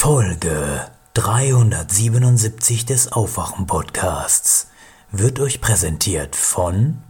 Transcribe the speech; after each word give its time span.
Folge 0.00 0.86
377 1.14 2.86
des 2.86 3.10
Aufwachen-Podcasts 3.10 4.70
wird 5.10 5.40
euch 5.40 5.60
präsentiert 5.60 6.36
von 6.36 7.02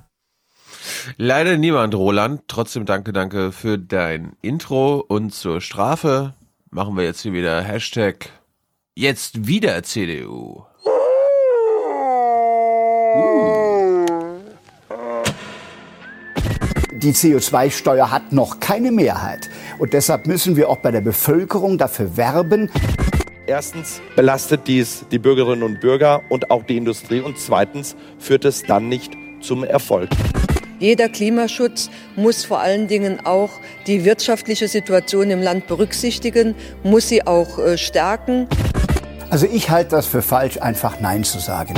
Leider 1.19 1.59
niemand, 1.59 1.95
Roland. 1.95 2.45
Trotzdem 2.49 2.87
danke, 2.87 3.13
danke 3.13 3.53
für 3.53 3.77
dein 3.77 4.39
Intro 4.41 5.05
und 5.07 5.35
zur 5.35 5.61
Strafe 5.61 6.33
machen 6.71 6.97
wir 6.97 7.05
jetzt 7.05 7.21
hier 7.21 7.35
wieder 7.35 7.61
Hashtag 7.61 8.31
jetzt 8.95 9.47
wieder 9.47 9.83
CDU. 9.83 10.65
Die 17.03 17.13
CO2-Steuer 17.13 18.11
hat 18.11 18.33
noch 18.33 18.59
keine 18.59 18.91
Mehrheit. 18.91 19.49
Und 19.79 19.93
deshalb 19.93 20.27
müssen 20.27 20.57
wir 20.57 20.69
auch 20.69 20.79
bei 20.79 20.91
der 20.91 21.01
Bevölkerung 21.01 21.79
dafür 21.79 22.17
werben. 22.17 22.71
Erstens 23.47 24.01
belastet 24.17 24.63
dies 24.67 25.05
die 25.13 25.21
Bürgerinnen 25.21 25.63
und 25.63 25.81
Bürger 25.81 26.23
und 26.29 26.51
auch 26.51 26.65
die 26.65 26.77
Industrie. 26.77 27.21
Und 27.21 27.39
zweitens 27.39 27.95
führt 28.19 28.45
es 28.45 28.65
dann 28.65 28.89
nicht 28.89 29.13
zum 29.41 29.63
Erfolg. 29.63 30.11
Jeder 30.81 31.09
Klimaschutz 31.09 31.89
muss 32.17 32.45
vor 32.45 32.59
allen 32.59 32.89
Dingen 32.89 33.25
auch 33.25 33.51
die 33.87 34.05
wirtschaftliche 34.05 34.67
Situation 34.67 35.31
im 35.31 35.41
Land 35.41 35.69
berücksichtigen, 35.69 36.57
muss 36.83 37.09
sie 37.09 37.25
auch 37.25 37.61
äh, 37.61 37.79
stärken. 37.79 38.49
Also 39.31 39.47
ich 39.47 39.71
halte 39.71 39.91
das 39.91 40.07
für 40.07 40.23
falsch, 40.23 40.61
einfach 40.61 40.99
Nein 41.01 41.23
zu 41.23 41.39
sagen. 41.39 41.75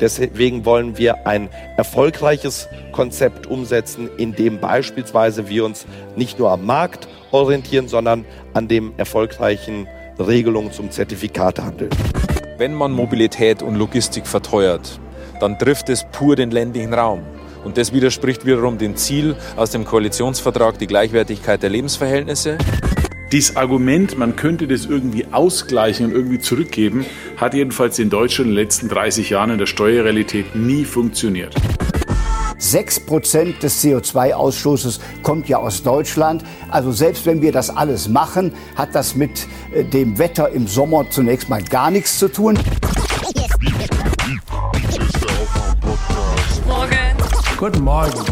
Deswegen 0.00 0.64
wollen 0.64 0.96
wir 0.96 1.26
ein 1.26 1.48
erfolgreiches 1.76 2.68
Konzept 2.92 3.46
umsetzen, 3.46 4.08
in 4.16 4.34
dem 4.34 4.58
beispielsweise 4.58 5.48
wir 5.48 5.64
uns 5.64 5.86
nicht 6.16 6.38
nur 6.38 6.50
am 6.50 6.64
Markt 6.64 7.08
orientieren, 7.30 7.88
sondern 7.88 8.24
an 8.54 8.66
dem 8.66 8.92
erfolgreichen 8.96 9.86
Regelungen 10.18 10.72
zum 10.72 10.90
Zertifikatehandel. 10.90 11.90
Wenn 12.58 12.74
man 12.74 12.92
Mobilität 12.92 13.62
und 13.62 13.76
Logistik 13.76 14.26
verteuert, 14.26 15.00
dann 15.40 15.58
trifft 15.58 15.88
es 15.88 16.04
pur 16.12 16.36
den 16.36 16.50
ländlichen 16.50 16.92
Raum. 16.92 17.22
Und 17.64 17.76
das 17.76 17.92
widerspricht 17.92 18.46
wiederum 18.46 18.78
dem 18.78 18.96
Ziel 18.96 19.36
aus 19.56 19.70
dem 19.70 19.84
Koalitionsvertrag, 19.84 20.78
die 20.78 20.86
Gleichwertigkeit 20.86 21.62
der 21.62 21.70
Lebensverhältnisse. 21.70 22.56
Dieses 23.32 23.54
Argument, 23.54 24.18
man 24.18 24.34
könnte 24.34 24.66
das 24.66 24.86
irgendwie 24.86 25.26
ausgleichen 25.30 26.06
und 26.06 26.12
irgendwie 26.12 26.40
zurückgeben, 26.40 27.06
hat 27.36 27.54
jedenfalls 27.54 28.00
in 28.00 28.10
Deutschland 28.10 28.50
in 28.50 28.56
den 28.56 28.64
letzten 28.64 28.88
30 28.88 29.30
Jahren 29.30 29.50
in 29.50 29.58
der 29.58 29.66
Steuerrealität 29.66 30.56
nie 30.56 30.84
funktioniert. 30.84 31.54
6% 32.58 33.60
des 33.60 33.84
CO2-Ausstoßes 33.84 34.98
kommt 35.22 35.48
ja 35.48 35.58
aus 35.58 35.84
Deutschland. 35.84 36.42
Also 36.70 36.90
selbst 36.90 37.24
wenn 37.24 37.40
wir 37.40 37.52
das 37.52 37.70
alles 37.70 38.08
machen, 38.08 38.52
hat 38.74 38.96
das 38.96 39.14
mit 39.14 39.46
äh, 39.72 39.84
dem 39.84 40.18
Wetter 40.18 40.50
im 40.50 40.66
Sommer 40.66 41.08
zunächst 41.08 41.48
mal 41.48 41.62
gar 41.62 41.92
nichts 41.92 42.18
zu 42.18 42.26
tun. 42.26 42.58
Guten 47.56 47.84
Morgen. 47.84 48.24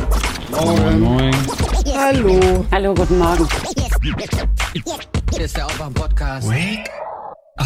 Morgen. 0.51 1.01
Moin. 1.01 1.37
Hallo. 1.95 2.65
Hallo, 2.73 2.95
guten 2.95 3.19
Morgen. 3.19 3.47
Hier 4.01 5.45
ist 5.45 5.57
der 5.57 5.67
Aufwach-Podcast. 5.67 6.49
Wake 6.49 6.91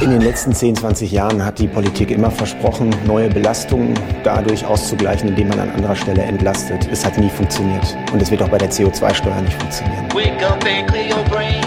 in 0.00 0.10
den 0.10 0.22
letzten 0.22 0.54
10, 0.54 0.76
20 0.76 1.12
Jahren 1.12 1.44
hat 1.44 1.58
die 1.58 1.68
Politik 1.68 2.10
immer 2.10 2.30
versprochen, 2.30 2.90
neue 3.06 3.28
Belastungen 3.28 3.92
dadurch 4.24 4.64
auszugleichen, 4.64 5.28
indem 5.28 5.48
man 5.48 5.60
an 5.60 5.70
anderer 5.70 5.94
Stelle 5.94 6.22
entlastet. 6.22 6.88
Es 6.90 7.04
hat 7.04 7.18
nie 7.18 7.28
funktioniert. 7.28 7.96
Und 8.12 8.22
es 8.22 8.30
wird 8.30 8.42
auch 8.42 8.48
bei 8.48 8.56
der 8.56 8.70
CO2-Steuer 8.70 9.42
nicht 9.42 9.60
funktionieren. 9.60 10.08
Wake 10.14 10.42
up 10.42 10.64
and 10.64 10.88
clear 10.88 11.14
your 11.14 11.22
brain. 11.24 11.60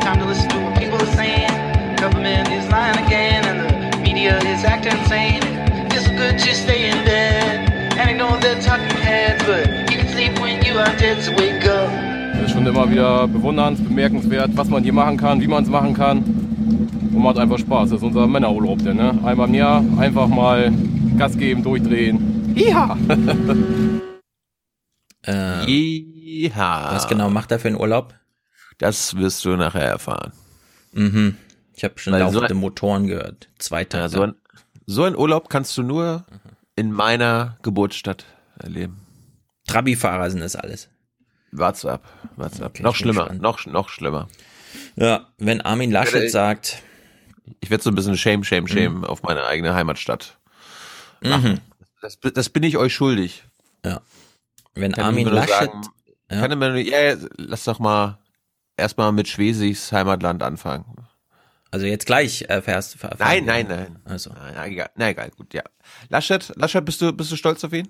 Time 0.00 0.18
to 0.18 0.26
listen 0.26 0.48
to 0.50 0.56
what 0.56 0.74
people 0.74 0.98
are 0.98 1.16
saying. 1.16 1.50
Government 1.96 2.48
is 2.48 2.68
lying 2.70 2.98
again 3.06 3.44
and 3.46 3.94
the 3.94 3.98
media 4.00 4.38
is 4.38 4.62
acting 4.64 4.92
insane. 5.00 5.42
It's 5.90 6.08
good 6.08 6.38
to 6.38 6.54
stay 6.54 6.90
in 6.90 7.04
bed 7.04 7.72
and 7.98 8.10
ignore 8.10 8.38
the 8.40 8.60
talking 8.60 9.00
heads, 9.00 9.42
but 9.44 9.66
you 9.90 9.98
can 9.98 10.08
sleep 10.08 10.38
when 10.38 10.62
you 10.62 10.78
are 10.78 10.94
dead, 10.98 11.22
so 11.22 11.32
wake 11.32 11.66
up. 11.66 12.09
Schon 12.60 12.66
immer 12.66 12.90
wieder 12.90 13.26
bewundernd, 13.26 13.82
bemerkenswert, 13.88 14.50
was 14.54 14.68
man 14.68 14.82
hier 14.82 14.92
machen 14.92 15.16
kann, 15.16 15.40
wie 15.40 15.46
man 15.46 15.64
es 15.64 15.70
machen 15.70 15.94
kann 15.94 16.18
und 16.18 17.16
macht 17.16 17.38
einfach 17.38 17.58
Spaß. 17.58 17.88
Das 17.88 18.00
ist 18.00 18.04
unser 18.04 18.26
Männerurlaub, 18.26 18.84
denn, 18.84 18.98
ne? 18.98 19.18
Einmal 19.24 19.48
im 19.48 19.54
Jahr 19.54 19.82
einfach 19.96 20.26
mal 20.26 20.70
Gas 21.16 21.38
geben, 21.38 21.62
durchdrehen. 21.62 22.52
Ja. 22.54 22.98
äh. 25.22 26.50
Was 26.52 27.08
genau 27.08 27.30
macht 27.30 27.50
er 27.50 27.60
für 27.60 27.68
einen 27.68 27.80
Urlaub? 27.80 28.12
Das 28.76 29.16
wirst 29.16 29.42
du 29.46 29.56
nachher 29.56 29.86
erfahren. 29.86 30.32
Mhm. 30.92 31.38
Ich 31.72 31.82
habe 31.82 31.94
schon 31.96 32.12
laufende 32.12 32.48
so 32.50 32.54
Motoren 32.56 33.06
gehört. 33.06 33.48
Zwei 33.58 33.84
Tage. 33.84 34.02
Ja, 34.02 34.08
so, 34.10 34.22
ein, 34.22 34.34
so 34.84 35.04
ein 35.04 35.16
Urlaub 35.16 35.48
kannst 35.48 35.78
du 35.78 35.82
nur 35.82 36.26
in 36.76 36.92
meiner 36.92 37.56
Geburtsstadt 37.62 38.26
erleben. 38.58 38.98
Trabi-Fahrer 39.66 40.30
sind 40.30 40.40
das 40.40 40.56
alles. 40.56 40.90
WhatsApp, 41.52 42.02
WhatsApp. 42.36 42.70
Okay, 42.70 42.82
noch 42.82 42.94
schlimmer, 42.94 43.32
noch, 43.34 43.66
noch 43.66 43.88
schlimmer. 43.88 44.28
Ja, 44.96 45.26
wenn 45.38 45.60
Armin 45.60 45.90
Laschet 45.90 46.24
ja, 46.24 46.28
sagt, 46.28 46.82
ich 47.60 47.70
werde 47.70 47.82
so 47.82 47.90
ein 47.90 47.94
bisschen 47.94 48.16
Shame, 48.16 48.44
Shame, 48.44 48.68
Shame 48.68 48.98
mhm. 48.98 49.04
auf 49.04 49.22
meine 49.22 49.44
eigene 49.44 49.74
Heimatstadt 49.74 50.38
machen. 51.20 51.52
Mhm. 51.52 51.60
Das, 52.00 52.18
das, 52.20 52.48
bin 52.48 52.62
ich 52.62 52.76
euch 52.76 52.94
schuldig. 52.94 53.44
Ja. 53.84 54.00
Wenn 54.74 54.92
kann 54.92 55.06
Armin 55.06 55.28
Laschet. 55.28 55.70
Sagen, 55.70 55.82
ja. 56.30 56.46
Kann 56.46 56.58
nur, 56.58 56.76
ja, 56.76 57.16
lass 57.36 57.64
doch 57.64 57.78
mal 57.78 58.18
erstmal 58.76 59.12
mit 59.12 59.28
Schwesigs 59.28 59.92
Heimatland 59.92 60.42
anfangen. 60.42 60.84
Also 61.72 61.86
jetzt 61.86 62.06
gleich 62.06 62.42
erfährst 62.48 62.94
du. 62.94 63.08
Nein, 63.18 63.44
nein, 63.44 63.66
nein. 63.68 64.00
Also. 64.04 64.30
Na, 64.32 64.66
egal. 64.66 64.90
Na 64.96 65.10
egal, 65.10 65.30
gut, 65.30 65.54
ja. 65.54 65.62
Laschet, 66.08 66.52
Laschet, 66.56 66.84
bist 66.84 67.00
du, 67.00 67.12
bist 67.12 67.30
du 67.30 67.36
stolz 67.36 67.62
auf 67.64 67.72
ihn? 67.72 67.88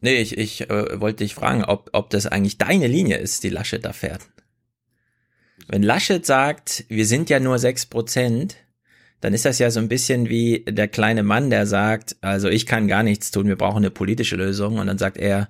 Nee, 0.00 0.16
ich, 0.16 0.38
ich 0.38 0.70
äh, 0.70 1.00
wollte 1.00 1.24
dich 1.24 1.34
fragen, 1.34 1.64
ob, 1.64 1.90
ob 1.92 2.10
das 2.10 2.26
eigentlich 2.26 2.58
deine 2.58 2.86
Linie 2.86 3.16
ist, 3.18 3.42
die 3.42 3.48
Laschet 3.48 3.84
da 3.84 3.92
fährt. 3.92 4.22
Wenn 5.66 5.82
Laschet 5.82 6.24
sagt, 6.24 6.84
wir 6.88 7.04
sind 7.06 7.30
ja 7.30 7.40
nur 7.40 7.58
sechs 7.58 7.84
Prozent, 7.84 8.56
dann 9.20 9.34
ist 9.34 9.44
das 9.44 9.58
ja 9.58 9.70
so 9.70 9.80
ein 9.80 9.88
bisschen 9.88 10.28
wie 10.28 10.64
der 10.68 10.86
kleine 10.86 11.22
Mann, 11.22 11.50
der 11.50 11.66
sagt, 11.66 12.16
also 12.20 12.48
ich 12.48 12.66
kann 12.66 12.86
gar 12.86 13.02
nichts 13.02 13.30
tun, 13.32 13.48
wir 13.48 13.56
brauchen 13.56 13.78
eine 13.78 13.90
politische 13.90 14.36
Lösung. 14.36 14.78
Und 14.78 14.86
dann 14.86 14.98
sagt 14.98 15.16
er, 15.16 15.48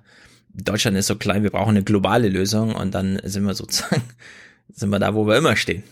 Deutschland 0.53 0.97
ist 0.97 1.07
so 1.07 1.15
klein, 1.15 1.43
wir 1.43 1.51
brauchen 1.51 1.69
eine 1.69 1.83
globale 1.83 2.29
Lösung. 2.29 2.73
Und 2.73 2.95
dann 2.95 3.19
sind 3.23 3.43
wir 3.43 3.53
sozusagen, 3.53 4.01
sind 4.69 4.89
wir 4.89 4.99
da, 4.99 5.13
wo 5.13 5.27
wir 5.27 5.37
immer 5.37 5.55
stehen. 5.55 5.83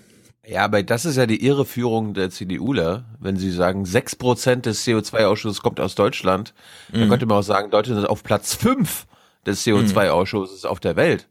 Ja, 0.47 0.63
aber 0.63 0.81
das 0.81 1.03
ist 1.03 1.17
ja 1.17 1.25
die 1.25 1.45
Irreführung 1.45 2.13
der 2.13 2.29
CDUler, 2.29 3.03
wenn 3.19 3.35
sie 3.35 3.51
sagen, 3.51 3.85
sechs 3.85 4.15
Prozent 4.15 4.65
des 4.65 4.85
CO2-Ausschusses 4.85 5.61
kommt 5.61 5.81
aus 5.81 5.95
Deutschland. 5.95 6.53
Mhm. 6.91 7.01
Dann 7.01 7.09
könnte 7.09 7.25
man 7.25 7.39
auch 7.39 7.43
sagen, 7.43 7.69
Deutschland 7.69 7.99
ist 7.99 8.09
auf 8.09 8.23
Platz 8.23 8.55
fünf 8.55 9.07
des 9.45 9.65
CO2-Ausschusses 9.65 10.63
mhm. 10.63 10.69
auf 10.69 10.79
der 10.79 10.95
Welt. 10.95 11.27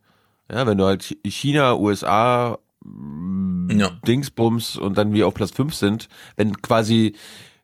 Ja, 0.52 0.66
wenn 0.66 0.78
du 0.78 0.84
halt 0.84 1.16
China, 1.24 1.74
USA, 1.76 2.58
ja. 3.70 3.90
Dingsbums 4.06 4.76
und 4.76 4.96
dann 4.96 5.12
wir 5.12 5.26
auf 5.26 5.34
Platz 5.34 5.50
5 5.50 5.74
sind, 5.74 6.08
wenn 6.36 6.60
quasi 6.62 7.16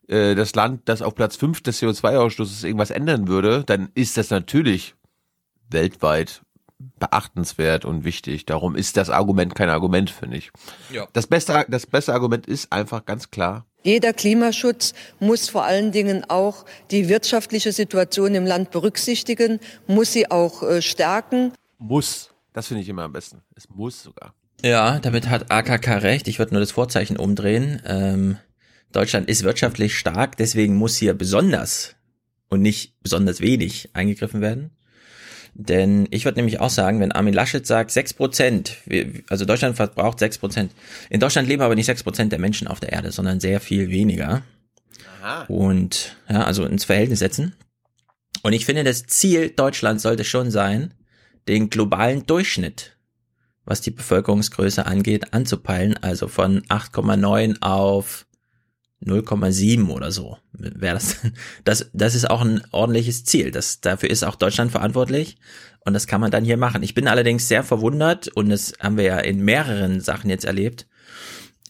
äh, 0.08 0.34
das 0.34 0.54
Land, 0.54 0.82
das 0.86 1.02
auf 1.02 1.14
Platz 1.14 1.36
5 1.36 1.60
des 1.60 1.80
CO2-Ausstoßes 1.80 2.64
irgendwas 2.64 2.90
ändern 2.90 3.28
würde, 3.28 3.62
dann 3.64 3.90
ist 3.94 4.16
das 4.16 4.30
natürlich 4.30 4.94
weltweit 5.70 6.42
beachtenswert 6.98 7.84
und 7.84 8.04
wichtig. 8.04 8.46
Darum 8.46 8.76
ist 8.76 8.96
das 8.96 9.10
Argument 9.10 9.54
kein 9.54 9.68
Argument, 9.68 10.10
finde 10.10 10.36
ich. 10.36 10.50
Ja. 10.90 11.06
Das 11.12 11.26
beste, 11.26 11.64
das 11.68 11.86
beste 11.86 12.12
Argument 12.12 12.46
ist 12.46 12.72
einfach 12.72 13.04
ganz 13.04 13.30
klar. 13.30 13.66
Jeder 13.84 14.12
Klimaschutz 14.12 14.94
muss 15.18 15.48
vor 15.48 15.64
allen 15.64 15.90
Dingen 15.90 16.24
auch 16.28 16.64
die 16.90 17.08
wirtschaftliche 17.08 17.72
Situation 17.72 18.34
im 18.34 18.46
Land 18.46 18.70
berücksichtigen, 18.70 19.58
muss 19.86 20.12
sie 20.12 20.30
auch 20.30 20.62
äh, 20.62 20.82
stärken. 20.82 21.52
Muss. 21.78 22.30
Das 22.52 22.68
finde 22.68 22.82
ich 22.82 22.88
immer 22.88 23.02
am 23.02 23.12
besten. 23.12 23.42
Es 23.56 23.68
muss 23.68 24.02
sogar. 24.02 24.34
Ja, 24.62 25.00
damit 25.00 25.28
hat 25.28 25.50
AKK 25.50 26.02
recht. 26.02 26.28
Ich 26.28 26.38
würde 26.38 26.54
nur 26.54 26.60
das 26.60 26.70
Vorzeichen 26.70 27.16
umdrehen. 27.16 27.82
Ähm, 27.84 28.36
Deutschland 28.92 29.28
ist 29.28 29.42
wirtschaftlich 29.42 29.98
stark, 29.98 30.36
deswegen 30.36 30.76
muss 30.76 30.96
hier 30.96 31.14
besonders 31.14 31.96
und 32.48 32.60
nicht 32.60 33.00
besonders 33.02 33.40
wenig 33.40 33.90
eingegriffen 33.94 34.40
werden. 34.40 34.70
Denn 35.54 36.08
ich 36.10 36.24
würde 36.24 36.38
nämlich 36.38 36.60
auch 36.60 36.70
sagen, 36.70 37.00
wenn 37.00 37.12
Armin 37.12 37.34
Laschet 37.34 37.66
sagt, 37.66 37.90
sechs 37.90 38.14
Prozent, 38.14 38.78
also 39.28 39.44
Deutschland 39.44 39.76
verbraucht 39.76 40.18
sechs 40.18 40.38
Prozent. 40.38 40.72
In 41.10 41.20
Deutschland 41.20 41.46
leben 41.46 41.62
aber 41.62 41.74
nicht 41.74 41.86
sechs 41.86 42.02
Prozent 42.02 42.32
der 42.32 42.38
Menschen 42.38 42.68
auf 42.68 42.80
der 42.80 42.92
Erde, 42.92 43.12
sondern 43.12 43.38
sehr 43.38 43.60
viel 43.60 43.90
weniger. 43.90 44.42
Aha. 45.20 45.44
Und 45.48 46.16
ja, 46.28 46.44
also 46.44 46.64
ins 46.64 46.84
Verhältnis 46.84 47.18
setzen. 47.18 47.54
Und 48.42 48.54
ich 48.54 48.64
finde, 48.64 48.82
das 48.82 49.06
Ziel 49.06 49.50
Deutschlands 49.50 50.02
sollte 50.02 50.24
schon 50.24 50.50
sein, 50.50 50.94
den 51.48 51.70
globalen 51.70 52.24
Durchschnitt 52.26 52.96
was 53.64 53.80
die 53.80 53.90
Bevölkerungsgröße 53.90 54.86
angeht, 54.86 55.32
anzupeilen. 55.32 55.96
Also 56.02 56.28
von 56.28 56.62
8,9 56.62 57.60
auf 57.60 58.26
0,7 59.04 59.88
oder 59.88 60.12
so. 60.12 60.38
Wäre 60.52 60.94
das, 60.94 61.16
das, 61.64 61.90
das 61.92 62.14
ist 62.14 62.30
auch 62.30 62.42
ein 62.42 62.62
ordentliches 62.70 63.24
Ziel. 63.24 63.50
Das, 63.50 63.80
dafür 63.80 64.10
ist 64.10 64.24
auch 64.24 64.36
Deutschland 64.36 64.72
verantwortlich. 64.72 65.38
Und 65.84 65.94
das 65.94 66.06
kann 66.06 66.20
man 66.20 66.30
dann 66.30 66.44
hier 66.44 66.56
machen. 66.56 66.82
Ich 66.82 66.94
bin 66.94 67.08
allerdings 67.08 67.48
sehr 67.48 67.64
verwundert, 67.64 68.28
und 68.28 68.50
das 68.50 68.72
haben 68.78 68.96
wir 68.96 69.04
ja 69.04 69.18
in 69.18 69.44
mehreren 69.44 70.00
Sachen 70.00 70.30
jetzt 70.30 70.44
erlebt, 70.44 70.86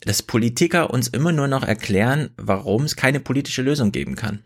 dass 0.02 0.22
Politiker 0.22 0.90
uns 0.90 1.08
immer 1.08 1.32
nur 1.32 1.48
noch 1.48 1.62
erklären, 1.62 2.30
warum 2.36 2.84
es 2.84 2.96
keine 2.96 3.20
politische 3.20 3.62
Lösung 3.62 3.92
geben 3.92 4.16
kann. 4.16 4.42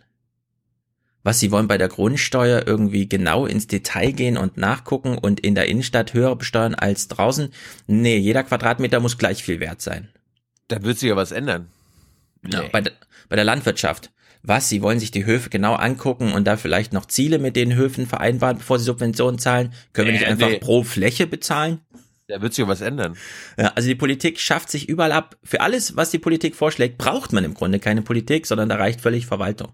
Was 1.24 1.40
sie 1.40 1.50
wollen 1.50 1.66
bei 1.66 1.78
der 1.78 1.88
Grundsteuer 1.88 2.64
irgendwie 2.66 3.08
genau 3.08 3.46
ins 3.46 3.66
Detail 3.66 4.12
gehen 4.12 4.36
und 4.36 4.56
nachgucken 4.56 5.18
und 5.18 5.40
in 5.40 5.56
der 5.56 5.66
Innenstadt 5.66 6.14
höher 6.14 6.36
besteuern 6.36 6.76
als 6.76 7.08
draußen. 7.08 7.48
Nee, 7.88 8.18
jeder 8.18 8.44
Quadratmeter 8.44 9.00
muss 9.00 9.18
gleich 9.18 9.42
viel 9.42 9.58
wert 9.58 9.82
sein. 9.82 10.08
Da 10.68 10.84
wird 10.84 11.00
sich 11.00 11.08
ja 11.08 11.16
was 11.16 11.32
ändern. 11.32 11.68
Ja, 12.52 12.68
bei, 12.70 12.80
der, 12.80 12.92
bei 13.28 13.36
der 13.36 13.44
Landwirtschaft. 13.44 14.10
Was? 14.42 14.68
Sie 14.68 14.80
wollen 14.80 15.00
sich 15.00 15.10
die 15.10 15.26
Höfe 15.26 15.50
genau 15.50 15.74
angucken 15.74 16.32
und 16.32 16.44
da 16.44 16.56
vielleicht 16.56 16.92
noch 16.92 17.06
Ziele 17.06 17.38
mit 17.38 17.56
den 17.56 17.74
Höfen 17.74 18.06
vereinbaren, 18.06 18.58
bevor 18.58 18.78
sie 18.78 18.84
Subventionen 18.84 19.38
zahlen? 19.40 19.72
Können 19.92 20.06
wir 20.06 20.12
nicht 20.12 20.22
Äh, 20.22 20.28
einfach 20.28 20.48
nee. 20.48 20.58
pro 20.58 20.84
Fläche 20.84 21.26
bezahlen? 21.26 21.80
Da 22.28 22.42
wird 22.42 22.54
sich 22.54 22.64
ja 22.64 22.68
was 22.68 22.80
ändern. 22.80 23.16
Ja, 23.56 23.72
also 23.74 23.88
die 23.88 23.94
Politik 23.94 24.40
schafft 24.40 24.70
sich 24.70 24.88
überall 24.88 25.12
ab. 25.12 25.36
Für 25.44 25.60
alles, 25.60 25.96
was 25.96 26.10
die 26.10 26.18
Politik 26.18 26.56
vorschlägt, 26.56 26.98
braucht 26.98 27.32
man 27.32 27.44
im 27.44 27.54
Grunde 27.54 27.78
keine 27.78 28.02
Politik, 28.02 28.46
sondern 28.46 28.68
da 28.68 28.76
reicht 28.76 29.00
völlig 29.00 29.26
Verwaltung. 29.26 29.72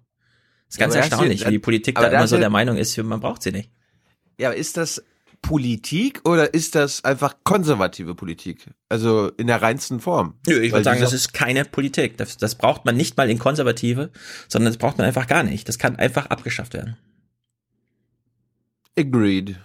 ist 0.69 0.79
Ja, 0.79 0.87
ganz 0.87 0.97
hast 0.97 1.11
erstaunlich, 1.11 1.47
wie 1.47 1.51
die 1.51 1.59
Politik 1.59 1.97
da 1.97 2.09
immer 2.09 2.29
so 2.29 2.39
der 2.39 2.51
Meinung 2.51 2.77
ist, 2.77 2.97
man 2.99 3.21
braucht 3.21 3.43
sie 3.43 3.53
nicht. 3.53 3.71
Ja, 4.39 4.49
aber 4.49 4.57
ist 4.57 4.77
das 4.77 5.03
Politik 5.43 6.21
oder 6.25 6.55
ist 6.55 6.75
das 6.75 7.05
einfach 7.05 7.35
konservative 7.45 8.15
Politik? 8.15 8.71
Also 8.89 9.31
in 9.37 9.49
der 9.49 9.61
reinsten 9.61 10.01
Form. 10.01 10.39
Nö, 10.47 10.61
ich 10.61 10.73
würde 10.73 10.85
sagen, 10.85 11.01
das 11.01 11.13
ist 11.13 11.35
keine 11.35 11.65
Politik. 11.65 12.17
Das, 12.17 12.37
das 12.37 12.55
braucht 12.55 12.85
man 12.85 12.97
nicht 12.97 13.17
mal 13.17 13.29
in 13.29 13.39
Konservative, 13.39 14.11
sondern 14.49 14.73
das 14.73 14.79
braucht 14.79 14.99
man 14.99 15.07
einfach 15.07 15.27
gar 15.27 15.43
nicht. 15.43 15.69
Das 15.69 15.79
kann 15.79 15.97
einfach 15.97 16.27
abgeschafft 16.27 16.75
werden. 16.75 16.97
Agreed. 18.97 19.57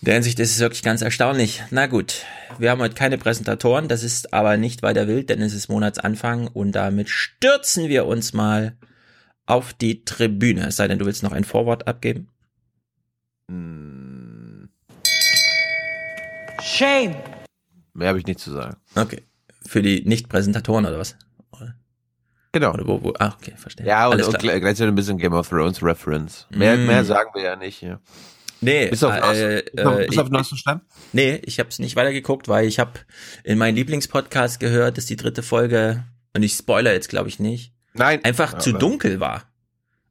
In 0.00 0.06
der 0.06 0.14
Hinsicht 0.14 0.40
ist 0.40 0.50
es 0.50 0.58
wirklich 0.58 0.82
ganz 0.82 1.00
erstaunlich. 1.00 1.62
Na 1.70 1.86
gut, 1.86 2.24
wir 2.58 2.72
haben 2.72 2.80
heute 2.80 2.96
keine 2.96 3.18
Präsentatoren, 3.18 3.86
das 3.86 4.02
ist 4.02 4.34
aber 4.34 4.56
nicht 4.56 4.82
weiter 4.82 5.06
wild, 5.06 5.30
denn 5.30 5.40
es 5.40 5.54
ist 5.54 5.68
Monatsanfang 5.68 6.48
und 6.48 6.72
damit 6.72 7.08
stürzen 7.08 7.88
wir 7.88 8.06
uns 8.06 8.32
mal 8.32 8.76
auf 9.46 9.72
die 9.72 10.04
Tribüne. 10.04 10.66
Es 10.66 10.76
sei 10.76 10.88
denn, 10.88 10.98
du 10.98 11.06
willst 11.06 11.22
noch 11.22 11.30
ein 11.30 11.44
Vorwort 11.44 11.86
abgeben. 11.86 12.31
Shame. 16.62 17.16
Mehr 17.94 18.08
habe 18.08 18.18
ich 18.18 18.26
nicht 18.26 18.40
zu 18.40 18.50
sagen. 18.52 18.76
Okay. 18.94 19.22
Für 19.66 19.82
die 19.82 20.02
Nicht-Präsentatoren 20.04 20.86
oder 20.86 20.98
was? 20.98 21.16
Genau. 22.54 22.74
Oder 22.74 22.86
wo, 22.86 23.02
wo? 23.02 23.14
Ah, 23.18 23.32
okay, 23.40 23.54
verstehe. 23.56 23.86
Ja, 23.86 24.08
und, 24.08 24.22
und 24.22 24.38
gleichzeitig 24.38 24.82
ein 24.82 24.94
bisschen 24.94 25.16
Game 25.16 25.32
of 25.32 25.48
Thrones 25.48 25.82
Reference. 25.82 26.46
Mehr, 26.50 26.76
Mm. 26.76 26.86
mehr 26.86 27.02
sagen 27.04 27.30
wir 27.34 27.42
ja 27.42 27.56
nicht 27.56 27.78
hier. 27.78 27.98
Nee, 28.60 28.88
Bist 28.90 29.02
du 29.02 29.06
auf, 29.08 29.14
äh, 29.14 29.20
auf, 29.22 29.36
äh, 29.36 29.84
auf 30.18 30.26
ich- 30.26 30.30
neuesten 30.30 30.56
Stand? 30.58 30.82
Nee, 31.12 31.40
ich 31.44 31.58
habe 31.58 31.70
es 31.70 31.78
nicht 31.78 31.96
weitergeguckt, 31.96 32.48
weil 32.48 32.66
ich 32.66 32.78
habe 32.78 32.92
in 33.42 33.56
meinen 33.56 33.74
Lieblingspodcast 33.74 34.60
gehört, 34.60 34.98
dass 34.98 35.06
die 35.06 35.16
dritte 35.16 35.42
Folge, 35.42 36.04
und 36.36 36.42
ich 36.42 36.52
spoiler 36.52 36.92
jetzt 36.92 37.08
glaube 37.08 37.28
ich 37.30 37.40
nicht, 37.40 37.72
Nein. 37.94 38.22
einfach 38.22 38.52
Ja, 38.52 38.58
zu 38.58 38.72
dunkel 38.72 39.18
war. 39.18 39.44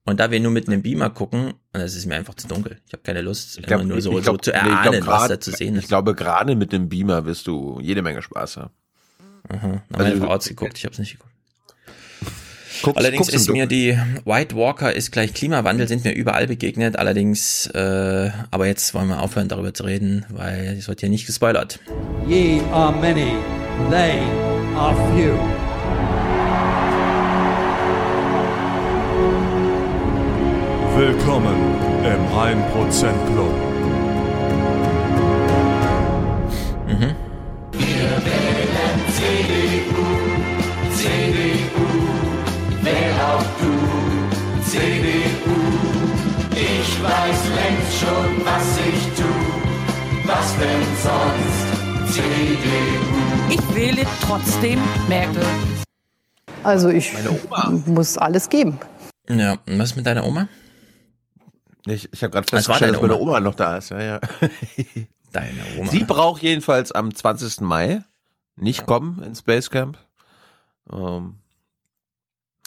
Und 0.04 0.20
da 0.20 0.32
wir 0.32 0.40
nur 0.40 0.52
mit 0.52 0.68
einem 0.68 0.82
Beamer 0.82 1.12
gucken, 1.12 1.54
und 1.74 1.80
es 1.80 1.96
ist 1.96 2.06
mir 2.08 2.16
einfach 2.16 2.34
zu 2.34 2.48
dunkel. 2.48 2.80
Ich 2.88 2.94
habe 2.94 3.04
keine 3.04 3.22
Lust, 3.22 3.60
Ich 3.60 3.66
glaub, 3.66 3.82
immer 3.82 3.90
nur 3.90 3.98
ich- 4.00 4.04
so, 4.04 4.18
ich 4.18 4.24
glaub- 4.24 4.44
so 4.44 4.52
zu 4.52 4.52
nee, 4.52 4.58
ich 4.58 4.64
glaub 4.64 4.76
erahnen, 4.94 5.08
was 5.08 5.20
grad- 5.20 5.30
da 5.32 5.40
zu 5.40 5.52
sehen 5.52 5.76
Ich 5.76 5.84
ist. 5.84 5.88
glaube, 5.90 6.16
gerade 6.16 6.56
mit 6.56 6.72
dem 6.74 6.90
Beamer 6.90 7.26
wirst 7.26 7.46
du 7.48 7.80
jede 7.82 8.02
Menge 8.02 8.22
Spaß 8.24 8.58
haben. 8.58 8.72
Aha. 9.50 9.68
Na, 9.90 9.98
meine 9.98 10.10
Also- 10.12 10.24
Frau 10.26 10.34
hat's 10.34 10.48
geguckt, 10.48 10.78
ich 10.78 10.86
habe 10.86 10.94
es 10.94 11.00
nicht 11.00 11.12
geguckt. 11.14 11.30
Guck's, 12.84 12.98
Allerdings 12.98 13.28
guck's 13.28 13.34
ist 13.44 13.50
mir 13.52 13.68
die 13.68 13.96
White 14.26 14.56
Walker 14.56 14.92
ist 14.92 15.12
gleich 15.12 15.36
Klimawandel, 15.36 15.88
sind 15.88 16.04
mir 16.04 16.14
überall 16.16 16.48
begegnet. 16.48 16.98
Allerdings, 16.98 17.68
äh, 17.68 18.32
aber 18.50 18.66
jetzt 18.66 18.96
wollen 18.96 19.08
wir 19.08 19.22
aufhören, 19.22 19.50
darüber 19.50 19.72
zu 19.74 19.84
reden, 19.84 20.26
weil 20.30 20.76
es 20.80 20.88
wird 20.88 21.00
hier 21.02 21.10
nicht 21.10 21.28
gespoilert. 21.28 21.80
Ye 22.28 22.60
are 22.72 22.92
many, 22.92 23.34
they 23.92 24.20
are 24.76 24.96
few. 25.16 25.38
Willkommen 31.02 31.58
im 32.04 32.22
1% 32.28 33.10
Club. 33.34 33.54
Mhm. 36.88 37.16
Wir 37.72 38.10
wählen 38.28 38.98
CDU, 39.18 40.06
CDU, 40.94 41.88
wähl 42.84 43.18
auch 43.20 43.48
du, 43.60 43.74
CDU. 44.70 45.58
Ich 46.52 47.04
weiß 47.04 47.40
längst 47.56 47.94
schon, 48.00 48.46
was 48.46 48.68
ich 48.88 49.02
tu, 49.18 49.32
was 50.28 50.56
denn 50.60 50.84
sonst, 51.02 52.14
CDU. 52.14 52.80
Ich 53.50 53.76
wähle 53.76 54.06
trotzdem 54.22 54.80
Merkel. 55.10 55.46
Also 56.62 56.90
ich 56.90 57.12
muss 57.88 58.20
alles 58.20 58.48
geben. 58.48 58.78
Ja, 59.28 59.54
und 59.54 59.80
was 59.80 59.92
ist 59.92 59.96
mit 59.96 60.06
deiner 60.06 60.28
Oma? 60.28 60.48
Ich, 61.86 62.10
ich 62.12 62.24
habe 62.24 62.32
gerade 62.32 62.46
Das 62.50 62.66
festgestellt, 62.66 62.96
dass 62.96 63.02
meine 63.02 63.18
Oma 63.18 63.40
noch 63.40 63.56
da 63.56 63.78
ist. 63.78 63.90
Ja, 63.90 64.02
ja. 64.02 64.20
Deine 65.32 65.60
Oma. 65.78 65.90
Sie 65.90 66.04
braucht 66.04 66.42
jedenfalls 66.44 66.92
am 66.92 67.14
20. 67.14 67.62
Mai 67.62 68.04
nicht 68.56 68.86
kommen 68.86 69.24
ins 69.24 69.42
Basecamp. 69.42 69.98
Ähm, 70.92 71.36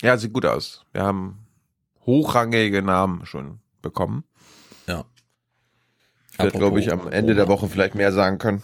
ja, 0.00 0.16
sieht 0.16 0.32
gut 0.32 0.46
aus. 0.46 0.84
Wir 0.92 1.02
haben 1.02 1.46
hochrangige 2.06 2.82
Namen 2.82 3.26
schon 3.26 3.60
bekommen. 3.82 4.24
Ja. 4.86 5.04
Wird, 6.36 6.54
glaube 6.54 6.80
ich, 6.80 6.92
am 6.92 7.06
Ende 7.08 7.34
der 7.34 7.46
Woche 7.46 7.68
vielleicht 7.68 7.94
mehr 7.94 8.12
sagen 8.12 8.38
können. 8.38 8.62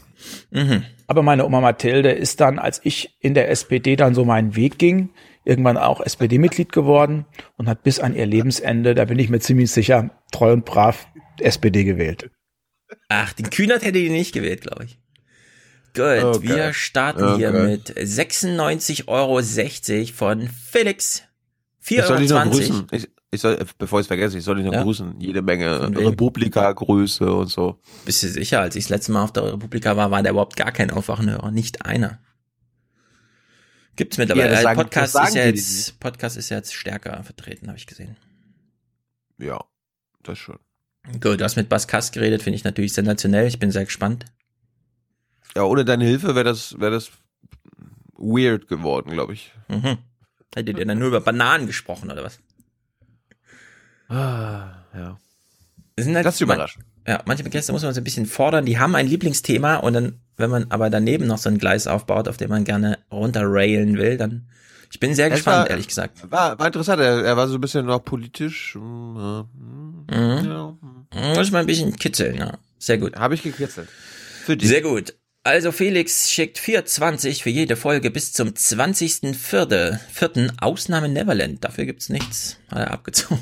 Mhm. 0.51 0.85
Aber 1.07 1.23
meine 1.23 1.45
Oma 1.45 1.61
Mathilde 1.61 2.11
ist 2.11 2.41
dann, 2.41 2.59
als 2.59 2.81
ich 2.83 3.17
in 3.21 3.35
der 3.35 3.51
SPD 3.51 3.95
dann 3.95 4.15
so 4.15 4.25
meinen 4.25 4.57
Weg 4.57 4.79
ging, 4.79 5.11
irgendwann 5.45 5.77
auch 5.77 6.01
SPD-Mitglied 6.01 6.73
geworden 6.73 7.27
und 7.57 7.69
hat 7.69 7.83
bis 7.83 7.99
an 8.01 8.15
ihr 8.15 8.27
Lebensende, 8.27 8.95
da 8.95 9.05
bin 9.05 9.19
ich 9.19 9.29
mir 9.31 9.41
ziemlich 9.41 9.71
sicher, 9.71 10.11
treu 10.33 10.53
und 10.53 10.65
brav 10.65 11.07
SPD 11.41 11.85
gewählt. 11.85 12.31
Ach, 13.09 13.33
den 13.33 13.51
Kühnert 13.51 13.83
hätte 13.83 13.99
die 13.99 14.11
nicht 14.11 14.33
gewählt, 14.33 14.61
glaube 14.63 14.85
ich. 14.85 14.99
Gut, 15.95 16.37
Okay. 16.37 16.49
wir 16.49 16.73
starten 16.73 17.25
Okay. 17.25 17.37
hier 17.37 17.53
mit 17.53 17.91
96,60 17.97 19.09
Euro 19.09 19.41
von 20.15 20.49
Felix. 20.49 21.23
Ich 21.89 22.03
soll 22.05 22.19
dich 22.19 22.31
noch 22.31 22.45
4,20 22.45 22.51
grüßen. 22.51 22.87
Ich, 22.93 23.09
ich 23.33 23.41
soll, 23.41 23.59
bevor 23.79 24.01
ich 24.01 24.05
es 24.05 24.07
vergesse, 24.09 24.39
ich 24.39 24.45
soll 24.45 24.57
dich 24.57 24.67
noch 24.67 24.73
Ja. 24.73 24.83
grüßen. 24.83 25.15
Jede 25.19 25.43
Menge? 25.43 25.81
Republika-Grüße 25.97 27.33
und 27.33 27.49
so. 27.49 27.81
Bist 28.05 28.23
du 28.23 28.29
sicher, 28.29 28.61
als 28.61 28.77
ich 28.77 28.85
das 28.85 28.91
letzte 28.91 29.13
Mal 29.13 29.25
auf 29.25 29.33
der 29.33 29.45
Republika 29.53 29.97
war, 29.97 30.11
war 30.11 30.23
da 30.23 30.31
überhaupt 30.31 30.57
gar 30.57 30.73
kein 30.73 30.91
Aufwachenhörer. 30.91 31.51
Nicht 31.51 31.85
einer. 31.85 32.21
Gibt's 34.01 34.17
mittlerweile. 34.17 34.47
Ja, 34.47 34.51
das 34.53 34.61
Äh, 34.61 34.63
sagen- 34.63 34.81
Podcast, 34.81 35.15
ist 35.15 35.35
ja 35.35 35.45
jetzt, 35.45 36.01
Podcast 36.01 36.37
ist 36.39 36.49
ja 36.49 36.57
jetzt 36.57 36.73
stärker 36.75 37.23
vertreten, 37.23 37.69
habe 37.69 37.77
ich 37.77 37.87
gesehen. 37.87 38.17
Ja, 39.37 39.63
das 40.23 40.39
schon. 40.39 40.59
Gut, 41.21 41.39
du 41.39 41.45
hast 41.45 41.57
mit 41.57 41.69
Bas 41.69 41.87
Kass 41.87 42.11
geredet, 42.11 42.43
finde 42.43 42.57
ich 42.57 42.65
natürlich 42.65 42.95
sensationell. 42.95 43.47
Ich 43.47 43.59
bin 43.59 43.71
sehr 43.71 43.85
gespannt. 43.85 44.25
Ja, 45.55 45.65
ohne 45.65 45.85
deine 45.85 46.07
Hilfe 46.07 46.29
wäre 46.35 46.45
das, 46.47 46.81
wäre 46.81 46.93
das 46.93 47.11
weird 48.17 48.69
geworden, 48.69 49.11
glaube 49.11 49.35
ich. 49.35 49.53
Mhm. 49.69 49.99
Hättet 50.55 50.79
ihr 50.79 50.87
dann 50.87 50.99
nur 50.99 51.09
über 51.09 51.21
Bananen 51.21 51.67
gesprochen, 51.67 52.11
oder 52.11 52.25
was? 52.25 52.39
Ah, 54.09 54.83
ja. 54.95 55.19
Halt 55.99 56.25
Das 56.25 56.37
ist 56.37 56.41
überraschend. 56.41 56.87
Ja, 57.11 57.21
manche 57.27 57.43
Gäste 57.43 57.73
muss 57.73 57.83
man 57.83 57.93
so 57.93 58.01
ein 58.01 58.05
bisschen 58.05 58.25
fordern. 58.27 58.65
Die 58.65 58.79
haben 58.79 58.95
ein 58.95 59.09
Lieblingsthema 59.09 59.77
und 59.79 59.95
dann, 59.95 60.21
wenn 60.37 60.49
man 60.49 60.67
aber 60.71 60.91
daneben 60.91 61.27
noch 61.27 61.39
so 61.39 61.49
ein 61.49 61.59
Gleis 61.59 61.89
aufbaut, 61.89 62.29
auf 62.29 62.37
dem 62.37 62.51
man 62.51 62.63
gerne 62.63 62.99
runterrailen 63.11 63.99
will, 63.99 64.17
dann. 64.17 64.47
Ich 64.93 65.01
bin 65.01 65.13
sehr 65.17 65.27
Es 65.27 65.33
gespannt, 65.35 65.57
war- 65.65 65.71
ehrlich 65.71 65.89
gesagt. 65.89 66.31
War, 66.31 66.57
war 66.59 66.67
interessant, 66.69 67.01
er, 67.03 67.25
er 67.25 67.37
war 67.37 67.49
so 67.49 67.57
ein 67.57 67.61
bisschen 67.61 67.85
noch 67.87 68.05
politisch. 68.05 68.77
mm, 68.77 69.41
Mhm. 70.09 70.45
ja. 70.45 70.77
Muss 71.35 71.51
mal 71.51 71.59
ein 71.61 71.67
bisschen 71.67 71.97
kitzeln, 71.97 72.37
ja. 72.37 72.59
Sehr 72.79 72.99
gut. 72.99 73.17
Habe 73.17 73.35
ich 73.35 73.43
gekitzelt. 73.43 73.89
Für 74.45 74.57
dich. 74.57 74.69
Sehr 74.69 74.83
gut. 74.83 75.15
Also 75.43 75.73
Felix 75.73 76.31
schickt 76.31 76.59
4,20 76.59 77.43
für 77.43 77.51
jede 77.51 77.75
Folge 77.75 78.11
bis 78.13 78.33
zum 78.33 78.51
20.04. 78.55 79.99
Vierten 80.13 80.53
Ausnahme 80.61 81.09
Neverland. 81.09 81.65
Dafür 81.65 81.87
gibt's 81.87 82.09
nichts. 82.09 82.57
Hat 82.69 82.79
er 82.79 82.91
abgezogen. 82.93 83.41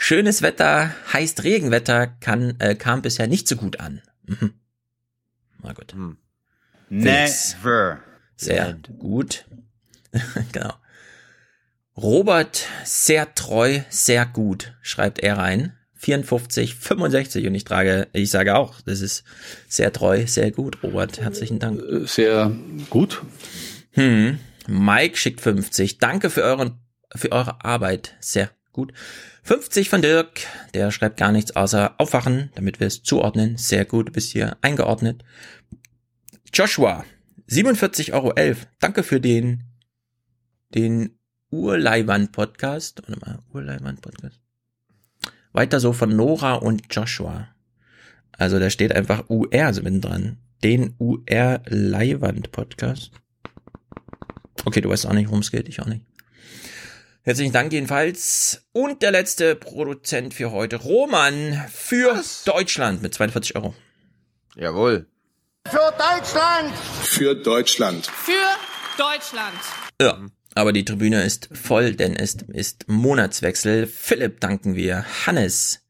Schönes 0.00 0.42
Wetter, 0.42 0.94
heißt 1.12 1.42
Regenwetter, 1.42 2.06
kann, 2.06 2.54
äh, 2.60 2.76
kam 2.76 3.02
bisher 3.02 3.26
nicht 3.26 3.48
so 3.48 3.56
gut 3.56 3.80
an. 3.80 4.00
Mhm. 4.26 4.54
Na 5.60 5.72
gut. 5.72 5.92
Hm. 5.92 6.16
Never. 6.88 7.98
Sehr 8.36 8.78
gut. 8.96 9.44
genau. 10.52 10.72
Robert, 11.96 12.68
sehr 12.84 13.34
treu, 13.34 13.80
sehr 13.88 14.24
gut, 14.24 14.72
schreibt 14.82 15.18
er 15.18 15.36
rein. 15.36 15.72
54, 15.96 16.76
65 16.76 17.48
und 17.48 17.56
ich 17.56 17.64
trage, 17.64 18.06
ich 18.12 18.30
sage 18.30 18.54
auch, 18.54 18.80
das 18.82 19.00
ist 19.00 19.24
sehr 19.66 19.92
treu, 19.92 20.28
sehr 20.28 20.52
gut, 20.52 20.80
Robert. 20.84 21.20
Herzlichen 21.20 21.58
Dank. 21.58 21.82
Sehr 22.08 22.52
gut. 22.88 23.22
Hm. 23.90 24.38
Mike 24.68 25.16
schickt 25.16 25.40
50. 25.40 25.98
Danke 25.98 26.30
für 26.30 26.42
euren, 26.42 26.78
für 27.16 27.32
eure 27.32 27.64
Arbeit. 27.64 28.14
Sehr 28.20 28.48
gut. 28.70 28.92
50 29.48 29.88
von 29.88 30.02
Dirk. 30.02 30.42
Der 30.74 30.90
schreibt 30.90 31.16
gar 31.16 31.32
nichts 31.32 31.56
außer 31.56 31.94
aufwachen, 31.96 32.50
damit 32.54 32.80
wir 32.80 32.86
es 32.86 33.02
zuordnen. 33.02 33.56
Sehr 33.56 33.86
gut, 33.86 34.08
du 34.08 34.12
bist 34.12 34.30
hier 34.30 34.58
eingeordnet. 34.60 35.24
Joshua. 36.52 37.06
47,11 37.48 38.12
Euro. 38.12 38.34
Danke 38.78 39.02
für 39.02 39.22
den, 39.22 39.64
den 40.74 41.18
Urleiwand-Podcast. 41.50 43.00
Warte 43.06 43.20
mal, 43.24 43.38
Urleiwand-Podcast. 43.54 44.38
Weiter 45.54 45.80
so 45.80 45.94
von 45.94 46.14
Nora 46.14 46.56
und 46.56 46.82
Joshua. 46.94 47.48
Also 48.32 48.58
da 48.58 48.68
steht 48.68 48.94
einfach 48.94 49.30
UR 49.30 49.72
so 49.72 49.80
dran. 49.82 50.36
Den 50.62 50.94
UR 50.98 51.62
Leiwand 51.64 52.52
Podcast. 52.52 53.12
Okay, 54.66 54.82
du 54.82 54.90
weißt 54.90 55.06
auch 55.06 55.14
nicht, 55.14 55.28
worum 55.28 55.40
es 55.40 55.50
geht, 55.50 55.70
ich 55.70 55.80
auch 55.80 55.86
nicht. 55.86 56.04
Herzlichen 57.28 57.52
Dank 57.52 57.74
jedenfalls. 57.74 58.62
Und 58.72 59.02
der 59.02 59.10
letzte 59.10 59.54
Produzent 59.54 60.32
für 60.32 60.50
heute, 60.50 60.76
Roman 60.76 61.62
für 61.70 62.16
Was? 62.16 62.44
Deutschland 62.44 63.02
mit 63.02 63.12
42 63.12 63.54
Euro. 63.54 63.74
Jawohl. 64.56 65.06
Für 65.68 65.92
Deutschland! 65.98 66.74
Für 67.02 67.34
Deutschland. 67.34 68.06
Für 68.06 68.32
Deutschland. 68.96 69.58
Ja, 70.00 70.26
aber 70.54 70.72
die 70.72 70.86
Tribüne 70.86 71.22
ist 71.22 71.50
voll, 71.52 71.94
denn 71.94 72.16
es 72.16 72.36
ist 72.50 72.88
Monatswechsel. 72.88 73.86
Philipp 73.86 74.40
danken 74.40 74.74
wir. 74.74 75.04
Hannes. 75.26 75.80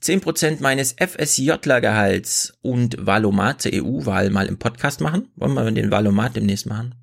10% 0.00 0.58
meines 0.62 0.94
FSJler-Gehalts 0.96 2.56
und 2.62 3.04
Valomat 3.04 3.62
zur 3.62 3.72
EU-Wahl 3.74 4.30
mal 4.30 4.46
im 4.46 4.60
Podcast 4.60 5.00
machen. 5.00 5.28
Wollen 5.34 5.54
wir 5.54 5.68
den 5.72 5.90
Valomat 5.90 6.36
demnächst 6.36 6.66
machen? 6.66 7.01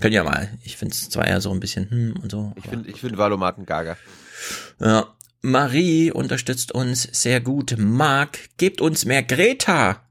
Können 0.00 0.14
ja 0.14 0.24
mal. 0.24 0.48
Ich 0.64 0.76
finde 0.76 0.94
es 0.94 1.10
zwar 1.10 1.26
eher 1.26 1.40
so 1.40 1.52
ein 1.52 1.60
bisschen 1.60 1.90
hm 1.90 2.14
und 2.22 2.30
so. 2.30 2.52
Ich 2.56 2.66
finde 2.66 2.90
ich 2.90 3.00
find 3.00 3.18
Valomaten 3.18 3.66
gaga. 3.66 3.96
Ja. 4.80 5.06
Marie 5.42 6.10
unterstützt 6.10 6.72
uns 6.72 7.08
sehr 7.12 7.40
gut. 7.40 7.76
Marc, 7.78 8.56
gebt 8.58 8.80
uns 8.80 9.04
mehr 9.04 9.22
Greta. 9.22 10.02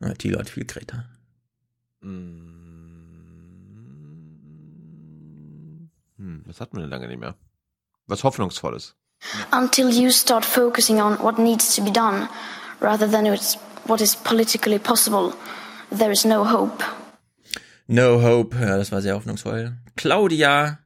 Ja, 0.00 0.14
Thilo 0.14 0.38
hat 0.38 0.48
viel 0.48 0.64
Greta. 0.64 1.04
Hm, 2.02 2.52
was 6.46 6.60
hatten 6.60 6.76
wir 6.76 6.82
denn 6.82 6.90
lange 6.90 7.08
nicht 7.08 7.20
mehr? 7.20 7.34
Was 8.06 8.24
Hoffnungsvolles. 8.24 8.94
Until 9.50 9.90
you 9.90 10.10
start 10.10 10.44
focusing 10.44 11.00
on 11.00 11.18
what 11.18 11.38
needs 11.38 11.74
to 11.74 11.82
be 11.82 11.90
done, 11.90 12.28
rather 12.80 13.10
than 13.10 13.26
what 13.86 14.00
is 14.00 14.14
politically 14.14 14.78
possible, 14.78 15.32
there 15.90 16.12
is 16.12 16.24
no 16.24 16.44
hope. 16.44 16.84
No 17.86 18.22
Hope, 18.22 18.56
ja, 18.56 18.76
das 18.76 18.90
war 18.92 19.00
sehr 19.00 19.14
hoffnungsvoll. 19.14 19.76
Claudia, 19.94 20.78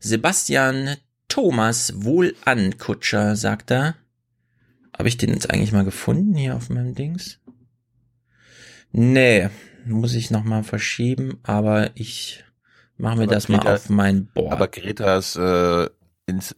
Sebastian, 0.00 0.96
Thomas, 1.28 1.92
wohl 1.96 2.34
an, 2.44 2.78
Kutscher, 2.78 3.36
sagt 3.36 3.70
er. 3.70 3.94
Habe 4.96 5.08
ich 5.08 5.16
den 5.16 5.30
jetzt 5.30 5.50
eigentlich 5.50 5.72
mal 5.72 5.84
gefunden 5.84 6.34
hier 6.34 6.56
auf 6.56 6.70
meinem 6.70 6.94
Dings? 6.94 7.38
Nee, 8.90 9.50
muss 9.84 10.14
ich 10.14 10.30
nochmal 10.30 10.64
verschieben, 10.64 11.38
aber 11.42 11.90
ich 11.94 12.44
mache 12.96 13.16
mir 13.16 13.24
aber 13.24 13.34
das 13.34 13.46
Greta, 13.46 13.64
mal 13.64 13.74
auf 13.74 13.90
mein 13.90 14.26
Board. 14.26 14.52
Aber 14.52 14.68
Greta's 14.68 15.36
äh, 15.36 15.88
ins, 16.26 16.56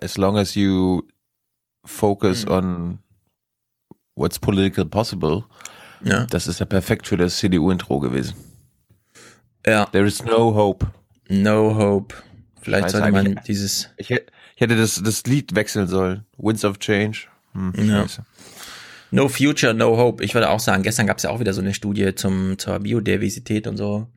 as 0.00 0.16
long 0.16 0.38
as 0.38 0.54
you 0.54 1.02
focus 1.84 2.46
mhm. 2.46 2.52
on 2.52 2.98
what's 4.14 4.38
political 4.38 4.84
possible, 4.84 5.44
ja. 6.02 6.24
das 6.26 6.46
ist 6.46 6.60
ja 6.60 6.66
perfekt 6.66 7.06
für 7.06 7.16
das 7.16 7.36
CDU-Intro 7.38 7.98
gewesen. 7.98 8.34
Ja. 9.66 9.86
There 9.86 10.06
is 10.06 10.24
no 10.24 10.54
hope. 10.54 10.86
No 11.28 11.74
hope. 11.74 12.14
Vielleicht 12.60 12.90
sollte 12.90 13.10
man 13.10 13.40
dieses. 13.46 13.90
Ich, 13.96 14.10
ich, 14.10 14.20
hätte 14.56 14.76
das, 14.76 15.02
das 15.02 15.24
Lied 15.24 15.54
wechseln 15.54 15.86
sollen. 15.86 16.24
Winds 16.36 16.64
of 16.64 16.78
Change. 16.78 17.26
Hm, 17.52 17.72
ja. 17.76 18.06
No 19.10 19.28
Future, 19.28 19.74
No 19.74 19.96
Hope. 19.96 20.24
Ich 20.24 20.34
würde 20.34 20.50
auch 20.50 20.60
sagen, 20.60 20.82
gestern 20.82 21.06
gab 21.06 21.18
es 21.18 21.22
ja 21.22 21.30
auch 21.30 21.40
wieder 21.40 21.54
so 21.54 21.60
eine 21.60 21.72
Studie 21.72 22.14
zum, 22.14 22.58
zur 22.58 22.80
Biodiversität 22.80 23.66
und 23.66 23.76
so. 23.76 24.08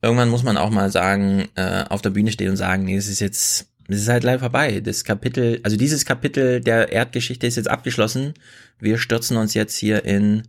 Irgendwann 0.00 0.30
muss 0.30 0.42
man 0.42 0.56
auch 0.56 0.70
mal 0.70 0.90
sagen, 0.90 1.48
äh, 1.54 1.84
auf 1.88 2.00
der 2.00 2.10
Bühne 2.10 2.32
stehen 2.32 2.50
und 2.50 2.56
sagen, 2.56 2.84
nee, 2.84 2.96
es 2.96 3.08
ist 3.08 3.20
jetzt, 3.20 3.68
es 3.88 3.98
ist 3.98 4.08
halt 4.08 4.24
leider 4.24 4.38
vorbei. 4.38 4.80
Das 4.80 5.04
Kapitel, 5.04 5.60
also 5.64 5.76
dieses 5.76 6.06
Kapitel 6.06 6.60
der 6.60 6.92
Erdgeschichte 6.92 7.46
ist 7.46 7.56
jetzt 7.56 7.68
abgeschlossen. 7.68 8.34
Wir 8.78 8.96
stürzen 8.96 9.36
uns 9.36 9.52
jetzt 9.52 9.76
hier 9.76 10.04
in 10.04 10.44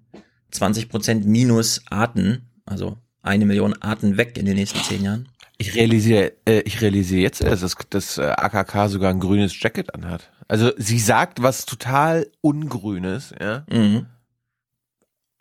20% 0.53 1.25
minus 1.25 1.81
Arten, 1.89 2.47
also 2.65 2.97
eine 3.27 3.45
Million 3.45 3.73
Arten 3.81 4.17
weg 4.17 4.37
in 4.37 4.45
den 4.45 4.55
nächsten 4.55 4.83
zehn 4.83 5.03
Jahren. 5.03 5.29
Ich 5.57 5.75
realisiere, 5.75 6.33
äh, 6.45 6.61
ich 6.61 6.81
realisiere 6.81 7.21
jetzt 7.21 7.41
erst, 7.41 7.63
dass 7.63 7.75
das 7.89 8.17
äh, 8.17 8.23
AKK 8.23 8.89
sogar 8.89 9.09
ein 9.09 9.19
grünes 9.19 9.59
Jacket 9.59 9.93
anhat. 9.93 10.29
Also 10.47 10.71
sie 10.77 10.99
sagt 10.99 11.41
was 11.41 11.65
total 11.65 12.27
ungrünes, 12.41 13.33
ja. 13.39 13.65
Mhm. 13.71 14.05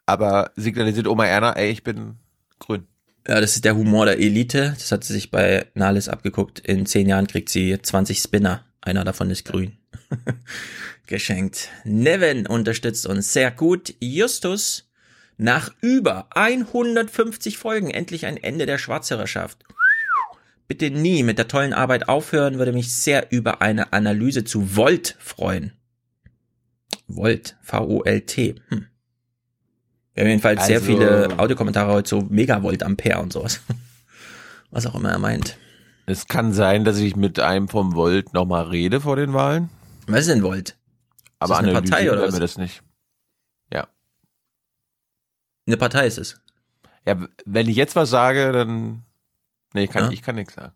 Aber 0.07 0.52
signalisiert 0.57 1.07
Oma 1.07 1.26
Erna, 1.26 1.52
ey, 1.52 1.71
ich 1.71 1.83
bin 1.83 2.16
grün. 2.59 2.87
Ja, 3.28 3.40
das 3.40 3.57
ist 3.57 3.64
der 3.64 3.76
Humor 3.76 4.07
der 4.07 4.19
Elite. 4.19 4.75
Das 4.78 4.93
hat 4.93 5.02
sie 5.02 5.12
sich 5.12 5.31
bei 5.33 5.66
Nalis 5.75 6.09
abgeguckt. 6.09 6.61
In 6.61 6.87
zehn 6.87 7.09
Jahren 7.09 7.26
kriegt 7.26 7.49
sie 7.49 7.76
20 7.81 8.19
Spinner. 8.19 8.64
Einer 8.81 9.05
davon 9.05 9.31
ist 9.31 9.45
grün. 9.45 9.76
Geschenkt. 11.07 11.69
Nevin 11.85 12.47
unterstützt 12.47 13.05
uns 13.07 13.33
sehr 13.33 13.50
gut. 13.50 13.95
Justus 14.00 14.86
nach 15.37 15.71
über 15.81 16.28
150 16.31 17.59
Folgen 17.59 17.90
endlich 17.90 18.26
ein 18.26 18.37
Ende 18.37 18.66
der 18.66 18.78
Schwarzhörerschaft. 18.78 19.64
Bitte 20.69 20.90
nie 20.90 21.23
mit 21.23 21.38
der 21.38 21.49
tollen 21.49 21.73
Arbeit 21.73 22.09
aufhören, 22.09 22.59
würde 22.59 22.73
mich 22.73 22.93
sehr 22.93 23.31
über 23.31 23.62
eine 23.62 23.93
Analyse 23.93 24.45
zu 24.45 24.76
Volt 24.76 25.16
freuen. 25.19 25.73
Volt, 27.07 27.57
V-O-L-T. 27.62 28.57
Hm. 28.69 28.87
Wir 30.14 30.23
haben 30.23 30.31
jedenfalls 30.31 30.62
also, 30.62 30.73
sehr 30.73 30.81
viele 30.81 31.38
Audiokommentare 31.38 31.93
heute 31.93 32.09
zu 32.09 32.26
Megavolt 32.31 32.83
Ampere 32.83 33.21
und 33.21 33.33
sowas. 33.33 33.61
Was 34.71 34.87
auch 34.87 34.95
immer 34.95 35.11
er 35.11 35.19
meint. 35.19 35.57
Es 36.07 36.26
kann 36.26 36.52
sein, 36.52 36.85
dass 36.85 36.99
ich 36.99 37.16
mit 37.16 37.38
einem 37.38 37.69
vom 37.69 37.95
Volt 37.95 38.33
nochmal 38.33 38.64
rede 38.64 39.00
vor 39.00 39.16
den 39.16 39.35
Wahlen. 39.35 39.71
Was 40.07 40.21
ist 40.21 40.31
denn 40.31 40.43
Volt? 40.43 40.76
Aber 41.38 41.59
eine 41.59 41.73
Partei 41.73 42.11
oder 42.11 42.23
was? 42.23 42.35
mir 42.35 42.40
das 42.40 42.57
nicht. 42.57 42.83
Eine 45.66 45.76
Partei 45.76 46.06
ist 46.06 46.18
es. 46.18 46.40
Ja, 47.06 47.16
wenn 47.44 47.68
ich 47.68 47.76
jetzt 47.76 47.96
was 47.96 48.11
sage, 48.11 48.52
dann. 48.52 49.02
Nee, 49.75 49.85
ich 49.85 49.90
kann, 49.90 50.04
ja. 50.04 50.11
ich 50.11 50.23
kann 50.23 50.37
nichts 50.37 50.54
sagen. 50.54 50.73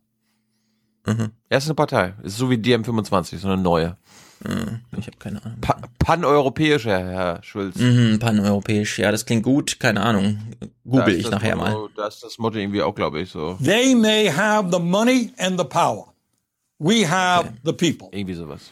Mhm. 1.06 1.30
Er 1.48 1.58
ist 1.58 1.66
eine 1.66 1.74
Partei. 1.74 2.14
Ist 2.22 2.36
so 2.36 2.50
wie 2.50 2.56
DM25, 2.56 3.38
so 3.38 3.48
eine 3.48 3.60
neue. 3.60 3.96
Mhm. 4.46 4.80
Ich 4.96 5.06
habe 5.06 5.16
keine 5.18 5.44
Ahnung. 5.44 5.58
Pa 5.60 5.80
Pan-europäisch, 5.98 6.86
Herr 6.86 7.42
Schulz. 7.42 7.76
Mhm, 7.76 8.18
Pan-europäisch, 8.18 8.98
ja, 8.98 9.12
das 9.12 9.26
klingt 9.26 9.42
gut, 9.42 9.78
keine 9.78 10.00
Ahnung. 10.00 10.38
Google 10.84 11.14
ich 11.14 11.30
nachher 11.30 11.56
Motto, 11.56 11.70
mal. 11.70 11.88
Das 11.96 12.16
ist 12.16 12.24
das 12.24 12.38
Motto 12.38 12.58
irgendwie 12.58 12.82
auch, 12.82 12.94
glaube 12.94 13.20
ich, 13.20 13.30
so. 13.30 13.58
They 13.62 13.94
may 13.94 14.30
have 14.30 14.70
the 14.72 14.78
money 14.78 15.32
and 15.38 15.58
the 15.58 15.64
power. 15.64 16.14
We 16.78 17.08
have 17.08 17.48
okay. 17.48 17.58
the 17.64 17.72
people. 17.72 18.08
Irgendwie 18.16 18.34
sowas. 18.34 18.70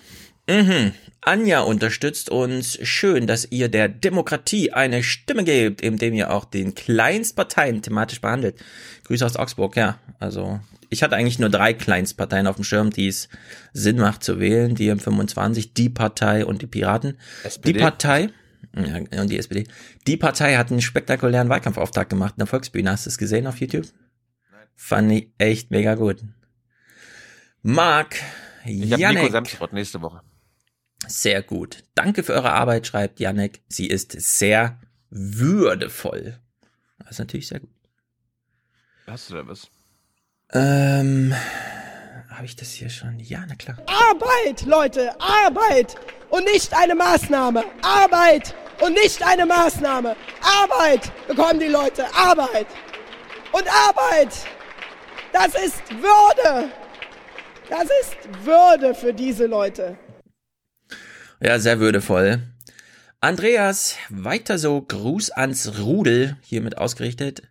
Mhm. 0.49 0.93
Anja 1.29 1.61
unterstützt 1.61 2.31
uns. 2.31 2.79
Schön, 2.83 3.27
dass 3.27 3.47
ihr 3.51 3.69
der 3.69 3.91
Demokratie 3.91 4.73
eine 4.73 5.03
Stimme 5.03 5.45
gebt, 5.45 5.83
indem 5.83 6.15
ihr 6.15 6.31
auch 6.31 6.47
den 6.47 6.75
Kleinstparteien 6.75 7.83
thematisch 7.83 8.23
behandelt. 8.23 8.57
Grüße 9.05 9.27
aus 9.27 9.37
Augsburg, 9.37 9.77
ja. 9.77 9.99
Also, 10.21 10.59
ich 10.89 11.03
hatte 11.03 11.17
eigentlich 11.17 11.39
nur 11.39 11.51
drei 11.51 11.75
Kleinstparteien 11.75 12.47
auf 12.47 12.57
dem 12.57 12.65
Schirm, 12.65 12.89
die 12.89 13.09
es 13.09 13.29
Sinn 13.75 13.99
macht 13.99 14.25
zu 14.25 14.41
wählen. 14.41 14.75
Die 14.75 14.91
M25, 14.91 15.75
die 15.77 15.91
Partei 15.91 16.47
und 16.47 16.63
die 16.63 16.67
Piraten. 16.67 17.19
SPD. 17.45 17.75
Die 17.75 17.79
Partei, 17.79 18.31
ja, 18.75 19.21
und 19.21 19.29
die 19.29 19.39
SPD. 19.39 19.67
Die 20.07 20.17
Partei 20.17 20.57
hat 20.57 20.71
einen 20.71 20.81
spektakulären 20.81 21.51
Wahlkampfauftakt 21.51 22.09
gemacht 22.09 22.37
in 22.37 22.41
der 22.41 22.47
Volksbühne. 22.47 22.91
Hast 22.91 23.05
du 23.05 23.11
es 23.11 23.19
gesehen 23.19 23.47
auf 23.47 23.61
YouTube? 23.61 23.85
Nein. 24.51 24.67
Fand 24.77 25.13
ich 25.13 25.29
echt 25.37 25.71
mega 25.71 25.95
gut. 25.95 26.25
Marc, 27.61 28.17
ich 28.65 28.91
habe 28.91 29.13
Nico 29.13 29.29
Semsrott 29.29 29.75
nächste 29.75 30.01
Woche. 30.01 30.23
Sehr 31.07 31.43
gut. 31.43 31.85
Danke 31.95 32.23
für 32.23 32.33
eure 32.35 32.53
Arbeit, 32.53 32.87
schreibt 32.87 33.21
Janek. 33.21 33.61
Sie 33.69 33.87
ist 33.87 34.13
sehr 34.13 34.79
würdevoll. 35.11 36.39
Das 36.99 37.13
ist 37.13 37.19
natürlich 37.19 37.49
sehr 37.49 37.61
gut. 37.61 37.71
Hast 39.07 39.31
du 39.31 39.35
da 39.35 39.47
was? 39.47 39.69
Ähm, 40.53 41.35
habe 42.31 42.45
ich 42.45 42.57
das 42.57 42.71
hier 42.73 42.91
schon? 42.91 43.19
Ja, 43.21 43.45
na 43.49 43.55
klar. 43.55 43.79
Arbeit, 43.87 44.67
Leute, 44.67 45.19
Arbeit 45.21 45.95
und 46.31 46.45
nicht 46.45 46.75
eine 46.75 46.95
Maßnahme. 46.95 47.65
Arbeit 47.83 48.55
und 48.81 48.93
nicht 48.93 49.23
eine 49.23 49.47
Maßnahme. 49.47 50.15
Arbeit 50.41 51.11
bekommen 51.27 51.59
die 51.59 51.67
Leute. 51.67 52.05
Arbeit. 52.15 52.67
Und 53.53 53.65
Arbeit, 53.67 54.35
das 55.33 55.55
ist 55.55 55.83
Würde. 55.91 56.71
Das 57.71 57.85
ist 58.03 58.45
Würde 58.45 58.95
für 58.95 59.13
diese 59.13 59.47
Leute. 59.47 59.99
Ja, 61.41 61.59
sehr 61.59 61.79
würdevoll. 61.79 62.43
Andreas, 63.21 63.97
weiter 64.11 64.59
so, 64.59 64.83
Gruß 64.83 65.31
ans 65.31 65.79
Rudel, 65.79 66.37
hiermit 66.43 66.79
ausgerichtet. 66.79 67.43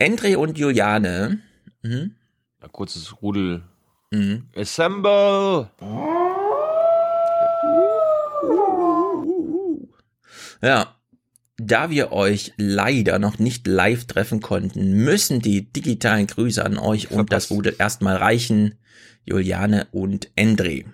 Andre 0.00 0.38
und 0.38 0.58
Juliane. 0.58 1.38
Mhm. 1.82 2.14
Ein 2.60 2.72
kurzes 2.72 3.22
Rudel. 3.22 3.62
Mhm. 4.10 4.48
Assemble! 4.56 5.70
Ja. 10.62 10.94
Da 11.60 11.90
wir 11.90 12.12
euch 12.12 12.52
leider 12.56 13.18
noch 13.18 13.40
nicht 13.40 13.66
live 13.66 14.04
treffen 14.04 14.40
konnten, 14.40 14.92
müssen 14.92 15.40
die 15.40 15.72
digitalen 15.72 16.28
Grüße 16.28 16.64
an 16.64 16.78
euch 16.78 17.10
und 17.10 17.32
das 17.32 17.50
Rudel 17.50 17.74
erstmal 17.78 18.16
reichen. 18.16 18.78
Juliane 19.24 19.88
und 19.90 20.30
Andre. 20.38 20.84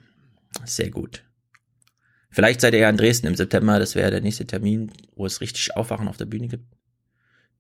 Sehr 0.65 0.91
gut. 0.91 1.23
Vielleicht 2.35 2.61
seid 2.61 2.75
ihr 2.75 2.81
ja 2.81 2.91
in 2.91 2.97
Dresden 2.97 3.29
im 3.29 3.37
September, 3.37 3.79
das 3.79 3.95
wäre 3.95 4.11
der 4.11 4.21
nächste 4.21 4.45
Termin, 4.45 4.91
wo 5.15 5.25
es 5.25 5.41
richtig 5.41 5.77
Aufwachen 5.77 6.09
auf 6.09 6.17
der 6.17 6.25
Bühne 6.25 6.49
gibt. 6.49 6.65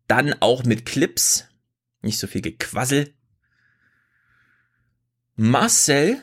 Dann 0.09 0.35
auch 0.41 0.65
mit 0.65 0.85
Clips, 0.85 1.47
nicht 2.03 2.19
so 2.19 2.27
viel 2.27 2.41
Gequassel. 2.41 3.15
Marcel. 5.37 6.21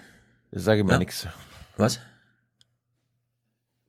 Ich 0.51 0.61
sage 0.61 0.83
mal 0.83 0.93
Ja. 0.93 0.99
nix. 0.99 1.27
Was? 1.77 1.99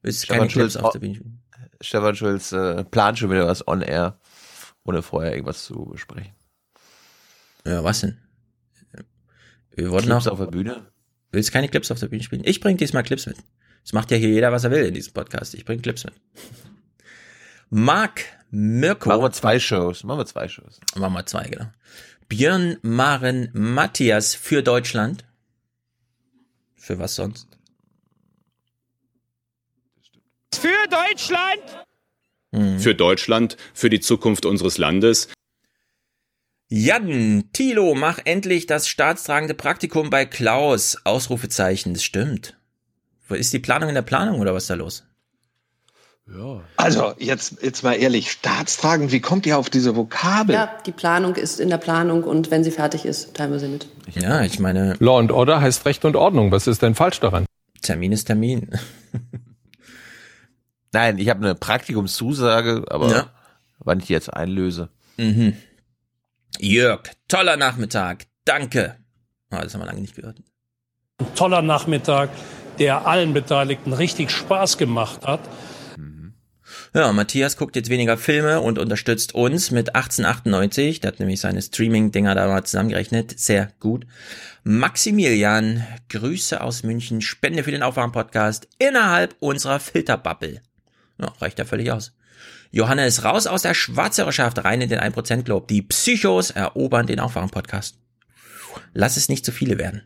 Willst 0.03 0.23
du 0.23 0.27
Stefan 0.27 0.39
keine 0.43 0.53
Clips 0.53 0.73
Schulz, 0.75 0.85
auf 0.85 0.93
der 0.93 1.01
Bühne 1.01 1.15
spielen? 1.17 1.43
Stefan 1.81 2.15
Schulz 2.15 2.53
äh, 2.53 2.85
plant 2.85 3.19
schon 3.19 3.31
wieder 3.31 3.49
was 3.49 3.67
on 3.67 3.83
air, 3.83 4.21
ohne 4.85 5.03
vorher 5.03 5.33
irgendwas 5.33 5.65
zu 5.65 5.87
besprechen. 5.87 6.35
Ja, 7.67 7.83
was 7.83 8.01
denn? 8.03 8.17
Wir 9.75 9.91
wollten 9.91 10.07
Clips 10.07 10.27
noch, 10.27 10.33
auf 10.33 10.39
der 10.39 10.47
Bühne? 10.47 10.93
willst 11.33 11.49
du 11.49 11.53
keine 11.53 11.69
Clips 11.69 11.91
auf 11.91 11.99
der 11.99 12.07
Bühne 12.07 12.23
spielen? 12.23 12.43
Ich 12.45 12.61
bring 12.61 12.77
diesmal 12.77 13.03
Clips 13.03 13.27
mit. 13.27 13.39
Das 13.83 13.93
macht 13.93 14.11
ja 14.11 14.17
hier 14.17 14.29
jeder, 14.29 14.53
was 14.53 14.65
er 14.65 14.71
will 14.71 14.85
in 14.85 14.95
diesem 14.95 15.13
Podcast. 15.13 15.55
Ich 15.55 15.65
bring 15.65 15.83
Clips 15.83 16.05
mit. 16.05 16.15
Marc 17.71 18.25
Mirko. 18.51 19.09
Machen 19.09 19.23
wir 19.23 19.33
zwei 19.33 19.59
Shows. 19.59 20.05
Machen 20.05 20.19
wir 20.19 20.27
zwei 20.27 20.49
Shows. 20.49 20.81
Machen 20.95 21.15
wir 21.15 21.27
zwei, 21.27 21.49
genau. 21.49 21.67
Björn 22.29 22.79
Maren 22.83 23.51
Matthias 23.53 24.35
für 24.35 24.63
Deutschland. 24.63 25.25
Für 26.75 26.99
was 26.99 27.15
sonst? 27.15 27.47
Für 30.55 30.89
Deutschland! 30.91 31.63
Hm. 32.53 32.79
Für 32.79 32.95
Deutschland, 32.95 33.57
für 33.73 33.89
die 33.89 34.01
Zukunft 34.01 34.45
unseres 34.45 34.79
Landes. 34.79 35.29
Jan, 36.69 37.51
Thilo, 37.53 37.95
mach 37.95 38.19
endlich 38.25 38.67
das 38.67 38.89
staatstragende 38.89 39.55
Praktikum 39.55 40.11
bei 40.11 40.25
Klaus. 40.25 40.99
Ausrufezeichen, 41.05 41.95
das 41.95 42.05
stimmt. 42.05 42.57
Ist 43.39 43.53
die 43.53 43.59
Planung 43.59 43.89
in 43.89 43.95
der 43.95 44.03
Planung 44.03 44.41
oder 44.41 44.55
was 44.55 44.65
ist 44.65 44.71
da 44.71 44.75
los? 44.75 45.05
Ja. 46.33 46.63
Also, 46.77 47.15
jetzt, 47.19 47.63
jetzt 47.63 47.83
mal 47.83 47.95
ehrlich, 47.95 48.31
staatstragend, 48.31 49.11
wie 49.11 49.21
kommt 49.21 49.45
ihr 49.45 49.59
auf 49.59 49.69
diese 49.71 49.97
Vokabel? 49.97 50.55
Ja, 50.55 50.71
die 50.87 50.93
Planung 50.93 51.35
ist 51.35 51.59
in 51.59 51.69
der 51.69 51.79
Planung 51.79 52.23
und 52.25 52.51
wenn 52.51 52.63
sie 52.63 52.71
fertig 52.71 53.05
ist, 53.05 53.35
teilen 53.35 53.51
wir 53.53 53.59
sie 53.59 53.69
mit. 53.69 53.89
Ja, 54.15 54.43
ich 54.43 54.59
meine. 54.61 54.95
Law 55.01 55.19
and 55.19 55.33
Order 55.33 55.61
heißt 55.61 55.85
Recht 55.85 56.05
und 56.05 56.15
Ordnung. 56.17 56.53
Was 56.53 56.67
ist 56.69 56.81
denn 56.81 56.95
falsch 56.95 57.19
daran? 57.21 57.45
Termin 57.83 58.13
ist 58.13 58.27
Termin. 58.27 58.71
Nein, 60.93 61.19
ich 61.19 61.29
habe 61.29 61.41
eine 61.45 61.55
Praktikumszusage, 61.55 62.85
aber 62.89 63.11
Ja. 63.11 63.31
wann 63.79 63.99
ich 63.99 64.07
die 64.07 64.13
jetzt 64.13 64.33
einlöse. 64.33 64.91
Mhm. 65.17 65.57
Jörg, 66.61 67.01
toller 67.29 67.57
Nachmittag. 67.57 68.27
Danke. 68.45 68.97
Ah, 69.51 69.63
das 69.63 69.75
haben 69.75 69.81
wir 69.81 69.87
lange 69.87 70.01
nicht 70.03 70.15
gehört. 70.15 70.39
Ein 71.19 71.35
toller 71.35 71.63
Nachmittag, 71.63 72.31
der 72.83 73.07
allen 73.07 73.33
Beteiligten 73.33 73.93
richtig 73.93 74.33
Spaß 74.33 74.77
gemacht 74.77 75.25
hat. 75.25 75.39
Ja, 76.93 77.13
Matthias 77.13 77.57
guckt 77.57 77.77
jetzt 77.77 77.91
weniger 77.91 78.19
Filme 78.19 78.61
und 78.61 78.77
unterstützt 78.77 79.37
uns 79.37 79.71
mit 79.71 79.95
1898. 79.95 80.99
Der 80.99 81.13
hat 81.13 81.21
nämlich 81.21 81.41
seine 81.41 81.63
Streaming-Dinger 81.63 82.35
da 82.35 82.49
mal 82.49 82.65
zusammengerechnet. 82.65 83.39
Sehr 83.39 83.69
gut. 83.79 84.05
Maximilian, 84.65 85.87
Grüße 86.09 86.61
aus 86.61 86.83
München, 86.83 87.21
Spende 87.21 87.63
für 87.63 87.71
den 87.71 87.85
Aufwachen-Podcast 87.85 88.69
innerhalb 88.79 89.37
unserer 89.39 89.79
Filterbubble. 89.79 90.61
Ja, 91.19 91.29
reicht 91.39 91.61
ja 91.61 91.65
völlig 91.65 91.93
aus. 91.93 92.13
Johannes, 92.73 93.23
raus 93.23 93.47
aus 93.47 93.63
der 93.63 93.75
Schwarzhörerschaft, 93.75 94.65
rein 94.65 94.81
in 94.81 94.89
den 94.89 94.99
1% 94.99 95.45
Club. 95.45 95.69
Die 95.69 95.83
Psychos 95.83 96.51
erobern 96.51 97.07
den 97.07 97.21
Aufwachen-Podcast. 97.21 97.97
Lass 98.93 99.17
es 99.17 99.29
nicht 99.29 99.45
zu 99.45 99.53
viele 99.53 99.79
werden. 99.79 100.03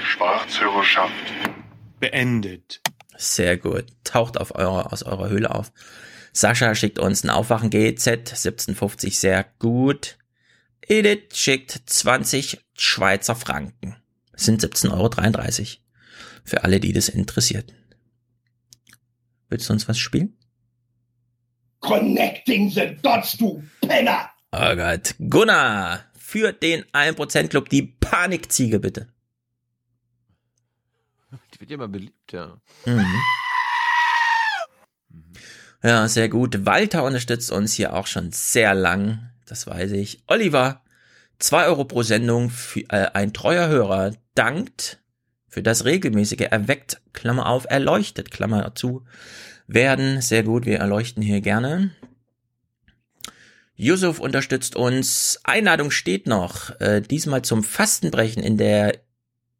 Schwarzhörerschaft 0.00 1.12
beendet. 2.00 2.80
Sehr 3.16 3.56
gut. 3.56 3.86
Taucht 4.04 4.38
auf 4.38 4.54
eure, 4.54 4.92
aus 4.92 5.02
eurer 5.02 5.28
Höhle 5.28 5.54
auf. 5.54 5.72
Sascha 6.32 6.74
schickt 6.74 6.98
uns 6.98 7.24
ein 7.24 7.30
Aufwachen 7.30 7.70
GZ 7.70 8.08
1750 8.08 9.18
sehr 9.18 9.46
gut. 9.58 10.18
Edith 10.82 11.34
schickt 11.34 11.82
20 11.86 12.58
Schweizer 12.76 13.34
Franken. 13.34 13.96
Das 14.32 14.44
sind 14.44 14.62
17,33 14.62 14.92
Euro. 14.92 15.80
Für 16.44 16.62
alle, 16.62 16.78
die 16.78 16.92
das 16.92 17.08
interessiert. 17.08 17.74
Willst 19.48 19.68
du 19.68 19.72
uns 19.72 19.88
was 19.88 19.98
spielen? 19.98 20.36
Connecting 21.80 22.70
the 22.70 22.96
dots, 23.02 23.36
du 23.36 23.62
Penner! 23.80 24.30
Oh 24.58 24.74
Gott. 24.74 25.14
Gunnar, 25.18 26.04
für 26.16 26.52
den 26.52 26.84
1% 26.84 27.48
Club 27.48 27.68
die 27.68 27.82
Panikziege 27.82 28.80
bitte. 28.80 29.08
Die 31.52 31.60
wird 31.60 31.70
ja 31.70 31.74
immer 31.74 31.88
beliebt, 31.88 32.32
ja. 32.32 32.58
Mhm. 32.86 33.04
Ja, 35.82 36.08
sehr 36.08 36.30
gut. 36.30 36.64
Walter 36.64 37.04
unterstützt 37.04 37.52
uns 37.52 37.74
hier 37.74 37.94
auch 37.94 38.06
schon 38.06 38.32
sehr 38.32 38.74
lang. 38.74 39.30
Das 39.44 39.66
weiß 39.66 39.92
ich. 39.92 40.22
Oliver, 40.26 40.82
zwei 41.38 41.66
Euro 41.66 41.84
pro 41.84 42.02
Sendung 42.02 42.48
für 42.48 42.80
äh, 42.88 43.10
ein 43.12 43.34
treuer 43.34 43.68
Hörer 43.68 44.12
dankt 44.34 45.00
für 45.48 45.62
das 45.62 45.84
regelmäßige 45.84 46.48
erweckt, 46.50 47.02
Klammer 47.12 47.46
auf, 47.46 47.66
erleuchtet, 47.68 48.30
Klammer 48.30 48.74
zu, 48.74 49.04
werden. 49.66 50.22
Sehr 50.22 50.42
gut, 50.42 50.64
wir 50.66 50.78
erleuchten 50.78 51.22
hier 51.22 51.40
gerne. 51.42 51.90
Yusuf 53.76 54.20
unterstützt 54.20 54.74
uns. 54.74 55.40
Einladung 55.44 55.90
steht 55.90 56.26
noch. 56.26 56.78
Äh, 56.80 57.02
diesmal 57.02 57.42
zum 57.42 57.62
Fastenbrechen 57.62 58.42
in 58.42 58.56
der 58.56 58.98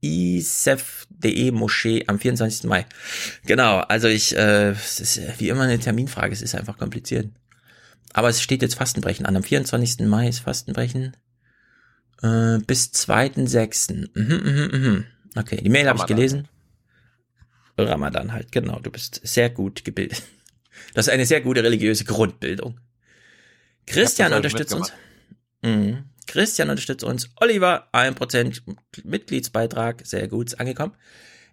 isef.de 0.00 1.50
Moschee 1.50 2.04
am 2.06 2.18
24. 2.18 2.64
Mai. 2.64 2.86
Genau, 3.44 3.78
also 3.78 4.08
ich, 4.08 4.36
äh, 4.36 4.70
es 4.70 5.00
ist 5.00 5.40
wie 5.40 5.48
immer 5.48 5.62
eine 5.62 5.78
Terminfrage, 5.78 6.32
es 6.32 6.42
ist 6.42 6.54
einfach 6.54 6.78
kompliziert. 6.78 7.28
Aber 8.12 8.28
es 8.28 8.40
steht 8.40 8.62
jetzt 8.62 8.76
Fastenbrechen 8.76 9.26
an. 9.26 9.36
Am 9.36 9.42
24. 9.42 10.06
Mai 10.06 10.28
ist 10.28 10.40
Fastenbrechen. 10.40 11.16
Äh, 12.22 12.58
bis 12.66 12.92
2.6. 12.92 14.08
Mhm, 14.14 14.24
mhm, 14.24 14.80
mhm. 14.80 15.04
Okay, 15.36 15.60
die 15.62 15.68
Mail 15.68 15.88
habe 15.88 15.98
ich 15.98 16.06
gelesen. 16.06 16.48
Ramadan 17.76 18.32
halt, 18.32 18.52
genau. 18.52 18.80
Du 18.80 18.90
bist 18.90 19.20
sehr 19.22 19.50
gut 19.50 19.84
gebildet. 19.84 20.22
Das 20.94 21.08
ist 21.08 21.12
eine 21.12 21.26
sehr 21.26 21.42
gute 21.42 21.62
religiöse 21.62 22.04
Grundbildung. 22.04 22.80
Christian 23.86 24.32
unterstützt 24.32 24.74
uns. 24.74 24.92
Mhm. 25.62 26.04
Christian 26.26 26.70
unterstützt 26.70 27.04
uns. 27.04 27.30
Oliver, 27.40 27.88
1% 27.92 28.60
Mitgliedsbeitrag. 29.04 30.02
Sehr 30.04 30.28
gut, 30.28 30.48
ist 30.48 30.60
angekommen. 30.60 30.94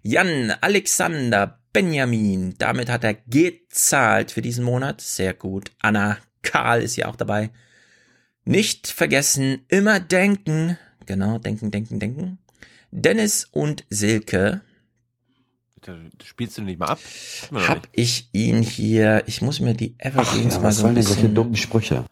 Jan, 0.02 0.52
Alexander, 0.60 1.60
Benjamin. 1.72 2.54
Damit 2.58 2.88
hat 2.88 3.04
er 3.04 3.14
gezahlt 3.14 4.32
für 4.32 4.42
diesen 4.42 4.64
Monat. 4.64 5.00
Sehr 5.00 5.32
gut. 5.32 5.70
Anna, 5.80 6.18
Karl 6.42 6.82
ist 6.82 6.94
hier 6.94 7.08
auch 7.08 7.16
dabei. 7.16 7.50
Nicht 8.44 8.88
vergessen, 8.88 9.64
immer 9.68 10.00
denken. 10.00 10.78
Genau, 11.06 11.38
denken, 11.38 11.70
denken, 11.70 11.98
denken. 11.98 12.38
Dennis 12.90 13.48
und 13.50 13.84
Silke. 13.90 14.60
Spielst 16.22 16.56
du 16.58 16.62
nicht 16.62 16.78
mal 16.78 16.86
ab? 16.86 17.00
Hab 17.52 17.88
ich 17.92 18.28
ihn 18.32 18.62
hier. 18.62 19.22
Ich 19.26 19.42
muss 19.42 19.60
mir 19.60 19.74
die 19.74 19.94
Evergreens 19.98 20.54
ja, 20.54 20.60
mal 20.60 20.68
was 20.68 20.76
so 20.76 20.80
ein 20.80 20.82
sollen 20.82 20.94
denn 20.94 21.04
solche 21.04 21.22
bisschen 21.22 21.34
dummen 21.34 21.56
Sprüche? 21.56 22.04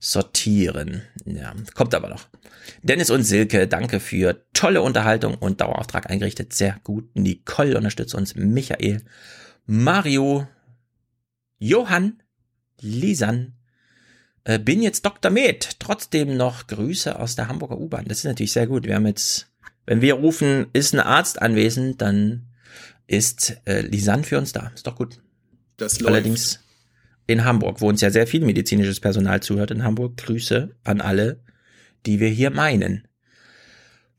Sortieren. 0.00 1.02
Ja, 1.26 1.54
kommt 1.74 1.94
aber 1.94 2.08
noch. 2.08 2.26
Dennis 2.82 3.10
und 3.10 3.22
Silke, 3.22 3.68
danke 3.68 4.00
für 4.00 4.44
tolle 4.54 4.82
Unterhaltung 4.82 5.34
und 5.34 5.60
Dauerauftrag 5.60 6.08
eingerichtet. 6.10 6.54
Sehr 6.54 6.80
gut. 6.82 7.14
Nicole 7.14 7.76
unterstützt 7.76 8.14
uns. 8.14 8.34
Michael, 8.34 9.02
Mario, 9.66 10.48
Johann, 11.58 12.22
Lisan. 12.80 13.52
Äh, 14.44 14.58
bin 14.58 14.82
jetzt 14.82 15.04
Dr. 15.04 15.30
Med. 15.30 15.78
Trotzdem 15.78 16.36
noch 16.36 16.66
Grüße 16.66 17.18
aus 17.18 17.36
der 17.36 17.48
Hamburger 17.48 17.78
U-Bahn. 17.78 18.06
Das 18.08 18.18
ist 18.18 18.24
natürlich 18.24 18.52
sehr 18.52 18.66
gut. 18.66 18.86
Wir 18.86 18.94
haben 18.94 19.06
jetzt, 19.06 19.50
wenn 19.84 20.00
wir 20.00 20.14
rufen, 20.14 20.66
ist 20.72 20.94
ein 20.94 21.00
Arzt 21.00 21.42
anwesend, 21.42 22.00
dann 22.00 22.46
ist 23.06 23.58
äh, 23.66 23.82
Lisan 23.82 24.24
für 24.24 24.38
uns 24.38 24.52
da. 24.52 24.72
Ist 24.74 24.86
doch 24.86 24.96
gut. 24.96 25.20
Das 25.76 26.02
Allerdings 26.04 26.60
in 27.26 27.44
Hamburg, 27.44 27.80
wo 27.80 27.88
uns 27.88 28.00
ja 28.00 28.10
sehr 28.10 28.26
viel 28.26 28.44
medizinisches 28.44 29.00
Personal 29.00 29.40
zuhört 29.40 29.70
in 29.70 29.84
Hamburg. 29.84 30.16
Grüße 30.16 30.74
an 30.84 31.00
alle, 31.00 31.42
die 32.06 32.20
wir 32.20 32.28
hier 32.28 32.50
meinen. 32.50 33.06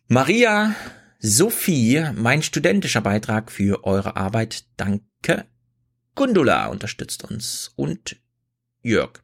Maria, 0.07 0.75
Sophie, 1.19 2.03
mein 2.15 2.41
studentischer 2.41 3.01
Beitrag 3.01 3.51
für 3.51 3.83
eure 3.83 4.17
Arbeit. 4.17 4.65
Danke. 4.77 5.45
Gundula 6.15 6.67
unterstützt 6.67 7.23
uns 7.29 7.71
und 7.75 8.17
Jörg. 8.81 9.21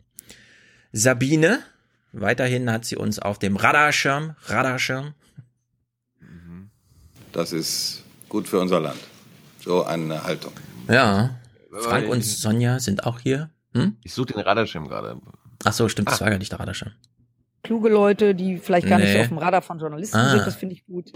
Sabine, 0.91 1.59
weiterhin 2.11 2.71
hat 2.71 2.85
sie 2.85 2.95
uns 2.95 3.19
auf 3.19 3.39
dem 3.39 3.55
Radarschirm, 3.55 4.35
Radarschirm. 4.45 5.13
Das 7.33 7.51
ist 7.51 8.03
gut 8.29 8.47
für 8.47 8.59
unser 8.59 8.79
Land. 8.79 8.99
So 9.59 9.83
eine 9.83 10.23
Haltung. 10.23 10.53
Ja. 10.87 11.39
Frank 11.71 12.07
und 12.09 12.23
Sonja 12.23 12.79
sind 12.79 13.05
auch 13.05 13.19
hier. 13.19 13.51
Hm? 13.77 13.95
Ich 14.03 14.13
suche 14.13 14.33
den 14.33 14.39
Radarschirm 14.41 14.87
gerade. 14.87 15.17
Ach 15.63 15.73
so, 15.73 15.87
stimmt, 15.89 16.09
das 16.09 16.21
Ah. 16.21 16.25
war 16.25 16.31
gar 16.31 16.37
nicht 16.39 16.51
der 16.51 16.59
Radarschirm. 16.59 16.91
Kluge 17.63 17.89
Leute, 17.89 18.33
die 18.35 18.57
vielleicht 18.57 18.87
gar 18.87 18.99
nicht 18.99 19.13
Nee. 19.13 19.21
auf 19.21 19.27
dem 19.27 19.37
Radar 19.39 19.61
von 19.61 19.79
Journalisten 19.79 20.17
Ah. 20.17 20.29
sind, 20.31 20.45
das 20.47 20.55
finde 20.55 20.75
ich 20.75 20.85
gut. 20.85 21.11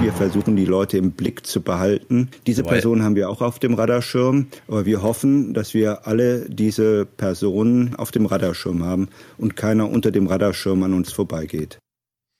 Wir 0.00 0.12
versuchen 0.12 0.56
die 0.56 0.64
Leute 0.64 0.98
im 0.98 1.12
Blick 1.12 1.46
zu 1.46 1.60
behalten. 1.62 2.28
Diese. 2.46 2.62
Personen 2.64 3.02
haben 3.04 3.14
wir 3.14 3.30
auch 3.30 3.40
auf 3.40 3.58
dem 3.60 3.74
Radarschirm, 3.74 4.48
aber 4.66 4.84
wir 4.84 5.02
hoffen, 5.02 5.54
dass 5.54 5.74
wir 5.74 6.06
alle 6.06 6.48
diese 6.50 7.06
Personen 7.06 7.94
auf 7.96 8.10
dem 8.10 8.26
Radarschirm 8.26 8.84
haben 8.84 9.08
und 9.38 9.54
keiner 9.56 9.88
unter 9.88 10.10
dem 10.10 10.26
Radarschirm 10.26 10.82
an 10.82 10.92
uns 10.94 11.12
vorbeigeht. 11.12 11.78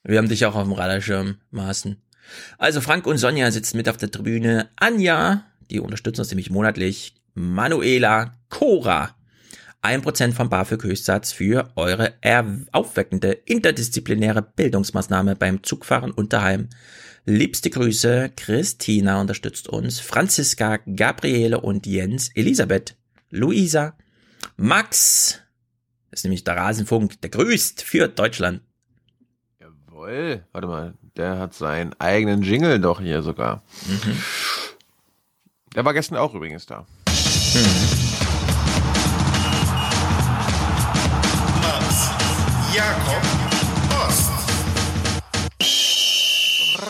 Wir 0.03 0.17
haben 0.17 0.27
dich 0.27 0.45
auch 0.45 0.55
auf 0.55 0.63
dem 0.63 0.73
Radarschirm, 0.73 1.35
Maaßen. 1.51 1.95
Also 2.57 2.81
Frank 2.81 3.07
und 3.07 3.17
Sonja 3.17 3.49
sitzen 3.51 3.77
mit 3.77 3.87
auf 3.87 3.95
der 3.97 4.11
Tribüne. 4.11 4.69
Anja, 4.75 5.43
die 5.71 5.79
unterstützen 5.79 6.21
uns 6.21 6.31
nämlich 6.31 6.49
monatlich. 6.49 7.15
Manuela, 7.33 8.33
Cora. 8.49 9.15
1% 9.81 10.31
vom 10.31 10.49
BAföG-Höchstsatz 10.49 11.33
für 11.33 11.71
eure 11.75 12.13
aufweckende 12.71 13.31
interdisziplinäre 13.31 14.41
Bildungsmaßnahme 14.41 15.35
beim 15.35 15.61
Zugfahren 15.61 16.11
unterheim. 16.11 16.69
Liebste 17.25 17.69
Grüße, 17.69 18.31
Christina 18.35 19.19
unterstützt 19.19 19.67
uns, 19.67 19.99
Franziska, 19.99 20.77
Gabriele 20.95 21.59
und 21.59 21.85
Jens, 21.85 22.29
Elisabeth, 22.35 22.95
Luisa, 23.29 23.97
Max, 24.55 25.41
das 26.13 26.19
ist 26.19 26.25
nämlich 26.25 26.43
der 26.43 26.57
Rasenfunk, 26.57 27.19
der 27.21 27.31
grüßt 27.31 27.81
für 27.81 28.07
Deutschland. 28.07 28.61
Jawohl. 29.59 30.45
Warte 30.51 30.67
mal, 30.67 30.93
der 31.17 31.39
hat 31.39 31.55
seinen 31.55 31.93
eigenen 31.99 32.43
Jingle 32.43 32.79
doch 32.79 33.01
hier 33.01 33.23
sogar. 33.23 33.63
Mhm. 33.87 34.17
Der 35.75 35.85
war 35.85 35.93
gestern 35.93 36.19
auch 36.19 36.35
übrigens 36.35 36.67
da. 36.67 36.85
Max 37.53 37.69
Jakob 42.73 43.21
Ost. 43.91 44.31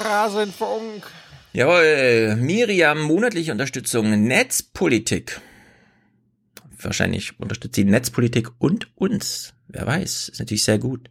Rasenfunk. 0.06 1.04
Jawohl, 1.52 2.38
Miriam, 2.38 3.02
monatliche 3.02 3.52
Unterstützung, 3.52 4.26
Netzpolitik. 4.26 5.41
Wahrscheinlich 6.80 7.38
unterstützt 7.41 7.76
sie 7.76 7.84
Netzpolitik 7.84 8.47
und 8.58 8.88
uns. 8.95 9.54
Wer 9.67 9.86
weiß, 9.86 10.30
ist 10.30 10.39
natürlich 10.39 10.63
sehr 10.63 10.80
gut. 10.80 11.10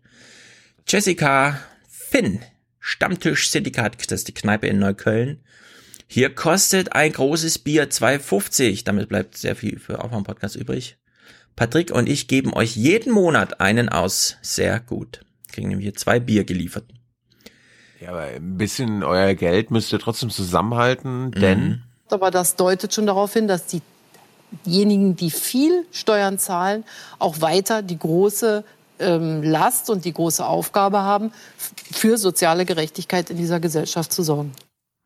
Jessica, 0.88 1.61
Finn, 1.91 2.41
Stammtisch 2.81 3.51
Syndikat, 3.51 4.11
das 4.11 4.21
ist 4.21 4.29
die 4.29 4.35
Kneipe 4.35 4.67
in 4.67 4.79
Neukölln. 4.79 5.41
Hier 6.14 6.35
kostet 6.35 6.94
ein 6.94 7.11
großes 7.11 7.61
Bier 7.61 7.88
2,50. 7.88 8.85
Damit 8.85 9.09
bleibt 9.09 9.38
sehr 9.38 9.57
viel 9.57 9.79
für 9.79 10.05
Aufwärm 10.05 10.25
Podcast 10.25 10.57
übrig. 10.57 10.98
Patrick 11.57 11.90
und 11.90 12.07
ich 12.07 12.29
geben 12.29 12.53
euch 12.53 12.77
jeden 12.77 13.14
Monat 13.14 13.62
einen 13.62 13.88
aus. 13.88 14.37
Sehr 14.42 14.79
gut. 14.79 15.25
Kriegen 15.51 15.70
nämlich 15.70 15.87
hier 15.87 15.94
zwei 15.94 16.20
Bier 16.20 16.44
geliefert. 16.44 16.85
Ja, 17.98 18.11
aber 18.11 18.25
ein 18.25 18.59
bisschen 18.59 19.03
euer 19.03 19.33
Geld 19.33 19.70
müsst 19.70 19.90
ihr 19.90 19.98
trotzdem 20.01 20.29
zusammenhalten, 20.29 21.33
denn 21.33 21.83
Aber 22.11 22.31
das 22.31 22.57
deutet 22.57 22.92
schon 22.92 23.07
darauf 23.07 23.33
hin, 23.33 23.48
dass 23.48 23.64
diejenigen, 24.66 25.16
die 25.16 25.31
viel 25.31 25.87
Steuern 25.92 26.38
zahlen, 26.38 26.85
auch 27.20 27.40
weiter 27.40 27.81
die 27.81 27.98
große 27.98 28.64
ähm, 28.98 29.42
Last 29.42 29.88
und 29.88 30.05
die 30.05 30.12
große 30.12 30.44
Aufgabe 30.44 31.01
haben, 31.01 31.33
für 31.90 32.18
soziale 32.18 32.66
Gerechtigkeit 32.66 33.31
in 33.31 33.38
dieser 33.38 33.61
Gesellschaft 33.61 34.12
zu 34.12 34.22
sorgen. 34.22 34.53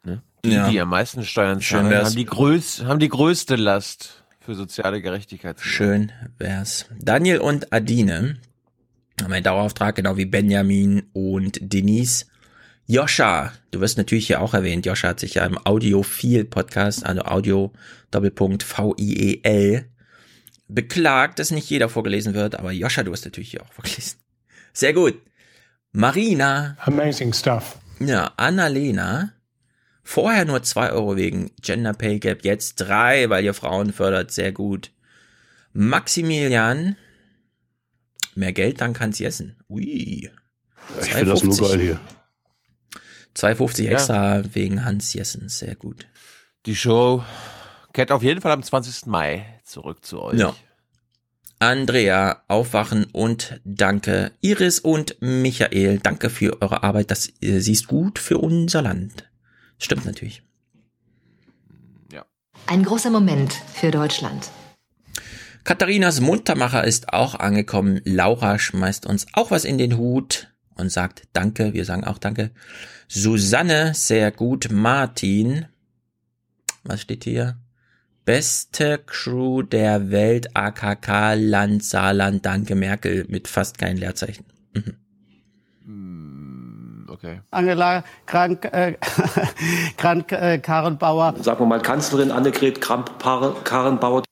ne, 0.03 0.21
die, 0.49 0.55
Ja. 0.55 0.69
die 0.71 0.81
am 0.81 0.89
meisten 0.91 1.25
Steuern 1.25 1.61
Schön 1.61 1.79
zahlen, 1.81 1.91
wär's. 1.91 2.09
haben 2.09 2.17
die, 2.17 2.25
größ 2.25 2.85
haben 2.85 2.99
die 3.01 3.09
größte 3.09 3.57
Last 3.57 4.25
für 4.41 4.55
soziale 4.55 5.03
Gerechtigkeit. 5.03 5.61
Schön 5.61 6.13
wär's. 6.39 6.87
Daniel 7.01 7.39
und 7.39 7.73
Adine 7.73 8.37
haben 9.23 9.33
einen 9.33 9.45
Dauerauftrag, 9.45 9.95
genau 9.97 10.17
wie 10.17 10.27
Benjamin 10.27 11.05
und 11.13 11.59
Denise. 11.61 12.27
Joscha, 12.87 13.53
du 13.73 13.81
wirst 13.81 13.99
natürlich 13.99 14.27
hier 14.29 14.41
auch 14.41 14.55
erwähnt. 14.55 14.87
Joscha 14.87 15.09
hat 15.09 15.21
sich 15.21 15.35
ja 15.35 15.45
im 15.45 15.59
Audiophil-Podcast, 15.65 17.05
also 17.05 17.23
Audio 17.23 17.73
Doppelpunkt 18.13 18.63
V-I-E-L, 18.63 19.87
beklagt, 20.69 21.39
dass 21.39 21.51
nicht 21.51 21.69
jeder 21.69 21.89
vorgelesen 21.89 22.35
wird, 22.35 22.57
aber 22.59 22.71
Joscha, 22.73 23.03
du 23.03 23.11
wirst 23.11 23.25
natürlich 23.25 23.51
hier 23.51 23.63
auch 23.63 23.73
vorgelesen. 23.73 24.19
Sehr 24.73 24.93
gut. 24.93 25.15
Marina. 25.93 26.77
Amazing 26.81 27.33
stuff. 27.33 27.79
Ja, 27.99 28.33
Annalena. 28.37 29.33
Vorher 30.09 30.45
nur 30.45 30.63
zwei 30.63 30.93
Euro 30.93 31.17
wegen 31.17 31.51
Gender 31.61 31.93
Pay 31.93 32.21
Gap, 32.21 32.45
jetzt 32.45 32.77
drei, 32.77 33.29
weil 33.29 33.45
ihr 33.45 33.55
Frauen 33.55 33.93
fördert. 33.93 34.31
Sehr 34.31 34.53
gut. 34.53 34.93
Maximilian. 35.73 36.97
Mehr 38.37 38.53
Geld, 38.53 38.81
dann 38.81 38.93
kann's 38.93 39.21
essen. 39.21 39.57
Ui. 39.69 40.31
Ich 41.01 41.13
finde 41.13 41.33
das 41.33 41.43
nur 41.43 41.55
2,50. 41.55 41.69
geil 41.69 41.81
hier. 41.81 42.01
2,50 43.35 43.83
Ja. 43.83 43.91
extra 43.91 44.43
wegen 44.55 44.85
Hans 44.85 45.13
Jessen. 45.13 45.49
Sehr 45.49 45.75
gut. 45.75 46.07
Die 46.67 46.77
Show 46.77 47.25
kehrt 47.93 48.13
auf 48.13 48.23
jeden 48.23 48.41
Fall 48.41 48.53
am 48.53 48.63
20. 48.63 49.07
Mai 49.07 49.61
zurück 49.65 50.05
zu 50.05 50.23
euch. 50.23 50.39
Ja. 50.39 50.55
Andrea, 51.59 52.45
Aufwachen 52.47 53.07
und 53.11 53.61
danke. 53.65 54.31
Iris 54.41 54.79
und 54.79 55.17
Michael, 55.21 55.99
danke 55.99 56.31
für 56.31 56.63
eure 56.63 56.85
Arbeit. 56.85 57.11
Das 57.11 57.29
äh, 57.41 57.59
sie 57.59 57.73
ist 57.73 57.89
gut 57.89 58.21
für 58.21 58.39
unser 58.39 58.83
Land. 58.83 59.29
Stimmt 59.79 60.07
natürlich. 60.07 60.43
Ein 62.69 62.83
großer 62.83 63.11
Moment 63.11 63.53
für 63.53 63.93
Deutschland. 63.93 64.51
Katharinas 65.63 66.21
Muntermacher 66.21 66.85
ist 66.85 67.13
auch 67.13 67.37
angekommen. 67.37 68.01
Laura 68.05 68.59
schmeißt 68.59 69.07
uns 69.07 69.27
auch 69.35 69.53
was 69.53 69.65
in 69.65 69.79
den 69.79 69.97
Hut 69.97 70.53
und 70.75 70.91
sagt 70.91 71.23
Danke. 71.33 71.75
Wir 71.75 71.85
sagen 71.85 72.05
auch 72.05 72.19
Danke. 72.19 72.51
Susanne, 73.09 73.95
sehr 73.95 74.33
gut. 74.33 74.69
Martin, 74.73 75.67
was 76.83 77.03
steht 77.03 77.23
hier? 77.23 77.59
Beste 78.25 78.99
Crew 79.07 79.63
der 79.63 80.11
Welt, 80.11 80.57
AKK, 80.57 81.35
Land, 81.35 81.85
Saarland, 81.85 82.45
Danke 82.45 82.75
Merkel, 82.75 83.27
mit 83.29 83.47
fast 83.47 83.79
kein 83.79 83.97
Leerzeichen. 83.97 84.45
Mhm. 84.75 84.97
Okay. 87.27 87.41
Angela 87.51 88.05
Krank, 88.27 88.65
äh, 88.67 88.95
Krank 89.97 90.31
äh, 90.31 90.59
Karrenbauer. 90.59 91.35
Sagen 91.43 91.61
wir 91.61 91.67
mal 91.67 91.81
Kanzlerin 91.81 92.31
Annegret 92.31 92.81
Kramp-Karrenbauer. 92.81 94.23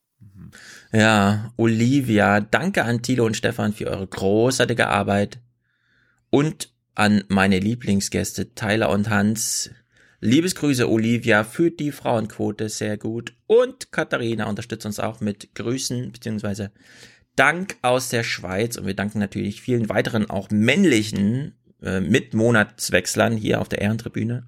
Ja, 0.93 1.51
Olivia, 1.57 2.41
danke 2.41 2.85
an 2.85 3.03
Thilo 3.03 3.27
und 3.27 3.37
Stefan 3.37 3.73
für 3.73 3.89
eure 3.89 4.07
großartige 4.07 4.89
Arbeit. 4.89 5.41
Und 6.31 6.73
an 6.95 7.25
meine 7.27 7.59
Lieblingsgäste 7.59 8.55
Tyler 8.55 8.91
und 8.91 9.11
Hans. 9.11 9.71
Liebesgrüße 10.21 10.89
Olivia 10.89 11.43
für 11.43 11.73
die 11.73 11.91
Frauenquote, 11.91 12.69
sehr 12.69 12.97
gut. 12.97 13.35
Und 13.49 13.91
Katharina 13.91 14.49
unterstützt 14.49 14.87
uns 14.87 15.01
auch 15.01 15.21
mit 15.21 15.57
Grüßen 15.57 16.13
beziehungsweise 16.13 16.71
Dank 17.35 17.77
aus 17.83 18.11
der 18.11 18.23
Schweiz. 18.23 18.77
Und 18.77 18.87
wir 18.87 18.95
danken 18.95 19.19
natürlich 19.19 19.61
vielen 19.61 19.89
weiteren 19.89 20.31
auch 20.31 20.51
männlichen 20.51 21.55
äh, 21.83 22.01
Mitmonatswechslern 22.01 23.37
hier 23.37 23.61
auf 23.61 23.69
der 23.69 23.81
Ehrentribüne, 23.81 24.45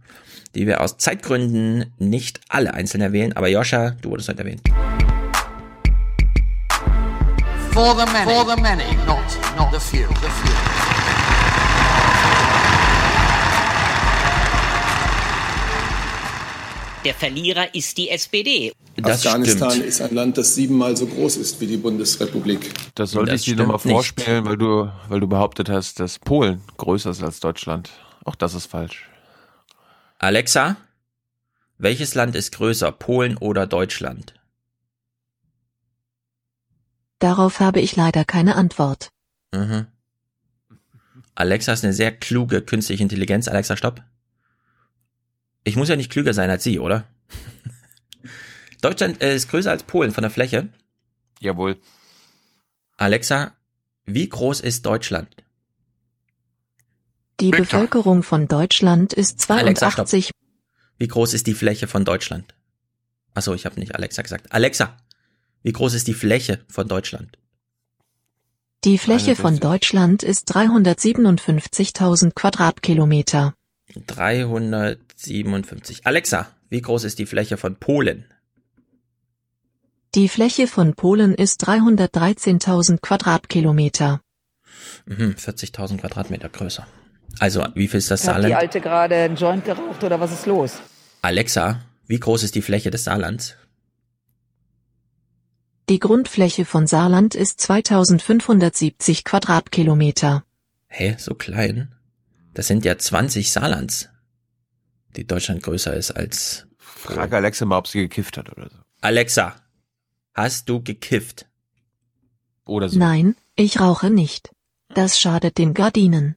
die 0.55 0.67
wir 0.67 0.81
aus 0.81 0.99
Zeitgründen 0.99 1.93
nicht 1.99 2.41
alle 2.49 2.75
einzeln 2.75 3.01
erwähnen. 3.01 3.33
Aber 3.35 3.49
Joscha, 3.49 3.91
du 4.03 4.11
wurdest 4.11 4.29
heute 4.29 4.41
erwähnt. 4.41 4.63
For 7.73 7.95
the 7.95 8.11
many. 8.11 8.31
For 8.31 8.47
the 8.47 8.61
many, 8.61 8.97
not, 9.07 9.19
not 9.57 9.71
the 9.73 9.79
few. 9.79 10.09
The 10.09 10.31
few. 10.31 10.76
Der 17.07 17.15
Verlierer 17.15 17.73
ist 17.73 17.99
die 17.99 18.11
SPD. 18.11 18.73
Afghanistan 19.01 19.81
ist 19.81 20.01
ein 20.03 20.13
Land, 20.13 20.39
das 20.39 20.57
siebenmal 20.57 20.97
so 20.97 21.07
groß 21.07 21.37
ist 21.37 21.61
wie 21.61 21.69
die 21.69 21.77
Bundesrepublik. 21.77 22.75
Das 22.97 23.13
sollte 23.13 23.31
Das 23.31 23.43
ich 23.43 23.45
dir 23.47 23.55
nochmal 23.55 23.79
stimmt 23.79 23.85
nicht. 23.85 23.95
vorspielen, 23.95 24.45
weil 24.45 24.57
du, 24.57 24.91
weil 25.09 25.21
du 25.21 25.29
behauptet 25.29 25.69
hast, 25.69 26.01
dass 26.01 26.19
Polen 26.19 26.63
größer 26.79 27.11
ist 27.11 27.23
als 27.23 27.39
Deutschland. 27.39 27.91
Auch 28.25 28.35
das 28.35 28.55
ist 28.55 28.67
falsch. 28.67 29.09
Alexa, 30.19 30.79
welches 31.79 32.17
Land 32.17 32.35
ist 32.35 32.51
größer, 32.57 32.91
Polen 32.91 33.37
oder 33.37 33.69
Deutschland? 33.69 34.35
Darauf 37.21 37.61
habe 37.61 37.81
ich 37.81 37.95
leider 37.95 38.25
keine 38.25 38.57
Antwort. 38.57 39.11
Mhm. 39.55 39.87
Alexa 41.37 41.73
ist 41.73 41.85
eine 41.85 41.93
sehr 41.93 42.11
kluge 42.11 42.63
künstliche 42.63 43.05
Intelligenz. 43.05 43.47
Alexa, 43.47 43.77
stopp. 43.77 44.03
Ich 45.67 45.75
muss 45.75 45.89
ja 45.89 45.97
nicht 45.97 46.13
klüger 46.13 46.33
sein 46.33 46.49
als 46.49 46.63
sie, 46.63 46.79
oder? 46.79 47.09
Deutschland 48.83 49.21
äh, 49.21 49.35
ist 49.35 49.51
größer 49.51 49.73
als 49.73 49.83
Polen 49.83 50.13
von 50.13 50.23
der 50.23 50.31
Fläche. 50.31 50.69
Jawohl. 51.41 51.77
Alexa, 52.97 53.53
wie 54.05 54.29
groß 54.29 54.61
ist 54.61 54.87
Deutschland? 54.87 55.29
Die 57.41 57.51
Bevölkerung 57.51 58.23
von 58.23 58.47
Deutschland 58.47 59.13
ist 59.13 59.51
Alexa, 59.51 59.91
82. 59.91 60.31
wie 60.99 61.09
groß 61.09 61.35
ist 61.35 61.49
die 61.49 61.55
Fläche 61.55 61.89
von 61.89 62.05
Deutschland? 62.05 62.55
Achso, 63.35 63.53
ich 63.53 63.67
habe 63.67 63.81
nicht 63.81 63.97
Alexa 63.97 64.23
gesagt. 64.23 64.53
Alexa, 64.53 64.97
wie 65.65 65.73
groß 65.73 65.95
ist 65.95 66.07
die 66.07 66.15
Fläche 66.15 66.65
von 66.69 66.87
Deutschland? 66.87 67.39
Die 68.85 68.99
Fläche 68.99 69.35
von 69.35 69.59
Deutschland 69.59 70.23
ist 70.23 70.49
357.000 70.55 72.35
Quadratkilometer. 72.35 73.55
357. 75.17 76.07
Alexa, 76.07 76.49
wie 76.69 76.81
groß 76.83 77.05
ist 77.05 77.19
die 77.19 77.27
Fläche 77.27 77.57
von 77.57 77.77
Polen? 77.77 78.25
Die 80.15 80.29
Fläche 80.29 80.67
von 80.67 80.95
Polen 80.95 81.35
ist 81.35 81.67
313.000 81.69 83.01
Quadratkilometer. 83.01 84.21
Mhm, 85.07 85.35
40.000 85.39 85.99
Quadratmeter 85.99 86.49
größer. 86.49 86.87
Also, 87.39 87.67
wie 87.75 87.89
viel 87.89 87.99
ist 87.99 88.11
das 88.11 88.21
Hat 88.23 88.27
Saarland? 88.35 88.51
die 88.51 88.55
Alte 88.55 88.81
gerade 88.81 89.15
einen 89.17 89.37
Joint 89.37 89.65
geraucht 89.65 90.03
oder 90.05 90.21
was 90.21 90.33
ist 90.33 90.47
los? 90.47 90.81
Alexa, 91.23 91.81
wie 92.07 92.21
groß 92.21 92.45
ist 92.45 92.55
die 92.55 92.63
Fläche 92.63 92.91
des 92.91 93.05
Saarlands? 93.05 93.57
Die 95.89 95.99
Grundfläche 96.01 96.65
von 96.65 96.87
Saarland 96.87 97.35
ist 97.35 97.61
2570 97.61 99.25
Quadratkilometer. 99.25 100.45
Hä, 100.89 101.15
so 101.19 101.35
klein? 101.35 101.95
Das 102.55 102.67
sind 102.69 102.85
ja 102.85 102.97
20 102.97 103.53
Saarlands, 103.53 104.09
die 105.17 105.27
Deutschland 105.27 105.63
größer 105.63 105.95
ist 105.95 106.13
als. 106.13 106.67
Frag 106.79 107.33
Alexa 107.33 107.65
mal, 107.65 107.79
ob 107.79 107.87
sie 107.89 108.01
gekifft 108.01 108.37
hat 108.37 108.51
oder 108.51 108.69
so. 108.71 108.77
Alexa, 109.01 109.57
hast 110.35 110.69
du 110.69 110.83
gekifft? 110.83 111.47
Oder 112.65 112.89
so. 112.89 112.99
Nein, 112.99 113.37
ich 113.55 113.81
rauche 113.81 114.11
nicht. 114.11 114.51
Das 114.95 115.21
schadet 115.21 115.59
den 115.59 115.75
Gardinen. 115.75 116.37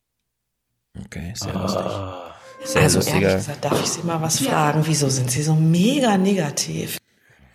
Okay, 1.06 1.34
sehr 1.36 1.54
lustig. 1.54 1.82
Sehr 2.64 2.82
also 2.82 3.00
ehrlich 3.00 3.36
gesagt, 3.36 3.64
darf 3.64 3.82
ich 3.82 3.90
Sie 3.90 4.04
mal 4.04 4.22
was 4.22 4.42
fragen? 4.42 4.86
Wieso 4.86 5.10
sind 5.10 5.32
Sie 5.32 5.44
so 5.44 5.56
mega 5.56 6.18
negativ? 6.18 6.98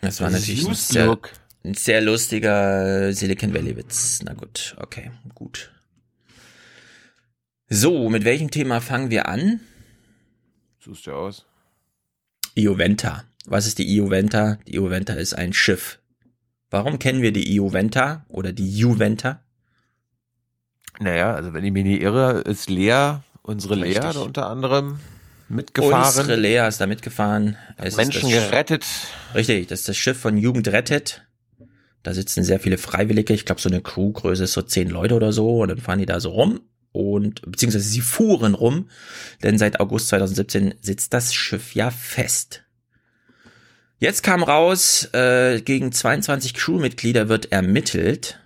Das 0.01 0.21
war 0.21 0.31
natürlich 0.31 0.67
ein 0.67 0.75
sehr, 0.75 1.19
ein 1.63 1.75
sehr 1.75 2.01
lustiger 2.01 3.13
Silicon 3.13 3.53
Valley 3.53 3.77
Witz. 3.77 4.21
Na 4.25 4.33
gut, 4.33 4.75
okay, 4.79 5.11
gut. 5.35 5.73
So, 7.69 8.09
mit 8.09 8.25
welchem 8.25 8.51
Thema 8.51 8.81
fangen 8.81 9.11
wir 9.11 9.29
an? 9.29 9.61
Suchst 10.85 11.07
du 11.07 11.13
aus? 11.13 11.47
Ioventa. 12.55 13.25
Was 13.47 13.67
ist 13.67 13.79
die 13.79 13.89
Ioventa? 13.97 14.59
Die 14.67 14.75
Ioventa 14.75 15.15
ist 15.15 15.33
ein 15.33 15.55
Schiff. 15.55 15.99
Warum 16.69 16.99
kennen 16.99 17.23
wir 17.23 17.33
die 17.33 17.55
Ioventa 17.55 18.27
oder 18.29 18.53
die 18.53 18.71
Juventa? 18.71 19.41
Naja, 21.01 21.35
also 21.35 21.55
wenn 21.55 21.65
ich 21.65 21.73
mich 21.73 21.85
nicht 21.85 22.03
irre, 22.03 22.41
ist 22.41 22.69
Lea, 22.69 23.21
unsere 23.41 23.77
Lea 23.77 23.95
Richtig. 23.95 24.13
da 24.13 24.21
unter 24.21 24.47
anderem 24.51 24.99
mitgefahren. 25.49 26.07
Unsere 26.07 26.37
Lea 26.37 26.69
ist 26.69 26.83
da 26.83 26.87
mitgefahren. 26.87 27.57
Es 27.79 27.97
Menschen 27.97 28.29
gerettet. 28.29 28.85
Richtig, 29.35 29.69
das 29.69 29.81
ist 29.81 29.89
das 29.89 29.97
Schiff 29.97 30.19
von 30.21 30.37
Jugend 30.37 30.69
rettet. 30.69 31.27
Da 32.03 32.13
sitzen 32.13 32.45
sehr 32.45 32.61
viele 32.61 32.77
Freiwillige. 32.77 33.33
Ich 33.33 33.47
glaube, 33.47 33.63
so 33.63 33.71
eine 33.71 33.81
Crewgröße 33.81 34.45
ist 34.45 34.53
so 34.53 34.61
zehn 34.61 34.91
Leute 34.91 35.15
oder 35.15 35.33
so. 35.33 35.61
Und 35.61 35.69
dann 35.69 35.79
fahren 35.79 35.99
die 35.99 36.07
da 36.07 36.21
so 36.21 36.29
rum. 36.29 36.61
Und 36.95 37.43
beziehungsweise 37.43 37.89
sie 37.89 38.01
fuhren 38.01 38.55
rum. 38.55 38.89
Denn 39.43 39.59
seit 39.59 39.81
August 39.81 40.09
2017 40.09 40.75
sitzt 40.81 41.13
das 41.13 41.35
Schiff 41.35 41.75
ja 41.75 41.91
fest. 41.91 42.63
Jetzt 43.99 44.23
kam 44.23 44.45
raus, 44.45 45.09
äh, 45.13 45.61
gegen 45.61 45.91
22 45.91 46.55
Crewmitglieder 46.55 47.29
wird 47.29 47.51
ermittelt. 47.51 48.39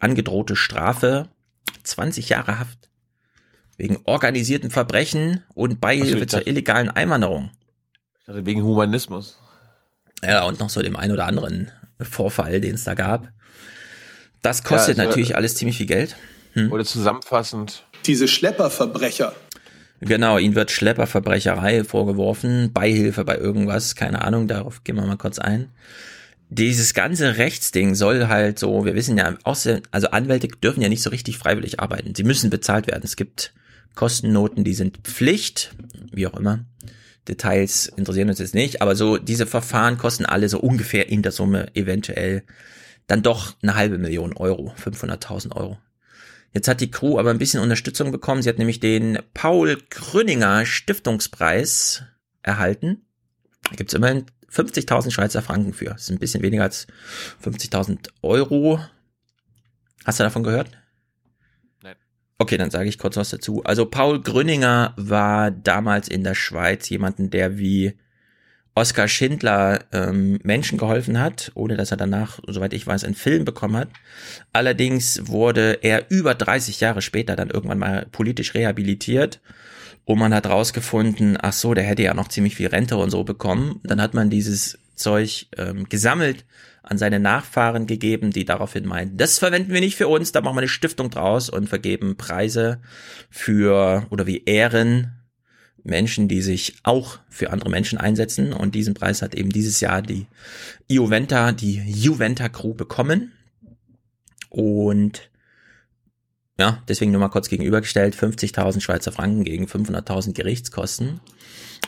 Angedrohte 0.00 0.56
Strafe 0.56 1.28
20 1.84 2.28
Jahre 2.28 2.58
Haft. 2.58 2.90
Wegen 3.76 4.00
organisierten 4.04 4.72
Verbrechen 4.72 5.44
und 5.54 5.80
Beihilfe 5.80 6.26
zur 6.26 6.48
illegalen 6.48 6.90
Einwanderung. 6.90 7.50
Also 8.26 8.44
wegen 8.44 8.64
Humanismus. 8.64 9.38
Ja, 10.24 10.42
und 10.42 10.58
noch 10.58 10.70
so 10.70 10.82
dem 10.82 10.96
ein 10.96 11.12
oder 11.12 11.26
anderen 11.26 11.70
Vorfall, 12.00 12.60
den 12.60 12.74
es 12.74 12.82
da 12.82 12.94
gab. 12.94 13.28
Das 14.42 14.64
kostet 14.64 14.96
Ja, 14.96 15.04
also, 15.04 15.10
natürlich 15.10 15.36
alles 15.36 15.54
ziemlich 15.54 15.76
viel 15.76 15.86
Geld. 15.86 16.16
Hm? 16.58 16.72
Oder 16.72 16.84
zusammenfassend. 16.84 17.84
Diese 18.06 18.28
Schlepperverbrecher. 18.28 19.34
Genau, 20.00 20.38
ihnen 20.38 20.54
wird 20.54 20.70
Schlepperverbrecherei 20.70 21.82
vorgeworfen, 21.82 22.72
Beihilfe 22.72 23.24
bei 23.24 23.36
irgendwas, 23.36 23.96
keine 23.96 24.22
Ahnung, 24.22 24.46
darauf 24.46 24.84
gehen 24.84 24.96
wir 24.96 25.04
mal 25.04 25.16
kurz 25.16 25.38
ein. 25.38 25.70
Dieses 26.50 26.94
ganze 26.94 27.36
Rechtsding 27.36 27.94
soll 27.94 28.28
halt 28.28 28.58
so, 28.58 28.84
wir 28.84 28.94
wissen 28.94 29.18
ja, 29.18 29.34
außer, 29.42 29.80
also 29.90 30.08
Anwälte 30.10 30.48
dürfen 30.48 30.82
ja 30.82 30.88
nicht 30.88 31.02
so 31.02 31.10
richtig 31.10 31.36
freiwillig 31.36 31.80
arbeiten. 31.80 32.14
Sie 32.14 32.22
müssen 32.22 32.48
bezahlt 32.48 32.86
werden. 32.86 33.02
Es 33.04 33.16
gibt 33.16 33.52
Kostennoten, 33.94 34.64
die 34.64 34.74
sind 34.74 34.98
Pflicht, 34.98 35.74
wie 36.12 36.26
auch 36.26 36.38
immer. 36.38 36.64
Details 37.26 37.86
interessieren 37.86 38.30
uns 38.30 38.38
jetzt 38.38 38.54
nicht, 38.54 38.80
aber 38.80 38.96
so 38.96 39.18
diese 39.18 39.46
Verfahren 39.46 39.98
kosten 39.98 40.24
alle 40.24 40.48
so 40.48 40.58
ungefähr 40.60 41.08
in 41.08 41.22
der 41.22 41.32
Summe 41.32 41.74
eventuell 41.74 42.44
dann 43.08 43.22
doch 43.22 43.54
eine 43.62 43.74
halbe 43.74 43.98
Million 43.98 44.34
Euro, 44.34 44.72
500.000 44.82 45.54
Euro. 45.54 45.78
Jetzt 46.52 46.68
hat 46.68 46.80
die 46.80 46.90
Crew 46.90 47.18
aber 47.18 47.30
ein 47.30 47.38
bisschen 47.38 47.60
Unterstützung 47.60 48.10
bekommen. 48.10 48.42
Sie 48.42 48.48
hat 48.48 48.58
nämlich 48.58 48.80
den 48.80 49.18
Paul 49.34 49.78
Grüninger 49.90 50.64
Stiftungspreis 50.64 52.02
erhalten. 52.42 53.02
Da 53.68 53.76
gibt's 53.76 53.94
immerhin 53.94 54.24
50.000 54.50 55.10
Schweizer 55.10 55.42
Franken 55.42 55.74
für. 55.74 55.86
Das 55.86 56.02
ist 56.02 56.10
ein 56.10 56.18
bisschen 56.18 56.42
weniger 56.42 56.62
als 56.62 56.86
50.000 57.44 58.08
Euro. 58.22 58.80
Hast 60.04 60.20
du 60.20 60.24
davon 60.24 60.42
gehört? 60.42 60.70
Nein. 61.82 61.96
Okay, 62.38 62.56
dann 62.56 62.70
sage 62.70 62.88
ich 62.88 62.98
kurz 62.98 63.16
was 63.16 63.28
dazu. 63.30 63.62
Also 63.64 63.84
Paul 63.84 64.22
Grüninger 64.22 64.94
war 64.96 65.50
damals 65.50 66.08
in 66.08 66.24
der 66.24 66.34
Schweiz 66.34 66.88
jemanden, 66.88 67.28
der 67.28 67.58
wie 67.58 67.98
Oskar 68.78 69.08
Schindler 69.08 69.80
ähm, 69.90 70.38
Menschen 70.44 70.78
geholfen 70.78 71.18
hat, 71.18 71.50
ohne 71.54 71.76
dass 71.76 71.90
er 71.90 71.96
danach, 71.96 72.38
soweit 72.46 72.72
ich 72.72 72.86
weiß, 72.86 73.02
einen 73.02 73.16
Film 73.16 73.44
bekommen 73.44 73.76
hat. 73.76 73.88
Allerdings 74.52 75.26
wurde 75.26 75.80
er 75.82 76.12
über 76.12 76.36
30 76.36 76.78
Jahre 76.78 77.02
später 77.02 77.34
dann 77.34 77.50
irgendwann 77.50 77.80
mal 77.80 78.06
politisch 78.12 78.54
rehabilitiert 78.54 79.40
und 80.04 80.20
man 80.20 80.32
hat 80.32 80.46
rausgefunden, 80.46 81.36
ach 81.40 81.54
so, 81.54 81.74
der 81.74 81.82
hätte 81.82 82.04
ja 82.04 82.14
noch 82.14 82.28
ziemlich 82.28 82.54
viel 82.54 82.68
Rente 82.68 82.96
und 82.96 83.10
so 83.10 83.24
bekommen. 83.24 83.80
Dann 83.82 84.00
hat 84.00 84.14
man 84.14 84.30
dieses 84.30 84.78
Zeug 84.94 85.48
ähm, 85.56 85.88
gesammelt, 85.88 86.44
an 86.84 86.98
seine 86.98 87.18
Nachfahren 87.18 87.88
gegeben, 87.88 88.30
die 88.30 88.44
daraufhin 88.44 88.86
meinten, 88.86 89.18
das 89.18 89.40
verwenden 89.40 89.72
wir 89.72 89.80
nicht 89.80 89.96
für 89.96 90.08
uns, 90.08 90.32
da 90.32 90.40
machen 90.40 90.54
wir 90.54 90.60
eine 90.60 90.68
Stiftung 90.68 91.10
draus 91.10 91.50
und 91.50 91.68
vergeben 91.68 92.16
Preise 92.16 92.80
für 93.28 94.06
oder 94.10 94.26
wie 94.26 94.44
Ehren 94.44 95.17
Menschen, 95.84 96.28
die 96.28 96.42
sich 96.42 96.76
auch 96.82 97.18
für 97.28 97.50
andere 97.50 97.70
Menschen 97.70 97.98
einsetzen. 97.98 98.52
Und 98.52 98.74
diesen 98.74 98.94
Preis 98.94 99.22
hat 99.22 99.34
eben 99.34 99.50
dieses 99.50 99.80
Jahr 99.80 100.02
die 100.02 100.26
Ioventa, 100.88 101.52
die 101.52 101.82
Juventa 101.86 102.48
Crew 102.48 102.74
bekommen. 102.74 103.32
Und 104.50 105.30
ja, 106.58 106.82
deswegen 106.88 107.12
nur 107.12 107.20
mal 107.20 107.28
kurz 107.28 107.48
gegenübergestellt, 107.48 108.16
50.000 108.16 108.80
Schweizer 108.80 109.12
Franken 109.12 109.44
gegen 109.44 109.66
500.000 109.66 110.34
Gerichtskosten. 110.34 111.20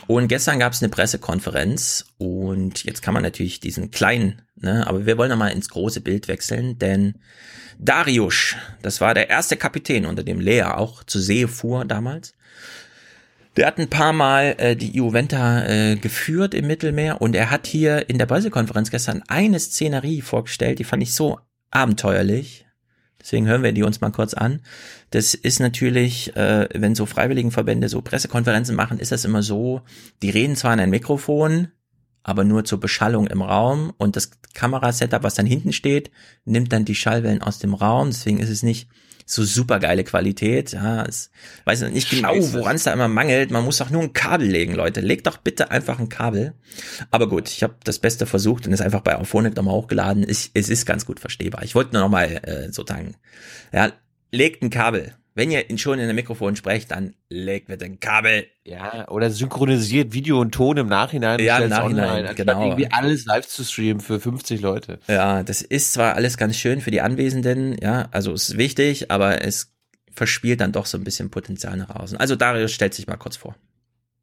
Und 0.07 0.27
gestern 0.27 0.59
gab 0.59 0.73
es 0.73 0.81
eine 0.81 0.89
Pressekonferenz 0.89 2.05
und 2.17 2.83
jetzt 2.85 3.01
kann 3.01 3.13
man 3.13 3.23
natürlich 3.23 3.59
diesen 3.59 3.91
kleinen, 3.91 4.41
ne, 4.55 4.87
aber 4.87 5.05
wir 5.05 5.17
wollen 5.17 5.29
noch 5.29 5.37
mal 5.37 5.49
ins 5.49 5.69
große 5.69 6.01
Bild 6.01 6.27
wechseln, 6.27 6.79
denn 6.79 7.15
Darius, 7.77 8.55
das 8.81 9.01
war 9.01 9.13
der 9.13 9.29
erste 9.29 9.57
Kapitän, 9.57 10.05
unter 10.05 10.23
dem 10.23 10.39
Lea 10.39 10.63
auch 10.63 11.03
zu 11.03 11.19
See 11.19 11.47
fuhr 11.47 11.85
damals. 11.85 12.33
Der 13.57 13.67
hat 13.67 13.79
ein 13.79 13.89
paar 13.89 14.13
Mal 14.13 14.55
äh, 14.59 14.75
die 14.77 14.91
Juventa 14.91 15.65
äh, 15.65 15.95
geführt 15.97 16.53
im 16.53 16.67
Mittelmeer 16.67 17.21
und 17.21 17.35
er 17.35 17.51
hat 17.51 17.67
hier 17.67 18.09
in 18.09 18.17
der 18.17 18.25
Pressekonferenz 18.25 18.91
gestern 18.91 19.23
eine 19.27 19.59
Szenerie 19.59 20.21
vorgestellt, 20.21 20.79
die 20.79 20.85
fand 20.85 21.03
ich 21.03 21.13
so 21.13 21.39
abenteuerlich. 21.69 22.65
Deswegen 23.19 23.47
hören 23.47 23.61
wir 23.61 23.73
die 23.73 23.83
uns 23.83 24.01
mal 24.01 24.11
kurz 24.11 24.33
an. 24.33 24.61
Das 25.11 25.33
ist 25.33 25.59
natürlich, 25.59 26.35
äh, 26.35 26.69
wenn 26.73 26.95
so 26.95 27.05
Freiwilligenverbände 27.05 27.89
so 27.89 28.01
Pressekonferenzen 28.01 28.75
machen, 28.75 28.99
ist 28.99 29.11
das 29.11 29.25
immer 29.25 29.43
so, 29.43 29.81
die 30.21 30.29
reden 30.29 30.55
zwar 30.55 30.73
in 30.73 30.79
ein 30.79 30.89
Mikrofon, 30.89 31.67
aber 32.23 32.43
nur 32.43 32.65
zur 32.65 32.79
Beschallung 32.79 33.27
im 33.27 33.41
Raum 33.41 33.93
und 33.97 34.15
das 34.15 34.31
Kamerasetup, 34.53 35.23
was 35.23 35.35
dann 35.35 35.45
hinten 35.45 35.73
steht, 35.73 36.11
nimmt 36.45 36.71
dann 36.71 36.85
die 36.85 36.95
Schallwellen 36.95 37.41
aus 37.41 37.59
dem 37.59 37.73
Raum. 37.73 38.09
Deswegen 38.09 38.39
ist 38.39 38.49
es 38.49 38.63
nicht 38.63 38.89
so 39.25 39.43
super 39.43 39.79
geile 39.79 40.03
Qualität. 40.03 40.73
Ja, 40.73 41.03
es 41.03 41.31
weiß 41.65 41.81
nicht 41.91 42.09
genau, 42.09 42.33
woran 42.53 42.75
es 42.75 42.83
da 42.83 42.93
immer 42.93 43.07
mangelt. 43.07 43.51
Man 43.51 43.63
muss 43.63 43.77
doch 43.77 43.89
nur 43.89 44.01
ein 44.01 44.13
Kabel 44.13 44.47
legen, 44.47 44.73
Leute. 44.75 45.01
Legt 45.01 45.27
doch 45.27 45.37
bitte 45.37 45.71
einfach 45.71 45.99
ein 45.99 46.09
Kabel. 46.09 46.53
Aber 47.09 47.29
gut, 47.29 47.49
ich 47.49 47.63
habe 47.63 47.75
das 47.83 47.99
Beste 47.99 48.25
versucht 48.25 48.67
und 48.67 48.73
es 48.73 48.81
einfach 48.81 49.01
bei 49.01 49.17
Auphonic 49.17 49.55
nochmal 49.55 49.75
hochgeladen. 49.75 50.27
Ich, 50.27 50.51
es 50.53 50.69
ist 50.69 50.85
ganz 50.85 51.05
gut 51.05 51.19
verstehbar. 51.19 51.63
Ich 51.63 51.75
wollte 51.75 51.93
nur 51.93 52.01
nochmal 52.03 52.41
äh, 52.43 52.71
sozusagen, 52.71 53.15
ja, 53.71 53.91
legt 54.31 54.63
ein 54.63 54.69
Kabel. 54.69 55.15
Wenn 55.33 55.49
ihr 55.49 55.63
schon 55.77 55.97
in 55.97 56.05
einem 56.05 56.15
Mikrofon 56.15 56.57
sprecht, 56.57 56.91
dann 56.91 57.13
legt 57.29 57.67
bitte 57.67 57.85
ein 57.85 58.01
Kabel. 58.01 58.47
Ja, 58.65 59.07
oder 59.07 59.29
synchronisiert 59.29 60.13
Video 60.13 60.41
und 60.41 60.51
Ton 60.51 60.75
im 60.77 60.87
Nachhinein. 60.87 61.39
Ja, 61.39 61.59
im 61.59 61.69
Nachhinein, 61.69 62.09
online, 62.09 62.35
genau. 62.35 62.63
irgendwie 62.63 62.91
alles 62.91 63.25
live 63.25 63.47
zu 63.47 63.63
streamen 63.63 64.01
für 64.01 64.19
50 64.19 64.59
Leute. 64.61 64.99
Ja, 65.07 65.43
das 65.43 65.61
ist 65.61 65.93
zwar 65.93 66.15
alles 66.15 66.37
ganz 66.37 66.57
schön 66.57 66.81
für 66.81 66.91
die 66.91 66.99
Anwesenden, 66.99 67.77
ja, 67.81 68.09
also 68.11 68.33
ist 68.33 68.57
wichtig, 68.57 69.09
aber 69.09 69.43
es 69.43 69.73
verspielt 70.13 70.59
dann 70.59 70.73
doch 70.73 70.85
so 70.85 70.97
ein 70.97 71.05
bisschen 71.05 71.29
Potenzial 71.29 71.77
nach 71.77 71.89
außen. 71.89 72.17
Also 72.17 72.35
Darius 72.35 72.73
stellt 72.73 72.93
sich 72.93 73.07
mal 73.07 73.15
kurz 73.15 73.37
vor. 73.37 73.55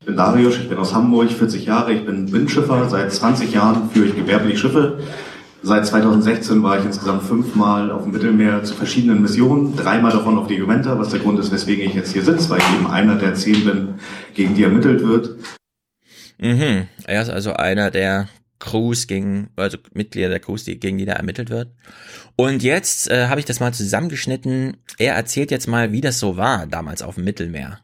bin 0.05 0.16
Darius, 0.16 0.59
ich 0.59 0.68
bin 0.68 0.77
aus 0.77 0.94
Hamburg, 0.94 1.31
40 1.31 1.64
Jahre, 1.64 1.94
ich 1.94 2.05
bin 2.05 2.31
Windschiffer. 2.31 2.88
Seit 2.90 3.11
20 3.11 3.55
Jahren 3.55 3.90
führe 3.90 4.09
ich 4.09 4.14
gewerblich 4.14 4.61
Schiffe. 4.61 5.01
Seit 5.68 5.87
2016 5.87 6.62
war 6.62 6.78
ich 6.78 6.87
insgesamt 6.87 7.24
fünfmal 7.24 7.90
auf 7.90 8.04
dem 8.04 8.12
Mittelmeer 8.12 8.64
zu 8.64 8.72
verschiedenen 8.72 9.20
Missionen, 9.20 9.76
dreimal 9.76 10.12
davon 10.12 10.38
auf 10.38 10.46
die 10.46 10.54
Juventa, 10.54 10.98
was 10.98 11.11
der 11.11 11.20
Grund 11.20 11.38
ist, 11.38 11.52
weswegen 11.52 11.85
ich 11.85 11.92
jetzt 11.92 12.14
hier 12.14 12.24
sitze, 12.24 12.48
weil 12.48 12.59
ich 12.59 12.74
eben 12.74 12.87
einer 12.87 13.16
der 13.16 13.35
zehn 13.35 13.66
bin, 13.66 13.96
gegen 14.33 14.54
die 14.54 14.62
ermittelt 14.62 15.07
wird. 15.07 15.37
Mhm. 16.38 16.88
Er 17.04 17.20
ist 17.20 17.28
also 17.28 17.52
einer 17.52 17.90
der 17.90 18.31
Crews 18.59 19.07
gegen, 19.07 19.50
also 19.57 19.76
Mitglieder 19.92 20.31
der 20.31 20.40
Crews, 20.40 20.64
die, 20.64 20.81
gegen 20.81 20.96
die 20.96 21.04
da 21.04 21.12
ermittelt 21.12 21.50
wird. 21.50 21.68
Und 22.35 22.62
jetzt 22.62 23.11
äh, 23.11 23.26
habe 23.26 23.40
ich 23.40 23.44
das 23.44 23.61
mal 23.61 23.74
zusammengeschnitten. 23.74 24.78
Er 24.96 25.16
erzählt 25.16 25.50
jetzt 25.50 25.68
mal, 25.68 25.92
wie 25.92 26.00
das 26.00 26.18
so 26.18 26.38
war 26.38 26.66
damals 26.66 27.02
auf 27.02 27.16
dem 27.16 27.24
Mittelmeer. 27.24 27.81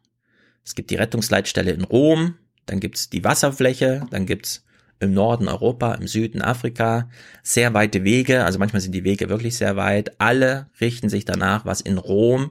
Es 0.64 0.74
gibt 0.74 0.88
die 0.88 0.96
Rettungsleitstelle 0.96 1.72
in 1.72 1.84
Rom, 1.84 2.36
dann 2.64 2.80
gibt's 2.80 3.10
die 3.10 3.24
Wasserfläche, 3.24 4.06
dann 4.10 4.24
gibt's 4.24 4.64
im 5.04 5.14
Norden 5.14 5.48
Europa, 5.48 5.94
im 5.94 6.08
Süden 6.08 6.42
Afrika, 6.42 7.08
sehr 7.42 7.74
weite 7.74 8.04
Wege, 8.04 8.44
also 8.44 8.58
manchmal 8.58 8.80
sind 8.80 8.92
die 8.92 9.04
Wege 9.04 9.28
wirklich 9.28 9.56
sehr 9.56 9.76
weit. 9.76 10.20
Alle 10.20 10.66
richten 10.80 11.08
sich 11.08 11.24
danach, 11.24 11.64
was 11.64 11.80
in 11.80 11.98
Rom 11.98 12.50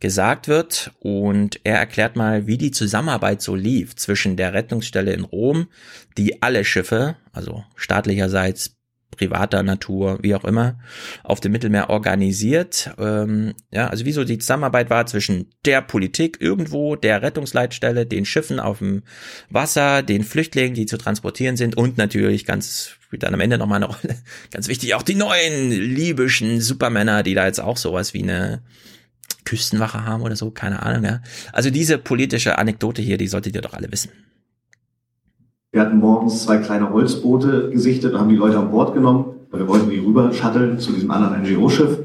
gesagt 0.00 0.48
wird. 0.48 0.92
Und 1.00 1.60
er 1.64 1.78
erklärt 1.78 2.16
mal, 2.16 2.46
wie 2.46 2.58
die 2.58 2.70
Zusammenarbeit 2.70 3.40
so 3.40 3.54
lief 3.54 3.96
zwischen 3.96 4.36
der 4.36 4.52
Rettungsstelle 4.52 5.12
in 5.12 5.24
Rom, 5.24 5.68
die 6.18 6.42
alle 6.42 6.64
Schiffe, 6.64 7.16
also 7.32 7.64
staatlicherseits 7.76 8.76
privater 9.12 9.62
Natur, 9.62 10.18
wie 10.22 10.34
auch 10.34 10.44
immer, 10.44 10.78
auf 11.22 11.40
dem 11.40 11.52
Mittelmeer 11.52 11.90
organisiert. 11.90 12.90
Ähm, 12.98 13.54
ja, 13.70 13.88
also 13.88 14.04
wie 14.04 14.12
so 14.12 14.24
die 14.24 14.38
Zusammenarbeit 14.38 14.90
war 14.90 15.06
zwischen 15.06 15.46
der 15.64 15.82
Politik 15.82 16.38
irgendwo, 16.40 16.96
der 16.96 17.22
Rettungsleitstelle, 17.22 18.06
den 18.06 18.24
Schiffen 18.24 18.58
auf 18.58 18.78
dem 18.78 19.02
Wasser, 19.50 20.02
den 20.02 20.24
Flüchtlingen, 20.24 20.74
die 20.74 20.86
zu 20.86 20.98
transportieren 20.98 21.56
sind 21.56 21.76
und 21.76 21.98
natürlich 21.98 22.44
ganz 22.44 22.96
spielt 23.12 23.24
dann 23.24 23.34
am 23.34 23.40
Ende 23.40 23.58
nochmal 23.58 23.76
eine 23.76 23.86
Rolle. 23.94 24.16
Ganz 24.50 24.68
wichtig, 24.68 24.94
auch 24.94 25.02
die 25.02 25.14
neuen 25.14 25.70
libyschen 25.70 26.60
Supermänner, 26.60 27.22
die 27.22 27.34
da 27.34 27.46
jetzt 27.46 27.60
auch 27.60 27.76
sowas 27.76 28.14
wie 28.14 28.22
eine 28.22 28.62
Küstenwache 29.44 30.04
haben 30.04 30.22
oder 30.22 30.36
so, 30.36 30.50
keine 30.50 30.82
Ahnung, 30.82 31.04
ja. 31.04 31.20
Also 31.52 31.70
diese 31.70 31.98
politische 31.98 32.58
Anekdote 32.58 33.02
hier, 33.02 33.18
die 33.18 33.28
solltet 33.28 33.54
ihr 33.54 33.60
doch 33.60 33.74
alle 33.74 33.92
wissen. 33.92 34.10
Wir 35.74 35.80
hatten 35.80 36.00
morgens 36.00 36.42
zwei 36.42 36.58
kleine 36.58 36.92
Holzboote 36.92 37.70
gesichtet 37.70 38.12
und 38.12 38.20
haben 38.20 38.28
die 38.28 38.36
Leute 38.36 38.58
an 38.58 38.70
Bord 38.70 38.92
genommen. 38.92 39.24
Wir 39.50 39.66
wollten 39.66 39.88
die 39.88 40.00
rüber 40.00 40.30
shutteln 40.30 40.78
zu 40.78 40.92
diesem 40.92 41.10
anderen 41.10 41.40
NGO-Schiff. 41.42 41.98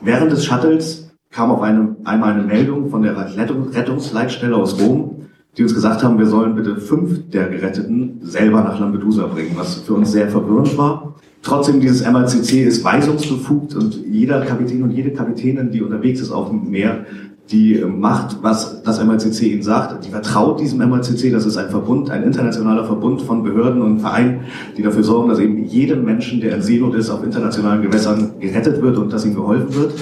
Während 0.00 0.32
des 0.32 0.46
Shuttles 0.46 1.10
kam 1.30 1.50
auf 1.50 1.60
eine, 1.60 1.94
einmal 2.04 2.32
eine 2.32 2.42
Meldung 2.42 2.88
von 2.88 3.02
der 3.02 3.14
Rettung, 3.36 3.68
Rettungsleitstelle 3.68 4.56
aus 4.56 4.80
Rom, 4.80 5.26
die 5.58 5.62
uns 5.62 5.74
gesagt 5.74 6.02
haben, 6.02 6.18
wir 6.18 6.24
sollen 6.24 6.54
bitte 6.54 6.76
fünf 6.76 7.28
der 7.28 7.50
Geretteten 7.50 8.20
selber 8.22 8.62
nach 8.62 8.80
Lampedusa 8.80 9.26
bringen, 9.26 9.52
was 9.56 9.74
für 9.74 9.92
uns 9.92 10.10
sehr 10.10 10.28
verwirrend 10.28 10.78
war. 10.78 11.16
Trotzdem, 11.42 11.80
dieses 11.80 12.10
MACC 12.10 12.64
ist 12.64 12.82
weisungsbefugt 12.82 13.74
und 13.74 13.94
jeder 14.06 14.40
Kapitän 14.40 14.84
und 14.84 14.90
jede 14.90 15.10
Kapitänin, 15.10 15.70
die 15.70 15.82
unterwegs 15.82 16.22
ist 16.22 16.30
auf 16.30 16.48
dem 16.48 16.70
Meer, 16.70 17.04
die 17.50 17.84
macht, 17.84 18.42
was 18.42 18.82
das 18.82 19.02
MLCC 19.04 19.52
ihnen 19.52 19.62
sagt. 19.62 20.04
Die 20.04 20.10
vertraut 20.10 20.60
diesem 20.60 20.78
MLCC. 20.78 21.30
Das 21.30 21.44
ist 21.44 21.56
ein 21.56 21.68
Verbund, 21.70 22.10
ein 22.10 22.22
internationaler 22.22 22.84
Verbund 22.84 23.22
von 23.22 23.42
Behörden 23.42 23.82
und 23.82 24.00
Vereinen, 24.00 24.42
die 24.76 24.82
dafür 24.82 25.02
sorgen, 25.02 25.28
dass 25.28 25.38
eben 25.38 25.64
jedem 25.64 26.04
Menschen, 26.04 26.40
der 26.40 26.56
in 26.56 26.62
Seenot 26.62 26.94
ist, 26.94 27.10
auf 27.10 27.22
internationalen 27.24 27.82
Gewässern 27.82 28.32
gerettet 28.40 28.80
wird 28.80 28.96
und 28.96 29.12
dass 29.12 29.26
ihm 29.26 29.34
geholfen 29.34 29.74
wird. 29.74 29.92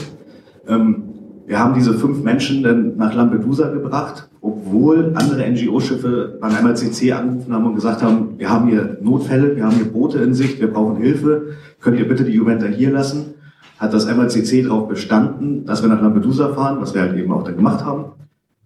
Ähm, 0.68 1.05
wir 1.46 1.59
haben 1.59 1.74
diese 1.74 1.94
fünf 1.94 2.22
Menschen 2.22 2.62
dann 2.62 2.96
nach 2.96 3.12
Lampedusa 3.12 3.70
gebracht, 3.70 4.29
obwohl 4.40 5.14
andere 5.16 5.50
NGO-Schiffe 5.50 6.38
beim 6.40 6.53
MLCC 6.53 7.11
angerufen 7.11 7.53
haben 7.53 7.66
und 7.66 7.74
gesagt 7.74 8.05
haben, 8.05 8.38
wir 8.38 8.48
haben 8.48 8.68
hier 8.68 8.98
Notfälle, 9.03 9.57
wir 9.57 9.64
haben 9.64 9.74
hier 9.74 9.87
Boote 9.90 10.18
in 10.18 10.33
Sicht, 10.33 10.61
wir 10.61 10.70
brauchen 10.70 10.98
Hilfe, 10.98 11.55
könnt 11.81 11.98
ihr 11.98 12.07
bitte 12.07 12.22
die 12.22 12.35
Juventa 12.35 12.66
hier 12.66 12.92
lassen? 12.92 13.35
Hat 13.80 13.94
das 13.94 14.06
MLCC 14.06 14.62
darauf 14.62 14.88
bestanden, 14.88 15.64
dass 15.64 15.82
wir 15.82 15.88
nach 15.88 16.02
Lampedusa 16.02 16.52
fahren, 16.52 16.76
was 16.80 16.94
wir 16.94 17.00
halt 17.00 17.16
eben 17.16 17.32
auch 17.32 17.42
dann 17.42 17.56
gemacht 17.56 17.82
haben. 17.82 18.04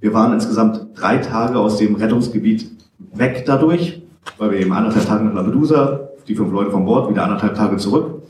Wir 0.00 0.12
waren 0.12 0.32
insgesamt 0.34 0.88
drei 0.94 1.18
Tage 1.18 1.58
aus 1.58 1.78
dem 1.78 1.94
Rettungsgebiet 1.94 2.70
weg 3.14 3.44
dadurch, 3.46 4.02
weil 4.38 4.50
wir 4.50 4.58
eben 4.58 4.72
anderthalb 4.72 5.06
Tage 5.06 5.24
nach 5.24 5.34
Lampedusa, 5.34 6.08
die 6.26 6.34
fünf 6.34 6.52
Leute 6.52 6.72
von 6.72 6.84
Bord, 6.84 7.08
wieder 7.08 7.22
anderthalb 7.22 7.54
Tage 7.54 7.76
zurück. 7.76 8.22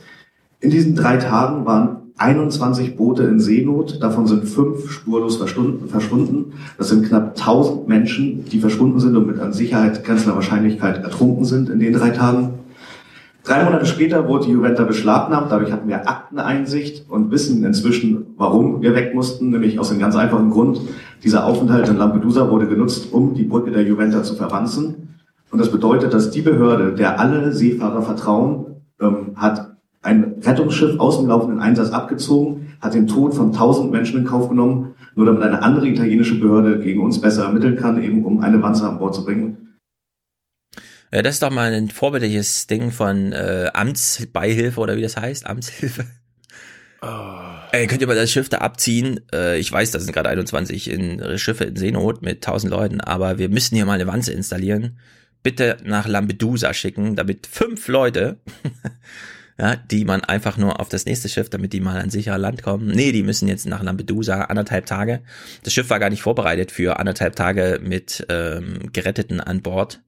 In 0.61 0.71
diesen 0.71 0.95
drei 0.95 1.17
Tagen 1.17 1.65
waren 1.65 1.97
21 2.19 2.97
Boote 2.97 3.25
in 3.25 3.41
Seenot, 3.41 4.03
davon 4.03 4.27
sind 4.27 4.45
fünf 4.47 4.91
spurlos 4.91 5.37
verschwunden. 5.37 6.53
Das 6.77 6.91
sind 6.91 7.07
knapp 7.07 7.31
1000 7.31 7.89
Menschen, 7.89 8.45
die 8.45 8.61
verschwunden 8.61 9.01
sind 9.01 9.17
und 9.17 9.27
mit 9.27 9.41
an 9.41 9.55
Sicherheit 9.55 10.05
grenzender 10.05 10.37
Wahrscheinlichkeit 10.37 11.03
ertrunken 11.03 11.47
sind 11.47 11.71
in 11.71 11.81
den 11.81 11.95
drei 11.95 12.11
Tagen. 12.11 12.51
Drei 13.45 13.63
Monate 13.63 13.85
später 13.85 14.27
wurde 14.27 14.47
die 14.47 14.53
Juventa 14.53 14.85
beschlagnahmt, 14.85 15.53
dadurch 15.53 15.71
hatten 15.71 15.87
wir 15.87 16.09
Akteneinsicht 16.09 17.05
und 17.11 17.31
wissen 17.31 17.63
inzwischen, 17.63 18.29
warum 18.39 18.81
wir 18.81 18.95
weg 18.95 19.15
mussten, 19.15 19.51
nämlich 19.51 19.79
aus 19.79 19.91
dem 19.91 19.99
ganz 19.99 20.17
einfachen 20.17 20.49
Grund, 20.49 20.81
dieser 21.23 21.45
Aufenthalt 21.45 21.87
in 21.91 21.99
Lampedusa 21.99 22.51
wurde 22.51 22.67
genutzt, 22.67 23.13
um 23.13 23.35
die 23.35 23.45
Brücke 23.45 23.71
der 23.71 23.83
Juventa 23.83 24.23
zu 24.23 24.35
verwanzen. 24.35 25.19
Und 25.51 25.59
das 25.59 25.71
bedeutet, 25.71 26.15
dass 26.15 26.31
die 26.31 26.41
Behörde, 26.41 26.95
der 26.95 27.21
alle 27.21 27.53
Seefahrer 27.53 28.01
vertrauen, 28.01 28.77
ähm, 28.99 29.33
hat 29.37 29.77
ein 30.01 30.37
Rettungsschiff 30.41 30.99
aus 30.99 31.19
dem 31.19 31.29
laufenden 31.29 31.61
Einsatz 31.61 31.91
abgezogen, 31.91 32.69
hat 32.81 32.95
den 32.95 33.07
Tod 33.07 33.35
von 33.35 33.53
tausend 33.53 33.93
Menschen 33.93 34.21
in 34.21 34.25
Kauf 34.25 34.49
genommen, 34.49 34.95
nur 35.17 35.27
damit 35.27 35.43
eine 35.43 35.63
andere 35.63 35.87
italienische 35.87 36.41
Behörde 36.41 36.81
gegen 36.81 37.03
uns 37.03 37.21
besser 37.21 37.45
ermitteln 37.45 37.77
kann, 37.77 38.03
eben 38.03 38.25
um 38.25 38.41
eine 38.41 38.63
Wanze 38.63 38.89
an 38.89 38.99
Bord 38.99 39.15
zu 39.15 39.23
bringen. 39.23 39.64
Ja, 41.15 41.23
das 41.23 41.37
ist 41.37 41.45
doch 41.45 41.51
mal 41.51 41.73
ein 41.73 41.91
vorbildliches 41.91 42.67
Ding 42.67 42.91
von 42.91 43.33
äh, 43.33 43.71
Amtsbeihilfe 43.73 44.81
oder 44.81 44.97
wie 44.97 45.03
das 45.03 45.17
heißt, 45.17 45.47
Amtshilfe. 45.47 46.07
Oh. 47.03 47.69
Ey, 47.71 47.87
könnt 47.87 48.01
ihr 48.01 48.09
mal 48.09 48.17
das 48.17 48.33
Schiff 48.33 48.49
da 48.49 48.59
abziehen? 48.59 49.21
Äh, 49.33 49.61
ich 49.61 49.71
weiß, 49.71 49.93
das 49.93 50.03
sind 50.03 50.13
gerade 50.13 50.31
21 50.31 50.91
in, 50.91 51.39
Schiffe 51.39 51.65
in 51.65 51.77
Seenot 51.77 52.23
mit 52.23 52.45
1000 52.45 52.69
Leuten, 52.69 53.01
aber 53.01 53.39
wir 53.39 53.49
müssen 53.49 53.77
hier 53.77 53.87
mal 53.87 53.93
eine 53.93 54.09
Wanze 54.09 54.33
installieren. 54.33 54.99
Bitte 55.45 55.77
nach 55.85 56.09
Lampedusa 56.09 56.75
schicken, 56.75 57.15
damit 57.15 57.47
fünf 57.47 57.87
Leute, 57.87 58.39
ja, 59.59 59.77
die 59.77 60.05
man 60.05 60.25
einfach 60.25 60.57
nur 60.57 60.81
auf 60.81 60.89
das 60.89 61.05
nächste 61.05 61.29
Schiff, 61.29 61.49
damit 61.49 61.73
die 61.73 61.81
mal 61.81 62.01
an 62.01 62.11
sicherer 62.11 62.39
Land 62.39 62.65
kommen. 62.65 62.89
Nee, 62.89 63.13
die 63.13 63.23
müssen 63.23 63.47
jetzt 63.47 63.67
nach 63.67 63.85
Lampedusa 63.85 64.47
anderthalb 64.47 64.87
Tage. 64.87 65.21
Das 65.63 65.73
Schiff 65.75 65.91
war 65.91 66.01
gar 66.01 66.11
nicht 66.11 66.23
vorbereitet 66.23 66.73
für 66.73 66.99
anderthalb 66.99 67.37
Tage 67.37 67.79
mit 67.81 68.27
ähm, 68.31 68.91
Geretteten 68.93 69.41
an 69.41 69.63
Bord 69.63 70.01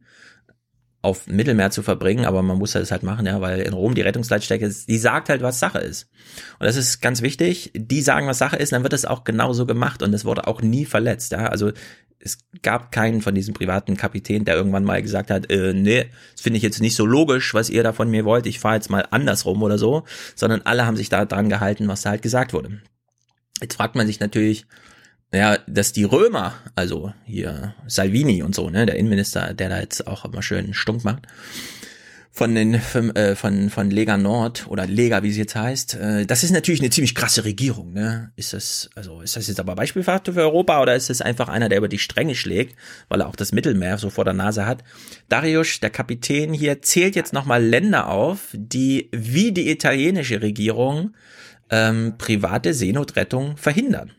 auf 1.06 1.28
Mittelmeer 1.28 1.70
zu 1.70 1.84
verbringen, 1.84 2.24
aber 2.24 2.42
man 2.42 2.58
muss 2.58 2.72
das 2.72 2.90
halt 2.90 3.04
machen, 3.04 3.26
ja, 3.26 3.40
weil 3.40 3.60
in 3.60 3.74
Rom 3.74 3.94
die 3.94 4.00
Rettungsleitstelle, 4.00 4.68
die 4.88 4.98
sagt 4.98 5.28
halt, 5.28 5.40
was 5.40 5.60
Sache 5.60 5.78
ist. 5.78 6.10
Und 6.58 6.66
das 6.66 6.74
ist 6.74 7.00
ganz 7.00 7.22
wichtig. 7.22 7.70
Die 7.76 8.02
sagen, 8.02 8.26
was 8.26 8.38
Sache 8.38 8.56
ist, 8.56 8.72
dann 8.72 8.82
wird 8.82 8.92
es 8.92 9.04
auch 9.04 9.22
genauso 9.22 9.66
gemacht 9.66 10.02
und 10.02 10.12
es 10.12 10.24
wurde 10.24 10.48
auch 10.48 10.62
nie 10.62 10.84
verletzt, 10.84 11.30
ja. 11.30 11.46
Also 11.46 11.70
es 12.18 12.38
gab 12.62 12.90
keinen 12.90 13.22
von 13.22 13.36
diesen 13.36 13.54
privaten 13.54 13.96
Kapitän, 13.96 14.44
der 14.44 14.56
irgendwann 14.56 14.82
mal 14.82 15.00
gesagt 15.00 15.30
hat, 15.30 15.48
äh, 15.48 15.72
nee, 15.72 16.10
das 16.32 16.40
finde 16.40 16.56
ich 16.56 16.64
jetzt 16.64 16.80
nicht 16.80 16.96
so 16.96 17.06
logisch, 17.06 17.54
was 17.54 17.70
ihr 17.70 17.84
da 17.84 17.92
von 17.92 18.10
mir 18.10 18.24
wollt, 18.24 18.46
ich 18.46 18.58
fahre 18.58 18.74
jetzt 18.74 18.90
mal 18.90 19.06
andersrum 19.12 19.62
oder 19.62 19.78
so, 19.78 20.02
sondern 20.34 20.62
alle 20.62 20.86
haben 20.86 20.96
sich 20.96 21.08
da 21.08 21.24
dran 21.24 21.48
gehalten, 21.48 21.86
was 21.86 22.02
da 22.02 22.10
halt 22.10 22.22
gesagt 22.22 22.52
wurde. 22.52 22.80
Jetzt 23.60 23.76
fragt 23.76 23.94
man 23.94 24.08
sich 24.08 24.18
natürlich, 24.18 24.66
ja, 25.32 25.58
dass 25.66 25.92
die 25.92 26.04
Römer, 26.04 26.54
also 26.74 27.12
hier 27.24 27.74
Salvini 27.86 28.42
und 28.42 28.54
so, 28.54 28.70
ne, 28.70 28.86
der 28.86 28.96
Innenminister, 28.96 29.54
der 29.54 29.68
da 29.68 29.80
jetzt 29.80 30.06
auch 30.06 30.24
immer 30.24 30.42
schön 30.42 30.72
stunk 30.72 31.04
macht, 31.04 31.26
von 32.36 32.54
den 32.54 32.74
äh, 32.74 33.34
von 33.34 33.70
von 33.70 33.90
Lega 33.90 34.18
Nord 34.18 34.66
oder 34.68 34.86
Lega, 34.86 35.22
wie 35.22 35.32
sie 35.32 35.40
jetzt 35.40 35.56
heißt, 35.56 35.94
äh, 35.94 36.26
das 36.26 36.44
ist 36.44 36.50
natürlich 36.50 36.80
eine 36.80 36.90
ziemlich 36.90 37.14
krasse 37.14 37.46
Regierung, 37.46 37.94
ne? 37.94 38.30
Ist 38.36 38.52
das 38.52 38.90
also 38.94 39.22
ist 39.22 39.36
das 39.36 39.48
jetzt 39.48 39.58
aber 39.58 39.74
beispielhaft 39.74 40.26
für 40.26 40.42
Europa 40.42 40.82
oder 40.82 40.94
ist 40.94 41.08
das 41.08 41.22
einfach 41.22 41.48
einer, 41.48 41.70
der 41.70 41.78
über 41.78 41.88
die 41.88 41.98
Stränge 41.98 42.34
schlägt, 42.34 42.76
weil 43.08 43.22
er 43.22 43.28
auch 43.28 43.36
das 43.36 43.52
Mittelmeer 43.52 43.96
so 43.96 44.10
vor 44.10 44.26
der 44.26 44.34
Nase 44.34 44.66
hat? 44.66 44.84
Darius, 45.30 45.80
der 45.80 45.88
Kapitän 45.88 46.52
hier, 46.52 46.82
zählt 46.82 47.16
jetzt 47.16 47.32
nochmal 47.32 47.64
Länder 47.64 48.08
auf, 48.08 48.48
die 48.52 49.08
wie 49.12 49.52
die 49.52 49.70
italienische 49.70 50.42
Regierung 50.42 51.14
ähm, 51.70 52.16
private 52.18 52.74
Seenotrettung 52.74 53.56
verhindern. 53.56 54.12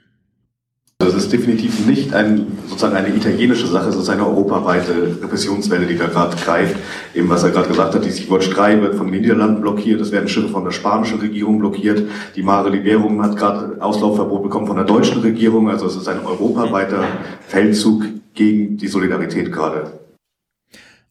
Das 0.99 1.13
ist 1.13 1.31
definitiv 1.31 1.85
nicht 1.85 2.11
ein, 2.15 2.57
sozusagen 2.65 2.95
eine 2.95 3.15
italienische 3.15 3.67
Sache, 3.67 3.89
es 3.89 3.95
ist 3.95 4.09
eine 4.09 4.25
europaweite 4.25 5.19
Repressionswelle, 5.21 5.85
die 5.85 5.95
da 5.95 6.07
gerade 6.07 6.35
greift. 6.37 6.75
Eben 7.13 7.29
was 7.29 7.43
er 7.43 7.51
gerade 7.51 7.67
gesagt 7.67 7.93
hat, 7.93 8.03
die 8.03 8.09
Sea-Watch 8.09 8.49
3 8.49 8.81
wird 8.81 8.95
von 8.95 9.11
den 9.11 9.21
Niederlanden 9.21 9.61
blockiert, 9.61 10.01
es 10.01 10.11
werden 10.11 10.27
Schiffe 10.27 10.49
von 10.49 10.63
der 10.63 10.71
spanischen 10.71 11.19
Regierung 11.19 11.59
blockiert, 11.59 12.09
die 12.35 12.41
Mare 12.41 12.71
Liberum 12.71 13.21
hat 13.21 13.37
gerade 13.37 13.79
Auslaufverbot 13.79 14.41
bekommen 14.41 14.65
von 14.65 14.75
der 14.75 14.85
deutschen 14.85 15.21
Regierung, 15.21 15.69
also 15.69 15.85
es 15.85 15.95
ist 15.95 16.07
ein 16.07 16.25
europaweiter 16.25 17.03
Feldzug 17.47 18.03
gegen 18.33 18.77
die 18.77 18.87
Solidarität 18.87 19.51
gerade. 19.51 19.99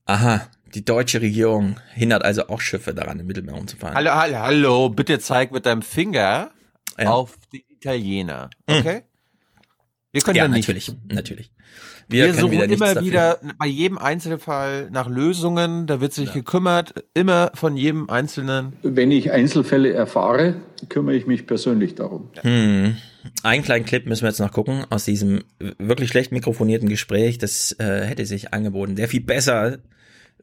Aha, 0.05 0.49
die 0.75 0.85
deutsche 0.85 1.21
Regierung 1.21 1.77
hindert 1.95 2.25
also 2.25 2.49
auch 2.49 2.61
Schiffe 2.61 2.93
daran, 2.93 3.21
im 3.21 3.27
Mittelmeer 3.29 3.55
umzufahren. 3.55 3.95
Hallo, 3.95 4.11
hallo, 4.11 4.39
hallo, 4.39 4.89
bitte 4.89 5.21
zeig 5.21 5.53
mit 5.53 5.65
deinem 5.65 5.83
Finger 5.83 6.51
ja. 6.99 7.09
auf 7.09 7.37
die 7.53 7.65
Italiener, 7.69 8.51
okay? 8.67 8.97
Hm. 8.97 9.03
Wir 10.17 10.23
können 10.23 10.37
ja, 10.37 10.45
dann 10.45 10.53
nicht. 10.53 10.67
natürlich, 10.67 10.93
natürlich. 11.13 11.51
Wir, 12.09 12.29
können 12.29 12.39
suchen 12.39 12.53
wieder 12.53 12.65
immer 12.65 12.95
dafür. 12.95 13.03
wieder 13.03 13.39
bei 13.59 13.67
jedem 13.67 13.99
Einzelfall 13.99 14.89
nach 14.91 15.11
Lösungen. 15.11 15.87
Da 15.87 16.01
wird 16.01 16.15
sich 16.15 16.33
gekümmert, 16.33 16.95
immer 17.13 17.51
von 17.53 17.77
jedem 17.77 18.09
Einzelnen. 18.09 18.73
Wenn 18.83 19.11
ich 19.11 19.31
Einzelfälle 19.31 19.93
erfahre, 19.93 20.55
kümmere 20.89 21.17
ich 21.17 21.27
mich 21.27 21.47
persönlich 21.47 21.97
darum. 21.97 22.31
Hm. 22.41 22.97
Einen 23.43 23.63
kleinen 23.63 23.85
Clip 23.85 24.07
müssen 24.07 24.23
wir 24.23 24.31
jetzt 24.31 24.39
noch 24.41 24.53
gucken 24.53 24.87
aus 24.89 25.05
diesem 25.05 25.45
wirklich 25.59 26.09
schlecht 26.09 26.33
mikrofonierten 26.33 26.89
Gespräch. 26.89 27.37
Das 27.37 27.73
äh, 27.79 28.07
hätte 28.07 28.25
sich 28.25 28.55
angeboten, 28.55 28.97
sehr 28.97 29.09
viel 29.09 29.21
besser 29.21 29.81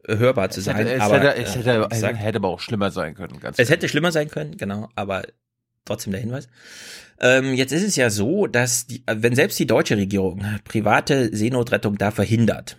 äh, 0.07 0.17
hörbar 0.17 0.51
zu 0.51 0.59
Es 0.59 0.65
sein. 0.65 0.75
hätte, 0.75 0.93
es 0.93 1.01
aber, 1.01 1.19
hätte, 1.19 1.41
es 1.41 1.55
äh, 1.55 1.59
hätte, 1.63 1.87
gesagt, 1.89 2.19
hätte 2.19 2.37
aber 2.37 2.49
auch 2.49 2.59
schlimmer 2.59 2.91
sein 2.91 3.15
können. 3.15 3.39
Ganz 3.39 3.57
es 3.57 3.71
hätte 3.71 3.89
schlimmer 3.89 4.11
sein 4.11 4.29
können, 4.29 4.55
genau, 4.55 4.89
aber 4.93 5.23
trotzdem 5.83 6.11
der 6.11 6.21
Hinweis. 6.21 6.47
Ähm, 7.19 7.53
jetzt 7.53 7.71
ist 7.71 7.83
es 7.83 7.95
ja 7.95 8.09
so, 8.09 8.47
dass 8.47 8.87
die, 8.87 9.03
wenn 9.05 9.35
selbst 9.35 9.59
die 9.59 9.67
deutsche 9.67 9.97
Regierung 9.97 10.43
private 10.63 11.35
Seenotrettung 11.35 11.97
da 11.97 12.11
verhindert, 12.11 12.77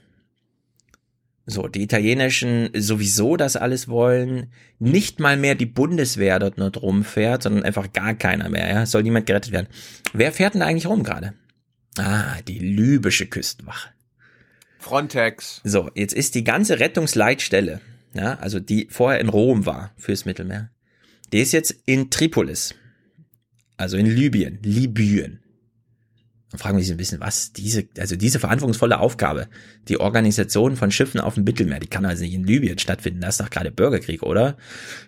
so, 1.47 1.68
die 1.68 1.82
italienischen 1.82 2.70
sowieso 2.74 3.37
das 3.37 3.57
alles 3.57 3.89
wollen, 3.89 4.51
nicht 4.78 5.20
mal 5.20 5.37
mehr 5.37 5.55
die 5.55 5.66
Bundeswehr 5.66 6.39
dort 6.39 6.57
nur 6.57 6.70
drum 6.70 7.05
fährt, 7.05 7.43
sondern 7.43 7.64
einfach 7.64 7.93
gar 7.93 8.14
keiner 8.14 8.49
mehr, 8.49 8.66
ja, 8.66 8.87
soll 8.87 9.03
niemand 9.03 9.26
gerettet 9.26 9.53
werden. 9.53 9.68
Wer 10.14 10.32
fährt 10.32 10.55
denn 10.55 10.61
da 10.61 10.66
eigentlich 10.66 10.87
rum 10.87 11.03
gerade? 11.03 11.35
Ah, 11.99 12.41
die 12.49 12.59
libysche 12.59 13.26
Küstenwache. 13.26 13.91
Frontex. 14.78 15.61
So, 15.64 15.91
jetzt 15.95 16.14
ist 16.14 16.35
die 16.35 16.45
ganze 16.45 16.80
Rettungsleitstelle, 16.80 17.80
ja, 18.14 18.39
also 18.39 18.59
die 18.59 18.89
vorher 18.91 19.20
in 19.20 19.28
Rom 19.28 19.66
war 19.66 19.93
fürs 19.97 20.24
Mittelmeer, 20.24 20.70
die 21.32 21.41
ist 21.41 21.53
jetzt 21.53 21.74
in 21.85 22.11
Tripolis. 22.11 22.74
Also 23.77 23.97
in 23.97 24.07
Libyen, 24.07 24.59
Libyen. 24.62 25.41
Dann 26.51 26.61
fragen 26.61 26.77
wir 26.77 26.85
sich 26.85 26.93
ein 26.93 26.99
bisschen, 26.99 27.18
was 27.18 27.53
diese, 27.53 27.89
also 27.99 28.14
diese 28.14 28.39
verantwortungsvolle 28.39 29.01
Aufgabe, 29.01 29.49
die 29.89 29.99
Organisation 29.99 30.77
von 30.77 30.93
Schiffen 30.93 31.18
auf 31.20 31.35
dem 31.35 31.43
Mittelmeer, 31.43 31.81
die 31.81 31.89
kann 31.89 32.05
also 32.05 32.22
nicht 32.22 32.35
in 32.35 32.45
Libyen 32.45 32.79
stattfinden. 32.79 33.20
Das 33.20 33.35
ist 33.35 33.41
doch 33.41 33.51
gerade 33.51 33.72
Bürgerkrieg, 33.72 34.22
oder? 34.22 34.57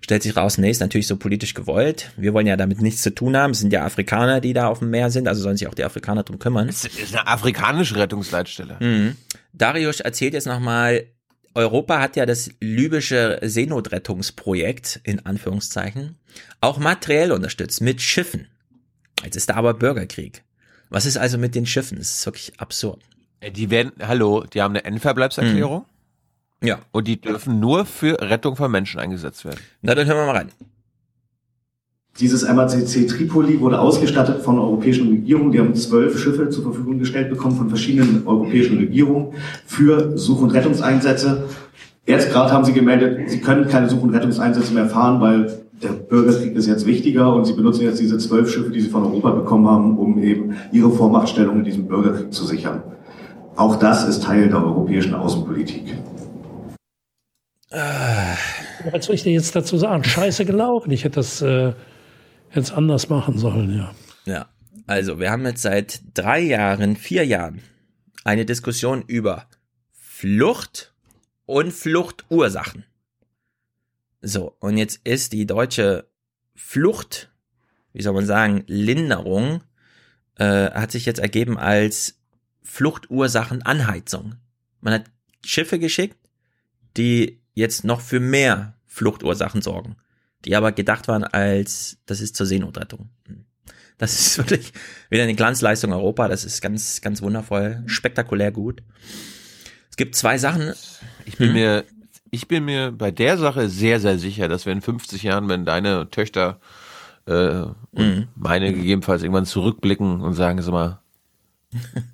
Stellt 0.01 0.25
sich 0.25 0.37
raus, 0.37 0.59
nee, 0.59 0.71
ist 0.71 0.81
natürlich 0.81 1.07
so 1.07 1.17
politisch 1.17 1.55
gewollt. 1.55 2.11
Wir 2.17 2.35
wollen 2.35 2.49
ja 2.49 2.57
damit 2.57 2.83
nichts 2.83 3.03
zu 3.03 3.15
tun 3.15 3.37
haben. 3.37 3.53
Es 3.53 3.61
sind 3.61 3.73
ja 3.73 3.85
Afrikaner, 3.85 4.41
die 4.41 4.55
da 4.55 4.67
auf 4.67 4.81
dem 4.81 4.91
Meer 4.91 5.13
sind, 5.13 5.29
also 5.29 5.41
sollen 5.41 5.57
sich 5.57 5.69
auch 5.69 5.75
die 5.75 5.85
Afrikaner 5.85 6.25
drum 6.25 6.41
kümmern. 6.41 6.69
Es 6.69 6.85
ist 6.85 7.15
eine 7.15 7.29
afrikanische 7.29 7.95
Rettungsleitstelle. 7.95 8.79
Mhm. 8.81 9.17
Darius 9.53 10.01
erzählt 10.01 10.35
jetzt 10.35 10.49
nochmal, 10.49 11.07
Europa 11.55 12.01
hat 12.01 12.17
ja 12.17 12.27
das 12.27 12.51
libysche 12.61 13.39
Seenotrettungsprojekt, 13.41 15.01
in 15.05 15.25
Anführungszeichen, 15.25 16.17
auch 16.61 16.79
materiell 16.79 17.31
unterstützt, 17.31 17.81
mit 17.81 18.03
Schiffen. 18.03 18.49
Jetzt 19.27 19.35
ist 19.35 19.51
da 19.51 19.55
aber 19.55 19.75
Bürgerkrieg. 19.75 20.45
Was 20.89 21.05
ist 21.05 21.17
also 21.17 21.37
mit 21.37 21.57
den 21.57 21.67
Schiffen? 21.67 21.99
Das 21.99 22.13
ist 22.19 22.27
wirklich 22.27 22.53
absurd. 22.59 23.03
Äh, 23.41 23.51
Die 23.51 23.71
werden, 23.71 23.91
hallo, 24.01 24.45
die 24.45 24.63
haben 24.63 24.71
eine 24.73 24.85
Endverbleibserklärung. 24.85 25.85
Ja. 26.63 26.79
Und 26.93 27.09
die 27.09 27.21
dürfen 27.21 27.59
nur 27.59 27.87
für 27.87 28.21
Rettung 28.21 28.55
von 28.55 28.71
Menschen 28.71 29.01
eingesetzt 29.01 29.45
werden. 29.45 29.59
Na, 29.83 29.97
dann 29.97 30.07
hören 30.07 30.19
wir 30.19 30.27
mal 30.27 30.37
rein. 30.37 30.53
Dieses 32.21 32.49
MACC 32.49 33.09
Tripoli 33.09 33.59
wurde 33.59 33.81
ausgestattet 33.81 34.43
von 34.43 34.61
europäischen 34.61 35.09
Regierungen. 35.09 35.51
Die 35.51 35.59
haben 35.59 35.75
zwölf 35.75 36.17
Schiffe 36.23 36.49
zur 36.49 36.63
Verfügung 36.63 37.01
gestellt 37.01 37.29
bekommen 37.29 37.57
von 37.57 37.69
verschiedenen 37.69 38.29
europäischen 38.29 38.79
Regierungen 38.79 39.35
für 39.67 40.17
Such- 40.17 40.41
und 40.41 40.51
Rettungseinsätze. 40.53 41.49
Jetzt 42.07 42.31
gerade 42.31 42.53
haben 42.53 42.65
sie 42.65 42.73
gemeldet, 42.73 43.29
sie 43.29 43.41
können 43.41 43.67
keine 43.69 43.91
Such- 43.91 44.03
und 44.03 44.15
Rettungseinsätze 44.15 44.73
mehr 44.73 44.89
fahren, 44.89 45.21
weil 45.21 45.66
der 45.83 45.93
Bürgerkrieg 45.93 46.55
ist 46.55 46.67
jetzt 46.67 46.87
wichtiger 46.87 47.35
und 47.35 47.45
sie 47.45 47.53
benutzen 47.53 47.83
jetzt 47.83 48.01
diese 48.01 48.19
zwölf 48.19 48.51
Schiffe, 48.51 48.71
die 48.71 48.81
sie 48.81 48.89
von 48.89 49.05
Europa 49.05 49.31
bekommen 49.31 49.69
haben, 49.69 49.99
um 49.99 50.23
eben 50.23 50.57
ihre 50.73 50.91
Vormachtstellung 50.91 51.59
in 51.59 51.65
diesem 51.65 51.87
Bürgerkrieg 51.87 52.33
zu 52.33 52.45
sichern. 52.45 52.83
Auch 53.57 53.77
das 53.77 54.07
ist 54.07 54.23
Teil 54.23 54.49
der 54.49 54.65
europäischen 54.65 55.15
Außenpolitik. 55.15 55.97
Was 58.91 59.05
soll 59.05 59.15
ich 59.15 59.23
dir 59.23 59.33
jetzt 59.33 59.55
dazu 59.57 59.77
sagen? 59.77 60.05
Scheiße 60.05 60.45
gelaufen. 60.45 60.91
Ich 60.93 61.05
hätte 61.05 61.17
das 61.17 61.43
äh, 61.43 61.73
jetzt 62.55 62.73
anders 62.73 63.09
machen 63.09 63.39
sollen, 63.39 63.77
ja. 63.77 63.93
Ja. 64.25 64.47
Also, 64.87 65.19
wir 65.19 65.31
haben 65.31 65.45
jetzt 65.45 65.63
seit 65.63 66.01
drei 66.15 66.41
Jahren, 66.41 66.97
vier 66.97 67.25
Jahren 67.25 67.61
eine 68.25 68.45
Diskussion 68.45 69.03
über 69.07 69.47
Flucht 69.93 70.95
und 71.45 71.73
Fluchtursachen. 71.73 72.85
So, 74.29 74.57
und 74.59 74.77
jetzt 74.77 75.01
ist 75.05 75.33
die 75.33 75.47
deutsche 75.47 76.09
Flucht, 76.57 77.31
wie 77.93 78.03
soll 78.03 78.13
man 78.13 78.27
sagen, 78.27 78.65
Linderung, 78.67 79.63
äh, 80.37 80.73
hat 80.73 80.91
sich 80.91 81.07
jetzt 81.07 81.21
ergeben 81.21 81.57
als 81.57 82.19
Fluchtursachenanheizung. 82.65 84.35
Man 84.81 84.95
hat 84.95 85.05
Schiffe 85.45 85.79
geschickt, 85.79 86.17
die 86.97 87.41
jetzt 87.55 87.85
noch 87.85 88.01
für 88.01 88.19
mehr 88.19 88.75
Fluchtursachen 88.87 89.63
sorgen, 89.63 89.95
die 90.45 90.57
aber 90.57 90.73
gedacht 90.73 91.07
waren 91.07 91.23
als, 91.23 91.99
das 92.07 92.21
ist 92.21 92.35
zur 92.35 92.47
Seenotrettung. 92.47 93.11
Das 93.97 94.19
ist 94.19 94.39
wirklich 94.51 94.73
wieder 95.09 95.23
eine 95.23 95.37
Glanzleistung 95.37 95.93
Europa, 95.93 96.27
das 96.27 96.45
ist 96.45 96.61
ganz, 96.61 97.01
ganz 97.01 97.23
wundervoll, 97.23 97.85
spektakulär 97.87 98.51
gut. 98.51 98.83
Es 99.89 99.97
gibt 99.97 100.17
zwei 100.17 100.37
Sachen. 100.37 100.75
Ich 101.27 101.39
bin 101.39 101.49
Hm. 101.51 101.55
mir, 101.55 101.85
ich 102.37 102.49
bin 102.49 102.65
mir 102.65 102.93
bei 102.93 103.11
der 103.11 103.39
Sache 103.39 103.69
sehr, 103.69 103.99
sehr 104.01 104.19
sicher, 104.19 104.49
dass 104.49 104.67
wir 104.67 104.73
in 104.73 104.83
50 104.83 105.23
Jahren, 105.23 105.49
wenn 105.49 105.65
deine 105.65 106.11
Töchter 106.11 106.61
äh, 107.27 107.33
und 107.33 107.75
Mhm. 107.93 108.29
meine 108.37 108.73
gegebenenfalls 108.73 109.23
irgendwann 109.23 109.47
zurückblicken 109.47 110.21
und 110.21 110.35
sagen, 110.35 110.61
sag 110.63 110.73
mal, 110.73 111.01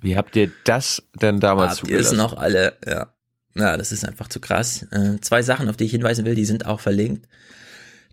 wie 0.01 0.17
habt 0.17 0.35
ihr 0.35 0.49
das 0.65 1.03
denn 1.21 1.39
damals 1.39 1.79
Habt 1.81 1.89
ihr 1.89 1.99
es 1.99 2.09
zugelassen? 2.09 2.17
noch 2.17 2.37
alle, 2.41 2.73
ja. 2.87 3.07
Ja, 3.55 3.77
das 3.77 3.91
ist 3.91 4.03
einfach 4.03 4.29
zu 4.29 4.39
krass. 4.39 4.87
Äh, 4.91 5.19
zwei 5.21 5.43
Sachen, 5.43 5.69
auf 5.69 5.77
die 5.77 5.83
ich 5.83 5.91
hinweisen 5.91 6.25
will, 6.25 6.33
die 6.35 6.45
sind 6.45 6.65
auch 6.65 6.79
verlinkt. 6.79 7.27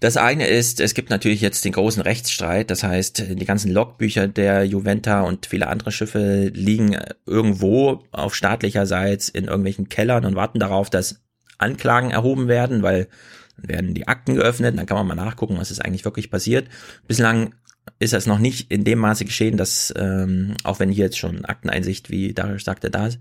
Das 0.00 0.16
eine 0.18 0.46
ist, 0.46 0.80
es 0.80 0.92
gibt 0.94 1.08
natürlich 1.10 1.40
jetzt 1.40 1.64
den 1.64 1.72
großen 1.72 2.02
Rechtsstreit. 2.02 2.70
Das 2.70 2.82
heißt, 2.82 3.24
die 3.38 3.44
ganzen 3.46 3.70
Logbücher 3.72 4.28
der 4.28 4.64
Juventa 4.64 5.22
und 5.22 5.46
viele 5.46 5.68
andere 5.68 5.92
Schiffe 5.92 6.50
liegen 6.54 6.96
irgendwo 7.26 8.02
auf 8.10 8.34
staatlicherseits 8.34 9.28
in 9.30 9.44
irgendwelchen 9.46 9.88
Kellern 9.88 10.24
und 10.26 10.34
warten 10.36 10.58
darauf, 10.58 10.90
dass 10.90 11.20
Anklagen 11.60 12.10
erhoben 12.10 12.48
werden, 12.48 12.82
weil 12.82 13.08
dann 13.56 13.68
werden 13.68 13.94
die 13.94 14.08
Akten 14.08 14.34
geöffnet, 14.34 14.78
dann 14.78 14.86
kann 14.86 14.96
man 14.96 15.06
mal 15.06 15.22
nachgucken, 15.24 15.58
was 15.58 15.70
ist 15.70 15.84
eigentlich 15.84 16.04
wirklich 16.04 16.30
passiert. 16.30 16.68
Bislang 17.06 17.54
ist 17.98 18.12
das 18.12 18.26
noch 18.26 18.38
nicht 18.38 18.70
in 18.70 18.84
dem 18.84 18.98
Maße 18.98 19.24
geschehen, 19.24 19.56
dass, 19.56 19.92
ähm, 19.96 20.54
auch 20.64 20.80
wenn 20.80 20.90
hier 20.90 21.06
jetzt 21.06 21.18
schon 21.18 21.44
Akteneinsicht, 21.44 22.10
wie 22.10 22.32
Darius 22.32 22.64
sagte, 22.64 22.90
da 22.90 23.06
ist. 23.06 23.18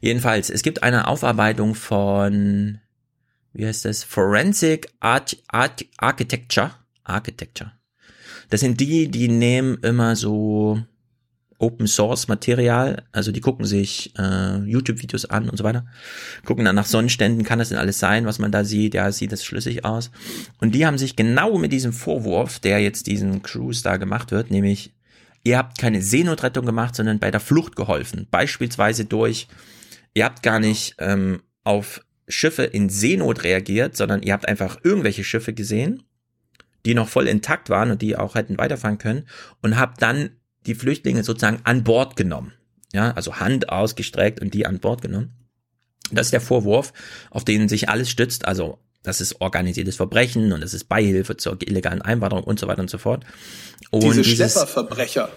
Jedenfalls, 0.00 0.50
es 0.50 0.62
gibt 0.62 0.82
eine 0.82 1.08
Aufarbeitung 1.08 1.74
von, 1.74 2.78
wie 3.52 3.66
heißt 3.66 3.84
das? 3.84 4.04
Forensic 4.04 4.88
Art, 5.00 5.36
Art, 5.48 5.84
Architecture. 5.98 6.72
Architecture. 7.04 7.72
Das 8.50 8.60
sind 8.60 8.80
die, 8.80 9.08
die 9.08 9.28
nehmen 9.28 9.78
immer 9.82 10.16
so 10.16 10.80
Open 11.60 11.86
Source 11.86 12.26
Material, 12.26 13.04
also 13.12 13.32
die 13.32 13.40
gucken 13.40 13.66
sich 13.66 14.14
äh, 14.18 14.58
YouTube-Videos 14.64 15.26
an 15.26 15.50
und 15.50 15.58
so 15.58 15.64
weiter, 15.64 15.84
gucken 16.44 16.64
dann 16.64 16.74
nach 16.74 16.86
Sonnenständen, 16.86 17.44
kann 17.44 17.58
das 17.58 17.68
denn 17.68 17.78
alles 17.78 17.98
sein, 17.98 18.24
was 18.24 18.38
man 18.38 18.50
da 18.50 18.64
sieht, 18.64 18.94
ja, 18.94 19.12
sieht 19.12 19.30
das 19.30 19.44
schlüssig 19.44 19.84
aus. 19.84 20.10
Und 20.58 20.74
die 20.74 20.86
haben 20.86 20.96
sich 20.96 21.16
genau 21.16 21.58
mit 21.58 21.70
diesem 21.70 21.92
Vorwurf, 21.92 22.58
der 22.60 22.80
jetzt 22.80 23.06
diesen 23.06 23.42
Cruise 23.42 23.82
da 23.82 23.98
gemacht 23.98 24.30
wird, 24.30 24.50
nämlich, 24.50 24.94
ihr 25.44 25.58
habt 25.58 25.78
keine 25.78 26.00
Seenotrettung 26.00 26.64
gemacht, 26.64 26.96
sondern 26.96 27.18
bei 27.18 27.30
der 27.30 27.40
Flucht 27.40 27.76
geholfen. 27.76 28.26
Beispielsweise 28.30 29.04
durch, 29.04 29.46
ihr 30.14 30.24
habt 30.24 30.42
gar 30.42 30.60
nicht 30.60 30.94
ähm, 30.98 31.42
auf 31.62 32.00
Schiffe 32.26 32.62
in 32.62 32.88
Seenot 32.88 33.44
reagiert, 33.44 33.96
sondern 33.96 34.22
ihr 34.22 34.32
habt 34.32 34.48
einfach 34.48 34.78
irgendwelche 34.82 35.24
Schiffe 35.24 35.52
gesehen, 35.52 36.04
die 36.86 36.94
noch 36.94 37.08
voll 37.08 37.28
intakt 37.28 37.68
waren 37.68 37.90
und 37.90 38.00
die 38.00 38.16
auch 38.16 38.34
hätten 38.34 38.56
weiterfahren 38.56 38.96
können 38.96 39.26
und 39.60 39.78
habt 39.78 40.00
dann 40.00 40.30
die 40.66 40.74
Flüchtlinge 40.74 41.24
sozusagen 41.24 41.60
an 41.64 41.84
Bord 41.84 42.16
genommen. 42.16 42.52
Ja, 42.92 43.12
also 43.12 43.36
Hand 43.36 43.68
ausgestreckt 43.68 44.40
und 44.40 44.52
die 44.52 44.66
an 44.66 44.80
Bord 44.80 45.02
genommen. 45.02 45.32
Das 46.10 46.26
ist 46.26 46.32
der 46.32 46.40
Vorwurf, 46.40 46.92
auf 47.30 47.44
den 47.44 47.68
sich 47.68 47.88
alles 47.88 48.10
stützt. 48.10 48.46
Also, 48.46 48.78
das 49.02 49.20
ist 49.20 49.40
organisiertes 49.40 49.96
Verbrechen 49.96 50.52
und 50.52 50.60
das 50.60 50.74
ist 50.74 50.84
Beihilfe 50.84 51.36
zur 51.36 51.56
illegalen 51.62 52.02
Einwanderung 52.02 52.44
und 52.44 52.58
so 52.58 52.66
weiter 52.66 52.82
und 52.82 52.90
so 52.90 52.98
fort. 52.98 53.24
Und 53.90 54.02
Diese 54.02 54.22
dieses, 54.22 54.52
Schlepperverbrecher. 54.52 55.30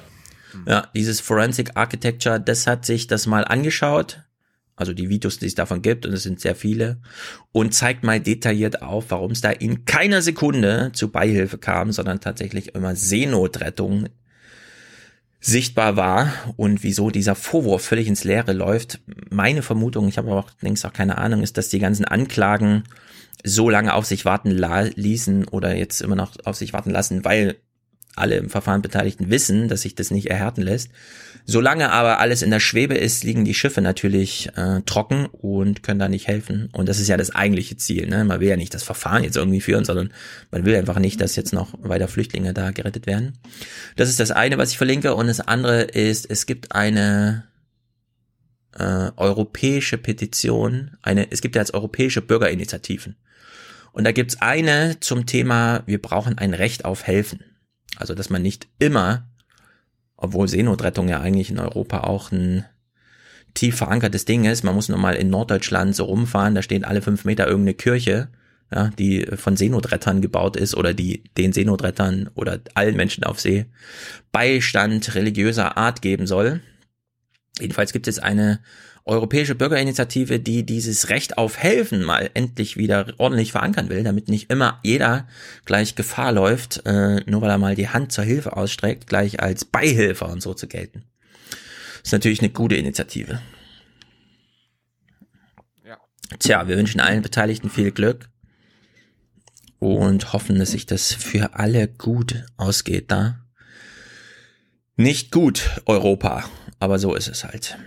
ja, 0.68 0.88
dieses 0.96 1.22
Forensic 1.22 1.72
Architecture, 1.76 2.40
das 2.40 2.68
hat 2.68 2.86
sich 2.86 3.08
das 3.08 3.28
mal 3.28 3.46
angeschaut. 3.46 4.24
Also 4.76 4.94
die 4.94 5.08
Videos, 5.08 5.38
die 5.38 5.46
es 5.46 5.54
davon 5.56 5.84
gibt, 5.84 6.08
und 6.08 6.14
es 6.14 6.24
sind 6.24 6.40
sehr 6.40 6.56
viele, 6.56 7.00
und 7.52 7.76
zeigt 7.76 8.04
mal 8.04 8.20
detailliert 8.20 8.82
auf, 8.82 9.12
warum 9.12 9.32
es 9.32 9.42
da 9.42 9.52
in 9.52 9.86
keiner 9.86 10.24
Sekunde 10.24 10.90
zu 10.94 11.12
Beihilfe 11.12 11.60
kam, 11.60 11.92
sondern 11.92 12.20
tatsächlich 12.20 12.74
immer 12.74 12.96
Seenotrettung 12.96 14.10
sichtbar 15.46 15.98
war 15.98 16.32
und 16.56 16.84
wieso 16.84 17.10
dieser 17.10 17.36
Vorwurf 17.36 17.84
völlig 17.84 18.08
ins 18.08 18.24
Leere 18.24 18.54
läuft. 18.54 19.02
Meine 19.30 19.62
Vermutung, 19.62 20.08
ich 20.08 20.18
habe 20.18 20.32
aber 20.32 20.40
auch 20.40 20.52
längst 20.62 20.86
auch 20.86 20.94
keine 20.94 21.18
Ahnung, 21.18 21.44
ist, 21.44 21.58
dass 21.58 21.68
die 21.68 21.80
ganzen 21.80 22.06
Anklagen 22.06 22.84
so 23.44 23.70
lange 23.70 23.94
auf 23.94 24.06
sich 24.06 24.24
warten 24.24 24.52
ließen 24.52 25.50
oder 25.50 25.76
jetzt 25.76 26.00
immer 26.00 26.16
noch 26.16 26.32
auf 26.46 26.56
sich 26.56 26.72
warten 26.72 26.92
lassen, 26.92 27.26
weil 27.26 27.58
alle 28.16 28.38
im 28.38 28.50
Verfahren 28.50 28.82
Beteiligten 28.82 29.30
wissen, 29.30 29.68
dass 29.68 29.82
sich 29.82 29.96
das 29.96 30.12
nicht 30.12 30.30
erhärten 30.30 30.62
lässt. 30.62 30.90
Solange 31.46 31.92
aber 31.92 32.20
alles 32.20 32.42
in 32.42 32.52
der 32.52 32.60
Schwebe 32.60 32.96
ist, 32.96 33.24
liegen 33.24 33.44
die 33.44 33.54
Schiffe 33.54 33.82
natürlich 33.82 34.50
äh, 34.56 34.82
trocken 34.86 35.26
und 35.26 35.84
können 35.84 36.00
da 36.00 36.08
nicht 36.08 36.28
helfen. 36.28 36.70
Und 36.72 36.88
das 36.88 37.00
ist 37.00 37.10
ja 37.10 37.18
das 37.18 37.36
eigentliche 37.36 37.76
Ziel. 37.76 38.08
Ne? 38.08 38.24
Man 38.24 38.40
will 38.40 38.48
ja 38.48 38.56
nicht 38.56 38.74
das 38.74 38.84
Verfahren 38.84 39.24
jetzt 39.24 39.36
irgendwie 39.36 39.60
führen, 39.60 39.84
sondern 39.84 40.14
man 40.52 40.64
will 40.64 40.76
einfach 40.76 41.00
nicht, 41.00 41.20
dass 41.20 41.36
jetzt 41.36 41.52
noch 41.52 41.74
weiter 41.82 42.08
Flüchtlinge 42.08 42.54
da 42.54 42.72
gerettet 42.72 43.08
werden. 43.08 43.34
Das 43.98 44.10
ist 44.10 44.20
das 44.20 44.32
eine, 44.32 44.58
was 44.58 44.72
ich 44.72 44.78
verlinke. 44.78 45.16
Und 45.16 45.28
das 45.28 45.42
andere 45.42 45.82
ist, 45.82 46.30
es 46.30 46.46
gibt 46.46 46.74
eine 46.74 47.44
äh, 48.78 49.12
europäische 49.18 49.98
Petition, 49.98 50.92
eine, 51.02 51.30
es 51.32 51.42
gibt 51.42 51.56
ja 51.56 51.62
jetzt 51.62 51.74
europäische 51.74 52.22
Bürgerinitiativen. 52.22 53.16
Und 53.92 54.06
da 54.06 54.12
gibt's 54.12 54.42
eine 54.42 55.00
zum 55.00 55.26
Thema, 55.26 55.84
wir 55.86 56.02
brauchen 56.02 56.38
ein 56.38 56.54
Recht 56.54 56.86
auf 56.86 57.04
Helfen. 57.04 57.44
Also, 57.98 58.14
dass 58.16 58.30
man 58.30 58.42
nicht 58.42 58.68
immer 58.80 59.28
obwohl 60.24 60.48
Seenotrettung 60.48 61.10
ja 61.10 61.20
eigentlich 61.20 61.52
in 61.52 61.60
Europa 61.60 62.02
auch 62.02 62.32
ein 62.32 62.66
tief 63.54 63.76
verankertes 63.76 64.24
Ding 64.24 64.46
ist. 64.46 64.64
Man 64.64 64.74
muss 64.74 64.88
nur 64.88 64.98
mal 64.98 65.16
in 65.16 65.30
Norddeutschland 65.30 65.96
so 65.96 66.06
rumfahren, 66.06 66.56
da 66.56 66.62
steht 66.62 66.86
alle 66.86 67.02
fünf 67.02 67.26
Meter 67.26 67.46
irgendeine 67.46 67.74
Kirche, 67.74 68.30
ja, 68.74 68.90
die 68.98 69.28
von 69.36 69.58
Seenotrettern 69.58 70.22
gebaut 70.22 70.56
ist 70.56 70.76
oder 70.76 70.94
die 70.94 71.26
den 71.38 71.52
Seenotrettern 71.52 72.30
oder 72.36 72.62
allen 72.74 72.96
Menschen 72.96 73.26
auf 73.26 73.42
See 73.42 73.66
Beistand 74.32 75.14
religiöser 75.14 75.76
Art 75.78 76.02
geben 76.02 76.26
soll. 76.26 76.62
Jedenfalls 77.60 77.92
gibt 77.92 78.08
es 78.08 78.18
eine 78.18 78.62
europäische 79.06 79.56
Bürgerinitiative, 79.56 80.40
die 80.40 80.66
dieses 80.66 81.10
Recht 81.10 81.38
auf 81.38 81.58
Helfen 81.58 82.04
mal 82.04 82.30
endlich 82.34 82.78
wieder 82.78 83.14
ordentlich 83.18 83.52
verankern 83.52 83.90
will, 83.90 84.04
damit 84.04 84.30
nicht 84.30 84.50
immer 84.50 84.80
jeder 84.84 85.28
gleich 85.66 85.96
Gefahr 85.96 86.32
läuft, 86.32 86.86
äh, 86.86 87.20
nur 87.26 87.42
weil 87.42 87.50
er 87.50 87.58
mal 87.58 87.76
die 87.76 87.90
Hand 87.90 88.12
zur 88.14 88.24
Hilfe 88.24 88.56
ausstreckt, 88.56 89.08
gleich 89.08 89.42
als 89.42 89.66
Beihilfe 89.66 90.26
und 90.26 90.42
so 90.42 90.54
zu 90.54 90.68
gelten. 90.68 91.04
Das 91.98 92.10
ist 92.10 92.12
natürlich 92.14 92.40
eine 92.40 92.50
gute 92.50 92.76
Initiative. 92.76 93.42
Ja. 95.86 95.98
Tja, 96.40 96.68
wir 96.68 96.78
wünschen 96.78 97.02
allen 97.02 97.22
Beteiligten 97.22 97.70
viel 97.70 97.92
Glück 97.92 98.30
und 99.80 100.32
hoffen, 100.32 100.60
dass 100.60 100.72
sich 100.72 100.86
das 100.86 101.14
für 101.14 101.56
alle 101.56 101.90
gut 101.90 102.46
ausgeht 102.56 103.12
da. 103.12 103.40
Nicht 104.96 105.32
gut, 105.32 105.82
Europa, 105.86 106.46
aber 106.80 107.00
so 107.00 107.16
ist 107.16 107.28
es 107.28 107.44
halt. 107.44 107.78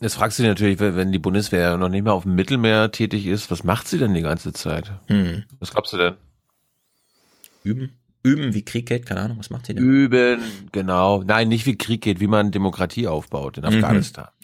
Jetzt 0.00 0.14
fragst 0.14 0.38
du 0.38 0.42
dich 0.42 0.50
natürlich, 0.50 0.80
wenn 0.80 1.12
die 1.12 1.18
Bundeswehr 1.18 1.76
noch 1.76 1.90
nicht 1.90 2.04
mehr 2.04 2.14
auf 2.14 2.22
dem 2.22 2.34
Mittelmeer 2.34 2.90
tätig 2.90 3.26
ist, 3.26 3.50
was 3.50 3.64
macht 3.64 3.86
sie 3.86 3.98
denn 3.98 4.14
die 4.14 4.22
ganze 4.22 4.52
Zeit? 4.52 4.92
Hm. 5.08 5.44
Was 5.58 5.72
glaubst 5.72 5.92
du 5.92 5.98
denn? 5.98 6.14
Üben. 7.62 8.00
Üben, 8.22 8.54
wie 8.54 8.64
Krieg 8.64 8.86
geht, 8.86 9.06
keine 9.06 9.20
Ahnung, 9.20 9.38
was 9.38 9.50
macht 9.50 9.66
sie 9.66 9.74
denn? 9.74 9.82
Üben, 9.82 10.40
genau. 10.72 11.22
Nein, 11.22 11.48
nicht 11.48 11.64
wie 11.64 11.76
Krieg 11.76 12.02
geht, 12.02 12.20
wie 12.20 12.26
man 12.26 12.50
Demokratie 12.50 13.08
aufbaut 13.08 13.56
in 13.56 13.64
mhm. 13.64 14.02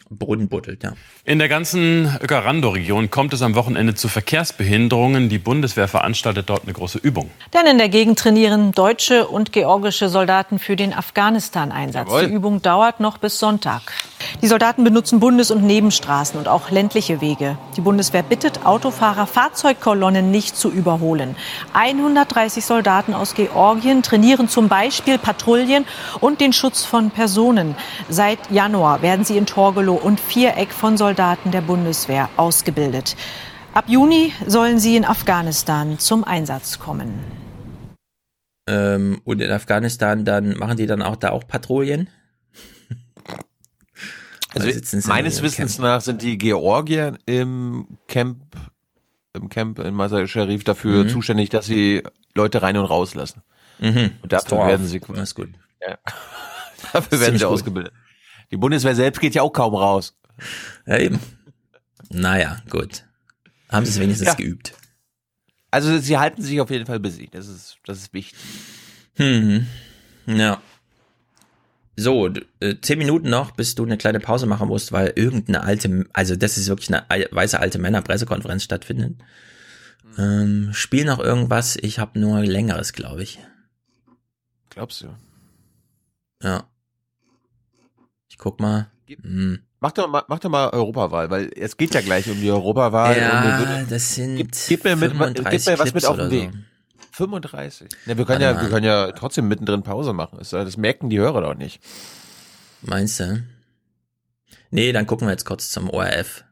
Boden 0.08 0.48
buddelt, 0.48 0.84
ja. 0.84 0.92
In 1.24 1.40
der 1.40 1.48
ganzen 1.48 2.16
Ökarando-Region 2.22 3.10
kommt 3.10 3.32
es 3.32 3.42
am 3.42 3.56
Wochenende 3.56 3.96
zu 3.96 4.06
Verkehrsbehinderungen. 4.06 5.28
Die 5.28 5.38
Bundeswehr 5.38 5.88
veranstaltet 5.88 6.48
dort 6.48 6.62
eine 6.62 6.74
große 6.74 6.98
Übung. 6.98 7.28
Denn 7.52 7.66
in 7.66 7.78
der 7.78 7.88
Gegend 7.88 8.16
trainieren 8.16 8.70
deutsche 8.70 9.26
und 9.26 9.52
georgische 9.52 10.08
Soldaten 10.08 10.60
für 10.60 10.76
den 10.76 10.94
Afghanistan-Einsatz. 10.94 12.08
Die 12.20 12.32
Übung 12.32 12.62
dauert 12.62 13.00
noch 13.00 13.18
bis 13.18 13.40
Sonntag. 13.40 13.82
Die 14.42 14.46
Soldaten 14.46 14.84
benutzen 14.84 15.18
Bundes- 15.18 15.50
und 15.50 15.64
Nebenstraßen 15.64 16.38
und 16.38 16.46
auch 16.46 16.70
ländliche 16.70 17.20
Wege. 17.20 17.58
Die 17.76 17.80
Bundeswehr 17.80 18.22
bittet 18.22 18.64
Autofahrer, 18.64 19.26
Fahrzeugkolonnen 19.26 20.30
nicht 20.30 20.56
zu 20.56 20.70
überholen. 20.70 21.34
130 21.72 22.64
Soldaten 22.64 23.12
aus 23.14 23.34
Georgien 23.34 24.02
trainieren 24.02 24.48
zum 24.48 24.68
Beispiel 24.68 25.18
Patrouillen 25.18 25.84
und 26.20 26.40
den 26.40 26.52
Schutz 26.52 26.84
von 26.84 27.10
Personen. 27.10 27.74
Seit 28.08 28.38
Januar 28.50 29.02
werden 29.02 29.24
sie 29.24 29.36
in 29.36 29.46
Torgelow 29.46 29.95
und 29.96 30.20
Viereck 30.20 30.72
von 30.72 30.96
Soldaten 30.96 31.50
der 31.50 31.60
Bundeswehr 31.60 32.28
ausgebildet. 32.36 33.16
Ab 33.74 33.84
Juni 33.88 34.32
sollen 34.46 34.78
sie 34.78 34.96
in 34.96 35.04
Afghanistan 35.04 35.98
zum 35.98 36.24
Einsatz 36.24 36.78
kommen. 36.78 37.12
Ähm, 38.66 39.20
und 39.24 39.40
in 39.40 39.50
Afghanistan 39.50 40.24
dann 40.24 40.56
machen 40.56 40.76
die 40.76 40.86
dann 40.86 41.02
auch 41.02 41.16
da 41.16 41.30
auch 41.30 41.46
Patrouillen? 41.46 42.08
Also 44.54 44.70
meines 45.08 45.42
Wissens 45.42 45.76
Camp. 45.76 45.84
nach 45.84 46.00
sind 46.00 46.22
die 46.22 46.38
Georgier 46.38 47.18
im 47.26 47.98
Camp 48.08 48.38
im 49.34 49.50
Camp 49.50 49.78
in 49.78 49.94
Masai 49.94 50.26
Sharif 50.26 50.64
dafür 50.64 51.04
mhm. 51.04 51.08
zuständig, 51.10 51.50
dass 51.50 51.66
sie 51.66 52.02
Leute 52.34 52.62
rein 52.62 52.76
und 52.76 52.86
rauslassen. 52.86 53.42
Mhm. 53.78 54.12
Und 54.22 54.32
dafür 54.32 54.66
werden 54.66 54.86
sie 54.86 55.00
das 55.00 55.18
ist 55.18 55.34
gut. 55.34 55.50
Ja. 55.86 55.98
dafür 56.92 57.20
werden 57.20 57.38
sie 57.38 57.44
gut. 57.44 57.52
ausgebildet. 57.52 57.92
Die 58.50 58.56
Bundeswehr 58.56 58.94
selbst 58.94 59.20
geht 59.20 59.34
ja 59.34 59.42
auch 59.42 59.52
kaum 59.52 59.74
raus. 59.74 60.16
Ja, 60.86 60.98
eben. 60.98 61.18
Naja, 62.10 62.58
gut. 62.70 63.04
Haben 63.68 63.84
sie 63.84 63.92
es 63.92 64.00
wenigstens 64.00 64.28
ja. 64.28 64.34
geübt. 64.34 64.74
Also 65.70 65.98
sie 65.98 66.18
halten 66.18 66.42
sich 66.42 66.60
auf 66.60 66.70
jeden 66.70 66.86
Fall 66.86 67.00
busy. 67.00 67.28
Das 67.30 67.48
ist, 67.48 67.78
das 67.84 67.98
ist 67.98 68.14
wichtig. 68.14 68.38
Hm. 69.16 69.66
Ja. 70.26 70.60
So, 71.96 72.28
äh, 72.60 72.76
zehn 72.80 72.98
Minuten 72.98 73.30
noch, 73.30 73.52
bis 73.52 73.74
du 73.74 73.84
eine 73.84 73.96
kleine 73.96 74.20
Pause 74.20 74.46
machen 74.46 74.68
musst, 74.68 74.92
weil 74.92 75.12
irgendeine 75.16 75.62
alte, 75.62 76.06
also 76.12 76.36
das 76.36 76.58
ist 76.58 76.68
wirklich 76.68 76.92
eine 76.92 77.26
weiße 77.30 77.58
alte 77.58 77.78
Männer-Pressekonferenz 77.78 78.62
stattfindet. 78.62 79.16
Ähm, 80.18 80.70
spiel 80.72 81.04
noch 81.04 81.18
irgendwas, 81.18 81.76
ich 81.80 81.98
habe 81.98 82.18
nur 82.18 82.40
längeres, 82.40 82.92
glaube 82.92 83.22
ich. 83.22 83.38
Glaubst 84.70 85.02
du? 85.02 85.14
Ja. 86.42 86.68
Ich 88.36 88.38
guck 88.38 88.60
mal. 88.60 88.90
Hm. 89.08 89.60
Mach 89.80 89.92
doch 89.92 90.08
mal, 90.08 90.24
mach 90.28 90.38
doch 90.38 90.50
mal 90.50 90.68
Europawahl, 90.70 91.30
weil 91.30 91.50
es 91.56 91.76
geht 91.76 91.94
ja 91.94 92.02
gleich 92.02 92.28
um 92.28 92.38
die 92.38 92.50
Europawahl. 92.50 93.16
Ja, 93.16 93.58
würde, 93.58 93.86
das 93.88 94.14
sind 94.14 94.36
gib, 94.36 94.50
gib 94.68 94.84
mir, 94.84 94.96
mit, 94.96 95.12
gib 95.34 95.66
mir 95.66 95.78
was 95.78 95.94
mit 95.94 96.04
auf 96.04 96.16
den 96.16 96.30
Weg. 96.30 96.50
So. 96.52 96.58
35. 97.24 97.88
Ja, 98.04 98.18
wir 98.18 98.24
können 98.26 98.42
ja, 98.42 98.60
wir 98.60 98.68
können 98.68 98.84
ja 98.84 99.12
trotzdem 99.12 99.48
mittendrin 99.48 99.82
Pause 99.82 100.12
machen. 100.12 100.38
Das 100.38 100.76
merken 100.76 101.08
die 101.08 101.18
Hörer 101.18 101.40
doch 101.40 101.54
nicht. 101.54 101.82
Meinst 102.82 103.20
du? 103.20 103.42
Nee, 104.70 104.92
dann 104.92 105.06
gucken 105.06 105.26
wir 105.26 105.32
jetzt 105.32 105.46
kurz 105.46 105.70
zum 105.70 105.88
ORF. 105.88 106.44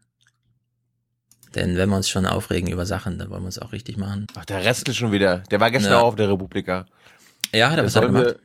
Denn 1.55 1.77
wenn 1.77 1.91
wir 1.91 1.97
uns 1.97 2.09
schon 2.09 2.25
aufregen 2.25 2.71
über 2.71 2.87
Sachen, 2.87 3.19
dann 3.19 3.29
wollen 3.29 3.43
wir 3.43 3.49
es 3.49 3.59
auch 3.59 3.73
richtig 3.73 3.99
machen. 3.99 4.27
Ach, 4.37 4.47
der 4.47 4.65
Rest 4.65 4.89
ist 4.89 4.97
schon 4.97 5.13
wieder. 5.13 5.39
Der 5.51 5.61
war 5.61 5.71
gestern 5.71 5.93
ja. 5.93 5.99
auch 6.01 6.09
auf 6.09 6.17
der 6.17 6.31
Republika. 6.31 6.87
Ja, 7.53 7.71
hat 7.71 7.79
er 7.79 7.85
was 7.85 7.95
gemacht. 7.95 8.37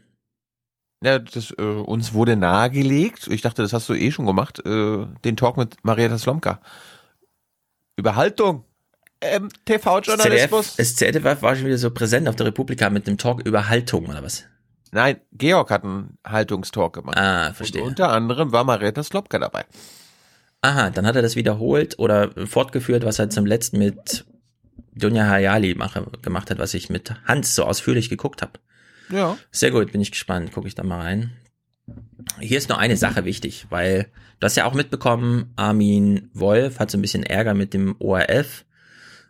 Ja, 1.03 1.19
das, 1.19 1.51
äh, 1.57 1.61
uns 1.63 2.13
wurde 2.13 2.35
nahegelegt, 2.35 3.27
ich 3.27 3.41
dachte, 3.41 3.61
das 3.61 3.71
hast 3.71 3.87
du 3.87 3.93
eh 3.93 4.11
schon 4.11 4.25
gemacht, 4.25 4.59
äh, 4.65 5.05
den 5.23 5.37
Talk 5.37 5.55
mit 5.55 5.77
Marietta 5.83 6.17
Slomka. 6.17 6.59
Über 7.95 8.15
Haltung. 8.15 8.65
Ähm, 9.21 9.49
TV-Journalismus. 9.65 10.75
Das 10.75 10.95
ZDF 10.95 11.41
war 11.41 11.55
schon 11.55 11.65
wieder 11.65 11.77
so 11.77 11.91
präsent 11.91 12.27
auf 12.27 12.35
der 12.35 12.47
Republika 12.47 12.89
mit 12.89 13.07
dem 13.07 13.17
Talk 13.17 13.45
über 13.45 13.69
Haltung 13.69 14.07
oder 14.07 14.23
was? 14.23 14.45
Nein, 14.91 15.19
Georg 15.33 15.69
hat 15.71 15.83
einen 15.83 16.17
Haltungstalk 16.25 16.93
gemacht. 16.93 17.17
Ah, 17.17 17.53
verstehe. 17.53 17.81
Und 17.81 17.89
unter 17.89 18.09
anderem 18.09 18.51
war 18.51 18.63
Marietta 18.63 19.03
Slomka 19.03 19.39
dabei. 19.39 19.65
Aha, 20.61 20.89
dann 20.89 21.05
hat 21.05 21.15
er 21.15 21.21
das 21.21 21.35
wiederholt 21.35 21.97
oder 21.99 22.31
fortgeführt, 22.45 23.05
was 23.05 23.19
er 23.19 23.29
zum 23.29 23.45
letzten 23.45 23.77
mit 23.77 24.25
Dunja 24.93 25.25
Hayali 25.27 25.75
mache, 25.75 26.05
gemacht 26.21 26.49
hat, 26.49 26.59
was 26.59 26.73
ich 26.73 26.89
mit 26.89 27.13
Hans 27.25 27.55
so 27.55 27.63
ausführlich 27.63 28.09
geguckt 28.09 28.41
habe. 28.41 28.53
Ja. 29.11 29.37
Sehr 29.51 29.71
gut, 29.71 29.91
bin 29.91 30.01
ich 30.01 30.11
gespannt. 30.11 30.51
Gucke 30.51 30.67
ich 30.67 30.75
da 30.75 30.83
mal 30.83 31.01
rein. 31.01 31.31
Hier 32.39 32.57
ist 32.57 32.69
nur 32.69 32.77
eine 32.77 32.97
Sache 32.97 33.25
wichtig, 33.25 33.67
weil 33.69 34.07
du 34.39 34.45
hast 34.45 34.55
ja 34.55 34.65
auch 34.65 34.73
mitbekommen, 34.73 35.51
Armin 35.55 36.29
Wolf 36.33 36.79
hat 36.79 36.91
so 36.91 36.97
ein 36.97 37.01
bisschen 37.01 37.23
Ärger 37.23 37.53
mit 37.53 37.73
dem 37.73 37.95
ORF, 37.99 38.65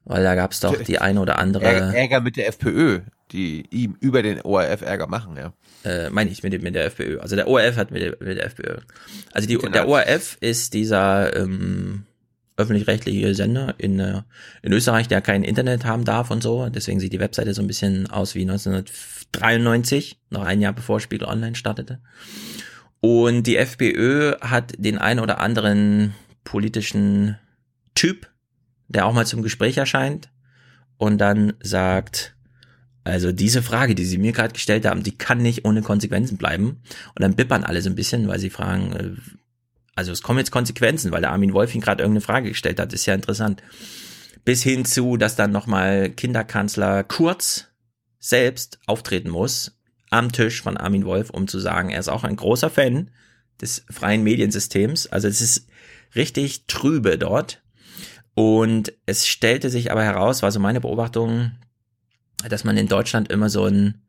weil 0.04 0.24
da 0.24 0.36
gab 0.36 0.52
es 0.52 0.60
doch 0.60 0.82
die 0.82 1.00
eine 1.00 1.22
oder 1.22 1.40
andere. 1.40 1.66
Ärger 1.66 2.20
mit 2.20 2.36
der 2.36 2.48
FPÖ, 2.48 3.02
die 3.32 3.66
ihm 3.70 3.96
über 4.02 4.22
den 4.22 4.42
ORF 4.42 4.82
Ärger 4.82 5.08
machen, 5.08 5.38
ja. 5.38 5.54
Äh, 5.84 6.10
meine 6.10 6.30
ich 6.30 6.44
mit, 6.44 6.62
mit 6.62 6.76
der 6.76 6.86
FPÖ. 6.86 7.20
Also 7.20 7.36
der 7.36 7.48
ORF 7.48 7.78
hat 7.78 7.92
mit 7.92 8.02
der, 8.02 8.18
mit 8.20 8.38
der 8.38 8.46
FPÖ. 8.46 8.78
Also 9.32 9.48
die, 9.48 9.56
genau. 9.56 9.72
der 9.72 9.88
ORF 9.88 10.38
ist 10.42 10.74
dieser 10.74 11.36
ähm, 11.38 12.06
öffentlich-rechtliche 12.60 13.34
Sender 13.34 13.76
in, 13.78 14.00
äh, 14.00 14.22
in 14.62 14.74
Österreich, 14.74 15.08
der 15.08 15.22
kein 15.22 15.44
Internet 15.44 15.86
haben 15.86 16.06
darf 16.06 16.30
und 16.30 16.44
so. 16.44 16.70
Deswegen 16.70 17.00
sieht 17.00 17.14
die 17.14 17.20
Webseite 17.20 17.54
so 17.54 17.62
ein 17.62 17.68
bisschen 17.68 18.10
aus 18.10 18.36
wie 18.36 18.42
1993, 18.42 20.20
noch 20.30 20.44
ein 20.44 20.62
Jahr 20.62 20.74
bevor 20.74 21.00
Spiegel 21.00 21.28
Online 21.28 21.56
startete. 21.56 22.00
Und 23.02 23.44
die 23.44 23.58
FPÖ 23.58 24.36
hat 24.42 24.74
den 24.78 24.98
einen 24.98 25.22
oder 25.22 25.40
anderen 25.40 26.14
politischen 26.44 27.38
Typ, 27.96 28.30
der 28.88 29.06
auch 29.06 29.14
mal 29.14 29.26
zum 29.26 29.42
Gespräch 29.42 29.78
erscheint 29.78 30.30
und 30.98 31.20
dann 31.20 31.54
sagt, 31.62 32.36
also 33.06 33.32
diese 33.32 33.62
Frage, 33.64 33.96
die 33.96 34.06
Sie 34.06 34.18
mir 34.18 34.34
gerade 34.34 34.54
gestellt 34.54 34.86
haben, 34.86 35.04
die 35.04 35.18
kann 35.18 35.40
nicht 35.40 35.66
ohne 35.66 35.82
Konsequenzen 35.82 36.38
bleiben. 36.38 36.82
Und 37.16 37.22
dann 37.22 37.36
bippern 37.36 37.64
alle 37.64 37.82
so 37.82 37.90
ein 37.90 37.96
bisschen, 37.96 38.28
weil 38.28 38.40
sie 38.40 38.50
fragen, 38.50 38.92
äh, 38.92 39.12
also 39.96 40.12
es 40.12 40.22
kommen 40.22 40.40
jetzt 40.40 40.52
Konsequenzen, 40.52 41.12
weil 41.12 41.22
der 41.22 41.32
Armin 41.32 41.54
Wolf 41.54 41.76
ihn 41.76 41.82
gerade 41.82 42.02
irgendeine 42.02 42.22
Frage 42.22 42.50
gestellt 42.50 42.80
hat, 42.80 42.94
ist 42.94 43.06
ja 43.06 43.14
interessant. 43.14 43.62
Bis 44.46 44.64
hin 44.64 44.86
zu, 44.86 45.18
dass 45.18 45.36
dann 45.36 45.52
nochmal 45.52 46.10
Kinderkanzler 46.10 47.04
Kurz 47.04 47.68
selbst 48.20 48.80
auftreten 48.86 49.30
muss, 49.30 49.78
am 50.10 50.32
Tisch 50.32 50.62
von 50.62 50.78
Armin 50.78 51.06
Wolf, 51.06 51.30
um 51.30 51.48
zu 51.48 51.60
sagen, 51.60 51.90
er 51.90 52.00
ist 52.00 52.10
auch 52.10 52.24
ein 52.24 52.36
großer 52.36 52.70
Fan 52.70 53.12
des 53.62 53.86
freien 53.90 54.24
Mediensystems. 54.24 55.08
Also 55.08 55.28
es 55.28 55.42
ist 55.42 55.68
richtig 56.16 56.66
trübe 56.68 57.18
dort. 57.18 57.62
Und 58.34 58.94
es 59.06 59.28
stellte 59.28 59.70
sich 59.70 59.92
aber 59.92 60.04
heraus, 60.04 60.42
war 60.42 60.52
so 60.52 60.60
meine 60.60 60.82
Beobachtung, 60.82 61.52
dass 62.48 62.64
man 62.64 62.78
in 62.78 62.88
Deutschland 62.88 63.30
immer 63.30 63.50
so 63.50 63.66
ein, 63.66 64.02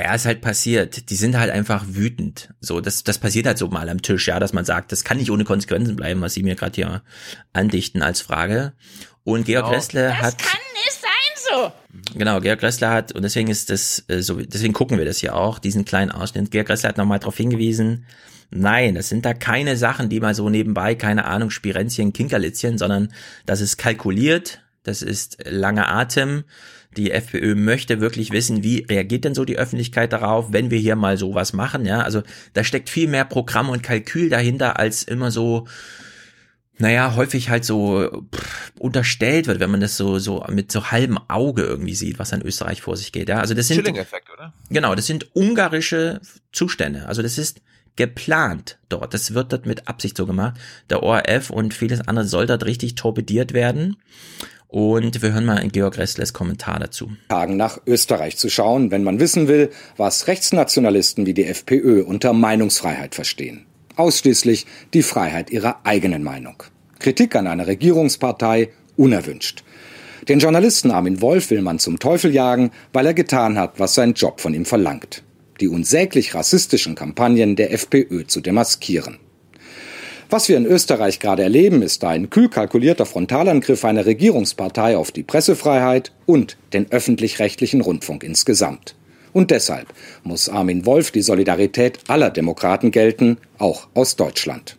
ja, 0.00 0.14
ist 0.14 0.26
halt 0.26 0.40
passiert. 0.40 1.10
Die 1.10 1.16
sind 1.16 1.36
halt 1.38 1.50
einfach 1.50 1.84
wütend. 1.88 2.50
So, 2.60 2.80
das, 2.80 3.04
das 3.04 3.18
passiert 3.18 3.46
halt 3.46 3.58
so 3.58 3.68
mal 3.68 3.88
am 3.88 4.02
Tisch, 4.02 4.28
ja, 4.28 4.40
dass 4.40 4.52
man 4.52 4.64
sagt, 4.64 4.92
das 4.92 5.04
kann 5.04 5.18
nicht 5.18 5.30
ohne 5.30 5.44
Konsequenzen 5.44 5.96
bleiben, 5.96 6.20
was 6.20 6.34
sie 6.34 6.42
mir 6.42 6.54
gerade 6.54 6.74
hier 6.74 7.02
andichten 7.52 8.02
als 8.02 8.20
Frage. 8.20 8.72
Und 9.24 9.44
Georg 9.44 9.66
genau. 9.66 9.76
Ressle 9.76 10.18
hat. 10.18 10.40
Das 10.40 10.48
kann 10.48 10.60
nicht 10.74 10.92
sein 10.92 11.10
so. 11.50 11.72
Genau, 12.18 12.40
Georg 12.40 12.62
Ressler 12.62 12.90
hat, 12.90 13.12
und 13.12 13.22
deswegen 13.22 13.48
ist 13.48 13.70
das 13.70 14.04
äh, 14.08 14.22
so, 14.22 14.36
deswegen 14.40 14.72
gucken 14.72 14.98
wir 14.98 15.04
das 15.04 15.18
hier 15.18 15.36
auch, 15.36 15.58
diesen 15.58 15.84
kleinen 15.84 16.10
Ausschnitt. 16.10 16.50
Georg 16.50 16.68
Ressler 16.68 16.90
hat 16.90 16.98
nochmal 16.98 17.18
darauf 17.18 17.36
hingewiesen, 17.36 18.06
Nein, 18.52 18.96
das 18.96 19.08
sind 19.08 19.24
da 19.24 19.32
keine 19.32 19.76
Sachen, 19.76 20.08
die 20.08 20.18
mal 20.18 20.34
so 20.34 20.50
nebenbei, 20.50 20.96
keine 20.96 21.24
Ahnung, 21.24 21.50
Spirenzchen, 21.50 22.12
Kinkerlitzchen, 22.12 22.78
sondern 22.78 23.12
das 23.46 23.60
ist 23.60 23.76
kalkuliert, 23.76 24.60
das 24.82 25.02
ist 25.02 25.38
langer 25.48 25.88
Atem. 25.88 26.44
Die 26.96 27.12
FPÖ 27.12 27.54
möchte 27.54 28.00
wirklich 28.00 28.32
wissen, 28.32 28.64
wie 28.64 28.84
reagiert 28.88 29.24
denn 29.24 29.34
so 29.34 29.44
die 29.44 29.58
Öffentlichkeit 29.58 30.12
darauf, 30.12 30.52
wenn 30.52 30.70
wir 30.70 30.78
hier 30.78 30.96
mal 30.96 31.16
sowas 31.16 31.52
machen, 31.52 31.86
ja? 31.86 32.02
Also 32.02 32.22
da 32.52 32.64
steckt 32.64 32.90
viel 32.90 33.08
mehr 33.08 33.24
Programm 33.24 33.68
und 33.68 33.82
Kalkül 33.82 34.28
dahinter 34.28 34.78
als 34.78 35.04
immer 35.04 35.30
so 35.30 35.66
naja, 36.80 37.14
häufig 37.14 37.50
halt 37.50 37.64
so 37.64 38.26
pff, 38.34 38.72
unterstellt 38.78 39.46
wird, 39.46 39.60
wenn 39.60 39.70
man 39.70 39.80
das 39.80 39.96
so, 39.98 40.18
so 40.18 40.44
mit 40.48 40.72
so 40.72 40.90
halbem 40.90 41.18
Auge 41.28 41.62
irgendwie 41.62 41.94
sieht, 41.94 42.18
was 42.18 42.32
in 42.32 42.40
Österreich 42.40 42.80
vor 42.80 42.96
sich 42.96 43.12
geht. 43.12 43.28
Ja, 43.28 43.40
also 43.40 43.52
das 43.52 43.68
sind, 43.68 43.76
Schilling-Effekt, 43.76 44.30
oder? 44.32 44.54
Genau, 44.70 44.94
das 44.94 45.06
sind 45.06 45.28
ungarische 45.36 46.20
Zustände. 46.52 47.06
Also 47.06 47.20
das 47.20 47.36
ist 47.36 47.60
geplant 47.96 48.78
dort. 48.88 49.12
Das 49.12 49.34
wird 49.34 49.52
dort 49.52 49.66
mit 49.66 49.88
Absicht 49.88 50.16
so 50.16 50.24
gemacht. 50.24 50.58
Der 50.88 51.02
ORF 51.02 51.50
und 51.50 51.74
vieles 51.74 52.00
andere 52.00 52.24
soll 52.24 52.46
dort 52.46 52.64
richtig 52.64 52.94
torpediert 52.94 53.52
werden. 53.52 53.96
Und 54.70 55.20
wir 55.20 55.32
hören 55.32 55.46
mal 55.46 55.66
Georg 55.68 55.98
Ressles 55.98 56.32
Kommentar 56.32 56.78
dazu. 56.78 57.10
Tagen 57.28 57.56
nach 57.56 57.80
Österreich 57.86 58.36
zu 58.36 58.48
schauen, 58.48 58.90
wenn 58.90 59.02
man 59.02 59.18
wissen 59.18 59.48
will, 59.48 59.70
was 59.96 60.28
Rechtsnationalisten 60.28 61.26
wie 61.26 61.34
die 61.34 61.46
FPÖ 61.46 62.04
unter 62.04 62.32
Meinungsfreiheit 62.32 63.14
verstehen. 63.14 63.66
Ausschließlich 63.96 64.66
die 64.94 65.02
Freiheit 65.02 65.50
ihrer 65.50 65.80
eigenen 65.84 66.22
Meinung. 66.22 66.62
Kritik 67.00 67.34
an 67.34 67.46
einer 67.46 67.66
Regierungspartei 67.66 68.70
unerwünscht. 68.96 69.64
Den 70.28 70.38
Journalisten 70.38 70.90
Armin 70.90 71.20
Wolf 71.20 71.50
will 71.50 71.62
man 71.62 71.78
zum 71.78 71.98
Teufel 71.98 72.32
jagen, 72.32 72.70
weil 72.92 73.06
er 73.06 73.14
getan 73.14 73.58
hat, 73.58 73.80
was 73.80 73.94
sein 73.94 74.12
Job 74.14 74.40
von 74.40 74.54
ihm 74.54 74.64
verlangt 74.64 75.24
die 75.60 75.68
unsäglich 75.68 76.34
rassistischen 76.34 76.94
Kampagnen 76.94 77.56
der 77.56 77.72
FPÖ 77.72 78.26
zu 78.26 78.40
demaskieren. 78.40 79.18
Was 80.32 80.48
wir 80.48 80.56
in 80.56 80.64
Österreich 80.64 81.18
gerade 81.18 81.42
erleben, 81.42 81.82
ist 81.82 82.04
ein 82.04 82.30
kühl 82.30 82.48
kalkulierter 82.48 83.04
Frontalangriff 83.04 83.84
einer 83.84 84.06
Regierungspartei 84.06 84.96
auf 84.96 85.10
die 85.10 85.24
Pressefreiheit 85.24 86.12
und 86.24 86.56
den 86.72 86.92
öffentlich-rechtlichen 86.92 87.80
Rundfunk 87.80 88.22
insgesamt. 88.22 88.94
Und 89.32 89.50
deshalb 89.50 89.88
muss 90.22 90.48
Armin 90.48 90.86
Wolf 90.86 91.10
die 91.10 91.22
Solidarität 91.22 91.98
aller 92.06 92.30
Demokraten 92.30 92.92
gelten, 92.92 93.38
auch 93.58 93.88
aus 93.94 94.14
Deutschland. 94.14 94.76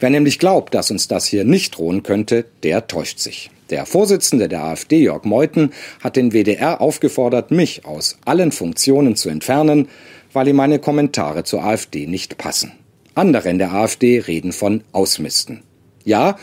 Wer 0.00 0.10
nämlich 0.10 0.40
glaubt, 0.40 0.74
dass 0.74 0.90
uns 0.90 1.06
das 1.06 1.26
hier 1.26 1.44
nicht 1.44 1.78
drohen 1.78 2.02
könnte, 2.02 2.44
der 2.64 2.88
täuscht 2.88 3.20
sich. 3.20 3.52
Der 3.70 3.86
Vorsitzende 3.86 4.48
der 4.48 4.64
AfD, 4.64 4.98
Jörg 4.98 5.22
Meuthen, 5.22 5.72
hat 6.02 6.16
den 6.16 6.32
WDR 6.32 6.80
aufgefordert, 6.80 7.52
mich 7.52 7.86
aus 7.86 8.18
allen 8.24 8.50
Funktionen 8.50 9.14
zu 9.14 9.28
entfernen, 9.28 9.88
weil 10.32 10.48
ihm 10.48 10.56
meine 10.56 10.80
Kommentare 10.80 11.44
zur 11.44 11.62
AfD 11.62 12.08
nicht 12.08 12.36
passen. 12.36 12.72
Andere 13.14 13.48
in 13.50 13.58
der 13.58 13.72
AfD 13.72 14.20
reden 14.20 14.52
von 14.52 14.84
Ausmisten. 14.92 15.62
Ja, 16.04 16.36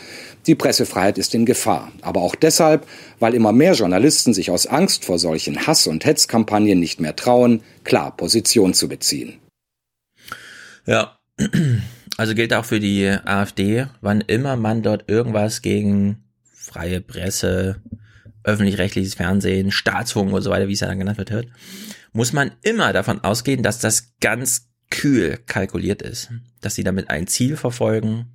die 0.46 0.54
Pressefreiheit 0.54 1.18
ist 1.18 1.34
in 1.34 1.44
Gefahr, 1.44 1.92
aber 2.00 2.22
auch 2.22 2.34
deshalb, 2.34 2.86
weil 3.18 3.34
immer 3.34 3.52
mehr 3.52 3.74
Journalisten 3.74 4.32
sich 4.32 4.50
aus 4.50 4.66
Angst 4.66 5.04
vor 5.04 5.18
solchen 5.18 5.66
Hass- 5.66 5.86
und 5.86 6.04
Hetzkampagnen 6.04 6.80
nicht 6.80 7.00
mehr 7.00 7.14
trauen, 7.14 7.62
klar 7.84 8.16
Position 8.16 8.72
zu 8.72 8.88
beziehen. 8.88 9.38
Ja, 10.86 11.18
also 12.16 12.34
gilt 12.34 12.54
auch 12.54 12.64
für 12.64 12.80
die 12.80 13.06
AfD, 13.06 13.86
wann 14.00 14.22
immer 14.22 14.56
man 14.56 14.82
dort 14.82 15.10
irgendwas 15.10 15.60
gegen 15.60 16.24
freie 16.42 17.00
Presse, 17.00 17.82
öffentlich-rechtliches 18.44 19.14
Fernsehen, 19.14 19.70
Staatsfunk 19.70 20.32
und 20.32 20.42
so 20.42 20.50
weiter, 20.50 20.68
wie 20.68 20.72
es 20.72 20.80
ja 20.80 20.88
dann 20.88 20.98
genannt 20.98 21.18
wird, 21.18 21.30
hört, 21.30 21.48
muss 22.12 22.32
man 22.32 22.52
immer 22.62 22.92
davon 22.92 23.20
ausgehen, 23.20 23.62
dass 23.62 23.78
das 23.78 24.14
ganz 24.20 24.69
kühl 24.90 25.38
kalkuliert 25.46 26.02
ist, 26.02 26.30
dass 26.60 26.74
sie 26.74 26.84
damit 26.84 27.10
ein 27.10 27.26
Ziel 27.26 27.56
verfolgen 27.56 28.26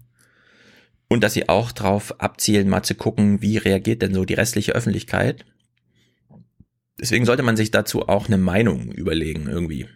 und 1.08 1.24
dass 1.24 1.34
sie 1.34 1.50
auch 1.50 1.72
darauf 1.72 2.20
abzielen, 2.20 2.70
mal 2.70 2.84
zu 2.84 2.96
gucken, 2.96 3.42
wie 3.42 3.58
reagiert 3.58 4.02
denn 4.02 4.14
so 4.14 4.26
die 4.26 4.34
restliche 4.34 4.74
Öffentlichkeit. 4.74 5.46
Deswegen 7.00 7.26
sollte 7.26 7.44
man 7.44 7.58
sich 7.58 7.72
dazu 7.72 8.08
auch 8.08 8.28
eine 8.28 8.38
Meinung 8.38 8.92
überlegen 8.92 9.48
irgendwie. 9.48 9.88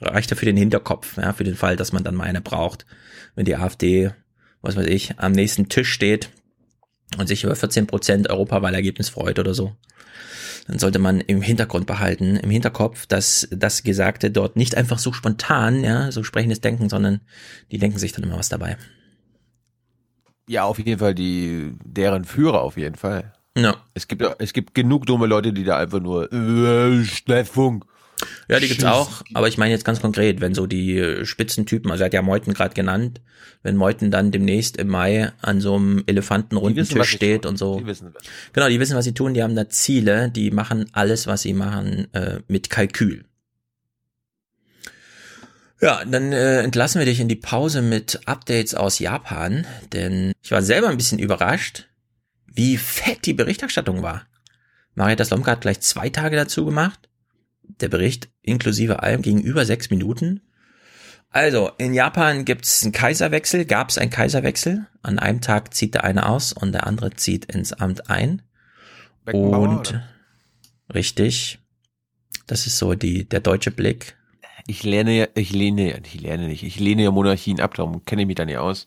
Reicht 0.00 0.30
ja 0.30 0.36
für 0.36 0.46
den 0.46 0.56
Hinterkopf, 0.56 1.16
ja, 1.16 1.32
für 1.32 1.44
den 1.44 1.54
Fall, 1.54 1.76
dass 1.76 1.92
man 1.92 2.02
dann 2.02 2.16
mal 2.16 2.24
eine 2.24 2.40
braucht, 2.40 2.86
wenn 3.36 3.44
die 3.44 3.56
AfD, 3.56 4.10
was 4.60 4.76
weiß 4.76 4.86
ich, 4.86 5.18
am 5.18 5.32
nächsten 5.32 5.68
Tisch 5.68 5.92
steht 5.92 6.30
und 7.18 7.28
sich 7.28 7.44
über 7.44 7.54
14 7.54 7.86
Prozent 7.86 8.30
Europawahlergebnis 8.30 9.08
freut 9.08 9.38
oder 9.38 9.54
so, 9.54 9.76
dann 10.66 10.78
sollte 10.78 10.98
man 10.98 11.20
im 11.20 11.42
Hintergrund 11.42 11.86
behalten, 11.86 12.36
im 12.36 12.50
Hinterkopf, 12.50 13.06
dass 13.06 13.48
das 13.50 13.82
Gesagte 13.82 14.30
dort 14.30 14.56
nicht 14.56 14.76
einfach 14.76 14.98
so 14.98 15.12
spontan, 15.12 15.84
ja, 15.84 16.10
so 16.10 16.22
sprechendes 16.22 16.60
Denken, 16.60 16.88
sondern 16.88 17.20
die 17.70 17.78
denken 17.78 17.98
sich 17.98 18.12
dann 18.12 18.24
immer 18.24 18.38
was 18.38 18.48
dabei. 18.48 18.76
Ja, 20.48 20.64
auf 20.64 20.78
jeden 20.78 20.98
Fall 20.98 21.14
die, 21.14 21.74
deren 21.84 22.24
Führer 22.24 22.62
auf 22.62 22.76
jeden 22.76 22.96
Fall. 22.96 23.32
Ja. 23.56 23.76
Es 23.94 24.08
gibt, 24.08 24.22
es 24.38 24.52
gibt 24.52 24.74
genug 24.74 25.06
dumme 25.06 25.26
Leute, 25.26 25.52
die 25.52 25.64
da 25.64 25.78
einfach 25.78 26.00
nur, 26.00 26.32
äh, 26.32 27.04
Schnellfunk, 27.04 27.84
ja, 28.48 28.60
die 28.60 28.68
gibt's 28.68 28.84
auch, 28.84 29.22
aber 29.34 29.48
ich 29.48 29.58
meine 29.58 29.72
jetzt 29.72 29.84
ganz 29.84 30.00
konkret, 30.00 30.40
wenn 30.40 30.54
so 30.54 30.66
die 30.66 30.98
äh, 30.98 31.24
Spitzentypen, 31.24 31.90
also 31.90 32.02
er 32.02 32.06
hat 32.06 32.14
ja 32.14 32.22
Meuthen 32.22 32.54
gerade 32.54 32.74
genannt, 32.74 33.20
wenn 33.62 33.76
Meuthen 33.76 34.10
dann 34.10 34.30
demnächst 34.30 34.76
im 34.76 34.88
Mai 34.88 35.32
an 35.40 35.60
so 35.60 35.76
einem 35.76 36.04
Elefantenrunden 36.06 36.86
Tisch 36.86 37.08
steht 37.08 37.46
und 37.46 37.56
so. 37.56 37.80
Die 37.80 37.86
wissen. 37.86 38.14
Genau, 38.52 38.68
die 38.68 38.78
wissen, 38.78 38.96
was 38.96 39.04
sie 39.04 39.14
tun, 39.14 39.34
die 39.34 39.42
haben 39.42 39.56
da 39.56 39.68
Ziele, 39.68 40.30
die 40.30 40.50
machen 40.50 40.86
alles, 40.92 41.26
was 41.26 41.42
sie 41.42 41.54
machen, 41.54 42.12
äh, 42.12 42.40
mit 42.46 42.70
Kalkül. 42.70 43.24
Ja, 45.80 46.04
dann 46.04 46.32
äh, 46.32 46.62
entlassen 46.62 46.98
wir 46.98 47.06
dich 47.06 47.20
in 47.20 47.28
die 47.28 47.36
Pause 47.36 47.82
mit 47.82 48.20
Updates 48.26 48.74
aus 48.74 48.98
Japan, 48.98 49.66
denn 49.92 50.32
ich 50.42 50.50
war 50.50 50.62
selber 50.62 50.88
ein 50.88 50.96
bisschen 50.96 51.18
überrascht, 51.18 51.88
wie 52.46 52.76
fett 52.76 53.26
die 53.26 53.34
Berichterstattung 53.34 54.02
war. 54.02 54.26
Marietta 54.94 55.24
Slomka 55.24 55.52
hat 55.52 55.62
gleich 55.62 55.80
zwei 55.80 56.08
Tage 56.08 56.36
dazu 56.36 56.64
gemacht 56.64 57.08
der 57.68 57.88
Bericht 57.88 58.28
inklusive 58.42 59.02
allem 59.02 59.22
ging 59.22 59.40
über 59.40 59.64
sechs 59.64 59.90
Minuten. 59.90 60.40
Also, 61.30 61.72
in 61.78 61.94
Japan 61.94 62.44
gibt 62.44 62.64
es 62.64 62.84
einen 62.84 62.92
Kaiserwechsel, 62.92 63.64
gab 63.64 63.90
es 63.90 63.98
einen 63.98 64.10
Kaiserwechsel. 64.10 64.86
An 65.02 65.18
einem 65.18 65.40
Tag 65.40 65.74
zieht 65.74 65.94
der 65.94 66.04
eine 66.04 66.28
aus 66.28 66.52
und 66.52 66.72
der 66.72 66.86
andere 66.86 67.10
zieht 67.10 67.46
ins 67.46 67.72
Amt 67.72 68.08
ein. 68.08 68.42
und 69.26 69.90
oder? 69.90 70.08
richtig, 70.94 71.58
das 72.46 72.66
ist 72.66 72.78
so 72.78 72.94
die, 72.94 73.28
der 73.28 73.40
deutsche 73.40 73.70
Blick. 73.70 74.16
Ich 74.66 74.82
lerne 74.82 75.12
ja, 75.12 75.26
ich 75.34 75.52
lehne 75.52 75.90
ja, 75.90 75.96
ich 76.04 76.20
lerne 76.20 76.46
nicht, 76.46 76.62
ich 76.62 76.78
lehne 76.78 77.02
ja 77.02 77.10
Monarchien 77.10 77.60
ab, 77.60 77.74
darum 77.74 78.04
kenne 78.04 78.22
ich 78.22 78.28
mich 78.28 78.36
da 78.36 78.44
nicht 78.44 78.58
aus. 78.58 78.86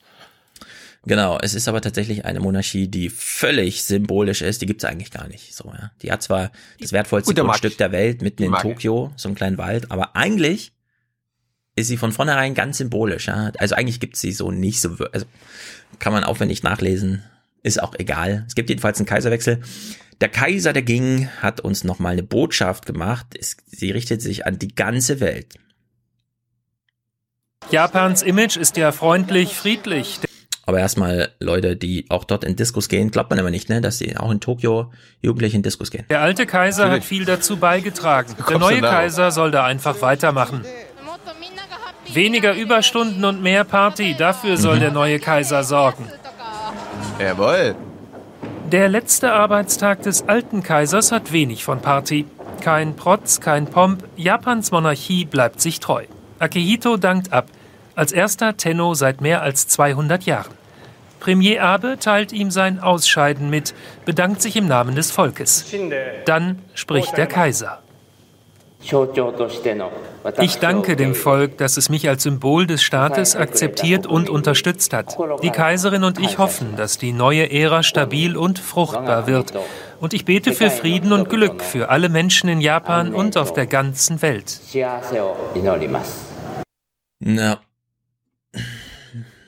Genau, 1.05 1.37
es 1.41 1.53
ist 1.53 1.67
aber 1.67 1.81
tatsächlich 1.81 2.25
eine 2.25 2.39
Monarchie, 2.39 2.87
die 2.87 3.09
völlig 3.09 3.83
symbolisch 3.83 4.41
ist. 4.41 4.61
Die 4.61 4.65
gibt's 4.65 4.83
eigentlich 4.83 5.11
gar 5.11 5.27
nicht. 5.27 5.55
So, 5.55 5.65
ja. 5.65 5.91
Die 6.01 6.11
hat 6.11 6.21
zwar 6.21 6.51
das 6.81 6.91
wertvollste 6.91 7.33
Gut, 7.33 7.43
Grundstück 7.43 7.77
der 7.77 7.91
Welt 7.91 8.21
mitten 8.21 8.43
in 8.43 8.53
Tokio, 8.53 9.11
so 9.15 9.29
einen 9.29 9.35
kleinen 9.35 9.57
Wald, 9.57 9.91
aber 9.91 10.15
eigentlich 10.15 10.73
ist 11.75 11.87
sie 11.87 11.97
von 11.97 12.11
vornherein 12.11 12.55
ganz 12.55 12.79
symbolisch. 12.79 13.27
Ja. 13.27 13.51
Also 13.57 13.75
eigentlich 13.75 13.99
gibt's 13.99 14.19
sie 14.19 14.31
so 14.31 14.51
nicht 14.51 14.81
so, 14.81 14.97
also 15.11 15.25
kann 15.99 16.11
man 16.11 16.23
aufwendig 16.23 16.63
nachlesen, 16.63 17.23
ist 17.63 17.81
auch 17.81 17.93
egal. 17.97 18.43
Es 18.47 18.55
gibt 18.55 18.69
jedenfalls 18.69 18.99
einen 18.99 19.05
Kaiserwechsel. 19.05 19.61
Der 20.19 20.29
Kaiser, 20.29 20.73
der 20.73 20.81
ging, 20.81 21.29
hat 21.41 21.61
uns 21.61 21.83
nochmal 21.83 22.13
eine 22.13 22.23
Botschaft 22.23 22.85
gemacht. 22.87 23.27
Es, 23.39 23.57
sie 23.67 23.91
richtet 23.91 24.21
sich 24.21 24.47
an 24.47 24.57
die 24.57 24.73
ganze 24.73 25.19
Welt. 25.19 25.53
Japans 27.69 28.23
Image 28.23 28.57
ist 28.57 28.77
ja 28.77 28.91
freundlich, 28.91 29.53
friedlich. 29.53 30.19
Aber 30.67 30.79
erstmal 30.79 31.29
Leute, 31.39 31.77
die 31.77 32.05
auch 32.09 32.25
dort 32.25 32.43
in 32.43 32.57
Diskus 32.57 32.89
gehen, 32.89 33.09
glaubt 33.09 33.29
man 33.29 33.39
aber 33.39 33.51
nicht, 33.51 33.69
ne, 33.69 33.79
dass 33.79 33.99
die 33.99 34.17
auch 34.17 34.29
in 34.29 34.41
Tokio 34.41 34.91
Jugendliche 35.21 35.55
in 35.55 35.63
Diskus 35.63 35.89
gehen. 35.91 36.03
Der 36.09 36.19
alte 36.19 36.45
Kaiser 36.45 36.91
hat 36.91 37.05
viel 37.05 37.23
dazu 37.23 37.55
beigetragen. 37.55 38.35
Der 38.49 38.59
neue 38.59 38.81
Kaiser 38.81 39.31
soll 39.31 39.49
da 39.49 39.63
einfach 39.63 40.01
weitermachen. 40.01 40.65
Weniger 42.11 42.53
Überstunden 42.53 43.23
und 43.23 43.41
mehr 43.41 43.63
Party, 43.63 44.13
dafür 44.17 44.57
soll 44.57 44.75
mhm. 44.75 44.81
der 44.81 44.91
neue 44.91 45.19
Kaiser 45.19 45.63
sorgen. 45.63 46.11
Jawohl. 47.17 47.75
Der 48.69 48.89
letzte 48.89 49.31
Arbeitstag 49.31 50.01
des 50.01 50.27
alten 50.27 50.63
Kaisers 50.63 51.13
hat 51.13 51.31
wenig 51.31 51.63
von 51.63 51.79
Party. 51.79 52.25
Kein 52.59 52.97
Protz, 52.97 53.39
kein 53.39 53.67
Pomp, 53.67 54.03
Japans 54.17 54.71
Monarchie 54.71 55.23
bleibt 55.23 55.61
sich 55.61 55.79
treu. 55.79 56.03
Akihito 56.39 56.97
dankt 56.97 57.31
ab. 57.31 57.47
Als 57.95 58.11
erster 58.11 58.57
Tenno 58.57 58.95
seit 58.95 59.21
mehr 59.21 59.41
als 59.41 59.69
200 59.69 60.23
Jahren. 60.23 60.56
Premier 61.19 61.63
Abe 61.63 61.97
teilt 61.99 62.31
ihm 62.31 62.51
sein 62.51 62.79
Ausscheiden 62.79 63.49
mit, 63.49 63.73
bedankt 64.05 64.41
sich 64.41 64.55
im 64.55 64.67
Namen 64.67 64.95
des 64.95 65.11
Volkes. 65.11 65.65
Dann 66.25 66.59
spricht 66.73 67.17
der 67.17 67.27
Kaiser. 67.27 67.81
Ich 70.39 70.57
danke 70.57 70.95
dem 70.95 71.15
Volk, 71.15 71.57
dass 71.57 71.77
es 71.77 71.89
mich 71.89 72.07
als 72.07 72.23
Symbol 72.23 72.67
des 72.67 72.83
Staates 72.83 73.35
akzeptiert 73.35 74.05
und 74.05 74.29
unterstützt 74.29 74.93
hat. 74.93 75.17
Die 75.41 75.49
Kaiserin 75.49 76.03
und 76.03 76.19
ich 76.19 76.37
hoffen, 76.37 76.75
dass 76.75 76.97
die 76.97 77.11
neue 77.11 77.51
Ära 77.51 77.81
stabil 77.81 78.37
und 78.37 78.59
fruchtbar 78.59 79.25
wird. 79.27 79.53
Und 79.99 80.13
ich 80.13 80.25
bete 80.25 80.53
für 80.53 80.69
Frieden 80.69 81.11
und 81.11 81.29
Glück 81.29 81.63
für 81.63 81.89
alle 81.89 82.07
Menschen 82.07 82.49
in 82.49 82.61
Japan 82.61 83.13
und 83.15 83.35
auf 83.35 83.51
der 83.51 83.65
ganzen 83.65 84.21
Welt. 84.21 84.61
Na, 87.19 87.59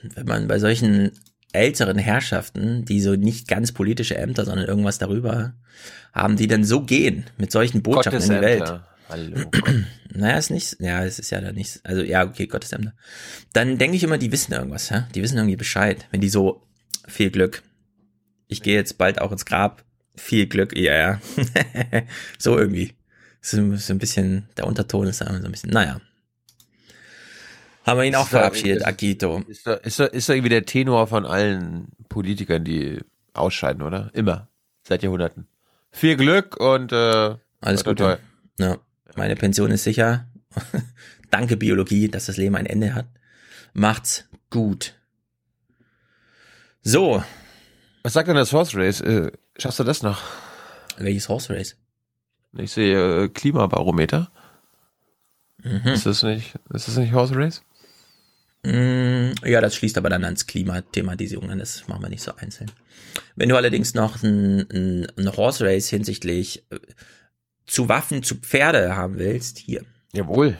wenn 0.01 0.25
man 0.25 0.47
bei 0.47 0.59
solchen 0.59 1.11
älteren 1.51 1.97
Herrschaften, 1.97 2.85
die 2.85 3.01
so 3.01 3.15
nicht 3.15 3.47
ganz 3.47 3.71
politische 3.71 4.17
Ämter, 4.17 4.45
sondern 4.45 4.67
irgendwas 4.67 4.97
darüber 4.97 5.53
haben, 6.13 6.35
die 6.35 6.47
dann 6.47 6.63
so 6.63 6.81
gehen 6.81 7.25
mit 7.37 7.51
solchen 7.51 7.81
Botschaften 7.81 8.21
in 8.21 8.29
die 8.29 8.41
Welt. 8.41 8.81
Hallo. 9.09 9.37
naja, 10.13 10.37
ist 10.37 10.51
nicht, 10.51 10.77
ja, 10.79 11.03
es 11.03 11.17
ist 11.17 11.31
ja 11.31 11.41
da 11.41 11.51
nicht, 11.51 11.79
also 11.83 12.03
ja, 12.03 12.27
okay, 12.27 12.45
Gottesämter. 12.45 12.93
Dann 13.53 13.79
denke 13.79 13.97
ich 13.97 14.03
immer, 14.03 14.19
die 14.19 14.31
wissen 14.31 14.53
irgendwas, 14.53 14.89
ja? 14.89 15.07
Die 15.15 15.23
wissen 15.23 15.37
irgendwie 15.37 15.55
Bescheid. 15.55 16.05
Wenn 16.11 16.21
die 16.21 16.29
so, 16.29 16.61
viel 17.09 17.31
Glück. 17.31 17.63
Ich 18.47 18.61
gehe 18.61 18.75
jetzt 18.75 18.97
bald 18.97 19.19
auch 19.19 19.31
ins 19.31 19.45
Grab. 19.45 19.83
Viel 20.15 20.47
Glück, 20.47 20.75
ja, 20.75 20.95
ja. 20.95 21.21
so 22.37 22.57
irgendwie. 22.57 22.93
So, 23.41 23.75
so 23.75 23.93
ein 23.93 23.99
bisschen, 23.99 24.49
der 24.57 24.67
Unterton 24.67 25.07
ist 25.07 25.21
da 25.21 25.25
so 25.25 25.45
ein 25.45 25.51
bisschen, 25.51 25.69
naja. 25.69 26.01
Haben 27.89 27.97
wir 27.99 28.03
ihn 28.05 28.15
auch 28.15 28.25
Ist 28.25 28.33
da- 28.33 28.39
verabschiedet, 28.39 28.77
ist- 28.79 28.85
Akito. 28.85 29.43
Ist 29.47 29.67
da, 29.67 29.73
ist, 29.75 29.99
da, 29.99 30.05
ist 30.05 30.29
da 30.29 30.33
irgendwie 30.33 30.49
der 30.49 30.65
Tenor 30.65 31.07
von 31.07 31.25
allen 31.25 31.87
Politikern, 32.09 32.63
die 32.63 32.99
ausscheiden, 33.33 33.81
oder? 33.81 34.09
Immer. 34.13 34.47
Seit 34.83 35.03
Jahrhunderten. 35.03 35.47
Viel 35.91 36.15
Glück 36.17 36.57
und 36.59 36.91
äh, 36.91 37.35
Alles 37.61 37.83
Gute. 37.83 38.19
Ja, 38.59 38.77
meine 39.15 39.35
Pension 39.35 39.71
ist 39.71 39.83
sicher. 39.83 40.27
Danke 41.31 41.57
Biologie, 41.57 42.07
dass 42.09 42.25
das 42.27 42.37
Leben 42.37 42.55
ein 42.55 42.65
Ende 42.65 42.93
hat. 42.95 43.05
Macht's 43.73 44.27
gut. 44.49 44.95
So. 46.81 47.23
Was 48.03 48.13
sagt 48.13 48.27
denn 48.29 48.35
das 48.35 48.53
Horse 48.53 48.77
Race? 48.77 49.01
Äh, 49.01 49.31
schaffst 49.57 49.79
du 49.79 49.83
das 49.83 50.01
noch? 50.03 50.21
Welches 50.97 51.29
Horse 51.29 51.53
Race? 51.53 51.75
Ich 52.57 52.71
sehe 52.71 53.23
äh, 53.25 53.29
Klimabarometer. 53.29 54.31
Mhm. 55.61 55.81
Ist 55.89 56.05
das 56.05 56.23
nicht, 56.23 56.55
ist 56.73 56.87
das 56.87 56.97
nicht 56.97 57.13
Horse 57.13 57.35
Race? 57.35 57.61
Mm, 58.63 59.31
Ja, 59.45 59.61
das 59.61 59.75
schließt 59.75 59.97
aber 59.97 60.09
dann 60.09 60.25
ans 60.25 60.47
Klimathematisierung 60.47 61.49
an, 61.49 61.59
das 61.59 61.87
machen 61.87 62.01
wir 62.01 62.09
nicht 62.09 62.23
so 62.23 62.33
einzeln. 62.35 62.71
Wenn 63.35 63.49
du 63.49 63.55
allerdings 63.55 63.93
noch 63.93 64.21
ein, 64.23 64.67
ein, 64.71 65.07
ein 65.17 65.35
Horse 65.35 65.65
Race 65.65 65.89
hinsichtlich 65.89 66.65
äh, 66.71 66.79
zu 67.65 67.87
Waffen, 67.87 68.23
zu 68.23 68.35
Pferde 68.35 68.95
haben 68.95 69.17
willst, 69.17 69.59
hier. 69.59 69.83
Jawohl. 70.11 70.57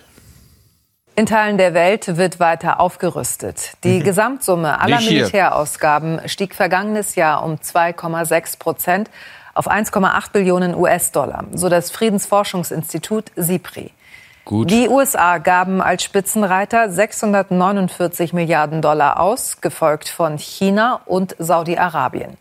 In 1.15 1.25
Teilen 1.25 1.57
der 1.57 1.73
Welt 1.73 2.15
wird 2.15 2.39
weiter 2.39 2.79
aufgerüstet. 2.79 3.73
Die 3.83 3.99
Gesamtsumme 3.99 4.79
aller. 4.79 5.01
Militärausgaben 5.01 6.21
stieg 6.29 6.55
vergangenes 6.55 7.15
Jahr 7.15 7.43
um 7.43 7.55
2,6 7.55 8.57
Prozent 8.57 9.09
auf 9.53 9.69
1,8 9.69 10.31
Billionen 10.31 10.75
US-Dollar, 10.75 11.47
so 11.53 11.67
das 11.67 11.91
Friedensforschungsinstitut 11.91 13.31
SIPRI. 13.35 13.91
Gut. 14.45 14.71
Die 14.71 14.87
USA 14.89 15.37
gaben 15.37 15.81
als 15.81 16.03
Spitzenreiter 16.03 16.89
649 16.89 18.33
Milliarden 18.33 18.81
Dollar 18.81 19.19
aus, 19.19 19.61
gefolgt 19.61 20.09
von 20.09 20.37
China 20.39 21.01
und 21.05 21.35
Saudi-Arabien. 21.37 22.37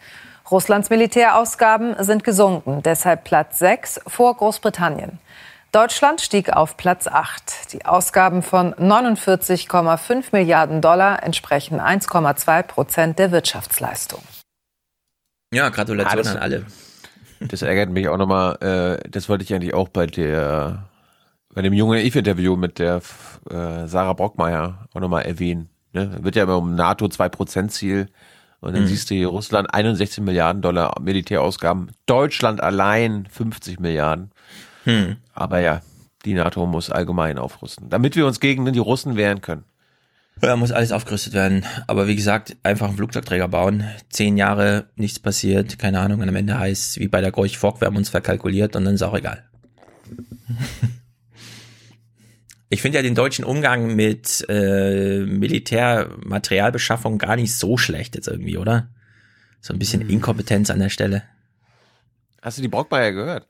Russlands 0.50 0.88
Militärausgaben 0.88 1.94
sind 2.02 2.24
gesunken, 2.24 2.82
deshalb 2.82 3.24
Platz 3.24 3.58
6 3.58 4.00
vor 4.06 4.34
Großbritannien. 4.36 5.18
Deutschland 5.72 6.22
stieg 6.22 6.50
auf 6.50 6.78
Platz 6.78 7.06
8. 7.06 7.74
Die 7.74 7.84
Ausgaben 7.84 8.42
von 8.42 8.72
49,5 8.76 10.24
Milliarden 10.32 10.80
Dollar 10.80 11.22
entsprechen 11.22 11.78
1,2 11.78 12.62
Prozent 12.62 13.18
der 13.18 13.32
Wirtschaftsleistung. 13.32 14.22
Ja, 15.52 15.68
Gratulation 15.68 16.12
Ah, 16.20 16.22
das- 16.22 16.28
an 16.34 16.38
alle. 16.38 16.64
Das 17.40 17.60
ärgert 17.62 17.90
mich 17.90 18.08
auch 18.08 18.16
nochmal, 18.16 18.98
äh, 19.04 19.08
das 19.10 19.28
wollte 19.28 19.44
ich 19.44 19.52
eigentlich 19.54 19.74
auch 19.74 19.88
bei 19.90 20.06
der, 20.06 20.87
bei 21.54 21.62
dem 21.62 21.72
jungen 21.72 21.98
Eve-Interview 21.98 22.56
mit 22.56 22.78
der 22.78 22.96
äh, 23.50 23.86
Sarah 23.86 24.12
Brockmeier 24.12 24.86
auch 24.92 25.00
nochmal 25.00 25.22
erwähnen. 25.24 25.68
Ne? 25.92 26.18
Wird 26.22 26.36
ja 26.36 26.44
immer 26.44 26.58
um 26.58 26.74
NATO 26.74 27.06
2% 27.06 27.68
Ziel 27.68 28.08
und 28.60 28.74
dann 28.74 28.82
Mhm. 28.82 28.86
siehst 28.88 29.10
du 29.10 29.14
hier 29.14 29.28
Russland 29.28 29.72
61 29.72 30.22
Milliarden 30.22 30.62
Dollar 30.62 30.94
Militärausgaben, 31.00 31.90
Deutschland 32.06 32.60
allein 32.62 33.26
50 33.30 33.80
Milliarden. 33.80 34.30
Hm. 34.84 35.16
Aber 35.34 35.60
ja, 35.60 35.80
die 36.24 36.34
NATO 36.34 36.66
muss 36.66 36.90
allgemein 36.90 37.38
aufrüsten, 37.38 37.88
damit 37.88 38.16
wir 38.16 38.26
uns 38.26 38.40
gegen 38.40 38.70
die 38.72 38.78
Russen 38.78 39.16
wehren 39.16 39.40
können. 39.40 39.64
Ja, 40.42 40.54
muss 40.54 40.70
alles 40.70 40.92
aufgerüstet 40.92 41.32
werden. 41.32 41.64
Aber 41.88 42.06
wie 42.06 42.14
gesagt, 42.14 42.56
einfach 42.62 42.86
einen 42.88 42.96
Flugzeugträger 42.96 43.48
bauen. 43.48 43.84
Zehn 44.08 44.36
Jahre, 44.36 44.84
nichts 44.94 45.18
passiert, 45.18 45.80
keine 45.80 45.98
Ahnung. 45.98 46.20
Und 46.20 46.28
am 46.28 46.36
Ende 46.36 46.56
heißt 46.58 46.90
es, 46.90 46.98
wie 47.00 47.08
bei 47.08 47.20
der 47.20 47.32
Gorch 47.32 47.58
Fock, 47.58 47.80
wir 47.80 47.86
haben 47.86 47.96
uns 47.96 48.08
verkalkuliert 48.08 48.76
und 48.76 48.84
dann 48.84 48.94
ist 48.94 49.02
auch 49.02 49.14
egal. 49.16 49.42
Ich 52.70 52.82
finde 52.82 52.98
ja 52.98 53.02
den 53.02 53.14
deutschen 53.14 53.44
Umgang 53.44 53.94
mit 53.96 54.44
äh, 54.48 55.20
Militärmaterialbeschaffung 55.20 57.18
gar 57.18 57.36
nicht 57.36 57.56
so 57.56 57.78
schlecht 57.78 58.14
jetzt 58.14 58.28
irgendwie, 58.28 58.58
oder? 58.58 58.88
So 59.60 59.72
ein 59.72 59.78
bisschen 59.78 60.08
Inkompetenz 60.08 60.70
an 60.70 60.78
der 60.78 60.90
Stelle. 60.90 61.22
Hast 62.42 62.58
du 62.58 62.62
die 62.62 62.68
Brockmeier 62.68 63.12
gehört? 63.12 63.46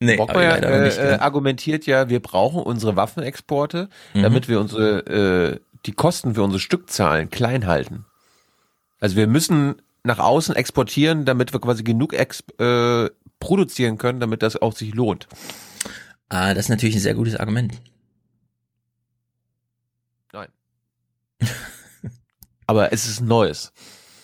Nee, 0.00 0.16
Brockmeier 0.16 0.82
nicht 0.84 0.98
äh, 0.98 1.14
äh, 1.14 1.18
argumentiert 1.18 1.86
ja, 1.86 2.08
wir 2.08 2.20
brauchen 2.20 2.62
unsere 2.62 2.96
Waffenexporte, 2.96 3.88
Mhm. 4.14 4.22
damit 4.22 4.48
wir 4.48 4.60
unsere 4.60 5.06
äh, 5.06 5.60
die 5.86 5.92
Kosten 5.92 6.34
für 6.34 6.42
unsere 6.42 6.60
Stückzahlen 6.60 7.30
klein 7.30 7.66
halten. 7.66 8.04
Also 9.00 9.16
wir 9.16 9.26
müssen 9.26 9.82
nach 10.04 10.18
außen 10.18 10.54
exportieren, 10.56 11.24
damit 11.24 11.52
wir 11.52 11.60
quasi 11.60 11.82
genug 11.82 12.14
ex 12.14 12.44
äh, 12.58 13.10
produzieren 13.40 13.98
können, 13.98 14.20
damit 14.20 14.42
das 14.42 14.60
auch 14.60 14.74
sich 14.74 14.94
lohnt. 14.94 15.28
Ah, 16.28 16.54
das 16.54 16.66
ist 16.66 16.68
natürlich 16.70 16.94
ein 16.96 17.00
sehr 17.00 17.14
gutes 17.14 17.36
Argument. 17.36 17.80
Nein. 20.32 20.48
Aber 22.66 22.92
es 22.92 23.08
ist 23.08 23.20
Neues. 23.20 23.72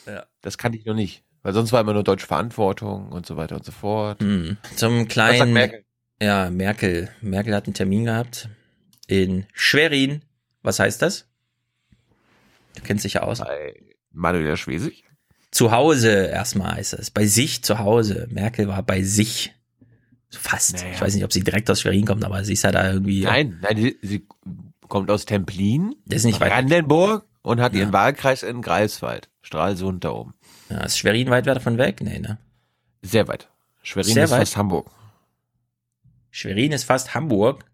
Ja. 0.06 0.26
Das 0.40 0.58
kann 0.58 0.72
ich 0.72 0.84
noch 0.84 0.94
nicht. 0.94 1.24
Weil 1.42 1.52
sonst 1.52 1.72
war 1.72 1.80
immer 1.80 1.94
nur 1.94 2.04
deutsche 2.04 2.26
Verantwortung 2.26 3.08
und 3.10 3.26
so 3.26 3.36
weiter 3.36 3.56
und 3.56 3.64
so 3.64 3.72
fort. 3.72 4.20
Hm. 4.20 4.56
Zum 4.76 5.08
kleinen. 5.08 5.52
Merkel? 5.52 5.84
Ja, 6.20 6.50
Merkel. 6.50 7.08
Merkel 7.20 7.54
hat 7.54 7.66
einen 7.66 7.74
Termin 7.74 8.04
gehabt 8.04 8.48
in 9.06 9.46
Schwerin. 9.52 10.22
Was 10.62 10.80
heißt 10.80 11.00
das? 11.00 11.26
Du 12.74 12.82
kennst 12.82 13.04
dich 13.04 13.14
ja 13.14 13.22
aus. 13.22 13.38
Bei 13.38 13.74
Manuela 14.12 14.56
Schwesig? 14.56 15.04
Zu 15.50 15.70
Hause 15.70 16.26
erstmal 16.26 16.74
heißt 16.74 16.94
es. 16.94 17.10
Bei 17.10 17.26
sich 17.26 17.62
zu 17.62 17.78
Hause. 17.78 18.28
Merkel 18.30 18.68
war 18.68 18.82
bei 18.82 19.02
sich. 19.02 19.54
Fast. 20.30 20.74
Naja. 20.74 20.92
Ich 20.92 21.00
weiß 21.00 21.14
nicht, 21.14 21.24
ob 21.24 21.32
sie 21.32 21.42
direkt 21.42 21.70
aus 21.70 21.80
Schwerin 21.80 22.04
kommt, 22.04 22.24
aber 22.24 22.44
sie 22.44 22.52
ist 22.52 22.62
ja 22.62 22.72
da 22.72 22.92
irgendwie. 22.92 23.22
Nein, 23.22 23.58
nein, 23.62 23.76
die, 23.76 23.98
sie 24.02 24.26
kommt 24.88 25.10
aus 25.10 25.24
Templin, 25.26 25.94
Das 26.06 26.18
ist 26.18 26.24
nicht 26.24 26.40
weit. 26.40 26.50
Brandenburg 26.50 27.24
und 27.42 27.60
hat 27.60 27.72
Ja. 27.74 27.80
ihren 27.80 27.92
Wahlkreis 27.92 28.42
in 28.42 28.62
Greifswald, 28.62 29.28
Stralsund 29.42 30.04
da 30.04 30.10
oben. 30.10 30.34
Ja, 30.70 30.82
ist 30.82 30.98
Schwerin 30.98 31.30
weit 31.30 31.46
davon 31.46 31.78
weg? 31.78 32.00
Nee, 32.02 32.18
ne? 32.18 32.38
Sehr 33.02 33.28
weit. 33.28 33.48
Schwerin 33.82 34.14
Sehr 34.14 34.24
ist 34.24 34.30
weit? 34.32 34.40
fast 34.40 34.56
Hamburg. 34.56 34.90
Schwerin 36.30 36.72
ist 36.72 36.84
fast 36.84 37.14
Hamburg. 37.14 37.64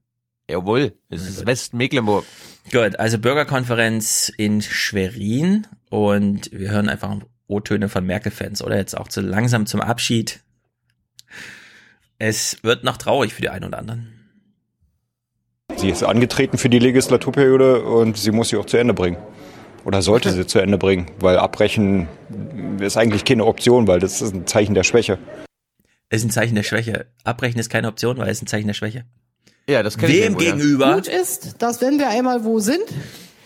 Jawohl, 0.48 0.96
es 1.08 1.26
ist 1.26 1.46
Westmecklenburg. 1.46 2.24
Gut, 2.70 2.98
also 2.98 3.18
Bürgerkonferenz 3.18 4.30
in 4.36 4.60
Schwerin 4.62 5.66
und 5.90 6.50
wir 6.52 6.70
hören 6.70 6.88
einfach 6.88 7.16
O-Töne 7.46 7.88
von 7.88 8.04
Merkel-Fans, 8.06 8.62
oder? 8.62 8.76
Jetzt 8.76 8.96
auch 8.96 9.08
zu 9.08 9.20
langsam 9.22 9.66
zum 9.66 9.80
Abschied. 9.80 10.40
Es 12.18 12.58
wird 12.62 12.84
noch 12.84 12.96
traurig 12.96 13.34
für 13.34 13.42
die 13.42 13.48
einen 13.48 13.64
oder 13.64 13.78
anderen. 13.78 14.13
Sie 15.84 15.90
ist 15.90 16.02
angetreten 16.02 16.56
für 16.56 16.70
die 16.70 16.78
Legislaturperiode 16.78 17.82
und 17.84 18.16
sie 18.16 18.30
muss 18.30 18.48
sie 18.48 18.56
auch 18.56 18.64
zu 18.64 18.78
Ende 18.78 18.94
bringen. 18.94 19.18
Oder 19.84 20.00
sollte 20.00 20.32
sie 20.32 20.46
zu 20.46 20.58
Ende 20.58 20.78
bringen, 20.78 21.10
weil 21.20 21.36
abbrechen 21.36 22.08
ist 22.80 22.96
eigentlich 22.96 23.26
keine 23.26 23.44
Option, 23.44 23.86
weil 23.86 24.00
das 24.00 24.22
ist 24.22 24.34
ein 24.34 24.46
Zeichen 24.46 24.74
der 24.74 24.82
Schwäche. 24.82 25.18
Ist 26.08 26.24
ein 26.24 26.30
Zeichen 26.30 26.54
der 26.54 26.62
Schwäche. 26.62 27.04
Abbrechen 27.22 27.58
ist 27.60 27.68
keine 27.68 27.88
Option, 27.88 28.16
weil 28.16 28.30
es 28.30 28.40
ein 28.40 28.46
Zeichen 28.46 28.66
der 28.66 28.72
Schwäche. 28.72 29.04
Ja, 29.68 29.82
das 29.82 29.96
ich 29.96 30.02
Wem 30.08 30.32
ja. 30.32 30.38
gegenüber? 30.38 30.94
Gut 30.94 31.06
ist, 31.06 31.56
dass 31.60 31.82
wenn 31.82 31.98
wir 31.98 32.08
einmal 32.08 32.44
wo 32.46 32.60
sind, 32.60 32.80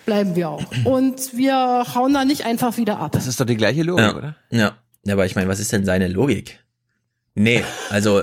bleiben 0.07 0.36
wir 0.36 0.51
auch. 0.51 0.64
Und 0.84 1.36
wir 1.36 1.86
hauen 1.93 2.14
da 2.14 2.24
nicht 2.24 2.45
einfach 2.47 2.76
wieder 2.76 3.01
ab. 3.01 3.11
Das 3.11 3.26
ist 3.26 3.41
doch 3.41 3.47
die 3.47 3.57
gleiche 3.57 3.82
Logik, 3.82 4.05
Ja. 4.05 4.16
oder? 4.16 4.36
Ja. 4.53 4.76
ja, 5.05 5.14
aber 5.14 5.26
ich 5.26 5.34
meine, 5.34 5.49
was 5.49 5.59
ist 5.59 5.72
denn 5.72 5.84
seine 5.84 6.07
Logik? 6.07 6.61
Nee, 7.34 7.64
also 7.91 8.22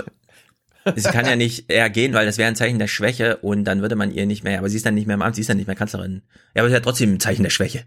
sie 0.96 1.10
kann 1.10 1.26
ja 1.26 1.36
nicht 1.36 1.70
eher 1.70 1.90
gehen, 1.90 2.14
weil 2.14 2.26
das 2.26 2.38
wäre 2.38 2.48
ein 2.48 2.56
Zeichen 2.56 2.78
der 2.78 2.86
Schwäche 2.86 3.38
und 3.38 3.64
dann 3.64 3.82
würde 3.82 3.96
man 3.96 4.12
ihr 4.12 4.26
nicht 4.26 4.44
mehr, 4.44 4.58
aber 4.58 4.68
sie 4.68 4.76
ist 4.76 4.86
dann 4.86 4.94
nicht 4.94 5.06
mehr 5.06 5.14
im 5.14 5.22
Amt, 5.22 5.34
sie 5.34 5.40
ist 5.40 5.50
dann 5.50 5.56
nicht 5.56 5.66
mehr 5.66 5.76
Kanzlerin. 5.76 6.22
Ja, 6.54 6.62
aber 6.62 6.70
sie 6.70 6.76
hat 6.76 6.84
trotzdem 6.84 7.14
ein 7.14 7.20
Zeichen 7.20 7.42
der 7.42 7.50
Schwäche. 7.50 7.84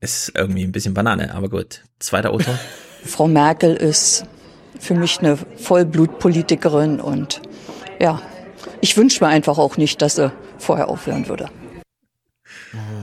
Ist 0.00 0.32
irgendwie 0.34 0.62
ein 0.62 0.72
bisschen 0.72 0.94
Banane, 0.94 1.34
aber 1.34 1.48
gut. 1.48 1.82
Zweiter 1.98 2.30
Autor. 2.30 2.58
Frau 3.04 3.26
Merkel 3.26 3.74
ist 3.76 4.24
für 4.78 4.94
mich 4.94 5.18
eine 5.18 5.36
Vollblutpolitikerin 5.36 7.00
und 7.00 7.42
ja, 8.00 8.22
ich 8.80 8.96
wünsche 8.96 9.24
mir 9.24 9.30
einfach 9.30 9.58
auch 9.58 9.76
nicht, 9.76 10.00
dass 10.02 10.16
sie 10.16 10.32
vorher 10.58 10.88
aufhören 10.88 11.28
würde. 11.28 11.50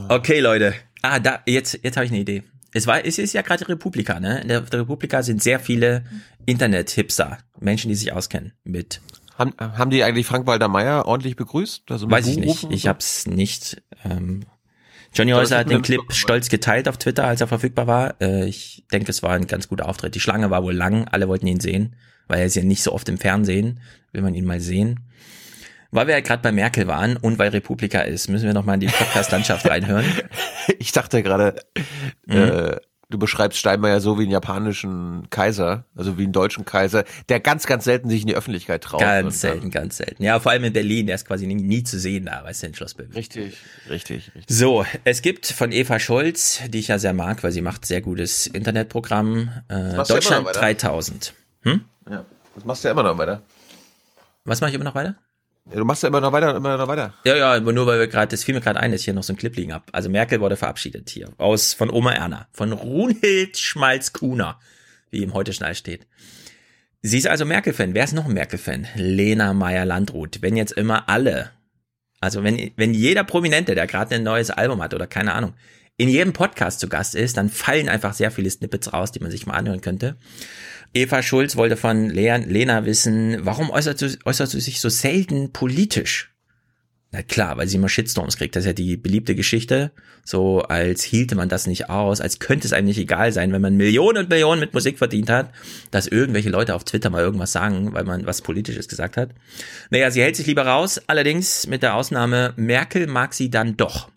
Okay, 0.09 0.39
Leute. 0.39 0.73
Ah, 1.01 1.19
da, 1.19 1.39
jetzt, 1.45 1.80
jetzt 1.84 1.97
habe 1.97 2.05
ich 2.05 2.11
eine 2.11 2.21
Idee. 2.21 2.43
Es 2.76 2.88
war, 2.88 3.05
es 3.05 3.17
ist 3.17 3.32
ja 3.32 3.41
gerade 3.41 3.63
die 3.63 3.71
Republika, 3.71 4.19
ne? 4.19 4.41
In 4.41 4.49
der, 4.49 4.59
der 4.59 4.82
Republika 4.82 5.23
sind 5.23 5.41
sehr 5.41 5.61
viele 5.61 6.03
Internet-Hipster, 6.45 7.38
Menschen, 7.61 7.88
die 7.88 7.95
sich 7.95 8.11
auskennen 8.11 8.51
mit. 8.65 8.99
Haben, 9.38 9.53
haben 9.57 9.91
die 9.91 10.03
eigentlich 10.03 10.26
Frank-Walter 10.26 10.67
Meyer 10.67 11.05
ordentlich 11.05 11.38
begrüßt? 11.38 11.89
Also 11.89 12.11
Weiß 12.11 12.28
ich 12.28 12.36
nicht. 12.36 12.67
Ich 12.69 12.88
hab's 12.88 13.28
nicht. 13.28 13.82
Ähm, 14.03 14.41
Johnny 15.13 15.32
Häuser 15.32 15.59
hat 15.59 15.69
den 15.69 15.84
Clip 15.84 16.01
stolz 16.09 16.49
geteilt 16.49 16.89
auf 16.89 16.97
Twitter, 16.97 17.26
als 17.26 17.39
er 17.39 17.47
verfügbar 17.47 17.88
war. 17.88 18.21
Äh, 18.21 18.45
ich 18.45 18.84
denke, 18.91 19.09
es 19.09 19.23
war 19.23 19.32
ein 19.32 19.47
ganz 19.47 19.69
guter 19.69 19.88
Auftritt. 19.88 20.13
Die 20.13 20.19
Schlange 20.19 20.49
war 20.49 20.61
wohl 20.61 20.76
lang, 20.76 21.07
alle 21.07 21.30
wollten 21.30 21.47
ihn 21.47 21.61
sehen, 21.61 21.95
weil 22.28 22.39
er 22.39 22.45
ist 22.45 22.55
ja 22.57 22.63
nicht 22.63 22.84
so 22.84 22.91
oft 22.91 23.07
im 23.07 23.17
Fernsehen. 23.17 23.80
Will 24.11 24.21
man 24.21 24.36
ihn 24.36 24.43
mal 24.43 24.59
sehen. 24.59 24.99
Weil 25.95 26.07
wir 26.07 26.13
ja 26.15 26.19
gerade 26.19 26.41
bei 26.41 26.51
Merkel 26.51 26.87
waren 26.87 27.15
und 27.15 27.39
weil 27.39 27.49
Republika 27.49 28.01
ist, 28.01 28.27
müssen 28.27 28.45
wir 28.45 28.53
noch 28.53 28.65
mal 28.65 28.73
in 28.73 28.81
die 28.81 28.87
Podcast-Landschaft 28.87 29.67
reinhören. 29.67 30.05
Ich 30.79 30.91
dachte 30.91 31.21
gerade, 31.21 31.55
mhm. 32.25 32.35
äh, 32.35 32.75
du 33.09 33.19
beschreibst 33.19 33.59
Steinmeier 33.59 34.01
so 34.01 34.17
wie 34.17 34.23
einen 34.23 34.31
japanischen 34.31 35.27
Kaiser, 35.29 35.85
also 35.95 36.17
wie 36.17 36.23
einen 36.23 36.33
deutschen 36.33 36.65
Kaiser, 36.65 37.05
der 37.29 37.39
ganz, 37.39 37.67
ganz 37.67 37.83
selten 37.83 38.09
sich 38.09 38.21
in 38.21 38.27
die 38.27 38.35
Öffentlichkeit 38.35 38.83
traut. 38.83 38.99
Ganz 38.99 39.41
selten, 39.41 39.69
ganz 39.69 39.97
selten. 39.97 40.23
Ja, 40.23 40.39
vor 40.39 40.51
allem 40.51 40.63
in 40.63 40.73
Berlin, 40.73 41.05
der 41.05 41.15
ist 41.15 41.25
quasi 41.25 41.45
nie, 41.45 41.55
nie 41.55 41.83
zu 41.83 41.99
sehen 41.99 42.25
da, 42.25 42.43
weißt 42.43 42.63
du, 42.63 42.67
in 42.67 42.73
Schlossböhm. 42.73 43.11
Richtig, 43.11 43.57
richtig, 43.89 44.31
richtig. 44.35 44.55
So, 44.55 44.85
es 45.03 45.21
gibt 45.21 45.45
von 45.45 45.71
Eva 45.71 45.99
Scholz, 45.99 46.61
die 46.67 46.79
ich 46.79 46.87
ja 46.87 46.97
sehr 46.97 47.13
mag, 47.13 47.43
weil 47.43 47.51
sie 47.51 47.61
macht 47.61 47.85
sehr 47.85 48.01
gutes 48.01 48.47
Internetprogramm, 48.47 49.49
äh, 49.67 50.03
Deutschland 50.03 50.47
3000. 50.51 51.33
Hm? 51.61 51.85
Ja, 52.09 52.25
das 52.55 52.65
machst 52.65 52.83
du 52.83 52.87
ja 52.87 52.91
immer 52.91 53.03
noch 53.03 53.17
weiter. 53.17 53.43
Was 54.45 54.61
mache 54.61 54.71
ich 54.71 54.75
immer 54.75 54.85
noch 54.85 54.95
weiter? 54.95 55.15
Du 55.72 55.84
machst 55.84 56.03
ja 56.03 56.09
immer 56.09 56.22
noch 56.22 56.32
weiter, 56.32 56.55
immer 56.55 56.78
noch 56.78 56.88
weiter. 56.88 57.16
Ja, 57.26 57.36
ja, 57.36 57.59
nur 57.59 57.88
weil 57.88 57.99
wir 57.99 58.07
gerade, 58.07 58.28
das 58.30 58.43
fiel 58.43 58.53
mir 58.53 58.61
gerade 58.61 58.80
ein, 58.80 58.91
dass 58.91 59.01
ich 59.01 59.05
hier 59.05 59.16
noch 59.16 59.24
so 59.24 59.34
ein 59.34 59.38
Clip 59.38 59.55
liegen 59.55 59.74
hab. 59.74 59.89
Also 59.93 60.09
Merkel 60.09 60.39
wurde 60.39 60.57
verabschiedet 60.57 61.09
hier. 61.09 61.30
Aus, 61.38 61.74
von 61.74 61.89
Oma 61.89 62.11
Erna. 62.13 62.47
Von 62.51 62.72
Runhild 62.72 63.57
Schmalz-Kuhner. 63.57 64.59
Wie 65.09 65.24
im 65.24 65.34
Heute-Schnall 65.34 65.74
steht. 65.74 66.05
Sie 67.01 67.18
ist 67.18 67.28
also 67.28 67.45
Merkel-Fan. 67.45 67.95
Wer 67.95 68.03
ist 68.03 68.13
noch 68.13 68.26
ein 68.26 68.34
Merkel-Fan? 68.34 68.88
Lena 68.95 69.53
Meyer-Landrut. 69.53 70.41
Wenn 70.41 70.55
jetzt 70.55 70.74
immer 70.74 71.09
alle, 71.09 71.49
also 72.20 72.43
wenn, 72.43 72.72
wenn 72.76 72.93
jeder 72.93 73.24
Prominente, 73.24 73.74
der 73.74 73.88
gerade 73.88 74.16
ein 74.16 74.24
neues 74.24 74.51
Album 74.51 74.84
hat 74.84 74.93
oder 74.93 75.07
keine 75.07 75.34
Ahnung, 75.34 75.53
in 75.97 76.09
jedem 76.09 76.34
Podcast 76.34 76.80
zu 76.80 76.89
Gast 76.89 77.16
ist, 77.16 77.38
dann 77.38 77.49
fallen 77.49 77.89
einfach 77.89 78.13
sehr 78.13 78.30
viele 78.30 78.49
Snippets 78.49 78.93
raus, 78.93 79.11
die 79.11 79.20
man 79.20 79.32
sich 79.32 79.45
mal 79.47 79.53
anhören 79.53 79.82
könnte. 79.82 80.18
Eva 80.95 81.21
Schulz 81.21 81.57
wollte 81.57 81.75
von 81.75 82.09
Lena 82.09 82.85
wissen, 82.85 83.37
warum 83.41 83.69
äußert 83.69 84.01
du, 84.01 84.17
äußert 84.23 84.53
du 84.53 84.61
sich 84.61 84.79
so 84.79 84.87
selten 84.87 85.51
politisch? 85.51 86.31
Na 87.11 87.21
klar, 87.21 87.57
weil 87.57 87.67
sie 87.67 87.75
immer 87.75 87.89
Shitstorms 87.89 88.37
kriegt. 88.37 88.55
Das 88.55 88.63
ist 88.63 88.67
ja 88.67 88.73
die 88.73 88.95
beliebte 88.95 89.35
Geschichte. 89.35 89.91
So 90.23 90.61
als 90.61 91.03
hielte 91.03 91.35
man 91.35 91.49
das 91.49 91.67
nicht 91.67 91.89
aus, 91.89 92.21
als 92.21 92.39
könnte 92.39 92.65
es 92.65 92.71
einem 92.71 92.87
nicht 92.87 92.97
egal 92.97 93.33
sein, 93.33 93.51
wenn 93.51 93.61
man 93.61 93.75
Millionen 93.75 94.19
und 94.19 94.29
Millionen 94.29 94.61
mit 94.61 94.73
Musik 94.73 94.97
verdient 94.97 95.29
hat, 95.29 95.51
dass 95.91 96.07
irgendwelche 96.07 96.49
Leute 96.49 96.73
auf 96.73 96.85
Twitter 96.85 97.09
mal 97.09 97.21
irgendwas 97.21 97.51
sagen, 97.51 97.93
weil 97.93 98.05
man 98.05 98.25
was 98.25 98.41
Politisches 98.41 98.87
gesagt 98.87 99.17
hat. 99.17 99.31
Naja, 99.89 100.11
sie 100.11 100.21
hält 100.21 100.37
sich 100.37 100.47
lieber 100.47 100.65
raus. 100.65 101.01
Allerdings 101.07 101.67
mit 101.67 101.83
der 101.83 101.95
Ausnahme, 101.95 102.53
Merkel 102.55 103.07
mag 103.07 103.33
sie 103.33 103.49
dann 103.49 103.75
doch. 103.75 104.09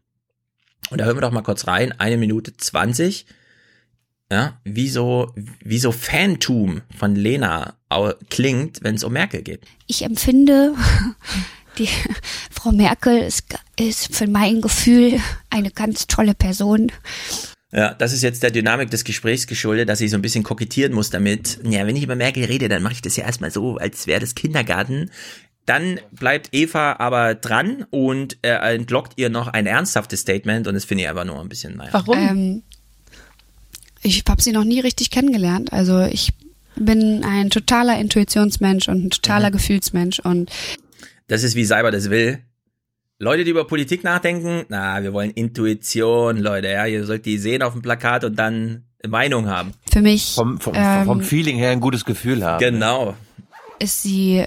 Und 0.91 1.01
da 1.01 1.07
hören 1.07 1.17
wir 1.17 1.23
doch 1.23 1.33
mal 1.33 1.43
kurz 1.43 1.67
rein. 1.67 1.93
Eine 1.99 2.19
Minute 2.19 2.57
zwanzig 2.57 3.27
ja, 4.31 4.61
wie 4.65 4.89
so, 4.89 5.33
wie 5.65 5.79
so 5.79 5.93
Fantum 5.93 6.83
von 6.97 7.15
Lena 7.15 7.75
klingt, 8.29 8.81
wenn 8.83 8.95
es 8.95 9.05
um 9.05 9.13
Merkel 9.13 9.43
geht. 9.43 9.63
Ich 9.87 10.03
empfinde, 10.03 10.75
die 11.79 11.89
Frau 12.51 12.73
Merkel 12.73 13.19
ist, 13.19 13.45
ist 13.79 14.15
für 14.15 14.27
mein 14.27 14.61
Gefühl 14.61 15.21
eine 15.51 15.71
ganz 15.71 16.07
tolle 16.07 16.35
Person. 16.35 16.93
Ja, 17.73 17.93
das 17.95 18.13
ist 18.13 18.23
jetzt 18.23 18.43
der 18.43 18.51
Dynamik 18.51 18.91
des 18.91 19.05
Gesprächs 19.05 19.47
geschuldet, 19.47 19.89
dass 19.89 20.01
ich 20.01 20.11
so 20.11 20.17
ein 20.17 20.23
bisschen 20.23 20.43
kokettieren 20.43 20.93
muss 20.93 21.11
damit. 21.11 21.61
Ja, 21.65 21.87
wenn 21.87 21.97
ich 21.97 22.03
über 22.03 22.17
Merkel 22.17 22.45
rede, 22.45 22.69
dann 22.69 22.83
mache 22.83 22.95
ich 22.95 23.03
das 23.03 23.17
ja 23.17 23.25
erstmal 23.25 23.51
so, 23.51 23.77
als 23.77 24.07
wäre 24.07 24.21
das 24.21 24.35
Kindergarten. 24.35 25.11
Dann 25.67 26.01
bleibt 26.11 26.49
Eva 26.53 26.97
aber 26.99 27.35
dran 27.35 27.85
und 27.91 28.39
er 28.41 28.63
entlockt 28.63 29.15
ihr 29.17 29.29
noch 29.29 29.49
ein 29.49 29.67
ernsthaftes 29.67 30.21
Statement 30.21 30.67
und 30.67 30.73
das 30.73 30.87
finde 30.87 31.05
ich 31.05 31.11
aber 31.11 31.27
nur 31.27 31.39
ein 31.41 31.51
bisschen, 31.51 31.77
naja. 31.77 31.91
Warum? 31.93 32.17
Ähm, 32.19 32.63
ich 34.03 34.25
habe 34.29 34.43
sie 34.43 34.53
noch 34.53 34.65
nie 34.65 34.81
richtig 34.81 35.11
kennengelernt. 35.11 35.73
Also 35.73 36.03
ich 36.03 36.33
bin 36.77 37.25
ein 37.25 37.51
totaler 37.51 37.99
Intuitionsmensch 37.99 38.89
und 38.89 39.07
ein 39.07 39.11
totaler 39.11 39.49
mhm. 39.49 39.55
Gefühlsmensch 39.55 40.21
und 40.21 40.51
das 41.27 41.43
ist 41.43 41.55
wie 41.55 41.65
Cyber 41.65 41.91
das 41.91 42.11
will. 42.11 42.39
Leute, 43.19 43.45
die 43.45 43.51
über 43.51 43.67
Politik 43.67 44.05
nachdenken, 44.05 44.65
na, 44.69 45.03
wir 45.03 45.13
wollen 45.13 45.33
Intuition, 45.33 46.39
Leute, 46.39 46.69
ja, 46.69 46.87
ihr 46.87 47.05
sollt 47.05 47.27
die 47.27 47.37
sehen 47.37 47.63
auf 47.63 47.73
dem 47.73 47.83
Plakat 47.83 48.25
und 48.25 48.37
dann 48.37 48.85
Meinung 49.07 49.49
haben. 49.49 49.73
Für 49.91 50.01
mich 50.01 50.35
vom, 50.35 50.61
vom, 50.61 50.75
ähm, 50.77 51.05
vom 51.05 51.23
Feeling 51.23 51.57
her 51.57 51.71
ein 51.71 51.81
gutes 51.81 52.05
Gefühl 52.05 52.45
haben. 52.45 52.61
Genau. 52.61 53.17
Ist 53.79 54.03
sie 54.03 54.45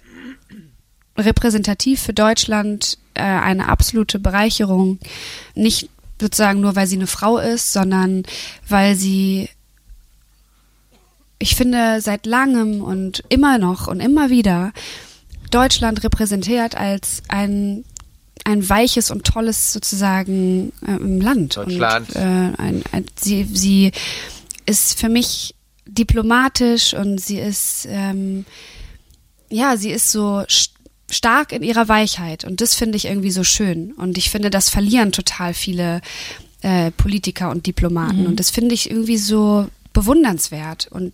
repräsentativ 1.17 2.01
für 2.01 2.13
Deutschland 2.13 2.97
äh, 3.13 3.21
eine 3.21 3.67
absolute 3.69 4.19
Bereicherung. 4.19 4.99
Nicht 5.53 5.89
sozusagen 6.21 6.61
nur, 6.61 6.75
weil 6.75 6.87
sie 6.87 6.95
eine 6.95 7.07
Frau 7.07 7.37
ist, 7.37 7.73
sondern 7.73 8.23
weil 8.67 8.95
sie, 8.95 9.49
ich 11.39 11.55
finde, 11.55 11.99
seit 12.01 12.25
langem 12.25 12.81
und 12.81 13.23
immer 13.29 13.57
noch 13.57 13.87
und 13.87 13.99
immer 13.99 14.29
wieder 14.29 14.71
Deutschland 15.49 16.03
repräsentiert 16.03 16.75
als 16.75 17.23
ein 17.27 17.83
ein 18.43 18.67
weiches 18.67 19.11
und 19.11 19.23
tolles 19.23 19.71
sozusagen 19.71 20.73
äh, 20.87 20.97
Land. 20.97 21.57
Deutschland. 21.57 22.09
Und, 22.09 22.15
äh, 22.15 22.19
ein, 22.57 22.83
ein, 22.91 23.05
sie, 23.21 23.43
sie 23.43 23.91
ist 24.65 24.99
für 24.99 25.09
mich 25.09 25.53
diplomatisch 25.85 26.95
und 26.95 27.19
sie 27.21 27.37
ist 27.37 27.85
ähm, 27.87 28.45
ja, 29.51 29.77
sie 29.77 29.91
ist 29.91 30.11
so 30.11 30.43
stark 31.11 31.51
in 31.51 31.63
ihrer 31.63 31.87
Weichheit 31.87 32.43
und 32.43 32.61
das 32.61 32.75
finde 32.75 32.97
ich 32.97 33.05
irgendwie 33.05 33.31
so 33.31 33.43
schön 33.43 33.91
und 33.93 34.17
ich 34.17 34.29
finde, 34.29 34.49
das 34.49 34.69
verlieren 34.69 35.11
total 35.11 35.53
viele 35.53 36.01
äh, 36.61 36.91
Politiker 36.91 37.49
und 37.51 37.67
Diplomaten 37.67 38.21
mhm. 38.21 38.27
und 38.27 38.39
das 38.39 38.49
finde 38.49 38.73
ich 38.73 38.89
irgendwie 38.89 39.17
so 39.17 39.67
bewundernswert 39.93 40.87
und 40.89 41.13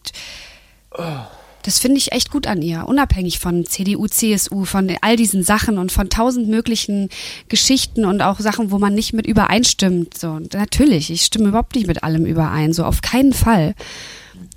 das 1.67 1.79
finde 1.79 1.97
ich 1.97 2.13
echt 2.13 2.31
gut 2.31 2.47
an 2.47 2.61
ihr, 2.61 2.87
unabhängig 2.87 3.39
von 3.39 3.65
CDU, 3.65 4.07
CSU, 4.07 4.63
von 4.63 4.89
all 5.01 5.17
diesen 5.17 5.43
Sachen 5.43 5.77
und 5.77 5.91
von 5.91 6.09
tausend 6.09 6.47
möglichen 6.47 7.09
Geschichten 7.49 8.05
und 8.05 8.21
auch 8.21 8.39
Sachen, 8.39 8.71
wo 8.71 8.79
man 8.79 8.95
nicht 8.95 9.11
mit 9.11 9.27
übereinstimmt. 9.27 10.17
So, 10.17 10.29
und 10.29 10.53
natürlich, 10.53 11.11
ich 11.11 11.23
stimme 11.23 11.49
überhaupt 11.49 11.75
nicht 11.75 11.87
mit 11.87 12.03
allem 12.03 12.25
überein, 12.25 12.71
so 12.71 12.85
auf 12.85 13.01
keinen 13.01 13.33
Fall. 13.33 13.75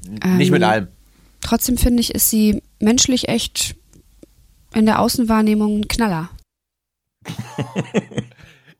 Nicht 0.09 0.49
ähm, 0.49 0.53
mit 0.53 0.63
allem. 0.63 0.87
Trotzdem 1.41 1.79
finde 1.79 2.01
ich, 2.01 2.15
ist 2.15 2.31
sie 2.31 2.63
menschlich 2.79 3.29
echt 3.29 3.75
in 4.75 4.87
der 4.87 5.01
Außenwahrnehmung 5.01 5.81
ein 5.81 5.89
Knaller. 5.89 6.31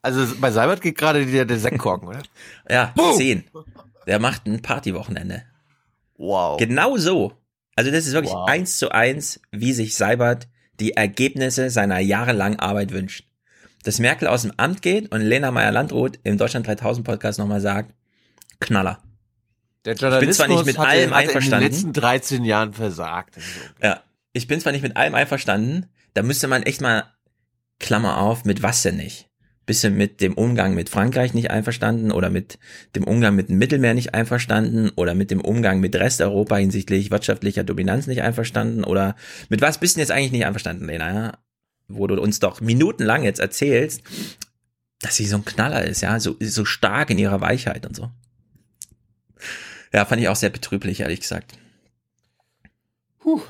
also 0.03 0.27
bei 0.41 0.51
Seibert 0.51 0.81
geht 0.81 0.97
gerade 0.97 1.27
der, 1.27 1.45
der 1.45 1.59
Sektkorken, 1.59 2.09
oder? 2.09 2.23
Ja, 2.71 2.93
Boom. 2.97 3.17
zehn. 3.17 3.45
Der 4.07 4.19
macht 4.19 4.47
ein 4.47 4.63
Partywochenende. 4.63 5.43
Wow. 6.17 6.59
Genau 6.59 6.97
so. 6.97 7.33
Also 7.77 7.91
das 7.91 8.07
ist 8.07 8.13
wirklich 8.13 8.33
wow. 8.33 8.49
eins 8.49 8.79
zu 8.79 8.91
eins, 8.91 9.41
wie 9.53 9.73
sich 9.73 9.95
Seibert 9.97 10.49
die 10.81 10.93
Ergebnisse 10.93 11.71
seiner 11.71 11.99
jahrelangen 11.99 12.59
Arbeit 12.59 12.93
wünscht. 12.93 13.27
Dass 13.85 13.99
Merkel 13.99 14.29
aus 14.29 14.43
dem 14.43 14.53
Amt 14.57 14.83
geht 14.83 15.13
und 15.13 15.23
Lena 15.23 15.51
Meyer-Landrut 15.51 16.19
im 16.25 16.37
Deutschland 16.37 16.67
3000 16.67 17.07
Podcast 17.07 17.39
nochmal 17.39 17.61
sagt, 17.61 17.95
Knaller. 18.61 19.03
Der 19.87 19.95
Journalismus 19.95 20.23
ich 20.23 20.39
bin 20.39 20.47
zwar 20.47 20.49
nicht 20.49 20.67
mit 20.67 20.79
allem 20.79 21.13
einverstanden. 21.15 21.67
in 21.67 21.73
den 21.73 21.73
letzten 21.73 21.93
13 21.95 22.45
Jahren 22.45 22.73
versagt. 22.75 23.39
Okay. 23.39 23.87
Ja, 23.87 24.03
ich 24.33 24.47
bin 24.47 24.61
zwar 24.61 24.73
nicht 24.73 24.83
mit 24.83 24.97
allem 24.97 25.15
einverstanden, 25.15 25.87
da 26.15 26.23
müsste 26.23 26.49
man 26.49 26.63
echt 26.63 26.81
mal, 26.81 27.05
Klammer 27.79 28.19
auf, 28.19 28.45
mit 28.45 28.63
was 28.63 28.83
denn 28.83 28.97
nicht? 28.97 29.29
Bist 29.67 29.85
du 29.85 29.91
mit 29.91 30.21
dem 30.21 30.35
Umgang 30.35 30.75
mit 30.75 30.89
Frankreich 30.89 31.33
nicht 31.33 31.51
einverstanden 31.51 32.13
oder 32.13 32.29
mit 32.29 32.59
dem 32.95 33.05
Umgang 33.05 33.35
mit 33.35 33.49
dem 33.49 33.59
Mittelmeer 33.59 33.95
nicht 33.95 34.15
einverstanden 34.15 34.91
oder 34.97 35.15
mit 35.15 35.31
dem 35.31 35.41
Umgang 35.41 35.81
mit 35.81 35.95
Resteuropa 35.97 36.57
hinsichtlich 36.57 37.11
wirtschaftlicher 37.11 37.65
Dominanz 37.65 38.07
nicht 38.07 38.23
einverstanden 38.23 38.85
oder 38.85 39.17
mit 39.49 39.61
was 39.63 39.79
bist 39.79 39.97
du 39.97 40.01
jetzt 40.01 40.11
eigentlich 40.11 40.33
nicht 40.33 40.45
einverstanden, 40.45 40.87
Lena? 40.87 41.13
Ja? 41.13 41.39
Wo 41.89 42.07
du 42.07 42.21
uns 42.21 42.41
doch 42.41 42.61
minutenlang 42.61 43.23
jetzt 43.23 43.41
erzählst, 43.41 44.03
dass 45.01 45.17
sie 45.17 45.27
so 45.27 45.37
ein 45.37 45.45
Knaller 45.45 45.85
ist, 45.85 46.03
ja, 46.03 46.21
so, 46.21 46.37
so 46.41 46.65
stark 46.65 47.11
in 47.11 47.19
ihrer 47.19 47.41
Weichheit 47.41 47.87
und 47.87 47.97
so. 47.97 48.11
Ja, 49.93 50.05
fand 50.05 50.21
ich 50.21 50.29
auch 50.29 50.37
sehr 50.37 50.51
betrüblich, 50.51 51.01
ehrlich 51.01 51.21
gesagt. 51.21 51.55
Puh. 53.19 53.41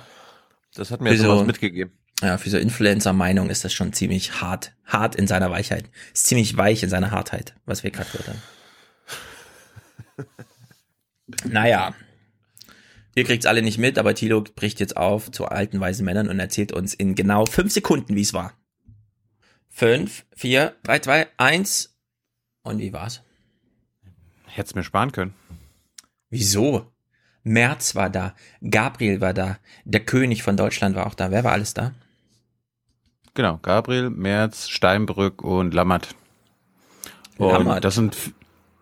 Das 0.80 0.90
hat 0.90 1.02
mir 1.02 1.14
so, 1.18 1.28
was 1.28 1.46
mitgegeben. 1.46 1.92
Ja, 2.22 2.38
für 2.38 2.48
so 2.48 2.56
Influencer-Meinung 2.56 3.50
ist 3.50 3.66
das 3.66 3.72
schon 3.74 3.92
ziemlich 3.92 4.40
hart. 4.40 4.72
Hart 4.86 5.14
in 5.14 5.26
seiner 5.26 5.50
Weichheit. 5.50 5.90
Ist 6.14 6.24
ziemlich 6.24 6.56
weich 6.56 6.82
in 6.82 6.88
seiner 6.88 7.10
Hartheit, 7.10 7.54
was 7.66 7.84
wir 7.84 7.90
gerade 7.90 8.08
gehört 8.10 8.28
haben. 10.16 10.26
naja. 11.52 11.94
Ihr 13.14 13.24
kriegt's 13.24 13.44
alle 13.44 13.60
nicht 13.60 13.76
mit, 13.76 13.98
aber 13.98 14.14
Thilo 14.14 14.40
bricht 14.40 14.80
jetzt 14.80 14.96
auf 14.96 15.30
zu 15.30 15.44
alten 15.44 15.80
weisen 15.80 16.06
Männern 16.06 16.30
und 16.30 16.40
erzählt 16.40 16.72
uns 16.72 16.94
in 16.94 17.14
genau 17.14 17.44
fünf 17.44 17.72
Sekunden, 17.72 18.16
wie 18.16 18.22
es 18.22 18.32
war. 18.32 18.54
Fünf, 19.68 20.24
vier, 20.34 20.76
drei, 20.82 21.00
zwei, 21.00 21.26
eins. 21.36 21.94
Und 22.62 22.78
wie 22.78 22.94
war's? 22.94 23.22
Hätt's 24.46 24.74
mir 24.74 24.82
sparen 24.82 25.12
können. 25.12 25.34
Wieso? 26.30 26.90
Merz 27.42 27.94
war 27.94 28.10
da, 28.10 28.34
Gabriel 28.68 29.20
war 29.20 29.34
da, 29.34 29.58
der 29.84 30.00
König 30.00 30.42
von 30.42 30.56
Deutschland 30.56 30.94
war 30.96 31.06
auch 31.06 31.14
da. 31.14 31.30
Wer 31.30 31.44
war 31.44 31.52
alles 31.52 31.74
da? 31.74 31.92
Genau, 33.34 33.58
Gabriel, 33.62 34.10
Merz, 34.10 34.68
Steinbrück 34.68 35.42
und 35.42 35.72
Lammert. 35.72 36.14
Und 37.38 37.52
Lammert. 37.52 37.84
das 37.84 37.94
sind 37.94 38.16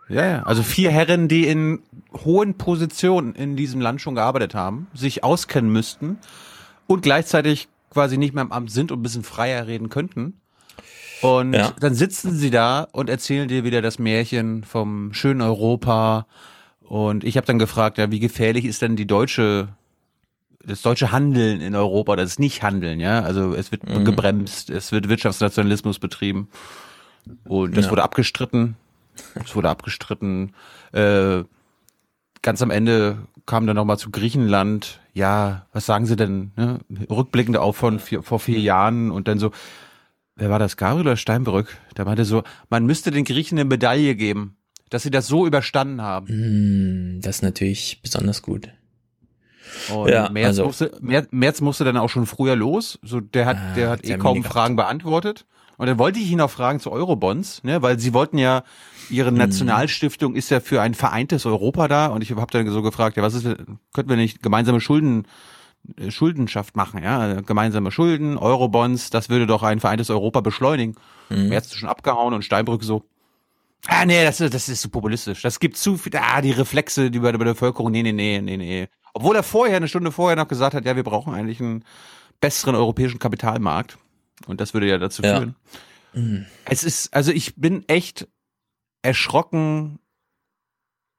ja, 0.08 0.26
ja, 0.26 0.42
also 0.44 0.62
vier 0.62 0.90
Herren, 0.90 1.28
die 1.28 1.46
in 1.46 1.80
hohen 2.24 2.54
Positionen 2.54 3.34
in 3.34 3.56
diesem 3.56 3.80
Land 3.80 4.00
schon 4.00 4.14
gearbeitet 4.14 4.54
haben, 4.54 4.86
sich 4.94 5.22
auskennen 5.22 5.70
müssten 5.70 6.18
und 6.86 7.02
gleichzeitig 7.02 7.68
quasi 7.90 8.16
nicht 8.16 8.34
mehr 8.34 8.44
im 8.44 8.52
Amt 8.52 8.70
sind 8.70 8.90
und 8.90 9.00
ein 9.00 9.02
bisschen 9.02 9.22
freier 9.22 9.66
reden 9.66 9.90
könnten. 9.90 10.40
Und 11.20 11.52
ja. 11.52 11.72
dann 11.80 11.94
sitzen 11.94 12.34
sie 12.34 12.50
da 12.50 12.86
und 12.92 13.10
erzählen 13.10 13.48
dir 13.48 13.64
wieder 13.64 13.82
das 13.82 13.98
Märchen 13.98 14.64
vom 14.64 15.12
schönen 15.12 15.42
Europa. 15.42 16.26
Und 16.88 17.22
ich 17.22 17.36
habe 17.36 17.46
dann 17.46 17.58
gefragt, 17.58 17.98
ja, 17.98 18.10
wie 18.10 18.18
gefährlich 18.18 18.64
ist 18.64 18.80
denn 18.80 18.96
die 18.96 19.06
deutsche, 19.06 19.68
das 20.64 20.80
deutsche 20.80 21.12
Handeln 21.12 21.60
in 21.60 21.74
Europa, 21.74 22.16
das 22.16 22.30
ist 22.30 22.40
nicht 22.40 22.62
Handeln, 22.62 22.98
ja. 22.98 23.20
Also 23.20 23.52
es 23.52 23.70
wird 23.70 23.86
mhm. 23.86 24.06
gebremst, 24.06 24.70
es 24.70 24.90
wird 24.90 25.10
Wirtschaftsnationalismus 25.10 25.98
betrieben. 25.98 26.48
Und 27.44 27.76
das 27.76 27.86
ja. 27.86 27.90
wurde 27.90 28.02
abgestritten. 28.02 28.76
Es 29.34 29.54
wurde 29.54 29.68
abgestritten. 29.68 30.54
Äh, 30.92 31.42
ganz 32.40 32.62
am 32.62 32.70
Ende 32.70 33.18
kam 33.44 33.66
dann 33.66 33.76
nochmal 33.76 33.98
zu 33.98 34.10
Griechenland. 34.10 35.00
Ja, 35.12 35.66
was 35.74 35.84
sagen 35.84 36.06
Sie 36.06 36.16
denn? 36.16 36.52
Ne? 36.56 36.78
Rückblickend 37.10 37.58
auf 37.58 37.76
von 37.76 37.98
vier, 37.98 38.22
vor 38.22 38.40
vier 38.40 38.60
Jahren 38.60 39.10
und 39.10 39.28
dann 39.28 39.38
so, 39.38 39.50
wer 40.36 40.48
war 40.48 40.58
das, 40.58 40.78
Gabriel 40.78 41.02
oder 41.02 41.16
Steinbrück? 41.16 41.76
Der 41.98 42.06
meinte 42.06 42.24
so, 42.24 42.44
man 42.70 42.86
müsste 42.86 43.10
den 43.10 43.24
Griechen 43.24 43.58
eine 43.58 43.68
Medaille 43.68 44.14
geben, 44.14 44.56
dass 44.90 45.02
sie 45.02 45.10
das 45.10 45.26
so 45.26 45.46
überstanden 45.46 46.02
haben. 46.02 47.16
Mm, 47.16 47.20
das 47.20 47.36
ist 47.36 47.42
natürlich 47.42 48.00
besonders 48.02 48.42
gut. 48.42 48.68
Und 49.92 50.08
ja, 50.08 50.30
Merz, 50.30 50.58
also, 50.58 50.64
musste, 50.64 50.92
Merz 51.30 51.60
musste 51.60 51.84
dann 51.84 51.96
auch 51.96 52.08
schon 52.08 52.26
früher 52.26 52.56
los. 52.56 52.98
So, 53.02 53.20
der 53.20 53.46
hat, 53.46 53.56
ah, 53.56 53.74
der 53.74 53.90
hat 53.90 54.04
eh 54.04 54.16
kaum 54.16 54.42
Fragen 54.44 54.76
beantwortet. 54.76 55.46
Und 55.76 55.86
dann 55.86 55.98
wollte 55.98 56.18
ich 56.18 56.30
ihn 56.30 56.40
auch 56.40 56.50
fragen 56.50 56.80
zu 56.80 56.90
Eurobonds, 56.90 57.62
ne, 57.62 57.82
weil 57.82 58.00
sie 58.00 58.12
wollten 58.12 58.36
ja, 58.36 58.64
ihre 59.10 59.30
mhm. 59.30 59.38
Nationalstiftung 59.38 60.34
ist 60.34 60.50
ja 60.50 60.58
für 60.60 60.82
ein 60.82 60.94
vereintes 60.94 61.46
Europa 61.46 61.86
da. 61.86 62.06
Und 62.06 62.22
ich 62.22 62.32
habe 62.32 62.50
dann 62.50 62.68
so 62.68 62.82
gefragt, 62.82 63.16
ja, 63.16 63.22
was 63.22 63.34
ist, 63.34 63.44
könnten 63.44 64.08
wir 64.08 64.16
nicht 64.16 64.42
gemeinsame 64.42 64.80
Schulden 64.80 65.26
äh, 65.96 66.10
Schuldenschaft 66.10 66.76
machen, 66.76 67.02
ja, 67.02 67.40
gemeinsame 67.42 67.92
Schulden, 67.92 68.36
Eurobonds, 68.36 69.10
das 69.10 69.28
würde 69.28 69.46
doch 69.46 69.62
ein 69.62 69.78
vereintes 69.80 70.10
Europa 70.10 70.40
beschleunigen. 70.40 70.96
Mhm. 71.28 71.52
Jetzt 71.52 71.76
schon 71.76 71.88
abgehauen 71.88 72.34
und 72.34 72.44
Steinbrück 72.44 72.82
so, 72.82 73.04
ah 73.86 74.04
nee, 74.04 74.24
das 74.24 74.40
ist, 74.40 74.54
das 74.54 74.68
ist 74.68 74.82
so 74.82 74.88
populistisch. 74.88 75.42
Das 75.42 75.60
gibt 75.60 75.76
zu 75.76 75.96
viel, 75.96 76.12
ah, 76.16 76.40
die 76.40 76.50
Reflexe 76.50 77.10
die 77.10 77.18
bei 77.20 77.32
der 77.32 77.38
Bevölkerung, 77.38 77.90
nee, 77.92 78.02
nee, 78.02 78.12
nee, 78.12 78.40
nee, 78.40 78.56
nee. 78.56 78.88
Obwohl 79.14 79.36
er 79.36 79.42
vorher, 79.42 79.76
eine 79.76 79.88
Stunde 79.88 80.12
vorher 80.12 80.36
noch 80.36 80.48
gesagt 80.48 80.74
hat, 80.74 80.84
ja, 80.84 80.96
wir 80.96 81.04
brauchen 81.04 81.34
eigentlich 81.34 81.60
einen 81.60 81.84
besseren 82.40 82.74
europäischen 82.74 83.18
Kapitalmarkt. 83.18 83.98
Und 84.46 84.60
das 84.60 84.74
würde 84.74 84.88
ja 84.88 84.98
dazu 84.98 85.22
ja. 85.22 85.38
führen. 85.38 85.56
Mhm. 86.12 86.46
Es 86.64 86.84
ist, 86.84 87.14
also 87.14 87.32
ich 87.32 87.56
bin 87.56 87.84
echt 87.88 88.28
erschrocken 89.02 89.98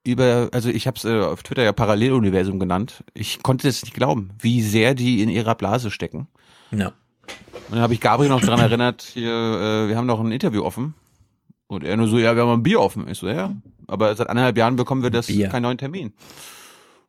über, 0.06 0.50
also 0.54 0.70
ich 0.70 0.88
habe 0.88 0.98
es 0.98 1.06
äh, 1.06 1.20
auf 1.20 1.44
Twitter 1.44 1.64
ja 1.64 1.74
Paralleluniversum 1.74 2.60
genannt. 2.60 3.04
Ich 3.14 3.44
konnte 3.44 3.68
es 3.68 3.84
nicht 3.84 3.94
glauben, 3.94 4.32
wie 4.40 4.62
sehr 4.62 4.96
die 4.96 5.22
in 5.22 5.30
ihrer 5.30 5.56
Blase 5.56 5.92
stecken. 5.92 6.28
Ja. 6.72 6.88
Und 6.88 7.76
dann 7.76 7.82
habe 7.82 7.94
ich 7.94 8.02
Gabriel 8.02 8.30
noch 8.30 8.42
dran 8.42 8.60
erinnert, 8.60 9.02
hier, 9.02 9.30
äh, 9.30 9.90
wir 9.90 9.98
haben 9.98 10.08
noch 10.08 10.20
ein 10.20 10.32
Interview 10.32 10.64
offen. 10.64 10.96
Und 11.70 11.84
er 11.84 11.98
nur 11.98 12.08
so, 12.08 12.18
ja, 12.18 12.36
wir 12.36 12.42
haben 12.42 12.50
ein 12.50 12.64
Bier 12.64 12.80
offen. 12.80 13.08
Ich 13.08 13.20
so, 13.20 13.30
ja, 13.30 13.56
aber 13.86 14.16
seit 14.16 14.28
anderthalb 14.28 14.58
Jahren 14.58 14.76
bekommen 14.76 15.04
wir 15.04 15.12
das 15.12 15.28
Bier. 15.28 15.50
keinen 15.50 15.62
neuen 15.62 15.78
Termin. 15.78 16.14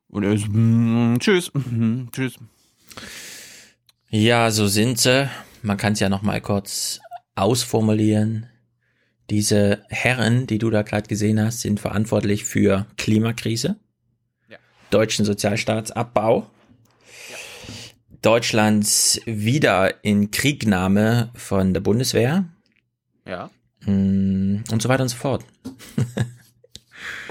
Und 0.09 0.23
er 0.23 0.37
so, 0.37 0.47
mm, 0.49 1.17
tschüss, 1.19 1.51
mm, 1.55 2.09
tschüss. 2.13 2.35
Ja, 4.11 4.51
so 4.51 4.67
sind 4.67 4.99
sie. 4.99 5.31
Man 5.63 5.79
kann 5.79 5.95
es 5.95 6.01
ja 6.01 6.11
noch 6.11 6.21
mal 6.21 6.43
kurz 6.43 7.01
ausformulieren. 7.37 8.51
Diese 9.31 9.83
Herren, 9.89 10.47
die 10.47 10.59
du 10.59 10.69
da 10.69 10.83
gerade 10.83 11.09
gesehen 11.09 11.41
hast, 11.41 11.63
sind 11.63 11.81
verantwortlich 11.81 12.45
für 12.45 12.87
Klimakrise, 12.99 13.77
ja. 14.51 14.59
deutschen 14.91 15.25
Sozialstaatsabbau, 15.25 16.51
ja. 17.31 17.37
Deutschlands 18.21 19.23
wieder 19.25 20.05
in 20.05 20.31
Kriegnahme 20.31 21.31
von 21.35 21.73
der 21.73 21.81
Bundeswehr. 21.81 22.45
Ja. 23.25 23.49
Mm, 23.87 24.63
und 24.71 24.83
so 24.83 24.89
weiter 24.89 25.03
und 25.03 25.09
so 25.09 25.17
fort. 25.17 25.45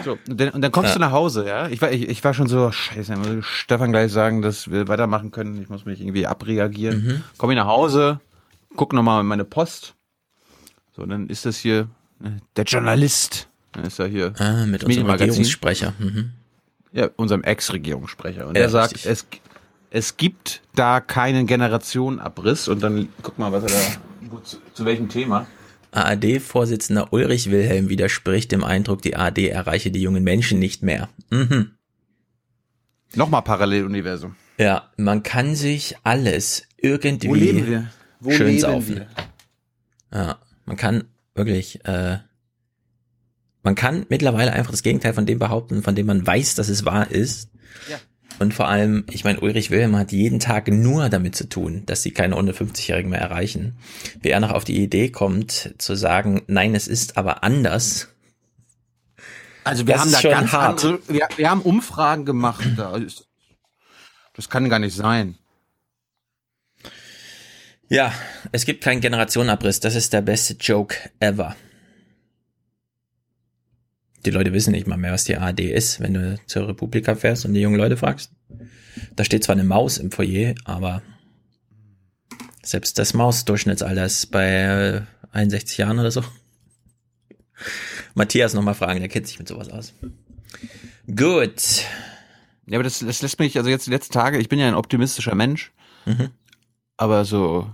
So, 0.04 0.18
und 0.30 0.40
dann, 0.40 0.50
und 0.50 0.62
dann 0.62 0.72
kommst 0.72 0.90
ja. 0.90 0.94
du 0.96 1.00
nach 1.00 1.12
Hause, 1.12 1.46
ja? 1.46 1.68
Ich 1.68 1.82
war, 1.82 1.92
ich, 1.92 2.08
ich 2.08 2.24
war 2.24 2.34
schon 2.34 2.48
so, 2.48 2.72
scheiße, 2.72 3.16
muss 3.16 3.46
Stefan 3.46 3.92
gleich 3.92 4.12
sagen, 4.12 4.42
dass 4.42 4.72
wir 4.72 4.88
weitermachen 4.88 5.32
können. 5.32 5.62
Ich 5.62 5.70
muss 5.70 5.86
mich 5.86 6.00
irgendwie 6.00 6.26
abreagieren. 6.26 7.04
Mhm. 7.04 7.24
Komm 7.38 7.52
ich 7.52 7.58
nach 7.58 7.68
Hause, 7.68 8.20
guck 8.76 8.94
nochmal 8.94 9.22
in 9.22 9.28
meine 9.28 9.46
Post. 9.46 9.96
So, 10.96 11.06
dann 11.06 11.28
ist 11.28 11.46
das 11.46 11.58
hier 11.58 11.90
äh, 12.24 12.30
der 12.56 12.64
Journalist. 12.66 13.48
Dann 13.74 13.86
ist 13.86 14.00
er 14.00 14.08
hier. 14.08 14.34
Ah, 14.38 14.66
mit 14.66 14.84
unserem 14.84 15.10
Regierungssprecher. 15.10 15.94
Mhm. 16.00 16.32
Ja, 16.92 17.10
unserem 17.18 17.44
Ex-Regierungssprecher. 17.44 18.48
Und 18.48 18.56
ja, 18.56 18.64
er 18.64 18.70
sagt, 18.70 19.06
es, 19.06 19.28
es 19.92 20.18
gibt 20.18 20.62
da 20.76 21.02
keinen 21.02 21.46
Generationenabriss. 21.46 22.68
Und 22.68 22.82
dann 22.82 23.10
guck 23.22 23.38
mal, 23.38 23.52
was 23.52 23.64
er 23.64 23.70
da, 23.70 24.44
zu, 24.44 24.58
zu 24.74 24.86
welchem 24.86 25.10
Thema. 25.10 25.46
ARD-Vorsitzender 25.92 27.12
Ulrich 27.14 27.50
Wilhelm 27.50 27.90
widerspricht 27.90 28.52
dem 28.52 28.64
Eindruck, 28.64 29.02
die 29.02 29.16
ARD 29.16 29.40
erreiche 29.50 29.92
die 29.92 30.02
jungen 30.02 30.24
Menschen 30.24 30.60
nicht 30.60 30.84
mehr. 30.84 31.10
Mhm. 31.30 31.72
Nochmal 33.16 33.42
Paralleluniversum. 33.42 34.36
Ja, 34.58 34.92
man 34.98 35.24
kann 35.24 35.56
sich 35.56 35.96
alles 36.04 36.64
irgendwie 36.78 37.30
Wo 37.30 37.36
leben 37.36 37.68
wir? 37.68 37.92
Wo 38.20 38.32
schön 38.32 38.48
leben 38.48 38.60
saufen. 38.60 38.96
Wir? 38.98 39.08
Ja, 40.14 40.40
man 40.66 40.78
kann 40.78 41.06
wirklich, 41.34 41.84
äh, 41.86 42.18
man 43.64 43.76
kann 43.76 44.06
mittlerweile 44.10 44.54
einfach 44.54 44.72
das 44.72 44.84
Gegenteil 44.84 45.14
von 45.14 45.26
dem 45.26 45.40
behaupten, 45.40 45.82
von 45.82 45.96
dem 45.96 46.06
man 46.06 46.26
weiß, 46.26 46.56
dass 46.56 46.70
es 46.70 46.86
wahr 46.86 47.10
ist. 47.10 47.50
Ja. 47.90 47.98
Und 48.40 48.54
vor 48.54 48.70
allem, 48.70 49.04
ich 49.12 49.26
meine, 49.26 49.42
Ulrich 49.42 49.70
Wilhelm 49.70 49.98
hat 49.98 50.14
jeden 50.14 50.40
Tag 50.40 50.70
nur 50.70 51.10
damit 51.10 51.36
zu 51.36 51.50
tun, 51.50 51.84
dass 51.86 52.02
sie 52.02 52.12
keine 52.12 52.38
unter 52.38 52.54
50-Jährigen 52.54 53.12
mehr 53.12 53.20
erreichen. 53.20 53.78
Wie 54.22 54.30
er 54.30 54.40
noch 54.40 54.52
auf 54.52 54.64
die 54.64 54.82
Idee 54.82 55.10
kommt, 55.10 55.76
zu 55.78 55.96
sagen, 55.96 56.44
nein, 56.48 56.74
es 56.74 56.88
ist 56.88 57.18
aber 57.18 57.44
anders. 57.44 58.08
Also 59.66 59.86
wir 59.86 59.96
das 59.96 60.04
haben 60.04 60.12
da 60.12 60.22
ganz 60.22 60.52
hart. 60.54 60.86
Andere, 60.86 61.02
wir, 61.10 61.28
wir 61.36 61.50
haben 61.50 61.62
Umfragen 61.62 62.26
gemacht. 62.26 62.66
das 64.34 64.50
kann 64.50 64.70
gar 64.70 64.80
nicht 64.80 64.96
sein. 64.96 65.38
Ja, 67.90 68.14
es 68.52 68.66
gibt 68.66 68.84
keinen 68.84 69.02
Generationenabriss. 69.02 69.80
Das 69.80 69.96
ist 69.96 70.14
der 70.14 70.22
beste 70.22 70.54
Joke 70.54 70.96
ever. 71.20 71.56
Die 74.26 74.32
Leute 74.32 74.54
wissen 74.54 74.72
nicht 74.72 74.88
mal 74.88 74.98
mehr, 74.98 75.14
was 75.14 75.24
die 75.24 75.38
ARD 75.38 75.62
ist, 75.62 76.00
wenn 76.00 76.14
du 76.14 76.40
zur 76.46 76.68
Republika 76.68 77.16
fährst 77.16 77.46
und 77.46 77.54
die 77.54 77.62
jungen 77.62 77.78
Leute 77.78 77.98
fragst. 77.98 78.32
Da 79.16 79.24
steht 79.24 79.44
zwar 79.44 79.56
eine 79.56 79.64
Maus 79.64 79.98
im 79.98 80.12
Foyer, 80.12 80.56
aber 80.66 81.02
selbst 82.62 83.00
das 83.00 83.14
Mausdurchschnittsalter 83.14 84.06
ist 84.06 84.28
bei 84.28 85.04
61 85.32 85.78
Jahren 85.78 86.00
oder 86.00 86.12
so. 86.12 86.24
Matthias 88.14 88.54
nochmal 88.54 88.76
fragen, 88.76 89.00
der 89.00 89.10
kennt 89.10 89.28
sich 89.28 89.40
mit 89.40 89.48
sowas 89.48 89.70
aus. 89.70 89.94
Gut. 91.08 91.86
Ja, 92.68 92.78
aber 92.78 92.84
das, 92.84 93.00
das 93.00 93.22
lässt 93.22 93.40
mich, 93.40 93.58
also 93.58 93.70
jetzt 93.70 93.88
die 93.88 93.92
letzten 93.92 94.14
Tage, 94.14 94.38
ich 94.38 94.50
bin 94.50 94.60
ja 94.60 94.68
ein 94.68 94.76
optimistischer 94.76 95.34
Mensch, 95.34 95.72
mhm. 96.06 96.30
aber 96.98 97.26
so 97.26 97.72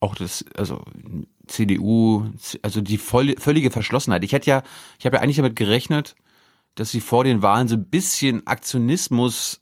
auch 0.00 0.14
das, 0.14 0.44
also 0.56 0.84
CDU, 1.46 2.26
also 2.62 2.80
die 2.80 2.98
voll, 2.98 3.34
völlige 3.38 3.70
Verschlossenheit. 3.70 4.24
Ich 4.24 4.32
hätte 4.32 4.50
ja, 4.50 4.62
ich 4.98 5.06
habe 5.06 5.16
ja 5.16 5.22
eigentlich 5.22 5.36
damit 5.36 5.56
gerechnet, 5.56 6.14
dass 6.74 6.90
sie 6.90 7.00
vor 7.00 7.24
den 7.24 7.42
Wahlen 7.42 7.68
so 7.68 7.76
ein 7.76 7.84
bisschen 7.84 8.46
Aktionismus, 8.46 9.60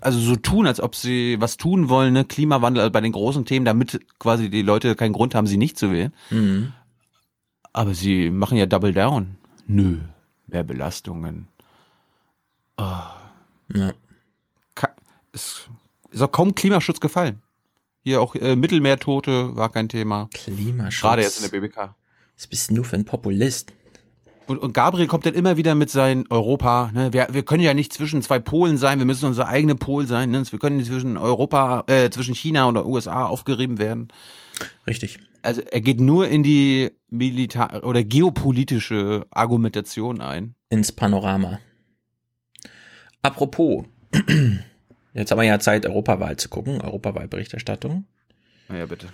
also 0.00 0.18
so 0.18 0.36
tun, 0.36 0.66
als 0.66 0.80
ob 0.80 0.94
sie 0.94 1.36
was 1.40 1.56
tun 1.56 1.88
wollen, 1.88 2.12
ne, 2.12 2.24
Klimawandel 2.24 2.82
also 2.82 2.92
bei 2.92 3.00
den 3.00 3.12
großen 3.12 3.44
Themen, 3.44 3.64
damit 3.64 4.00
quasi 4.18 4.50
die 4.50 4.62
Leute 4.62 4.94
keinen 4.94 5.12
Grund 5.12 5.34
haben, 5.34 5.46
sie 5.46 5.56
nicht 5.56 5.78
zu 5.78 5.92
wählen. 5.92 6.12
Mhm. 6.30 6.72
Aber 7.72 7.94
sie 7.94 8.30
machen 8.30 8.58
ja 8.58 8.66
Double 8.66 8.92
Down. 8.92 9.36
Nö, 9.66 9.98
mehr 10.46 10.64
Belastungen. 10.64 11.48
Oh. 12.76 12.84
Ja. 13.74 13.92
Es 15.32 15.68
ist 16.10 16.22
auch 16.22 16.32
kaum 16.32 16.54
Klimaschutz 16.54 17.00
gefallen. 17.00 17.42
Hier 18.08 18.22
auch 18.22 18.34
äh, 18.34 18.56
Mittelmeertote 18.56 19.54
war 19.54 19.68
kein 19.68 19.90
Thema. 19.90 20.30
Klimaschutz. 20.32 21.02
Gerade 21.02 21.20
jetzt 21.20 21.44
in 21.44 21.50
der 21.50 21.60
BBK. 21.60 21.94
Was 22.38 22.46
bist 22.46 22.70
denn 22.70 22.76
du 22.76 22.82
für 22.82 22.96
ein 22.96 23.04
Populist? 23.04 23.74
Und, 24.46 24.56
und 24.56 24.72
Gabriel 24.72 25.06
kommt 25.06 25.26
dann 25.26 25.34
immer 25.34 25.58
wieder 25.58 25.74
mit 25.74 25.90
seinem 25.90 26.24
Europa. 26.30 26.90
Ne? 26.94 27.12
Wir, 27.12 27.26
wir 27.30 27.42
können 27.42 27.62
ja 27.62 27.74
nicht 27.74 27.92
zwischen 27.92 28.22
zwei 28.22 28.38
Polen 28.38 28.78
sein, 28.78 28.98
wir 28.98 29.04
müssen 29.04 29.26
unser 29.26 29.46
eigene 29.46 29.74
Pol 29.74 30.06
sein. 30.06 30.30
Ne? 30.30 30.42
Wir 30.50 30.58
können 30.58 30.78
nicht 30.78 30.86
zwischen 30.86 31.18
Europa, 31.18 31.84
äh, 31.86 32.08
zwischen 32.08 32.34
China 32.34 32.64
und 32.64 32.78
USA 32.78 33.26
aufgerieben 33.26 33.76
werden. 33.76 34.08
Richtig. 34.86 35.18
Also 35.42 35.60
er 35.60 35.82
geht 35.82 36.00
nur 36.00 36.28
in 36.28 36.42
die 36.42 36.90
Militar- 37.10 37.84
oder 37.84 38.02
geopolitische 38.04 39.26
Argumentation 39.28 40.22
ein. 40.22 40.54
Ins 40.70 40.92
Panorama. 40.92 41.60
Apropos, 43.20 43.84
jetzt 45.14 45.30
haben 45.30 45.38
wir 45.38 45.44
ja 45.44 45.58
Zeit, 45.60 45.86
Europawahl 45.86 46.36
zu 46.36 46.48
gucken, 46.48 46.80
Europawahlberichterstattung. 46.80 48.06
Na 48.68 48.78
ja, 48.78 48.86
bitte. 48.86 49.08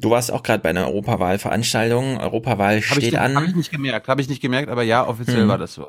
Du 0.00 0.10
warst 0.10 0.30
auch 0.30 0.42
gerade 0.42 0.62
bei 0.62 0.70
einer 0.70 0.86
Europawahlveranstaltung. 0.86 2.18
Europawahl 2.18 2.76
Hab 2.76 2.84
steht 2.84 3.02
ich, 3.14 3.18
an. 3.18 3.34
Habe 3.34 3.46
ich 3.46 3.56
nicht 3.56 3.70
gemerkt, 3.70 4.08
habe 4.08 4.20
ich 4.20 4.28
nicht 4.28 4.40
gemerkt, 4.40 4.68
aber 4.68 4.84
ja, 4.84 5.06
offiziell 5.06 5.42
Hm. 5.42 5.48
war 5.48 5.58
das 5.58 5.74
so. 5.74 5.88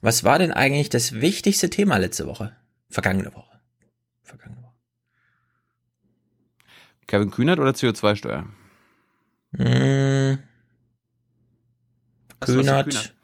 Was 0.00 0.24
war 0.24 0.38
denn 0.38 0.50
eigentlich 0.50 0.88
das 0.88 1.20
wichtigste 1.20 1.68
Thema 1.68 1.98
letzte 1.98 2.26
Woche? 2.26 2.56
Vergangene 2.88 3.34
Woche. 3.34 3.54
Kevin 7.06 7.30
Kühnert 7.30 7.58
oder 7.58 7.72
CO2-Steuer? 7.72 8.46
Hm. 9.56 10.38
Für 12.42 12.54
Kühnert, 12.54 13.14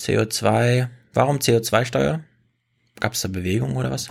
CO2. 0.00 0.88
Warum 1.12 1.38
CO2-Steuer? 1.38 2.24
Gab 3.02 3.14
es 3.14 3.20
da 3.22 3.26
Bewegung 3.26 3.74
oder 3.74 3.90
was? 3.90 4.10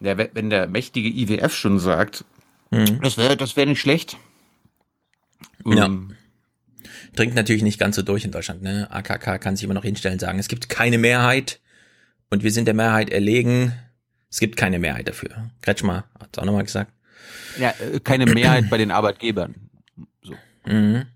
Ja, 0.00 0.18
we- 0.18 0.28
wenn 0.34 0.50
der 0.50 0.66
mächtige 0.66 1.08
IWF 1.08 1.54
schon 1.54 1.78
sagt, 1.78 2.26
Mhm. 2.70 3.00
das 3.00 3.16
wäre 3.16 3.34
das 3.38 3.56
wär 3.56 3.64
nicht 3.64 3.80
schlecht. 3.80 4.18
Ja. 5.64 5.86
Ähm, 5.86 6.16
Dringt 7.16 7.34
natürlich 7.34 7.62
nicht 7.62 7.78
ganz 7.80 7.96
so 7.96 8.02
durch 8.02 8.26
in 8.26 8.30
Deutschland. 8.32 8.60
Ne? 8.60 8.88
AKK 8.90 9.38
kann 9.38 9.56
sich 9.56 9.64
immer 9.64 9.72
noch 9.72 9.84
hinstellen 9.84 10.16
und 10.16 10.20
sagen, 10.20 10.38
es 10.38 10.48
gibt 10.48 10.68
keine 10.68 10.98
Mehrheit 10.98 11.60
und 12.28 12.42
wir 12.42 12.50
sind 12.52 12.66
der 12.66 12.74
Mehrheit 12.74 13.08
erlegen. 13.08 13.72
Es 14.30 14.38
gibt 14.38 14.56
keine 14.58 14.78
Mehrheit 14.78 15.08
dafür. 15.08 15.50
Kretschmer 15.62 16.04
hat 16.20 16.38
auch 16.38 16.44
nochmal 16.44 16.64
gesagt. 16.64 16.92
Ja, 17.58 17.70
äh, 17.70 18.00
keine 18.00 18.26
Mehrheit 18.26 18.68
bei 18.68 18.76
den 18.76 18.90
Arbeitgebern. 18.90 19.54
Mhm. 20.66 21.06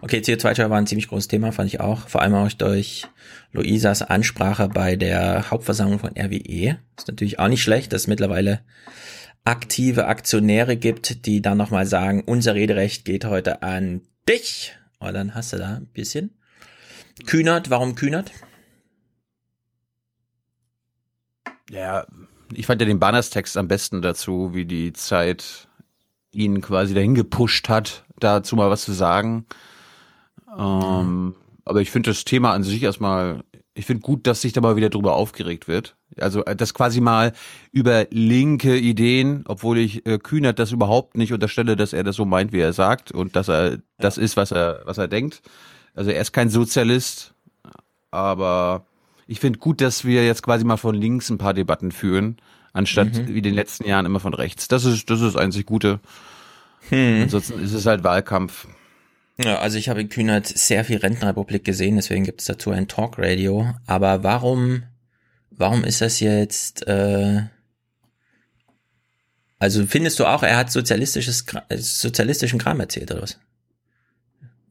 Okay, 0.00 0.18
CO2-Steuer 0.18 0.70
war 0.70 0.78
ein 0.78 0.86
ziemlich 0.86 1.08
großes 1.08 1.28
Thema, 1.28 1.52
fand 1.52 1.68
ich 1.68 1.80
auch. 1.80 2.08
Vor 2.08 2.22
allem 2.22 2.34
auch 2.34 2.50
durch 2.52 3.06
Luisas 3.52 4.02
Ansprache 4.02 4.68
bei 4.68 4.96
der 4.96 5.50
Hauptversammlung 5.50 5.98
von 5.98 6.16
RWE. 6.16 6.78
Ist 6.96 7.08
natürlich 7.08 7.38
auch 7.38 7.48
nicht 7.48 7.62
schlecht, 7.62 7.92
dass 7.92 8.02
es 8.02 8.06
mittlerweile 8.06 8.60
aktive 9.44 10.06
Aktionäre 10.06 10.76
gibt, 10.76 11.26
die 11.26 11.42
dann 11.42 11.58
nochmal 11.58 11.86
sagen, 11.86 12.22
unser 12.26 12.54
Rederecht 12.54 13.04
geht 13.04 13.24
heute 13.24 13.62
an 13.62 14.02
dich. 14.28 14.76
Und 14.98 15.14
dann 15.14 15.34
hast 15.34 15.52
du 15.52 15.56
da 15.56 15.76
ein 15.76 15.86
bisschen. 15.86 16.30
Kühnert, 17.26 17.70
warum 17.70 17.94
Kühnert? 17.94 18.30
Ja, 21.70 22.06
ich 22.52 22.66
fand 22.66 22.80
ja 22.80 22.86
den 22.86 22.98
Banners-Text 22.98 23.56
am 23.56 23.68
besten 23.68 24.02
dazu, 24.02 24.54
wie 24.54 24.64
die 24.64 24.92
Zeit 24.92 25.68
ihn 26.32 26.60
quasi 26.60 26.94
dahin 26.94 27.14
gepusht 27.14 27.68
hat, 27.68 28.04
dazu 28.18 28.56
mal 28.56 28.70
was 28.70 28.84
zu 28.84 28.92
sagen. 28.92 29.46
Ähm, 30.58 31.34
aber 31.64 31.80
ich 31.80 31.90
finde 31.90 32.10
das 32.10 32.24
Thema 32.24 32.52
an 32.52 32.62
sich 32.62 32.82
erstmal, 32.82 33.42
ich 33.74 33.86
finde 33.86 34.02
gut, 34.02 34.26
dass 34.26 34.40
sich 34.40 34.52
da 34.52 34.60
mal 34.60 34.76
wieder 34.76 34.90
drüber 34.90 35.14
aufgeregt 35.14 35.68
wird. 35.68 35.96
Also, 36.18 36.44
äh, 36.44 36.56
dass 36.56 36.74
quasi 36.74 37.00
mal 37.00 37.32
über 37.72 38.06
linke 38.10 38.76
Ideen, 38.76 39.44
obwohl 39.46 39.78
ich 39.78 40.04
äh, 40.06 40.18
Kühnert 40.18 40.58
das 40.58 40.72
überhaupt 40.72 41.16
nicht 41.16 41.32
unterstelle, 41.32 41.76
dass 41.76 41.92
er 41.92 42.02
das 42.02 42.16
so 42.16 42.24
meint, 42.24 42.52
wie 42.52 42.58
er 42.60 42.72
sagt 42.72 43.12
und 43.12 43.36
dass 43.36 43.48
er 43.48 43.78
das 43.98 44.18
ist, 44.18 44.36
was 44.36 44.50
er, 44.50 44.82
was 44.84 44.98
er 44.98 45.06
denkt. 45.08 45.42
Also 45.94 46.10
er 46.10 46.20
ist 46.20 46.32
kein 46.32 46.50
Sozialist, 46.50 47.34
aber 48.10 48.84
ich 49.26 49.38
finde 49.40 49.58
gut, 49.60 49.80
dass 49.80 50.04
wir 50.04 50.24
jetzt 50.24 50.42
quasi 50.42 50.64
mal 50.64 50.76
von 50.76 50.94
links 50.94 51.30
ein 51.30 51.38
paar 51.38 51.54
Debatten 51.54 51.92
führen, 51.92 52.38
anstatt 52.72 53.14
Mhm. 53.14 53.28
wie 53.28 53.38
in 53.38 53.44
den 53.44 53.54
letzten 53.54 53.86
Jahren 53.86 54.06
immer 54.06 54.20
von 54.20 54.34
rechts. 54.34 54.66
Das 54.68 54.84
ist, 54.84 55.08
das 55.10 55.20
ist 55.20 55.36
einzig 55.36 55.66
Gute. 55.66 56.00
Hm. 56.88 57.22
Ansonsten 57.22 57.62
ist 57.62 57.72
es 57.74 57.86
halt 57.86 58.02
Wahlkampf. 58.02 58.66
Ja, 59.42 59.58
also 59.60 59.78
ich 59.78 59.88
habe 59.88 60.02
in 60.02 60.10
Kühnert 60.10 60.46
sehr 60.46 60.84
viel 60.84 60.98
Rentenrepublik 60.98 61.64
gesehen, 61.64 61.96
deswegen 61.96 62.24
gibt 62.24 62.40
es 62.40 62.46
dazu 62.46 62.72
ein 62.72 62.88
Talkradio. 62.88 63.74
Aber 63.86 64.22
warum, 64.22 64.82
warum 65.50 65.82
ist 65.82 66.02
das 66.02 66.20
jetzt, 66.20 66.86
äh, 66.86 67.44
also 69.58 69.86
findest 69.86 70.18
du 70.18 70.26
auch, 70.26 70.42
er 70.42 70.58
hat 70.58 70.70
sozialistisches, 70.70 71.46
äh, 71.68 71.78
sozialistischen 71.78 72.58
Kram 72.58 72.80
erzählt, 72.80 73.10
oder 73.12 73.22
was? 73.22 73.38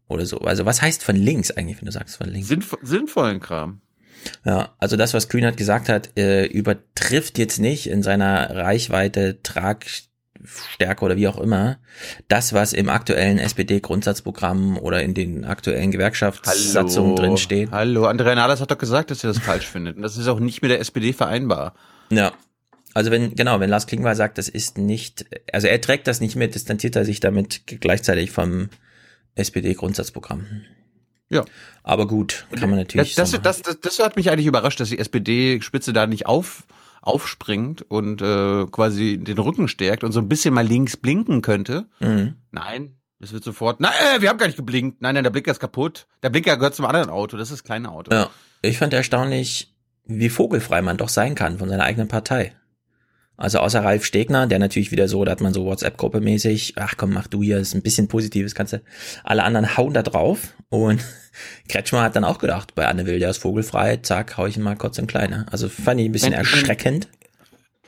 Oder 0.07 0.25
so. 0.25 0.39
Also 0.39 0.65
was 0.65 0.81
heißt 0.81 1.03
von 1.03 1.15
links 1.15 1.49
eigentlich, 1.51 1.81
wenn 1.81 1.87
du 1.87 1.91
sagst 1.91 2.17
von 2.17 2.29
links? 2.29 2.47
Sinnv 2.47 2.77
sinnvollen 2.83 3.39
Kram. 3.39 3.81
Ja, 4.45 4.75
also 4.77 4.97
das, 4.97 5.13
was 5.13 5.29
Kühnert 5.29 5.57
gesagt 5.57 5.89
hat, 5.89 6.17
äh, 6.17 6.45
übertrifft 6.45 7.37
jetzt 7.37 7.59
nicht 7.59 7.87
in 7.87 8.03
seiner 8.03 8.55
Reichweite, 8.55 9.41
Tragstärke 10.79 11.05
oder 11.05 11.15
wie 11.17 11.27
auch 11.27 11.37
immer, 11.37 11.77
das, 12.27 12.53
was 12.53 12.73
im 12.73 12.89
aktuellen 12.89 13.39
SPD-Grundsatzprogramm 13.39 14.77
oder 14.77 15.03
in 15.03 15.13
den 15.13 15.45
aktuellen 15.45 15.91
Gewerkschaftssatzungen 15.91 17.15
drin 17.15 17.37
steht. 17.37 17.71
Hallo, 17.71 18.05
Andrea 18.05 18.35
Nahles 18.35 18.61
hat 18.61 18.71
doch 18.71 18.77
gesagt, 18.77 19.11
dass 19.11 19.23
er 19.23 19.33
das 19.33 19.39
falsch 19.39 19.67
findet. 19.71 19.97
Und 19.97 20.03
das 20.03 20.17
ist 20.17 20.27
auch 20.27 20.39
nicht 20.39 20.61
mit 20.61 20.71
der 20.71 20.79
SPD 20.79 21.13
vereinbar. 21.13 21.73
Ja. 22.09 22.31
Also 22.93 23.11
wenn, 23.11 23.35
genau, 23.35 23.59
wenn 23.59 23.69
Lars 23.69 23.85
Klingbeil 23.87 24.15
sagt, 24.15 24.37
das 24.37 24.49
ist 24.49 24.77
nicht, 24.77 25.25
also 25.53 25.67
er 25.67 25.79
trägt 25.79 26.07
das 26.07 26.21
nicht 26.21 26.35
mit, 26.35 26.55
distanziert 26.55 26.95
er 26.95 27.05
sich 27.05 27.19
damit 27.19 27.63
gleichzeitig 27.67 28.31
vom 28.31 28.69
SPD-Grundsatzprogramm. 29.35 30.63
Ja. 31.29 31.45
Aber 31.83 32.07
gut, 32.07 32.47
kann 32.55 32.69
man 32.69 32.79
natürlich. 32.79 33.13
Das, 33.13 33.31
so 33.31 33.37
das, 33.37 33.61
das, 33.61 33.79
das, 33.79 33.97
das 33.97 34.05
hat 34.05 34.15
mich 34.15 34.31
eigentlich 34.31 34.47
überrascht, 34.47 34.79
dass 34.79 34.89
die 34.89 34.97
SPD-Spitze 34.97 35.93
da 35.93 36.07
nicht 36.07 36.25
auf, 36.25 36.63
aufspringt 37.01 37.81
und 37.83 38.21
äh, 38.21 38.65
quasi 38.65 39.17
den 39.17 39.37
Rücken 39.37 39.67
stärkt 39.67 40.03
und 40.03 40.11
so 40.11 40.19
ein 40.19 40.29
bisschen 40.29 40.53
mal 40.53 40.65
links 40.65 40.97
blinken 40.97 41.41
könnte. 41.41 41.87
Mhm. 41.99 42.35
Nein, 42.51 42.97
es 43.19 43.33
wird 43.33 43.43
sofort. 43.43 43.79
Nein, 43.79 43.93
äh, 44.15 44.21
wir 44.21 44.29
haben 44.29 44.37
gar 44.37 44.47
nicht 44.47 44.57
geblinkt. 44.57 45.01
Nein, 45.01 45.15
nein, 45.15 45.23
der 45.23 45.31
Blinker 45.31 45.51
ist 45.51 45.59
kaputt. 45.59 46.07
Der 46.23 46.29
Blinker 46.29 46.57
gehört 46.57 46.75
zum 46.75 46.85
anderen 46.85 47.09
Auto. 47.09 47.37
Das 47.37 47.49
ist 47.49 47.59
das 47.59 47.63
kleine 47.63 47.89
Auto. 47.89 48.13
Ja, 48.13 48.29
ich 48.61 48.77
fand 48.77 48.93
erstaunlich, 48.93 49.73
wie 50.05 50.29
vogelfrei 50.29 50.81
man 50.81 50.97
doch 50.97 51.09
sein 51.09 51.35
kann 51.35 51.59
von 51.59 51.69
seiner 51.69 51.83
eigenen 51.83 52.07
Partei. 52.07 52.53
Also 53.39 53.59
außer 53.59 53.83
Ralf 53.83 54.03
Stegner, 54.05 54.47
der 54.47 54.59
natürlich 54.59 54.91
wieder 54.91 55.07
so, 55.07 55.23
da 55.23 55.31
hat 55.31 55.39
man 55.41 55.53
so 55.53 55.63
WhatsApp-Gruppe 55.65 56.19
mäßig, 56.19 56.73
ach 56.77 56.95
komm, 56.97 57.13
mach 57.13 57.27
du 57.27 57.41
hier, 57.41 57.57
ist 57.57 57.73
ein 57.73 57.81
bisschen 57.81 58.07
Positives, 58.09 58.53
kannst 58.53 58.73
du. 58.73 58.81
Alle 59.23 59.43
anderen 59.43 59.77
hauen 59.77 59.93
da 59.93 60.01
drauf 60.03 60.53
und 60.67 60.99
Kretschmer 61.69 62.01
hat 62.01 62.15
dann 62.17 62.25
auch 62.25 62.37
gedacht, 62.39 62.75
bei 62.75 62.85
Anne 62.87 63.05
Will, 63.05 63.19
der 63.19 63.29
ist 63.29 63.37
vogelfrei, 63.37 63.97
zack, 63.97 64.35
hau 64.37 64.45
ich 64.45 64.57
ihn 64.57 64.63
mal 64.63 64.75
kurz 64.75 64.97
in 64.97 65.07
Kleine. 65.07 65.45
Also 65.51 65.69
fand 65.69 66.01
ich 66.01 66.07
ein 66.07 66.11
bisschen 66.11 66.31
Wenn- 66.33 66.39
erschreckend. 66.39 67.07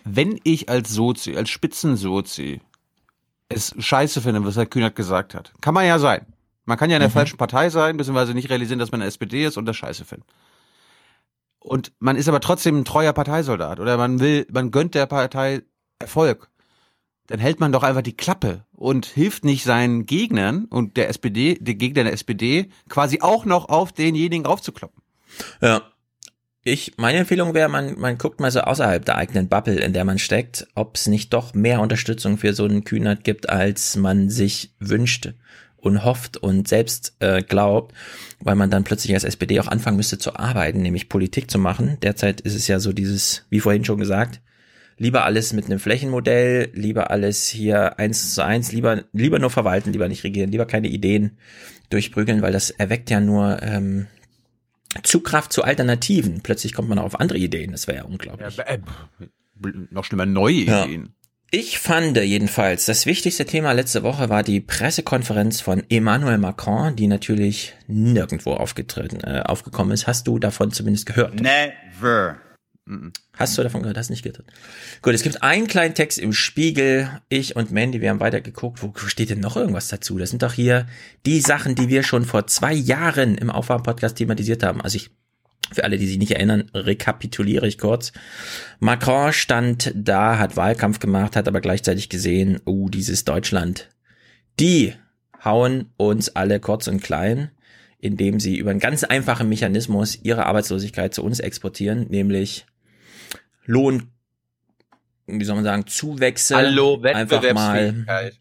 Wenn 0.05 0.39
ich 0.43 0.69
als 0.69 0.89
Sozi, 0.91 1.35
als 1.35 1.49
Spitzensozi 1.49 2.61
es 3.49 3.75
scheiße 3.77 4.21
finde, 4.21 4.43
was 4.45 4.55
Herr 4.55 4.65
Kühnert 4.65 4.95
gesagt 4.95 5.35
hat, 5.35 5.51
kann 5.61 5.73
man 5.73 5.85
ja 5.85 5.99
sein. 5.99 6.25
Man 6.65 6.77
kann 6.77 6.89
ja 6.89 6.95
in 6.95 7.01
der 7.01 7.09
Mhm. 7.09 7.13
falschen 7.13 7.37
Partei 7.37 7.69
sein, 7.69 7.97
beziehungsweise 7.97 8.33
nicht 8.33 8.49
realisieren, 8.49 8.79
dass 8.79 8.91
man 8.91 9.01
in 9.01 9.05
der 9.05 9.09
SPD 9.09 9.45
ist 9.45 9.57
und 9.57 9.65
das 9.65 9.75
scheiße 9.75 10.05
finden. 10.05 10.25
Und 11.61 11.93
man 11.99 12.15
ist 12.15 12.27
aber 12.27 12.41
trotzdem 12.41 12.79
ein 12.79 12.85
treuer 12.85 13.13
Parteisoldat 13.13 13.79
oder 13.79 13.95
man 13.95 14.19
will, 14.19 14.47
man 14.51 14.71
gönnt 14.71 14.95
der 14.95 15.05
Partei 15.05 15.61
Erfolg. 15.99 16.49
Dann 17.27 17.39
hält 17.39 17.59
man 17.59 17.71
doch 17.71 17.83
einfach 17.83 18.01
die 18.01 18.17
Klappe 18.17 18.65
und 18.73 19.05
hilft 19.05 19.45
nicht 19.45 19.63
seinen 19.63 20.07
Gegnern 20.07 20.65
und 20.65 20.97
der 20.97 21.07
SPD, 21.07 21.53
den 21.61 21.77
Gegnern 21.77 22.05
der 22.05 22.13
SPD, 22.13 22.69
quasi 22.89 23.21
auch 23.21 23.45
noch 23.45 23.69
auf 23.69 23.91
denjenigen 23.93 24.47
aufzukloppen. 24.47 25.01
Ja. 25.61 25.83
Ich, 26.63 26.93
meine 26.97 27.19
Empfehlung 27.19 27.53
wäre, 27.53 27.69
man, 27.69 27.97
man 27.99 28.17
guckt 28.17 28.39
mal 28.39 28.51
so 28.51 28.61
außerhalb 28.61 29.05
der 29.05 29.15
eigenen 29.15 29.47
Bubble, 29.47 29.79
in 29.79 29.93
der 29.93 30.03
man 30.03 30.19
steckt, 30.19 30.67
ob 30.75 30.95
es 30.95 31.07
nicht 31.07 31.33
doch 31.33 31.53
mehr 31.53 31.79
Unterstützung 31.79 32.37
für 32.37 32.53
so 32.53 32.65
einen 32.65 32.83
Kühnert 32.83 33.23
gibt, 33.23 33.49
als 33.49 33.95
man 33.95 34.29
sich 34.29 34.73
wünscht 34.79 35.29
und 35.81 36.05
hofft 36.05 36.37
und 36.37 36.67
selbst 36.67 37.15
äh, 37.19 37.41
glaubt, 37.41 37.93
weil 38.39 38.55
man 38.55 38.69
dann 38.69 38.83
plötzlich 38.83 39.13
als 39.13 39.23
SPD 39.23 39.59
auch 39.59 39.67
anfangen 39.67 39.97
müsste 39.97 40.17
zu 40.17 40.35
arbeiten, 40.35 40.81
nämlich 40.81 41.09
Politik 41.09 41.51
zu 41.51 41.59
machen. 41.59 41.97
Derzeit 42.01 42.41
ist 42.41 42.55
es 42.55 42.67
ja 42.67 42.79
so 42.79 42.93
dieses, 42.93 43.45
wie 43.49 43.59
vorhin 43.59 43.83
schon 43.83 43.99
gesagt, 43.99 44.41
lieber 44.97 45.25
alles 45.25 45.53
mit 45.53 45.65
einem 45.65 45.79
Flächenmodell, 45.79 46.69
lieber 46.73 47.09
alles 47.09 47.47
hier 47.47 47.97
eins 47.99 48.35
zu 48.35 48.45
eins, 48.45 48.71
lieber, 48.71 49.03
lieber 49.13 49.39
nur 49.39 49.49
verwalten, 49.49 49.91
lieber 49.91 50.07
nicht 50.07 50.23
regieren, 50.23 50.51
lieber 50.51 50.65
keine 50.65 50.87
Ideen 50.87 51.37
durchprügeln, 51.89 52.41
weil 52.41 52.53
das 52.53 52.69
erweckt 52.69 53.09
ja 53.09 53.19
nur 53.19 53.61
ähm, 53.63 54.07
Zugkraft 55.03 55.53
zu 55.53 55.63
Alternativen. 55.63 56.41
Plötzlich 56.41 56.73
kommt 56.73 56.89
man 56.89 56.99
auch 56.99 57.05
auf 57.05 57.19
andere 57.19 57.39
Ideen. 57.39 57.71
Das 57.71 57.87
wäre 57.87 57.99
ja 57.99 58.03
unglaublich. 58.03 58.57
äh, 58.59 58.77
noch 59.89 60.05
schlimmer, 60.05 60.25
neue 60.25 60.53
Ja. 60.63 60.87
Ich 61.53 61.79
fand 61.79 62.15
jedenfalls, 62.15 62.85
das 62.85 63.05
wichtigste 63.05 63.45
Thema 63.45 63.73
letzte 63.73 64.03
Woche 64.03 64.29
war 64.29 64.41
die 64.41 64.61
Pressekonferenz 64.61 65.59
von 65.59 65.83
Emmanuel 65.89 66.37
Macron, 66.37 66.95
die 66.95 67.07
natürlich 67.07 67.73
nirgendwo 67.87 68.53
aufgetreten, 68.53 69.19
äh, 69.19 69.41
aufgekommen 69.41 69.91
ist. 69.91 70.07
Hast 70.07 70.29
du 70.29 70.39
davon 70.39 70.71
zumindest 70.71 71.07
gehört? 71.07 71.41
Never. 71.41 72.37
Hast 73.35 73.57
du 73.57 73.63
davon 73.63 73.81
gehört? 73.81 73.97
Hast 73.97 74.09
nicht 74.09 74.23
gehört? 74.23 74.45
Gut, 75.01 75.13
es 75.13 75.23
gibt 75.23 75.43
einen 75.43 75.67
kleinen 75.67 75.93
Text 75.93 76.19
im 76.19 76.31
Spiegel. 76.31 77.09
Ich 77.27 77.57
und 77.57 77.69
Mandy, 77.69 77.99
wir 77.99 78.11
haben 78.11 78.21
weiter 78.21 78.39
geguckt. 78.39 78.81
Wo 78.81 78.93
steht 79.07 79.29
denn 79.29 79.41
noch 79.41 79.57
irgendwas 79.57 79.89
dazu? 79.89 80.17
Das 80.17 80.29
sind 80.29 80.43
doch 80.43 80.53
hier 80.53 80.87
die 81.25 81.41
Sachen, 81.41 81.75
die 81.75 81.89
wir 81.89 82.03
schon 82.03 82.23
vor 82.23 82.47
zwei 82.47 82.73
Jahren 82.73 83.37
im 83.37 83.49
Aufwärm-Podcast 83.49 84.15
thematisiert 84.15 84.63
haben. 84.63 84.79
Also 84.79 84.95
ich, 84.95 85.11
für 85.71 85.83
alle, 85.83 85.97
die 85.97 86.07
sich 86.07 86.17
nicht 86.17 86.31
erinnern, 86.31 86.69
rekapituliere 86.73 87.67
ich 87.67 87.77
kurz. 87.77 88.11
Macron 88.79 89.33
stand 89.33 89.91
da, 89.95 90.37
hat 90.37 90.57
Wahlkampf 90.57 90.99
gemacht, 90.99 91.35
hat 91.35 91.47
aber 91.47 91.61
gleichzeitig 91.61 92.09
gesehen, 92.09 92.59
oh, 92.65 92.89
dieses 92.89 93.25
Deutschland, 93.25 93.89
die 94.59 94.93
hauen 95.43 95.91
uns 95.97 96.35
alle 96.35 96.59
kurz 96.59 96.87
und 96.87 97.01
klein 97.01 97.51
indem 98.01 98.39
sie 98.39 98.57
über 98.57 98.71
einen 98.71 98.79
ganz 98.79 99.03
einfachen 99.03 99.47
Mechanismus 99.47 100.19
ihre 100.23 100.47
Arbeitslosigkeit 100.47 101.13
zu 101.13 101.23
uns 101.23 101.39
exportieren, 101.39 102.07
nämlich 102.09 102.65
Lohn, 103.65 104.07
wie 105.27 105.45
soll 105.45 105.55
man 105.55 105.63
sagen, 105.63 105.85
Zuwächse. 105.85 106.55
Hallo, 106.55 106.99
einfach 107.03 107.53
mal, 107.53 108.31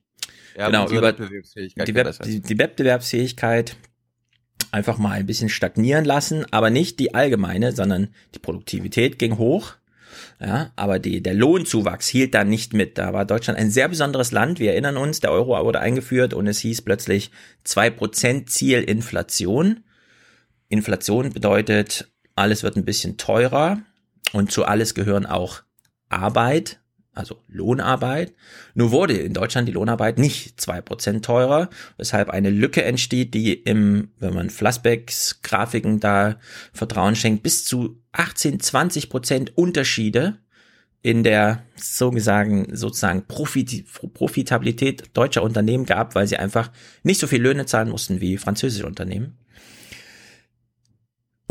ja, 0.56 0.66
genau, 0.66 0.88
über 0.88 1.08
Wettbewerbsfähigkeit 1.08 1.86
die, 1.86 1.94
Web, 1.94 2.18
die, 2.24 2.40
die 2.40 2.58
Wettbewerbsfähigkeit 2.58 3.76
einfach 4.72 4.98
mal 4.98 5.12
ein 5.12 5.26
bisschen 5.26 5.48
stagnieren 5.48 6.04
lassen, 6.04 6.46
aber 6.50 6.70
nicht 6.70 6.98
die 6.98 7.14
allgemeine, 7.14 7.72
sondern 7.72 8.08
die 8.34 8.38
Produktivität 8.38 9.18
ging 9.18 9.38
hoch. 9.38 9.74
Ja, 10.40 10.72
aber 10.76 10.98
die, 10.98 11.22
der 11.22 11.34
Lohnzuwachs 11.34 12.08
hielt 12.08 12.34
da 12.34 12.44
nicht 12.44 12.72
mit. 12.72 12.98
Da 12.98 13.12
war 13.12 13.24
Deutschland 13.24 13.58
ein 13.58 13.70
sehr 13.70 13.88
besonderes 13.88 14.32
Land. 14.32 14.58
Wir 14.58 14.72
erinnern 14.72 14.96
uns, 14.96 15.20
der 15.20 15.32
Euro 15.32 15.62
wurde 15.64 15.80
eingeführt 15.80 16.34
und 16.34 16.46
es 16.46 16.60
hieß 16.60 16.82
plötzlich 16.82 17.30
zwei 17.62 17.90
Prozent 17.90 18.50
Ziel 18.50 18.82
Inflation. 18.82 19.84
Inflation 20.68 21.32
bedeutet, 21.32 22.10
alles 22.36 22.62
wird 22.62 22.76
ein 22.76 22.84
bisschen 22.84 23.18
teurer 23.18 23.80
und 24.32 24.50
zu 24.50 24.64
alles 24.64 24.94
gehören 24.94 25.26
auch 25.26 25.62
Arbeit, 26.08 26.79
also 27.14 27.38
Lohnarbeit. 27.48 28.34
Nur 28.74 28.92
wurde 28.92 29.14
in 29.14 29.34
Deutschland 29.34 29.68
die 29.68 29.72
Lohnarbeit 29.72 30.18
nicht 30.18 30.60
zwei 30.60 30.80
Prozent 30.80 31.24
teurer, 31.24 31.68
weshalb 31.96 32.30
eine 32.30 32.50
Lücke 32.50 32.84
entsteht, 32.84 33.34
die 33.34 33.52
im, 33.52 34.10
wenn 34.18 34.34
man 34.34 34.50
Flassbecks 34.50 35.40
Grafiken 35.42 36.00
da 36.00 36.36
Vertrauen 36.72 37.16
schenkt, 37.16 37.42
bis 37.42 37.64
zu 37.64 38.00
18, 38.12 38.60
20 38.60 39.10
Prozent 39.10 39.56
Unterschiede 39.56 40.38
in 41.02 41.24
der 41.24 41.64
sozusagen, 41.76 42.76
sozusagen 42.76 43.26
Profit, 43.26 43.84
Profitabilität 44.12 45.10
deutscher 45.14 45.42
Unternehmen 45.42 45.86
gab, 45.86 46.14
weil 46.14 46.26
sie 46.26 46.36
einfach 46.36 46.70
nicht 47.02 47.20
so 47.20 47.26
viel 47.26 47.40
Löhne 47.40 47.66
zahlen 47.66 47.88
mussten 47.88 48.20
wie 48.20 48.36
französische 48.36 48.86
Unternehmen. 48.86 49.38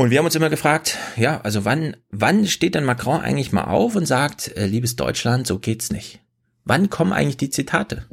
Und 0.00 0.08
wir 0.08 0.16
haben 0.16 0.24
uns 0.24 0.34
immer 0.34 0.48
gefragt, 0.48 0.96
ja, 1.16 1.42
also 1.42 1.66
wann, 1.66 1.94
wann 2.10 2.46
steht 2.46 2.74
denn 2.74 2.84
Macron 2.84 3.20
eigentlich 3.20 3.52
mal 3.52 3.64
auf 3.64 3.96
und 3.96 4.06
sagt, 4.06 4.48
äh, 4.56 4.64
liebes 4.64 4.96
Deutschland, 4.96 5.46
so 5.46 5.58
geht's 5.58 5.92
nicht? 5.92 6.20
Wann 6.64 6.88
kommen 6.88 7.12
eigentlich 7.12 7.36
die 7.36 7.50
Zitate? 7.50 8.06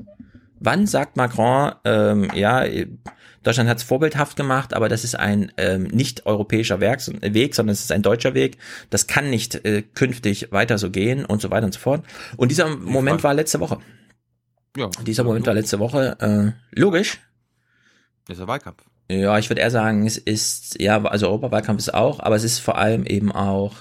Wann 0.59 0.85
sagt 0.85 1.15
Macron, 1.15 1.71
ähm, 1.85 2.29
ja, 2.33 2.65
Deutschland 3.41 3.69
hat 3.69 3.77
es 3.77 3.83
vorbildhaft 3.83 4.35
gemacht, 4.35 4.73
aber 4.73 4.89
das 4.89 5.05
ist 5.05 5.15
ein 5.15 5.53
ähm, 5.55 5.83
nicht 5.83 6.25
europäischer 6.25 6.81
Werk, 6.81 6.99
Weg, 7.21 7.55
sondern 7.55 7.71
es 7.71 7.79
ist 7.79 7.93
ein 7.93 8.01
deutscher 8.01 8.33
Weg. 8.33 8.57
Das 8.89 9.07
kann 9.07 9.29
nicht 9.29 9.55
äh, 9.63 9.81
künftig 9.81 10.51
weiter 10.51 10.77
so 10.77 10.91
gehen 10.91 11.23
und 11.23 11.41
so 11.41 11.51
weiter 11.51 11.67
und 11.67 11.73
so 11.73 11.79
fort. 11.79 12.03
Und 12.35 12.51
dieser 12.51 12.67
Moment 12.67 13.23
war 13.23 13.33
letzte 13.33 13.61
Woche. 13.61 13.77
Ja. 14.75 14.89
Dieser 15.05 15.23
Moment 15.23 15.47
war 15.47 15.53
letzte 15.53 15.79
Woche. 15.79 16.17
Äh, 16.19 16.77
logisch. 16.77 17.21
Das 18.25 18.33
ist 18.33 18.39
der 18.41 18.49
Wahlkampf. 18.49 18.83
Ja, 19.09 19.37
ich 19.37 19.49
würde 19.49 19.61
eher 19.61 19.71
sagen, 19.71 20.05
es 20.05 20.17
ist, 20.17 20.81
ja, 20.81 21.01
also 21.03 21.27
Europawahlkampf 21.27 21.79
ist 21.79 21.93
auch, 21.93 22.19
aber 22.19 22.35
es 22.35 22.43
ist 22.43 22.59
vor 22.59 22.77
allem 22.77 23.05
eben 23.05 23.31
auch 23.31 23.73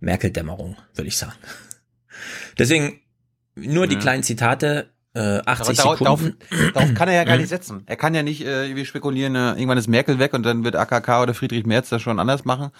Merkel-Dämmerung, 0.00 0.76
würde 0.94 1.08
ich 1.08 1.16
sagen. 1.18 1.34
Deswegen 2.58 3.00
nur 3.54 3.86
die 3.86 3.96
kleinen 3.96 4.22
Zitate, 4.22 4.88
äh, 5.14 5.40
80 5.44 5.76
darauf, 5.76 5.98
darauf, 5.98 6.20
Sekunden. 6.22 6.72
darauf 6.72 6.94
kann 6.94 7.08
er 7.08 7.14
ja 7.14 7.24
gar 7.24 7.36
nicht 7.36 7.50
setzen. 7.50 7.82
Er 7.84 7.96
kann 7.96 8.14
ja 8.14 8.22
nicht, 8.22 8.46
äh, 8.46 8.74
wir 8.74 8.86
spekulieren, 8.86 9.34
äh, 9.36 9.50
irgendwann 9.50 9.76
ist 9.76 9.88
Merkel 9.88 10.18
weg 10.18 10.32
und 10.32 10.42
dann 10.44 10.64
wird 10.64 10.74
AKK 10.76 11.22
oder 11.22 11.34
Friedrich 11.34 11.66
Merz 11.66 11.90
das 11.90 12.00
schon 12.00 12.18
anders 12.18 12.46
machen. 12.46 12.70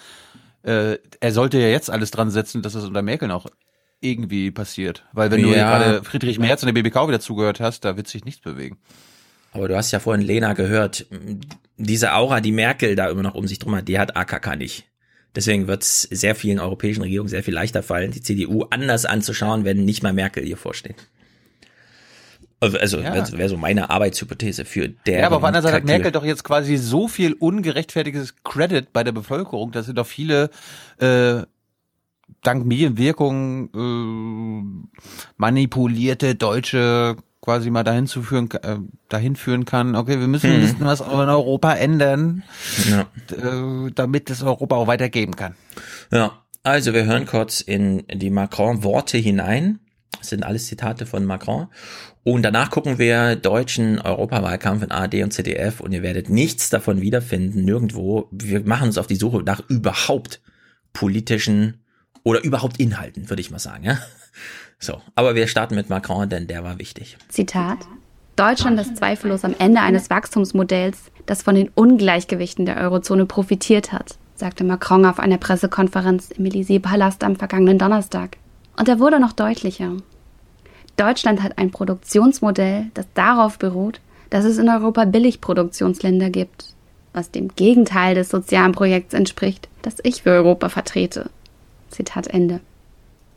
Äh, 0.63 0.97
er 1.19 1.31
sollte 1.31 1.59
ja 1.59 1.67
jetzt 1.67 1.91
alles 1.91 2.09
dran 2.09 2.31
setzen, 2.31 2.63
dass 2.63 2.73
es 2.73 2.85
unter 2.85 3.03
Merkel 3.03 3.27
noch 3.27 3.45
irgendwie 3.99 4.49
passiert. 4.49 5.05
Weil 5.13 5.29
wenn 5.29 5.43
du 5.43 5.49
Ja. 5.49 5.77
gerade 5.77 6.03
Friedrich 6.03 6.39
Merz 6.39 6.63
und 6.63 6.67
der 6.67 6.73
BBK 6.73 7.07
wieder 7.07 7.19
zugehört 7.19 7.59
hast, 7.59 7.85
da 7.85 7.95
wird 7.97 8.07
sich 8.07 8.25
nichts 8.25 8.41
bewegen. 8.41 8.77
Aber 9.53 9.67
du 9.67 9.75
hast 9.75 9.91
ja 9.91 9.99
vorhin 9.99 10.25
Lena 10.25 10.53
gehört, 10.53 11.05
diese 11.77 12.13
Aura, 12.13 12.41
die 12.41 12.51
Merkel 12.51 12.95
da 12.95 13.09
immer 13.09 13.23
noch 13.23 13.35
um 13.35 13.47
sich 13.47 13.59
drum 13.59 13.75
hat, 13.75 13.87
die 13.87 13.99
hat 13.99 14.15
AKK 14.17 14.55
nicht. 14.55 14.85
Deswegen 15.35 15.67
wird 15.67 15.83
es 15.83 16.03
sehr 16.03 16.35
vielen 16.35 16.59
europäischen 16.59 17.01
Regierungen 17.01 17.29
sehr 17.29 17.43
viel 17.43 17.53
leichter 17.53 17.81
fallen, 17.81 18.11
die 18.11 18.21
CDU 18.21 18.63
anders 18.69 19.05
anzuschauen, 19.05 19.63
wenn 19.65 19.85
nicht 19.85 20.03
mal 20.03 20.13
Merkel 20.13 20.45
ihr 20.47 20.57
vorsteht. 20.57 21.07
Also 22.59 22.77
also 22.77 22.99
Ja. 22.99 23.13
wäre 23.13 23.37
wär 23.37 23.49
so 23.49 23.57
meine 23.57 23.89
Arbeitshypothese 23.89 24.63
für 24.63 24.89
der. 24.89 25.19
Ja, 25.19 25.25
aber 25.25 25.37
auf 25.37 25.41
der 25.41 25.47
anderen 25.47 25.63
Seite 25.63 25.75
hat 25.77 25.85
Merkel 25.85 26.11
doch 26.11 26.23
jetzt 26.23 26.43
quasi 26.43 26.77
so 26.77 27.07
viel 27.07 27.33
ungerechtfertigtes 27.33 28.35
Credit 28.43 28.93
bei 28.93 29.03
der 29.03 29.11
Bevölkerung, 29.11 29.71
dass 29.71 29.87
sie 29.87 29.93
doch 29.93 30.07
viele 30.07 30.49
äh, 30.99 31.41
dank 32.41 32.65
Medienwirkung 32.65 33.69
äh, 33.73 35.01
manipulierte 35.37 36.35
Deutsche 36.35 37.17
quasi 37.43 37.69
mal 37.69 37.83
dahin 37.83 38.07
zu 38.07 38.23
führen, 38.23 38.49
äh, 38.51 38.77
dahin 39.09 39.35
führen 39.35 39.65
kann. 39.65 39.97
Okay, 39.97 40.17
wir 40.17 40.27
müssen 40.29 40.49
ein 40.49 40.61
bisschen 40.61 40.85
was 40.85 41.01
in 41.01 41.07
Europa 41.07 41.73
ändern, 41.73 42.43
Ja. 42.89 43.01
äh, 43.35 43.91
damit 43.93 44.29
es 44.29 44.41
Europa 44.43 44.77
auch 44.77 44.87
weitergeben 44.87 45.35
kann. 45.35 45.55
Ja, 46.09 46.41
also 46.63 46.93
wir 46.93 47.03
hören 47.03 47.25
kurz 47.25 47.59
in 47.59 48.03
die 48.07 48.29
Macron-Worte 48.29 49.17
hinein. 49.17 49.79
Das 50.17 50.29
sind 50.29 50.43
alles 50.45 50.67
Zitate 50.67 51.05
von 51.05 51.25
Macron. 51.25 51.67
Und 52.23 52.43
danach 52.43 52.69
gucken 52.71 52.97
wir 52.97 53.35
deutschen 53.35 53.99
Europawahlkampf 53.99 54.81
in 54.83 54.91
ARD 54.91 55.15
und 55.23 55.31
ZDF 55.31 55.81
und 55.81 55.91
ihr 55.91 56.01
werdet 56.01 56.29
nichts 56.29 56.69
davon 56.69 57.01
wiederfinden, 57.01 57.65
nirgendwo. 57.65 58.29
Wir 58.31 58.61
machen 58.65 58.87
uns 58.87 58.97
auf 58.97 59.07
die 59.07 59.17
Suche 59.17 59.43
nach 59.43 59.61
überhaupt 59.67 60.39
politischen 60.93 61.81
oder 62.23 62.41
überhaupt 62.41 62.79
Inhalten, 62.79 63.29
würde 63.29 63.41
ich 63.41 63.51
mal 63.51 63.59
sagen. 63.59 63.83
Ja? 63.83 63.99
So, 64.83 65.01
aber 65.15 65.33
wir 65.33 65.47
starten 65.47 65.75
mit 65.75 65.89
Macron, 65.89 66.27
denn 66.27 66.45
der 66.45 66.65
war 66.65 66.77
wichtig. 66.77 67.17
Zitat. 67.29 67.77
Deutschland 68.35 68.77
ist 68.81 68.97
zweifellos 68.97 69.45
am 69.45 69.55
Ende 69.57 69.79
eines 69.79 70.09
Wachstumsmodells, 70.09 71.03
das 71.25 71.41
von 71.41 71.55
den 71.55 71.69
Ungleichgewichten 71.73 72.65
der 72.65 72.75
Eurozone 72.75 73.25
profitiert 73.25 73.93
hat, 73.93 74.17
sagte 74.35 74.65
Macron 74.65 75.05
auf 75.05 75.19
einer 75.19 75.37
Pressekonferenz 75.37 76.31
im 76.31 76.43
Élysée-Palast 76.43 77.23
am 77.23 77.37
vergangenen 77.37 77.79
Donnerstag. 77.79 78.35
Und 78.77 78.89
er 78.89 78.99
wurde 78.99 79.21
noch 79.21 79.31
deutlicher. 79.31 79.93
Deutschland 80.97 81.41
hat 81.43 81.57
ein 81.57 81.71
Produktionsmodell, 81.71 82.87
das 82.93 83.05
darauf 83.13 83.57
beruht, 83.59 84.01
dass 84.31 84.43
es 84.43 84.57
in 84.57 84.67
Europa 84.67 85.05
Billigproduktionsländer 85.05 86.29
gibt, 86.29 86.73
was 87.13 87.31
dem 87.31 87.55
Gegenteil 87.55 88.15
des 88.15 88.27
sozialen 88.27 88.73
Projekts 88.73 89.13
entspricht, 89.13 89.69
das 89.81 89.95
ich 90.03 90.23
für 90.23 90.31
Europa 90.31 90.67
vertrete. 90.67 91.29
Zitat 91.89 92.27
Ende. 92.27 92.59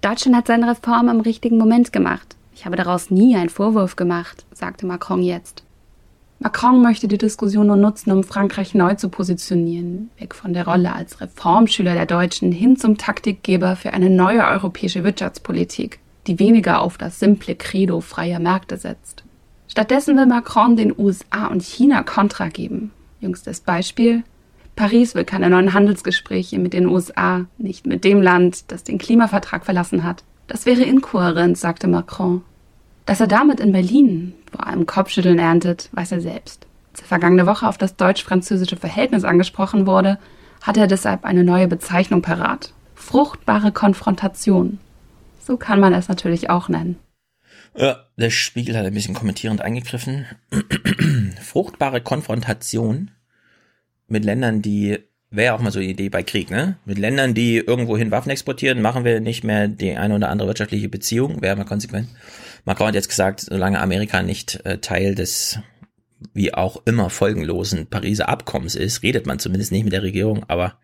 Deutschland 0.01 0.36
hat 0.36 0.47
seine 0.47 0.68
Reform 0.68 1.09
im 1.09 1.20
richtigen 1.20 1.59
Moment 1.59 1.93
gemacht. 1.93 2.36
Ich 2.55 2.64
habe 2.64 2.77
daraus 2.77 3.10
nie 3.10 3.36
einen 3.36 3.48
Vorwurf 3.48 3.97
gemacht, 3.97 4.47
sagte 4.52 4.86
Macron 4.86 5.23
jetzt. 5.23 5.62
Macron 6.39 6.82
möchte 6.82 7.09
die 7.09 7.18
Diskussion 7.18 7.66
nur 7.66 7.77
nutzen, 7.77 8.12
um 8.12 8.23
Frankreich 8.23 8.74
neu 8.74 8.94
zu 8.94 9.09
positionieren, 9.09 10.10
weg 10.18 10.35
von 10.35 10.52
der 10.52 10.66
Rolle 10.66 10.94
als 10.94 11.20
Reformschüler 11.20 11.94
der 11.94 12.05
Deutschen 12.05 12.52
hin 12.52 12.77
zum 12.77 12.98
Taktikgeber 12.98 13.74
für 13.74 13.94
eine 13.94 14.10
neue 14.10 14.44
europäische 14.47 15.02
Wirtschaftspolitik, 15.02 15.98
die 16.27 16.39
weniger 16.39 16.82
auf 16.82 16.98
das 16.98 17.18
simple 17.18 17.55
Credo 17.55 18.01
freier 18.01 18.39
Märkte 18.39 18.77
setzt. 18.77 19.24
Stattdessen 19.68 20.16
will 20.16 20.27
Macron 20.27 20.77
den 20.77 20.94
USA 20.97 21.47
und 21.47 21.62
China 21.62 22.02
Kontra 22.02 22.48
geben. 22.48 22.93
Jüngstes 23.20 23.60
Beispiel 23.60 24.23
Paris 24.77 25.15
will 25.15 25.24
keine 25.24 25.48
neuen 25.48 25.73
Handelsgespräche 25.73 26.59
mit 26.59 26.74
den 26.74 26.86
USA, 26.86 27.47
nicht 27.57 27.86
mit 27.86 28.05
dem 28.05 28.20
Land, 28.20 28.70
das 28.70 28.85
den 28.85 28.98
Klimavertrag 28.98 29.65
verlassen 29.65 30.05
hat. 30.05 30.23
Das 30.47 30.66
wäre 30.66 30.82
inkohärent, 30.82 31.57
sagte 31.57 31.89
Macron. 31.89 32.43
Dass 33.07 33.20
er 33.20 33.27
damit 33.27 33.59
in 33.59 33.73
Berlin 33.73 34.35
vor 34.51 34.66
allem 34.66 34.85
Kopfschütteln 34.85 35.39
erntet, 35.39 35.89
weiß 35.93 36.12
er 36.12 36.20
selbst. 36.20 36.66
Als 36.93 37.01
er 37.01 37.09
vergangene 37.09 37.47
Woche 37.47 37.66
auf 37.66 37.78
das 37.78 37.97
deutsch-französische 37.97 38.77
Verhältnis 38.77 39.24
angesprochen 39.24 39.86
wurde, 39.86 40.19
hatte 40.62 40.81
er 40.81 40.86
deshalb 40.86 41.24
eine 41.24 41.43
neue 41.43 41.69
Bezeichnung 41.69 42.20
parat. 42.20 42.73
Fruchtbare 42.94 43.73
Konfrontation. 43.73 44.78
So 45.40 45.57
kann 45.57 45.81
man 45.81 45.94
es 45.94 46.09
natürlich 46.09 46.51
auch 46.51 46.69
nennen. 46.69 46.98
Ja, 47.77 48.05
der 48.16 48.31
Spiegel 48.31 48.77
hat 48.77 48.85
ein 48.85 48.94
bisschen 48.94 49.15
kommentierend 49.15 49.61
eingegriffen. 49.61 50.27
Fruchtbare 51.43 52.01
Konfrontation 52.01 53.11
mit 54.09 54.24
Ländern, 54.24 54.62
die 54.62 54.99
wäre 55.31 55.55
auch 55.55 55.61
mal 55.61 55.73
so 55.73 55.78
eine 55.78 55.89
Idee 55.89 56.09
bei 56.09 56.23
Krieg, 56.23 56.51
ne? 56.51 56.77
Mit 56.85 56.99
Ländern, 56.99 57.35
die 57.35 57.57
irgendwohin 57.57 58.11
Waffen 58.11 58.31
exportieren, 58.31 58.81
machen 58.81 59.05
wir 59.05 59.20
nicht 59.20 59.45
mehr 59.45 59.69
die 59.69 59.97
eine 59.97 60.15
oder 60.15 60.31
andere 60.31 60.49
wirtschaftliche 60.49 60.89
Beziehung, 60.89 61.43
wäre 61.43 61.57
mal 61.57 61.65
konsequent. 61.65 62.09
Macron 62.65 62.89
hat 62.89 62.95
jetzt 62.95 63.09
gesagt, 63.09 63.41
solange 63.41 63.81
Amerika 63.81 64.23
nicht 64.23 64.65
äh, 64.65 64.78
Teil 64.78 65.15
des 65.15 65.59
wie 66.33 66.55
auch 66.55 66.83
immer 66.87 67.11
folgenlosen 67.11 67.87
Pariser 67.87 68.28
Abkommens 68.28 68.74
ist, 68.74 69.03
redet 69.03 69.27
man 69.27 69.39
zumindest 69.39 69.70
nicht 69.70 69.85
mit 69.85 69.93
der 69.93 70.03
Regierung, 70.03 70.45
aber 70.49 70.78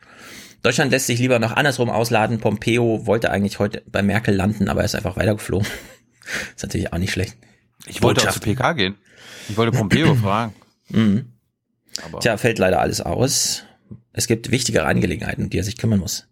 Deutschland 0.63 0.93
lässt 0.93 1.07
sich 1.07 1.19
lieber 1.19 1.39
noch 1.39 1.53
andersrum 1.53 1.91
ausladen. 1.91 2.39
Pompeo 2.39 3.07
wollte 3.07 3.31
eigentlich 3.31 3.59
heute 3.59 3.83
bei 3.91 4.03
Merkel 4.03 4.35
landen, 4.35 4.69
aber 4.69 4.81
er 4.83 4.85
ist 4.85 4.95
einfach 4.95 5.17
weitergeflogen. 5.17 5.67
ist 6.55 6.63
natürlich 6.63 6.93
auch 6.93 6.99
nicht 6.99 7.13
schlecht. 7.13 7.37
Ich 7.87 8.01
wollte 8.03 8.29
auch 8.29 8.33
zu 8.33 8.41
PK 8.41 8.73
gehen. 8.75 8.95
Ich 9.49 9.57
wollte 9.57 9.77
Pompeo 9.77 10.15
fragen. 10.23 10.55
Mhm. 10.89 11.32
Tja, 12.21 12.37
fällt 12.37 12.59
leider 12.59 12.81
alles 12.81 13.01
aus. 13.01 13.65
Es 14.13 14.27
gibt 14.27 14.51
wichtigere 14.51 14.85
Angelegenheiten, 14.87 15.45
um 15.45 15.51
die 15.51 15.59
er 15.59 15.65
sich 15.65 15.77
kümmern 15.79 16.01
muss. 16.01 16.29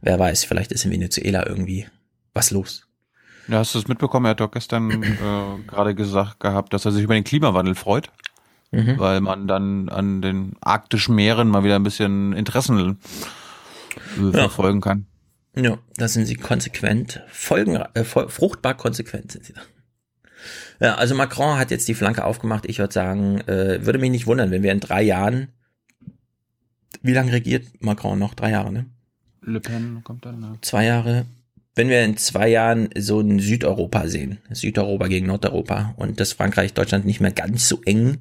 Wer 0.00 0.18
weiß, 0.18 0.44
vielleicht 0.44 0.72
ist 0.72 0.84
in 0.84 0.90
Venezuela 0.90 1.46
irgendwie 1.46 1.86
was 2.32 2.50
los. 2.50 2.86
Ja, 3.48 3.58
hast 3.58 3.74
du 3.74 3.78
es 3.78 3.88
mitbekommen? 3.88 4.26
Er 4.26 4.30
hat 4.30 4.40
doch 4.40 4.50
gestern 4.50 5.02
äh, 5.02 5.16
gerade 5.66 5.94
gesagt 5.94 6.40
gehabt, 6.40 6.72
dass 6.72 6.84
er 6.84 6.92
sich 6.92 7.02
über 7.04 7.14
den 7.14 7.24
Klimawandel 7.24 7.74
freut, 7.74 8.10
Mhm. 8.72 8.98
weil 8.98 9.20
man 9.20 9.46
dann 9.46 9.88
an 9.88 10.20
den 10.20 10.56
arktischen 10.60 11.14
Meeren 11.14 11.46
mal 11.48 11.62
wieder 11.62 11.76
ein 11.76 11.84
bisschen 11.84 12.32
Interessen 12.32 12.98
äh, 14.18 14.32
verfolgen 14.32 14.80
kann. 14.80 15.06
Ja, 15.54 15.78
da 15.96 16.08
sind 16.08 16.26
sie 16.26 16.34
konsequent, 16.34 17.22
folgen, 17.28 17.76
äh, 17.76 18.02
fruchtbar 18.04 18.74
konsequent 18.74 19.30
sind 19.30 19.44
sie 19.44 19.52
da. 19.52 19.60
Ja, 20.80 20.94
also 20.96 21.14
Macron 21.14 21.58
hat 21.58 21.70
jetzt 21.70 21.88
die 21.88 21.94
Flanke 21.94 22.24
aufgemacht. 22.24 22.66
Ich 22.66 22.78
würde 22.78 22.92
sagen, 22.92 23.40
äh, 23.42 23.84
würde 23.84 23.98
mich 23.98 24.10
nicht 24.10 24.26
wundern, 24.26 24.50
wenn 24.50 24.62
wir 24.62 24.72
in 24.72 24.80
drei 24.80 25.02
Jahren, 25.02 25.48
wie 27.02 27.12
lange 27.12 27.32
regiert 27.32 27.66
Macron 27.80 28.18
noch? 28.18 28.34
Drei 28.34 28.50
Jahre, 28.50 28.72
ne? 28.72 28.86
Le 29.42 29.60
Pen 29.60 30.00
kommt 30.04 30.24
dann. 30.24 30.40
Ne? 30.40 30.58
Zwei 30.62 30.86
Jahre. 30.86 31.26
Wenn 31.76 31.88
wir 31.88 32.04
in 32.04 32.16
zwei 32.16 32.48
Jahren 32.48 32.88
so 32.96 33.20
ein 33.20 33.40
Südeuropa 33.40 34.06
sehen, 34.06 34.38
Südeuropa 34.50 35.08
gegen 35.08 35.26
Nordeuropa 35.26 35.92
und 35.96 36.20
das 36.20 36.32
Frankreich, 36.32 36.72
Deutschland 36.72 37.04
nicht 37.04 37.20
mehr 37.20 37.32
ganz 37.32 37.68
so 37.68 37.82
eng, 37.84 38.18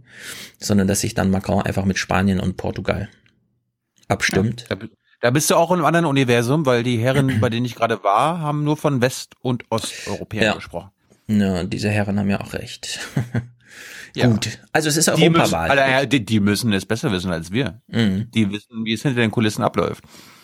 sondern 0.59 0.87
dass 0.87 1.01
sich 1.01 1.13
dann 1.13 1.29
Macron 1.29 1.61
einfach 1.61 1.85
mit 1.85 1.99
Spanien 1.99 2.39
und 2.39 2.57
Portugal 2.57 3.09
abstimmt. 4.07 4.65
Da, 4.69 4.77
da 5.21 5.29
bist 5.29 5.51
du 5.51 5.55
auch 5.55 5.69
in 5.71 5.77
einem 5.77 5.85
anderen 5.85 6.05
Universum, 6.07 6.65
weil 6.65 6.81
die 6.83 6.97
Herren, 6.97 7.39
bei 7.41 7.49
denen 7.49 7.65
ich 7.65 7.75
gerade 7.75 8.03
war, 8.03 8.39
haben 8.39 8.63
nur 8.63 8.75
von 8.75 9.01
West- 9.01 9.35
und 9.39 9.65
Osteuropäern 9.69 10.43
Ja. 10.45 10.53
gesprochen. 10.55 10.89
Ja, 11.27 11.63
diese 11.63 11.89
Herren 11.89 12.19
haben 12.19 12.29
ja 12.29 12.41
auch 12.41 12.53
recht. 12.53 12.99
Ja. 14.15 14.27
Gut. 14.27 14.59
Also 14.71 14.89
es 14.89 14.97
ist 14.97 15.07
Die 15.17 15.27
müssen, 15.27 15.55
Europawahl. 15.55 15.75
Ja, 15.75 16.05
die, 16.05 16.23
die 16.23 16.39
müssen 16.39 16.71
es 16.71 16.85
besser 16.85 17.11
wissen 17.11 17.31
als 17.31 17.51
wir. 17.51 17.81
Mhm. 17.87 18.29
Die 18.31 18.51
wissen, 18.51 18.85
wie 18.85 18.93
es 18.93 19.01
hinter 19.01 19.21
den 19.21 19.31
Kulissen 19.31 19.63
abläuft. 19.63 20.03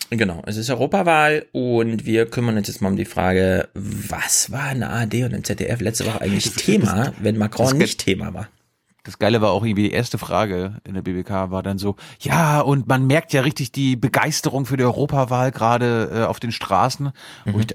Genau, 0.10 0.42
es 0.48 0.58
ist 0.58 0.72
Europawahl 0.72 1.46
und 1.52 2.04
wir 2.08 2.26
kümmern 2.26 2.58
uns 2.58 2.68
jetzt 2.68 2.82
mal 2.82 2.90
um 2.90 2.96
die 2.96 3.06
Frage, 3.06 3.70
was 3.76 4.52
war 4.52 4.72
in 4.72 4.80
der 4.80 4.90
ARD 4.90 5.14
und 5.26 5.34
im 5.36 5.44
ZDF 5.44 5.82
letzte 5.82 6.08
Woche 6.08 6.22
eigentlich 6.22 6.52
Thema, 6.56 7.14
wenn 7.20 7.38
Macron 7.38 7.68
das- 7.68 7.74
nicht 7.78 8.00
Thema 8.00 8.34
war? 8.34 8.48
Das 9.04 9.20
Geile 9.20 9.40
war 9.42 9.52
auch 9.52 9.64
irgendwie 9.64 9.84
die 9.84 9.92
erste 9.92 10.18
Frage 10.18 10.82
in 10.84 10.94
der 10.96 11.02
BBK 11.04 11.52
war 11.52 11.62
dann 11.64 11.78
so, 11.78 11.96
ja, 12.20 12.60
und 12.62 12.88
man 12.88 13.06
merkt 13.08 13.34
ja 13.34 13.42
richtig 13.42 13.72
die 13.72 13.96
Begeisterung 13.96 14.66
für 14.66 14.78
die 14.78 14.84
Europawahl 14.84 15.52
gerade 15.52 16.10
äh, 16.12 16.24
auf 16.26 16.40
den 16.40 16.52
Straßen. 16.52 17.12
Wo 17.46 17.60
ich, 17.60 17.68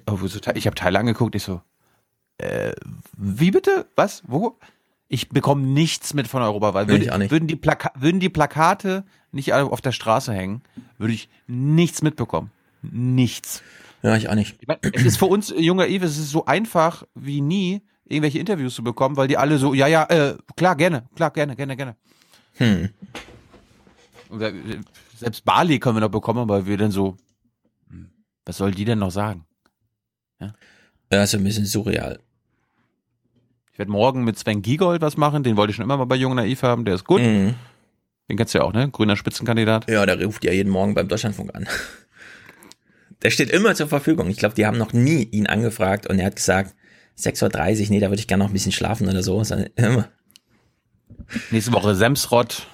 ich 0.56 0.66
habe 0.66 0.74
Teile 0.74 0.98
angeguckt, 0.98 1.34
ich 1.34 1.42
so, 1.44 1.60
äh, 2.38 2.72
wie 3.16 3.50
bitte? 3.50 3.86
Was? 3.96 4.22
Wo? 4.26 4.58
Ich 5.08 5.28
bekomme 5.28 5.62
nichts 5.62 6.14
mit 6.14 6.28
von 6.28 6.42
Europawahl. 6.42 6.88
Würde, 6.88 7.04
ich 7.04 7.12
auch 7.12 7.18
nicht. 7.18 7.30
Würden, 7.30 7.46
die 7.46 7.56
Plaka 7.56 7.92
würden 7.94 8.20
die 8.20 8.28
Plakate 8.28 9.04
nicht 9.32 9.52
alle 9.52 9.64
auf 9.64 9.80
der 9.80 9.92
Straße 9.92 10.32
hängen, 10.32 10.62
würde 10.98 11.14
ich 11.14 11.28
nichts 11.46 12.02
mitbekommen. 12.02 12.50
Nichts. 12.82 13.62
Ja, 14.02 14.16
ich 14.16 14.28
auch 14.28 14.34
nicht. 14.34 14.56
Ich 14.60 14.68
mein, 14.68 14.78
es 14.92 15.04
ist 15.04 15.16
für 15.16 15.26
uns, 15.26 15.50
äh, 15.50 15.60
junger 15.60 15.86
Eve, 15.86 16.06
es 16.06 16.18
ist 16.18 16.30
so 16.30 16.44
einfach 16.44 17.04
wie 17.14 17.40
nie, 17.40 17.82
irgendwelche 18.04 18.38
Interviews 18.38 18.74
zu 18.74 18.84
bekommen, 18.84 19.16
weil 19.16 19.28
die 19.28 19.38
alle 19.38 19.58
so, 19.58 19.74
ja, 19.74 19.86
ja, 19.86 20.04
äh, 20.04 20.36
klar, 20.56 20.76
gerne, 20.76 21.08
klar, 21.14 21.30
gerne, 21.30 21.56
gerne, 21.56 21.76
gerne. 21.76 21.96
Hm. 22.54 22.90
Selbst 25.16 25.44
Bali 25.44 25.78
können 25.78 25.96
wir 25.96 26.00
noch 26.00 26.10
bekommen, 26.10 26.40
aber 26.40 26.66
wir 26.66 26.76
dann 26.76 26.90
so, 26.90 27.16
hm, 27.88 28.10
was 28.44 28.56
soll 28.56 28.72
die 28.72 28.84
denn 28.84 28.98
noch 28.98 29.10
sagen? 29.10 29.46
Ja, 30.40 30.52
ist 31.10 31.34
ein 31.34 31.44
bisschen 31.44 31.66
surreal. 31.66 32.18
Ich 33.72 33.78
werde 33.78 33.90
morgen 33.90 34.24
mit 34.24 34.38
Sven 34.38 34.62
Giegold 34.62 35.02
was 35.02 35.16
machen, 35.16 35.42
den 35.42 35.56
wollte 35.56 35.70
ich 35.70 35.76
schon 35.76 35.84
immer 35.84 35.96
mal 35.96 36.04
bei 36.04 36.16
Jung 36.16 36.34
Naiv 36.34 36.62
haben, 36.62 36.84
der 36.84 36.94
ist 36.94 37.04
gut. 37.04 37.20
Mhm. 37.20 37.54
Den 38.28 38.36
kennst 38.36 38.54
du 38.54 38.58
ja 38.58 38.64
auch, 38.64 38.72
ne? 38.72 38.88
Grüner 38.90 39.16
Spitzenkandidat. 39.16 39.90
Ja, 39.90 40.06
der 40.06 40.24
ruft 40.24 40.44
ja 40.44 40.52
jeden 40.52 40.70
Morgen 40.70 40.94
beim 40.94 41.08
Deutschlandfunk 41.08 41.54
an. 41.54 41.68
Der 43.22 43.30
steht 43.30 43.48
immer 43.48 43.74
zur 43.74 43.86
Verfügung. 43.86 44.28
Ich 44.28 44.36
glaube, 44.36 44.54
die 44.54 44.66
haben 44.66 44.76
noch 44.76 44.92
nie 44.92 45.22
ihn 45.22 45.46
angefragt 45.46 46.06
und 46.06 46.18
er 46.18 46.26
hat 46.26 46.36
gesagt, 46.36 46.74
6.30 47.18 47.84
Uhr, 47.84 47.90
nee, 47.90 48.00
da 48.00 48.08
würde 48.10 48.20
ich 48.20 48.26
gerne 48.26 48.44
noch 48.44 48.50
ein 48.50 48.52
bisschen 48.52 48.72
schlafen 48.72 49.08
oder 49.08 49.22
so. 49.22 49.42
Immer. 49.76 50.10
Nächste 51.50 51.72
Woche 51.72 51.94
Semsrott. 51.94 52.66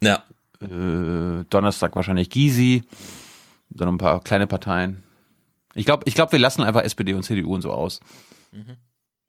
Ja. 0.00 0.22
Äh, 0.60 1.44
Donnerstag 1.50 1.96
wahrscheinlich 1.96 2.30
Gysi. 2.30 2.84
Dann 3.70 3.88
ein 3.88 3.98
paar 3.98 4.22
kleine 4.22 4.46
Parteien. 4.46 5.02
Ich 5.74 5.84
glaube, 5.84 6.04
ich 6.06 6.14
glaub, 6.14 6.32
wir 6.32 6.38
lassen 6.38 6.62
einfach 6.62 6.82
SPD 6.82 7.14
und 7.14 7.22
CDU 7.22 7.54
und 7.54 7.62
so 7.62 7.70
aus. 7.72 8.00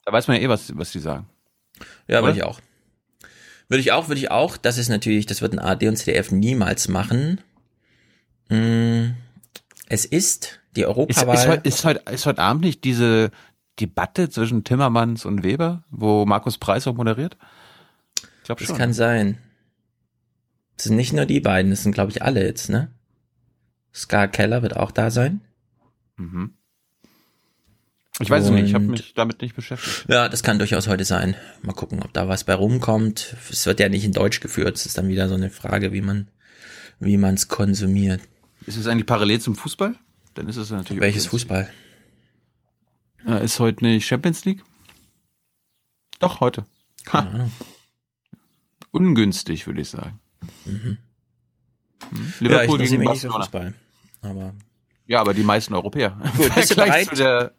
Da 0.06 0.12
weiß 0.14 0.28
man 0.28 0.38
ja 0.38 0.44
eh, 0.44 0.50
was, 0.50 0.76
was 0.78 0.92
die 0.92 1.00
sagen. 1.00 1.28
Ja, 2.08 2.24
würde 2.24 2.38
ich 2.38 2.44
auch. 2.44 2.60
Würde 3.68 3.82
ich 3.82 3.92
auch, 3.92 4.08
würde 4.08 4.20
ich 4.20 4.32
auch. 4.32 4.58
Das 4.58 4.78
ist 4.78 4.90
natürlich, 4.90 5.26
das 5.28 5.42
wird 5.42 5.54
ein 5.54 5.60
ARD 5.60 5.84
und 5.84 5.96
ZDF 5.98 6.32
niemals 6.32 6.88
machen. 6.88 7.40
Mm, 8.50 9.12
Es 9.88 10.06
ist 10.06 10.60
die 10.76 10.82
Ist, 10.82 10.88
Europawahl. 10.88 11.36
ist, 11.36 11.48
heute, 11.48 11.68
ist, 11.70 11.86
heute, 11.86 12.12
ist 12.12 12.26
heute 12.26 12.42
Abend 12.42 12.64
nicht 12.64 12.84
diese 12.84 13.30
Debatte 13.80 14.30
zwischen 14.30 14.64
Timmermans 14.64 15.26
und 15.26 15.44
Weber, 15.44 15.84
wo 15.92 16.26
Markus 16.26 16.58
Preis 16.58 16.88
auch 16.88 16.96
moderiert? 16.96 17.38
Ich 18.18 18.44
glaube 18.46 18.60
das 18.62 18.70
schon. 18.70 18.78
kann 18.78 18.94
sein. 18.94 19.38
Das 20.76 20.86
sind 20.86 20.96
nicht 20.96 21.14
nur 21.14 21.26
die 21.26 21.40
beiden, 21.42 21.70
das 21.72 21.84
sind, 21.84 21.92
glaube 21.92 22.12
ich, 22.12 22.24
alle 22.24 22.44
jetzt, 22.44 22.70
ne? 22.70 22.90
Scar 23.94 24.28
Keller 24.28 24.62
wird 24.64 24.76
auch 24.76 24.92
da 24.92 25.12
sein. 25.12 25.42
Mhm. 26.20 26.54
Ich 28.22 28.30
weiß 28.30 28.46
es 28.46 28.52
nicht, 28.52 28.66
ich 28.66 28.74
habe 28.74 28.86
mich 28.86 29.14
damit 29.14 29.42
nicht 29.42 29.56
beschäftigt. 29.56 30.06
Ja, 30.10 30.28
das 30.28 30.44
kann 30.44 30.60
durchaus 30.60 30.88
heute 30.90 31.06
sein. 31.06 31.36
Mal 31.62 31.72
gucken, 31.72 32.04
ob 32.04 32.12
da 32.12 32.28
was 32.28 32.44
bei 32.44 32.54
rumkommt. 32.54 33.36
Es 33.50 33.66
wird 33.66 33.80
ja 33.80 33.88
nicht 33.88 34.04
in 34.04 34.12
Deutsch 34.12 34.42
geführt. 34.42 34.76
Es 34.76 34.86
ist 34.86 34.98
dann 34.98 35.08
wieder 35.08 35.30
so 35.30 35.36
eine 35.36 35.50
Frage, 35.50 35.94
wie 35.94 36.02
man, 36.02 36.28
wie 37.00 37.16
man 37.16 37.36
es 37.36 37.48
konsumiert. 37.48 38.22
Ist 38.66 38.76
es 38.76 38.88
eigentlich 38.88 39.06
parallel 39.06 39.40
zum 39.40 39.56
Fußball? 39.56 39.96
Dann 40.34 40.50
ist 40.50 40.58
es 40.58 40.70
natürlich. 40.70 41.02
Welches 41.02 41.28
Fußball? 41.28 41.70
Ja, 43.26 43.38
ist 43.38 43.60
heute 43.60 43.86
nicht 43.86 44.06
Champions 44.06 44.44
League? 44.44 44.64
Doch, 46.20 46.42
heute. 46.42 46.66
Keine 47.06 47.30
Ahnung. 47.30 47.52
Ungünstig, 48.92 49.66
würde 49.66 49.80
ich 49.80 49.90
sagen. 49.90 50.20
Mhm. 50.66 50.82
Hm? 50.82 50.98
Ja, 52.12 52.20
ich 52.20 52.40
Liverpool 52.42 52.78
gegen 52.80 52.90
mich 52.92 53.00
nicht 53.00 53.06
Barcelona. 53.08 53.40
Fußball. 53.46 53.74
Aber 54.22 54.54
Ja, 55.10 55.20
aber 55.22 55.34
die 55.34 55.44
meisten 55.44 55.74
Europäer. 55.74 56.12
Gut, 56.38 56.54
bist 56.54 56.72
du 56.72 56.76
bereit? 56.76 57.52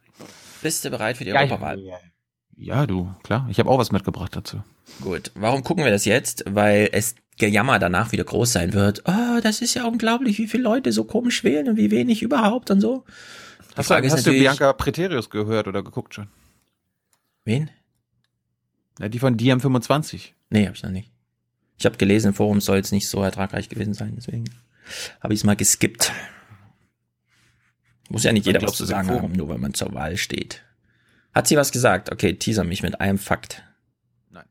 bist 0.62 0.84
du 0.84 0.90
bereit 0.90 1.16
für 1.16 1.24
die 1.24 1.30
Ja, 1.30 1.40
Europawahl? 1.40 1.80
ja, 1.80 1.96
Ja, 2.56 2.86
du, 2.86 3.12
klar. 3.24 3.46
Ich 3.50 3.58
habe 3.58 3.68
auch 3.68 3.78
was 3.78 3.90
mitgebracht 3.90 4.36
dazu. 4.36 4.62
Gut, 5.00 5.32
warum 5.34 5.64
gucken 5.64 5.84
wir 5.84 5.90
das 5.90 6.04
jetzt? 6.04 6.44
Weil 6.46 6.88
es 6.92 7.16
Gejammer 7.38 7.78
danach 7.80 8.12
wieder 8.12 8.22
groß 8.22 8.52
sein 8.52 8.72
wird. 8.72 9.02
Oh, 9.06 9.40
das 9.42 9.62
ist 9.62 9.74
ja 9.74 9.84
unglaublich, 9.84 10.38
wie 10.38 10.46
viele 10.46 10.62
Leute 10.62 10.92
so 10.92 11.02
komisch 11.04 11.42
wählen 11.42 11.68
und 11.70 11.76
wie 11.76 11.90
wenig 11.90 12.22
überhaupt 12.22 12.70
und 12.70 12.80
so. 12.80 13.04
Die 13.72 13.76
Hast, 13.78 13.90
du, 13.90 13.94
Frage 13.94 14.06
ist 14.06 14.12
hast 14.12 14.26
du 14.26 14.30
Bianca 14.30 14.72
Preterius 14.72 15.28
gehört 15.30 15.66
oder 15.66 15.82
geguckt 15.82 16.14
schon? 16.14 16.28
Wen? 17.44 17.68
Ja, 19.00 19.08
die 19.08 19.18
von 19.18 19.36
DM25. 19.36 20.32
Nee, 20.50 20.66
hab 20.68 20.74
ich 20.76 20.82
noch 20.82 20.90
nicht. 20.90 21.10
Ich 21.78 21.86
habe 21.86 21.96
gelesen, 21.96 22.28
im 22.28 22.34
Forum 22.34 22.60
soll 22.60 22.78
es 22.78 22.92
nicht 22.92 23.08
so 23.08 23.22
ertragreich 23.22 23.68
gewesen 23.68 23.94
sein, 23.94 24.12
deswegen 24.16 24.44
habe 25.20 25.32
ich 25.34 25.40
es 25.40 25.44
mal 25.44 25.56
geskippt. 25.56 26.12
Muss 28.10 28.24
ja 28.24 28.32
nicht 28.32 28.44
jeder 28.44 28.60
was 28.60 28.74
zu 28.74 28.84
sagen 28.84 29.08
Forum? 29.08 29.22
haben, 29.22 29.32
nur 29.32 29.48
weil 29.48 29.58
man 29.58 29.72
zur 29.72 29.94
Wahl 29.94 30.16
steht. 30.16 30.62
Hat 31.32 31.46
sie 31.46 31.56
was 31.56 31.70
gesagt? 31.70 32.10
Okay, 32.10 32.34
teaser 32.34 32.64
mich 32.64 32.82
mit 32.82 33.00
einem 33.00 33.18
Fakt. 33.18 33.62
Nein. 34.30 34.44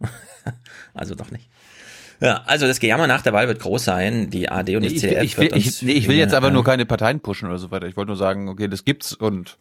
also 0.94 1.14
doch 1.14 1.30
nicht. 1.30 1.48
Ja, 2.20 2.42
also 2.46 2.66
das 2.66 2.80
Gejammer 2.80 3.06
nach 3.06 3.22
der 3.22 3.32
Wahl 3.32 3.48
wird 3.48 3.60
groß 3.60 3.84
sein. 3.84 4.28
Die 4.28 4.50
AD 4.50 4.76
und 4.76 4.84
das 4.84 4.92
ich, 4.92 5.00
CDF 5.00 5.22
ich, 5.22 5.38
will, 5.38 5.44
wird 5.44 5.56
ich, 5.56 5.82
nee, 5.82 5.92
ich 5.92 6.08
will 6.08 6.16
jetzt 6.16 6.34
aber 6.34 6.48
ja, 6.48 6.52
nur 6.52 6.62
keine 6.62 6.84
Parteien 6.84 7.20
pushen 7.20 7.48
oder 7.48 7.58
so 7.58 7.70
weiter. 7.70 7.86
Ich 7.86 7.96
wollte 7.96 8.08
nur 8.08 8.16
sagen, 8.18 8.48
okay, 8.48 8.68
das 8.68 8.84
gibt's 8.84 9.14
und 9.14 9.56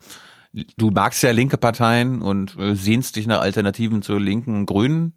du 0.78 0.92
magst 0.92 1.24
ja 1.24 1.32
linke 1.32 1.58
Parteien 1.58 2.22
und 2.22 2.58
äh, 2.58 2.76
sehnst 2.76 3.16
dich 3.16 3.26
nach 3.26 3.42
Alternativen 3.42 4.02
zu 4.02 4.18
linken 4.18 4.56
und 4.56 4.66
Grünen. 4.66 5.14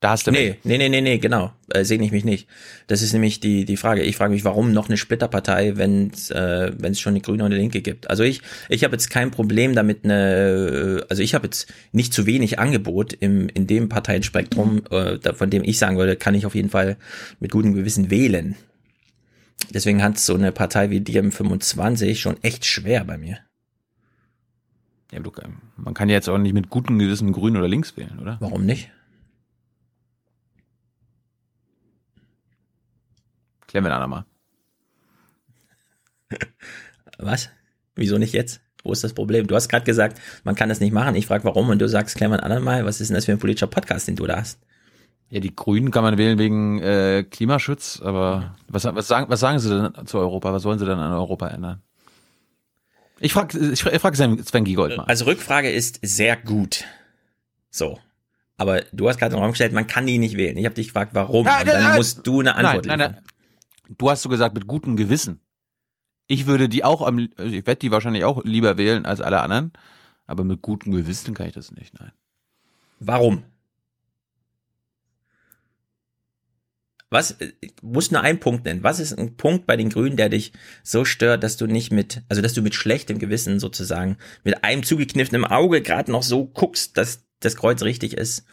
Da 0.00 0.10
hast 0.12 0.26
du 0.26 0.30
Nee, 0.30 0.56
nee, 0.64 0.78
nee, 0.78 0.88
nee, 0.88 1.02
nee, 1.02 1.18
genau. 1.18 1.52
Äh, 1.68 1.84
Sehne 1.84 2.06
ich 2.06 2.10
mich 2.10 2.24
nicht. 2.24 2.48
Das 2.86 3.02
ist 3.02 3.12
nämlich 3.12 3.38
die, 3.38 3.66
die 3.66 3.76
Frage. 3.76 4.00
Ich 4.00 4.16
frage 4.16 4.32
mich, 4.32 4.44
warum 4.46 4.72
noch 4.72 4.88
eine 4.88 4.96
Splitterpartei, 4.96 5.76
wenn 5.76 6.10
es 6.10 6.30
äh, 6.30 6.72
wenn's 6.78 7.00
schon 7.00 7.12
eine 7.12 7.20
Grüne 7.20 7.44
und 7.44 7.52
eine 7.52 7.60
Linke 7.60 7.82
gibt. 7.82 8.08
Also 8.08 8.22
ich, 8.22 8.40
ich 8.70 8.82
habe 8.82 8.94
jetzt 8.94 9.10
kein 9.10 9.30
Problem 9.30 9.74
damit, 9.74 10.04
eine, 10.04 11.04
also 11.10 11.22
ich 11.22 11.34
habe 11.34 11.46
jetzt 11.46 11.70
nicht 11.92 12.14
zu 12.14 12.24
wenig 12.24 12.58
Angebot 12.58 13.12
im, 13.12 13.50
in 13.50 13.66
dem 13.66 13.90
Parteienspektrum, 13.90 14.86
äh, 14.90 15.34
von 15.34 15.50
dem 15.50 15.62
ich 15.64 15.78
sagen 15.78 15.98
würde, 15.98 16.16
kann 16.16 16.34
ich 16.34 16.46
auf 16.46 16.54
jeden 16.54 16.70
Fall 16.70 16.96
mit 17.38 17.52
gutem 17.52 17.74
Gewissen 17.74 18.10
wählen. 18.10 18.56
Deswegen 19.74 20.02
hat 20.02 20.18
so 20.18 20.34
eine 20.34 20.50
Partei 20.50 20.88
wie 20.88 21.00
die 21.00 21.20
M25 21.20 22.16
schon 22.16 22.42
echt 22.42 22.64
schwer 22.64 23.04
bei 23.04 23.18
mir. 23.18 23.38
Ja, 25.12 25.20
du, 25.20 25.30
man 25.76 25.92
kann 25.92 26.08
ja 26.08 26.14
jetzt 26.14 26.28
auch 26.30 26.38
nicht 26.38 26.54
mit 26.54 26.70
gutem 26.70 26.98
Gewissen 26.98 27.32
Grün 27.32 27.58
oder 27.58 27.68
links 27.68 27.98
wählen, 27.98 28.18
oder? 28.18 28.38
Warum 28.40 28.64
nicht? 28.64 28.90
Klären 33.70 33.84
wir 33.84 33.90
dann 33.90 34.10
mal. 34.10 34.24
Was? 37.18 37.50
Wieso 37.94 38.18
nicht 38.18 38.34
jetzt? 38.34 38.60
Wo 38.82 38.90
ist 38.90 39.04
das 39.04 39.12
Problem? 39.12 39.46
Du 39.46 39.54
hast 39.54 39.68
gerade 39.68 39.84
gesagt, 39.84 40.20
man 40.42 40.56
kann 40.56 40.68
das 40.68 40.80
nicht 40.80 40.92
machen. 40.92 41.14
Ich 41.14 41.26
frage 41.26 41.44
warum 41.44 41.68
und 41.68 41.78
du 41.78 41.88
sagst, 41.88 42.16
klär 42.16 42.28
mal 42.28 42.40
ein 42.40 42.44
andermal, 42.44 42.84
was 42.84 43.00
ist 43.00 43.08
denn 43.08 43.14
das 43.14 43.26
für 43.26 43.32
ein 43.32 43.38
politischer 43.38 43.68
Podcast, 43.68 44.08
den 44.08 44.16
du 44.16 44.26
da 44.26 44.38
hast? 44.38 44.58
Ja, 45.28 45.38
die 45.38 45.54
Grünen 45.54 45.92
kann 45.92 46.02
man 46.02 46.18
wählen 46.18 46.38
wegen 46.38 46.80
äh, 46.80 47.24
Klimaschutz, 47.30 48.00
aber 48.02 48.56
was, 48.66 48.84
was, 48.84 49.06
sagen, 49.06 49.26
was 49.28 49.38
sagen 49.38 49.60
sie 49.60 49.68
denn 49.68 50.06
zu 50.06 50.18
Europa? 50.18 50.52
Was 50.52 50.64
wollen 50.64 50.80
sie 50.80 50.86
denn 50.86 50.98
an 50.98 51.12
Europa 51.12 51.46
ändern? 51.46 51.80
Ich 53.20 53.34
frage 53.34 53.56
ich 53.56 53.82
frag 53.82 54.16
Sven 54.16 54.64
Giegold 54.64 54.96
mal. 54.96 55.04
Also 55.04 55.26
Rückfrage 55.26 55.70
ist 55.70 56.00
sehr 56.02 56.36
gut. 56.36 56.84
So. 57.70 58.00
Aber 58.56 58.82
du 58.92 59.08
hast 59.08 59.18
gerade 59.18 59.32
in 59.34 59.38
den 59.38 59.42
Raum 59.42 59.52
gestellt, 59.52 59.72
man 59.72 59.86
kann 59.86 60.06
die 60.06 60.18
nicht 60.18 60.36
wählen. 60.36 60.56
Ich 60.56 60.64
habe 60.64 60.74
dich 60.74 60.88
gefragt, 60.88 61.12
warum. 61.14 61.44
Nein, 61.44 61.60
und 61.60 61.68
dann 61.68 61.82
nein, 61.82 61.96
musst 61.96 62.26
du 62.26 62.40
eine 62.40 62.56
Antwort 62.56 62.86
nein, 62.86 62.98
nein, 62.98 63.08
liefern. 63.10 63.22
nein. 63.24 63.29
Du 63.98 64.10
hast 64.10 64.22
so 64.22 64.28
gesagt, 64.28 64.54
mit 64.54 64.66
gutem 64.66 64.96
Gewissen. 64.96 65.40
Ich 66.26 66.46
würde 66.46 66.68
die 66.68 66.84
auch 66.84 67.02
am, 67.02 67.28
also 67.36 67.52
ich 67.52 67.66
werde 67.66 67.80
die 67.80 67.90
wahrscheinlich 67.90 68.24
auch 68.24 68.44
lieber 68.44 68.78
wählen 68.78 69.04
als 69.04 69.20
alle 69.20 69.40
anderen, 69.40 69.72
aber 70.26 70.44
mit 70.44 70.62
gutem 70.62 70.92
Gewissen 70.92 71.34
kann 71.34 71.48
ich 71.48 71.54
das 71.54 71.72
nicht, 71.72 71.98
nein. 71.98 72.12
Warum? 73.00 73.42
Was, 77.12 77.32
äh, 77.32 77.52
muss 77.82 78.12
nur 78.12 78.20
einen 78.20 78.38
Punkt 78.38 78.64
nennen. 78.64 78.84
Was 78.84 79.00
ist 79.00 79.18
ein 79.18 79.36
Punkt 79.36 79.66
bei 79.66 79.76
den 79.76 79.88
Grünen, 79.88 80.16
der 80.16 80.28
dich 80.28 80.52
so 80.84 81.04
stört, 81.04 81.42
dass 81.42 81.56
du 81.56 81.66
nicht 81.66 81.90
mit, 81.90 82.22
also 82.28 82.40
dass 82.40 82.54
du 82.54 82.62
mit 82.62 82.76
schlechtem 82.76 83.18
Gewissen 83.18 83.58
sozusagen, 83.58 84.16
mit 84.44 84.62
einem 84.62 84.84
zugekniffenen 84.84 85.44
Auge 85.44 85.82
gerade 85.82 86.12
noch 86.12 86.22
so 86.22 86.46
guckst, 86.46 86.96
dass 86.96 87.24
das 87.40 87.56
Kreuz 87.56 87.82
richtig 87.82 88.14
ist? 88.14 88.44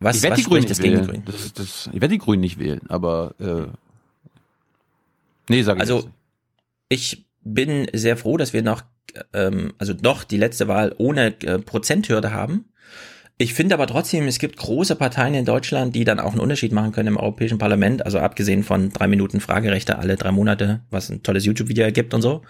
Was, 0.00 0.16
ich 0.16 0.22
werde 0.24 0.36
die 0.36 0.42
Grünen 0.42 0.62
nicht 0.62 0.70
das 0.70 0.80
gegen 0.80 1.02
die 1.02 1.08
wählen. 1.08 1.24
Grünen? 1.24 1.24
Das, 1.26 1.52
das, 1.52 1.86
ich 1.92 2.00
werde 2.00 2.08
die 2.08 2.18
Grünen 2.18 2.40
nicht 2.40 2.58
wählen, 2.58 2.80
aber 2.88 3.36
äh, 3.38 3.68
nee, 5.48 5.62
sag 5.62 5.76
ich 5.76 5.80
Also 5.80 5.96
jetzt 5.96 6.08
ich 6.88 7.26
bin 7.42 7.88
sehr 7.92 8.16
froh, 8.16 8.36
dass 8.36 8.52
wir 8.52 8.62
noch, 8.62 8.82
ähm, 9.32 9.72
also 9.78 9.94
noch 10.02 10.24
die 10.24 10.36
letzte 10.36 10.68
Wahl 10.68 10.94
ohne 10.98 11.40
äh, 11.42 11.58
Prozenthürde 11.58 12.32
haben. 12.32 12.66
Ich 13.38 13.52
finde 13.52 13.74
aber 13.74 13.86
trotzdem, 13.86 14.26
es 14.28 14.38
gibt 14.38 14.56
große 14.56 14.96
Parteien 14.96 15.34
in 15.34 15.44
Deutschland, 15.44 15.94
die 15.94 16.04
dann 16.04 16.20
auch 16.20 16.30
einen 16.30 16.40
Unterschied 16.40 16.72
machen 16.72 16.92
können 16.92 17.08
im 17.08 17.16
Europäischen 17.18 17.58
Parlament. 17.58 18.02
Also 18.02 18.18
abgesehen 18.18 18.62
von 18.62 18.88
drei 18.88 19.08
Minuten 19.08 19.40
Fragerechte 19.40 19.98
alle 19.98 20.16
drei 20.16 20.32
Monate, 20.32 20.80
was 20.88 21.10
ein 21.10 21.22
tolles 21.22 21.44
YouTube-Video 21.44 21.84
ergibt 21.84 22.14
und 22.14 22.22
so. 22.22 22.40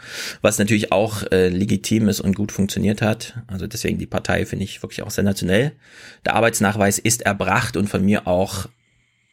Was 0.42 0.60
natürlich 0.60 0.92
auch 0.92 1.24
äh, 1.32 1.48
legitim 1.48 2.08
ist 2.08 2.20
und 2.20 2.36
gut 2.36 2.52
funktioniert 2.52 3.02
hat. 3.02 3.34
Also 3.48 3.66
deswegen 3.66 3.98
die 3.98 4.06
Partei 4.06 4.46
finde 4.46 4.64
ich 4.64 4.80
wirklich 4.80 5.02
auch 5.02 5.10
sensationell. 5.10 5.72
Der 6.24 6.36
Arbeitsnachweis 6.36 7.00
ist 7.00 7.22
erbracht 7.22 7.76
und 7.76 7.88
von 7.88 8.04
mir 8.04 8.28
auch 8.28 8.68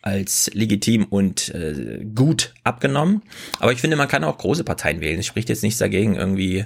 als 0.04 0.52
legitim 0.54 1.06
und 1.06 1.50
äh, 1.56 2.06
gut 2.14 2.54
abgenommen. 2.64 3.24
Aber 3.60 3.72
ich 3.72 3.80
finde, 3.80 3.96
man 3.96 4.10
kann 4.10 4.24
auch 4.26 4.38
große 4.38 4.66
Parteien 4.66 5.00
wählen. 5.00 5.20
Es 5.20 5.26
spricht 5.26 5.48
jetzt 5.48 5.64
nichts 5.64 5.80
dagegen, 5.80 6.16
irgendwie, 6.16 6.66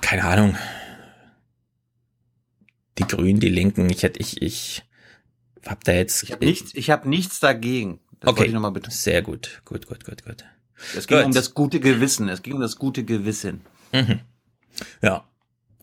keine 0.00 0.24
Ahnung, 0.24 0.56
die 2.98 3.06
Grünen, 3.06 3.40
die 3.40 3.48
Linken. 3.48 3.90
Ich 3.90 4.04
hätte, 4.04 4.20
ich, 4.20 4.40
ich 4.40 4.84
hab 5.66 5.82
da 5.82 5.92
jetzt. 5.92 6.22
Ich 6.22 6.30
habe 6.32 6.44
nichts, 6.44 6.70
ich 6.74 6.90
habe 6.90 7.08
nichts 7.08 7.40
dagegen. 7.40 7.98
Das 8.20 8.30
okay, 8.30 8.46
ich 8.46 8.52
noch 8.52 8.60
mal 8.60 8.70
bitte. 8.70 8.92
sehr 8.92 9.22
gut, 9.22 9.60
gut, 9.64 9.88
gut, 9.88 10.04
gut, 10.04 10.24
gut. 10.24 10.44
Es 10.96 11.06
ging 11.06 11.18
Gut. 11.18 11.26
um 11.26 11.32
das 11.32 11.54
gute 11.54 11.80
Gewissen. 11.80 12.28
Es 12.28 12.42
ging 12.42 12.54
um 12.54 12.60
das 12.60 12.76
gute 12.76 13.04
Gewissen. 13.04 13.62
Mhm. 13.92 14.20
Ja. 15.02 15.24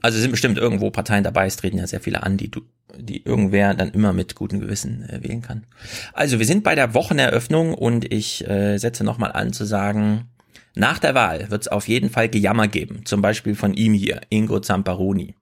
Also 0.02 0.20
sind 0.20 0.32
bestimmt 0.32 0.58
irgendwo 0.58 0.90
Parteien 0.90 1.24
dabei, 1.24 1.46
es 1.46 1.58
treten 1.58 1.78
ja 1.78 1.88
sehr 1.88 2.02
viele 2.02 2.24
an, 2.24 2.38
die 2.38 2.50
du, 2.50 2.62
die 2.98 3.24
irgendwer 3.24 3.74
dann 3.74 3.92
immer 3.92 4.14
mit 4.14 4.36
gutem 4.36 4.60
Gewissen 4.60 5.08
äh, 5.10 5.24
wählen 5.24 5.42
kann. 5.42 5.66
Also 6.14 6.40
wir 6.40 6.46
sind 6.46 6.64
bei 6.64 6.76
der 6.76 6.94
Wocheneröffnung 6.94 7.74
und 7.74 8.12
ich 8.12 8.48
äh, 8.48 8.78
setze 8.78 9.04
nochmal 9.04 9.32
an 9.32 9.54
zu 9.54 9.66
sagen, 9.66 10.30
nach 10.74 11.00
der 11.00 11.16
Wahl 11.16 11.52
wird 11.52 11.64
es 11.64 11.68
auf 11.68 11.88
jeden 11.88 12.10
Fall 12.10 12.30
Gejammer 12.30 12.68
geben, 12.68 13.02
zum 13.06 13.22
Beispiel 13.22 13.56
von 13.56 13.74
ihm 13.74 13.94
hier, 13.94 14.22
Ingo 14.30 14.60
Zamparoni. 14.60 15.36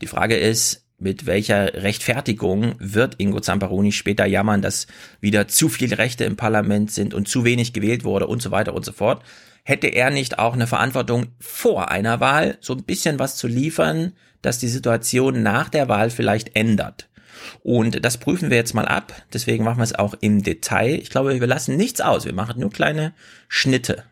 Die 0.00 0.06
Frage 0.06 0.36
ist, 0.36 0.86
mit 1.00 1.26
welcher 1.26 1.82
Rechtfertigung 1.82 2.74
wird 2.78 3.16
Ingo 3.18 3.40
Zamparoni 3.40 3.90
später 3.90 4.26
jammern, 4.26 4.62
dass 4.62 4.86
wieder 5.20 5.48
zu 5.48 5.68
viele 5.68 5.98
Rechte 5.98 6.24
im 6.24 6.36
Parlament 6.36 6.90
sind 6.90 7.14
und 7.14 7.26
zu 7.26 7.44
wenig 7.44 7.72
gewählt 7.72 8.04
wurde 8.04 8.26
und 8.26 8.42
so 8.42 8.50
weiter 8.50 8.74
und 8.74 8.84
so 8.84 8.92
fort? 8.92 9.24
Hätte 9.64 9.88
er 9.88 10.10
nicht 10.10 10.38
auch 10.38 10.54
eine 10.54 10.66
Verantwortung 10.66 11.28
vor 11.38 11.90
einer 11.90 12.20
Wahl, 12.20 12.58
so 12.60 12.74
ein 12.74 12.84
bisschen 12.84 13.18
was 13.18 13.36
zu 13.36 13.46
liefern, 13.46 14.12
dass 14.42 14.58
die 14.58 14.68
Situation 14.68 15.42
nach 15.42 15.68
der 15.68 15.88
Wahl 15.88 16.10
vielleicht 16.10 16.56
ändert? 16.56 17.08
Und 17.62 18.04
das 18.04 18.18
prüfen 18.18 18.50
wir 18.50 18.56
jetzt 18.56 18.74
mal 18.74 18.86
ab. 18.86 19.14
Deswegen 19.32 19.64
machen 19.64 19.78
wir 19.78 19.84
es 19.84 19.94
auch 19.94 20.14
im 20.20 20.42
Detail. 20.42 20.94
Ich 20.94 21.10
glaube, 21.10 21.38
wir 21.38 21.46
lassen 21.46 21.76
nichts 21.76 22.00
aus. 22.00 22.24
Wir 22.24 22.32
machen 22.32 22.60
nur 22.60 22.70
kleine 22.70 23.12
Schnitte. 23.48 24.04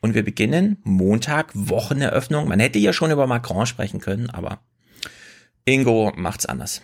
Und 0.00 0.14
wir 0.14 0.24
beginnen 0.24 0.78
Montag, 0.84 1.50
Wocheneröffnung. 1.54 2.48
Man 2.48 2.60
hätte 2.60 2.78
ja 2.78 2.92
schon 2.92 3.10
über 3.10 3.26
Macron 3.26 3.66
sprechen 3.66 4.00
können, 4.00 4.30
aber 4.30 4.60
Ingo 5.64 6.12
macht's 6.16 6.46
anders. 6.46 6.82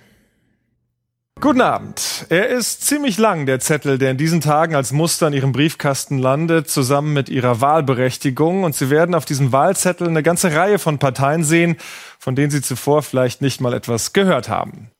Guten 1.40 1.60
Abend. 1.60 2.26
Er 2.30 2.48
ist 2.48 2.86
ziemlich 2.86 3.18
lang, 3.18 3.44
der 3.44 3.58
Zettel, 3.60 3.98
der 3.98 4.12
in 4.12 4.16
diesen 4.16 4.40
Tagen 4.40 4.74
als 4.76 4.92
Muster 4.92 5.26
in 5.26 5.32
Ihrem 5.34 5.52
Briefkasten 5.52 6.18
landet, 6.18 6.70
zusammen 6.70 7.12
mit 7.12 7.28
Ihrer 7.28 7.60
Wahlberechtigung. 7.60 8.62
Und 8.62 8.74
Sie 8.74 8.88
werden 8.88 9.14
auf 9.14 9.24
diesem 9.24 9.52
Wahlzettel 9.52 10.08
eine 10.08 10.22
ganze 10.22 10.54
Reihe 10.54 10.78
von 10.78 10.98
Parteien 10.98 11.42
sehen, 11.44 11.76
von 12.18 12.36
denen 12.36 12.50
Sie 12.50 12.62
zuvor 12.62 13.02
vielleicht 13.02 13.42
nicht 13.42 13.60
mal 13.60 13.74
etwas 13.74 14.12
gehört 14.12 14.48
haben. 14.48 14.90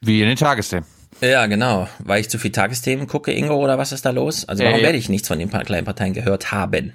Wie 0.00 0.22
in 0.22 0.28
den 0.28 0.36
Tagesthemen. 0.36 0.86
Ja, 1.20 1.46
genau. 1.46 1.88
Weil 2.00 2.20
ich 2.20 2.30
zu 2.30 2.38
viel 2.38 2.52
Tagesthemen 2.52 3.06
gucke, 3.06 3.32
Ingo, 3.32 3.54
oder 3.56 3.78
was 3.78 3.92
ist 3.92 4.04
da 4.04 4.10
los? 4.10 4.48
Also 4.48 4.62
Ja, 4.62 4.70
warum 4.70 4.80
ja. 4.80 4.86
werde 4.86 4.98
ich 4.98 5.08
nichts 5.08 5.28
von 5.28 5.38
den 5.38 5.50
kleinen 5.50 5.84
Parteien 5.84 6.14
gehört 6.14 6.52
haben? 6.52 6.94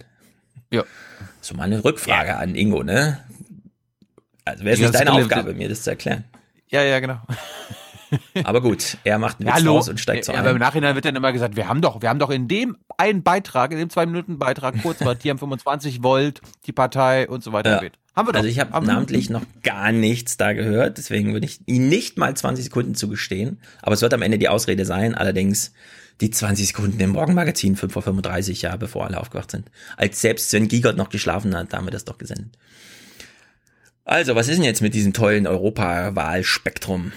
Ja. 0.71 0.83
So 1.39 1.55
mal 1.55 1.63
eine 1.63 1.83
Rückfrage 1.83 2.35
an 2.35 2.55
Ingo, 2.55 2.83
ne? 2.83 3.19
Also 4.43 4.63
wäre 4.65 4.73
es 4.73 4.79
Ja, 4.79 4.87
nicht 4.87 4.99
deine 4.99 5.13
Aufgabe, 5.13 5.53
mir 5.53 5.69
das 5.69 5.83
zu 5.83 5.91
erklären. 5.91 6.23
Ja, 6.67 6.81
ja, 6.83 6.99
genau. 6.99 7.19
Aber 8.43 8.61
gut, 8.61 8.97
er 9.03 9.17
macht 9.19 9.39
einen 9.39 9.47
Witz 9.47 9.55
hallo. 9.55 9.75
raus 9.75 9.89
und 9.89 9.99
steigt 9.99 10.25
so 10.25 10.33
ja, 10.33 10.39
aber 10.39 10.49
im 10.49 10.57
ein. 10.57 10.59
Nachhinein 10.59 10.95
wird 10.95 11.05
dann 11.05 11.15
immer 11.15 11.31
gesagt, 11.31 11.55
wir 11.55 11.67
haben 11.67 11.81
doch, 11.81 12.01
wir 12.01 12.09
haben 12.09 12.19
doch 12.19 12.29
in 12.29 12.47
dem 12.47 12.77
einen 12.97 13.23
Beitrag, 13.23 13.71
in 13.71 13.77
dem 13.77 13.89
zwei 13.89 14.05
Minuten 14.05 14.37
Beitrag, 14.37 14.81
kurz 14.81 15.01
war, 15.01 15.15
die 15.15 15.29
haben 15.29 15.37
25 15.37 16.03
Volt, 16.03 16.41
die 16.65 16.71
Partei 16.71 17.27
und 17.27 17.43
so 17.43 17.53
weiter 17.53 17.83
Ja. 17.83 17.89
Haben 18.13 18.27
wir 18.27 18.33
doch. 18.33 18.39
Also 18.39 18.49
ich 18.49 18.59
habe 18.59 18.85
namentlich 18.85 19.29
noch 19.29 19.43
gar 19.63 19.93
nichts 19.93 20.35
da 20.35 20.51
gehört, 20.51 20.97
deswegen 20.97 21.31
würde 21.31 21.45
ich 21.45 21.61
ihn 21.65 21.87
nicht 21.87 22.17
mal 22.17 22.35
20 22.35 22.65
Sekunden 22.65 22.93
zugestehen. 22.93 23.61
Aber 23.81 23.93
es 23.93 24.01
wird 24.01 24.13
am 24.13 24.21
Ende 24.21 24.37
die 24.37 24.49
Ausrede 24.49 24.85
sein, 24.85 25.15
allerdings 25.15 25.71
die 26.19 26.29
20 26.29 26.67
Sekunden 26.67 26.99
im 26.99 27.11
Morgenmagazin 27.11 27.77
5.35 27.77 28.49
Uhr, 28.49 28.55
ja, 28.69 28.75
bevor 28.75 29.05
alle 29.05 29.19
aufgewacht 29.19 29.51
sind. 29.51 29.71
Als 29.95 30.19
selbst 30.21 30.49
Sven 30.49 30.67
Giegert 30.67 30.97
noch 30.97 31.09
geschlafen 31.09 31.55
hat, 31.55 31.71
da 31.71 31.77
haben 31.77 31.87
wir 31.87 31.91
das 31.91 32.05
doch 32.05 32.17
gesendet. 32.17 32.57
Also, 34.03 34.35
was 34.35 34.47
ist 34.49 34.57
denn 34.57 34.65
jetzt 34.65 34.81
mit 34.81 34.93
diesem 34.93 35.13
tollen 35.13 35.47
Europawahlspektrum? 35.47 37.13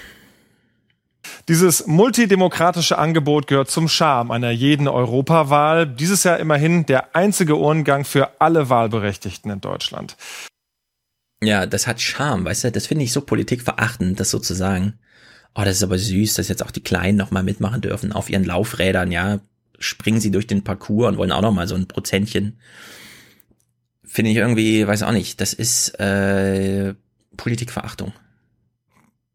Dieses 1.49 1.87
multidemokratische 1.87 2.99
Angebot 2.99 3.47
gehört 3.47 3.71
zum 3.71 3.89
Charme 3.89 4.31
einer 4.31 4.51
jeden 4.51 4.89
Europawahl. 4.89 5.87
Dieses 5.87 6.25
Jahr 6.25 6.39
immerhin 6.39 6.87
der 6.87 7.15
einzige 7.15 7.57
Urngang 7.57 8.05
für 8.05 8.41
alle 8.41 8.69
Wahlberechtigten 8.69 9.51
in 9.51 9.61
Deutschland. 9.61 10.17
Ja, 11.43 11.67
das 11.67 11.87
hat 11.87 12.01
Charme, 12.01 12.45
weißt 12.45 12.65
du, 12.65 12.73
das 12.73 12.87
finde 12.87 13.05
ich 13.05 13.13
so 13.13 13.21
politikverachtend, 13.21 14.19
das 14.19 14.31
so 14.31 14.39
zu 14.39 14.55
sagen. 14.55 14.95
Oh, 15.55 15.63
das 15.63 15.77
ist 15.77 15.83
aber 15.83 15.99
süß, 15.99 16.35
dass 16.35 16.49
jetzt 16.49 16.65
auch 16.65 16.71
die 16.71 16.83
Kleinen 16.83 17.19
nochmal 17.19 17.43
mitmachen 17.43 17.81
dürfen 17.81 18.13
auf 18.13 18.31
ihren 18.31 18.45
Laufrädern, 18.45 19.13
ja. 19.13 19.41
Springen 19.79 20.21
sie 20.21 20.31
durch 20.31 20.47
den 20.47 20.65
Parcours 20.65 21.09
und 21.09 21.19
wollen 21.19 21.33
auch 21.33 21.43
nochmal 21.43 21.69
so 21.69 21.75
ein 21.75 21.87
Prozentchen. 21.87 22.59
Finde 24.05 24.31
ich 24.31 24.37
irgendwie, 24.37 24.87
weiß 24.87 25.03
auch 25.03 25.13
nicht, 25.13 25.41
das 25.41 25.53
ist 25.53 25.99
äh, 26.01 26.95
Politikverachtung. 27.37 28.13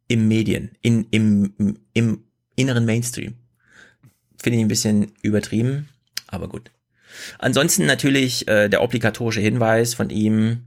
Im 0.10 0.28
Medien, 0.28 0.72
in, 0.82 1.06
im, 1.12 1.54
im 1.94 2.24
inneren 2.56 2.84
Mainstream. 2.86 3.36
Finde 4.42 4.58
ich 4.58 4.66
ein 4.66 4.68
bisschen 4.68 5.12
übertrieben, 5.22 5.88
aber 6.28 6.50
gut. 6.50 6.72
Ansonsten 7.38 7.86
natürlich 7.86 8.48
äh, 8.48 8.68
der 8.70 8.82
obligatorische 8.84 9.40
Hinweis 9.40 9.94
von 9.94 10.10
ihm, 10.10 10.64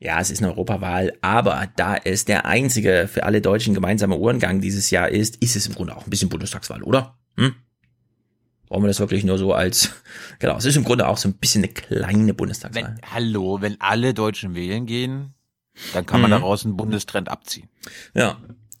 ja, 0.00 0.20
es 0.20 0.30
ist 0.30 0.42
eine 0.42 0.50
Europawahl, 0.52 1.12
aber 1.20 1.68
da 1.76 1.96
es 1.96 2.24
der 2.24 2.46
einzige 2.46 3.08
für 3.12 3.24
alle 3.24 3.40
Deutschen 3.40 3.74
gemeinsame 3.74 4.16
Uhrengang 4.16 4.60
dieses 4.60 4.90
Jahr 4.90 5.08
ist, 5.08 5.36
ist 5.36 5.54
es 5.54 5.66
im 5.66 5.74
Grunde 5.74 5.96
auch 5.96 6.04
ein 6.04 6.10
bisschen 6.10 6.28
Bundestagswahl, 6.28 6.82
oder? 6.82 7.16
Hm? 7.36 7.54
Brauchen 8.68 8.82
wir 8.84 8.88
das 8.88 9.00
wirklich 9.00 9.24
nur 9.24 9.38
so 9.38 9.52
als, 9.54 9.90
genau, 10.38 10.56
es 10.56 10.64
ist 10.64 10.76
im 10.76 10.84
Grunde 10.84 11.06
auch 11.08 11.18
so 11.18 11.28
ein 11.28 11.34
bisschen 11.34 11.62
eine 11.64 11.72
kleine 11.72 12.32
Bundestagswahl. 12.34 12.96
Wenn, 12.96 13.10
hallo, 13.12 13.60
wenn 13.60 13.80
alle 13.80 14.14
Deutschen 14.14 14.54
wählen 14.54 14.86
gehen, 14.86 15.34
dann 15.92 16.06
kann 16.06 16.20
man 16.20 16.30
Mhm. 16.30 16.36
daraus 16.36 16.64
einen 16.64 16.76
Bundestrend 16.76 17.28
abziehen. 17.28 17.68
Ja, 18.14 18.38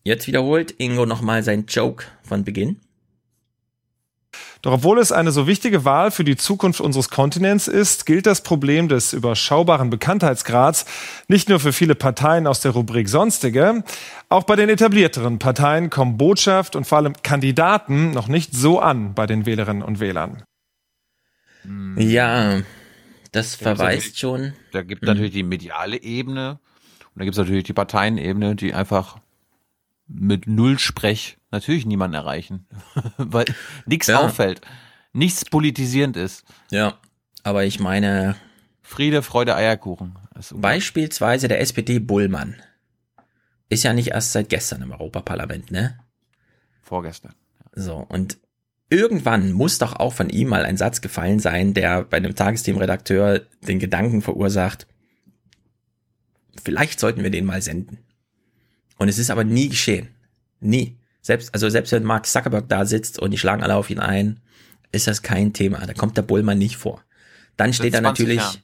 jetzt 0.08 0.26
wiederholt 0.26 0.74
Ingo 0.78 1.06
nochmal 1.06 1.42
sein 1.42 1.66
Joke 1.68 2.04
von 2.22 2.44
Beginn. 2.44 2.80
Doch 4.62 4.72
obwohl 4.72 4.98
es 4.98 5.12
eine 5.12 5.30
so 5.30 5.46
wichtige 5.46 5.84
Wahl 5.84 6.10
für 6.10 6.24
die 6.24 6.36
Zukunft 6.36 6.80
unseres 6.80 7.10
Kontinents 7.10 7.68
ist, 7.68 8.06
gilt 8.06 8.26
das 8.26 8.42
Problem 8.42 8.88
des 8.88 9.12
überschaubaren 9.12 9.88
Bekanntheitsgrads 9.88 10.84
nicht 11.28 11.48
nur 11.48 11.60
für 11.60 11.72
viele 11.72 11.94
Parteien 11.94 12.46
aus 12.48 12.60
der 12.60 12.72
Rubrik 12.72 13.08
Sonstige. 13.08 13.84
Auch 14.28 14.42
bei 14.42 14.56
den 14.56 14.68
etablierteren 14.68 15.38
Parteien 15.38 15.90
kommen 15.90 16.18
Botschaft 16.18 16.74
und 16.74 16.86
vor 16.88 16.98
allem 16.98 17.12
Kandidaten 17.22 18.10
noch 18.10 18.26
nicht 18.26 18.52
so 18.52 18.80
an 18.80 19.14
bei 19.14 19.26
den 19.26 19.46
Wählerinnen 19.46 19.82
und 19.82 20.00
Wählern. 20.00 20.42
Ja, 21.96 22.60
Das 23.30 23.54
verweist 23.54 24.18
schon. 24.18 24.54
Da 24.72 24.82
gibt 24.82 25.02
Mhm. 25.02 25.08
natürlich 25.08 25.32
die 25.32 25.42
mediale 25.42 26.02
Ebene 26.02 26.58
und 27.14 27.18
da 27.20 27.24
gibt 27.24 27.34
es 27.34 27.38
natürlich 27.38 27.64
die 27.64 27.74
Parteienebene, 27.74 28.56
die 28.56 28.72
einfach 28.74 29.18
mit 30.08 30.46
Null-Sprech 30.46 31.38
natürlich 31.50 31.86
niemanden 31.86 32.14
erreichen, 32.14 32.66
weil 33.18 33.44
nichts 33.86 34.06
Ja. 34.08 34.20
auffällt, 34.20 34.60
nichts 35.12 35.44
politisierend 35.44 36.16
ist. 36.16 36.44
Ja, 36.70 36.98
aber 37.42 37.64
ich 37.64 37.78
meine. 37.78 38.36
Friede, 38.82 39.22
Freude, 39.22 39.54
Eierkuchen. 39.54 40.18
Beispielsweise 40.54 41.46
der 41.46 41.60
SPD 41.60 41.98
Bullmann. 41.98 42.56
Ist 43.68 43.82
ja 43.84 43.92
nicht 43.92 44.08
erst 44.12 44.32
seit 44.32 44.48
gestern 44.48 44.80
im 44.80 44.92
Europaparlament, 44.92 45.70
ne? 45.70 45.98
Vorgestern. 46.80 47.34
So, 47.74 47.96
und 47.96 48.38
irgendwann 48.88 49.52
muss 49.52 49.76
doch 49.76 49.92
auch 49.96 50.14
von 50.14 50.30
ihm 50.30 50.48
mal 50.48 50.64
ein 50.64 50.78
Satz 50.78 51.02
gefallen 51.02 51.38
sein, 51.38 51.74
der 51.74 52.02
bei 52.04 52.16
einem 52.16 52.34
Tagesthemenredakteur 52.34 53.40
den 53.60 53.78
Gedanken 53.78 54.22
verursacht, 54.22 54.86
vielleicht 56.62 56.98
sollten 56.98 57.22
wir 57.22 57.30
den 57.30 57.44
mal 57.44 57.60
senden. 57.60 57.98
Und 58.98 59.08
es 59.08 59.18
ist 59.18 59.30
aber 59.30 59.44
nie 59.44 59.68
geschehen. 59.68 60.08
Nie. 60.60 60.96
Selbst, 61.22 61.54
also 61.54 61.68
selbst 61.68 61.92
wenn 61.92 62.04
Mark 62.04 62.26
Zuckerberg 62.26 62.68
da 62.68 62.84
sitzt 62.84 63.18
und 63.18 63.30
die 63.30 63.38
schlagen 63.38 63.62
alle 63.62 63.76
auf 63.76 63.90
ihn 63.90 64.00
ein, 64.00 64.40
ist 64.92 65.06
das 65.06 65.22
kein 65.22 65.52
Thema. 65.52 65.84
Da 65.86 65.94
kommt 65.94 66.16
der 66.16 66.22
Bullmann 66.22 66.58
nicht 66.58 66.76
vor. 66.76 67.02
Dann 67.56 67.72
steht 67.72 67.94
er 67.94 68.00
20 68.00 68.26
natürlich, 68.26 68.38
Jahren. 68.38 68.56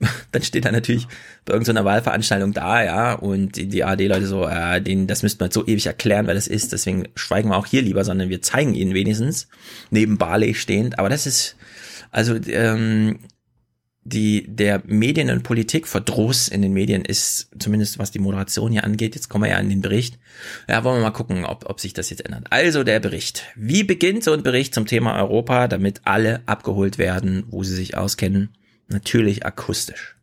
dann 0.32 0.42
steht 0.42 0.64
er 0.64 0.72
natürlich 0.72 1.06
bei 1.44 1.52
irgendeiner 1.52 1.84
Wahlveranstaltung 1.84 2.52
da, 2.52 2.82
ja, 2.84 3.12
und 3.14 3.56
die, 3.56 3.68
die 3.68 3.84
ARD-Leute 3.84 4.26
so, 4.26 4.46
äh, 4.46 4.80
denen, 4.80 5.06
das 5.06 5.22
müsste 5.22 5.42
man 5.42 5.50
so 5.50 5.66
ewig 5.66 5.86
erklären, 5.86 6.26
wer 6.26 6.34
das 6.34 6.48
ist, 6.48 6.72
deswegen 6.72 7.08
schweigen 7.14 7.50
wir 7.50 7.56
auch 7.56 7.66
hier 7.66 7.82
lieber, 7.82 8.04
sondern 8.04 8.28
wir 8.28 8.42
zeigen 8.42 8.74
ihnen 8.74 8.94
wenigstens, 8.94 9.48
neben 9.90 10.18
Barley 10.18 10.54
stehend, 10.54 10.98
aber 10.98 11.08
das 11.08 11.26
ist, 11.26 11.56
also, 12.10 12.36
ähm, 12.46 13.20
die, 14.04 14.44
der 14.48 14.82
Medien- 14.84 15.30
und 15.30 15.42
Politikverdruss 15.44 16.48
in 16.48 16.62
den 16.62 16.72
Medien 16.72 17.04
ist, 17.04 17.50
zumindest 17.58 17.98
was 17.98 18.10
die 18.10 18.18
Moderation 18.18 18.72
hier 18.72 18.84
angeht, 18.84 19.14
jetzt 19.14 19.28
kommen 19.28 19.44
wir 19.44 19.50
ja 19.50 19.58
in 19.58 19.68
den 19.68 19.80
Bericht. 19.80 20.18
Ja, 20.68 20.82
wollen 20.82 20.96
wir 20.98 21.02
mal 21.02 21.10
gucken, 21.12 21.44
ob, 21.44 21.68
ob 21.70 21.80
sich 21.80 21.92
das 21.92 22.10
jetzt 22.10 22.24
ändert. 22.24 22.46
Also 22.50 22.82
der 22.82 22.98
Bericht. 23.00 23.44
Wie 23.54 23.84
beginnt 23.84 24.24
so 24.24 24.32
ein 24.32 24.42
Bericht 24.42 24.74
zum 24.74 24.86
Thema 24.86 25.16
Europa, 25.16 25.68
damit 25.68 26.00
alle 26.04 26.40
abgeholt 26.46 26.98
werden, 26.98 27.44
wo 27.48 27.62
sie 27.62 27.74
sich 27.74 27.96
auskennen? 27.96 28.56
Natürlich 28.88 29.46
akustisch. 29.46 30.16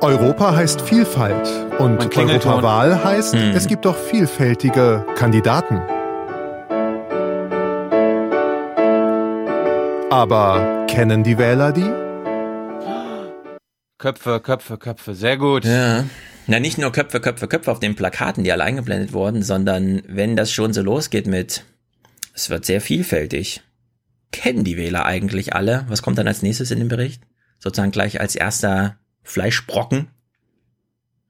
Europa 0.00 0.56
heißt 0.56 0.80
Vielfalt 0.80 1.48
und. 1.78 2.16
Europawahl 2.16 3.04
heißt, 3.04 3.34
Hm. 3.34 3.52
es 3.54 3.68
gibt 3.68 3.84
doch 3.84 3.96
vielfältige 3.96 5.06
Kandidaten. 5.14 5.80
Aber 10.12 10.84
kennen 10.88 11.24
die 11.24 11.38
Wähler 11.38 11.72
die? 11.72 11.90
Köpfe, 13.96 14.40
Köpfe, 14.40 14.76
Köpfe, 14.76 15.14
sehr 15.14 15.38
gut. 15.38 15.64
Ja. 15.64 16.04
Na, 16.46 16.60
nicht 16.60 16.76
nur 16.76 16.92
Köpfe, 16.92 17.18
Köpfe, 17.18 17.48
Köpfe 17.48 17.72
auf 17.72 17.80
den 17.80 17.96
Plakaten, 17.96 18.44
die 18.44 18.52
alle 18.52 18.62
eingeblendet 18.62 19.14
wurden, 19.14 19.42
sondern 19.42 20.02
wenn 20.06 20.36
das 20.36 20.52
schon 20.52 20.74
so 20.74 20.82
losgeht 20.82 21.26
mit, 21.26 21.64
es 22.34 22.50
wird 22.50 22.66
sehr 22.66 22.82
vielfältig. 22.82 23.62
Kennen 24.32 24.64
die 24.64 24.76
Wähler 24.76 25.06
eigentlich 25.06 25.54
alle? 25.54 25.86
Was 25.88 26.02
kommt 26.02 26.18
dann 26.18 26.28
als 26.28 26.42
nächstes 26.42 26.70
in 26.70 26.80
den 26.80 26.88
Bericht? 26.88 27.22
Sozusagen 27.58 27.90
gleich 27.90 28.20
als 28.20 28.36
erster 28.36 28.98
Fleischbrocken? 29.22 30.08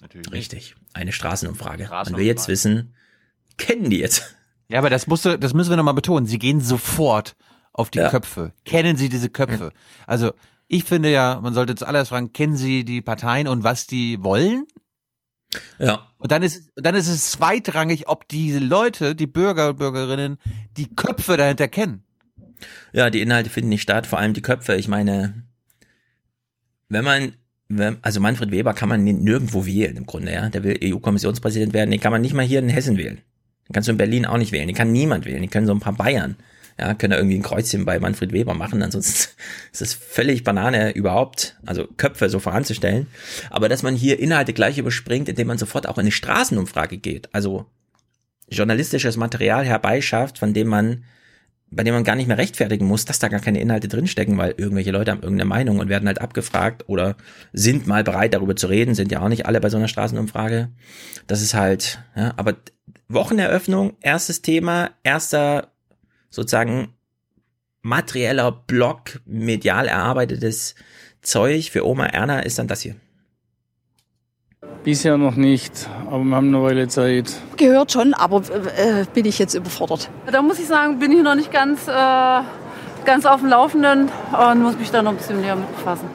Natürlich. 0.00 0.32
Richtig. 0.32 0.74
Eine 0.92 1.12
Straßenumfrage. 1.12 1.68
Man 1.70 1.78
will 1.78 1.86
Straßenumfrage. 1.86 2.26
jetzt 2.26 2.48
wissen, 2.48 2.96
kennen 3.59 3.90
die 3.90 4.00
jetzt? 4.00 4.34
Ja, 4.66 4.80
aber 4.80 4.90
das 4.90 5.06
musste, 5.06 5.38
das 5.38 5.54
müssen 5.54 5.70
wir 5.70 5.76
nochmal 5.76 5.94
betonen. 5.94 6.26
Sie 6.26 6.40
gehen 6.40 6.60
sofort 6.60 7.36
auf 7.73 7.90
die 7.90 7.99
Ja. 7.99 8.11
Köpfe. 8.11 8.53
Kennen 8.65 8.97
Sie 8.97 9.09
diese 9.09 9.28
Köpfe? 9.28 9.73
Also, 10.07 10.32
ich 10.69 10.85
finde 10.85 11.11
ja, 11.11 11.40
man 11.43 11.55
sollte 11.55 11.74
zuallererst 11.74 12.11
fragen, 12.11 12.32
kennen 12.32 12.57
Sie 12.57 12.85
die 12.85 13.03
Parteien 13.03 13.49
und 13.49 13.65
was 13.65 13.86
die 13.86 14.23
wollen? 14.23 14.66
Ja. 15.78 16.07
Und 16.19 16.32
dann 16.32 16.43
ist, 16.43 16.70
dann 16.77 16.94
ist 16.94 17.09
es 17.09 17.31
zweitrangig, 17.32 18.09
ob 18.09 18.28
diese 18.28 18.59
Leute, 18.59 19.15
die 19.15 19.27
Bürger 19.27 19.70
und 19.70 19.78
Bürgerinnen, 19.78 20.39
die 20.77 20.94
Köpfe 20.94 21.36
dahinter 21.36 21.69
kennen. 21.69 22.05
Ja, 22.93 23.11
die 23.11 23.20
Inhalte 23.20 23.51
finden 23.51 23.70
nicht 23.70 23.82
statt, 23.82 24.07
vor 24.07 24.19
allem 24.19 24.35
die 24.35 24.43
Köpfe. 24.43 24.77
Ich 24.77 24.89
meine, 24.89 25.43
wenn 26.89 27.05
man, 27.05 27.32
wenn, 27.69 27.99
also 28.03 28.20
Manfred 28.20 28.51
Weber 28.51 28.73
kann 28.73 28.89
man 28.89 29.05
nirgendwo 29.05 29.66
wählen 29.66 29.97
im 29.97 30.07
Grunde, 30.07 30.32
ja. 30.32 30.49
Der 30.49 30.62
will 30.62 30.78
EU-Kommissionspräsident 30.82 31.73
werden, 31.73 31.90
den 31.90 32.01
kann 32.01 32.12
man 32.12 32.23
nicht 32.23 32.35
mal 32.35 32.44
hier 32.44 32.61
in 32.61 32.69
Hessen 32.69 32.97
wählen. 32.97 33.20
Den 33.69 33.73
kannst 33.73 33.89
du 33.89 33.93
in 33.93 33.99
Berlin 33.99 34.27
auch 34.27 34.39
nicht 34.39 34.53
wählen, 34.53 34.69
den 34.69 34.77
kann 34.77 34.93
niemand 34.93 35.24
wählen, 35.24 35.40
den 35.40 35.51
können 35.51 35.66
so 35.66 35.74
ein 35.74 35.81
paar 35.81 35.94
Bayern. 35.94 36.36
Ja, 36.78 36.94
können 36.94 37.12
da 37.12 37.16
irgendwie 37.16 37.36
ein 37.36 37.43
Kreuzchen 37.43 37.85
bei 37.85 37.99
Manfred 38.01 38.32
Weber 38.32 38.55
machen, 38.55 38.82
ansonsten 38.82 39.31
ist 39.73 39.82
es 39.82 39.94
völlig 39.94 40.44
Banane 40.44 40.93
überhaupt, 40.93 41.59
also 41.66 41.86
Köpfe 41.97 42.28
so 42.28 42.39
voranzustellen. 42.39 43.07
Aber 43.51 43.69
dass 43.69 43.82
man 43.82 43.94
hier 43.94 44.19
Inhalte 44.19 44.53
gleich 44.53 44.78
überspringt, 44.78 45.28
indem 45.28 45.49
man 45.49 45.59
sofort 45.59 45.89
auch 45.89 45.99
in 45.99 46.03
eine 46.03 46.12
Straßenumfrage 46.12 46.99
geht, 46.99 47.35
also 47.35 47.66
journalistisches 48.49 49.16
Material 49.16 49.65
herbeischafft, 49.65 50.39
von 50.39 50.55
dem 50.55 50.69
man 50.69 51.05
bei 51.73 51.85
dem 51.85 51.94
man 51.94 52.05
gar 52.05 52.16
nicht 52.16 52.28
mehr 52.28 52.39
rechtfertigen 52.39 52.86
muss, 52.86 53.07
dass 53.07 53.19
da 53.19 53.28
gar 53.28 53.40
keine 53.40 53.61
Inhalte 53.61 53.89
drinstecken, 53.89 54.36
weil 54.36 54.55
irgendwelche 54.57 54.90
Leute 54.90 55.11
haben 55.11 55.23
irgendeine 55.23 55.49
Meinung 55.49 55.78
und 55.78 55.89
werden 55.89 56.07
halt 56.07 56.20
abgefragt 56.20 56.85
oder 56.86 57.16
sind 57.53 57.86
mal 57.86 58.05
bereit, 58.05 58.35
darüber 58.35 58.55
zu 58.55 58.66
reden, 58.66 58.94
sind 58.94 59.11
ja 59.11 59.23
auch 59.23 59.28
nicht 59.28 59.47
alle 59.47 59.61
bei 59.61 59.70
so 59.70 59.78
einer 59.78 59.89
Straßenumfrage. 59.89 60.69
Das 61.27 61.40
ist 61.40 61.55
halt, 61.55 61.99
ja, 62.15 62.35
aber 62.36 62.57
Wocheneröffnung, 63.09 63.94
erstes 64.03 64.43
Thema, 64.43 64.90
erster 65.03 65.72
sozusagen 66.32 66.94
materieller 67.82 68.50
Block, 68.50 69.20
medial 69.24 69.86
erarbeitetes 69.86 70.74
Zeug 71.20 71.70
für 71.70 71.86
Oma 71.86 72.06
Erna 72.06 72.40
ist 72.40 72.59
dann 72.59 72.66
das 72.66 72.80
hier. 72.80 72.96
Bisher 74.82 75.16
noch 75.16 75.36
nicht, 75.36 75.88
aber 76.06 76.24
wir 76.24 76.34
haben 76.34 76.48
eine 76.48 76.62
Weile 76.62 76.88
Zeit. 76.88 77.32
Gehört 77.56 77.92
schon, 77.92 78.14
aber 78.14 78.42
äh, 78.76 79.04
bin 79.14 79.26
ich 79.26 79.38
jetzt 79.38 79.54
überfordert. 79.54 80.10
Da 80.30 80.42
muss 80.42 80.59
ich 80.59 80.66
sagen, 80.66 80.98
bin 80.98 81.12
ich 81.12 81.22
noch 81.22 81.36
nicht 81.36 81.52
ganz, 81.52 81.86
äh, 81.86 82.40
ganz 83.04 83.24
auf 83.24 83.40
dem 83.40 83.48
Laufenden 83.48 84.09
und 84.32 84.62
muss 84.62 84.76
mich 84.76 84.90
da 84.90 85.02
noch 85.02 85.12
ein 85.12 85.18
bisschen 85.18 85.40
näher 85.40 85.54
mit 85.54 85.70
befassen. 85.70 86.09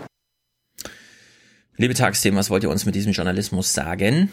Liebe 1.77 1.93
Tagsthemen, 1.93 2.37
was 2.37 2.49
wollt 2.49 2.63
ihr 2.63 2.69
uns 2.69 2.85
mit 2.85 2.95
diesem 2.95 3.13
Journalismus 3.13 3.71
sagen? 3.71 4.31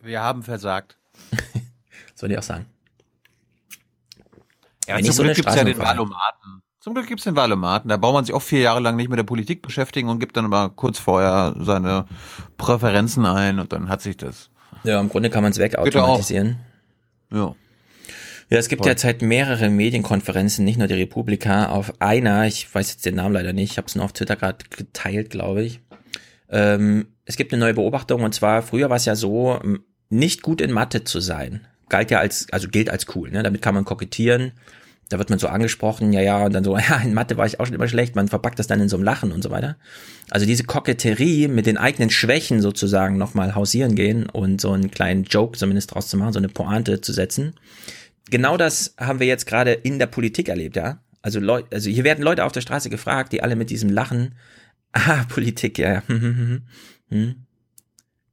Wir 0.00 0.22
haben 0.22 0.42
versagt. 0.42 0.96
Soll 2.14 2.30
ich 2.30 2.38
auch 2.38 2.42
sagen? 2.42 2.66
Ja, 4.86 4.96
Wenn 4.96 5.04
zum 5.04 5.14
so 5.14 5.22
Glück 5.22 5.36
gibt's 5.36 5.54
ja 5.54 5.64
den 5.64 5.78
Wahlomaten. 5.78 6.62
Zum 6.80 6.94
Glück 6.94 7.06
gibt's 7.06 7.24
den 7.24 7.36
Wahlomaten. 7.36 7.88
Da 7.88 7.96
braucht 7.96 8.14
man 8.14 8.24
sich 8.24 8.34
auch 8.34 8.42
vier 8.42 8.60
Jahre 8.60 8.80
lang 8.80 8.96
nicht 8.96 9.08
mit 9.08 9.18
der 9.18 9.24
Politik 9.24 9.62
beschäftigen 9.62 10.08
und 10.10 10.18
gibt 10.18 10.36
dann 10.36 10.44
aber 10.44 10.68
kurz 10.68 10.98
vorher 10.98 11.54
seine 11.58 12.04
Präferenzen 12.58 13.24
ein 13.24 13.58
und 13.58 13.72
dann 13.72 13.88
hat 13.88 14.02
sich 14.02 14.16
das. 14.16 14.50
Ja, 14.82 15.00
im 15.00 15.08
Grunde 15.08 15.30
kann 15.30 15.42
man 15.42 15.52
es 15.52 15.58
wegautomatisieren. 15.58 16.58
Ja. 17.32 17.54
Ja, 18.50 18.58
es 18.58 18.68
gibt 18.68 18.80
Voll. 18.80 18.90
derzeit 18.90 19.22
mehrere 19.22 19.70
Medienkonferenzen, 19.70 20.64
nicht 20.64 20.78
nur 20.78 20.86
die 20.86 20.94
Republika. 20.94 21.70
Auf 21.70 22.00
einer, 22.00 22.46
ich 22.46 22.72
weiß 22.72 22.92
jetzt 22.92 23.06
den 23.06 23.14
Namen 23.14 23.32
leider 23.32 23.54
nicht, 23.54 23.72
ich 23.72 23.78
habe 23.78 23.86
es 23.86 23.94
nur 23.94 24.04
auf 24.04 24.12
Twitter 24.12 24.36
gerade 24.36 24.58
geteilt, 24.68 25.30
glaube 25.30 25.62
ich. 25.62 25.80
Ähm, 26.50 27.06
es 27.24 27.36
gibt 27.36 27.52
eine 27.52 27.60
neue 27.60 27.74
Beobachtung 27.74 28.22
und 28.22 28.34
zwar, 28.34 28.60
früher 28.60 28.90
war 28.90 28.96
es 28.96 29.06
ja 29.06 29.16
so, 29.16 29.58
m, 29.62 29.82
nicht 30.10 30.42
gut 30.42 30.60
in 30.60 30.70
Mathe 30.70 31.04
zu 31.04 31.20
sein. 31.20 31.66
Galt 31.88 32.10
ja 32.10 32.18
als, 32.18 32.46
also 32.50 32.68
gilt 32.68 32.90
als 32.90 33.06
cool, 33.14 33.30
ne? 33.30 33.42
Damit 33.42 33.62
kann 33.62 33.74
man 33.74 33.84
kokettieren. 33.84 34.52
Da 35.10 35.18
wird 35.18 35.28
man 35.28 35.38
so 35.38 35.48
angesprochen, 35.48 36.12
ja, 36.12 36.22
ja, 36.22 36.44
und 36.44 36.54
dann 36.54 36.64
so, 36.64 36.76
ja, 36.78 36.96
in 36.96 37.14
Mathe 37.14 37.36
war 37.36 37.46
ich 37.46 37.60
auch 37.60 37.66
schon 37.66 37.74
immer 37.74 37.88
schlecht, 37.88 38.16
man 38.16 38.28
verpackt 38.28 38.58
das 38.58 38.66
dann 38.66 38.80
in 38.80 38.88
so 38.88 38.96
einem 38.96 39.04
Lachen 39.04 39.32
und 39.32 39.42
so 39.42 39.50
weiter. 39.50 39.76
Also 40.30 40.46
diese 40.46 40.64
Koketterie 40.64 41.48
mit 41.48 41.66
den 41.66 41.76
eigenen 41.76 42.10
Schwächen 42.10 42.60
sozusagen 42.60 43.18
nochmal 43.18 43.54
hausieren 43.54 43.94
gehen 43.94 44.28
und 44.28 44.60
so 44.60 44.72
einen 44.72 44.90
kleinen 44.90 45.24
Joke 45.24 45.58
zumindest 45.58 45.94
draus 45.94 46.08
zu 46.08 46.16
machen, 46.16 46.32
so 46.32 46.38
eine 46.38 46.48
Pointe 46.48 47.00
zu 47.00 47.12
setzen. 47.12 47.54
Genau 48.30 48.56
das 48.56 48.94
haben 48.98 49.20
wir 49.20 49.26
jetzt 49.26 49.46
gerade 49.46 49.72
in 49.72 49.98
der 49.98 50.06
Politik 50.06 50.48
erlebt, 50.48 50.76
ja. 50.76 51.00
Also 51.20 51.40
Leute, 51.40 51.68
also 51.72 51.90
hier 51.90 52.04
werden 52.04 52.24
Leute 52.24 52.44
auf 52.44 52.52
der 52.52 52.60
Straße 52.60 52.90
gefragt, 52.90 53.32
die 53.32 53.42
alle 53.42 53.56
mit 53.56 53.70
diesem 53.70 53.90
Lachen, 53.90 54.34
ah, 54.92 55.24
Politik, 55.28 55.78
ja, 55.78 55.92
ja, 55.92 56.02
hm, 56.08 56.20
hm, 56.20 56.36
hm, 56.36 56.62
hm. 57.08 57.34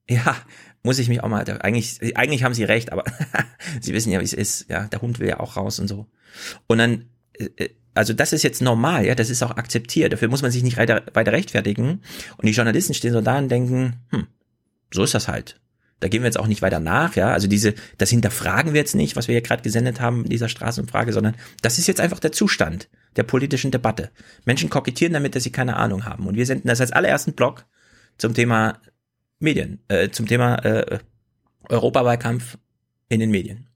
ja, 0.10 0.38
muss 0.84 1.00
ich 1.00 1.10
mich 1.10 1.24
auch 1.24 1.30
mal, 1.30 1.44
eigentlich, 1.62 2.18
eigentlich 2.18 2.44
haben 2.44 2.54
sie 2.54 2.64
recht, 2.64 2.92
aber 2.92 3.04
sie 3.82 3.94
wissen 3.94 4.12
ja, 4.12 4.20
wie 4.20 4.26
es 4.26 4.34
ist, 4.34 4.70
ja, 4.70 4.88
der 4.88 5.02
Hund 5.02 5.20
will 5.20 5.28
ja 5.28 5.40
auch 5.40 5.58
raus 5.58 5.80
und 5.80 5.88
so. 5.88 6.08
Und 6.68 6.80
dann, 6.80 7.10
äh, 7.34 7.50
äh, 7.58 7.70
also 7.94 8.14
das 8.14 8.34
ist 8.34 8.44
jetzt 8.44 8.62
normal, 8.62 9.06
ja, 9.06 9.16
das 9.16 9.30
ist 9.30 9.44
auch 9.44 9.52
akzeptiert, 9.52 10.14
dafür 10.14 10.30
muss 10.30 10.42
man 10.42 10.52
sich 10.52 10.64
nicht 10.64 10.78
weiter, 10.78 11.04
weiter 11.14 11.34
rechtfertigen. 11.34 12.02
Und 12.38 12.46
die 12.46 12.54
Journalisten 12.54 12.94
stehen 12.94 13.14
so 13.14 13.22
da 13.22 13.38
und 13.38 13.50
denken, 13.50 13.98
hm, 14.10 14.28
so 14.92 15.04
ist 15.04 15.14
das 15.14 15.28
halt. 15.28 15.60
Da 16.00 16.08
gehen 16.08 16.24
wir 16.24 16.28
jetzt 16.28 16.40
auch 16.40 16.48
nicht 16.48 16.64
weiter 16.64 16.80
nach, 16.80 17.16
ja. 17.16 17.32
Also 17.32 17.48
diese, 17.48 17.76
das 18.00 18.10
hinterfragen 18.10 18.74
wir 18.74 18.80
jetzt 18.80 18.96
nicht, 18.96 19.16
was 19.16 19.28
wir 19.28 19.34
hier 19.34 19.44
gerade 19.44 19.62
gesendet 19.62 20.02
haben 20.02 20.24
in 20.24 20.30
dieser 20.30 20.50
Straßenumfrage, 20.50 21.14
sondern 21.14 21.36
das 21.62 21.78
ist 21.78 21.88
jetzt 21.88 22.02
einfach 22.02 22.20
der 22.20 22.32
Zustand 22.32 22.90
der 23.18 23.24
politischen 23.24 23.70
Debatte. 23.70 24.10
Menschen 24.46 24.70
kokettieren 24.70 25.14
damit, 25.14 25.36
dass 25.36 25.44
sie 25.44 25.52
keine 25.52 25.76
Ahnung 25.76 26.06
haben. 26.06 26.26
Und 26.26 26.36
wir 26.36 26.46
senden 26.46 26.70
das 26.70 26.82
als 26.82 26.92
allerersten 26.92 27.34
Blog 27.34 27.66
zum 28.18 28.34
Thema 28.34 28.80
Medien, 29.42 29.80
äh, 29.88 30.10
zum 30.10 30.28
Thema 30.28 30.56
äh, 30.66 31.00
Europawahlkampf 31.70 32.58
in 33.10 33.20
den 33.20 33.32
Medien. 33.32 33.68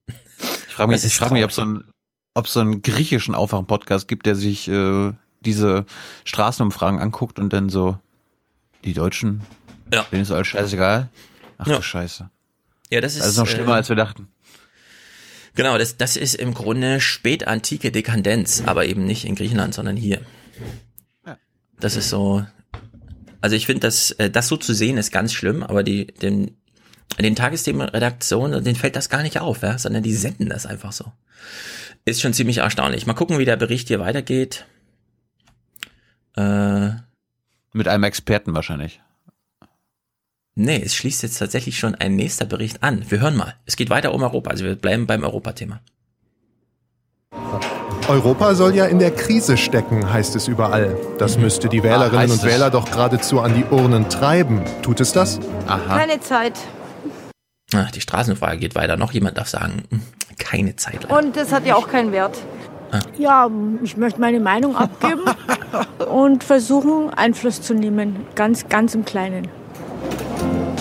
Ich 0.67 0.73
frage 0.73 0.91
mich, 0.91 1.03
ich 1.03 1.15
frage 1.15 1.33
mich, 1.33 1.43
ob 1.43 1.51
so 1.51 1.63
ein, 1.63 1.83
ob 2.33 2.45
es 2.45 2.53
so 2.53 2.59
einen 2.59 2.81
griechischen 2.81 3.35
Aufwachen-Podcast 3.35 4.07
gibt, 4.07 4.25
der 4.25 4.35
sich 4.35 4.67
äh, 4.67 5.13
diese 5.41 5.85
Straßenumfragen 6.25 6.99
anguckt 6.99 7.39
und 7.39 7.53
dann 7.53 7.69
so, 7.69 7.97
die 8.83 8.93
Deutschen, 8.93 9.41
ja. 9.93 10.05
denen 10.11 10.21
ist 10.21 10.31
alles 10.31 10.47
scheißegal. 10.47 11.09
Ach 11.57 11.67
Ja. 11.67 11.77
du 11.77 11.81
Scheiße. 11.81 12.29
Ja, 12.91 13.01
das 13.01 13.13
ist, 13.13 13.21
Das 13.21 13.29
ist 13.29 13.37
noch 13.37 13.47
schlimmer, 13.47 13.73
äh, 13.73 13.77
als 13.77 13.89
wir 13.89 13.95
dachten. 13.95 14.27
Genau, 15.55 15.77
das, 15.77 15.97
das 15.97 16.17
ist 16.17 16.35
im 16.35 16.53
Grunde 16.53 16.99
spätantike 16.99 17.91
Dekadenz, 17.91 18.63
aber 18.65 18.85
eben 18.85 19.05
nicht 19.05 19.25
in 19.25 19.35
Griechenland, 19.35 19.73
sondern 19.73 19.95
hier. 19.95 20.21
Das 21.79 21.95
ist 21.95 22.09
so, 22.09 22.45
also 23.45 23.55
ich 23.55 23.67
finde, 23.67 23.81
das, 23.81 24.09
äh, 24.13 24.31
das 24.31 24.47
so 24.47 24.57
zu 24.57 24.73
sehen 24.73 24.97
ist 24.97 25.11
ganz 25.11 25.31
schlimm, 25.31 25.61
aber 25.61 25.83
die, 25.83 26.07
den, 26.07 26.57
den 27.19 27.35
Tagesthemenredaktionen, 27.35 28.63
denen 28.63 28.75
fällt 28.75 28.95
das 28.95 29.07
gar 29.07 29.21
nicht 29.21 29.39
auf, 29.39 29.61
ja, 29.61 29.77
sondern 29.77 30.01
die 30.01 30.15
senden 30.15 30.49
das 30.49 30.65
einfach 30.65 30.91
so. 30.91 31.11
Ist 32.05 32.21
schon 32.21 32.33
ziemlich 32.33 32.57
erstaunlich. 32.57 33.05
Mal 33.05 33.13
gucken, 33.13 33.37
wie 33.37 33.45
der 33.45 33.55
Bericht 33.55 33.87
hier 33.87 33.99
weitergeht. 33.99 34.65
Äh, 36.35 36.89
Mit 37.71 37.87
einem 37.87 38.05
Experten 38.05 38.55
wahrscheinlich. 38.55 38.99
nee, 40.55 40.81
es 40.83 40.95
schließt 40.95 41.21
jetzt 41.21 41.37
tatsächlich 41.37 41.77
schon 41.77 41.93
ein 41.93 42.15
nächster 42.15 42.47
Bericht 42.47 42.81
an. 42.81 43.05
Wir 43.11 43.19
hören 43.19 43.35
mal. 43.37 43.53
Es 43.67 43.75
geht 43.75 43.91
weiter 43.91 44.11
um 44.11 44.23
Europa, 44.23 44.49
also 44.49 44.65
wir 44.65 44.75
bleiben 44.75 45.05
beim 45.05 45.23
Europathema. 45.23 45.81
Europa 48.07 48.53
soll 48.53 48.75
ja 48.75 48.85
in 48.85 48.99
der 48.99 49.09
Krise 49.11 49.57
stecken, 49.57 50.11
heißt 50.11 50.35
es 50.35 50.47
überall. 50.47 50.95
Das 51.17 51.37
müsste 51.39 51.69
die 51.69 51.81
Wählerinnen 51.81 52.29
Ah, 52.29 52.33
und. 52.33 52.43
Wähler 52.43 52.69
doch 52.69 52.85
geradezu 52.85 53.39
an 53.41 53.55
die 53.55 53.65
Urnen 53.73 54.09
treiben. 54.09 54.61
Tut 54.83 54.99
es 54.99 55.11
das? 55.11 55.39
Aha. 55.67 55.97
Keine 55.97 56.19
Zeit. 56.19 56.53
Ach, 57.75 57.89
die 57.91 58.01
Straßenumfrage 58.01 58.57
geht 58.57 58.75
weiter. 58.75 58.95
Noch 58.95 59.11
jemand 59.11 59.37
darf 59.39 59.47
sagen, 59.47 59.83
hm, 59.89 60.01
keine 60.37 60.75
Zeit. 60.75 61.01
leider. 61.03 61.17
Und 61.17 61.35
das 61.35 61.51
hat 61.51 61.65
ja 61.65 61.75
auch 61.75 61.87
keinen 61.87 62.11
Wert. 62.11 62.37
Ja, 63.17 63.49
ich 63.83 63.97
möchte 63.97 64.21
meine 64.21 64.39
Meinung 64.39 64.75
abgeben 64.77 65.23
und 66.09 66.43
versuchen, 66.43 67.09
Einfluss 67.13 67.61
zu 67.61 67.73
nehmen. 67.73 68.17
Ganz, 68.35 68.69
ganz 68.69 68.93
im 68.93 69.03
Kleinen. 69.03 69.47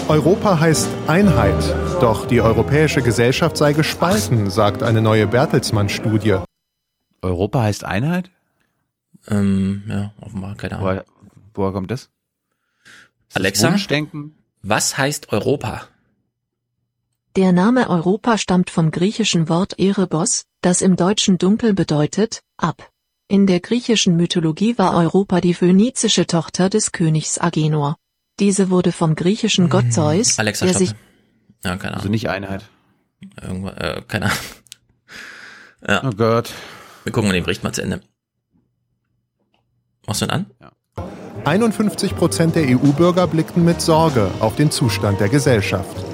Europa 0.09 0.61
heißt 0.61 0.89
Einheit. 1.07 1.55
Doch 2.01 2.27
die 2.27 2.43
europäische 2.43 3.01
Gesellschaft 3.01 3.57
sei 3.57 3.73
gespalten, 3.73 4.51
sagt 4.51 4.83
eine 4.83 5.01
neue 5.01 5.27
Bertelsmann-Studie. 5.27 6.37
Europa 7.25 7.63
heißt 7.63 7.85
Einheit? 7.85 8.31
Ähm, 9.29 9.83
ja, 9.89 10.13
offenbar, 10.21 10.55
keine 10.57 10.77
Ahnung. 10.77 10.87
Woher, 10.87 11.05
woher 11.55 11.73
kommt 11.73 11.91
das? 11.91 12.11
Ist 13.29 13.37
Alexa, 13.37 13.77
was 14.63 14.97
heißt 14.97 15.33
Europa? 15.33 15.89
Der 17.37 17.53
Name 17.53 17.91
Europa 17.91 18.39
stammt 18.39 18.71
vom 18.71 18.91
griechischen 18.91 19.49
Wort 19.49 19.79
Erebos, 19.79 20.45
das 20.61 20.83
im 20.83 20.97
Deutschen 20.97 21.37
dunkel 21.37 21.75
bedeutet, 21.75 22.43
ab. 22.57 22.91
In 23.27 23.47
der 23.47 23.61
griechischen 23.61 24.17
Mythologie 24.17 24.79
war 24.79 24.95
Europa 24.95 25.41
die 25.41 25.55
phönizische 25.55 26.27
Tochter 26.27 26.71
des 26.71 26.93
Königs 26.93 27.41
Agenor. 27.41 27.97
Diese 28.39 28.71
wurde 28.71 28.93
vom 28.93 29.15
griechischen 29.15 29.69
Gott 29.69 29.93
Zeus, 29.93 30.39
Alexa, 30.39 30.67
der 30.67 30.75
stopp. 30.75 30.87
sich 30.87 30.97
Ja, 31.65 31.77
keine 31.77 31.95
Ahnung. 31.95 31.97
Also 31.97 32.09
nicht 32.11 32.29
Einheit. 32.29 32.65
Irgendwo, 33.41 33.69
äh, 33.69 34.03
keine 34.07 34.27
Ahnung. 34.27 34.39
Ja. 35.87 36.03
Oh 36.05 36.11
Gott. 36.17 36.51
Wir 37.05 37.13
gucken 37.13 37.31
den 37.31 37.45
Bericht 37.45 37.63
mal 37.63 37.73
zu 37.73 37.83
Ende. 37.83 38.01
Machst 40.07 40.23
du 40.23 40.27
ihn 40.27 40.31
an? 40.31 40.47
51 41.45 42.17
Prozent 42.17 42.57
der 42.57 42.65
EU-Bürger 42.65 43.27
blickten 43.27 43.65
mit 43.65 43.83
Sorge 43.83 44.31
auf 44.41 44.57
den 44.57 44.71
Zustand 44.71 45.21
der 45.21 45.29
Gesellschaft. 45.29 46.05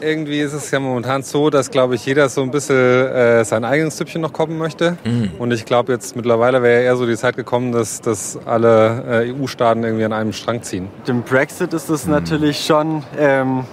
Irgendwie 0.00 0.40
ist 0.40 0.52
es 0.52 0.70
ja 0.72 0.80
momentan 0.80 1.22
so, 1.22 1.50
dass, 1.50 1.70
glaube 1.70 1.94
ich, 1.94 2.04
jeder 2.04 2.28
so 2.28 2.42
ein 2.42 2.50
bisschen 2.50 2.76
äh, 2.76 3.44
sein 3.44 3.64
eigenes 3.64 3.96
Süppchen 3.96 4.20
noch 4.20 4.32
kochen 4.32 4.58
möchte. 4.58 4.98
Mhm. 5.04 5.30
Und 5.38 5.52
ich 5.52 5.64
glaube, 5.64 5.92
jetzt 5.92 6.16
mittlerweile 6.16 6.62
wäre 6.62 6.82
eher 6.82 6.96
so 6.96 7.06
die 7.06 7.16
Zeit 7.16 7.36
gekommen, 7.36 7.72
dass, 7.72 8.00
dass 8.00 8.38
alle 8.44 9.24
äh, 9.24 9.32
EU-Staaten 9.32 9.84
irgendwie 9.84 10.04
an 10.04 10.12
einem 10.12 10.32
Strang 10.32 10.62
ziehen. 10.62 10.88
Dem 11.06 11.22
Brexit 11.22 11.72
ist 11.72 11.88
es 11.88 12.06
natürlich 12.06 12.64
schon 12.64 13.04
ähm, 13.18 13.64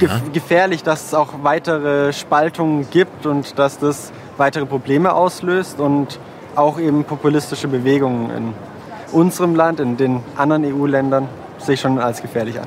Ja. 0.00 0.20
gefährlich, 0.32 0.82
dass 0.82 1.06
es 1.06 1.14
auch 1.14 1.28
weitere 1.42 2.12
Spaltungen 2.12 2.88
gibt 2.90 3.26
und 3.26 3.58
dass 3.58 3.78
das 3.78 4.12
weitere 4.36 4.66
Probleme 4.66 5.14
auslöst 5.14 5.78
und 5.80 6.18
auch 6.56 6.78
eben 6.78 7.04
populistische 7.04 7.68
Bewegungen 7.68 8.30
in 8.30 8.54
unserem 9.12 9.54
Land, 9.54 9.80
in 9.80 9.96
den 9.96 10.20
anderen 10.36 10.64
EU-Ländern, 10.64 11.28
sehe 11.58 11.74
ich 11.74 11.80
schon 11.80 11.98
als 11.98 12.22
gefährlich 12.22 12.58
an. 12.58 12.66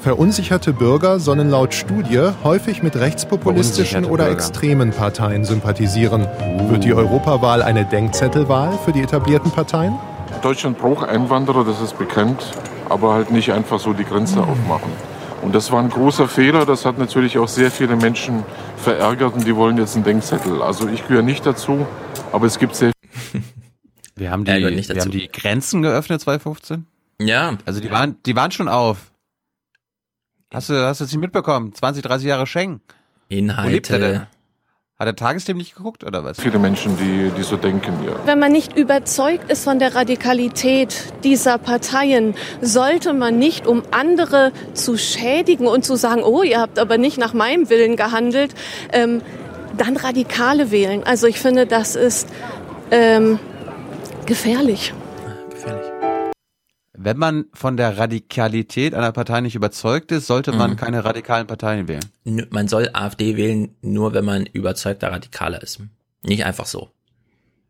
Verunsicherte 0.00 0.72
Bürger 0.72 1.20
sollen 1.20 1.48
laut 1.48 1.74
Studie 1.74 2.30
häufig 2.42 2.82
mit 2.82 2.96
rechtspopulistischen 2.96 4.04
oder 4.04 4.24
Bürger. 4.24 4.32
extremen 4.32 4.90
Parteien 4.90 5.44
sympathisieren. 5.44 6.26
Wird 6.68 6.82
die 6.82 6.92
Europawahl 6.92 7.62
eine 7.62 7.84
Denkzettelwahl 7.84 8.76
für 8.84 8.90
die 8.90 9.02
etablierten 9.02 9.52
Parteien? 9.52 9.94
Deutschland 10.42 10.76
braucht 10.78 11.08
Einwanderer, 11.08 11.64
das 11.64 11.80
ist 11.80 11.96
bekannt, 11.98 12.42
aber 12.88 13.14
halt 13.14 13.30
nicht 13.30 13.52
einfach 13.52 13.78
so 13.78 13.92
die 13.92 14.04
Grenze 14.04 14.40
aufmachen. 14.40 14.90
Und 15.42 15.54
das 15.54 15.72
war 15.72 15.82
ein 15.82 15.90
großer 15.90 16.28
Fehler, 16.28 16.64
das 16.64 16.84
hat 16.84 16.98
natürlich 16.98 17.36
auch 17.36 17.48
sehr 17.48 17.70
viele 17.70 17.96
Menschen 17.96 18.44
verärgert 18.76 19.34
und 19.34 19.44
die 19.46 19.56
wollen 19.56 19.76
jetzt 19.76 19.96
einen 19.96 20.04
Denkzettel. 20.04 20.62
Also 20.62 20.88
ich 20.88 21.06
gehöre 21.06 21.22
nicht 21.22 21.44
dazu, 21.44 21.86
aber 22.32 22.46
es 22.46 22.58
gibt 22.58 22.76
sehr 22.76 22.92
Wir 24.14 24.30
haben 24.30 24.44
die, 24.44 24.52
wir 24.52 24.70
dazu. 24.70 25.00
haben 25.00 25.10
die 25.10 25.28
Grenzen 25.28 25.82
geöffnet 25.82 26.20
2015. 26.20 26.86
Ja. 27.20 27.58
Also 27.64 27.80
die 27.80 27.90
waren, 27.90 28.16
die 28.24 28.36
waren 28.36 28.50
schon 28.52 28.68
auf. 28.68 29.12
Hast 30.52 30.68
du, 30.68 30.74
hast 30.74 31.00
du 31.00 31.04
es 31.04 31.12
nicht 31.12 31.20
mitbekommen? 31.20 31.74
20, 31.74 32.02
30 32.02 32.28
Jahre 32.28 32.46
Schengen. 32.46 32.80
Inhalte. 33.28 34.28
Hat 34.98 35.08
er 35.08 35.16
Tagesthemen 35.16 35.58
nicht 35.58 35.74
geguckt 35.74 36.04
oder 36.04 36.22
was? 36.22 36.38
viele 36.38 36.58
Menschen, 36.58 36.96
die, 36.96 37.30
die 37.36 37.42
so 37.42 37.56
denken, 37.56 37.92
ja. 38.06 38.12
Wenn 38.24 38.38
man 38.38 38.52
nicht 38.52 38.76
überzeugt 38.76 39.50
ist 39.50 39.64
von 39.64 39.78
der 39.78 39.94
Radikalität 39.94 40.94
dieser 41.24 41.58
Parteien, 41.58 42.34
sollte 42.60 43.12
man 43.12 43.38
nicht, 43.38 43.66
um 43.66 43.82
andere 43.90 44.52
zu 44.74 44.96
schädigen 44.96 45.66
und 45.66 45.84
zu 45.84 45.96
sagen, 45.96 46.22
oh, 46.22 46.42
ihr 46.42 46.60
habt 46.60 46.78
aber 46.78 46.98
nicht 46.98 47.18
nach 47.18 47.32
meinem 47.32 47.68
Willen 47.68 47.96
gehandelt, 47.96 48.54
ähm, 48.92 49.22
dann 49.76 49.96
Radikale 49.96 50.70
wählen. 50.70 51.02
Also 51.04 51.26
ich 51.26 51.40
finde, 51.40 51.66
das 51.66 51.96
ist 51.96 52.28
ähm, 52.90 53.38
gefährlich. 54.26 54.92
Wenn 56.94 57.16
man 57.16 57.46
von 57.54 57.78
der 57.78 57.96
Radikalität 57.96 58.94
einer 58.94 59.12
Partei 59.12 59.40
nicht 59.40 59.54
überzeugt 59.54 60.12
ist, 60.12 60.26
sollte 60.26 60.52
man 60.52 60.72
Mhm. 60.72 60.76
keine 60.76 61.04
radikalen 61.04 61.46
Parteien 61.46 61.88
wählen. 61.88 62.04
Man 62.50 62.68
soll 62.68 62.90
AfD 62.92 63.36
wählen, 63.36 63.74
nur 63.80 64.12
wenn 64.12 64.24
man 64.26 64.44
überzeugter 64.44 65.10
Radikaler 65.10 65.62
ist. 65.62 65.80
Nicht 66.22 66.44
einfach 66.44 66.66
so. 66.66 66.90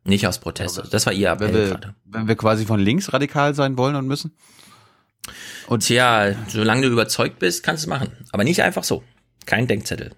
Nicht 0.05 0.27
aus 0.27 0.39
Protest. 0.41 0.79
Also 0.81 0.91
das 0.91 1.07
war 1.07 1.13
ihr 1.13 1.29
Wenn 1.39 1.49
Appell 1.51 1.55
wir, 1.55 1.69
gerade. 1.69 1.95
wenn 2.07 2.27
wir 2.27 2.35
quasi 2.35 2.67
von 2.67 2.81
links 2.81 3.13
radikal 3.13 3.55
sein 3.55 3.79
wollen 3.79 3.95
und 3.95 4.09
müssen. 4.09 4.33
Und 5.69 5.87
tja, 5.87 6.35
solange 6.49 6.83
du 6.83 6.89
überzeugt 6.93 7.39
bist, 7.39 7.63
kannst 7.63 7.85
du 7.85 7.87
es 7.87 7.89
machen. 7.89 8.09
Aber 8.33 8.43
nicht 8.43 8.61
einfach 8.63 8.83
so. 8.83 9.05
Kein 9.47 9.69
Denkzettel. 9.69 10.11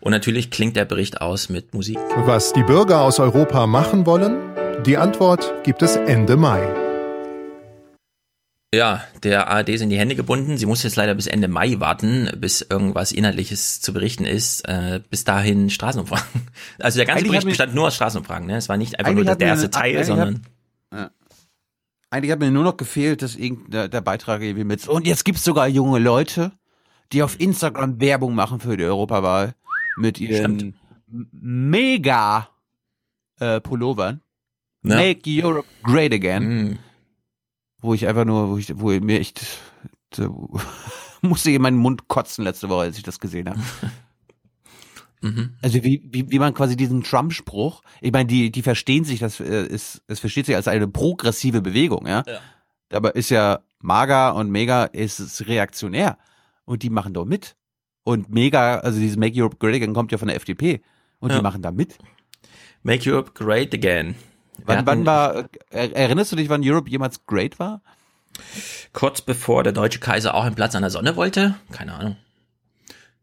Und 0.00 0.12
natürlich 0.12 0.50
klingt 0.50 0.76
der 0.76 0.86
Bericht 0.86 1.20
aus 1.20 1.50
mit 1.50 1.74
Musik. 1.74 1.98
Was 2.24 2.54
die 2.54 2.62
Bürger 2.62 3.02
aus 3.02 3.20
Europa 3.20 3.66
machen 3.66 4.06
wollen? 4.06 4.38
Die 4.86 4.96
Antwort 4.96 5.52
gibt 5.62 5.82
es 5.82 5.96
Ende 5.96 6.36
Mai. 6.36 6.89
Ja, 8.72 9.02
der 9.24 9.48
ARD 9.48 9.78
sind 9.78 9.90
die 9.90 9.98
Hände 9.98 10.14
gebunden. 10.14 10.56
Sie 10.56 10.66
muss 10.66 10.84
jetzt 10.84 10.94
leider 10.94 11.14
bis 11.16 11.26
Ende 11.26 11.48
Mai 11.48 11.80
warten, 11.80 12.30
bis 12.36 12.60
irgendwas 12.62 13.10
Inhaltliches 13.10 13.80
zu 13.80 13.92
berichten 13.92 14.24
ist. 14.24 14.60
Äh, 14.68 15.00
bis 15.10 15.24
dahin 15.24 15.70
Straßenumfragen. 15.70 16.24
Also 16.78 16.98
der 16.98 17.06
ganze 17.06 17.18
Eigentlich 17.24 17.30
Bericht 17.32 17.42
hat 17.46 17.50
bestand 17.50 17.74
nur 17.74 17.88
aus 17.88 17.96
Straßenumfragen. 17.96 18.46
Ne? 18.46 18.56
Es 18.56 18.68
war 18.68 18.76
nicht 18.76 18.98
einfach 18.98 19.12
nur 19.12 19.24
hat 19.26 19.40
der 19.40 19.48
mir- 19.48 19.52
erste 19.54 19.70
Teil, 19.70 19.94
eigentlich 19.96 20.06
sondern... 20.06 20.42
Ja. 20.92 21.10
Eigentlich 22.10 22.32
hat 22.32 22.38
mir 22.40 22.50
nur 22.50 22.64
noch 22.64 22.76
gefehlt, 22.76 23.22
dass 23.22 23.34
irgend 23.36 23.72
der, 23.72 23.88
der 23.88 24.00
Beitrag 24.00 24.40
irgendwie 24.42 24.64
mit. 24.64 24.86
Und 24.88 25.06
jetzt 25.06 25.24
gibt's 25.24 25.44
sogar 25.44 25.66
junge 25.68 25.98
Leute, 25.98 26.52
die 27.12 27.22
auf 27.22 27.38
Instagram 27.40 28.00
Werbung 28.00 28.34
machen 28.34 28.60
für 28.60 28.76
die 28.76 28.84
Europawahl 28.84 29.54
mit 29.96 30.20
ihren 30.20 30.74
mega 31.08 32.48
äh, 33.40 33.60
Pullovern. 33.60 34.20
Ja. 34.84 34.96
Make 34.96 35.22
Europe 35.26 35.68
Great 35.82 36.12
Again. 36.12 36.44
Mhm. 36.44 36.78
Wo 37.80 37.94
ich 37.94 38.06
einfach 38.06 38.24
nur, 38.24 38.50
wo 38.50 38.58
ich, 38.58 38.78
wo 38.78 38.88
mir 38.88 39.20
echt 39.20 39.40
so, 40.14 40.50
musste 41.22 41.50
ich 41.50 41.56
in 41.56 41.62
meinen 41.62 41.78
Mund 41.78 42.08
kotzen 42.08 42.44
letzte 42.44 42.68
Woche, 42.68 42.82
als 42.82 42.96
ich 42.96 43.02
das 43.02 43.20
gesehen 43.20 43.48
habe. 43.48 43.60
Mhm. 45.22 45.54
Also 45.60 45.84
wie, 45.84 46.02
wie, 46.10 46.30
wie 46.30 46.38
man 46.38 46.54
quasi 46.54 46.76
diesen 46.76 47.02
Trump-Spruch, 47.02 47.82
ich 48.00 48.10
meine, 48.10 48.26
die, 48.26 48.50
die 48.50 48.62
verstehen 48.62 49.04
sich, 49.04 49.20
das 49.20 49.38
äh, 49.38 49.66
ist, 49.66 50.02
es 50.06 50.18
versteht 50.18 50.46
sich 50.46 50.56
als 50.56 50.66
eine 50.66 50.88
progressive 50.88 51.60
Bewegung, 51.60 52.06
ja. 52.06 52.22
Ja. 52.26 52.40
Aber 52.90 53.14
ist 53.14 53.28
ja 53.28 53.60
MAGA 53.80 54.30
und 54.30 54.50
Mega 54.50 54.84
ist, 54.84 55.20
ist 55.20 55.46
reaktionär. 55.46 56.18
Und 56.64 56.82
die 56.82 56.90
machen 56.90 57.12
doch 57.12 57.24
mit. 57.24 57.56
Und 58.02 58.30
Mega, 58.30 58.78
also 58.78 58.98
dieses 58.98 59.16
Make 59.16 59.38
Europe 59.38 59.56
Great 59.58 59.74
Again 59.74 59.92
kommt 59.92 60.10
ja 60.10 60.18
von 60.18 60.28
der 60.28 60.36
FDP. 60.36 60.80
Und 61.18 61.30
Ja. 61.30 61.36
die 61.36 61.42
machen 61.42 61.62
da 61.62 61.70
mit. 61.70 61.98
Make 62.82 63.10
Europe 63.10 63.32
Great 63.34 63.74
Again. 63.74 64.14
Wann, 64.64 64.86
wann 64.86 65.06
war, 65.06 65.48
äh, 65.70 65.90
erinnerst 65.92 66.32
du 66.32 66.36
dich, 66.36 66.48
wann 66.48 66.62
Europe 66.64 66.90
jemals 66.90 67.26
great 67.26 67.58
war? 67.58 67.80
Kurz 68.92 69.20
bevor 69.20 69.62
der 69.62 69.72
deutsche 69.72 70.00
Kaiser 70.00 70.34
auch 70.34 70.44
einen 70.44 70.54
Platz 70.54 70.74
an 70.74 70.82
der 70.82 70.90
Sonne 70.90 71.16
wollte? 71.16 71.54
Keine 71.72 71.94
Ahnung. 71.94 72.16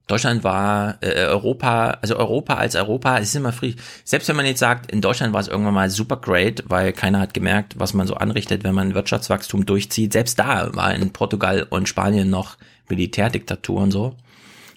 Deutschland 0.07 0.45
war 0.45 0.97
äh, 1.01 1.26
Europa, 1.26 1.97
also 2.01 2.15
Europa 2.15 2.53
als 2.53 2.76
Europa, 2.76 3.18
es 3.18 3.30
ist 3.30 3.35
immer 3.35 3.51
friedlich. 3.51 3.84
Selbst 4.05 4.30
wenn 4.30 4.38
man 4.38 4.45
jetzt 4.45 4.59
sagt, 4.59 4.89
in 4.89 5.01
Deutschland 5.01 5.34
war 5.34 5.41
es 5.41 5.49
irgendwann 5.49 5.73
mal 5.73 5.89
super 5.89 6.15
great, 6.15 6.64
weil 6.68 6.93
keiner 6.93 7.19
hat 7.19 7.34
gemerkt, 7.34 7.77
was 7.77 7.93
man 7.93 8.07
so 8.07 8.15
anrichtet, 8.15 8.64
wenn 8.64 8.73
man 8.73 8.95
Wirtschaftswachstum 8.95 9.65
durchzieht. 9.65 10.14
Selbst 10.14 10.39
da 10.39 10.73
war 10.73 10.95
in 10.95 11.11
Portugal 11.11 11.68
und 11.69 11.89
Spanien 11.89 12.30
noch 12.30 12.57
Militärdiktatur 12.88 13.81
und 13.81 13.91
so. 13.91 14.15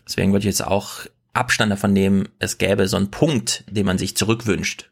Deswegen 0.05 0.33
würde 0.33 0.41
ich 0.41 0.47
jetzt 0.47 0.67
auch 0.67 1.07
Abstand 1.33 1.71
davon 1.71 1.93
nehmen, 1.93 2.29
es 2.41 2.59
gäbe 2.59 2.89
so 2.89 2.97
einen 2.97 3.13
Punkt, 3.13 3.63
den 3.71 3.87
man 3.87 3.99
sich 3.99 4.17
zurückwünscht 4.17 4.90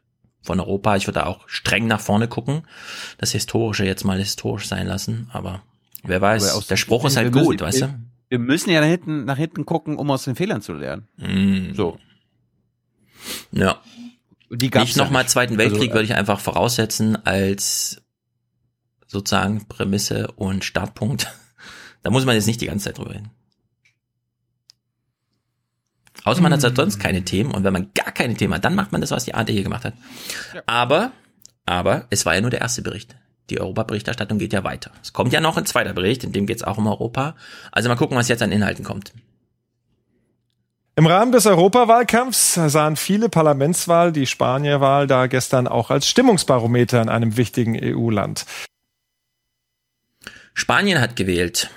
von 0.49 0.61
Europa. 0.61 0.97
Ich 0.97 1.07
würde 1.07 1.27
auch 1.27 1.47
streng 1.47 1.87
nach 1.87 2.01
vorne 2.01 2.27
gucken, 2.27 2.63
das 3.19 3.33
Historische 3.33 3.85
jetzt 3.85 4.05
mal 4.05 4.19
historisch 4.19 4.67
sein 4.67 4.87
lassen, 4.87 5.29
aber 5.31 5.63
wer 6.05 6.23
weiß, 6.23 6.67
der 6.67 6.77
Spruch 6.77 7.05
ist 7.05 7.19
halt 7.19 7.33
gut, 7.33 7.61
weißt 7.61 7.83
du? 7.83 7.99
Wir 8.31 8.39
müssen 8.39 8.71
ja 8.71 8.81
nach 8.81 8.89
hinten, 8.89 9.27
nach 9.27 9.37
hinten 9.37 9.67
gucken, 9.67 9.97
um 9.97 10.11
aus 10.11 10.25
den 10.25 10.37
Fehlern 10.37 10.63
zu 10.63 10.73
lernen. 10.73 11.07
Mm. 11.17 11.75
So. 11.75 11.99
Ja. 13.53 13.81
Die 14.51 14.71
gab's 14.71 14.87
nicht 14.87 14.97
ja 14.97 15.05
nochmal. 15.05 15.29
Zweiten 15.29 15.59
Weltkrieg 15.59 15.91
Also, 15.91 15.95
würde 15.95 16.05
ich 16.05 16.15
einfach 16.15 16.41
voraussetzen 16.41 17.25
als 17.27 18.03
sozusagen 19.07 19.69
Prämisse 19.69 20.33
und 20.33 20.65
Startpunkt. 20.65 21.29
Da 22.05 22.11
muss 22.11 22.25
man 22.25 22.37
jetzt 22.37 22.47
nicht 22.47 22.61
die 22.61 22.67
ganze 22.67 22.85
Zeit 22.85 22.99
drüber 22.99 23.11
reden. 23.11 23.33
Außer 26.29 26.43
man 26.43 26.53
hat 26.53 26.63
halt 26.63 26.77
sonst 26.77 26.99
keine 26.99 27.23
Themen 27.23 27.53
und 27.53 27.65
wenn 27.65 27.73
man 27.73 27.91
gar 27.95 28.13
keine 28.13 28.35
Themen 28.35 28.53
hat, 28.53 28.63
dann 28.63 28.75
macht 28.75 28.93
man 28.93 29.01
das, 29.01 29.11
was 29.11 29.25
die 29.25 29.33
ARD 29.33 29.49
hier 29.49 29.63
gemacht 29.63 29.87
hat. 29.87 29.95
Aber, 30.67 31.13
aber 31.65 32.07
es 32.11 32.27
war 32.27 32.35
ja 32.35 32.43
nur 32.43 32.51
der 32.51 32.61
erste 32.61 32.83
Bericht. 32.83 33.17
Die 33.49 33.59
Europa-Berichterstattung 33.59 34.39
geht 34.39 34.53
ja 34.53 34.63
weiter. 34.63 34.91
Es 35.03 35.15
kommt 35.15 35.33
ja 35.33 35.41
noch 35.41 35.57
ein 35.57 35.65
zweiter 35.65 35.95
Bericht, 35.95 36.25
in 36.25 36.33
dem 36.33 36.45
geht 36.45 36.59
es 36.59 36.63
auch 36.63 36.77
um 36.77 36.87
Europa. 36.87 37.35
Also 37.73 37.89
mal 37.89 37.97
gucken, 37.97 38.15
was 38.15 38.29
jetzt 38.29 38.43
an 38.43 38.53
Inhalten 38.53 38.85
kommt. 38.85 39.15
Im 40.97 41.07
Rahmen 41.07 41.33
des 41.33 41.47
Europawahlkampfs 41.47 42.55
sahen 42.55 42.97
viele 42.97 43.31
Parlamentswahl 43.31 44.13
die 44.13 44.27
Spanierwahl 44.27 45.07
da 45.07 45.29
gestern 45.29 45.67
auch 45.67 45.91
als 45.91 46.07
Stimmungsbarometer 46.07 47.01
in 47.01 47.09
einem 47.09 47.39
wichtigen 47.39 47.79
EU-Land. 47.81 48.45
Spanien 50.53 51.01
hat 51.01 51.17
gewählt. 51.17 51.71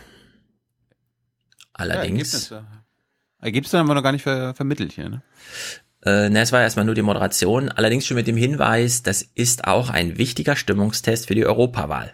Allerdings. 1.72 2.34
Ergebnisse. 2.34 2.81
Ergebnisse 3.42 3.78
haben 3.78 3.88
wir 3.88 3.96
noch 3.96 4.04
gar 4.04 4.12
nicht 4.12 4.24
ver 4.24 4.54
vermittelt 4.54 4.94
hier, 4.94 5.10
ne? 5.10 5.22
Äh, 6.04 6.30
ne, 6.30 6.42
es 6.42 6.52
war 6.52 6.62
erstmal 6.62 6.86
nur 6.86 6.96
die 6.96 7.04
Moderation, 7.04 7.70
allerdings 7.70 8.08
schon 8.08 8.16
mit 8.16 8.28
dem 8.28 8.38
Hinweis, 8.38 9.04
das 9.04 9.22
ist 9.22 9.66
auch 9.66 9.90
ein 9.90 10.18
wichtiger 10.18 10.56
Stimmungstest 10.56 11.28
für 11.28 11.36
die 11.36 11.46
Europawahl. 11.46 12.14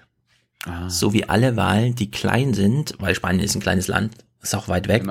Ah. 0.66 0.90
So 0.90 1.14
wie 1.14 1.30
alle 1.30 1.56
Wahlen, 1.56 1.96
die 1.96 2.12
klein 2.12 2.54
sind, 2.54 2.96
weil 3.00 3.16
Spanien 3.16 3.44
ist 3.44 3.56
ein 3.56 3.62
kleines 3.62 3.88
Land, 3.88 4.16
ist 4.42 4.56
auch 4.56 4.68
weit 4.68 4.90
weg, 4.90 5.04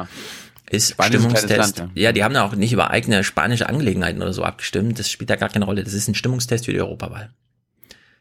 ist 0.68 0.90
Spanien 0.90 1.14
ist 1.14 1.28
kleines 1.28 1.38
Stimmungstest. 1.40 1.78
Land, 1.78 1.92
ja. 1.94 2.12
die 2.12 2.22
haben 2.22 2.34
da 2.34 2.44
auch 2.44 2.54
nicht 2.54 2.72
über 2.72 2.90
eigene 2.90 3.24
spanische 3.24 3.68
Angelegenheiten 3.68 4.20
oder 4.20 4.34
so 4.34 4.42
abgestimmt, 4.42 4.98
das 4.98 5.10
spielt 5.10 5.30
da 5.30 5.36
gar 5.36 5.48
keine 5.48 5.64
Rolle, 5.64 5.82
das 5.82 5.94
ist 5.94 6.08
ein 6.08 6.14
Stimmungstest 6.14 6.66
für 6.66 6.72
die 6.72 6.80
Europawahl. 6.80 7.30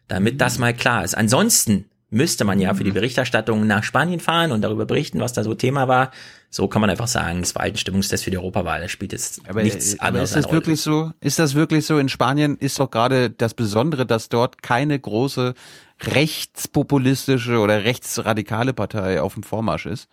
Damit 0.07 0.39
das 0.39 0.59
mal 0.59 0.73
klar 0.73 1.03
ist. 1.03 1.17
Ansonsten 1.17 1.85
müsste 2.09 2.45
man 2.45 2.59
ja 2.59 2.73
für 2.73 2.83
die 2.83 2.91
Berichterstattung 2.91 3.65
nach 3.67 3.83
Spanien 3.83 4.19
fahren 4.19 4.51
und 4.51 4.61
darüber 4.61 4.85
berichten, 4.85 5.19
was 5.19 5.33
da 5.33 5.43
so 5.43 5.53
Thema 5.53 5.87
war. 5.87 6.11
So 6.49 6.67
kann 6.67 6.79
man 6.79 6.89
einfach 6.89 7.07
sagen, 7.07 7.41
es 7.41 7.55
war 7.55 7.63
halt 7.63 7.75
ein 7.75 7.77
Stimmungstest 7.77 8.23
für 8.23 8.31
die 8.31 8.37
Europawahl. 8.37 8.81
Das 8.81 8.91
spielt 8.91 9.11
jetzt 9.11 9.41
Aber, 9.47 9.63
nichts 9.63 9.99
aber 9.99 10.07
anderes 10.09 10.29
ist 10.31 10.45
das 10.45 10.51
wirklich 10.51 10.81
so? 10.81 11.11
Ist 11.19 11.39
das 11.39 11.55
wirklich 11.55 11.85
so? 11.85 11.97
In 11.97 12.07
Spanien 12.07 12.57
ist 12.57 12.79
doch 12.79 12.89
gerade 12.89 13.29
das 13.29 13.53
Besondere, 13.53 14.05
dass 14.05 14.29
dort 14.29 14.61
keine 14.61 14.97
große 14.99 15.53
rechtspopulistische 16.01 17.59
oder 17.59 17.83
rechtsradikale 17.83 18.73
Partei 18.73 19.21
auf 19.21 19.33
dem 19.33 19.43
Vormarsch 19.43 19.85
ist. 19.85 20.07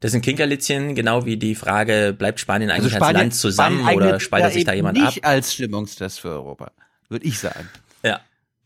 Das 0.00 0.12
sind 0.12 0.22
Kinkerlitzchen, 0.22 0.94
genau 0.94 1.26
wie 1.26 1.36
die 1.36 1.54
Frage, 1.54 2.14
bleibt 2.18 2.40
Spanien 2.40 2.70
eigentlich 2.70 2.94
Also 2.94 3.04
als 3.04 3.14
Land 3.14 3.34
zusammen 3.34 3.80
Spanien 3.80 3.96
oder 3.96 4.20
spaltet 4.20 4.54
sich 4.54 4.64
da 4.64 4.72
jemand 4.72 4.98
ab? 4.98 5.04
Nicht 5.04 5.24
als 5.24 5.52
Stimmungstest 5.52 6.20
für 6.20 6.30
Europa, 6.30 6.72
würde 7.10 7.26
ich 7.26 7.38
sagen. 7.38 7.68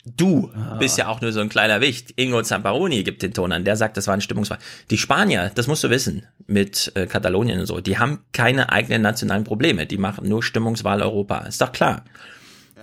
Ja. 0.05 0.11
Du 0.17 0.51
Ah. 0.55 0.75
bist 0.77 0.97
ja 0.97 1.07
auch 1.07 1.21
nur 1.21 1.31
so 1.31 1.39
ein 1.39 1.49
kleiner 1.49 1.81
Wicht. 1.81 2.13
Ingo 2.15 2.41
Zamparoni 2.43 3.03
gibt 3.03 3.21
den 3.23 3.33
Ton 3.33 3.51
an. 3.51 3.65
Der 3.65 3.75
sagt, 3.75 3.97
das 3.97 4.07
war 4.07 4.13
ein 4.13 4.21
Stimmungswahl. 4.21 4.59
Die 4.91 4.97
Spanier, 4.97 5.51
das 5.55 5.67
musst 5.67 5.83
du 5.83 5.89
wissen, 5.89 6.23
mit 6.47 6.91
äh, 6.95 7.07
Katalonien 7.07 7.59
und 7.59 7.65
so, 7.65 7.81
die 7.81 7.97
haben 7.97 8.19
keine 8.31 8.71
eigenen 8.71 9.01
nationalen 9.01 9.43
Probleme. 9.43 9.85
Die 9.87 9.97
machen 9.97 10.29
nur 10.29 10.43
Stimmungswahl 10.43 11.01
Europa. 11.01 11.39
Ist 11.39 11.59
doch 11.61 11.71
klar. 11.71 12.05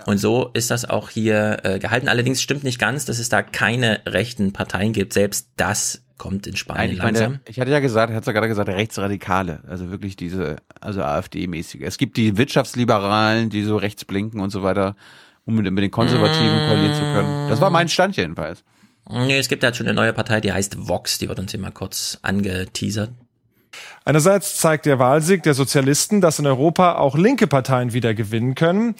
Und 0.05 0.17
so 0.17 0.49
ist 0.53 0.69
das 0.69 0.83
auch 0.89 1.09
hier 1.09 1.59
äh, 1.63 1.79
gehalten. 1.79 2.09
Allerdings 2.09 2.41
stimmt 2.41 2.65
nicht 2.65 2.77
ganz, 2.77 3.05
dass 3.05 3.19
es 3.19 3.29
da 3.29 3.41
keine 3.41 4.01
rechten 4.05 4.51
Parteien 4.51 4.91
gibt. 4.91 5.13
Selbst 5.13 5.47
das 5.55 6.01
kommt 6.17 6.45
in 6.45 6.57
Spanien 6.57 6.87
Nein, 6.87 6.91
ich, 6.97 7.03
langsam. 7.03 7.31
meine, 7.31 7.41
ich 7.47 7.59
hatte 7.59 7.71
ja 7.71 7.79
gesagt, 7.79 8.09
er 8.11 8.17
hat 8.17 8.25
ja 8.27 8.33
gerade 8.33 8.47
gesagt, 8.49 8.67
Rechtsradikale, 8.69 9.61
also 9.67 9.91
wirklich 9.91 10.15
diese, 10.17 10.57
also 10.81 11.01
AfD-mäßige. 11.03 11.81
Es 11.83 11.97
gibt 11.97 12.17
die 12.17 12.37
Wirtschaftsliberalen, 12.37 13.49
die 13.49 13.63
so 13.63 13.77
rechts 13.77 14.03
blinken 14.03 14.41
und 14.41 14.49
so 14.49 14.61
weiter, 14.63 14.95
um 15.45 15.55
mit, 15.55 15.71
mit 15.71 15.83
den 15.83 15.91
Konservativen 15.91 16.67
koalieren 16.67 16.93
zu 16.93 17.01
können. 17.01 17.49
Das 17.49 17.61
war 17.61 17.69
mein 17.69 17.89
Stand 17.89 18.15
jedenfalls. 18.17 18.63
Nee, 19.09 19.37
es 19.37 19.49
gibt 19.49 19.63
halt 19.63 19.75
schon 19.75 19.87
eine 19.87 19.95
neue 19.95 20.13
Partei, 20.13 20.39
die 20.39 20.53
heißt 20.53 20.87
Vox, 20.87 21.17
die 21.17 21.27
wird 21.27 21.39
uns 21.39 21.51
hier 21.51 21.59
mal 21.59 21.71
kurz 21.71 22.19
angeteasert. 22.21 23.11
Einerseits 24.05 24.57
zeigt 24.57 24.85
der 24.85 24.99
Wahlsieg 24.99 25.43
der 25.43 25.53
Sozialisten, 25.53 26.21
dass 26.21 26.39
in 26.39 26.45
Europa 26.45 26.95
auch 26.95 27.17
linke 27.17 27.47
Parteien 27.47 27.93
wieder 27.93 28.13
gewinnen 28.13 28.55
können. 28.55 28.95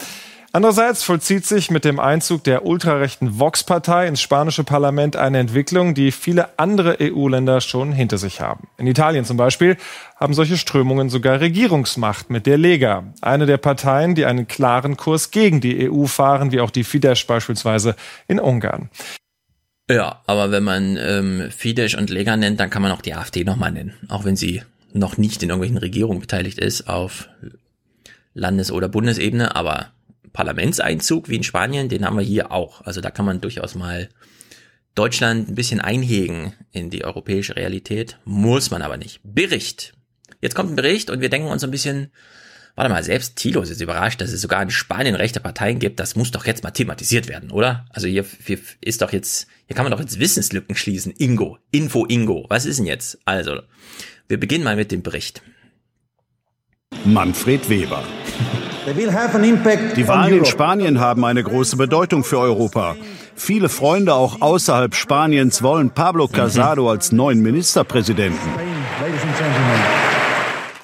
Andererseits 0.55 1.01
vollzieht 1.01 1.47
sich 1.47 1.71
mit 1.71 1.83
dem 1.83 1.99
Einzug 1.99 2.43
der 2.43 2.63
ultrarechten 2.63 3.39
Vox-Partei 3.39 4.05
ins 4.05 4.21
spanische 4.21 4.63
Parlament 4.63 5.15
eine 5.15 5.39
Entwicklung, 5.39 5.95
die 5.95 6.11
viele 6.11 6.59
andere 6.59 6.97
EU-Länder 7.01 7.59
schon 7.59 7.91
hinter 7.91 8.19
sich 8.19 8.39
haben. 8.39 8.67
In 8.77 8.85
Italien 8.85 9.25
zum 9.25 9.35
Beispiel 9.35 9.77
haben 10.15 10.35
solche 10.35 10.57
Strömungen 10.57 11.09
sogar 11.09 11.39
Regierungsmacht 11.39 12.29
mit 12.29 12.45
der 12.45 12.59
Lega, 12.59 13.03
eine 13.21 13.47
der 13.47 13.57
Parteien, 13.57 14.13
die 14.13 14.25
einen 14.25 14.47
klaren 14.47 14.95
Kurs 14.95 15.31
gegen 15.31 15.59
die 15.59 15.89
EU 15.89 16.05
fahren, 16.05 16.51
wie 16.51 16.59
auch 16.59 16.69
die 16.69 16.83
Fidesz 16.83 17.23
beispielsweise 17.23 17.95
in 18.27 18.39
Ungarn. 18.39 18.91
Ja, 19.89 20.21
aber 20.27 20.51
wenn 20.51 20.63
man 20.63 20.97
ähm, 20.97 21.49
Fidesz 21.49 21.95
und 21.95 22.11
Lega 22.11 22.37
nennt, 22.37 22.59
dann 22.59 22.69
kann 22.69 22.83
man 22.83 22.91
auch 22.91 23.01
die 23.01 23.15
AfD 23.15 23.43
nochmal 23.43 23.71
nennen, 23.71 23.95
auch 24.07 24.23
wenn 24.23 24.35
sie 24.35 24.61
noch 24.93 25.17
nicht 25.17 25.41
in 25.41 25.49
irgendwelchen 25.49 25.79
Regierungen 25.79 26.19
beteiligt 26.21 26.59
ist 26.59 26.87
auf 26.87 27.27
Landes- 28.35 28.71
oder 28.71 28.87
Bundesebene, 28.87 29.55
aber 29.55 29.87
Parlamentseinzug 30.33 31.29
wie 31.29 31.35
in 31.35 31.43
Spanien, 31.43 31.89
den 31.89 32.05
haben 32.05 32.17
wir 32.17 32.25
hier 32.25 32.51
auch. 32.51 32.81
Also 32.81 32.99
da 32.99 33.11
kann 33.11 33.25
man 33.25 33.39
durchaus 33.39 33.75
mal 33.75 34.09
Deutschland 34.95 35.49
ein 35.49 35.55
bisschen 35.55 35.79
einhegen 35.79 36.53
in 36.71 36.89
die 36.89 37.05
europäische 37.05 37.55
Realität, 37.55 38.19
muss 38.25 38.71
man 38.71 38.81
aber 38.81 38.97
nicht. 38.97 39.21
Bericht. 39.23 39.93
Jetzt 40.41 40.55
kommt 40.55 40.71
ein 40.71 40.75
Bericht 40.75 41.09
und 41.09 41.21
wir 41.21 41.29
denken 41.29 41.47
uns 41.47 41.63
ein 41.63 41.71
bisschen, 41.71 42.11
warte 42.75 42.91
mal, 42.91 43.03
selbst 43.03 43.35
Thilo 43.37 43.61
ist 43.61 43.69
jetzt 43.69 43.81
überrascht, 43.81 44.21
dass 44.21 44.31
es 44.31 44.41
sogar 44.41 44.61
in 44.61 44.69
Spanien 44.69 45.15
rechte 45.15 45.39
Parteien 45.39 45.79
gibt, 45.79 45.99
das 45.99 46.15
muss 46.15 46.31
doch 46.31 46.45
jetzt 46.45 46.63
mal 46.63 46.71
thematisiert 46.71 47.27
werden, 47.27 47.51
oder? 47.51 47.85
Also 47.89 48.07
hier, 48.07 48.25
hier 48.45 48.59
ist 48.81 49.01
doch 49.01 49.13
jetzt, 49.13 49.47
hier 49.67 49.75
kann 49.75 49.85
man 49.85 49.91
doch 49.91 49.99
jetzt 49.99 50.19
Wissenslücken 50.19 50.75
schließen. 50.75 51.13
Ingo, 51.17 51.57
Info 51.71 52.05
Ingo, 52.05 52.45
was 52.49 52.65
ist 52.65 52.77
denn 52.77 52.85
jetzt? 52.85 53.19
Also, 53.25 53.61
wir 54.27 54.39
beginnen 54.39 54.63
mal 54.63 54.75
mit 54.75 54.91
dem 54.91 55.01
Bericht. 55.01 55.41
Manfred 57.05 57.69
Weber. 57.69 58.03
Die 58.85 60.07
Wahlen 60.07 60.37
in 60.39 60.45
Spanien 60.45 60.99
haben 60.99 61.23
eine 61.23 61.41
große 61.41 61.77
Bedeutung 61.77 62.23
für 62.25 62.39
Europa. 62.39 62.95
Viele 63.35 63.69
Freunde 63.69 64.13
auch 64.13 64.41
außerhalb 64.41 64.93
Spaniens 64.93 65.63
wollen 65.63 65.89
Pablo 65.91 66.27
Casado 66.27 66.89
als 66.89 67.13
neuen 67.13 67.41
Ministerpräsidenten. 67.41 68.49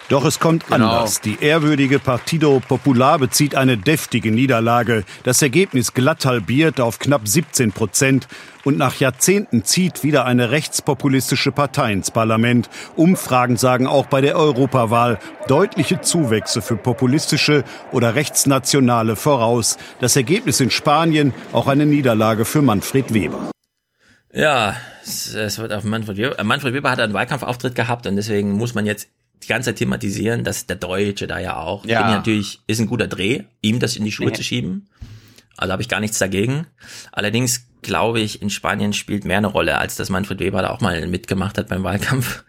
Doch 0.10 0.26
es 0.26 0.40
kommt 0.40 0.72
anders. 0.72 1.22
Die 1.22 1.38
ehrwürdige 1.40 2.00
Partido 2.00 2.62
Popular 2.68 3.20
bezieht 3.20 3.54
eine 3.54 3.78
deftige 3.78 4.32
Niederlage. 4.32 5.04
Das 5.24 5.42
Ergebnis 5.42 5.94
glatt 5.94 6.26
halbiert 6.26 6.82
auf 6.82 6.98
knapp 6.98 7.28
17 7.28 7.74
Prozent. 7.74 8.28
Und 8.66 8.78
nach 8.78 8.96
Jahrzehnten 8.96 9.64
zieht 9.64 10.04
wieder 10.04 10.26
eine 10.26 10.52
rechtspopulistische 10.52 11.52
Partei 11.52 11.94
ins 11.94 12.12
Parlament. 12.12 12.70
Umfragen 12.96 13.56
sagen 13.58 13.88
auch 13.88 14.08
bei 14.08 14.20
der 14.22 14.36
Europawahl 14.36 15.18
deutliche 15.48 16.02
Zuwächse 16.02 16.62
für 16.62 16.76
populistische 16.76 17.64
oder 17.92 18.16
rechtsnationale 18.16 19.16
voraus. 19.16 19.78
Das 20.02 20.16
Ergebnis 20.16 20.60
in 20.60 20.72
Spanien 20.72 21.34
auch 21.54 21.68
eine 21.68 21.86
Niederlage 21.86 22.44
für 22.44 22.62
Manfred 22.62 23.14
Weber. 23.14 23.52
Ja, 24.34 24.76
es, 25.04 25.58
wird 25.58 25.74
auf 25.74 25.84
Manfred 25.84 26.18
Weber. 26.18 26.38
äh, 26.38 26.44
Manfred 26.44 26.74
Weber 26.74 26.92
hat 26.92 27.00
einen 27.00 27.14
Wahlkampfauftritt 27.14 27.76
gehabt 27.76 28.06
und 28.08 28.16
deswegen 28.16 28.52
muss 28.52 28.76
man 28.76 28.86
jetzt 28.86 29.08
die 29.42 29.48
ganze 29.48 29.70
Zeit 29.70 29.78
thematisieren, 29.78 30.44
dass 30.44 30.68
der 30.68 30.76
Deutsche 30.76 31.26
da 31.26 31.40
ja 31.40 31.58
auch. 31.58 31.86
Ja. 31.86 32.00
Finde 32.00 32.12
ich 32.12 32.18
natürlich, 32.18 32.60
ist 32.68 32.80
ein 32.80 32.88
guter 32.88 33.08
Dreh, 33.08 33.44
ihm 33.62 33.80
das 33.80 33.96
in 33.96 34.04
die 34.04 34.12
Schuhe 34.12 34.28
Nee. 34.28 34.34
zu 34.34 34.44
schieben. 34.44 34.90
Also 35.58 35.72
habe 35.72 35.82
ich 35.82 35.90
gar 35.90 36.00
nichts 36.00 36.20
dagegen. 36.20 36.68
Allerdings 37.12 37.66
glaube 37.82 38.20
ich, 38.20 38.42
in 38.42 38.50
Spanien 38.50 38.94
spielt 38.94 39.26
mehr 39.26 39.38
eine 39.38 39.48
Rolle, 39.48 39.78
als 39.78 39.96
dass 39.96 40.10
Manfred 40.10 40.40
Weber 40.40 40.62
da 40.62 40.70
auch 40.70 40.82
mal 40.82 41.06
mitgemacht 41.08 41.58
hat 41.58 41.70
beim 41.70 41.84
Wahlkampf. 41.84 42.44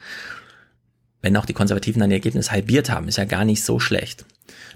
Wenn 1.22 1.36
auch 1.36 1.44
die 1.44 1.52
Konservativen 1.52 2.00
dann 2.00 2.10
ihr 2.10 2.16
Ergebnis 2.16 2.50
halbiert 2.50 2.90
haben, 2.90 3.08
ist 3.08 3.18
ja 3.18 3.24
gar 3.24 3.44
nicht 3.44 3.62
so 3.62 3.78
schlecht. 3.78 4.24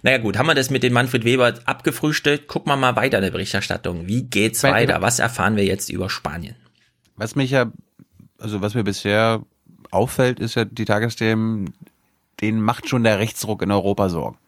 Naja 0.03 0.19
gut, 0.19 0.37
haben 0.37 0.47
wir 0.47 0.55
das 0.55 0.71
mit 0.71 0.83
dem 0.83 0.93
Manfred 0.93 1.25
Weber 1.25 1.55
abgefrühstückt. 1.65 2.49
Gucken 2.49 2.71
wir 2.71 2.77
mal 2.77 2.97
weiter 2.97 3.19
in 3.19 3.25
der 3.25 3.31
Berichterstattung. 3.31 4.07
Wie 4.07 4.25
geht's 4.25 4.63
Weil- 4.63 4.73
weiter? 4.73 5.01
Was 5.01 5.19
erfahren 5.19 5.57
wir 5.57 5.65
jetzt 5.65 5.89
über 5.89 6.11
Spanien? 6.11 6.57
Was 7.17 7.35
mich 7.37 7.51
ja, 7.51 7.73
also 8.39 8.61
was 8.61 8.75
mir 8.75 8.85
bisher 8.85 9.43
auffällt, 9.91 10.41
ist 10.41 10.57
ja 10.57 10.65
die 10.65 10.85
Tagesthemen 10.85 11.73
denen 12.41 12.61
macht 12.61 12.89
schon 12.89 13.05
der 13.05 13.19
Rechtsruck 13.19 13.63
in 13.63 13.71
Europa 13.71 14.09
Sorgen. 14.09 14.39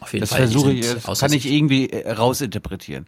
Auf 0.00 0.12
jeden 0.12 0.22
das 0.22 0.30
Fall. 0.30 0.40
versuche 0.40 0.72
ich, 0.72 0.94
das 1.04 1.20
kann 1.20 1.32
ich 1.32 1.50
irgendwie 1.50 1.88
äh, 1.90 2.10
rausinterpretieren. 2.10 3.06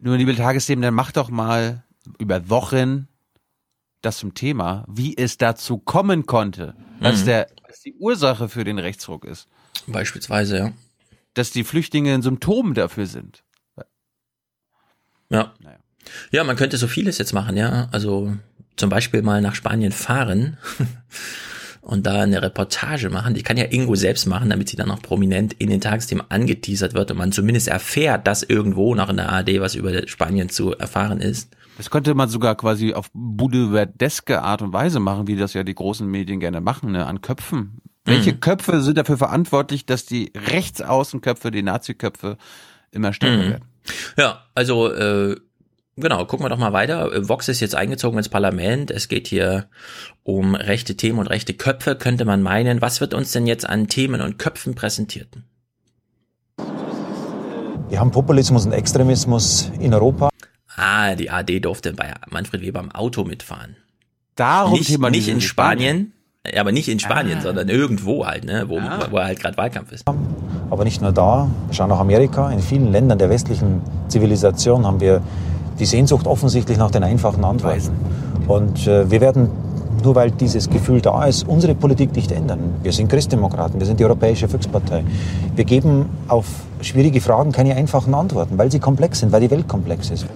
Nur 0.00 0.16
liebe 0.16 0.34
Tagesthemen, 0.36 0.82
dann 0.82 0.94
mach 0.94 1.12
doch 1.12 1.30
mal 1.30 1.84
über 2.18 2.48
Wochen 2.48 3.08
das 4.02 4.18
zum 4.18 4.34
Thema, 4.34 4.84
wie 4.88 5.16
es 5.16 5.38
dazu 5.38 5.78
kommen 5.78 6.26
konnte, 6.26 6.74
was 7.00 7.22
Mhm. 7.22 7.26
der, 7.26 7.46
was 7.66 7.80
die 7.80 7.94
Ursache 7.94 8.48
für 8.48 8.62
den 8.64 8.78
Rechtsruck 8.78 9.24
ist. 9.24 9.48
Beispielsweise, 9.86 10.58
ja. 10.58 10.72
Dass 11.34 11.50
die 11.50 11.64
Flüchtlinge 11.64 12.14
ein 12.14 12.22
Symptom 12.22 12.74
dafür 12.74 13.06
sind. 13.06 13.42
Ja. 15.28 15.52
Ja, 16.30 16.44
man 16.44 16.56
könnte 16.56 16.76
so 16.76 16.86
vieles 16.86 17.18
jetzt 17.18 17.32
machen, 17.32 17.56
ja. 17.56 17.88
Also 17.90 18.36
zum 18.76 18.90
Beispiel 18.90 19.22
mal 19.22 19.40
nach 19.40 19.54
Spanien 19.56 19.90
fahren 19.92 20.56
und 21.86 22.04
da 22.04 22.22
eine 22.22 22.42
Reportage 22.42 23.10
machen. 23.10 23.34
Die 23.34 23.42
kann 23.42 23.56
ja 23.56 23.64
Ingo 23.70 23.94
selbst 23.94 24.26
machen, 24.26 24.50
damit 24.50 24.68
sie 24.68 24.76
dann 24.76 24.90
auch 24.90 25.00
prominent 25.00 25.52
in 25.54 25.70
den 25.70 25.80
Tagesthemen 25.80 26.24
angeteasert 26.28 26.94
wird 26.94 27.12
und 27.12 27.16
man 27.16 27.30
zumindest 27.32 27.68
erfährt, 27.68 28.26
dass 28.26 28.42
irgendwo 28.42 28.94
noch 28.96 29.08
in 29.08 29.16
der 29.16 29.30
ARD 29.30 29.60
was 29.60 29.74
über 29.76 30.06
Spanien 30.08 30.48
zu 30.48 30.72
erfahren 30.76 31.20
ist. 31.20 31.54
Das 31.78 31.90
könnte 31.90 32.14
man 32.14 32.28
sogar 32.28 32.56
quasi 32.56 32.92
auf 32.92 33.10
boulevardeske 33.12 34.42
Art 34.42 34.62
und 34.62 34.72
Weise 34.72 34.98
machen, 34.98 35.26
wie 35.28 35.36
das 35.36 35.54
ja 35.54 35.62
die 35.62 35.74
großen 35.74 36.06
Medien 36.08 36.40
gerne 36.40 36.60
machen, 36.60 36.92
ne? 36.92 37.06
an 37.06 37.20
Köpfen. 37.20 37.80
Welche 38.04 38.32
Mhm. 38.32 38.40
Köpfe 38.40 38.80
sind 38.82 38.98
dafür 38.98 39.18
verantwortlich, 39.18 39.84
dass 39.86 40.06
die 40.06 40.32
Rechtsaußenköpfe, 40.34 41.50
die 41.50 41.62
Nazi-Köpfe 41.62 42.36
immer 42.90 43.12
stärker 43.12 43.36
Mhm. 43.44 43.50
werden? 43.50 43.64
Ja, 44.18 44.44
also 44.54 44.92
äh, 44.92 45.36
genau, 45.96 46.24
gucken 46.24 46.44
wir 46.44 46.50
doch 46.50 46.58
mal 46.58 46.72
weiter. 46.72 47.12
Äh, 47.12 47.28
Vox 47.28 47.48
ist 47.48 47.60
jetzt 47.60 47.74
eingezogen 47.74 48.18
ins 48.18 48.28
Parlament. 48.28 48.90
Es 48.90 49.08
geht 49.08 49.26
hier 49.26 49.66
um 50.22 50.54
rechte 50.54 50.96
Themen 50.96 51.18
und 51.18 51.26
rechte 51.28 51.54
Köpfe, 51.54 51.96
könnte 51.96 52.24
man 52.24 52.42
meinen. 52.42 52.80
Was 52.82 53.00
wird 53.00 53.14
uns 53.14 53.32
denn 53.32 53.46
jetzt 53.46 53.68
an 53.68 53.88
Themen 53.88 54.20
und 54.20 54.38
Köpfen 54.38 54.74
präsentiert? 54.74 55.28
Wir 57.88 58.00
haben 58.00 58.10
Populismus 58.10 58.66
und 58.66 58.72
Extremismus 58.72 59.70
in 59.78 59.94
Europa. 59.94 60.28
Ah, 60.76 61.14
die 61.14 61.30
AD 61.30 61.60
durfte 61.60 61.92
bei 61.92 62.12
Manfred 62.30 62.60
Weber 62.62 62.80
im 62.80 62.90
Auto 62.90 63.24
mitfahren. 63.24 63.76
Darum 64.34 64.72
nicht, 64.78 64.98
nicht 64.98 65.28
in 65.28 65.40
Spanien, 65.40 66.12
ja, 66.52 66.60
aber 66.60 66.72
nicht 66.72 66.88
in 66.88 66.98
Spanien, 67.00 67.38
Ah. 67.38 67.42
sondern 67.42 67.68
irgendwo 67.68 68.26
halt, 68.26 68.44
ne, 68.44 68.64
wo, 68.68 68.76
wo 69.10 69.18
halt 69.18 69.40
gerade 69.40 69.56
Wahlkampf 69.56 69.92
ist. 69.92 70.04
Aber 70.68 70.84
nicht 70.84 71.00
nur 71.00 71.12
da, 71.12 71.48
wir 71.68 71.74
schauen 71.74 71.88
nach 71.88 71.98
Amerika. 72.00 72.50
In 72.50 72.60
vielen 72.60 72.92
Ländern 72.92 73.18
der 73.18 73.30
westlichen 73.30 73.80
Zivilisation 74.08 74.84
haben 74.84 75.00
wir 75.00 75.22
die 75.78 75.86
Sehnsucht 75.86 76.26
offensichtlich 76.26 76.78
nach 76.78 76.90
den 76.90 77.04
einfachen 77.04 77.44
Antworten. 77.44 77.90
Und 78.48 78.86
äh, 78.86 79.10
wir 79.10 79.20
werden, 79.20 79.50
nur 80.02 80.14
weil 80.14 80.30
dieses 80.30 80.70
Gefühl 80.70 81.00
da 81.00 81.24
ist, 81.24 81.46
unsere 81.46 81.74
Politik 81.74 82.14
nicht 82.14 82.30
ändern. 82.30 82.74
Wir 82.82 82.92
sind 82.92 83.08
Christdemokraten, 83.08 83.78
wir 83.80 83.86
sind 83.86 84.00
die 84.00 84.04
Europäische 84.04 84.48
Volkspartei. 84.48 85.04
Wir 85.54 85.64
geben 85.64 86.06
auf 86.28 86.46
schwierige 86.80 87.20
Fragen 87.20 87.52
keine 87.52 87.74
einfachen 87.74 88.14
Antworten, 88.14 88.58
weil 88.58 88.70
sie 88.70 88.78
komplex 88.78 89.20
sind, 89.20 89.32
weil 89.32 89.40
die 89.40 89.50
Welt 89.50 89.68
komplex 89.68 90.10
ist. 90.10 90.26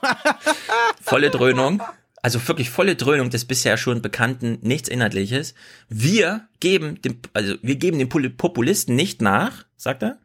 Volle 1.02 1.30
Dröhnung. 1.30 1.82
Also 2.22 2.48
wirklich 2.48 2.70
volle 2.70 2.96
Dröhnung 2.96 3.30
des 3.30 3.44
bisher 3.44 3.76
schon 3.76 4.02
bekannten, 4.02 4.58
nichts 4.62 4.88
Inhaltliches. 4.88 5.54
Wir 5.88 6.40
geben 6.58 7.00
dem, 7.02 7.18
also 7.34 7.54
wir 7.62 7.76
geben 7.76 8.00
den 8.00 8.08
Populisten 8.08 8.96
nicht 8.96 9.22
nach, 9.22 9.64
sagt 9.76 10.02
er, 10.02 10.18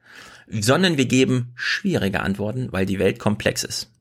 sondern 0.49 0.97
wir 0.97 1.05
geben 1.05 1.51
schwierige 1.53 2.21
Antworten, 2.21 2.69
weil 2.71 2.87
die 2.87 2.97
Welt 2.97 3.19
komplex 3.19 3.63
ist. 3.63 3.91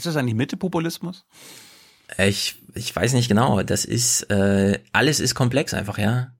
Ist 0.00 0.06
das 0.06 0.16
eigentlich 0.16 0.34
Mitte-Populismus? 0.34 1.26
Ich, 2.16 2.54
ich 2.74 2.96
weiß 2.96 3.12
nicht 3.12 3.28
genau. 3.28 3.62
Das 3.62 3.84
ist, 3.84 4.22
äh, 4.30 4.78
alles 4.92 5.20
ist 5.20 5.34
komplex 5.34 5.74
einfach, 5.74 5.98
ja. 5.98 6.32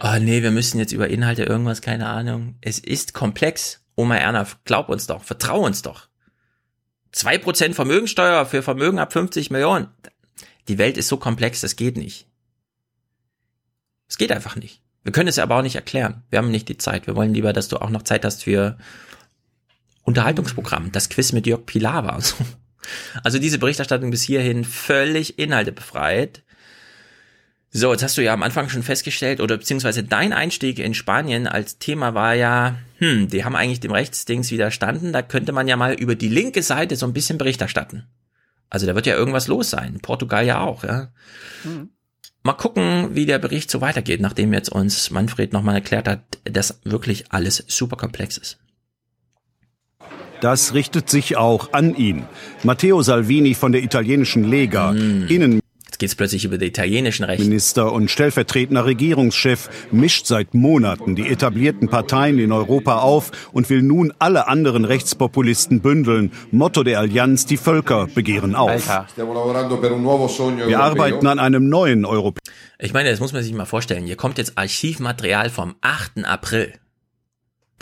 Oh 0.00 0.16
nee, 0.20 0.44
wir 0.44 0.52
müssen 0.52 0.78
jetzt 0.78 0.92
über 0.92 1.08
Inhalte 1.08 1.42
irgendwas, 1.42 1.82
keine 1.82 2.06
Ahnung. 2.06 2.54
Es 2.60 2.78
ist 2.78 3.12
komplex. 3.12 3.80
Oma 3.96 4.14
Erna, 4.14 4.46
glaub 4.64 4.90
uns 4.90 5.08
doch, 5.08 5.24
vertrau 5.24 5.64
uns 5.64 5.82
doch. 5.82 6.06
2% 7.12 7.72
Vermögensteuer 7.72 8.46
für 8.46 8.62
Vermögen 8.62 9.00
ab 9.00 9.12
50 9.12 9.50
Millionen. 9.50 9.88
Die 10.68 10.78
Welt 10.78 10.96
ist 10.96 11.08
so 11.08 11.16
komplex, 11.16 11.62
das 11.62 11.74
geht 11.74 11.96
nicht. 11.96 12.28
Es 14.06 14.18
geht 14.18 14.30
einfach 14.30 14.54
nicht. 14.54 14.82
Wir 15.02 15.10
können 15.10 15.28
es 15.28 15.40
aber 15.40 15.56
auch 15.56 15.62
nicht 15.62 15.74
erklären. 15.74 16.22
Wir 16.30 16.38
haben 16.38 16.52
nicht 16.52 16.68
die 16.68 16.78
Zeit. 16.78 17.08
Wir 17.08 17.16
wollen 17.16 17.34
lieber, 17.34 17.52
dass 17.52 17.66
du 17.66 17.78
auch 17.78 17.90
noch 17.90 18.02
Zeit 18.02 18.24
hast 18.24 18.44
für 18.44 18.78
Unterhaltungsprogramm. 20.04 20.92
Das 20.92 21.08
Quiz 21.08 21.32
mit 21.32 21.48
Jörg 21.48 21.66
Pilawa 21.66 22.14
und 22.14 22.24
so. 22.24 22.36
Also 23.22 23.38
diese 23.38 23.58
Berichterstattung 23.58 24.10
bis 24.10 24.22
hierhin 24.22 24.64
völlig 24.64 25.38
inhaltebefreit. 25.38 26.42
So, 27.76 27.90
jetzt 27.90 28.04
hast 28.04 28.16
du 28.16 28.22
ja 28.22 28.32
am 28.32 28.44
Anfang 28.44 28.68
schon 28.68 28.84
festgestellt, 28.84 29.40
oder 29.40 29.56
beziehungsweise 29.56 30.04
dein 30.04 30.32
Einstieg 30.32 30.78
in 30.78 30.94
Spanien 30.94 31.48
als 31.48 31.78
Thema 31.78 32.14
war 32.14 32.34
ja, 32.34 32.78
hm, 32.98 33.28
die 33.28 33.44
haben 33.44 33.56
eigentlich 33.56 33.80
dem 33.80 33.90
Rechtsdings 33.90 34.52
widerstanden, 34.52 35.12
da 35.12 35.22
könnte 35.22 35.50
man 35.50 35.66
ja 35.66 35.76
mal 35.76 35.94
über 35.94 36.14
die 36.14 36.28
linke 36.28 36.62
Seite 36.62 36.94
so 36.94 37.04
ein 37.04 37.12
bisschen 37.12 37.36
Bericht 37.36 37.60
erstatten. 37.60 38.06
Also 38.70 38.86
da 38.86 38.94
wird 38.94 39.06
ja 39.06 39.16
irgendwas 39.16 39.48
los 39.48 39.70
sein. 39.70 39.98
Portugal 40.00 40.46
ja 40.46 40.60
auch, 40.60 40.84
ja. 40.84 41.12
Mal 42.44 42.52
gucken, 42.52 43.14
wie 43.14 43.26
der 43.26 43.38
Bericht 43.38 43.70
so 43.70 43.80
weitergeht, 43.80 44.20
nachdem 44.20 44.52
jetzt 44.52 44.68
uns 44.68 45.10
Manfred 45.10 45.52
nochmal 45.52 45.76
erklärt 45.76 46.06
hat, 46.06 46.20
dass 46.44 46.80
wirklich 46.84 47.32
alles 47.32 47.64
super 47.66 47.96
komplex 47.96 48.36
ist. 48.36 48.58
Das 50.44 50.74
richtet 50.74 51.08
sich 51.08 51.38
auch 51.38 51.72
an 51.72 51.96
ihn. 51.96 52.26
Matteo 52.64 53.00
Salvini 53.00 53.54
von 53.54 53.72
der 53.72 53.82
italienischen 53.82 54.44
Lega, 54.44 54.90
Innenminister 54.90 55.64
Jetzt 55.86 55.98
geht's 56.00 56.14
plötzlich 56.16 56.44
über 56.44 56.58
die 56.58 56.66
italienischen 56.66 57.24
Rechte. 57.24 57.90
und 57.90 58.10
stellvertretender 58.10 58.84
Regierungschef, 58.84 59.70
mischt 59.90 60.26
seit 60.26 60.52
Monaten 60.52 61.16
die 61.16 61.28
etablierten 61.28 61.88
Parteien 61.88 62.38
in 62.38 62.52
Europa 62.52 62.98
auf 62.98 63.30
und 63.52 63.70
will 63.70 63.80
nun 63.80 64.12
alle 64.18 64.46
anderen 64.46 64.84
Rechtspopulisten 64.84 65.80
bündeln. 65.80 66.30
Motto 66.50 66.82
der 66.82 66.98
Allianz, 66.98 67.46
die 67.46 67.56
Völker 67.56 68.06
begehren 68.14 68.54
auf. 68.54 68.86
Wir 69.16 70.80
arbeiten 70.80 71.26
an 71.26 71.38
einem 71.38 71.70
neuen 71.70 72.04
europäischen 72.04 72.52
Ich 72.78 72.92
meine, 72.92 73.08
das 73.08 73.20
muss 73.20 73.32
man 73.32 73.42
sich 73.42 73.54
mal 73.54 73.64
vorstellen. 73.64 74.04
Hier 74.04 74.16
kommt 74.16 74.36
jetzt 74.36 74.58
Archivmaterial 74.58 75.48
vom 75.48 75.74
8. 75.80 76.26
April. 76.26 76.74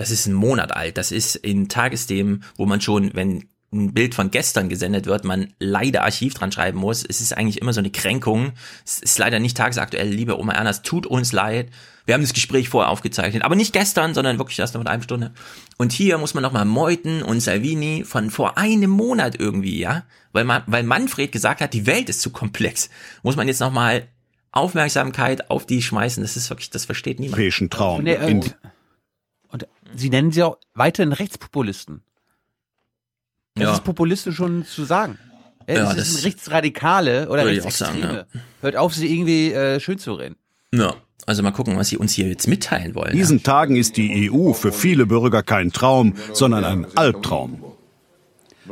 Das 0.03 0.11
ist 0.11 0.27
ein 0.27 0.33
Monat 0.33 0.75
alt. 0.75 0.99
Das 0.99 1.13
ist 1.13 1.37
in 1.37 1.69
Tagesthemen, 1.69 2.43
wo 2.57 2.67
man 2.67 2.81
schon, 2.81 3.13
wenn 3.15 3.45
ein 3.73 3.95
Bild 3.95 4.17
von 4.17 4.33
gestern 4.33 4.69
gesendet 4.69 5.07
wird, 5.07 5.25
man 5.25 5.55
leider 5.61 6.03
Archiv 6.03 6.35
dran 6.35 6.51
schreiben 6.51 6.81
muss. 6.81 7.05
Es 7.09 7.21
ist 7.21 7.33
eigentlich 7.33 7.63
immer 7.63 7.73
so 7.73 7.79
eine 7.79 7.91
Kränkung. 7.91 8.51
Es 8.85 8.99
ist 8.99 9.17
leider 9.21 9.39
nicht 9.39 9.57
tagesaktuell. 9.57 10.09
Liebe 10.09 10.41
Oma 10.41 10.55
Erna, 10.55 10.71
es 10.71 10.83
tut 10.83 11.07
uns 11.07 11.31
leid. 11.31 11.71
Wir 12.05 12.15
haben 12.15 12.21
das 12.23 12.33
Gespräch 12.33 12.69
vorher 12.69 12.91
aufgezeichnet, 12.91 13.45
aber 13.45 13.55
nicht 13.55 13.73
gestern, 13.73 14.13
sondern 14.13 14.39
wirklich 14.39 14.59
erst 14.59 14.75
noch 14.75 14.81
in 14.81 14.89
einer 14.89 15.05
Stunde. 15.05 15.33
Und 15.79 15.93
hier 15.93 16.19
muss 16.19 16.35
man 16.35 16.43
nochmal 16.43 16.65
Meuthen 16.65 17.23
und 17.23 17.39
Salvini 17.39 18.03
von 18.05 18.31
vor 18.31 18.59
einem 18.59 18.91
Monat 18.91 19.39
irgendwie, 19.39 19.79
ja, 19.79 20.03
weil 20.33 20.43
man, 20.43 20.65
weil 20.67 20.83
Manfred 20.83 21.31
gesagt 21.31 21.61
hat, 21.61 21.75
die 21.75 21.87
Welt 21.87 22.09
ist 22.09 22.23
zu 22.23 22.31
komplex, 22.31 22.91
muss 23.23 23.37
man 23.37 23.47
jetzt 23.47 23.61
nochmal 23.61 24.09
Aufmerksamkeit 24.51 25.49
auf 25.49 25.65
die 25.65 25.81
schmeißen. 25.81 26.25
Das 26.25 26.37
ist 26.37 26.51
wirklich, 26.51 26.71
das 26.71 26.87
versteht 26.87 27.21
niemand. 27.21 27.39
europäischen 27.39 27.71
Traum. 27.71 28.05
In, 28.05 28.39
und 28.39 28.57
sie 29.95 30.11
nennen 30.11 30.33
sie 30.33 30.43
auch 30.43 30.59
weiterhin 30.75 31.13
Rechtspopulisten. 31.13 32.03
Das 33.55 33.65
Ja. 33.65 33.73
ist 33.75 33.85
populistisch 33.85 34.37
schon 34.37 34.65
zu 34.65 34.85
sagen. 34.85 35.19
Äh, 35.67 35.77
Ja, 35.77 35.91
es 35.91 35.97
das 35.97 36.09
ist 36.09 36.25
Rechtsradikale 36.25 37.29
oder 37.29 37.45
würde 37.45 37.57
ich 37.59 37.63
auch 37.65 37.71
sagen, 37.71 38.03
Rechtsextreme. 38.03 38.27
Hört 38.63 38.77
auf, 38.77 38.95
sie 38.95 39.13
irgendwie 39.13 39.53
äh, 39.53 39.79
schön 39.81 39.99
zu 39.99 40.15
reden. 40.15 40.37
Ja, 40.75 40.95
also 41.27 41.43
mal 41.43 41.53
gucken, 41.53 41.77
was 41.77 41.89
sie 41.89 41.97
uns 41.99 42.15
hier 42.15 42.29
jetzt 42.29 42.49
mitteilen 42.49 42.95
wollen. 42.95 43.13
in 43.13 43.19
diesen 43.19 43.43
Tagen 43.43 43.77
ist 43.77 43.97
die 43.97 44.31
EU 44.31 44.55
für 44.55 44.73
viele 44.73 45.07
Bürger 45.07 45.43
kein 45.43 45.71
Traum, 45.73 46.17
sondern 46.33 46.65
ein 46.65 46.87
Albtraum. 46.97 47.63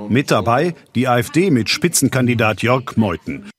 Mit 0.09 0.31
dabei 0.31 0.75
die 0.95 1.07
AfD 1.09 1.51
mit 1.51 1.69
Spitzenkandidat 1.69 2.63
Jörg 2.63 2.97
Meuthen. 2.97 3.51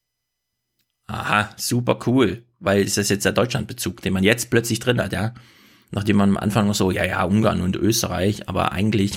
Aha, 1.07 1.49
super 1.57 1.99
cool, 2.07 2.43
weil 2.59 2.83
ist 2.83 2.97
das 2.97 3.09
jetzt 3.09 3.25
der 3.25 3.33
Deutschlandbezug, 3.33 4.01
den 4.01 4.13
man 4.13 4.23
jetzt 4.23 4.49
plötzlich 4.49 4.79
drin 4.79 5.01
hat, 5.01 5.11
ja. 5.13 5.33
Nachdem 5.91 6.17
man 6.17 6.29
am 6.29 6.37
Anfang 6.37 6.67
noch 6.67 6.75
so, 6.75 6.89
ja, 6.89 7.03
ja, 7.03 7.23
Ungarn 7.23 7.61
und 7.61 7.75
Österreich, 7.75 8.47
aber 8.47 8.71
eigentlich, 8.71 9.13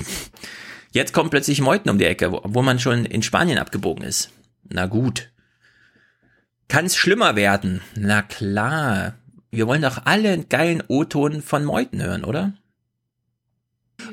jetzt 0.91 1.13
kommt 1.13 1.31
plötzlich 1.31 1.61
Meuthen 1.61 1.91
um 1.91 1.99
die 1.99 2.05
Ecke, 2.05 2.33
wo, 2.33 2.41
wo 2.45 2.63
man 2.63 2.81
schon 2.81 3.05
in 3.05 3.23
Spanien 3.23 3.59
abgebogen 3.59 4.05
ist. 4.05 4.31
Na 4.69 4.87
gut. 4.87 5.31
Kann 6.69 6.87
es 6.87 6.97
schlimmer 6.97 7.37
werden? 7.37 7.81
Na 7.95 8.23
klar. 8.23 9.15
Wir 9.51 9.69
wollen 9.69 9.83
doch 9.83 10.03
alle 10.05 10.31
einen 10.31 10.49
geilen 10.49 10.83
O-Ton 10.89 11.43
von 11.43 11.65
Meuthen 11.65 12.03
hören, 12.03 12.25
oder? 12.25 12.55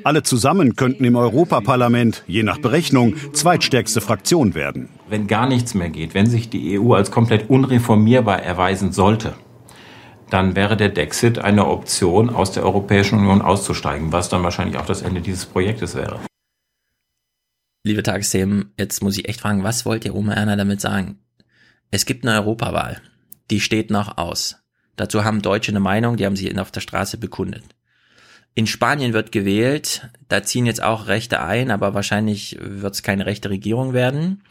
Alle 0.04 0.22
zusammen 0.22 0.76
könnten 0.76 1.04
im 1.04 1.16
Europaparlament, 1.16 2.22
je 2.28 2.44
nach 2.44 2.58
Berechnung, 2.58 3.16
zweitstärkste 3.32 4.00
Fraktion 4.00 4.54
werden. 4.54 4.88
Wenn 5.08 5.26
gar 5.26 5.48
nichts 5.48 5.74
mehr 5.74 5.90
geht, 5.90 6.14
wenn 6.14 6.26
sich 6.26 6.48
die 6.48 6.78
EU 6.78 6.94
als 6.94 7.10
komplett 7.10 7.50
unreformierbar 7.50 8.42
erweisen 8.42 8.92
sollte, 8.92 9.34
dann 10.32 10.56
wäre 10.56 10.76
der 10.76 10.88
Dexit 10.88 11.38
eine 11.38 11.66
Option, 11.66 12.30
aus 12.30 12.52
der 12.52 12.64
Europäischen 12.64 13.18
Union 13.18 13.42
auszusteigen, 13.42 14.12
was 14.12 14.30
dann 14.30 14.42
wahrscheinlich 14.42 14.78
auch 14.78 14.86
das 14.86 15.02
Ende 15.02 15.20
dieses 15.20 15.44
Projektes 15.44 15.94
wäre. 15.94 16.20
Liebe 17.84 18.02
Tagesthemen, 18.02 18.72
jetzt 18.78 19.02
muss 19.02 19.18
ich 19.18 19.28
echt 19.28 19.40
fragen, 19.40 19.62
was 19.62 19.84
wollt 19.84 20.04
ihr 20.04 20.14
Oma 20.14 20.34
Erna 20.34 20.56
damit 20.56 20.80
sagen? 20.80 21.18
Es 21.90 22.06
gibt 22.06 22.24
eine 22.24 22.36
Europawahl. 22.36 23.02
Die 23.50 23.60
steht 23.60 23.90
noch 23.90 24.16
aus. 24.16 24.56
Dazu 24.96 25.24
haben 25.24 25.42
Deutsche 25.42 25.72
eine 25.72 25.80
Meinung, 25.80 26.16
die 26.16 26.24
haben 26.24 26.36
sie 26.36 26.56
auf 26.58 26.70
der 26.70 26.80
Straße 26.80 27.18
bekundet. 27.18 27.64
In 28.54 28.66
Spanien 28.66 29.12
wird 29.12 29.32
gewählt, 29.32 30.08
da 30.28 30.42
ziehen 30.42 30.64
jetzt 30.64 30.82
auch 30.82 31.08
Rechte 31.08 31.42
ein, 31.42 31.70
aber 31.70 31.92
wahrscheinlich 31.92 32.56
wird 32.60 32.94
es 32.94 33.02
keine 33.02 33.26
rechte 33.26 33.50
Regierung 33.50 33.92
werden. 33.92 34.42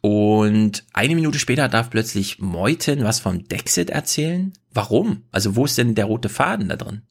Und 0.00 0.84
eine 0.92 1.14
Minute 1.14 1.38
später 1.38 1.68
darf 1.68 1.90
plötzlich 1.90 2.38
Meuthen 2.38 3.04
was 3.04 3.20
vom 3.20 3.46
Dexit 3.48 3.90
erzählen. 3.90 4.52
Warum? 4.72 5.24
Also 5.32 5.56
wo 5.56 5.64
ist 5.64 5.78
denn 5.78 5.94
der 5.94 6.04
rote 6.04 6.28
Faden 6.28 6.68
da 6.68 6.76
drin? 6.76 7.02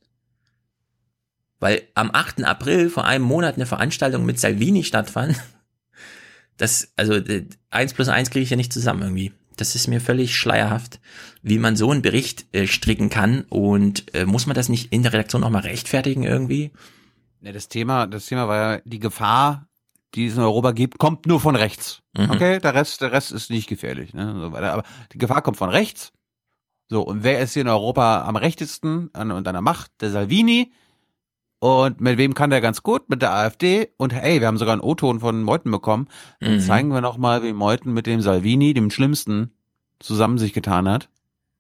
Weil 1.60 1.84
am 1.96 2.12
8. 2.14 2.44
April 2.44 2.90
vor 2.90 3.06
einem 3.06 3.26
Monat 3.26 3.56
eine 3.56 3.66
Veranstaltung 3.66 4.26
mit 4.26 4.40
Salvini 4.40 4.84
stattfand. 4.84 5.36
Das, 6.60 6.92
also 6.96 7.22
eins 7.70 7.94
plus 7.94 8.08
eins 8.08 8.32
kriege 8.32 8.42
ich 8.42 8.50
ja 8.50 8.58
nicht 8.58 8.74
zusammen 8.74 9.04
irgendwie. 9.04 9.32
Das 9.58 9.76
ist 9.76 9.88
mir 9.88 10.02
völlig 10.02 10.36
schleierhaft, 10.36 11.00
wie 11.44 11.60
man 11.60 11.76
so 11.76 11.92
einen 11.92 12.02
Bericht 12.02 12.46
äh, 12.52 12.66
stricken 12.66 13.10
kann. 13.10 13.42
Und 13.50 14.14
äh, 14.16 14.26
muss 14.26 14.48
man 14.48 14.56
das 14.56 14.68
nicht 14.68 14.92
in 14.92 15.04
der 15.04 15.14
Redaktion 15.14 15.44
auch 15.44 15.52
mal 15.52 15.60
rechtfertigen 15.60 16.24
irgendwie? 16.24 16.72
Ja, 17.42 17.52
das 17.52 17.70
Thema, 17.70 18.08
das 18.08 18.26
Thema 18.26 18.48
war 18.48 18.58
ja 18.76 18.82
die 18.86 19.00
Gefahr, 19.00 19.67
die 20.16 20.28
es 20.28 20.36
in 20.36 20.42
Europa 20.42 20.72
gibt, 20.72 20.98
kommt 21.00 21.26
nur 21.26 21.40
von 21.40 21.56
rechts. 21.56 22.02
Mhm. 22.18 22.30
Okay, 22.32 22.60
der 22.60 22.74
Rest, 22.74 23.02
der 23.02 23.12
Rest 23.12 23.32
ist 23.32 23.50
nicht 23.50 23.68
gefährlich, 23.68 24.14
ne? 24.14 24.34
und 24.34 24.42
So 24.42 24.52
weiter. 24.52 24.74
Aber 24.74 24.84
die 25.14 25.18
Gefahr 25.18 25.42
kommt 25.42 25.58
von 25.58 25.70
rechts. 25.70 26.12
So, 26.90 27.02
und 27.02 27.24
wer 27.24 27.40
ist 27.42 27.54
hier 27.54 27.64
in 27.64 27.68
Europa 27.68 28.24
am 28.26 28.38
rechtesten 28.38 29.10
an, 29.14 29.32
und 29.32 29.48
an 29.48 29.54
der 29.54 29.62
Macht? 29.62 29.92
Der 30.00 30.10
Salvini. 30.10 30.72
Und 31.60 32.00
mit 32.02 32.18
wem 32.18 32.34
kann 32.36 32.50
der 32.52 32.62
ganz 32.62 32.84
gut? 32.84 33.10
Mit 33.10 33.22
der 33.22 33.34
AfD. 33.34 33.90
Und 33.98 34.14
hey, 34.14 34.40
wir 34.40 34.48
haben 34.48 34.58
sogar 34.58 34.74
einen 34.74 34.82
O-Ton 34.82 35.20
von 35.20 35.42
Meuthen 35.42 35.72
bekommen. 35.72 36.08
Dann 36.40 36.56
Mhm. 36.56 36.60
zeigen 36.62 36.90
wir 36.90 37.02
noch 37.02 37.18
mal, 37.18 37.44
wie 37.44 37.52
Meuthen 37.54 37.94
mit 37.94 38.06
dem 38.06 38.22
Salvini, 38.22 38.74
dem 38.74 38.92
Schlimmsten, 38.92 39.52
zusammen 40.00 40.38
sich 40.38 40.54
getan 40.54 40.88
hat. 40.88 41.10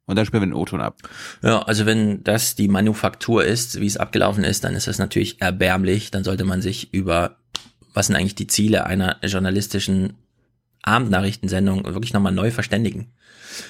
Und 0.05 0.15
dann 0.15 0.25
spielen 0.25 0.43
wir 0.43 0.47
den 0.47 0.53
O-Ton 0.53 0.79
ab. 0.81 0.97
Ja, 1.41 1.63
also 1.63 1.85
wenn 1.85 2.23
das 2.23 2.55
die 2.55 2.67
Manufaktur 2.69 3.43
ist, 3.43 3.81
wie 3.81 3.87
es 3.87 3.97
abgelaufen 3.97 4.43
ist, 4.45 4.63
dann 4.63 4.73
ist 4.75 4.87
das 4.87 4.99
natürlich 4.99 5.41
erbärmlich. 5.41 6.11
Dann 6.11 6.23
sollte 6.23 6.45
man 6.45 6.61
sich 6.61 6.93
über, 6.93 7.35
was 7.97 8.07
sind 8.07 8.15
eigentlich 8.15 8.35
die 8.35 8.45
Ziele 8.45 8.85
einer 8.85 9.17
journalistischen 9.23 10.13
Abendnachrichtensendung 10.83 11.83
wirklich 11.83 12.13
nochmal 12.13 12.31
neu 12.31 12.51
verständigen. 12.51 13.11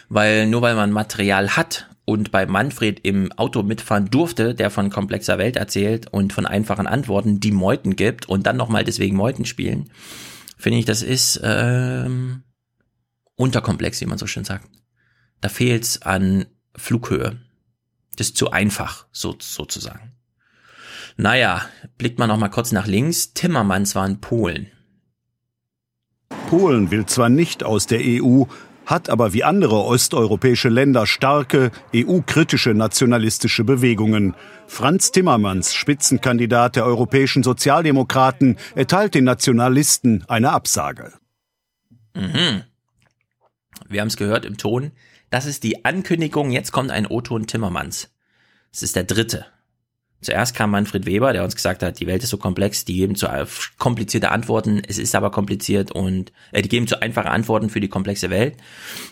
Weil 0.10 0.48
nur 0.48 0.62
weil 0.62 0.76
man 0.76 0.92
Material 0.92 1.56
hat 1.56 1.90
und 2.04 2.30
bei 2.30 2.46
Manfred 2.46 3.00
im 3.04 3.32
Auto 3.32 3.64
mitfahren 3.64 4.10
durfte, 4.10 4.54
der 4.54 4.70
von 4.70 4.90
komplexer 4.90 5.38
Welt 5.38 5.56
erzählt 5.56 6.08
und 6.12 6.34
von 6.34 6.46
einfachen 6.46 6.88
Antworten, 6.88 7.40
die 7.40 7.54
Meuten 7.54 7.96
gibt 7.96 8.28
und 8.28 8.46
dann 8.46 8.58
nochmal 8.58 8.84
deswegen 8.84 9.16
Meuten 9.16 9.46
spielen, 9.46 9.90
finde 10.58 10.80
ich, 10.80 10.86
das 10.86 11.04
ist 11.04 11.40
ähm, 11.42 12.44
unterkomplex, 13.36 14.02
wie 14.02 14.08
man 14.08 14.18
so 14.18 14.28
schön 14.28 14.44
sagt. 14.44 14.70
Da 15.40 15.48
fehlt's 15.48 16.02
an 16.02 16.48
Flughöhe. 16.76 17.38
Das 18.18 18.28
ist 18.28 18.38
zu 18.38 18.52
einfach, 18.52 19.06
so, 19.14 19.38
sozusagen. 19.40 20.17
Naja, 21.18 21.68
blickt 21.98 22.20
man 22.20 22.30
noch 22.30 22.38
mal 22.38 22.50
kurz 22.50 22.72
nach 22.72 22.86
links. 22.86 23.34
Timmermans 23.34 23.96
war 23.96 24.06
in 24.06 24.22
Polen. 24.22 24.68
Polen 26.48 26.92
will 26.92 27.08
zwar 27.08 27.30
nicht 27.30 27.64
aus 27.64 27.88
der 27.88 28.02
EU, 28.02 28.44
hat 28.86 29.10
aber 29.10 29.34
wie 29.34 29.44
andere 29.44 29.84
osteuropäische 29.84 30.70
Länder 30.70 31.08
starke, 31.08 31.72
EU-kritische 31.94 32.74
nationalistische 32.74 33.64
Bewegungen. 33.64 34.36
Franz 34.68 35.12
Timmermans, 35.12 35.74
Spitzenkandidat 35.74 36.76
der 36.76 36.86
europäischen 36.86 37.44
Sozialdemokraten, 37.44 38.58
erteilt 38.76 39.16
den 39.16 39.26
Nationalisten 39.26 40.24
eine 40.28 40.52
Absage. 40.52 41.14
Mhm. 42.14 42.64
Wir 43.90 44.02
haben 44.02 44.08
es 44.08 44.18
gehört 44.18 44.46
im 44.46 44.58
Ton. 44.58 44.92
Das 45.32 45.46
ist 45.48 45.64
die 45.64 45.84
Ankündigung. 45.84 46.52
Jetzt 46.52 46.72
kommt 46.72 46.92
ein 46.92 47.08
O-Ton 47.08 47.48
Timmermans. 47.48 48.10
Es 48.72 48.84
ist 48.84 48.96
der 48.96 49.04
dritte. 49.04 49.48
Zuerst 50.22 50.56
kam 50.56 50.72
Manfred 50.72 51.06
Weber, 51.06 51.32
der 51.32 51.44
uns 51.44 51.56
gesagt 51.56 51.84
hat, 51.84 52.00
die 52.00 52.08
Welt 52.08 52.24
ist 52.24 52.32
so 52.32 52.38
komplex, 52.38 52.86
die 52.86 52.96
geben 52.96 53.16
zu 53.16 53.28
komplizierte 53.78 54.32
Antworten, 54.32 54.82
es 54.88 54.98
ist 54.98 55.14
aber 55.14 55.30
kompliziert 55.30 55.92
und 55.92 56.32
äh, 56.52 56.64
die 56.64 56.70
geben 56.70 56.88
zu 56.88 57.02
einfache 57.02 57.30
Antworten 57.30 57.70
für 57.70 57.80
die 57.80 57.88
komplexe 57.88 58.30
Welt. 58.32 58.58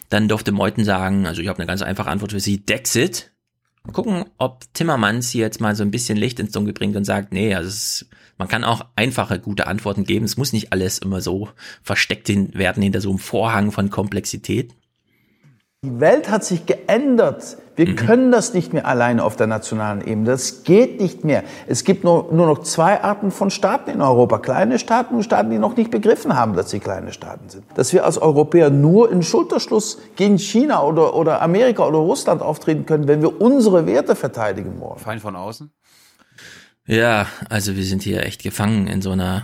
Dann 0.09 0.27
durfte 0.27 0.51
Meuthen 0.51 0.83
sagen, 0.83 1.27
also 1.27 1.41
ich 1.41 1.47
habe 1.47 1.59
eine 1.59 1.67
ganz 1.67 1.83
einfache 1.83 2.09
Antwort 2.09 2.31
für 2.31 2.39
Sie, 2.39 2.65
Dexit. 2.65 3.31
Mal 3.83 3.93
gucken, 3.93 4.25
ob 4.39 4.63
Timmermans 4.73 5.29
hier 5.29 5.41
jetzt 5.41 5.61
mal 5.61 5.75
so 5.75 5.83
ein 5.83 5.91
bisschen 5.91 6.17
Licht 6.17 6.39
ins 6.39 6.53
Dunkel 6.53 6.73
bringt 6.73 6.95
und 6.95 7.05
sagt, 7.05 7.31
nee, 7.33 7.53
also 7.53 7.69
es, 7.69 8.09
man 8.39 8.47
kann 8.47 8.63
auch 8.63 8.85
einfache, 8.95 9.39
gute 9.39 9.67
Antworten 9.67 10.05
geben. 10.05 10.25
Es 10.25 10.37
muss 10.37 10.53
nicht 10.53 10.73
alles 10.73 10.97
immer 10.97 11.21
so 11.21 11.49
versteckt 11.83 12.27
werden 12.27 12.81
hinter 12.81 13.01
so 13.01 13.09
einem 13.09 13.19
Vorhang 13.19 13.71
von 13.71 13.91
Komplexität. 13.91 14.73
Die 15.85 15.99
Welt 15.99 16.31
hat 16.31 16.43
sich 16.43 16.65
geändert. 16.65 17.57
Wir 17.75 17.93
können 17.95 18.31
das 18.31 18.55
nicht 18.55 18.73
mehr 18.73 18.87
alleine 18.87 19.23
auf 19.23 19.35
der 19.35 19.45
nationalen 19.45 20.01
Ebene. 20.01 20.31
Das 20.31 20.63
geht 20.63 20.99
nicht 20.99 21.23
mehr. 21.23 21.43
Es 21.67 21.83
gibt 21.83 22.03
nur, 22.03 22.33
nur 22.33 22.47
noch 22.47 22.63
zwei 22.63 23.03
Arten 23.03 23.29
von 23.29 23.51
Staaten 23.51 23.91
in 23.91 24.01
Europa. 24.01 24.39
Kleine 24.39 24.79
Staaten 24.79 25.13
und 25.13 25.23
Staaten, 25.23 25.51
die 25.51 25.59
noch 25.59 25.75
nicht 25.77 25.91
begriffen 25.91 26.35
haben, 26.35 26.55
dass 26.55 26.71
sie 26.71 26.79
kleine 26.79 27.13
Staaten 27.13 27.49
sind. 27.49 27.65
Dass 27.75 27.93
wir 27.93 28.03
als 28.03 28.17
Europäer 28.17 28.71
nur 28.71 29.11
in 29.11 29.21
Schulterschluss 29.21 29.99
gegen 30.15 30.39
China 30.39 30.81
oder, 30.83 31.15
oder 31.15 31.43
Amerika 31.43 31.85
oder 31.85 31.99
Russland 31.99 32.41
auftreten 32.41 32.87
können, 32.87 33.07
wenn 33.07 33.21
wir 33.21 33.39
unsere 33.39 33.85
Werte 33.85 34.15
verteidigen 34.15 34.79
wollen. 34.79 34.97
Feind 34.97 35.21
von 35.21 35.35
außen? 35.35 35.69
Ja, 36.87 37.27
also 37.49 37.75
wir 37.75 37.83
sind 37.83 38.01
hier 38.01 38.23
echt 38.23 38.41
gefangen 38.41 38.87
in 38.87 39.03
so 39.03 39.11
einer, 39.11 39.43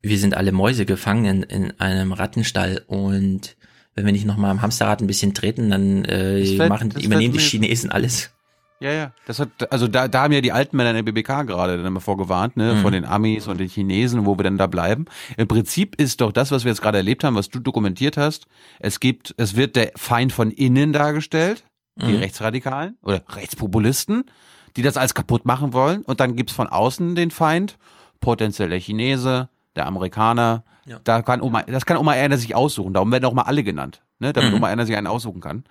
wir 0.00 0.18
sind 0.18 0.34
alle 0.34 0.50
Mäuse 0.50 0.86
gefangen 0.86 1.24
in, 1.24 1.42
in 1.42 1.80
einem 1.80 2.12
Rattenstall 2.12 2.82
und 2.88 3.56
wenn 3.94 4.06
wir 4.06 4.12
nicht 4.12 4.26
nochmal 4.26 4.50
am 4.50 4.62
Hamsterrad 4.62 5.00
ein 5.00 5.06
bisschen 5.06 5.34
treten, 5.34 5.70
dann 5.70 6.04
äh, 6.04 6.44
fällt- 6.56 6.68
machen, 6.68 6.90
übernehmen 7.00 7.32
die 7.34 7.40
Chinesen 7.40 7.90
alles. 7.90 8.30
Ja, 8.82 8.92
ja. 8.92 9.12
Das 9.26 9.38
hat, 9.38 9.70
also 9.70 9.88
da, 9.88 10.08
da 10.08 10.22
haben 10.22 10.32
ja 10.32 10.40
die 10.40 10.52
alten 10.52 10.74
Männer 10.74 10.90
in 10.90 10.96
der 10.96 11.02
BBK 11.02 11.42
gerade 11.46 11.76
dann 11.76 11.84
immer 11.84 12.00
vorgewarnt, 12.00 12.56
ne, 12.56 12.74
Mhm. 12.74 12.78
von 12.80 12.92
den 12.94 13.04
Amis 13.04 13.46
und 13.46 13.60
den 13.60 13.68
Chinesen, 13.68 14.24
wo 14.24 14.38
wir 14.38 14.42
denn 14.44 14.56
da 14.56 14.66
bleiben. 14.68 15.04
Im 15.36 15.46
Prinzip 15.48 15.96
ist 16.00 16.22
doch 16.22 16.32
das, 16.32 16.50
was 16.50 16.64
wir 16.64 16.70
jetzt 16.70 16.80
gerade 16.80 16.96
erlebt 16.96 17.22
haben, 17.22 17.34
was 17.36 17.50
du 17.50 17.58
dokumentiert 17.60 18.16
hast. 18.16 18.46
Es 18.78 18.98
gibt, 18.98 19.34
es 19.36 19.54
wird 19.54 19.76
der 19.76 19.92
Feind 19.96 20.32
von 20.32 20.50
innen 20.50 20.94
dargestellt, 20.94 21.64
die 22.00 22.12
Mhm. 22.12 22.18
Rechtsradikalen 22.20 22.96
oder 23.02 23.22
Rechtspopulisten, 23.28 24.24
die 24.78 24.82
das 24.82 24.96
alles 24.96 25.12
kaputt 25.12 25.44
machen 25.44 25.74
wollen. 25.74 26.00
Und 26.02 26.20
dann 26.20 26.34
gibt's 26.34 26.54
von 26.54 26.66
außen 26.66 27.14
den 27.14 27.30
Feind, 27.30 27.76
potenziell 28.20 28.70
der 28.70 28.80
Chinese, 28.80 29.50
der 29.76 29.86
Amerikaner. 29.86 30.64
Ja. 30.90 31.00
Da 31.04 31.22
kann 31.22 31.40
Oma, 31.40 31.62
das 31.62 31.86
kann 31.86 31.96
Oma 31.96 32.14
Erna 32.16 32.36
sich 32.36 32.54
aussuchen. 32.56 32.92
Darum 32.94 33.12
werden 33.12 33.24
auch 33.24 33.32
mal 33.32 33.42
alle 33.42 33.62
genannt, 33.62 34.02
ne, 34.18 34.32
damit 34.32 34.50
Mhm. 34.50 34.56
Oma 34.56 34.70
Erna 34.70 34.84
sich 34.86 34.96
einen 34.96 35.06
aussuchen 35.06 35.40
kann. 35.40 35.62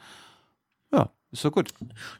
Ja, 0.94 1.10
ist 1.32 1.42
so 1.42 1.52
gut. 1.52 1.70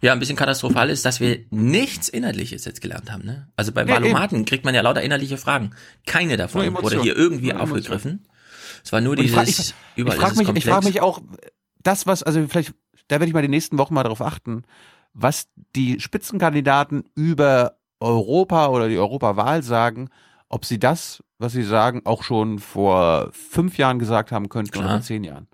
Ja, 0.02 0.12
ein 0.12 0.20
bisschen 0.20 0.36
katastrophal 0.36 0.90
ist, 0.90 1.06
dass 1.06 1.22
wir 1.22 1.40
nichts 1.50 2.10
Inhaltliches 2.10 2.66
jetzt 2.66 2.82
gelernt 2.82 3.10
haben. 3.12 3.24
Ne? 3.26 3.48
Also 3.56 3.72
bei 3.72 3.88
Valomaten 3.88 4.44
kriegt 4.46 4.66
man 4.66 4.76
ja 4.76 4.82
lauter 4.82 5.02
inhaltliche 5.02 5.38
Fragen. 5.38 5.72
Keine 6.06 6.36
davon 6.36 6.60
wurde 6.62 6.68
Emotion. 6.68 7.04
hier 7.04 7.16
irgendwie 7.16 7.54
Nur 7.54 7.62
aufgegriffen. 7.62 8.28
Es 8.84 8.92
war 8.92 9.00
nur 9.02 9.14
Und 9.18 9.20
ich 9.24 9.32
frag- 9.32 9.46
dieses, 9.46 9.70
ich, 9.70 9.76
überall 9.96 10.16
ich 10.18 10.22
frage 10.22 10.34
es 10.34 10.38
mich, 10.40 10.48
ich 10.50 10.54
komplex. 10.54 10.68
frag 10.76 10.84
mich 10.84 11.02
auch, 11.02 11.22
das 11.82 12.06
was, 12.06 12.22
also 12.24 12.46
vielleicht, 12.48 12.74
da 13.08 13.16
werde 13.16 13.28
ich 13.28 13.34
mal 13.34 13.42
die 13.42 13.48
nächsten 13.48 13.78
Wochen 13.78 13.94
mal 13.94 14.04
darauf 14.04 14.22
achten, 14.22 14.64
was 15.14 15.48
die 15.76 16.00
Spitzenkandidaten 16.02 17.06
über 17.16 17.78
Europa 18.02 18.68
oder 18.68 18.88
die 18.90 18.98
Europawahl 18.98 19.64
sagen, 19.64 20.10
ob 20.50 20.66
sie 20.66 20.80
das, 20.80 21.24
was 21.40 21.54
sie 21.54 21.64
sagen, 21.64 22.02
auch 22.06 22.24
schon 22.24 22.60
vor 22.60 23.32
fünf 23.32 23.78
Jahren 23.78 23.98
gesagt 23.98 24.32
haben 24.32 24.50
könnten 24.50 24.78
oder 24.78 24.88
Klar. 24.88 24.98
vor 25.00 25.06
zehn 25.06 25.24
Jahren. 25.24 25.48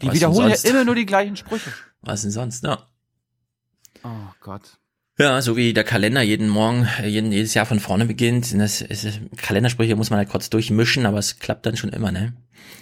Die 0.00 0.06
Was 0.06 0.14
wiederholen 0.14 0.50
ja 0.50 0.70
immer 0.70 0.84
nur 0.84 0.94
die 0.94 1.04
gleichen 1.04 1.36
Sprüche. 1.36 1.70
Was 2.00 2.22
denn 2.22 2.30
sonst? 2.30 2.64
Ja. 2.64 2.86
Oh 4.02 4.32
Gott. 4.40 4.78
Ja, 5.18 5.42
so 5.42 5.54
wie 5.56 5.74
der 5.74 5.84
Kalender 5.84 6.22
jeden 6.22 6.48
Morgen, 6.48 6.88
äh, 7.02 7.06
jeden, 7.06 7.30
jedes 7.30 7.52
Jahr 7.52 7.66
von 7.66 7.80
vorne 7.80 8.06
beginnt. 8.06 8.54
Das 8.54 8.80
ist, 8.80 9.20
Kalendersprüche 9.36 9.94
muss 9.94 10.08
man 10.08 10.18
halt 10.18 10.30
kurz 10.30 10.48
durchmischen, 10.48 11.04
aber 11.04 11.18
es 11.18 11.38
klappt 11.38 11.66
dann 11.66 11.76
schon 11.76 11.90
immer, 11.90 12.10
ne? 12.10 12.32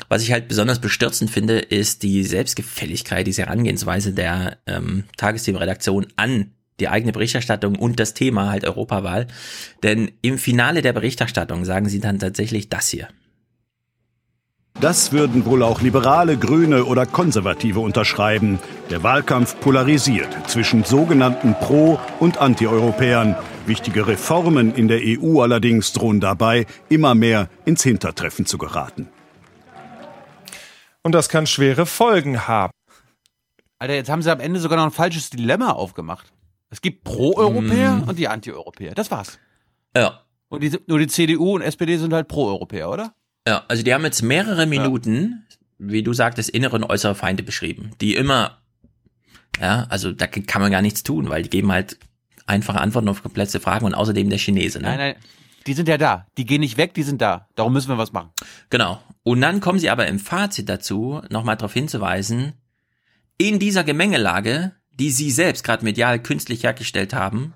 Was 0.09 0.23
ich 0.23 0.31
halt 0.31 0.47
besonders 0.47 0.79
bestürzend 0.79 1.31
finde, 1.31 1.59
ist 1.59 2.05
die 2.05 2.23
Selbstgefälligkeit, 2.23 3.27
diese 3.27 3.43
Herangehensweise 3.43 4.13
der 4.13 4.59
ähm, 4.67 5.05
Tagesthemenredaktion 5.17 6.07
an 6.15 6.53
die 6.81 6.89
eigene 6.89 7.13
Berichterstattung 7.13 7.77
und 7.77 8.01
das 8.01 8.15
Thema 8.15 8.51
halt 8.51 8.65
Europawahl. 8.65 9.27
Denn 9.83 10.13
im 10.23 10.39
Finale 10.39 10.83
der 10.83 10.93
Berichterstattung 10.93 11.65
sagen 11.65 11.89
sie 11.89 12.01
dann 12.01 12.19
tatsächlich 12.19 12.69
das 12.69 12.89
hier. 12.89 13.09
Das 14.81 15.11
würden 15.11 15.45
wohl 15.45 15.65
auch 15.65 15.81
Liberale, 15.81 16.39
Grüne 16.39 16.85
oder 16.85 17.05
Konservative 17.05 17.81
unterschreiben. 17.81 18.61
Der 18.91 19.03
Wahlkampf 19.03 19.59
polarisiert 19.59 20.29
zwischen 20.49 20.85
sogenannten 20.85 21.55
Pro- 21.55 21.99
und 22.21 22.39
Anti-Europäern. 22.39 23.35
Wichtige 23.67 24.07
Reformen 24.07 24.73
in 24.73 24.87
der 24.87 25.01
EU 25.03 25.41
allerdings 25.41 25.93
drohen 25.93 26.21
dabei, 26.21 26.65
immer 26.89 27.17
mehr 27.17 27.49
ins 27.65 27.83
Hintertreffen 27.83 28.47
zu 28.47 28.57
geraten. 28.57 29.09
Und 31.03 31.13
das 31.13 31.29
kann 31.29 31.49
schwere 31.49 31.85
Folgen 31.85 32.47
haben. 32.47 32.71
Alter, 33.81 33.95
jetzt 33.95 34.11
haben 34.11 34.23
sie 34.23 34.31
am 34.31 34.41
Ende 34.41 34.61
sogar 34.61 34.79
noch 34.79 34.85
ein 34.85 34.91
falsches 34.93 35.31
Dilemma 35.31 35.73
aufgemacht. 35.73 36.33
Es 36.70 36.81
gibt 36.81 37.05
Pro-Europäer 37.05 37.93
Mm. 37.97 38.09
und 38.09 38.19
die 38.19 38.28
Anti-Europäer. 38.28 38.95
Das 38.95 39.11
war's. 39.11 39.39
Ja. 39.97 40.20
Und 40.49 40.62
die, 40.62 40.78
nur 40.86 40.99
die 40.99 41.07
CDU 41.07 41.55
und 41.55 41.62
SPD 41.62 41.97
sind 41.97 42.12
halt 42.12 42.28
Pro-Europäer, 42.28 42.90
oder? 42.90 43.15
Ja, 43.47 43.65
also 43.69 43.82
die 43.82 43.93
haben 43.95 44.05
jetzt 44.05 44.23
mehrere 44.23 44.66
Minuten, 44.66 45.47
wie 45.78 46.03
du 46.03 46.12
sagtest, 46.12 46.51
innere 46.51 46.77
und 46.77 46.85
äußere 46.85 47.15
Feinde 47.15 47.43
beschrieben, 47.43 47.93
die 48.01 48.15
immer 48.15 48.59
Ja, 49.61 49.86
also 49.89 50.12
da 50.12 50.27
kann 50.27 50.62
man 50.62 50.70
gar 50.70 50.82
nichts 50.82 51.03
tun, 51.03 51.28
weil 51.31 51.43
die 51.43 51.51
geben 51.51 51.73
halt 51.73 51.99
einfache 52.47 52.81
Antworten 52.81 53.09
auf 53.09 53.23
komplexe 53.23 53.59
Fragen 53.61 53.85
und 53.86 53.95
außerdem 53.95 54.28
der 54.31 54.39
Chinese. 54.39 54.78
Ne? 54.78 54.89
Nein, 54.89 54.99
nein, 54.99 55.15
die 55.66 55.74
sind 55.74 55.89
ja 55.89 55.99
da. 55.99 56.27
Die 56.39 56.45
gehen 56.47 56.61
nicht 56.61 56.77
weg, 56.77 56.95
die 56.95 57.03
sind 57.03 57.20
da. 57.20 57.49
Darum 57.57 57.73
müssen 57.73 57.89
wir 57.89 57.99
was 57.99 58.12
machen. 58.12 58.31
Genau. 58.70 59.03
Und 59.23 59.40
dann 59.40 59.61
kommen 59.61 59.78
sie 59.78 59.90
aber 59.90 60.07
im 60.07 60.19
Fazit 60.19 60.69
dazu, 60.69 61.20
nochmal 61.28 61.57
darauf 61.57 61.73
hinzuweisen, 61.74 62.53
in 63.36 63.59
dieser 63.59 63.85
Gemengelage, 63.85 64.73
die 64.99 65.11
sie 65.11 65.31
selbst 65.31 65.65
gerade 65.65 65.85
medial 65.85 66.20
künstlich 66.20 66.65
hergestellt 66.65 67.15
haben, 67.15 67.55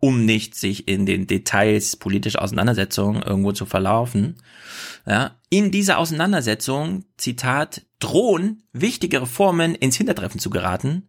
um 0.00 0.24
nicht 0.24 0.54
sich 0.54 0.88
in 0.88 1.06
den 1.06 1.26
Details 1.26 1.96
politischer 1.96 2.42
Auseinandersetzungen 2.42 3.22
irgendwo 3.22 3.52
zu 3.52 3.66
verlaufen. 3.66 4.36
Ja, 5.06 5.36
in 5.50 5.70
dieser 5.70 5.98
Auseinandersetzung, 5.98 7.04
Zitat, 7.16 7.82
drohen 7.98 8.62
wichtige 8.72 9.22
Reformen 9.22 9.74
ins 9.74 9.96
Hintertreffen 9.96 10.40
zu 10.40 10.50
geraten. 10.50 11.08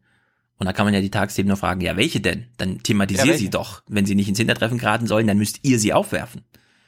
Und 0.57 0.65
da 0.65 0.73
kann 0.73 0.85
man 0.85 0.93
ja 0.93 1.01
die 1.01 1.11
Tagsthemen 1.11 1.47
nur 1.47 1.57
fragen, 1.57 1.81
ja, 1.81 1.95
welche 1.95 2.19
denn? 2.19 2.47
Dann 2.57 2.83
thematisier 2.83 3.33
Ja, 3.33 3.37
sie 3.37 3.49
doch. 3.49 3.83
Wenn 3.87 4.05
sie 4.05 4.15
nicht 4.15 4.27
ins 4.27 4.39
Hintertreffen 4.39 4.77
geraten 4.77 5.07
sollen, 5.07 5.27
dann 5.27 5.37
müsst 5.37 5.59
ihr 5.63 5.79
sie 5.79 5.93
aufwerfen. 5.93 6.43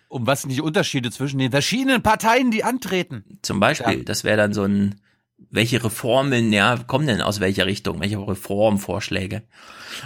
Um 0.09 0.27
was 0.27 0.41
sind 0.41 0.51
die 0.51 0.59
Unterschiede 0.59 1.09
zwischen 1.09 1.37
den 1.37 1.51
verschiedenen 1.51 2.01
Parteien, 2.01 2.51
die 2.51 2.65
antreten? 2.65 3.39
Zum 3.43 3.61
Beispiel, 3.61 4.03
das 4.03 4.25
wäre 4.25 4.35
dann 4.35 4.53
so 4.53 4.63
ein, 4.63 4.95
welche 5.49 5.83
Reformen, 5.83 6.53
ja, 6.53 6.77
kommen 6.77 7.07
denn 7.07 7.21
aus 7.21 7.39
welcher 7.39 7.65
Richtung? 7.65 7.99
Welche 7.99 8.17
Reformvorschläge? 8.17 9.43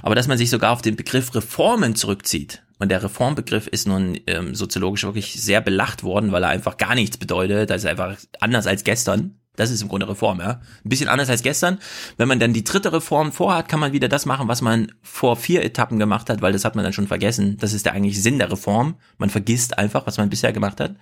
Aber 0.02 0.16
dass 0.16 0.28
man 0.28 0.38
sich 0.38 0.50
sogar 0.50 0.72
auf 0.72 0.82
den 0.82 0.96
Begriff 0.96 1.34
Reformen 1.36 1.96
zurückzieht. 1.96 2.64
Und 2.78 2.90
der 2.90 3.04
Reformbegriff 3.04 3.68
ist 3.68 3.88
nun 3.88 4.20
ähm, 4.28 4.56
soziologisch 4.56 5.04
wirklich 5.04 5.42
sehr 5.42 5.62
belacht 5.62 6.04
worden, 6.04 6.32
weil 6.32 6.44
er 6.44 6.50
einfach 6.50 6.78
gar 6.78 6.96
nichts 6.96 7.18
bedeutet. 7.18 7.72
Ist 7.72 7.86
einfach 7.86 8.18
anders 8.40 8.68
als 8.68 8.84
gestern. 8.84 9.40
Das 9.56 9.72
ist 9.72 9.82
im 9.82 9.90
Grunde 9.90 10.08
Reform, 10.08 10.40
ja. 10.40 10.62
Ein 10.84 10.90
bisschen 10.90 11.08
anders 11.08 11.30
als 11.30 11.44
gestern. 11.44 11.80
Wenn 12.18 12.28
man 12.28 12.40
dann 12.40 12.54
die 12.54 12.64
dritte 12.64 12.92
Reform 12.94 13.32
vorhat, 13.32 13.70
kann 13.70 13.80
man 13.80 13.94
wieder 13.94 14.08
das 14.08 14.26
machen, 14.26 14.48
was 14.48 14.62
man 14.62 14.92
vor 15.02 15.36
vier 15.36 15.64
Etappen 15.64 16.00
gemacht 16.00 16.30
hat, 16.30 16.42
weil 16.42 16.54
das 16.54 16.66
hat 16.66 16.76
man 16.76 16.84
dann 16.84 16.94
schon 16.94 17.08
vergessen. 17.08 17.58
Das 17.60 17.74
ist 17.74 17.86
der 17.86 17.94
eigentliche 17.94 18.22
Sinn 18.22 18.40
der 18.40 18.52
Reform. 18.52 18.96
Man 19.18 19.30
vergisst 19.30 19.78
einfach, 19.78 20.08
was 20.08 20.18
man 20.18 20.30
bisher 20.30 20.54
gemacht 20.54 20.80
hat. 20.80 20.96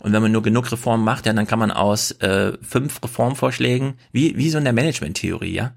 Und 0.00 0.12
wenn 0.12 0.22
man 0.22 0.32
nur 0.32 0.42
genug 0.42 0.70
Reformen 0.70 1.04
macht, 1.04 1.26
ja, 1.26 1.32
dann 1.32 1.46
kann 1.46 1.58
man 1.58 1.70
aus 1.70 2.12
äh, 2.20 2.52
fünf 2.62 3.02
Reformvorschlägen, 3.02 3.94
wie, 4.12 4.36
wie 4.36 4.50
so 4.50 4.58
in 4.58 4.64
der 4.64 4.72
Management-Theorie, 4.72 5.52
ja. 5.52 5.72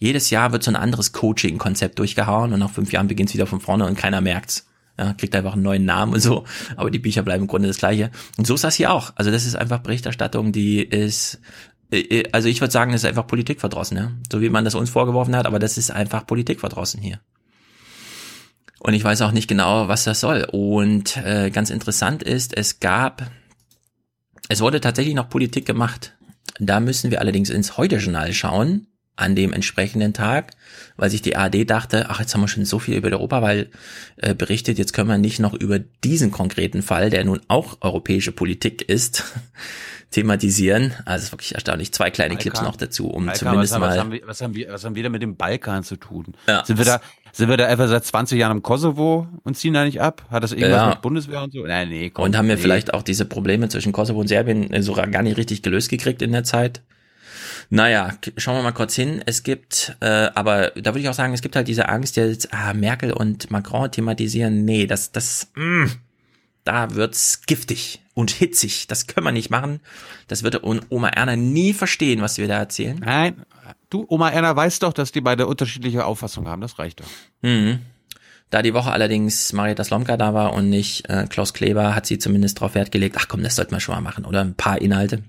Jedes 0.00 0.30
Jahr 0.30 0.52
wird 0.52 0.62
so 0.62 0.70
ein 0.70 0.76
anderes 0.76 1.12
Coaching-Konzept 1.12 1.98
durchgehauen 1.98 2.52
und 2.52 2.60
nach 2.60 2.70
fünf 2.70 2.92
Jahren 2.92 3.08
beginnt 3.08 3.30
es 3.30 3.34
wieder 3.34 3.46
von 3.46 3.60
vorne 3.60 3.84
und 3.86 3.98
keiner 3.98 4.20
merkt's. 4.20 4.66
Ja, 4.98 5.12
kriegt 5.12 5.34
einfach 5.36 5.52
einen 5.52 5.62
neuen 5.62 5.84
Namen 5.84 6.14
und 6.14 6.20
so, 6.20 6.44
aber 6.76 6.90
die 6.90 6.98
Bücher 6.98 7.22
bleiben 7.22 7.44
im 7.44 7.46
Grunde 7.46 7.68
das 7.68 7.78
gleiche. 7.78 8.10
Und 8.36 8.48
so 8.48 8.54
ist 8.54 8.64
das 8.64 8.74
hier 8.74 8.92
auch. 8.92 9.12
Also 9.14 9.30
das 9.30 9.46
ist 9.46 9.54
einfach 9.54 9.78
Berichterstattung, 9.78 10.50
die 10.50 10.82
ist, 10.82 11.40
also 12.32 12.48
ich 12.48 12.60
würde 12.60 12.72
sagen, 12.72 12.92
das 12.92 13.02
ist 13.02 13.08
einfach 13.08 13.26
Politikverdrossen, 13.26 13.96
ja. 13.96 14.12
So 14.30 14.40
wie 14.40 14.50
man 14.50 14.64
das 14.64 14.74
uns 14.74 14.90
vorgeworfen 14.90 15.34
hat, 15.34 15.46
aber 15.46 15.58
das 15.58 15.78
ist 15.78 15.90
einfach 15.90 16.26
Politikverdrossen 16.26 17.00
hier. 17.00 17.20
Und 18.78 18.94
ich 18.94 19.02
weiß 19.02 19.22
auch 19.22 19.32
nicht 19.32 19.48
genau, 19.48 19.88
was 19.88 20.04
das 20.04 20.20
soll. 20.20 20.46
Und 20.50 21.16
äh, 21.16 21.50
ganz 21.50 21.70
interessant 21.70 22.22
ist, 22.22 22.56
es 22.56 22.80
gab, 22.80 23.30
es 24.48 24.60
wurde 24.60 24.80
tatsächlich 24.80 25.14
noch 25.14 25.28
Politik 25.28 25.66
gemacht. 25.66 26.14
Da 26.60 26.80
müssen 26.80 27.10
wir 27.10 27.20
allerdings 27.20 27.50
ins 27.50 27.76
Heute-Journal 27.76 28.32
schauen, 28.32 28.86
an 29.16 29.34
dem 29.34 29.52
entsprechenden 29.52 30.12
Tag, 30.12 30.52
weil 30.96 31.10
sich 31.10 31.22
die 31.22 31.36
ARD 31.36 31.68
dachte, 31.68 32.06
ach, 32.08 32.20
jetzt 32.20 32.34
haben 32.34 32.40
wir 32.40 32.48
schon 32.48 32.64
so 32.64 32.78
viel 32.78 32.94
über 32.94 33.10
die 33.10 33.16
Europawahl 33.16 33.68
äh, 34.16 34.34
berichtet, 34.34 34.78
jetzt 34.78 34.92
können 34.92 35.08
wir 35.08 35.18
nicht 35.18 35.40
noch 35.40 35.54
über 35.54 35.80
diesen 35.80 36.30
konkreten 36.30 36.82
Fall, 36.82 37.10
der 37.10 37.24
nun 37.24 37.40
auch 37.48 37.78
europäische 37.80 38.30
Politik 38.30 38.82
ist, 38.82 39.24
thematisieren. 40.10 40.94
Also 41.04 41.18
es 41.18 41.24
ist 41.24 41.32
wirklich 41.32 41.54
erstaunlich. 41.54 41.92
Zwei 41.92 42.10
kleine 42.10 42.34
Balkan. 42.34 42.52
Clips 42.52 42.62
noch 42.62 42.76
dazu, 42.76 43.08
um 43.08 43.26
Balkan, 43.26 43.38
zumindest 43.38 43.72
was, 43.74 43.80
mal... 43.80 43.88
Was 43.90 43.98
haben, 43.98 44.12
wir, 44.12 44.22
was, 44.26 44.40
haben 44.40 44.54
wir, 44.54 44.72
was 44.72 44.84
haben 44.84 44.94
wir 44.94 45.02
da 45.02 45.08
mit 45.10 45.22
dem 45.22 45.36
Balkan 45.36 45.84
zu 45.84 45.96
tun? 45.96 46.34
Ja. 46.46 46.64
Sind 46.64 46.78
wir 46.78 46.84
da, 46.86 47.00
sind 47.32 47.48
wir 47.50 47.56
da 47.56 47.68
etwa 47.68 47.88
seit 47.88 48.04
20 48.04 48.38
Jahren 48.38 48.56
im 48.56 48.62
Kosovo 48.62 49.28
und 49.44 49.56
ziehen 49.56 49.74
da 49.74 49.84
nicht 49.84 50.00
ab? 50.00 50.24
Hat 50.30 50.42
das 50.42 50.52
irgendwas 50.52 50.80
Ja. 50.80 50.88
mit 50.90 51.02
Bundeswehr 51.02 51.42
und 51.42 51.52
so? 51.52 51.64
Nein, 51.66 51.90
nee, 51.90 52.10
komm, 52.10 52.24
Und 52.24 52.36
haben 52.36 52.48
wir 52.48 52.56
nee. 52.56 52.62
vielleicht 52.62 52.94
auch 52.94 53.02
diese 53.02 53.26
Probleme 53.26 53.68
zwischen 53.68 53.92
Kosovo 53.92 54.20
und 54.20 54.28
Serbien 54.28 54.72
äh, 54.72 54.82
sogar 54.82 55.06
gar 55.08 55.22
nicht 55.22 55.36
richtig 55.36 55.62
gelöst 55.62 55.90
gekriegt 55.90 56.22
in 56.22 56.32
der 56.32 56.44
Zeit? 56.44 56.80
Naja, 57.70 58.14
schauen 58.38 58.56
wir 58.56 58.62
mal 58.62 58.72
kurz 58.72 58.94
hin. 58.94 59.22
Es 59.26 59.42
gibt, 59.42 59.94
äh, 60.00 60.30
aber 60.34 60.70
da 60.70 60.92
würde 60.92 61.00
ich 61.00 61.08
auch 61.10 61.14
sagen, 61.14 61.34
es 61.34 61.42
gibt 61.42 61.54
halt 61.54 61.68
diese 61.68 61.88
Angst, 61.90 62.16
jetzt 62.16 62.54
ah, 62.54 62.72
Merkel 62.72 63.12
und 63.12 63.50
Macron 63.50 63.90
thematisieren. 63.90 64.64
Nee, 64.64 64.86
das, 64.86 65.12
das, 65.12 65.48
mh, 65.54 65.90
da 66.64 66.94
wird's 66.94 67.42
giftig 67.46 68.00
und 68.18 68.32
hitzig. 68.32 68.88
Das 68.88 69.06
können 69.06 69.26
wir 69.26 69.32
nicht 69.32 69.48
machen. 69.48 69.78
Das 70.26 70.42
wird 70.42 70.64
Oma 70.64 71.08
Erna 71.08 71.36
nie 71.36 71.72
verstehen, 71.72 72.20
was 72.20 72.36
wir 72.36 72.48
da 72.48 72.58
erzählen. 72.58 72.98
Nein, 72.98 73.44
du, 73.90 74.06
Oma 74.08 74.30
Erna 74.30 74.56
weiß 74.56 74.80
doch, 74.80 74.92
dass 74.92 75.12
die 75.12 75.20
beide 75.20 75.46
unterschiedliche 75.46 76.04
Auffassungen 76.04 76.50
haben. 76.50 76.60
Das 76.60 76.80
reicht 76.80 76.98
doch. 76.98 77.06
Mhm. 77.42 77.78
Da 78.50 78.62
die 78.62 78.74
Woche 78.74 78.90
allerdings 78.90 79.52
Marietta 79.52 79.84
Slomka 79.84 80.16
da 80.16 80.34
war 80.34 80.52
und 80.52 80.68
nicht 80.68 81.08
äh, 81.08 81.26
Klaus 81.28 81.54
Kleber, 81.54 81.94
hat 81.94 82.06
sie 82.06 82.18
zumindest 82.18 82.58
darauf 82.58 82.74
Wert 82.74 82.90
gelegt, 82.90 83.14
ach 83.20 83.28
komm, 83.28 83.44
das 83.44 83.54
sollten 83.54 83.70
wir 83.70 83.78
schon 83.78 83.94
mal 83.94 84.00
machen, 84.00 84.24
oder? 84.24 84.40
Ein 84.40 84.54
paar 84.54 84.80
Inhalte. 84.80 85.22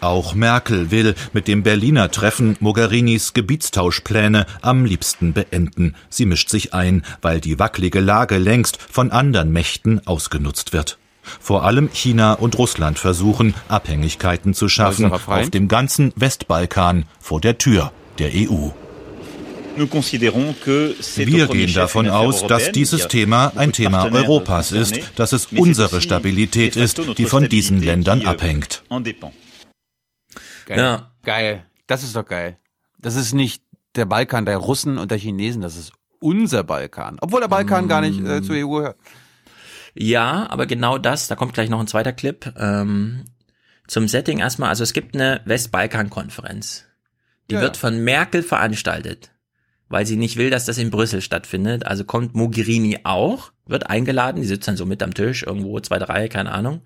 Auch 0.00 0.34
Merkel 0.34 0.90
will 0.90 1.14
mit 1.32 1.48
dem 1.48 1.62
Berliner 1.62 2.10
Treffen 2.10 2.56
Mogherinis 2.60 3.32
Gebietstauschpläne 3.32 4.46
am 4.60 4.84
liebsten 4.84 5.32
beenden. 5.32 5.94
Sie 6.10 6.26
mischt 6.26 6.50
sich 6.50 6.74
ein, 6.74 7.02
weil 7.22 7.40
die 7.40 7.58
wackelige 7.58 8.00
Lage 8.00 8.38
längst 8.38 8.78
von 8.80 9.10
anderen 9.12 9.52
Mächten 9.52 10.06
ausgenutzt 10.06 10.72
wird. 10.72 10.98
Vor 11.40 11.64
allem 11.64 11.88
China 11.92 12.34
und 12.34 12.58
Russland 12.58 12.98
versuchen, 12.98 13.54
Abhängigkeiten 13.68 14.52
zu 14.52 14.68
schaffen 14.68 15.10
auf 15.10 15.50
dem 15.50 15.68
ganzen 15.68 16.12
Westbalkan 16.16 17.06
vor 17.18 17.40
der 17.40 17.56
Tür 17.56 17.92
der 18.18 18.30
EU. 18.34 18.70
Wir 21.16 21.46
gehen 21.48 21.74
davon 21.74 22.08
aus, 22.08 22.46
dass 22.46 22.72
dieses 22.72 23.08
Thema 23.08 23.52
ein 23.56 23.72
Thema 23.72 24.04
Europas 24.12 24.70
ist, 24.70 25.00
dass 25.16 25.32
es 25.32 25.46
unsere 25.46 26.00
Stabilität 26.00 26.76
ist, 26.76 27.00
die 27.16 27.24
von 27.24 27.48
diesen 27.48 27.82
Ländern 27.82 28.24
abhängt. 28.26 28.82
Geil. 30.66 30.78
Ja. 30.78 31.10
Geil. 31.22 31.64
Das 31.86 32.02
ist 32.02 32.16
doch 32.16 32.26
geil. 32.26 32.58
Das 32.98 33.16
ist 33.16 33.32
nicht 33.32 33.62
der 33.94 34.06
Balkan 34.06 34.46
der 34.46 34.56
Russen 34.56 34.98
und 34.98 35.10
der 35.10 35.18
Chinesen, 35.18 35.62
das 35.62 35.76
ist 35.76 35.92
unser 36.20 36.64
Balkan. 36.64 37.18
Obwohl 37.20 37.40
der 37.40 37.48
Balkan 37.48 37.86
gar 37.88 38.00
nicht 38.00 38.20
äh, 38.20 38.42
zur 38.42 38.56
EU 38.56 38.78
gehört. 38.78 38.96
Ja, 39.94 40.48
aber 40.50 40.66
genau 40.66 40.98
das, 40.98 41.28
da 41.28 41.36
kommt 41.36 41.54
gleich 41.54 41.68
noch 41.70 41.80
ein 41.80 41.86
zweiter 41.86 42.12
Clip. 42.12 42.52
Ähm, 42.58 43.24
zum 43.86 44.08
Setting 44.08 44.38
erstmal, 44.38 44.70
also 44.70 44.82
es 44.82 44.92
gibt 44.92 45.14
eine 45.14 45.42
Westbalkan-Konferenz. 45.44 46.86
Die 47.50 47.54
Ja, 47.54 47.60
wird 47.60 47.76
ja. 47.76 47.80
von 47.80 48.02
Merkel 48.02 48.42
veranstaltet, 48.42 49.30
weil 49.88 50.06
sie 50.06 50.16
nicht 50.16 50.36
will, 50.36 50.50
dass 50.50 50.64
das 50.64 50.78
in 50.78 50.90
Brüssel 50.90 51.20
stattfindet. 51.20 51.86
Also 51.86 52.04
kommt 52.04 52.34
Mogherini 52.34 53.00
auch, 53.04 53.52
wird 53.66 53.88
eingeladen, 53.88 54.40
die 54.40 54.48
sitzt 54.48 54.66
dann 54.66 54.78
so 54.78 54.86
mit 54.86 55.02
am 55.02 55.14
Tisch, 55.14 55.42
irgendwo 55.42 55.78
zwei, 55.80 55.98
drei, 55.98 56.28
keine 56.28 56.52
Ahnung. 56.52 56.80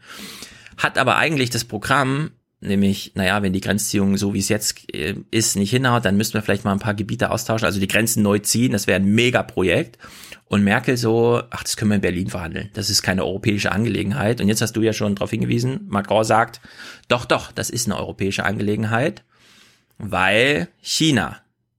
Hat 0.77 0.99
aber 0.99 1.17
eigentlich 1.17 1.51
das 1.51 1.65
Programm, 1.65 2.33
nämlich, 2.61 3.13
naja, 3.15 3.43
wenn 3.43 3.53
die 3.53 3.61
Grenzziehung 3.61 4.17
so 4.17 4.35
wie 4.35 4.41
es 4.41 4.49
jetzt 4.49 4.93
äh, 4.95 5.15
ist, 5.31 5.57
nicht 5.57 5.71
hinhaut, 5.71 6.05
dann 6.05 6.17
müssten 6.17 6.35
wir 6.35 6.43
vielleicht 6.43 6.65
mal 6.65 6.73
ein 6.73 6.79
paar 6.79 6.95
Gebiete 6.95 7.31
austauschen, 7.31 7.67
also 7.67 7.81
die 7.81 7.89
Grenzen 7.89 8.23
neu 8.23 8.39
ziehen, 8.39 8.73
das 8.73 8.87
wäre 8.87 9.01
ein 9.01 9.15
Megaprojekt. 9.15 9.99
Und 10.47 10.65
Merkel 10.65 10.97
so, 10.97 11.43
ach, 11.51 11.63
das 11.63 11.77
können 11.77 11.91
wir 11.91 11.97
in 11.97 12.01
Berlin 12.01 12.31
verhandeln. 12.31 12.71
Das 12.73 12.89
ist 12.89 13.03
keine 13.03 13.25
europäische 13.25 13.71
Angelegenheit. 13.71 14.41
Und 14.41 14.49
jetzt 14.49 14.63
hast 14.63 14.73
du 14.73 14.81
ja 14.81 14.95
schon 14.95 15.15
darauf 15.15 15.31
hingewiesen, 15.31 15.85
Macron 15.89 16.25
sagt, 16.25 16.63
doch, 17.09 17.27
doch, 17.27 17.53
das 17.53 17.69
ist 17.69 17.87
eine 17.87 17.99
europäische 17.99 18.47
Angelegenheit, 18.47 19.25
weil 19.99 20.69
China. 20.81 21.37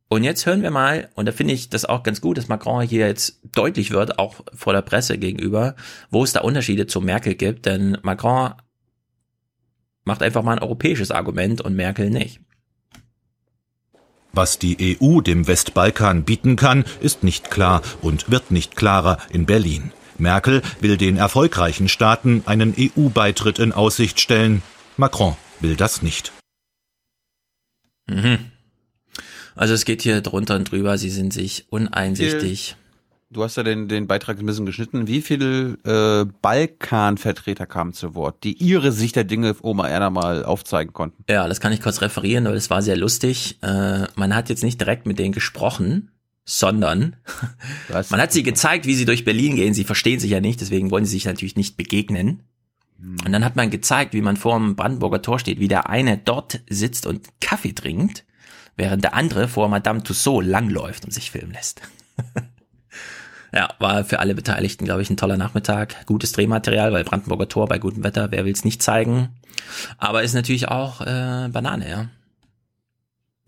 Und 0.07 0.23
jetzt 0.23 0.45
hören 0.45 0.61
wir 0.61 0.71
mal, 0.71 1.09
und 1.15 1.27
da 1.27 1.31
finde 1.31 1.53
ich 1.53 1.69
das 1.69 1.85
auch 1.85 2.03
ganz 2.03 2.21
gut, 2.21 2.37
dass 2.37 2.47
Macron 2.47 2.81
hier 2.81 3.07
jetzt 3.07 3.39
deutlich 3.55 3.91
wird, 3.91 4.19
auch 4.19 4.35
vor 4.53 4.73
der 4.73 4.81
Presse 4.81 5.17
gegenüber, 5.17 5.75
wo 6.11 6.23
es 6.23 6.33
da 6.33 6.41
Unterschiede 6.41 6.87
zu 6.87 7.01
Merkel 7.01 7.35
gibt, 7.35 7.65
denn 7.65 7.97
Macron 8.01 8.53
macht 10.03 10.23
einfach 10.23 10.43
mal 10.43 10.53
ein 10.53 10.63
europäisches 10.63 11.11
Argument 11.11 11.61
und 11.61 11.75
Merkel 11.75 12.09
nicht. 12.09 12.39
Was 14.31 14.59
die 14.59 14.97
EU 15.01 15.21
dem 15.21 15.47
Westbalkan 15.47 16.23
bieten 16.23 16.55
kann, 16.55 16.85
ist 17.01 17.23
nicht 17.23 17.49
klar 17.49 17.81
und 18.01 18.29
wird 18.29 18.51
nicht 18.51 18.75
klarer 18.75 19.17
in 19.31 19.45
Berlin. 19.45 19.91
Merkel 20.17 20.61
will 20.81 20.97
den 20.97 21.17
erfolgreichen 21.17 21.87
Staaten 21.87 22.43
einen 22.45 22.75
EU-Beitritt 22.77 23.59
in 23.59 23.71
Aussicht 23.71 24.19
stellen. 24.19 24.61
Macron 24.97 25.35
will 25.61 25.75
das 25.75 26.01
nicht. 26.01 26.31
Mhm. 28.07 28.51
Also 29.55 29.73
es 29.73 29.85
geht 29.85 30.01
hier 30.01 30.21
drunter 30.21 30.55
und 30.55 30.71
drüber, 30.71 30.97
sie 30.97 31.09
sind 31.09 31.33
sich 31.33 31.65
uneinsichtig. 31.69 32.75
Du 33.31 33.43
hast 33.43 33.57
ja 33.57 33.63
den, 33.63 33.87
den 33.87 34.07
Beitrag 34.07 34.39
ein 34.39 34.45
bisschen 34.47 34.65
geschnitten. 34.65 35.05
Wie 35.05 35.21
viele 35.21 35.77
äh, 35.83 36.25
Balkan-Vertreter 36.41 37.67
kamen 37.67 37.93
zu 37.93 38.15
Wort, 38.15 38.43
die 38.43 38.53
ihre 38.53 38.91
Sicht 38.91 39.15
der 39.15 39.23
Dinge 39.23 39.55
Oma 39.61 39.87
Erna 39.87 40.09
mal 40.09 40.43
aufzeigen 40.43 40.93
konnten? 40.93 41.23
Ja, 41.29 41.47
das 41.47 41.59
kann 41.59 41.71
ich 41.71 41.79
kurz 41.79 42.01
referieren, 42.01 42.45
weil 42.45 42.55
es 42.55 42.71
war 42.71 42.81
sehr 42.81 42.97
lustig. 42.97 43.59
Äh, 43.61 44.07
man 44.15 44.33
hat 44.33 44.49
jetzt 44.49 44.63
nicht 44.63 44.81
direkt 44.81 45.05
mit 45.05 45.19
denen 45.19 45.31
gesprochen, 45.31 46.09
sondern 46.43 47.17
man 48.09 48.19
hat 48.19 48.31
sie 48.31 48.41
gezeigt, 48.41 48.87
wie 48.87 48.95
sie 48.95 49.05
durch 49.05 49.25
Berlin 49.25 49.55
gehen. 49.55 49.75
Sie 49.75 49.83
verstehen 49.83 50.19
sich 50.19 50.31
ja 50.31 50.41
nicht, 50.41 50.59
deswegen 50.59 50.89
wollen 50.89 51.05
sie 51.05 51.11
sich 51.11 51.25
natürlich 51.25 51.55
nicht 51.55 51.77
begegnen. 51.77 52.41
Und 52.99 53.31
dann 53.31 53.45
hat 53.45 53.55
man 53.55 53.69
gezeigt, 53.69 54.15
wie 54.15 54.21
man 54.21 54.37
vor 54.37 54.57
dem 54.57 54.75
Brandenburger 54.75 55.21
Tor 55.21 55.37
steht, 55.37 55.59
wie 55.59 55.67
der 55.67 55.87
eine 55.87 56.17
dort 56.17 56.61
sitzt 56.67 57.05
und 57.05 57.27
Kaffee 57.39 57.73
trinkt, 57.73 58.25
während 58.75 59.03
der 59.03 59.13
andere 59.13 59.47
vor 59.47 59.69
Madame 59.69 60.01
Tussaud 60.01 60.45
langläuft 60.45 61.05
und 61.05 61.11
sich 61.11 61.29
filmen 61.29 61.53
lässt. 61.53 61.83
ja, 63.53 63.69
war 63.79 64.03
für 64.03 64.19
alle 64.19 64.35
Beteiligten, 64.35 64.85
glaube 64.85 65.01
ich, 65.01 65.09
ein 65.09 65.17
toller 65.17 65.37
Nachmittag. 65.37 66.05
Gutes 66.05 66.31
Drehmaterial, 66.33 66.91
weil 66.93 67.03
Brandenburger 67.03 67.47
Tor 67.47 67.67
bei 67.67 67.79
gutem 67.79 68.03
Wetter, 68.03 68.31
wer 68.31 68.45
will's 68.45 68.63
nicht 68.65 68.81
zeigen. 68.83 69.29
Aber 69.97 70.23
ist 70.23 70.33
natürlich 70.33 70.67
auch 70.67 71.01
äh, 71.01 71.49
Banane, 71.51 71.89
ja. 71.89 72.05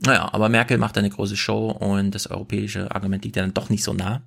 Naja, 0.04 0.30
aber 0.34 0.50
Merkel 0.50 0.78
macht 0.80 0.98
eine 0.98 1.10
große 1.10 1.38
Show 1.38 1.70
und 1.70 2.16
das 2.16 2.28
europäische 2.28 2.90
Argument 2.94 3.24
liegt 3.24 3.36
ja 3.36 3.44
dann 3.44 3.54
doch 3.54 3.70
nicht 3.70 3.84
so 3.84 3.94
nah. 3.94 4.22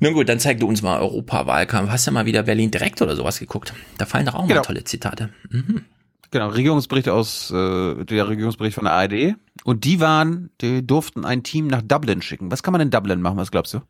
Nun 0.00 0.14
gut, 0.14 0.28
dann 0.28 0.40
zeig 0.40 0.58
du 0.58 0.66
uns 0.66 0.82
mal 0.82 0.98
Europawahlkampf. 1.00 1.90
Hast 1.90 2.06
du 2.06 2.10
mal 2.12 2.26
wieder 2.26 2.42
Berlin 2.42 2.70
direkt 2.70 3.00
oder 3.02 3.14
sowas 3.14 3.38
geguckt? 3.38 3.72
Da 3.98 4.06
fallen 4.06 4.26
doch 4.26 4.34
auch 4.34 4.48
Genau. 4.48 4.60
mal 4.60 4.66
tolle 4.66 4.84
Zitate. 4.84 5.28
Mhm. 5.50 5.84
Genau, 6.32 6.48
Regierungsbericht 6.48 7.10
aus, 7.10 7.50
äh, 7.50 8.04
der 8.06 8.26
Regierungsbericht 8.26 8.74
von 8.74 8.84
der 8.84 8.94
ARD. 8.94 9.36
Und 9.64 9.84
die 9.84 10.00
waren, 10.00 10.50
die 10.62 10.84
durften 10.84 11.24
ein 11.26 11.42
Team 11.42 11.66
nach 11.66 11.82
Dublin 11.82 12.22
schicken. 12.22 12.50
Was 12.50 12.62
kann 12.62 12.72
man 12.72 12.80
in 12.80 12.90
Dublin 12.90 13.20
machen, 13.20 13.36
was 13.36 13.50
glaubst 13.50 13.74
du? 13.74 13.80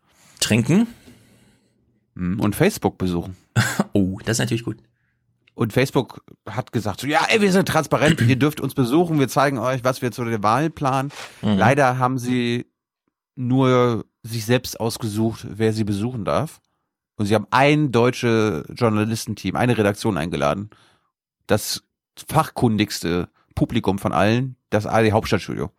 Trinken. 0.43 0.87
Hm, 2.17 2.41
Und 2.41 2.55
Facebook 2.57 2.99
besuchen. 2.99 3.37
Oh, 3.95 4.19
das 4.25 4.37
ist 4.37 4.39
natürlich 4.39 4.65
gut. 4.65 4.79
Und 5.55 5.75
Facebook 5.75 6.23
hat 6.49 6.73
gesagt, 6.73 7.01
so, 7.03 7.07
ja, 7.07 7.27
ey, 7.29 7.43
wir 7.43 7.53
sind 7.53 7.69
transparent, 7.69 8.21
ihr 8.23 8.37
dürft 8.37 8.61
uns 8.61 8.73
besuchen, 8.75 9.19
wir 9.19 9.29
zeigen 9.29 9.59
euch, 9.59 9.85
was 9.85 10.01
wir 10.01 10.11
zu 10.13 10.25
der 10.25 10.43
Wahl 10.43 10.71
planen. 10.71 11.11
Mhm. 11.43 11.59
Leider 11.59 11.99
haben 11.99 12.17
sie 12.19 12.65
nur 13.37 14.07
sich 14.23 14.47
selbst 14.47 14.81
ausgesucht, 14.81 15.47
wer 15.51 15.75
sie 15.75 15.85
besuchen 15.85 16.25
darf. 16.25 16.61
Und 17.17 17.27
sie 17.27 17.35
haben 17.35 17.47
ein 17.51 17.93
deutsche 17.93 18.65
Journalistenteam, 18.75 19.57
eine 19.57 19.77
Redaktion 19.77 20.17
eingeladen. 20.17 20.71
Das 21.47 21.83
fachkundigste 22.29 23.29
Publikum 23.55 23.99
von 23.99 24.13
allen, 24.13 24.57
das 24.71 24.87
ARD 24.87 25.13
Hauptstadtstudio. 25.13 25.71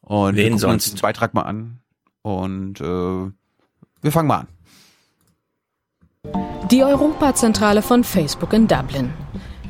Und 0.00 0.36
wir 0.36 0.44
Wen 0.46 0.54
uns 0.54 0.62
sonst? 0.62 0.92
den 0.94 1.00
Beitrag 1.02 1.34
mal 1.34 1.42
an. 1.42 1.80
Und 2.22 2.80
äh, 2.80 3.30
wir 4.02 4.12
fangen 4.12 4.28
mal 4.28 4.40
an. 4.40 4.48
Die 6.70 6.84
Europazentrale 6.84 7.82
von 7.82 8.04
Facebook 8.04 8.52
in 8.52 8.68
Dublin. 8.68 9.10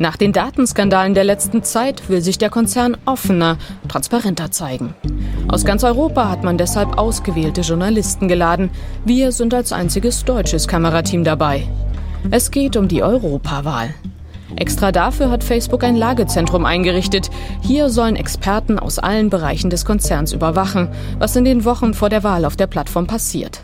Nach 0.00 0.16
den 0.16 0.32
Datenskandalen 0.32 1.14
der 1.14 1.24
letzten 1.24 1.64
Zeit 1.64 2.08
will 2.08 2.20
sich 2.20 2.38
der 2.38 2.50
Konzern 2.50 2.96
offener, 3.04 3.56
transparenter 3.88 4.50
zeigen. 4.50 4.94
Aus 5.48 5.64
ganz 5.64 5.82
Europa 5.82 6.28
hat 6.28 6.44
man 6.44 6.56
deshalb 6.56 6.98
ausgewählte 6.98 7.62
Journalisten 7.62 8.28
geladen. 8.28 8.70
Wir 9.04 9.32
sind 9.32 9.54
als 9.54 9.72
einziges 9.72 10.24
deutsches 10.24 10.68
Kamerateam 10.68 11.24
dabei. 11.24 11.68
Es 12.30 12.50
geht 12.50 12.76
um 12.76 12.86
die 12.86 13.02
Europawahl. 13.02 13.94
Extra 14.56 14.92
dafür 14.92 15.30
hat 15.30 15.44
Facebook 15.44 15.84
ein 15.84 15.96
Lagezentrum 15.96 16.64
eingerichtet. 16.64 17.30
Hier 17.60 17.90
sollen 17.90 18.16
Experten 18.16 18.78
aus 18.78 18.98
allen 18.98 19.30
Bereichen 19.30 19.70
des 19.70 19.84
Konzerns 19.84 20.32
überwachen, 20.32 20.88
was 21.18 21.36
in 21.36 21.44
den 21.44 21.64
Wochen 21.64 21.92
vor 21.92 22.08
der 22.08 22.24
Wahl 22.24 22.44
auf 22.44 22.56
der 22.56 22.66
Plattform 22.66 23.06
passiert. 23.06 23.62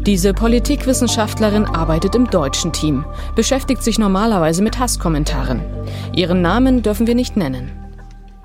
Diese 0.00 0.34
Politikwissenschaftlerin 0.34 1.64
arbeitet 1.64 2.14
im 2.14 2.28
deutschen 2.28 2.72
Team, 2.72 3.04
beschäftigt 3.36 3.82
sich 3.84 3.98
normalerweise 3.98 4.62
mit 4.62 4.78
Hasskommentaren. 4.78 5.60
Ihren 6.12 6.42
Namen 6.42 6.82
dürfen 6.82 7.06
wir 7.06 7.14
nicht 7.14 7.36
nennen. 7.36 7.70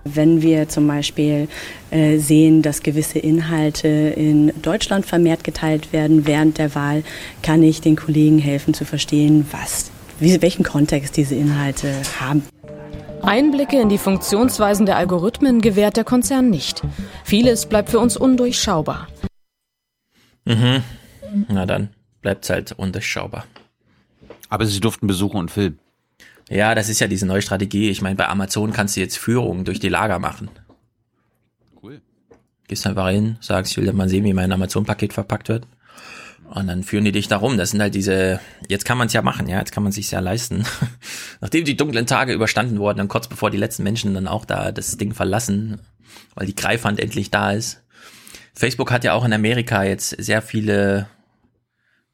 Wenn 0.03 0.41
wir 0.41 0.69
zum 0.69 0.87
Beispiel 0.87 1.47
äh, 1.89 2.17
sehen, 2.17 2.61
dass 2.61 2.83
gewisse 2.83 3.19
Inhalte 3.19 3.87
in 3.87 4.53
Deutschland 4.61 5.05
vermehrt 5.05 5.43
geteilt 5.43 5.91
werden 5.93 6.27
während 6.27 6.59
der 6.59 6.75
Wahl, 6.75 7.03
kann 7.41 7.63
ich 7.63 7.81
den 7.81 7.95
Kollegen 7.95 8.39
helfen 8.39 8.73
zu 8.73 8.85
verstehen, 8.85 9.47
was, 9.51 9.91
wie, 10.19 10.41
welchen 10.41 10.63
Kontext 10.63 11.17
diese 11.17 11.35
Inhalte 11.35 11.91
haben. 12.19 12.43
Einblicke 13.21 13.81
in 13.81 13.89
die 13.89 13.97
Funktionsweisen 13.97 14.85
der 14.85 14.97
Algorithmen 14.97 15.59
gewährt 15.59 15.97
der 15.97 16.03
Konzern 16.03 16.49
nicht. 16.49 16.83
Vieles 17.23 17.65
bleibt 17.65 17.89
für 17.89 17.99
uns 17.99 18.15
undurchschaubar. 18.15 19.07
Mhm. 20.45 20.83
Na 21.47 21.65
dann 21.65 21.89
bleibt's 22.21 22.49
halt 22.49 22.71
undurchschaubar. 22.73 23.45
Aber 24.49 24.65
sie 24.65 24.79
durften 24.79 25.07
besuchen 25.07 25.39
und 25.39 25.51
filmen. 25.51 25.79
Ja, 26.49 26.75
das 26.75 26.89
ist 26.89 26.99
ja 26.99 27.07
diese 27.07 27.25
neue 27.25 27.41
Strategie. 27.41 27.89
Ich 27.89 28.01
meine, 28.01 28.15
bei 28.15 28.27
Amazon 28.27 28.71
kannst 28.71 28.95
du 28.95 29.01
jetzt 29.01 29.17
Führungen 29.17 29.65
durch 29.65 29.79
die 29.79 29.89
Lager 29.89 30.19
machen. 30.19 30.49
Cool. 31.81 32.01
Gehst 32.67 32.87
einfach 32.87 33.09
hin, 33.09 33.37
sagst, 33.41 33.71
ich 33.71 33.77
will 33.77 33.91
mal 33.93 34.07
sehen, 34.07 34.23
wie 34.23 34.33
mein 34.33 34.51
Amazon-Paket 34.51 35.13
verpackt 35.13 35.49
wird. 35.49 35.67
Und 36.49 36.67
dann 36.67 36.83
führen 36.83 37.03
die 37.03 37.11
dich 37.11 37.27
da 37.27 37.37
rum. 37.37 37.57
Das 37.57 37.71
sind 37.71 37.81
halt 37.81 37.93
diese, 37.93 38.39
jetzt 38.69 38.85
kann 38.85 38.97
man 38.97 39.07
es 39.07 39.13
ja 39.13 39.21
machen, 39.21 39.49
ja, 39.49 39.59
jetzt 39.59 39.73
kann 39.73 39.83
man 39.83 39.91
sich 39.91 40.09
ja 40.11 40.21
leisten. 40.21 40.63
Nachdem 41.41 41.65
die 41.65 41.75
dunklen 41.75 42.07
Tage 42.07 42.33
überstanden 42.33 42.79
wurden 42.79 43.01
und 43.01 43.09
kurz 43.09 43.27
bevor 43.27 43.51
die 43.51 43.57
letzten 43.57 43.83
Menschen 43.83 44.13
dann 44.13 44.27
auch 44.27 44.45
da 44.45 44.71
das 44.71 44.95
Ding 44.95 45.13
verlassen, 45.13 45.81
weil 46.35 46.47
die 46.47 46.55
Greifhand 46.55 47.01
endlich 47.01 47.31
da 47.31 47.51
ist. 47.51 47.83
Facebook 48.53 48.91
hat 48.91 49.03
ja 49.03 49.13
auch 49.13 49.25
in 49.25 49.33
Amerika 49.33 49.83
jetzt 49.83 50.09
sehr 50.09 50.41
viele, 50.41 51.07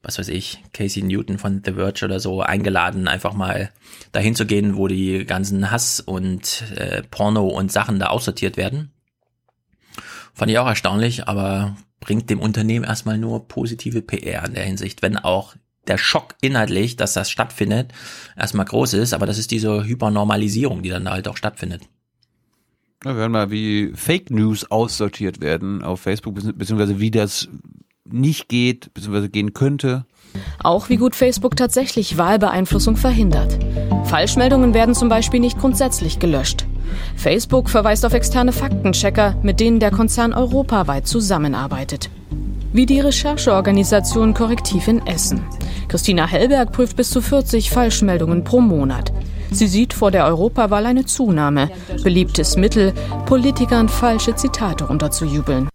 was 0.04 0.18
weiß 0.18 0.28
ich, 0.28 0.62
Casey 0.72 1.02
Newton 1.02 1.38
von 1.38 1.62
The 1.64 1.72
Verge 1.72 2.04
oder 2.04 2.20
so 2.20 2.42
eingeladen, 2.42 3.08
einfach 3.08 3.32
mal 3.32 3.70
dahin 4.12 4.34
zu 4.36 4.46
gehen, 4.46 4.76
wo 4.76 4.86
die 4.86 5.24
ganzen 5.24 5.70
Hass 5.70 6.00
und 6.00 6.62
äh, 6.76 7.02
Porno 7.10 7.48
und 7.48 7.72
Sachen 7.72 7.98
da 7.98 8.08
aussortiert 8.08 8.56
werden. 8.56 8.90
Fand 10.34 10.50
ich 10.50 10.58
auch 10.58 10.66
erstaunlich, 10.66 11.26
aber 11.28 11.76
bringt 12.00 12.28
dem 12.28 12.40
Unternehmen 12.40 12.84
erstmal 12.84 13.18
nur 13.18 13.48
positive 13.48 14.02
PR 14.02 14.44
in 14.44 14.54
der 14.54 14.64
Hinsicht, 14.64 15.00
wenn 15.02 15.16
auch 15.16 15.54
der 15.86 15.98
Schock 15.98 16.34
inhaltlich, 16.40 16.96
dass 16.96 17.12
das 17.12 17.30
stattfindet, 17.30 17.92
erstmal 18.36 18.66
groß 18.66 18.94
ist, 18.94 19.12
aber 19.12 19.26
das 19.26 19.38
ist 19.38 19.50
diese 19.50 19.84
Hypernormalisierung, 19.84 20.82
die 20.82 20.88
dann 20.90 21.08
halt 21.08 21.28
auch 21.28 21.36
stattfindet. 21.36 21.82
Ja, 23.04 23.12
wir 23.12 23.16
werden 23.18 23.32
mal, 23.32 23.50
wie 23.50 23.92
Fake 23.94 24.30
News 24.30 24.70
aussortiert 24.70 25.40
werden 25.40 25.82
auf 25.82 26.00
Facebook, 26.00 26.36
bezieh- 26.38 26.52
beziehungsweise 26.52 27.00
wie 27.00 27.10
das 27.10 27.48
nicht 28.04 28.48
geht, 28.48 28.92
beziehungsweise 28.94 29.28
gehen 29.28 29.54
könnte. 29.54 30.04
Auch 30.62 30.88
wie 30.88 30.96
gut 30.96 31.14
Facebook 31.14 31.56
tatsächlich 31.56 32.18
Wahlbeeinflussung 32.18 32.96
verhindert. 32.96 33.58
Falschmeldungen 34.04 34.74
werden 34.74 34.94
zum 34.94 35.08
Beispiel 35.08 35.40
nicht 35.40 35.58
grundsätzlich 35.58 36.18
gelöscht. 36.18 36.66
Facebook 37.16 37.70
verweist 37.70 38.04
auf 38.04 38.14
externe 38.14 38.52
Faktenchecker, 38.52 39.36
mit 39.42 39.60
denen 39.60 39.80
der 39.80 39.90
Konzern 39.90 40.32
europaweit 40.32 41.06
zusammenarbeitet. 41.06 42.10
Wie 42.72 42.86
die 42.86 43.00
Rechercheorganisation 43.00 44.34
Korrektiv 44.34 44.88
in 44.88 45.06
Essen. 45.06 45.42
Christina 45.88 46.26
Hellberg 46.26 46.72
prüft 46.72 46.96
bis 46.96 47.10
zu 47.10 47.20
40 47.20 47.70
Falschmeldungen 47.70 48.42
pro 48.42 48.60
Monat. 48.60 49.12
Sie 49.52 49.68
sieht 49.68 49.92
vor 49.92 50.10
der 50.10 50.26
Europawahl 50.26 50.86
eine 50.86 51.04
Zunahme. 51.04 51.70
Beliebtes 52.02 52.56
Mittel, 52.56 52.92
Politikern 53.26 53.88
falsche 53.88 54.34
Zitate 54.34 54.86
unterzujubeln. 54.88 55.68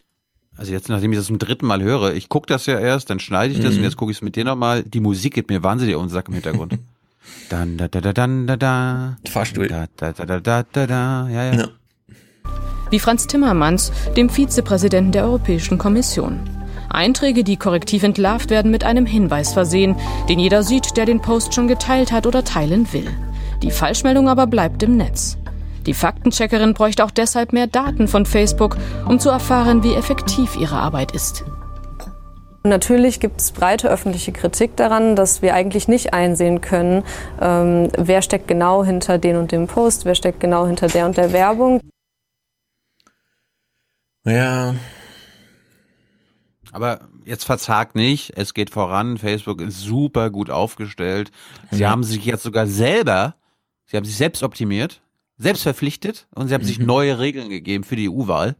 Also 0.60 0.74
jetzt, 0.74 0.90
nachdem 0.90 1.14
ich 1.14 1.18
das 1.18 1.28
zum 1.28 1.40
dritten 1.40 1.66
Mal 1.66 1.82
höre, 1.82 2.14
ich 2.14 2.28
gucke 2.28 2.46
das 2.48 2.66
ja 2.66 2.78
erst, 2.78 3.10
dann 3.10 3.22
schneide 3.22 3.54
ich 3.54 3.62
das 3.62 3.72
Mhm. 3.72 3.78
und 3.78 3.84
jetzt 3.86 3.96
gucke 3.96 4.12
ich 4.12 4.18
es 4.18 4.22
mit 4.22 4.36
dir 4.36 4.44
nochmal. 4.44 4.84
Die 4.84 5.00
Musik 5.00 5.34
geht 5.34 5.48
mir 5.50 5.64
wahnsinnig 5.64 5.96
auf 5.96 6.02
den 6.04 6.10
Sack 6.10 6.28
im 6.28 6.34
Hintergrund. 6.34 6.74
dann, 7.50 7.78
da, 7.78 7.88
da, 7.88 8.02
da, 8.02 8.12
dann, 8.12 8.46
da, 8.46 8.58
da. 8.58 9.18
Fahrstuhl. 9.30 9.70
Da, 9.70 9.86
da, 9.96 10.12
da, 10.12 10.26
da, 10.26 10.40
da, 10.42 10.64
da, 10.70 10.88
da. 10.88 11.30
Ja, 11.30 11.54
ja. 11.54 11.68
wie 12.92 13.00
Franz 13.00 13.26
Timmermans, 13.28 13.94
dem 14.18 14.30
Vizepräsidenten 14.30 15.14
der 15.14 15.24
Europäischen 15.24 15.78
Kommission. 15.78 16.42
Einträge, 16.90 17.46
die 17.46 17.56
korrektiv 17.56 18.04
entlarvt 18.04 18.50
werden, 18.50 18.70
mit 18.70 18.84
einem 18.84 19.06
Hinweis 19.06 19.54
versehen, 19.54 19.96
den 20.28 20.40
jeder 20.40 20.64
sieht, 20.64 20.98
der 20.98 21.06
den 21.06 21.22
Post 21.22 21.54
schon 21.54 21.70
geteilt 21.70 22.12
hat 22.12 22.28
oder 22.28 22.44
teilen 22.44 22.92
will. 22.92 23.08
Die 23.62 23.72
Falschmeldung 23.72 24.28
aber 24.28 24.46
bleibt 24.48 24.84
im 24.84 24.98
Netz. 24.98 25.38
Die 25.90 25.96
Faktencheckerin 25.96 26.76
bräuchte 26.76 27.04
auch 27.04 27.10
deshalb 27.10 27.52
mehr 27.52 27.66
Daten 27.66 28.08
von 28.08 28.28
Facebook, 28.28 28.78
um 29.08 29.20
zu 29.20 29.30
erfahren, 29.32 29.82
wie 29.82 29.96
effektiv 29.96 30.56
ihre 30.56 30.76
Arbeit 30.76 31.14
ist. 31.14 31.46
Natürlich 32.64 33.20
gibt 33.20 33.42
es 33.42 33.52
breite 33.52 33.90
öffentliche 33.90 34.32
Kritik 34.32 34.76
daran, 34.76 35.16
dass 35.16 35.42
wir 35.42 35.56
eigentlich 35.56 35.88
nicht 35.88 36.14
einsehen 36.14 36.62
können, 36.62 37.04
ähm, 37.42 37.90
wer 37.98 38.22
steckt 38.22 38.48
genau 38.48 38.84
hinter 38.86 39.18
den 39.18 39.36
und 39.36 39.52
dem 39.52 39.66
Post, 39.66 40.06
wer 40.06 40.14
steckt 40.14 40.40
genau 40.40 40.68
hinter 40.68 40.90
der 40.90 41.08
und 41.08 41.18
der 41.18 41.34
Werbung. 41.34 41.82
Ja. 44.26 44.76
Aber 46.72 47.00
jetzt 47.26 47.46
verzagt 47.46 47.96
nicht, 47.96 48.38
es 48.38 48.54
geht 48.54 48.70
voran, 48.70 49.18
Facebook 49.18 49.60
ist 49.60 49.80
super 49.82 50.30
gut 50.30 50.52
aufgestellt. 50.52 51.32
Sie 51.72 51.82
Ja. 51.82 51.90
haben 51.90 52.04
sich 52.04 52.24
jetzt 52.26 52.44
sogar 52.44 52.68
selber, 52.68 53.34
sie 53.88 53.98
haben 53.98 54.06
sich 54.06 54.18
selbst 54.18 54.44
optimiert, 54.44 55.02
selbst 55.40 55.64
verpflichtet 55.64 56.28
und 56.36 56.48
sie 56.48 56.54
haben 56.54 56.62
Mhm. 56.62 56.68
sich 56.68 56.80
neue 56.80 57.18
Regeln 57.18 57.50
gegeben 57.50 57.84
für 57.84 57.96
die 57.96 58.10
EU-Wahl. 58.10 58.56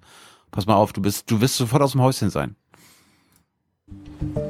Pass 0.50 0.66
mal 0.66 0.76
auf, 0.76 0.94
du 0.94 1.02
bist, 1.02 1.30
du 1.30 1.40
wirst 1.42 1.58
sofort 1.58 1.84
aus 1.84 1.92
dem 1.92 2.02
Häuschen 2.02 2.32
sein. 2.32 2.56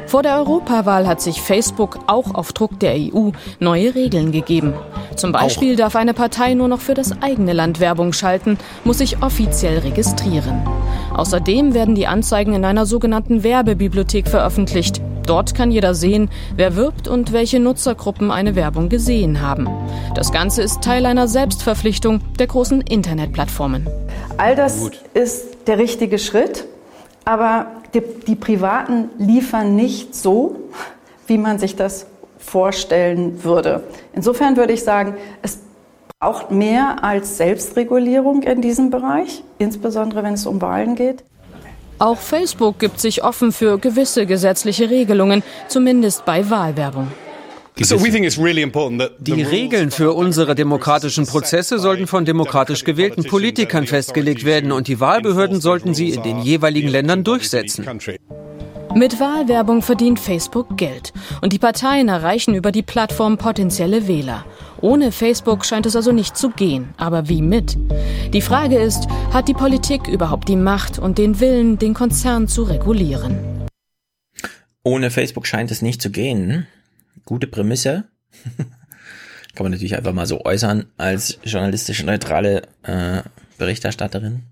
Vor 0.07 0.23
der 0.23 0.37
Europawahl 0.37 1.07
hat 1.07 1.21
sich 1.21 1.41
Facebook 1.41 1.99
auch 2.07 2.33
auf 2.33 2.51
Druck 2.51 2.79
der 2.79 2.95
EU 2.95 3.29
neue 3.59 3.93
Regeln 3.95 4.31
gegeben. 4.31 4.73
Zum 5.15 5.31
Beispiel 5.31 5.75
darf 5.75 5.95
eine 5.95 6.13
Partei 6.13 6.55
nur 6.55 6.67
noch 6.67 6.79
für 6.81 6.93
das 6.95 7.21
eigene 7.21 7.53
Land 7.53 7.79
Werbung 7.79 8.11
schalten, 8.11 8.57
muss 8.83 8.97
sich 8.97 9.21
offiziell 9.21 9.79
registrieren. 9.79 10.67
Außerdem 11.13 11.73
werden 11.73 11.95
die 11.95 12.07
Anzeigen 12.07 12.53
in 12.53 12.65
einer 12.65 12.85
sogenannten 12.85 13.43
Werbebibliothek 13.43 14.27
veröffentlicht. 14.27 15.01
Dort 15.29 15.53
kann 15.53 15.69
jeder 15.69 15.93
sehen, 15.93 16.31
wer 16.55 16.75
wirbt 16.75 17.07
und 17.07 17.33
welche 17.33 17.59
Nutzergruppen 17.59 18.31
eine 18.31 18.55
Werbung 18.55 18.89
gesehen 18.89 19.41
haben. 19.41 19.69
Das 20.15 20.31
Ganze 20.31 20.63
ist 20.63 20.81
Teil 20.81 21.05
einer 21.05 21.27
Selbstverpflichtung 21.27 22.21
der 22.39 22.47
großen 22.47 22.81
Internetplattformen. 22.81 23.87
All 24.37 24.55
das 24.55 24.89
ist 25.13 25.67
der 25.67 25.77
richtige 25.77 26.17
Schritt, 26.17 26.65
aber 27.25 27.67
die, 27.93 28.01
die 28.25 28.33
Privaten 28.33 29.09
liefern 29.19 29.75
nicht 29.75 30.15
so, 30.15 30.55
wie 31.27 31.37
man 31.37 31.59
sich 31.59 31.75
das 31.75 32.07
vorstellen 32.39 33.43
würde. 33.43 33.83
Insofern 34.13 34.57
würde 34.57 34.73
ich 34.73 34.83
sagen, 34.83 35.15
es 35.43 35.59
braucht 36.19 36.49
mehr 36.49 37.03
als 37.03 37.37
Selbstregulierung 37.37 38.41
in 38.41 38.63
diesem 38.63 38.89
Bereich, 38.89 39.43
insbesondere 39.59 40.23
wenn 40.23 40.33
es 40.33 40.47
um 40.47 40.59
Wahlen 40.59 40.95
geht. 40.95 41.23
Auch 41.99 42.17
Facebook 42.17 42.79
gibt 42.79 42.99
sich 42.99 43.23
offen 43.23 43.51
für 43.51 43.77
gewisse 43.77 44.25
gesetzliche 44.25 44.89
Regelungen, 44.89 45.43
zumindest 45.67 46.25
bei 46.25 46.49
Wahlwerbung. 46.49 47.09
Die 47.77 49.41
Regeln 49.41 49.91
für 49.91 50.13
unsere 50.13 50.55
demokratischen 50.55 51.25
Prozesse 51.25 51.79
sollten 51.79 52.07
von 52.07 52.25
demokratisch 52.25 52.83
gewählten 52.83 53.23
Politikern 53.23 53.85
festgelegt 53.85 54.43
werden 54.43 54.71
und 54.71 54.87
die 54.87 54.99
Wahlbehörden 54.99 55.61
sollten 55.61 55.93
sie 55.93 56.09
in 56.09 56.23
den 56.23 56.39
jeweiligen 56.39 56.89
Ländern 56.89 57.23
durchsetzen. 57.23 57.85
Mit 58.95 59.19
Wahlwerbung 59.19 59.81
verdient 59.81 60.19
Facebook 60.19 60.75
Geld 60.77 61.13
und 61.41 61.53
die 61.53 61.59
Parteien 61.59 62.09
erreichen 62.09 62.55
über 62.55 62.71
die 62.71 62.81
Plattform 62.81 63.37
potenzielle 63.37 64.07
Wähler. 64.07 64.45
Ohne 64.81 65.11
Facebook 65.11 65.65
scheint 65.65 65.85
es 65.85 65.95
also 65.95 66.11
nicht 66.11 66.37
zu 66.37 66.49
gehen, 66.49 66.93
aber 66.97 67.29
wie 67.29 67.41
mit? 67.41 67.77
Die 68.33 68.41
Frage 68.41 68.77
ist, 68.77 69.07
hat 69.33 69.47
die 69.47 69.53
Politik 69.53 70.07
überhaupt 70.07 70.47
die 70.49 70.55
Macht 70.55 70.99
und 70.99 71.17
den 71.17 71.39
Willen, 71.39 71.77
den 71.77 71.93
Konzern 71.93 72.47
zu 72.47 72.63
regulieren? 72.63 73.67
Ohne 74.83 75.11
Facebook 75.11 75.45
scheint 75.45 75.71
es 75.71 75.81
nicht 75.81 76.01
zu 76.01 76.09
gehen 76.09 76.67
gute 77.29 77.47
Prämisse. 77.47 78.05
Kann 79.55 79.65
man 79.65 79.71
natürlich 79.71 79.95
einfach 79.95 80.13
mal 80.13 80.25
so 80.25 80.43
äußern 80.45 80.87
als 80.97 81.39
journalistisch 81.43 82.03
neutrale 82.03 82.63
äh, 82.83 83.21
Berichterstatterin. 83.57 84.43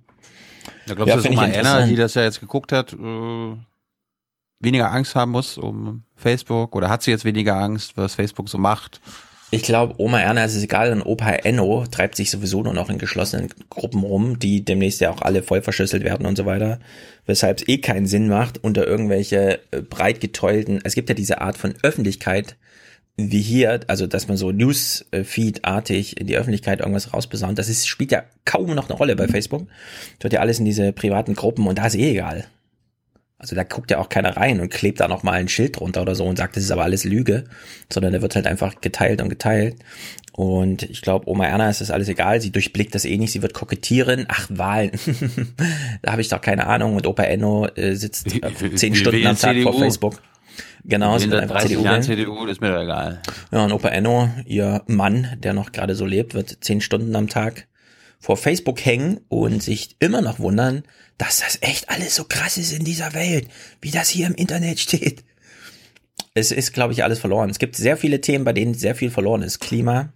Da 0.85 0.93
glaubst 0.93 1.09
ja, 1.09 1.15
du, 1.17 1.23
dass 1.23 1.35
mal 1.35 1.53
Anna, 1.53 1.87
die 1.87 1.95
das 1.95 2.13
ja 2.13 2.23
jetzt 2.23 2.39
geguckt 2.39 2.71
hat, 2.71 2.93
äh, 2.93 3.55
weniger 4.59 4.91
Angst 4.91 5.15
haben 5.15 5.31
muss 5.31 5.57
um 5.57 6.03
Facebook? 6.15 6.75
Oder 6.75 6.89
hat 6.89 7.01
sie 7.01 7.11
jetzt 7.11 7.25
weniger 7.25 7.55
Angst, 7.57 7.97
was 7.97 8.15
Facebook 8.15 8.47
so 8.47 8.57
macht? 8.57 9.01
Ich 9.49 9.61
glaube, 9.61 9.95
Oma 9.97 10.19
Erna 10.19 10.43
ist 10.43 10.55
es 10.55 10.63
egal 10.63 10.91
und 10.91 11.01
Opa 11.01 11.31
Enno 11.31 11.85
treibt 11.89 12.17
sich 12.17 12.29
sowieso 12.29 12.63
nur 12.63 12.73
noch 12.73 12.89
in 12.89 12.97
geschlossenen 12.97 13.47
Gruppen 13.69 14.03
rum, 14.03 14.39
die 14.39 14.65
demnächst 14.65 14.99
ja 14.99 15.09
auch 15.09 15.21
alle 15.21 15.41
voll 15.41 15.61
verschlüsselt 15.61 16.03
werden 16.03 16.27
und 16.27 16.35
so 16.35 16.45
weiter. 16.45 16.79
Weshalb 17.25 17.61
es 17.61 17.67
eh 17.69 17.77
keinen 17.77 18.07
Sinn 18.07 18.27
macht, 18.27 18.61
unter 18.61 18.85
irgendwelche 18.85 19.61
äh, 19.71 19.81
breit 19.81 20.19
geteulten, 20.19 20.81
es 20.83 20.95
gibt 20.95 21.07
ja 21.07 21.15
diese 21.15 21.39
Art 21.39 21.57
von 21.57 21.75
Öffentlichkeit, 21.81 22.57
wie 23.15 23.41
hier, 23.41 23.79
also 23.87 24.05
dass 24.05 24.27
man 24.27 24.35
so 24.35 24.51
Newsfeed-artig 24.51 26.19
in 26.19 26.27
die 26.27 26.37
Öffentlichkeit 26.37 26.81
irgendwas 26.81 27.13
rausbesaunt, 27.13 27.57
das 27.57 27.69
ist, 27.69 27.87
spielt 27.87 28.11
ja 28.11 28.23
kaum 28.43 28.75
noch 28.75 28.89
eine 28.89 28.97
Rolle 28.97 29.15
bei 29.15 29.27
Facebook. 29.29 29.67
Wird 30.19 30.33
ja 30.33 30.41
alles 30.41 30.59
in 30.59 30.65
diese 30.65 30.91
privaten 30.91 31.35
Gruppen 31.35 31.67
und 31.67 31.77
da 31.77 31.87
ist 31.87 31.95
eh 31.95 32.11
egal. 32.11 32.45
Also 33.39 33.55
da 33.55 33.63
guckt 33.63 33.91
ja 33.91 33.99
auch 33.99 34.09
keiner 34.09 34.35
rein 34.35 34.59
und 34.59 34.69
klebt 34.69 34.99
da 34.99 35.07
noch 35.07 35.21
mal 35.21 35.33
ein 35.33 35.47
Schild 35.47 35.79
drunter 35.79 36.01
oder 36.01 36.15
so 36.15 36.25
und 36.25 36.37
sagt, 36.37 36.55
das 36.55 36.63
ist 36.63 36.71
aber 36.71 36.83
alles 36.83 37.03
Lüge, 37.03 37.43
sondern 37.91 38.13
da 38.13 38.21
wird 38.23 38.35
halt 38.35 38.47
einfach 38.47 38.81
geteilt 38.81 39.21
und 39.21 39.29
geteilt. 39.29 39.75
Und 40.31 40.83
ich 40.83 41.01
glaube, 41.01 41.29
Oma 41.29 41.45
Erna 41.45 41.69
ist 41.69 41.81
das 41.81 41.91
alles 41.91 42.09
egal. 42.09 42.41
Sie 42.41 42.51
durchblickt 42.51 42.93
das 42.93 43.05
eh 43.05 43.17
nicht. 43.17 43.31
Sie 43.31 43.41
wird 43.41 43.53
kokettieren. 43.53 44.25
Ach, 44.27 44.47
Wahlen. 44.49 44.91
da 46.03 46.11
habe 46.11 46.21
ich 46.21 46.29
doch 46.29 46.41
keine 46.41 46.67
Ahnung. 46.67 46.95
Und 46.95 47.07
Opa 47.07 47.23
Enno 47.23 47.67
äh, 47.75 47.95
sitzt 47.95 48.27
äh, 48.35 48.75
zehn 48.75 48.93
Stunden 48.95 49.25
am 49.25 49.37
Tag 49.37 49.53
CDU. 49.53 49.71
vor 49.71 49.79
Facebook. 49.79 50.21
Genau, 50.83 51.17
sie 51.17 51.29
wird 51.29 51.41
einfach 51.41 51.61
CDU. 51.61 51.83
Jahren 51.83 52.03
CDU, 52.03 52.45
ist 52.45 52.61
mir 52.61 52.79
egal. 52.79 53.21
Ja, 53.51 53.65
und 53.65 53.71
Opa 53.71 53.89
Enno, 53.89 54.29
ihr 54.45 54.83
Mann, 54.87 55.37
der 55.39 55.53
noch 55.53 55.71
gerade 55.71 55.95
so 55.95 56.05
lebt, 56.05 56.33
wird 56.33 56.57
zehn 56.61 56.81
Stunden 56.81 57.15
am 57.15 57.27
Tag 57.27 57.67
vor 58.19 58.37
Facebook 58.37 58.83
hängen 58.83 59.19
und 59.29 59.61
sich 59.61 59.95
immer 59.99 60.21
noch 60.21 60.39
wundern, 60.39 60.83
dass 61.17 61.39
das 61.39 61.57
echt 61.61 61.89
alles 61.89 62.15
so 62.15 62.25
krass 62.25 62.57
ist 62.57 62.71
in 62.71 62.83
dieser 62.83 63.13
Welt, 63.13 63.49
wie 63.81 63.91
das 63.91 64.09
hier 64.09 64.27
im 64.27 64.35
Internet 64.35 64.79
steht. 64.79 65.23
Es 66.33 66.51
ist, 66.51 66.73
glaube 66.73 66.93
ich, 66.93 67.03
alles 67.03 67.19
verloren. 67.19 67.49
Es 67.49 67.59
gibt 67.59 67.75
sehr 67.75 67.97
viele 67.97 68.21
Themen, 68.21 68.45
bei 68.45 68.53
denen 68.53 68.75
sehr 68.75 68.95
viel 68.95 69.09
verloren 69.09 69.41
ist. 69.41 69.59
Klima, 69.59 70.13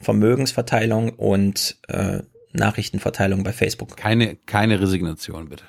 Vermögensverteilung 0.00 1.10
und 1.10 1.78
äh, 1.88 2.22
Nachrichtenverteilung 2.52 3.44
bei 3.44 3.52
Facebook. 3.52 3.96
Keine, 3.96 4.36
keine 4.36 4.80
Resignation, 4.80 5.48
bitte. 5.48 5.64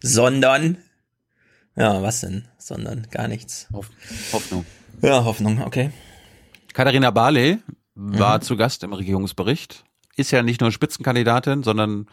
Sondern, 0.00 0.78
ja, 1.76 2.00
was 2.02 2.20
denn? 2.20 2.46
Sondern 2.58 3.08
gar 3.10 3.26
nichts. 3.26 3.66
Hoff 3.72 3.90
Hoffnung. 4.32 4.64
Ja, 5.02 5.24
Hoffnung, 5.24 5.62
okay. 5.62 5.90
Katharina 6.72 7.10
Barley 7.10 7.58
war 7.94 8.38
mhm. 8.38 8.42
zu 8.42 8.56
Gast 8.56 8.84
im 8.84 8.92
Regierungsbericht. 8.92 9.84
Ist 10.16 10.30
ja 10.30 10.42
nicht 10.42 10.60
nur 10.60 10.70
Spitzenkandidatin, 10.70 11.62
sondern 11.62 12.06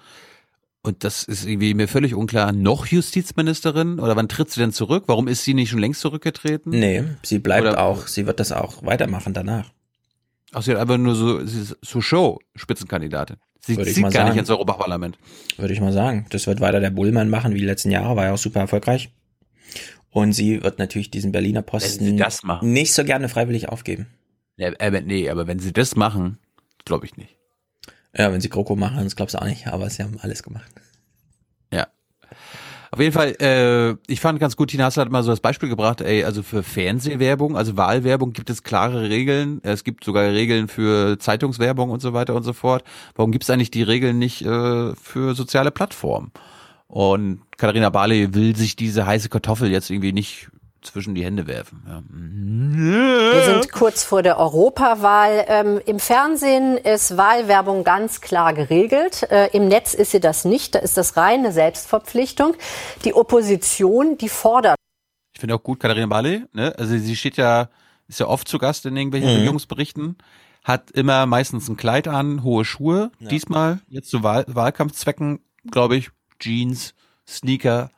und 0.84 1.04
das 1.04 1.24
ist 1.24 1.46
irgendwie 1.46 1.74
mir 1.74 1.88
völlig 1.88 2.14
unklar, 2.14 2.52
noch 2.52 2.86
Justizministerin? 2.86 4.00
Oder 4.00 4.16
wann 4.16 4.30
tritt 4.30 4.50
sie 4.52 4.60
denn 4.60 4.72
zurück? 4.72 5.04
Warum 5.08 5.28
ist 5.28 5.44
sie 5.44 5.54
nicht 5.54 5.70
schon 5.70 5.80
längst 5.80 6.02
zurückgetreten? 6.02 6.72
Nee, 6.72 7.04
sie 7.24 7.40
bleibt 7.40 7.68
Oder, 7.68 7.82
auch, 7.82 8.08
sie 8.08 8.26
wird 8.26 8.40
das 8.40 8.52
auch 8.52 8.84
weitermachen 8.84 9.34
danach. 9.34 9.72
Ach, 10.54 10.62
sie 10.62 10.72
hat 10.72 10.80
einfach 10.80 10.98
nur 10.98 11.16
so, 11.16 11.46
sie 11.46 11.62
ist 11.62 11.78
so 11.82 12.00
Show-Spitzenkandidatin. 12.02 13.38
Sie 13.60 13.76
Würde 13.76 13.92
zieht 13.92 14.04
gar 14.04 14.12
sagen. 14.12 14.30
nicht 14.30 14.40
ins 14.40 14.50
Europaparlament. 14.50 15.18
Würde 15.58 15.74
ich 15.74 15.82
mal 15.82 15.92
sagen. 15.92 16.26
Das 16.30 16.48
wird 16.48 16.62
weiter 16.62 16.80
der 16.80 16.90
Bullmann 16.90 17.30
machen, 17.30 17.54
wie 17.54 17.60
die 17.60 17.66
letzten 17.66 17.92
Jahre, 17.92 18.16
war 18.16 18.26
ja 18.26 18.34
auch 18.34 18.38
super 18.38 18.62
erfolgreich. 18.62 19.10
Und 20.10 20.32
sie 20.32 20.64
wird 20.64 20.80
natürlich 20.80 21.12
diesen 21.12 21.34
Berliner 21.34 21.62
Posten 21.62 22.20
nicht 22.62 22.94
so 22.94 23.04
gerne 23.04 23.28
freiwillig 23.28 23.68
aufgeben. 23.70 24.08
Ja, 24.56 24.72
aber 24.80 25.02
nee, 25.02 25.30
aber 25.30 25.48
wenn 25.48 25.60
sie 25.60 25.74
das 25.74 25.96
machen, 25.96 26.38
glaube 26.86 27.06
ich 27.06 27.18
nicht. 27.18 27.37
Ja, 28.18 28.32
wenn 28.32 28.42
sie 28.42 28.50
Kroko 28.50 28.76
machen, 28.76 29.04
das 29.04 29.16
glaubst 29.16 29.36
du 29.36 29.42
auch 29.42 29.46
nicht, 29.46 29.68
aber 29.68 29.90
sie 29.90 30.04
haben 30.04 30.18
alles 30.22 30.42
gemacht. 30.42 30.72
Ja. 31.72 31.88
Auf 32.92 33.00
jeden 33.00 33.12
Fall, 33.12 33.36
äh, 33.40 33.96
ich 34.12 34.20
fand 34.22 34.40
ganz 34.40 34.56
gut, 34.56 34.70
Tina 34.70 34.86
Hassel 34.86 35.02
hat 35.02 35.12
mal 35.12 35.22
so 35.22 35.30
das 35.30 35.40
Beispiel 35.40 35.70
gebracht, 35.70 36.02
ey, 36.02 36.24
also 36.24 36.42
für 36.42 36.64
Fernsehwerbung, 36.64 37.56
also 37.56 37.78
Wahlwerbung 37.78 38.34
gibt 38.34 38.50
es 38.50 38.64
klare 38.64 39.10
Regeln. 39.10 39.60
Es 39.62 39.84
gibt 39.84 40.04
sogar 40.04 40.24
Regeln 40.24 40.68
für 40.68 41.20
Zeitungswerbung 41.20 41.92
und 41.92 42.02
so 42.02 42.14
weiter 42.14 42.34
und 42.34 42.44
so 42.44 42.54
fort. 42.54 42.84
Warum 43.16 43.32
gibt 43.32 43.44
es 43.44 43.50
eigentlich 43.50 43.72
die 43.72 43.84
Regeln 43.84 44.18
nicht 44.18 44.42
äh, 44.42 44.96
für 44.96 45.36
soziale 45.36 45.72
Plattformen? 45.72 46.32
Und 46.88 47.42
Katharina 47.58 47.90
Barley 47.90 48.34
will 48.34 48.56
sich 48.56 48.76
diese 48.76 49.06
heiße 49.06 49.30
Kartoffel 49.30 49.70
jetzt 49.70 49.90
irgendwie 49.90 50.14
nicht 50.14 50.50
zwischen 50.88 51.16
die 51.16 51.24
Hände 51.24 51.48
werfen. 51.48 51.84
Ja. 51.88 52.04
Wir 53.34 53.44
sind 53.44 53.72
kurz 53.72 54.04
vor 54.04 54.24
der 54.24 54.38
Europawahl. 54.40 55.46
Ähm, 55.48 55.82
Im 55.86 56.00
Fernsehen 56.00 56.78
ist 56.78 57.18
Wahlwerbung 57.18 57.84
ganz 57.84 58.22
klar 58.22 58.54
geregelt. 58.54 59.24
Äh, 59.30 59.50
Im 59.56 59.68
Netz 59.68 59.94
ist 59.94 60.12
sie 60.12 60.20
das 60.20 60.46
nicht. 60.46 60.76
Da 60.76 60.80
ist 60.80 60.98
das 60.98 61.18
reine 61.18 61.52
Selbstverpflichtung. 61.52 62.56
Die 63.06 63.14
Opposition, 63.14 64.18
die 64.18 64.30
fordert. 64.30 64.76
Ich 65.34 65.40
finde 65.40 65.56
auch 65.56 65.64
gut, 65.64 65.80
Katharina 65.80 66.08
Barley, 66.08 66.46
ne? 66.54 66.74
Also 66.78 66.98
sie 66.98 67.16
steht 67.16 67.38
ja, 67.38 67.70
ist 68.08 68.20
ja 68.20 68.28
oft 68.28 68.48
zu 68.48 68.58
Gast 68.58 68.86
in 68.88 68.98
irgendwelchen 68.98 69.30
mhm. 69.30 69.36
Regierungsberichten, 69.36 70.18
hat 70.64 70.90
immer 70.92 71.28
meistens 71.28 71.70
ein 71.70 71.78
Kleid 71.78 72.08
an, 72.08 72.42
hohe 72.42 72.66
Schuhe. 72.66 73.12
Ja. 73.20 73.28
Diesmal, 73.30 73.80
jetzt 73.88 74.10
zu 74.10 74.24
Wahl 74.24 74.46
Wahlkampfzwecken, 74.48 75.40
glaube 75.70 75.96
ich, 75.96 76.10
Jeans, 76.40 76.96
Sneaker, 77.28 77.92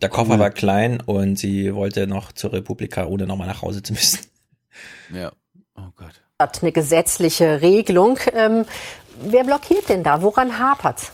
der 0.00 0.08
Koffer 0.08 0.34
cool. 0.34 0.38
war 0.38 0.50
klein 0.50 1.00
und 1.00 1.38
sie 1.38 1.74
wollte 1.74 2.06
noch 2.06 2.32
zur 2.32 2.52
Republika, 2.52 3.06
ohne 3.06 3.26
nochmal 3.26 3.48
nach 3.48 3.62
Hause 3.62 3.82
zu 3.82 3.92
müssen. 3.92 4.20
Ja. 5.12 5.32
Oh 5.76 5.90
Gott. 5.96 6.22
Hat 6.38 6.62
eine 6.62 6.72
gesetzliche 6.72 7.62
Regelung. 7.62 8.18
Ähm, 8.32 8.64
wer 9.20 9.44
blockiert 9.44 9.88
denn 9.88 10.04
da? 10.04 10.22
Woran 10.22 10.58
hapert's? 10.58 11.12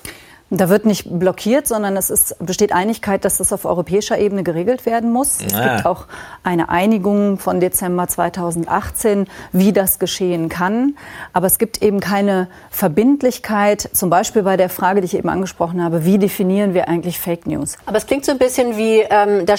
Da 0.57 0.69
wird 0.69 0.87
nicht 0.87 1.19
blockiert, 1.19 1.67
sondern 1.67 1.97
es 1.97 2.11
ist, 2.11 2.37
besteht 2.39 2.73
Einigkeit, 2.73 3.25
dass 3.25 3.39
das 3.39 3.53
auf 3.53 3.65
europäischer 3.65 4.19
Ebene 4.19 4.45
geregelt 4.45 4.87
werden 4.87 5.13
muss. 5.13 5.39
Es 5.45 5.53
ah. 5.53 5.75
gibt 5.75 5.87
auch 5.87 6.07
eine 6.45 6.69
Einigung 6.69 7.39
von 7.39 7.59
Dezember 7.59 8.07
2018, 8.07 9.27
wie 9.53 9.73
das 9.73 9.99
geschehen 9.99 10.49
kann. 10.49 10.97
Aber 11.33 11.49
es 11.49 11.59
gibt 11.59 11.83
eben 11.83 11.99
keine 11.99 12.49
Verbindlichkeit, 12.71 13.89
zum 13.93 14.11
Beispiel 14.11 14.43
bei 14.43 14.57
der 14.57 14.69
Frage, 14.69 15.01
die 15.01 15.07
ich 15.07 15.17
eben 15.17 15.29
angesprochen 15.29 15.83
habe, 15.83 16.05
wie 16.05 16.19
definieren 16.19 16.73
wir 16.73 16.89
eigentlich 16.89 17.19
Fake 17.19 17.47
News? 17.47 17.77
Aber 17.87 17.97
es 17.97 18.07
klingt 18.07 18.25
so 18.25 18.31
ein 18.31 18.39
bisschen 18.39 18.77
wie, 18.77 19.01
ähm, 19.01 19.47
da 19.47 19.55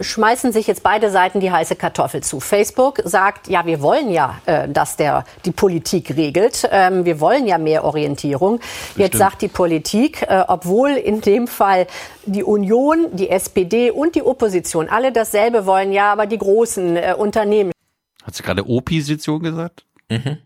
schmeißen 0.00 0.52
sich 0.52 0.66
jetzt 0.66 0.82
beide 0.82 1.10
Seiten 1.10 1.40
die 1.40 1.52
heiße 1.52 1.76
Kartoffel 1.76 2.22
zu. 2.22 2.40
Facebook 2.40 3.00
sagt, 3.04 3.48
ja, 3.48 3.66
wir 3.66 3.82
wollen 3.82 4.10
ja, 4.10 4.36
äh, 4.46 4.68
dass 4.68 4.96
der 4.96 5.24
die 5.44 5.52
Politik 5.52 6.16
regelt. 6.16 6.66
Ähm, 6.70 7.04
wir 7.04 7.20
wollen 7.20 7.46
ja 7.46 7.58
mehr 7.58 7.84
Orientierung. 7.84 8.58
Bestimmt. 8.58 8.96
Jetzt 8.96 9.18
sagt 9.18 9.42
die 9.42 9.48
Politik, 9.48 10.22
äh, 10.22 10.37
obwohl 10.48 10.90
in 10.90 11.20
dem 11.20 11.46
Fall 11.46 11.86
die 12.26 12.44
Union, 12.44 13.14
die 13.16 13.30
SPD 13.30 13.90
und 13.90 14.14
die 14.14 14.22
Opposition 14.22 14.88
alle 14.88 15.12
dasselbe 15.12 15.66
wollen, 15.66 15.92
ja, 15.92 16.12
aber 16.12 16.26
die 16.26 16.38
großen 16.38 16.96
äh, 16.96 17.14
Unternehmen. 17.16 17.72
Hat 18.22 18.34
sie 18.34 18.42
gerade 18.42 18.68
Opposition 18.68 19.42
gesagt? 19.42 19.84
Mhm. 20.10 20.38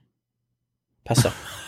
Passt 1.05 1.25
doch. 1.25 1.33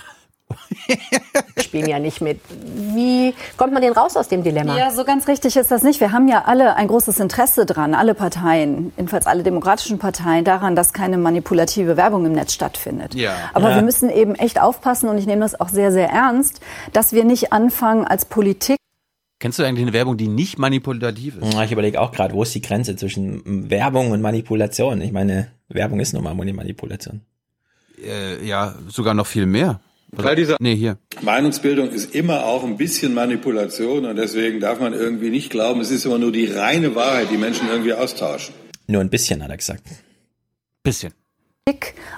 spielen 1.60 1.89
ja 1.89 1.98
nicht 1.98 2.20
mit. 2.20 2.40
Wie 2.48 3.35
kommt 3.56 3.72
man 3.72 3.82
denn 3.82 3.93
raus 3.93 4.16
aus 4.16 4.28
dem 4.28 4.43
Dilemma? 4.43 4.76
Ja, 4.76 4.90
so 4.90 5.05
ganz 5.05 5.28
richtig 5.28 5.56
ist 5.56 5.70
das 5.70 5.82
nicht. 5.82 6.01
Wir 6.01 6.12
haben 6.12 6.28
ja 6.28 6.44
alle 6.47 6.76
ein 6.76 6.89
großes 6.89 7.20
Interesse 7.20 7.66
dran, 7.66 7.94
alle 7.94 8.14
Parteien, 8.14 8.93
jedenfalls 8.97 9.26
alle 9.26 9.43
demokratischen 9.43 9.98
Parteien, 9.98 10.44
daran, 10.44 10.76
dass 10.76 10.93
keine 10.93 11.18
manipulative 11.18 11.97
Werbung 11.97 12.26
im 12.26 12.32
Netz 12.32 12.52
stattfindet. 12.52 13.14
Ja. 13.14 13.32
Aber 13.52 13.70
ja. 13.70 13.76
wir 13.76 13.82
müssen 13.82 14.10
eben 14.10 14.35
echt 14.35 14.60
aufpassen 14.60 15.09
und 15.09 15.18
ich 15.18 15.26
nehme 15.26 15.43
das 15.43 15.59
auch 15.60 15.68
sehr, 15.68 15.93
sehr 15.93 16.09
ernst, 16.09 16.60
dass 16.93 17.12
wir 17.12 17.24
nicht 17.24 17.52
anfangen 17.52 18.05
als 18.05 18.24
Politik 18.24 18.76
Kennst 19.44 19.59
du 19.59 19.62
eigentlich 19.62 19.82
eine 19.82 19.93
Werbung, 19.93 20.16
die 20.16 20.28
nicht 20.28 20.59
manipulativ 20.59 21.36
ist? 21.36 21.55
Ich 21.64 21.72
überlege 21.72 22.01
auch 22.01 22.12
gerade, 22.12 22.32
wo 22.32 22.43
ist 22.43 22.55
die 22.55 22.62
Grenze 22.62 22.97
zwischen 22.97 23.68
Werbung 23.68 24.10
und 24.12 24.22
Manipulation? 24.22 25.02
Ich 25.02 25.12
meine, 25.12 25.48
Werbung 25.68 26.01
ist 26.01 26.14
nun 26.14 26.24
mal 26.24 26.35
Manipulation. 26.35 27.20
Äh, 28.02 28.43
ja, 28.47 28.74
sogar 28.89 29.12
noch 29.12 29.26
viel 29.26 29.44
mehr. 29.44 29.81
Teil 30.16 30.36
dieser 30.36 30.56
nee, 30.60 30.74
hier. 30.74 30.98
Meinungsbildung 31.22 31.90
ist 31.90 32.14
immer 32.14 32.44
auch 32.44 32.64
ein 32.64 32.76
bisschen 32.76 33.14
Manipulation 33.14 34.04
und 34.04 34.16
deswegen 34.16 34.60
darf 34.60 34.80
man 34.80 34.92
irgendwie 34.92 35.30
nicht 35.30 35.50
glauben, 35.50 35.80
es 35.80 35.90
ist 35.90 36.04
immer 36.04 36.18
nur 36.18 36.32
die 36.32 36.46
reine 36.46 36.94
Wahrheit, 36.94 37.28
die 37.30 37.36
Menschen 37.36 37.68
irgendwie 37.68 37.94
austauschen. 37.94 38.54
Nur 38.86 39.00
ein 39.00 39.10
bisschen, 39.10 39.42
hat 39.42 39.50
er 39.50 39.56
gesagt. 39.56 39.82
Bisschen 40.82 41.12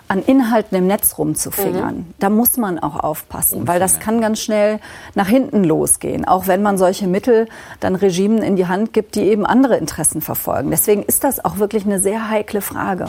an 0.09 0.23
Inhalten 0.25 0.77
im 0.77 0.87
Netz 0.87 1.19
rumzufingern. 1.19 1.97
Mhm. 1.97 2.15
Da 2.19 2.31
muss 2.31 2.57
man 2.57 2.79
auch 2.79 2.97
aufpassen, 2.97 3.61
Unfinger. 3.61 3.73
weil 3.73 3.81
das 3.81 4.01
kann 4.01 4.21
ganz 4.21 4.41
schnell 4.41 4.81
nach 5.15 5.29
hinten 5.29 5.65
losgehen, 5.65 6.25
auch 6.25 6.47
wenn 6.47 6.63
man 6.63 6.79
solche 6.79 7.07
Mittel 7.07 7.49
dann 7.81 7.95
Regimen 7.95 8.43
in 8.43 8.57
die 8.57 8.67
Hand 8.67 8.93
gibt, 8.93 9.15
die 9.15 9.23
eben 9.23 9.47
andere 9.47 9.77
Interessen 9.77 10.21
verfolgen. 10.21 10.71
Deswegen 10.71 11.03
ist 11.03 11.25
das 11.25 11.45
auch 11.45 11.59
wirklich 11.59 11.85
eine 11.85 12.01
sehr 12.01 12.29
heikle 12.29 12.61
Frage. 12.61 13.07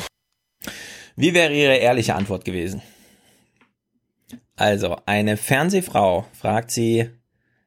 Wie 1.15 1.34
wäre 1.34 1.53
Ihre 1.53 1.77
ehrliche 1.77 2.15
Antwort 2.15 2.45
gewesen? 2.45 2.81
Also, 4.58 4.98
eine 5.06 5.38
Fernsehfrau 5.38 6.26
fragt 6.34 6.72
Sie, 6.72 7.12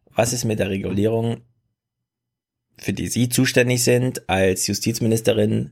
was 0.06 0.32
ist 0.32 0.44
mit 0.44 0.58
der 0.58 0.70
Regulierung, 0.70 1.42
für 2.76 2.92
die 2.92 3.06
Sie 3.06 3.28
zuständig 3.28 3.84
sind 3.84 4.28
als 4.28 4.66
Justizministerin 4.66 5.70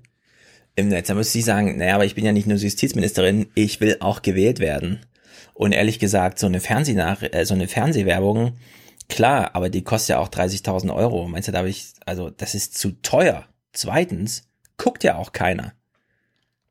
im 0.77 0.89
Netz. 0.89 1.09
Da 1.09 1.15
müsste 1.15 1.32
sie 1.32 1.43
sagen, 1.43 1.77
naja, 1.77 1.97
aber 1.97 2.05
ich 2.05 2.15
bin 2.15 2.24
ja 2.24 2.31
nicht 2.31 2.47
nur 2.47 2.57
Justizministerin, 2.57 3.49
ich 3.57 3.81
will 3.81 3.97
auch 3.99 4.23
gewählt 4.23 4.61
werden. 4.61 5.01
Und 5.55 5.73
ehrlich 5.73 5.99
gesagt, 5.99 6.39
so 6.39 6.47
eine 6.47 6.61
Fernsehnach 6.61 7.23
äh, 7.23 7.45
so 7.45 7.55
eine 7.55 7.66
Fernsehwerbung, 7.66 8.57
klar, 9.09 9.57
aber 9.57 9.70
die 9.70 9.82
kostet 9.82 10.11
ja 10.11 10.19
auch 10.20 10.28
30.000 10.28 10.95
Euro. 10.95 11.27
Meinst 11.27 11.49
du, 11.49 11.53
da 11.53 11.59
habe 11.59 11.69
ich, 11.69 11.95
also 12.07 12.31
das 12.31 12.55
ist 12.55 12.78
zu 12.78 12.93
teuer. 13.03 13.49
Zweitens, 13.73 14.49
guckt 14.77 15.03
ja 15.03 15.16
auch 15.16 15.32
keiner. 15.32 15.73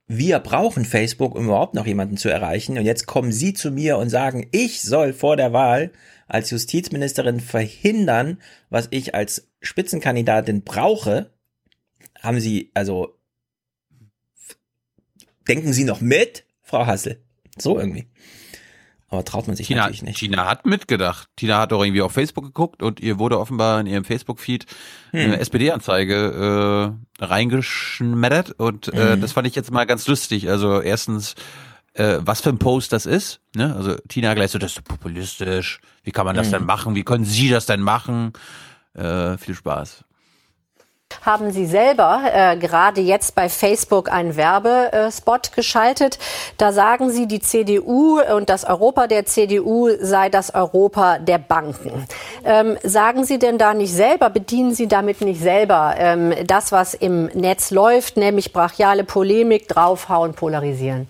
Wir 0.07 0.39
brauchen 0.39 0.85
Facebook, 0.85 1.35
um 1.35 1.45
überhaupt 1.45 1.73
noch 1.73 1.85
jemanden 1.85 2.15
zu 2.15 2.29
erreichen. 2.29 2.77
Und 2.77 2.85
jetzt 2.85 3.07
kommen 3.07 3.33
Sie 3.33 3.53
zu 3.53 3.71
mir 3.71 3.97
und 3.97 4.09
sagen, 4.09 4.47
ich 4.51 4.81
soll 4.81 5.11
vor 5.11 5.35
der 5.35 5.51
Wahl 5.51 5.91
als 6.27 6.49
Justizministerin 6.49 7.41
verhindern, 7.41 8.41
was 8.69 8.87
ich 8.91 9.15
als 9.15 9.49
Spitzenkandidatin 9.61 10.63
brauche. 10.63 11.31
Haben 12.21 12.39
Sie, 12.39 12.71
also 12.73 13.17
denken 15.47 15.73
Sie 15.73 15.83
noch 15.83 15.99
mit, 15.99 16.45
Frau 16.61 16.85
Hassel? 16.85 17.21
So 17.57 17.77
irgendwie. 17.77 18.07
Aber 19.09 19.23
traut 19.23 19.47
man 19.47 19.55
sich 19.55 19.67
Tina, 19.67 19.81
natürlich 19.81 20.03
nicht. 20.03 20.19
Tina 20.19 20.45
hat 20.45 20.65
mitgedacht. 20.65 21.29
Tina 21.37 21.59
hat 21.59 21.71
doch 21.71 21.81
irgendwie 21.81 22.01
auf 22.01 22.11
Facebook 22.11 22.43
geguckt 22.43 22.83
und 22.83 22.99
ihr 22.99 23.19
wurde 23.19 23.39
offenbar 23.39 23.79
in 23.79 23.87
ihrem 23.87 24.03
Facebook-Feed 24.03 24.65
hm. 25.11 25.19
eine 25.19 25.39
SPD-Anzeige 25.39 26.93
äh, 27.19 27.23
reingeschmettert 27.23 28.51
und 28.51 28.89
äh, 28.89 29.13
hm. 29.13 29.21
das 29.21 29.31
fand 29.31 29.47
ich 29.47 29.55
jetzt 29.55 29.71
mal 29.71 29.85
ganz 29.85 30.07
lustig. 30.07 30.49
Also 30.49 30.81
erstens, 30.81 31.35
äh, 31.93 32.17
was 32.19 32.41
für 32.41 32.49
ein 32.49 32.59
Post 32.59 32.91
das 32.91 33.05
ist. 33.05 33.39
Ne? 33.55 33.73
Also 33.73 33.95
Tina 34.09 34.33
gleich 34.33 34.51
so, 34.51 34.59
das 34.59 34.71
ist 34.71 34.75
so 34.75 34.81
populistisch. 34.81 35.79
Wie 36.03 36.11
kann 36.11 36.25
man 36.25 36.35
das 36.35 36.47
hm. 36.47 36.53
denn 36.53 36.65
machen? 36.65 36.95
Wie 36.95 37.03
können 37.03 37.23
Sie 37.23 37.49
das 37.49 37.65
denn 37.65 37.81
machen? 37.81 38.33
Äh, 38.93 39.37
viel 39.37 39.55
Spaß 39.55 40.03
haben 41.27 41.51
Sie 41.51 41.65
selber 41.65 42.21
äh, 42.33 42.55
gerade 42.57 43.01
jetzt 43.01 43.35
bei 43.35 43.49
Facebook 43.49 44.09
einen 44.09 44.37
Werbespot 44.37 45.51
geschaltet. 45.51 46.17
Da 46.57 46.71
sagen 46.71 47.09
Sie, 47.09 47.27
die 47.27 47.41
CDU 47.41 48.21
und 48.21 48.49
das 48.49 48.63
Europa 48.63 49.07
der 49.07 49.25
CDU 49.25 49.89
sei 49.99 50.29
das 50.29 50.55
Europa 50.55 51.19
der 51.19 51.37
Banken. 51.37 52.07
Ähm, 52.45 52.77
sagen 52.81 53.25
Sie 53.25 53.39
denn 53.39 53.57
da 53.57 53.73
nicht 53.73 53.93
selber, 53.93 54.29
bedienen 54.29 54.73
Sie 54.73 54.87
damit 54.87 55.19
nicht 55.19 55.41
selber 55.41 55.95
ähm, 55.97 56.33
das, 56.45 56.71
was 56.71 56.93
im 56.93 57.25
Netz 57.33 57.71
läuft, 57.71 58.15
nämlich 58.15 58.53
brachiale 58.53 59.03
Polemik, 59.03 59.67
draufhauen, 59.67 60.33
polarisieren? 60.33 61.09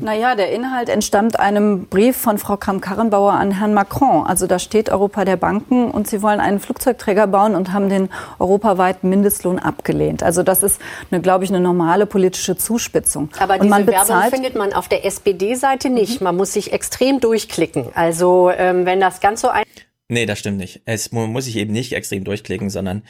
Naja, 0.00 0.34
der 0.34 0.52
Inhalt 0.52 0.88
entstammt 0.88 1.38
einem 1.38 1.86
Brief 1.86 2.16
von 2.16 2.38
Frau 2.38 2.56
Kramp-Karrenbauer 2.56 3.32
an 3.32 3.50
Herrn 3.50 3.74
Macron. 3.74 4.26
Also 4.26 4.46
da 4.46 4.58
steht 4.58 4.88
Europa 4.88 5.24
der 5.24 5.36
Banken 5.36 5.90
und 5.90 6.08
sie 6.08 6.22
wollen 6.22 6.40
einen 6.40 6.60
Flugzeugträger 6.60 7.26
bauen 7.26 7.54
und 7.54 7.72
haben 7.72 7.88
den 7.88 8.08
europaweiten 8.38 9.08
Mindestlohn 9.08 9.58
abgelehnt. 9.58 10.22
Also 10.22 10.42
das 10.42 10.62
ist, 10.62 10.80
eine, 11.10 11.20
glaube 11.20 11.44
ich, 11.44 11.50
eine 11.50 11.60
normale 11.60 12.06
politische 12.06 12.56
Zuspitzung. 12.56 13.30
Aber 13.38 13.58
diese 13.58 13.68
man 13.68 13.86
bezahlt, 13.86 14.08
Werbung 14.08 14.30
findet 14.30 14.54
man 14.56 14.72
auf 14.72 14.88
der 14.88 15.04
SPD-Seite 15.04 15.90
nicht. 15.90 16.20
Mhm. 16.20 16.24
Man 16.24 16.36
muss 16.36 16.52
sich 16.52 16.72
extrem 16.72 17.20
durchklicken. 17.20 17.86
Also 17.94 18.50
ähm, 18.56 18.86
wenn 18.86 19.00
das 19.00 19.20
ganz 19.20 19.40
so 19.40 19.48
ein... 19.48 19.64
Nee, 20.08 20.26
das 20.26 20.38
stimmt 20.38 20.58
nicht. 20.58 20.82
Es 20.84 21.10
muss 21.12 21.46
sich 21.46 21.56
eben 21.56 21.72
nicht 21.72 21.92
extrem 21.92 22.22
durchklicken, 22.22 22.70
sondern 22.70 23.02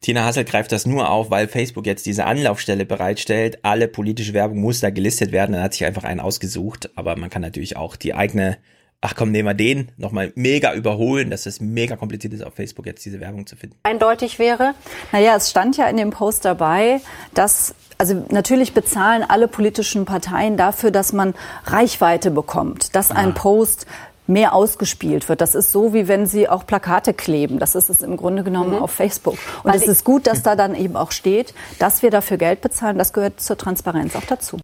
Tina 0.00 0.24
Hassel 0.24 0.44
greift 0.44 0.72
das 0.72 0.86
nur 0.86 1.10
auf, 1.10 1.30
weil 1.30 1.46
Facebook 1.46 1.84
jetzt 1.84 2.06
diese 2.06 2.24
Anlaufstelle 2.24 2.86
bereitstellt. 2.86 3.58
Alle 3.62 3.86
politische 3.86 4.32
Werbung 4.32 4.58
muss 4.60 4.80
da 4.80 4.88
gelistet 4.88 5.30
werden. 5.30 5.52
Dann 5.52 5.62
hat 5.62 5.74
sich 5.74 5.84
einfach 5.84 6.04
einen 6.04 6.20
ausgesucht. 6.20 6.90
Aber 6.94 7.16
man 7.16 7.28
kann 7.28 7.42
natürlich 7.42 7.76
auch 7.76 7.96
die 7.96 8.14
eigene, 8.14 8.56
ach 9.02 9.14
komm, 9.14 9.30
nehmen 9.30 9.48
wir 9.48 9.54
den, 9.54 9.92
nochmal 9.98 10.32
mega 10.36 10.72
überholen, 10.72 11.28
dass 11.28 11.44
es 11.44 11.60
mega 11.60 11.96
kompliziert 11.96 12.32
ist, 12.32 12.42
auf 12.42 12.54
Facebook 12.54 12.86
jetzt 12.86 13.04
diese 13.04 13.20
Werbung 13.20 13.46
zu 13.46 13.56
finden. 13.56 13.76
Eindeutig 13.82 14.38
wäre? 14.38 14.74
Naja, 15.12 15.36
es 15.36 15.50
stand 15.50 15.76
ja 15.76 15.86
in 15.86 15.98
dem 15.98 16.10
Post 16.10 16.46
dabei, 16.46 17.02
dass 17.34 17.74
also 17.98 18.24
natürlich 18.30 18.72
bezahlen 18.72 19.22
alle 19.28 19.46
politischen 19.46 20.06
Parteien 20.06 20.56
dafür, 20.56 20.90
dass 20.90 21.12
man 21.12 21.34
Reichweite 21.66 22.30
bekommt, 22.30 22.94
dass 22.96 23.10
ein 23.10 23.32
ah. 23.32 23.34
Post 23.34 23.86
mehr 24.30 24.54
ausgespielt 24.54 25.28
wird. 25.28 25.40
Das 25.40 25.54
ist 25.54 25.72
so, 25.72 25.92
wie 25.92 26.08
wenn 26.08 26.26
Sie 26.26 26.48
auch 26.48 26.66
Plakate 26.66 27.12
kleben. 27.12 27.58
Das 27.58 27.74
ist 27.74 27.90
es 27.90 28.00
im 28.00 28.16
Grunde 28.16 28.42
genommen 28.44 28.76
mhm. 28.76 28.82
auf 28.82 28.90
Facebook. 28.90 29.36
Und 29.62 29.74
es 29.74 29.86
ist 29.86 30.04
gut, 30.04 30.26
dass 30.26 30.42
da 30.42 30.56
dann 30.56 30.74
eben 30.74 30.96
auch 30.96 31.12
steht, 31.12 31.52
dass 31.78 32.02
wir 32.02 32.10
dafür 32.10 32.38
Geld 32.38 32.60
bezahlen. 32.62 32.96
Das 32.96 33.12
gehört 33.12 33.40
zur 33.40 33.58
Transparenz 33.58 34.16
auch 34.16 34.24
dazu. 34.24 34.58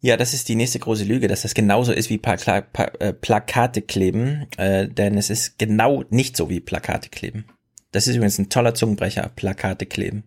Ja, 0.00 0.18
das 0.18 0.34
ist 0.34 0.50
die 0.50 0.54
nächste 0.54 0.78
große 0.78 1.04
Lüge, 1.04 1.28
dass 1.28 1.42
das 1.42 1.54
genauso 1.54 1.90
ist 1.92 2.10
wie 2.10 2.18
Pla 2.18 2.36
Pla 2.36 2.62
äh, 2.98 3.14
Plakate 3.14 3.80
kleben, 3.80 4.46
äh, 4.58 4.86
denn 4.86 5.16
es 5.16 5.30
ist 5.30 5.58
genau 5.58 6.04
nicht 6.10 6.36
so 6.36 6.50
wie 6.50 6.60
Plakate 6.60 7.08
kleben. 7.08 7.46
Das 7.90 8.06
ist 8.06 8.16
übrigens 8.16 8.38
ein 8.38 8.50
toller 8.50 8.74
Zungenbrecher, 8.74 9.30
Plakate 9.34 9.86
kleben. 9.86 10.24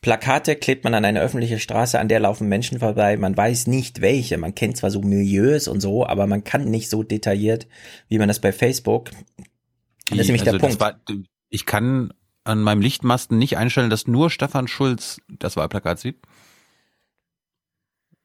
Plakate 0.00 0.56
klebt 0.56 0.84
man 0.84 0.94
an 0.94 1.04
eine 1.04 1.20
öffentliche 1.20 1.58
Straße, 1.58 1.98
an 1.98 2.08
der 2.08 2.20
laufen 2.20 2.48
Menschen 2.48 2.78
vorbei. 2.78 3.16
Man 3.18 3.36
weiß 3.36 3.66
nicht 3.66 4.00
welche. 4.00 4.38
Man 4.38 4.54
kennt 4.54 4.78
zwar 4.78 4.90
so 4.90 5.02
Milieus 5.02 5.68
und 5.68 5.80
so, 5.80 6.06
aber 6.06 6.26
man 6.26 6.42
kann 6.42 6.64
nicht 6.64 6.88
so 6.88 7.02
detailliert, 7.02 7.66
wie 8.08 8.18
man 8.18 8.28
das 8.28 8.40
bei 8.40 8.52
Facebook. 8.52 9.10
Das 10.08 10.20
ist 10.20 10.26
nämlich 10.28 10.42
also 10.42 10.52
der 10.52 10.58
Punkt. 10.58 10.80
War, 10.80 11.00
ich 11.50 11.66
kann 11.66 12.12
an 12.44 12.62
meinem 12.62 12.80
Lichtmasten 12.80 13.38
nicht 13.38 13.58
einstellen, 13.58 13.90
dass 13.90 14.06
nur 14.06 14.30
Stefan 14.30 14.68
Schulz 14.68 15.20
das 15.28 15.56
Wahlplakat 15.56 15.98
sieht. 15.98 16.16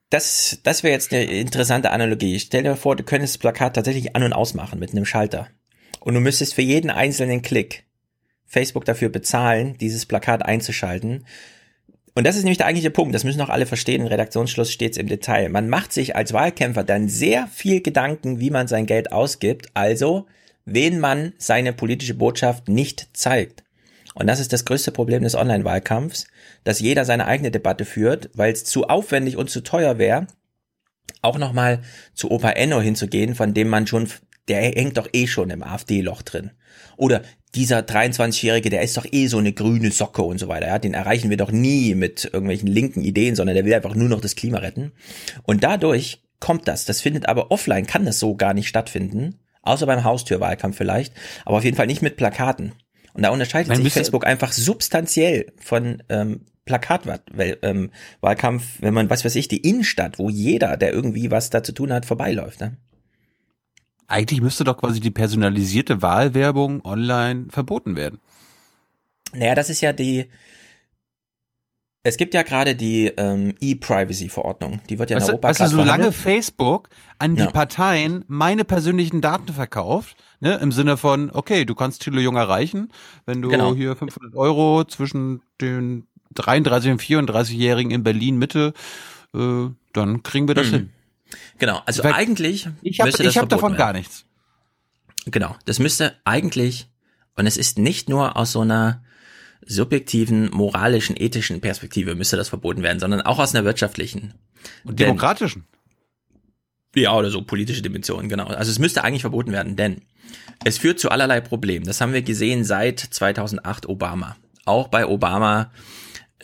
Das, 0.10 0.60
das 0.64 0.84
wäre 0.84 0.94
jetzt 0.94 1.12
eine 1.12 1.26
interessante 1.26 1.92
Analogie. 1.92 2.40
Stell 2.40 2.64
dir 2.64 2.78
vor, 2.78 2.96
du 2.96 3.04
könntest 3.04 3.36
das 3.36 3.40
Plakat 3.40 3.76
tatsächlich 3.76 4.16
an- 4.16 4.24
und 4.24 4.34
ausmachen 4.34 4.80
mit 4.80 4.92
einem 4.92 5.06
Schalter. 5.06 5.50
Und 6.00 6.14
du 6.14 6.22
müsstest 6.22 6.54
für 6.54 6.62
jeden 6.62 6.90
einzelnen 6.90 7.42
Klick 7.42 7.84
Facebook 8.46 8.86
dafür 8.86 9.10
bezahlen, 9.10 9.78
dieses 9.78 10.06
Plakat 10.06 10.46
einzuschalten. 10.46 11.26
Und 12.16 12.26
das 12.26 12.38
ist 12.38 12.44
nämlich 12.44 12.58
der 12.58 12.68
eigentliche 12.68 12.92
Punkt. 12.92 13.14
Das 13.14 13.26
müssen 13.26 13.42
auch 13.42 13.50
alle 13.50 13.66
verstehen. 13.66 14.08
Redaktionsschluss 14.08 14.72
steht 14.72 14.94
es 14.94 14.98
im 14.98 15.08
Detail. 15.08 15.50
Man 15.50 15.68
macht 15.68 15.92
sich 15.92 16.16
als 16.16 16.32
Wahlkämpfer 16.32 16.86
dann 16.86 17.10
sehr 17.10 17.48
viel 17.48 17.82
Gedanken, 17.82 18.40
wie 18.40 18.50
man 18.50 18.68
sein 18.68 18.86
Geld 18.86 19.12
ausgibt. 19.12 19.68
Also, 19.74 20.26
wen 20.64 21.00
man 21.00 21.34
seine 21.38 21.74
politische 21.74 22.14
Botschaft 22.14 22.70
nicht 22.70 23.10
zeigt. 23.14 23.64
Und 24.14 24.28
das 24.28 24.40
ist 24.40 24.54
das 24.54 24.64
größte 24.64 24.94
Problem 24.94 25.24
des 25.24 25.36
Online-Wahlkampfs, 25.36 26.28
dass 26.64 26.80
jeder 26.80 27.04
seine 27.04 27.26
eigene 27.28 27.52
Debatte 27.52 27.84
führt, 27.84 28.30
weil 28.34 28.54
es 28.54 28.64
zu 28.64 28.88
aufwendig 28.88 29.36
und 29.36 29.50
zu 29.50 29.62
teuer 29.62 29.98
wäre, 29.98 30.28
auch 31.22 31.38
nochmal 31.38 31.82
zu 32.14 32.32
Opa 32.32 32.52
Enno 32.52 32.80
hinzugehen, 32.80 33.36
von 33.36 33.54
dem 33.54 33.68
man 33.68 33.88
schon, 33.88 34.08
der 34.48 34.62
hängt 34.62 34.96
doch 34.96 35.10
eh 35.12 35.28
schon 35.28 35.50
im 35.50 35.64
AfD-Loch 35.64 36.22
drin. 36.22 36.52
Oder 36.96 37.24
dieser 37.56 37.80
23-Jährige, 37.80 38.70
der 38.70 38.82
ist 38.82 38.98
doch 38.98 39.06
eh 39.12 39.28
so 39.28 39.38
eine 39.38 39.54
grüne 39.54 39.92
Socke 39.92 40.22
und 40.22 40.38
so 40.38 40.48
weiter. 40.48 40.68
Ja, 40.68 40.80
den 40.80 40.94
erreichen 40.94 41.30
wir 41.30 41.38
doch 41.38 41.52
nie 41.52 41.96
mit 41.96 42.26
irgendwelchen 42.26 42.68
linken 42.68 43.02
Ideen, 43.02 43.36
sondern 43.36 43.56
der 43.56 43.66
will 43.66 43.74
einfach 43.74 43.96
nur 43.96 44.10
noch 44.10 44.22
das 44.22 44.36
Klima 44.36 44.60
retten. 44.60 44.92
Und 45.44 45.64
dadurch 45.64 46.22
kommt 46.40 46.68
das. 46.68 46.86
Das 46.86 47.02
findet 47.02 47.28
aber 47.28 47.52
offline, 47.52 47.88
kann 47.88 48.06
das 48.06 48.20
so 48.20 48.36
gar 48.36 48.54
nicht 48.54 48.68
stattfinden. 48.68 49.40
Außer 49.62 49.86
beim 49.88 50.04
Haustürwahlkampf 50.04 50.78
vielleicht. 50.78 51.14
Aber 51.46 51.58
auf 51.58 51.64
jeden 51.64 51.78
Fall 51.78 51.88
nicht 51.88 52.02
mit 52.02 52.18
Plakaten. 52.18 52.74
Und 53.14 53.24
da 53.24 53.30
unterscheidet 53.30 53.70
Nein, 53.70 53.82
sich 53.82 53.94
Facebook 53.94 54.28
einfach 54.28 54.52
substanziell 54.52 55.54
von 55.58 56.04
ähm, 56.10 56.42
Plakatwahlkampf, 56.66 57.64
ähm, 57.64 58.82
wenn 58.82 58.94
man, 58.94 59.10
was 59.10 59.24
weiß 59.24 59.36
ich, 59.36 59.48
die 59.48 59.68
Innenstadt, 59.68 60.20
wo 60.20 60.30
jeder, 60.30 60.78
der 60.78 60.92
irgendwie 60.92 61.32
was 61.32 61.50
da 61.50 61.64
zu 61.64 61.72
tun 61.72 61.94
hat, 61.94 62.06
vorbeiläuft. 62.06 62.60
Ne? 62.60 62.78
Eigentlich 64.08 64.42
müsste 64.42 64.64
doch 64.64 64.78
quasi 64.78 65.00
die 65.00 65.12
personalisierte 65.12 66.02
Wahlwerbung 66.02 66.84
online 66.86 67.48
verboten 67.50 67.96
werden. 67.96 68.20
Naja, 69.34 69.56
das 69.56 69.70
ist 69.70 69.82
ja 69.82 69.94
die. 69.94 70.26
Es 72.04 72.18
gibt 72.18 72.36
ja 72.36 72.44
gerade 72.44 72.76
die 72.76 73.08
ähm, 73.18 73.56
E-Privacy-Verordnung. 73.60 74.80
Die 74.90 75.00
wird 75.00 75.10
ja 75.10 75.18
in 75.18 75.22
weißt 75.24 75.30
Europa 75.32 75.48
weißt 75.50 75.60
du, 75.62 75.68
solange 75.70 76.12
Facebook 76.12 76.90
an 77.18 77.36
die 77.36 77.42
ja. 77.42 77.50
Parteien 77.52 78.24
meine 78.28 78.64
persönlichen 78.64 79.22
Daten 79.22 79.52
verkauft, 79.54 80.16
Ne, 80.42 80.56
Im 80.62 80.72
Sinne 80.72 80.98
von, 80.98 81.32
okay, 81.32 81.66
du 81.66 81.74
kannst 81.74 82.04
Thilo 82.04 82.20
Jung 82.20 82.36
erreichen, 82.36 82.92
wenn 83.26 83.42
du 83.42 83.50
Genau. 83.50 83.74
hier 83.74 83.96
500 83.96 84.36
Euro 84.36 84.84
zwischen 84.84 85.42
den 85.62 86.06
33 86.36 86.92
und 86.92 87.02
34-Jährigen 87.02 87.90
in 87.92 88.04
Berlin 88.04 88.38
Mitte, 88.38 88.74
äh, 89.34 89.70
dann 89.94 90.22
kriegen 90.24 90.48
wir 90.48 90.54
das 90.54 90.68
Mhm. 90.68 90.72
hin. 90.72 90.90
Genau, 91.58 91.82
also 91.86 92.04
Weil 92.04 92.14
eigentlich 92.14 92.68
Ich 92.82 93.00
habe 93.00 93.08
müsste 93.10 93.24
das 93.24 93.32
ich 93.34 93.38
hab 93.38 93.48
davon 93.50 93.72
verboten 93.72 93.78
gar 93.78 93.88
werden. 93.88 93.98
nichts. 93.98 94.26
Genau, 95.26 95.56
das 95.66 95.80
müsste 95.80 96.16
eigentlich, 96.26 96.88
und 97.36 97.48
es 97.48 97.58
ist 97.58 97.80
nicht 97.80 98.10
nur 98.10 98.36
aus 98.38 98.52
so 98.52 98.62
einer 98.62 99.04
subjektiven, 99.66 100.50
moralischen, 100.52 101.16
ethischen 101.20 101.62
Perspektive 101.62 102.14
müsste 102.16 102.38
das 102.38 102.50
verboten 102.50 102.84
werden, 102.84 103.00
sondern 103.00 103.22
auch 103.22 103.40
aus 103.40 103.56
einer 103.56 103.66
wirtschaftlichen. 103.66 104.34
Und 104.84 105.00
Denn- 105.00 105.08
demokratischen. 105.08 105.66
Ja, 106.96 107.14
oder 107.14 107.30
so 107.30 107.42
politische 107.42 107.82
Dimensionen, 107.82 108.30
genau. 108.30 108.46
Also 108.48 108.72
es 108.72 108.80
müsste 108.80 109.04
eigentlich 109.04 109.22
verboten 109.22 109.52
werden, 109.52 109.76
denn 109.76 110.02
es 110.64 110.78
führt 110.78 110.98
zu 111.00 111.10
allerlei 111.10 111.42
Problemen. 111.42 111.86
Das 111.86 112.00
haben 112.00 112.14
wir 112.14 112.22
gesehen 112.22 112.64
seit 112.64 113.00
2008 113.00 113.88
Obama. 113.90 114.38
Auch 114.64 114.88
bei 114.88 115.06
Obama, 115.06 115.72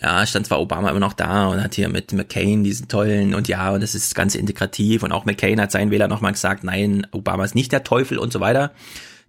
ja, 0.01 0.25
stand 0.25 0.47
zwar 0.47 0.59
Obama 0.59 0.89
immer 0.89 0.99
noch 0.99 1.13
da 1.13 1.47
und 1.47 1.63
hat 1.63 1.75
hier 1.75 1.89
mit 1.89 2.11
McCain 2.11 2.63
diesen 2.63 2.87
tollen 2.87 3.35
und 3.35 3.47
ja, 3.47 3.71
und 3.71 3.83
das 3.83 3.93
ist 3.93 4.15
ganz 4.15 4.33
integrativ 4.33 5.03
und 5.03 5.11
auch 5.11 5.25
McCain 5.25 5.61
hat 5.61 5.71
seinen 5.71 5.91
Wählern 5.91 6.09
nochmal 6.09 6.31
gesagt, 6.31 6.63
nein, 6.63 7.05
Obama 7.11 7.45
ist 7.45 7.55
nicht 7.55 7.71
der 7.71 7.83
Teufel 7.83 8.17
und 8.17 8.33
so 8.33 8.39
weiter. 8.39 8.71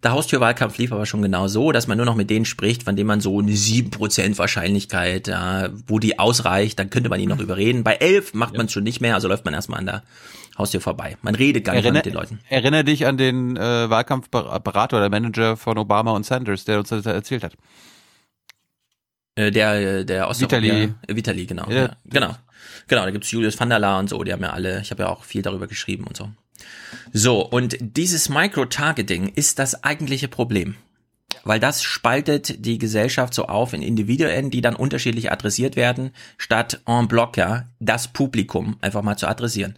Der 0.03 0.13
Haustürwahlkampf 0.13 0.79
lief 0.79 0.91
aber 0.91 1.07
schon 1.07 1.23
genau 1.23 1.47
so, 1.47 1.71
dass 1.71 1.87
man 1.87 1.97
nur 1.97 2.07
noch 2.07 2.17
mit 2.17 2.29
denen 2.29 2.45
spricht, 2.45 2.83
von 2.83 2.97
denen 2.97 3.07
man 3.07 3.21
so 3.21 3.39
eine 3.39 3.53
7% 3.53 4.37
Wahrscheinlichkeit, 4.37 5.29
ja, 5.29 5.69
wo 5.87 6.01
die 6.01 6.19
ausreicht, 6.19 6.79
dann 6.79 6.91
könnte 6.91 7.09
man 7.09 7.21
ihn 7.21 7.29
noch 7.29 7.39
überreden. 7.39 7.85
Bei 7.85 7.95
11 7.95 8.35
macht 8.35 8.57
man 8.57 8.67
es 8.67 8.73
schon 8.73 8.83
nicht 8.83 9.01
mehr, 9.01 9.15
also 9.15 9.29
läuft 9.29 9.45
man 9.45 9.55
erstmal 9.55 9.79
an 9.79 9.87
der 9.87 10.03
Haustür 10.59 10.81
vorbei. 10.81 11.17
Man 11.23 11.37
redet 11.37 11.65
gar 11.65 11.75
nicht 11.75 11.93
mit 11.93 12.05
den 12.05 12.15
Leuten. 12.15 12.41
Erinnere 12.49 12.83
dich 12.83 13.07
an 13.07 13.17
den 13.17 13.57
äh, 13.57 13.89
Wahlkampfberater 13.91 14.97
oder 14.97 15.09
Manager 15.09 15.57
von 15.57 15.79
Obama 15.79 16.11
und 16.13 16.27
Sanders, 16.27 16.65
der 16.65 16.81
uns 16.81 16.89
das 16.89 17.07
erzählt 17.07 17.45
hat. 17.45 17.57
Äh, 19.35 19.51
der, 19.51 20.05
der 20.05 20.29
Vitali. 20.29 20.31
Osteuropäer, 20.31 20.95
äh, 21.09 21.17
Vitali, 21.17 21.47
genau. 21.47 21.69
Ja, 21.71 21.77
Ja, 21.77 21.97
genau. 22.05 22.37
Genau, 22.89 23.05
da 23.05 23.11
gibt's 23.11 23.31
Julius 23.31 23.59
van 23.59 23.71
der 23.71 23.79
Laar 23.79 23.99
und 23.99 24.09
so, 24.09 24.23
die 24.23 24.33
haben 24.33 24.43
ja 24.43 24.51
alle, 24.51 24.81
ich 24.81 24.91
habe 24.91 25.05
ja 25.05 25.09
auch 25.09 25.25
viel 25.25 25.43
darüber 25.43 25.67
geschrieben 25.67 26.05
und 26.05 26.17
so. 26.17 26.31
So, 27.13 27.41
und 27.41 27.77
dieses 27.81 28.29
Micro-Targeting 28.29 29.29
ist 29.35 29.59
das 29.59 29.83
eigentliche 29.85 30.29
Problem. 30.29 30.77
Weil 31.45 31.59
das 31.59 31.83
spaltet 31.83 32.65
die 32.65 32.79
Gesellschaft 32.79 33.35
so 33.35 33.47
auf 33.47 33.73
in 33.73 33.83
Individuen, 33.83 34.51
die 34.51 34.61
dann 34.61 34.77
unterschiedlich 34.77 35.33
adressiert 35.33 35.77
werden, 35.77 36.13
statt 36.39 36.81
en 36.87 37.09
bloc, 37.09 37.37
ja, 37.37 37.67
das 37.81 38.09
Publikum 38.09 38.77
einfach 38.81 39.03
mal 39.03 39.17
zu 39.17 39.27
adressieren. 39.27 39.77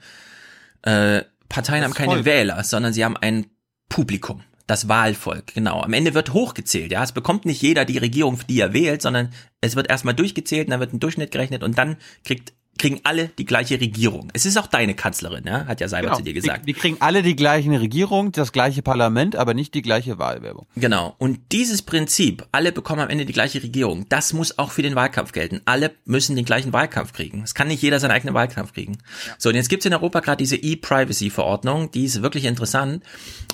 Äh, 0.82 1.22
Parteien 1.48 1.82
Das 1.82 1.90
haben 1.90 1.94
keine 1.94 2.12
Volk. 2.12 2.24
Wähler, 2.24 2.62
sondern 2.64 2.92
sie 2.92 3.04
haben 3.04 3.16
ein 3.16 3.46
Publikum. 3.88 4.42
Das 4.66 4.88
Wahlvolk, 4.88 5.54
genau. 5.54 5.82
Am 5.82 5.92
Ende 5.92 6.14
wird 6.14 6.32
hochgezählt, 6.32 6.92
ja. 6.92 7.02
Es 7.02 7.12
bekommt 7.12 7.44
nicht 7.44 7.60
jeder 7.60 7.84
die 7.84 7.98
Regierung, 7.98 8.40
die 8.48 8.60
er 8.60 8.72
wählt, 8.72 9.02
sondern 9.02 9.30
es 9.60 9.76
wird 9.76 9.90
erstmal 9.90 10.14
durchgezählt 10.14 10.68
und 10.68 10.70
dann 10.70 10.80
wird 10.80 10.94
ein 10.94 11.00
Durchschnitt 11.00 11.30
gerechnet 11.32 11.62
und 11.62 11.76
dann 11.76 11.96
kriegt, 12.24 12.54
kriegen 12.78 13.00
alle 13.04 13.28
die 13.28 13.44
gleiche 13.44 13.80
Regierung. 13.80 14.30
Es 14.32 14.46
ist 14.46 14.56
auch 14.58 14.66
deine 14.66 14.94
Kanzlerin, 14.94 15.44
ja, 15.46 15.66
hat 15.66 15.80
ja 15.80 15.88
Seibert 15.88 16.10
Genau. 16.10 16.18
zu 16.18 16.24
dir 16.24 16.34
gesagt. 16.34 16.62
Die, 16.62 16.72
die 16.72 16.78
kriegen 16.78 16.96
alle 17.00 17.22
die 17.22 17.36
gleichen 17.36 17.74
Regierung, 17.74 18.32
das 18.32 18.52
gleiche 18.52 18.82
Parlament, 18.82 19.36
aber 19.36 19.54
nicht 19.54 19.74
die 19.74 19.82
gleiche 19.82 20.18
Wahlwerbung. 20.18 20.66
Genau. 20.76 21.14
Und 21.18 21.52
dieses 21.52 21.82
Prinzip, 21.82 22.46
alle 22.52 22.72
bekommen 22.72 23.00
am 23.00 23.08
Ende 23.10 23.24
die 23.26 23.32
gleiche 23.32 23.62
Regierung, 23.62 24.06
das 24.08 24.32
muss 24.32 24.58
auch 24.58 24.70
für 24.70 24.82
den 24.82 24.94
Wahlkampf 24.94 25.32
gelten. 25.32 25.60
Alle 25.64 25.92
müssen 26.04 26.36
den 26.36 26.44
gleichen 26.44 26.72
Wahlkampf 26.72 27.12
kriegen. 27.12 27.42
Es 27.42 27.54
kann 27.54 27.68
nicht 27.68 27.82
jeder 27.82 28.00
seinen 28.00 28.10
eigenen 28.10 28.34
Wahlkampf 28.34 28.72
kriegen. 28.72 28.98
So, 29.38 29.48
und 29.50 29.54
jetzt 29.54 29.68
gibt's 29.68 29.86
in 29.86 29.94
Europa 29.94 30.20
gerade 30.20 30.38
diese 30.38 30.56
E-Privacy-Verordnung, 30.56 31.90
die 31.90 32.04
ist 32.04 32.22
wirklich 32.22 32.44
interessant, 32.44 33.02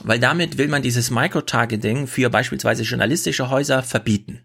weil 0.02 0.18
damit 0.18 0.58
will 0.58 0.68
man 0.68 0.82
dieses 0.82 1.10
Microtargeting 1.10 2.06
für 2.06 2.30
beispielsweise 2.30 2.82
journalistische 2.84 3.50
Häuser 3.50 3.82
verbieten. 3.82 4.40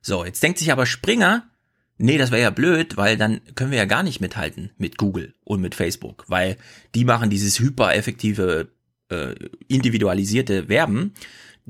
So, 0.00 0.24
jetzt 0.24 0.42
denkt 0.42 0.58
sich 0.58 0.70
aber 0.72 0.86
Springer, 0.86 1.44
nee, 1.98 2.18
das 2.18 2.30
wäre 2.30 2.42
ja 2.42 2.50
blöd, 2.50 2.96
weil 2.96 3.16
dann 3.16 3.40
können 3.54 3.70
wir 3.70 3.78
ja 3.78 3.84
gar 3.84 4.02
nicht 4.02 4.20
mithalten 4.20 4.70
mit 4.78 4.96
Google 4.96 5.34
und 5.44 5.60
mit 5.60 5.74
Facebook, 5.74 6.24
weil 6.28 6.56
die 6.94 7.04
machen 7.04 7.30
dieses 7.30 7.58
hypereffektive, 7.58 8.68
äh, 9.10 9.34
individualisierte 9.66 10.68
Werben. 10.68 11.12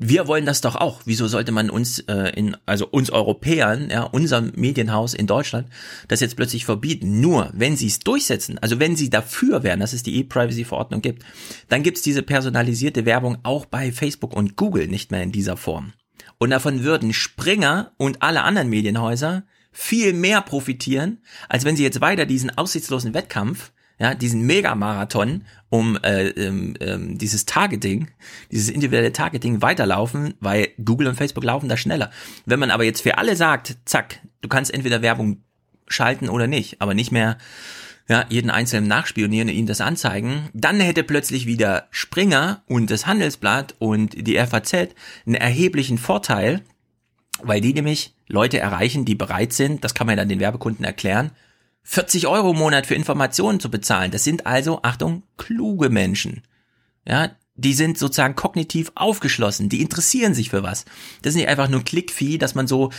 Wir 0.01 0.27
wollen 0.27 0.45
das 0.45 0.61
doch 0.61 0.77
auch. 0.77 1.01
Wieso 1.03 1.27
sollte 1.27 1.51
man 1.51 1.69
uns 1.69 1.99
äh, 1.99 2.31
in, 2.33 2.55
also 2.65 2.87
uns 2.87 3.09
Europäern, 3.09 3.89
ja, 3.89 4.03
unserem 4.03 4.53
Medienhaus 4.55 5.13
in 5.13 5.27
Deutschland, 5.27 5.67
das 6.07 6.21
jetzt 6.21 6.37
plötzlich 6.37 6.63
verbieten? 6.63 7.19
Nur, 7.19 7.51
wenn 7.53 7.75
sie 7.75 7.87
es 7.87 7.99
durchsetzen, 7.99 8.57
also 8.59 8.79
wenn 8.79 8.95
sie 8.95 9.09
dafür 9.09 9.63
wären, 9.63 9.81
dass 9.81 9.91
es 9.91 10.03
die 10.03 10.15
E-Privacy-Verordnung 10.19 11.01
gibt, 11.01 11.25
dann 11.67 11.83
gibt's 11.83 12.01
diese 12.01 12.23
personalisierte 12.23 13.05
Werbung 13.05 13.39
auch 13.43 13.65
bei 13.65 13.91
Facebook 13.91 14.33
und 14.33 14.55
Google 14.55 14.87
nicht 14.87 15.11
mehr 15.11 15.21
in 15.21 15.33
dieser 15.33 15.57
Form. 15.57 15.91
Und 16.37 16.51
davon 16.51 16.83
würden 16.83 17.11
Springer 17.11 17.91
und 17.97 18.21
alle 18.21 18.43
anderen 18.43 18.69
Medienhäuser 18.69 19.43
viel 19.71 20.13
mehr 20.13 20.41
profitieren, 20.41 21.19
als 21.47 21.65
wenn 21.65 21.75
sie 21.75 21.83
jetzt 21.83 22.01
weiter 22.01 22.25
diesen 22.25 22.57
aussichtslosen 22.57 23.13
Wettkampf, 23.13 23.71
ja, 23.99 24.15
diesen 24.15 24.45
Megamarathon 24.45 25.43
um 25.67 25.97
äh, 26.03 26.29
ähm, 26.29 26.75
ähm, 26.79 27.17
dieses 27.17 27.45
Targeting, 27.45 28.07
dieses 28.49 28.69
individuelle 28.69 29.11
Targeting 29.11 29.61
weiterlaufen, 29.61 30.35
weil 30.39 30.69
Google 30.83 31.07
und 31.07 31.15
Facebook 31.15 31.43
laufen 31.43 31.69
da 31.69 31.75
schneller. 31.75 32.09
Wenn 32.45 32.59
man 32.59 32.71
aber 32.71 32.85
jetzt 32.85 33.01
für 33.01 33.17
alle 33.17 33.35
sagt, 33.35 33.77
zack, 33.85 34.21
du 34.41 34.47
kannst 34.47 34.73
entweder 34.73 35.01
Werbung 35.01 35.43
schalten 35.87 36.29
oder 36.29 36.47
nicht, 36.47 36.81
aber 36.81 36.93
nicht 36.93 37.11
mehr 37.11 37.37
ja, 38.07 38.25
jeden 38.29 38.49
einzelnen 38.49 38.87
nachspionieren 38.87 39.49
und 39.49 39.55
ihnen 39.55 39.67
das 39.67 39.81
anzeigen, 39.81 40.49
dann 40.53 40.79
hätte 40.79 41.03
plötzlich 41.03 41.45
wieder 41.45 41.87
Springer 41.91 42.63
und 42.67 42.89
das 42.89 43.05
Handelsblatt 43.05 43.75
und 43.77 44.27
die 44.27 44.37
FAZ 44.37 44.73
einen 45.25 45.35
erheblichen 45.35 45.99
Vorteil, 45.99 46.63
weil 47.43 47.61
die 47.61 47.73
nämlich 47.73 48.15
Leute 48.27 48.59
erreichen, 48.59 49.05
die 49.05 49.15
bereit 49.15 49.53
sind, 49.53 49.83
das 49.83 49.93
kann 49.93 50.07
man 50.07 50.17
dann 50.17 50.29
den 50.29 50.39
Werbekunden 50.39 50.85
erklären, 50.85 51.31
40 51.83 52.27
Euro 52.27 52.51
im 52.51 52.57
Monat 52.57 52.85
für 52.85 52.95
Informationen 52.95 53.59
zu 53.59 53.71
bezahlen. 53.71 54.11
Das 54.11 54.23
sind 54.23 54.45
also, 54.45 54.81
Achtung, 54.83 55.23
kluge 55.37 55.89
Menschen. 55.89 56.43
Ja, 57.07 57.31
die 57.55 57.73
sind 57.73 57.97
sozusagen 57.97 58.35
kognitiv 58.35 58.91
aufgeschlossen, 58.95 59.69
die 59.69 59.81
interessieren 59.81 60.33
sich 60.33 60.49
für 60.49 60.63
was. 60.63 60.85
Das 61.21 61.31
ist 61.31 61.35
nicht 61.35 61.47
einfach 61.47 61.69
nur 61.69 61.83
Klickvieh, 61.83 62.37
dass 62.37 62.55
man 62.55 62.67
so 62.67 62.91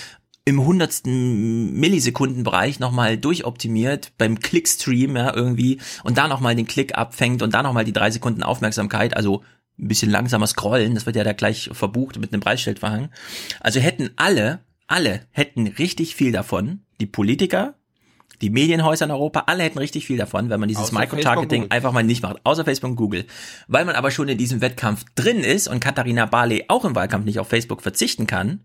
im 0.44 0.64
hundertsten 0.64 1.72
Millisekundenbereich 1.78 2.80
nochmal 2.80 3.16
durchoptimiert 3.16 4.12
beim 4.18 4.40
Clickstream, 4.40 5.16
ja, 5.16 5.34
irgendwie, 5.34 5.80
und 6.02 6.18
da 6.18 6.28
nochmal 6.28 6.56
den 6.56 6.66
Klick 6.66 6.96
abfängt 6.96 7.42
und 7.42 7.54
da 7.54 7.62
nochmal 7.62 7.84
die 7.84 7.92
drei 7.92 8.10
Sekunden 8.10 8.42
Aufmerksamkeit, 8.42 9.16
also 9.16 9.42
ein 9.80 9.88
bisschen 9.88 10.10
langsamer 10.10 10.46
scrollen, 10.46 10.94
das 10.94 11.06
wird 11.06 11.16
ja 11.16 11.24
da 11.24 11.32
gleich 11.32 11.70
verbucht 11.72 12.18
mit 12.18 12.32
einem 12.32 12.42
Preisschild 12.42 12.78
verhangen. 12.80 13.10
Also 13.60 13.80
hätten 13.80 14.10
alle, 14.16 14.60
alle 14.86 15.26
hätten 15.30 15.66
richtig 15.66 16.14
viel 16.14 16.32
davon, 16.32 16.80
die 17.00 17.06
Politiker, 17.06 17.74
die 18.40 18.50
Medienhäuser 18.50 19.04
in 19.04 19.10
Europa, 19.10 19.44
alle 19.46 19.62
hätten 19.62 19.78
richtig 19.78 20.06
viel 20.06 20.16
davon, 20.16 20.48
wenn 20.48 20.60
man 20.60 20.68
dieses 20.68 20.92
Microtargeting 20.92 21.70
einfach 21.70 21.92
mal 21.92 22.02
nicht 22.02 22.22
macht, 22.22 22.38
außer 22.44 22.64
Facebook 22.64 22.90
und 22.90 22.96
Google. 22.96 23.26
Weil 23.68 23.84
man 23.84 23.96
aber 23.96 24.10
schon 24.10 24.28
in 24.28 24.38
diesem 24.38 24.60
Wettkampf 24.60 25.04
drin 25.14 25.40
ist 25.40 25.68
und 25.68 25.80
Katharina 25.80 26.26
Barley 26.26 26.64
auch 26.68 26.84
im 26.84 26.94
Wahlkampf 26.94 27.24
nicht 27.24 27.38
auf 27.38 27.48
Facebook 27.48 27.82
verzichten 27.82 28.26
kann, 28.26 28.60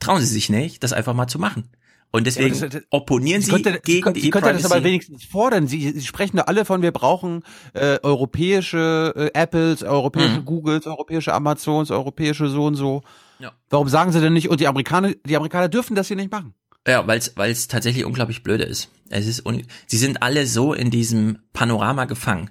trauen 0.00 0.20
sie 0.20 0.26
sich 0.26 0.50
nicht, 0.50 0.82
das 0.82 0.92
einfach 0.92 1.14
mal 1.14 1.28
zu 1.28 1.38
machen. 1.38 1.70
Und 2.12 2.26
deswegen 2.26 2.54
Ja, 2.54 2.68
das- 2.68 2.82
opponieren 2.90 3.42
sie, 3.42 3.50
könnte, 3.50 3.80
gegen 3.84 4.02
könnte, 4.02 4.20
die 4.20 4.26
sie 4.26 4.30
könnte 4.30 4.52
das 4.52 4.64
aber 4.64 4.76
E-Privacy. 4.76 4.84
wenigstens 4.84 5.24
fordern. 5.24 5.66
Sie, 5.68 5.90
sie 5.92 6.06
sprechen 6.06 6.36
da 6.38 6.44
alle 6.44 6.64
von, 6.64 6.80
wir 6.80 6.92
brauchen 6.92 7.42
äh, 7.74 7.98
europäische 8.02 9.12
äh, 9.34 9.38
Apples, 9.38 9.82
europäische 9.82 10.40
Mhm. 10.40 10.44
Googles, 10.44 10.86
europäische 10.86 11.34
Amazons, 11.34 11.90
europäische 11.90 12.48
so 12.48 12.64
und 12.66 12.74
so. 12.76 13.02
Ja. 13.38 13.52
Warum 13.68 13.88
sagen 13.88 14.12
sie 14.12 14.20
denn 14.20 14.32
nicht, 14.32 14.48
und 14.48 14.60
die 14.60 14.66
Amerikaner, 14.66 15.12
die 15.26 15.36
Amerikaner 15.36 15.68
dürfen 15.68 15.94
das 15.94 16.08
hier 16.08 16.16
nicht 16.16 16.30
machen? 16.30 16.54
Ja, 16.88 17.06
weil 17.06 17.18
es 17.50 17.68
tatsächlich 17.68 18.04
unglaublich 18.04 18.42
blöde 18.42 18.64
ist. 18.64 18.88
Es 19.10 19.26
ist 19.26 19.44
un 19.44 19.62
sie 19.86 19.96
sind 19.98 20.22
alle 20.22 20.46
so 20.46 20.72
in 20.72 20.90
diesem 20.90 21.38
Panorama 21.52 22.04
gefangen, 22.04 22.50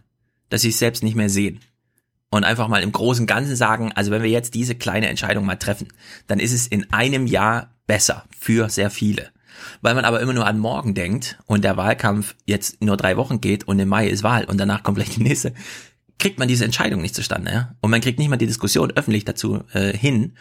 dass 0.49 0.61
sie 0.61 0.69
es 0.69 0.77
selbst 0.79 1.03
nicht 1.03 1.15
mehr 1.15 1.29
sehen. 1.29 1.59
Und 2.29 2.43
einfach 2.43 2.67
mal 2.67 2.83
im 2.83 2.91
großen 2.91 3.27
Ganzen 3.27 3.55
sagen, 3.55 3.93
also 3.93 4.11
wenn 4.11 4.21
wir 4.21 4.29
jetzt 4.29 4.53
diese 4.53 4.75
kleine 4.75 5.07
Entscheidung 5.07 5.45
mal 5.45 5.55
treffen, 5.55 5.87
dann 6.27 6.39
ist 6.39 6.51
es 6.51 6.67
in 6.67 6.91
einem 6.91 7.27
Jahr 7.27 7.73
besser 7.87 8.25
für 8.37 8.67
sehr 8.69 8.89
viele. 8.89 9.29
Weil 9.81 9.95
man 9.95 10.05
aber 10.05 10.19
immer 10.19 10.33
nur 10.33 10.45
an 10.45 10.59
morgen 10.59 10.93
denkt 10.93 11.37
und 11.45 11.63
der 11.63 11.77
Wahlkampf 11.77 12.35
jetzt 12.45 12.81
nur 12.81 12.97
drei 12.97 13.17
Wochen 13.17 13.41
geht 13.41 13.67
und 13.67 13.79
im 13.79 13.89
Mai 13.89 14.07
ist 14.07 14.23
Wahl 14.23 14.45
und 14.45 14.57
danach 14.57 14.83
kommt 14.83 14.97
gleich 14.97 15.11
die 15.11 15.23
nächste, 15.23 15.53
kriegt 16.19 16.39
man 16.39 16.47
diese 16.47 16.65
Entscheidung 16.65 17.01
nicht 17.01 17.15
zustande. 17.15 17.51
Ja? 17.51 17.75
Und 17.81 17.91
man 17.91 18.01
kriegt 18.01 18.19
nicht 18.19 18.29
mal 18.29 18.37
die 18.37 18.47
Diskussion 18.47 18.91
öffentlich 18.91 19.25
dazu 19.25 19.63
äh, 19.73 19.95
hin. 19.95 20.37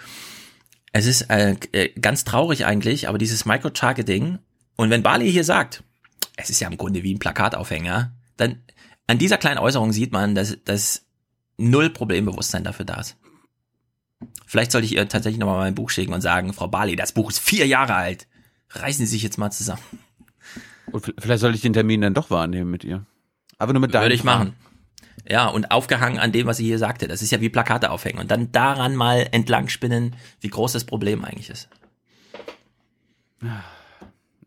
Es 0.93 1.07
ist 1.07 1.23
äh, 1.23 1.57
äh, 1.73 1.89
ganz 2.01 2.25
traurig 2.25 2.67
eigentlich, 2.67 3.09
aber 3.09 3.19
dieses 3.19 3.45
Micro-Targeting, 3.45 4.39
und 4.77 4.91
wenn 4.91 5.03
Bali 5.03 5.31
hier 5.31 5.45
sagt, 5.45 5.83
es 6.37 6.51
ist 6.51 6.61
ja 6.61 6.69
im 6.69 6.77
Grunde 6.77 7.03
wie 7.03 7.15
ein 7.15 7.19
Plakataufhänger, 7.19 8.13
dann 8.37 8.63
an 9.07 9.19
dieser 9.19 9.39
kleinen 9.39 9.59
Äußerung 9.59 9.93
sieht 9.93 10.13
man, 10.13 10.35
dass, 10.35 10.57
dass 10.65 11.05
null 11.57 11.91
Problembewusstsein 11.91 12.65
dafür 12.65 12.85
da 12.85 13.01
ist. 13.01 13.17
Vielleicht 14.47 14.73
sollte 14.73 14.87
ich 14.87 14.95
ihr 14.95 15.09
tatsächlich 15.09 15.41
nochmal 15.41 15.59
mein 15.59 15.75
Buch 15.75 15.91
schicken 15.91 16.15
und 16.15 16.21
sagen, 16.21 16.53
Frau 16.53 16.69
Bali, 16.69 16.97
das 16.97 17.13
Buch 17.13 17.31
ist 17.31 17.39
vier 17.39 17.67
Jahre 17.67 17.95
alt. 17.95 18.27
Reißen 18.75 19.07
Sie 19.07 19.11
sich 19.11 19.23
jetzt 19.23 19.39
mal 19.39 19.51
zusammen. 19.51 19.83
Und 20.91 21.13
vielleicht 21.19 21.41
soll 21.41 21.55
ich 21.55 21.61
den 21.61 21.73
Termin 21.73 22.01
dann 22.01 22.15
doch 22.15 22.31
wahrnehmen 22.31 22.71
mit 22.71 22.85
ihr. 22.85 23.05
Aber 23.59 23.73
nur 23.73 23.81
mit 23.81 23.95
deinen 23.95 24.05
Würde 24.05 24.15
ich 24.15 24.23
Fragen. 24.23 24.51
machen. 24.51 24.57
Ja, 25.29 25.49
und 25.49 25.71
aufgehangen 25.71 26.19
an 26.19 26.33
dem, 26.33 26.47
was 26.47 26.59
sie 26.59 26.65
hier 26.65 26.79
sagte. 26.79 27.09
Das 27.09 27.23
ist 27.23 27.31
ja 27.31 27.41
wie 27.41 27.49
Plakate 27.49 27.91
aufhängen. 27.91 28.19
Und 28.19 28.31
dann 28.31 28.53
daran 28.53 28.95
mal 28.95 29.27
entlang 29.31 29.69
spinnen, 29.69 30.17
wie 30.41 30.49
groß 30.49 30.73
das 30.73 30.85
Problem 30.85 31.25
eigentlich 31.25 31.51
ist. 31.51 31.69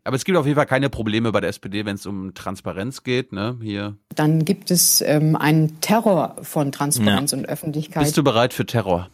Aber 0.04 0.16
es 0.16 0.24
gibt 0.24 0.38
auf 0.38 0.46
jeden 0.46 0.56
Fall 0.56 0.66
keine 0.66 0.88
Probleme 0.88 1.32
bei 1.32 1.40
der 1.40 1.50
SPD, 1.50 1.84
wenn 1.84 1.96
es 1.96 2.06
um 2.06 2.32
Transparenz 2.34 3.02
geht. 3.02 3.32
Ne? 3.32 3.58
Hier. 3.62 3.96
Dann 4.14 4.44
gibt 4.44 4.70
es 4.70 5.00
ähm, 5.00 5.36
einen 5.36 5.80
Terror 5.80 6.36
von 6.42 6.70
Transparenz 6.70 7.32
ja. 7.32 7.38
und 7.38 7.48
Öffentlichkeit. 7.48 8.04
Bist 8.04 8.16
du 8.16 8.22
bereit 8.22 8.54
für 8.54 8.64
Terror? 8.64 9.10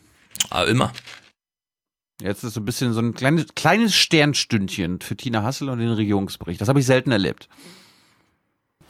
Ah, 0.50 0.64
immer. 0.64 0.92
Jetzt 2.20 2.44
ist 2.44 2.54
so 2.54 2.60
ein 2.60 2.64
bisschen 2.64 2.92
so 2.92 3.00
ein 3.00 3.14
kleines, 3.14 3.46
kleines 3.54 3.94
Sternstündchen 3.94 5.00
für 5.00 5.16
Tina 5.16 5.42
Hassel 5.42 5.68
und 5.68 5.78
den 5.78 5.90
Regierungsbericht. 5.90 6.60
Das 6.60 6.68
habe 6.68 6.78
ich 6.78 6.86
selten 6.86 7.10
erlebt. 7.10 7.48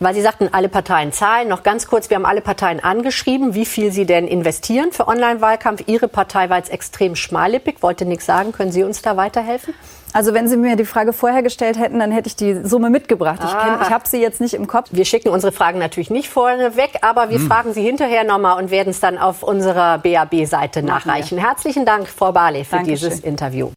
Weil 0.00 0.14
Sie 0.14 0.22
sagten, 0.22 0.48
alle 0.52 0.68
Parteien 0.68 1.12
zahlen. 1.12 1.48
Noch 1.48 1.62
ganz 1.62 1.86
kurz, 1.86 2.10
wir 2.10 2.16
haben 2.16 2.26
alle 2.26 2.40
Parteien 2.40 2.80
angeschrieben, 2.80 3.54
wie 3.54 3.64
viel 3.64 3.92
sie 3.92 4.06
denn 4.06 4.26
investieren 4.26 4.92
für 4.92 5.08
Online-Wahlkampf. 5.08 5.84
Ihre 5.86 6.08
Partei 6.08 6.50
war 6.50 6.58
jetzt 6.58 6.70
extrem 6.70 7.14
schmallippig, 7.16 7.76
wollte 7.80 8.04
nichts 8.04 8.26
sagen. 8.26 8.52
Können 8.52 8.72
Sie 8.72 8.82
uns 8.82 9.02
da 9.02 9.16
weiterhelfen? 9.16 9.72
Also 10.14 10.32
wenn 10.32 10.46
Sie 10.46 10.56
mir 10.56 10.76
die 10.76 10.84
Frage 10.84 11.12
vorher 11.12 11.42
gestellt 11.42 11.76
hätten, 11.76 11.98
dann 11.98 12.12
hätte 12.12 12.28
ich 12.28 12.36
die 12.36 12.64
Summe 12.64 12.88
mitgebracht. 12.88 13.40
Ich, 13.42 13.50
kenn, 13.50 13.82
ich 13.82 13.90
habe 13.90 14.08
sie 14.08 14.20
jetzt 14.20 14.40
nicht 14.40 14.54
im 14.54 14.68
Kopf. 14.68 14.90
Wir 14.92 15.04
schicken 15.04 15.28
unsere 15.30 15.50
Fragen 15.50 15.80
natürlich 15.80 16.08
nicht 16.08 16.28
vorne 16.28 16.76
weg, 16.76 17.00
aber 17.02 17.30
wir 17.30 17.38
hm. 17.38 17.48
fragen 17.48 17.74
Sie 17.74 17.82
hinterher 17.82 18.22
nochmal 18.22 18.62
und 18.62 18.70
werden 18.70 18.90
es 18.90 19.00
dann 19.00 19.18
auf 19.18 19.42
unserer 19.42 19.98
BAB-Seite 19.98 20.84
nachreichen. 20.84 21.38
Wir. 21.38 21.44
Herzlichen 21.44 21.84
Dank, 21.84 22.06
Frau 22.06 22.30
Barley, 22.30 22.62
für 22.62 22.76
Dankeschön. 22.76 23.08
dieses 23.08 23.24
Interview. 23.24 23.72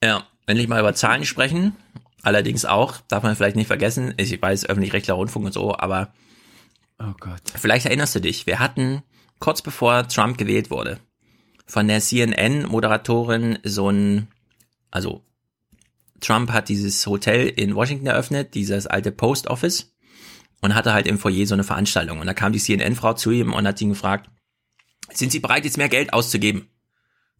Ja, 0.00 0.22
wenn 0.46 0.58
ich 0.58 0.68
mal 0.68 0.78
über 0.78 0.94
Zahlen 0.94 1.24
sprechen, 1.24 1.74
allerdings 2.22 2.64
auch, 2.64 2.94
darf 3.08 3.24
man 3.24 3.34
vielleicht 3.34 3.56
nicht 3.56 3.66
vergessen, 3.66 4.14
ich 4.16 4.40
weiß, 4.40 4.66
öffentlich-rechtlicher 4.66 5.14
Rundfunk 5.14 5.46
und 5.46 5.52
so, 5.52 5.76
aber 5.76 6.12
oh 7.00 7.14
Gott. 7.18 7.42
vielleicht 7.56 7.86
erinnerst 7.86 8.14
du 8.14 8.20
dich, 8.20 8.46
wir 8.46 8.60
hatten 8.60 9.02
kurz 9.40 9.60
bevor 9.60 10.06
Trump 10.06 10.38
gewählt 10.38 10.70
wurde, 10.70 11.00
von 11.66 11.88
der 11.88 11.98
CNN-Moderatorin 11.98 13.58
so 13.64 13.90
ein 13.90 14.28
also 14.94 15.24
Trump 16.20 16.52
hat 16.52 16.68
dieses 16.68 17.04
Hotel 17.06 17.48
in 17.48 17.74
Washington 17.74 18.06
eröffnet, 18.06 18.54
dieses 18.54 18.86
alte 18.86 19.10
Post 19.10 19.48
Office 19.48 19.92
und 20.60 20.74
hatte 20.74 20.94
halt 20.94 21.06
im 21.06 21.18
Foyer 21.18 21.46
so 21.46 21.54
eine 21.54 21.64
Veranstaltung. 21.64 22.20
Und 22.20 22.26
da 22.26 22.32
kam 22.32 22.52
die 22.52 22.60
CNN-Frau 22.60 23.14
zu 23.14 23.32
ihm 23.32 23.52
und 23.52 23.66
hat 23.66 23.80
ihn 23.80 23.90
gefragt, 23.90 24.30
sind 25.12 25.32
Sie 25.32 25.40
bereit, 25.40 25.64
jetzt 25.64 25.76
mehr 25.76 25.88
Geld 25.88 26.12
auszugeben? 26.12 26.68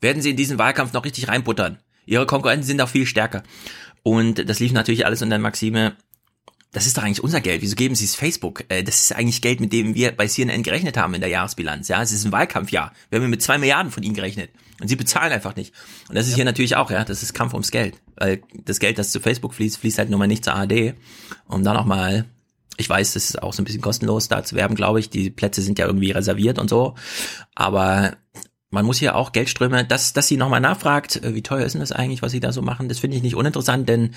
Werden 0.00 0.20
Sie 0.20 0.30
in 0.30 0.36
diesen 0.36 0.58
Wahlkampf 0.58 0.92
noch 0.92 1.04
richtig 1.04 1.28
reinbuttern? 1.28 1.78
Ihre 2.04 2.26
Konkurrenten 2.26 2.66
sind 2.66 2.80
auch 2.82 2.88
viel 2.88 3.06
stärker. 3.06 3.44
Und 4.02 4.48
das 4.48 4.58
lief 4.58 4.72
natürlich 4.72 5.06
alles 5.06 5.22
unter 5.22 5.38
Maxime, 5.38 5.96
das 6.74 6.86
ist 6.86 6.98
doch 6.98 7.04
eigentlich 7.04 7.22
unser 7.22 7.40
Geld. 7.40 7.62
Wieso 7.62 7.76
geben 7.76 7.94
Sie 7.94 8.04
es 8.04 8.16
Facebook? 8.16 8.64
Äh, 8.68 8.82
das 8.82 9.02
ist 9.02 9.14
eigentlich 9.14 9.40
Geld, 9.40 9.60
mit 9.60 9.72
dem 9.72 9.94
wir 9.94 10.10
bei 10.10 10.26
CNN 10.26 10.64
gerechnet 10.64 10.96
haben 10.96 11.14
in 11.14 11.20
der 11.20 11.30
Jahresbilanz. 11.30 11.86
Ja, 11.86 12.02
es 12.02 12.10
ist 12.10 12.24
ein 12.24 12.32
Wahlkampfjahr. 12.32 12.92
Wir 13.10 13.20
haben 13.20 13.30
mit 13.30 13.42
zwei 13.42 13.58
Milliarden 13.58 13.92
von 13.92 14.02
Ihnen 14.02 14.14
gerechnet. 14.14 14.50
Und 14.80 14.88
Sie 14.88 14.96
bezahlen 14.96 15.32
einfach 15.32 15.54
nicht. 15.54 15.72
Und 16.08 16.16
das 16.16 16.26
ist 16.26 16.32
ja. 16.32 16.36
hier 16.36 16.44
natürlich 16.44 16.74
auch, 16.74 16.90
ja, 16.90 17.04
das 17.04 17.22
ist 17.22 17.32
Kampf 17.32 17.52
ums 17.52 17.70
Geld. 17.70 18.00
Weil 18.16 18.42
das 18.64 18.80
Geld, 18.80 18.98
das 18.98 19.12
zu 19.12 19.20
Facebook 19.20 19.54
fließt, 19.54 19.78
fließt 19.78 19.98
halt 19.98 20.10
nun 20.10 20.18
mal 20.18 20.26
nicht 20.26 20.44
zur 20.44 20.54
ARD. 20.54 20.94
Um 21.46 21.62
da 21.62 21.74
nochmal, 21.74 22.24
ich 22.76 22.88
weiß, 22.88 23.12
das 23.12 23.30
ist 23.30 23.40
auch 23.40 23.52
so 23.52 23.62
ein 23.62 23.64
bisschen 23.64 23.80
kostenlos 23.80 24.26
da 24.26 24.42
zu 24.42 24.56
werben, 24.56 24.74
glaube 24.74 24.98
ich. 24.98 25.08
Die 25.08 25.30
Plätze 25.30 25.62
sind 25.62 25.78
ja 25.78 25.86
irgendwie 25.86 26.10
reserviert 26.10 26.58
und 26.58 26.68
so. 26.68 26.96
Aber 27.54 28.16
man 28.74 28.84
muss 28.84 28.98
hier 28.98 29.14
auch 29.14 29.32
Geldströme, 29.32 29.84
dass, 29.84 30.12
dass 30.12 30.28
sie 30.28 30.36
nochmal 30.36 30.60
nachfragt, 30.60 31.22
äh, 31.22 31.34
wie 31.34 31.42
teuer 31.42 31.64
ist 31.64 31.72
denn 31.72 31.80
das 31.80 31.92
eigentlich, 31.92 32.20
was 32.20 32.32
sie 32.32 32.40
da 32.40 32.52
so 32.52 32.60
machen, 32.60 32.88
das 32.88 32.98
finde 32.98 33.16
ich 33.16 33.22
nicht 33.22 33.36
uninteressant, 33.36 33.88
denn 33.88 34.10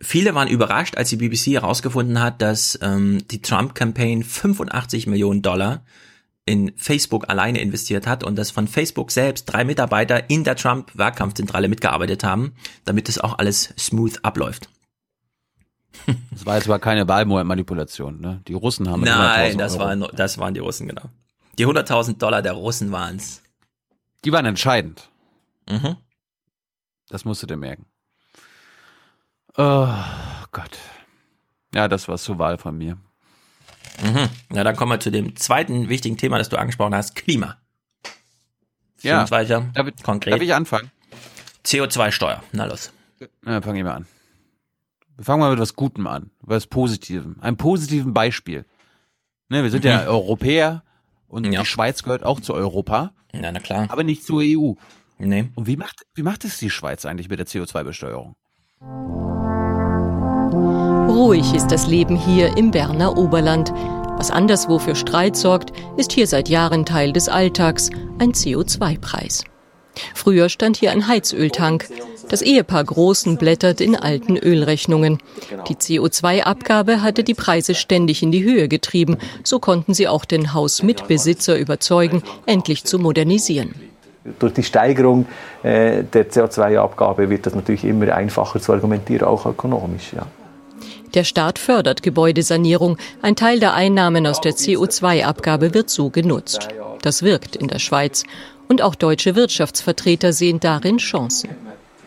viele 0.00 0.34
waren 0.34 0.48
überrascht, 0.48 0.96
als 0.96 1.08
die 1.08 1.16
BBC 1.16 1.52
herausgefunden 1.52 2.20
hat, 2.20 2.42
dass 2.42 2.78
ähm, 2.82 3.26
die 3.30 3.40
Trump-Campaign 3.40 4.24
85 4.24 5.06
Millionen 5.06 5.40
Dollar 5.40 5.84
in 6.44 6.72
Facebook 6.76 7.30
alleine 7.30 7.60
investiert 7.60 8.06
hat 8.06 8.24
und 8.24 8.36
dass 8.36 8.50
von 8.50 8.66
Facebook 8.66 9.12
selbst 9.12 9.44
drei 9.44 9.64
Mitarbeiter 9.64 10.28
in 10.28 10.42
der 10.42 10.56
Trump-Wahlkampfzentrale 10.56 11.68
mitgearbeitet 11.68 12.24
haben, 12.24 12.54
damit 12.84 13.08
das 13.08 13.18
auch 13.18 13.38
alles 13.38 13.72
smooth 13.78 14.18
abläuft. 14.22 14.68
Das 16.30 16.46
war 16.46 16.56
jetzt 16.56 16.66
aber 16.66 16.78
keine 16.78 17.06
Wahlmanipulation, 17.06 18.20
ne? 18.20 18.40
Die 18.48 18.54
Russen 18.54 18.88
haben 18.88 19.02
Nein, 19.02 19.58
das 19.58 19.78
waren, 19.78 20.06
das 20.14 20.38
waren 20.38 20.54
die 20.54 20.60
Russen, 20.60 20.88
genau. 20.88 21.02
Die 21.58 21.66
100.000 21.66 22.16
Dollar 22.16 22.40
der 22.40 22.52
Russen 22.52 22.90
waren's. 22.90 23.39
Die 24.24 24.32
waren 24.32 24.46
entscheidend. 24.46 25.08
Mhm. 25.68 25.96
Das 27.08 27.24
musst 27.24 27.42
du 27.42 27.46
dir 27.46 27.56
merken. 27.56 27.86
Oh 29.56 29.94
Gott. 30.52 30.78
Ja, 31.74 31.88
das 31.88 32.08
war 32.08 32.18
zur 32.18 32.38
Wahl 32.38 32.58
von 32.58 32.76
mir. 32.76 32.96
Mhm. 34.02 34.28
Na, 34.50 34.64
dann 34.64 34.76
kommen 34.76 34.92
wir 34.92 35.00
zu 35.00 35.10
dem 35.10 35.36
zweiten 35.36 35.88
wichtigen 35.88 36.16
Thema, 36.16 36.38
das 36.38 36.48
du 36.48 36.58
angesprochen 36.58 36.94
hast, 36.94 37.14
Klima. 37.14 37.56
Ja. 39.02 39.30
Weiter. 39.30 39.70
Darf, 39.74 39.88
konkret. 40.02 40.34
Darf 40.34 40.42
ich 40.42 40.54
anfangen? 40.54 40.90
CO2-Steuer. 41.64 42.42
Na 42.52 42.66
los. 42.66 42.92
Na, 43.42 43.60
fangen 43.60 43.76
wir 43.76 43.84
mal 43.84 43.94
an. 43.94 44.06
Wir 45.16 45.24
fangen 45.24 45.40
mal 45.40 45.50
mit 45.50 45.60
was 45.60 45.76
Gutem 45.76 46.06
an, 46.06 46.30
was 46.40 46.66
Positivem, 46.66 47.36
einem 47.40 47.56
positiven 47.56 48.14
Beispiel. 48.14 48.64
Ne, 49.48 49.62
wir 49.62 49.70
sind 49.70 49.84
mhm. 49.84 49.90
ja 49.90 50.06
Europäer 50.06 50.82
und 51.30 51.50
ja. 51.50 51.60
die 51.60 51.66
Schweiz 51.66 52.02
gehört 52.02 52.24
auch 52.24 52.40
zu 52.40 52.54
Europa. 52.54 53.12
Ja, 53.32 53.52
na 53.52 53.60
klar. 53.60 53.86
Aber 53.88 54.02
nicht 54.02 54.24
zur 54.24 54.42
EU. 54.42 54.72
Nee. 55.18 55.50
Und 55.54 55.66
wie 55.66 55.76
macht, 55.76 56.02
wie 56.14 56.22
macht 56.22 56.44
es 56.44 56.58
die 56.58 56.70
Schweiz 56.70 57.04
eigentlich 57.04 57.28
mit 57.28 57.38
der 57.38 57.46
CO2-Besteuerung? 57.46 58.34
Ruhig 61.08 61.54
ist 61.54 61.68
das 61.68 61.86
Leben 61.86 62.16
hier 62.16 62.56
im 62.56 62.70
Berner 62.70 63.16
Oberland. 63.16 63.72
Was 63.72 64.30
anderswo 64.30 64.78
für 64.78 64.96
Streit 64.96 65.36
sorgt, 65.36 65.72
ist 65.96 66.12
hier 66.12 66.26
seit 66.26 66.48
Jahren 66.48 66.84
Teil 66.84 67.12
des 67.12 67.28
Alltags, 67.28 67.90
ein 68.18 68.32
CO2-Preis. 68.32 69.44
Früher 70.14 70.48
stand 70.48 70.76
hier 70.76 70.92
ein 70.92 71.06
Heizöltank. 71.06 71.88
Das 72.30 72.42
Ehepaar 72.42 72.84
Großen 72.84 73.38
blättert 73.38 73.80
in 73.80 73.96
alten 73.96 74.36
Ölrechnungen. 74.36 75.18
Die 75.66 75.74
CO2-Abgabe 75.74 77.02
hatte 77.02 77.24
die 77.24 77.34
Preise 77.34 77.74
ständig 77.74 78.22
in 78.22 78.30
die 78.30 78.44
Höhe 78.44 78.68
getrieben. 78.68 79.18
So 79.42 79.58
konnten 79.58 79.94
sie 79.94 80.06
auch 80.06 80.24
den 80.24 80.54
Hausmitbesitzer 80.54 81.58
überzeugen, 81.58 82.22
endlich 82.46 82.84
zu 82.84 83.00
modernisieren. 83.00 83.74
Durch 84.38 84.52
die 84.52 84.62
Steigerung 84.62 85.26
äh, 85.64 86.04
der 86.04 86.30
CO2-Abgabe 86.30 87.28
wird 87.30 87.46
das 87.46 87.56
natürlich 87.56 87.84
immer 87.84 88.14
einfacher 88.14 88.60
zu 88.60 88.72
argumentieren, 88.72 89.26
auch 89.26 89.44
ökonomisch. 89.46 90.12
Ja. 90.14 90.24
Der 91.14 91.24
Staat 91.24 91.58
fördert 91.58 92.04
Gebäudesanierung. 92.04 92.96
Ein 93.22 93.34
Teil 93.34 93.58
der 93.58 93.74
Einnahmen 93.74 94.28
aus 94.28 94.40
der 94.40 94.52
CO2-Abgabe 94.52 95.74
wird 95.74 95.90
so 95.90 96.10
genutzt. 96.10 96.68
Das 97.02 97.24
wirkt 97.24 97.56
in 97.56 97.66
der 97.66 97.80
Schweiz. 97.80 98.22
Und 98.68 98.82
auch 98.82 98.94
deutsche 98.94 99.34
Wirtschaftsvertreter 99.34 100.32
sehen 100.32 100.60
darin 100.60 100.98
Chancen. 100.98 101.50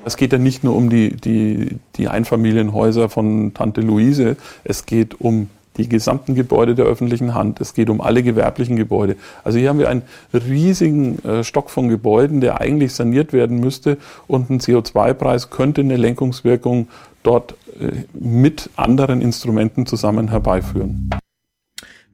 Es 0.06 0.18
geht 0.18 0.34
ja 0.34 0.38
nicht 0.38 0.64
nur 0.64 0.76
um 0.76 0.90
die, 0.90 1.16
die, 1.16 1.78
die 1.96 2.08
Einfamilienhäuser 2.08 3.10
von 3.10 3.54
Tante 3.54 3.82
Luise, 3.82 4.36
es 4.64 4.86
geht 4.86 5.20
um 5.22 5.50
die 5.78 5.90
gesamten 5.90 6.36
Gebäude 6.36 6.76
der 6.76 6.86
öffentlichen 6.86 7.34
Hand. 7.34 7.60
Es 7.60 7.74
geht 7.74 7.90
um 7.90 8.00
alle 8.00 8.22
gewerblichen 8.22 8.76
Gebäude. 8.76 9.16
Also 9.44 9.58
hier 9.58 9.70
haben 9.70 9.80
wir 9.80 9.90
einen 9.90 10.04
riesigen 10.32 11.24
äh, 11.26 11.44
Stock 11.44 11.70
von 11.70 11.90
Gebäuden, 11.90 12.42
der 12.42 12.62
eigentlich 12.62 12.94
saniert 12.94 13.34
werden 13.34 13.60
müsste 13.60 13.98
und 14.28 14.50
ein 14.50 14.60
CO2-Preis 14.60 15.50
könnte 15.50 15.82
eine 15.82 15.98
Lenkungswirkung 15.98 16.90
dort 17.24 17.56
äh, 17.80 18.04
mit 18.14 18.70
anderen 18.76 19.22
Instrumenten 19.22 19.86
zusammen 19.86 20.30
herbeiführen. 20.30 21.10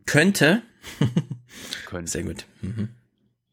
Könnte. 0.06 0.62
Könnte. 1.86 2.12
Sehr 2.12 2.24
gut. 2.24 2.46
Mhm. 2.62 2.90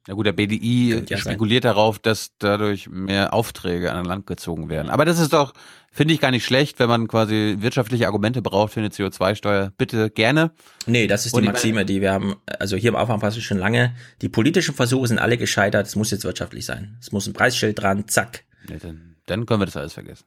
Na 0.08 0.14
gut, 0.14 0.26
der 0.26 0.32
BDI 0.32 1.02
ja 1.08 1.16
spekuliert 1.16 1.64
sein. 1.64 1.72
darauf, 1.72 1.98
dass 1.98 2.30
dadurch 2.38 2.88
mehr 2.88 3.34
Aufträge 3.34 3.92
an 3.92 4.04
Land 4.04 4.26
gezogen 4.26 4.68
werden. 4.68 4.88
Aber 4.88 5.04
das 5.04 5.18
ist 5.18 5.32
doch, 5.32 5.52
finde 5.90 6.14
ich 6.14 6.20
gar 6.20 6.30
nicht 6.30 6.44
schlecht, 6.44 6.78
wenn 6.78 6.88
man 6.88 7.08
quasi 7.08 7.56
wirtschaftliche 7.58 8.06
Argumente 8.06 8.40
braucht 8.40 8.74
für 8.74 8.80
eine 8.80 8.90
CO2-Steuer. 8.90 9.72
Bitte 9.76 10.10
gerne. 10.10 10.52
Nee, 10.86 11.08
das 11.08 11.26
ist 11.26 11.34
Und 11.34 11.42
die 11.42 11.48
Maxime, 11.48 11.84
die 11.84 12.00
wir 12.00 12.12
haben, 12.12 12.36
also 12.60 12.76
hier 12.76 12.90
im 12.90 12.96
Aufwärmpass 12.96 13.36
schon 13.38 13.58
lange. 13.58 13.96
Die 14.22 14.28
politischen 14.28 14.74
Versuche 14.74 15.08
sind 15.08 15.18
alle 15.18 15.38
gescheitert. 15.38 15.86
Es 15.86 15.96
muss 15.96 16.12
jetzt 16.12 16.24
wirtschaftlich 16.24 16.64
sein. 16.64 16.96
Es 17.00 17.10
muss 17.10 17.26
ein 17.26 17.32
Preisschild 17.32 17.80
dran, 17.80 18.06
zack. 18.06 18.44
Nee, 18.68 18.78
dann, 18.80 19.16
dann 19.26 19.44
können 19.44 19.60
wir 19.60 19.66
das 19.66 19.76
alles 19.76 19.94
vergessen. 19.94 20.24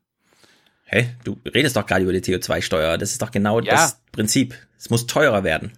Hä? 0.83 1.03
Hey, 1.03 1.09
du 1.23 1.37
redest 1.45 1.77
doch 1.77 1.85
gerade 1.85 2.03
über 2.03 2.11
die 2.11 2.21
CO2-Steuer. 2.21 2.97
Das 2.97 3.11
ist 3.11 3.21
doch 3.21 3.31
genau 3.31 3.61
ja. 3.61 3.73
das 3.73 4.01
Prinzip. 4.11 4.55
Es 4.77 4.89
muss 4.89 5.07
teurer 5.07 5.43
werden. 5.43 5.71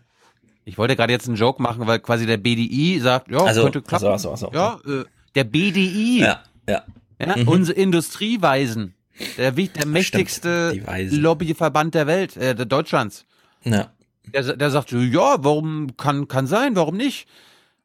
Ich 0.63 0.77
wollte 0.77 0.95
gerade 0.95 1.11
jetzt 1.11 1.27
einen 1.27 1.37
Joke 1.37 1.61
machen, 1.61 1.87
weil 1.87 1.99
quasi 1.99 2.25
der 2.25 2.37
BDI 2.37 2.99
sagt, 2.99 3.31
ja, 3.31 3.39
also, 3.39 3.63
könnte 3.63 3.81
klappen. 3.81 4.07
Also, 4.07 4.31
also, 4.31 4.47
also. 4.47 4.57
Ja, 4.57 4.79
äh, 4.85 5.05
der 5.35 5.43
BDI. 5.43 6.19
Ja, 6.19 6.43
ja. 6.67 6.83
ja 7.19 7.37
mhm. 7.37 7.47
Unsere 7.47 7.77
Industrieweisen. 7.77 8.93
Der, 9.37 9.51
der 9.51 9.85
mächtigste 9.85 10.73
Lobbyverband 11.11 11.93
der 11.93 12.07
Welt, 12.07 12.37
äh, 12.37 12.55
der 12.55 12.65
Deutschlands. 12.65 13.25
Ja. 13.63 13.91
Der, 14.33 14.55
der 14.55 14.71
sagt, 14.71 14.91
ja, 14.91 15.43
warum 15.43 15.95
kann, 15.97 16.27
kann 16.27 16.47
sein, 16.47 16.75
warum 16.75 16.97
nicht? 16.97 17.27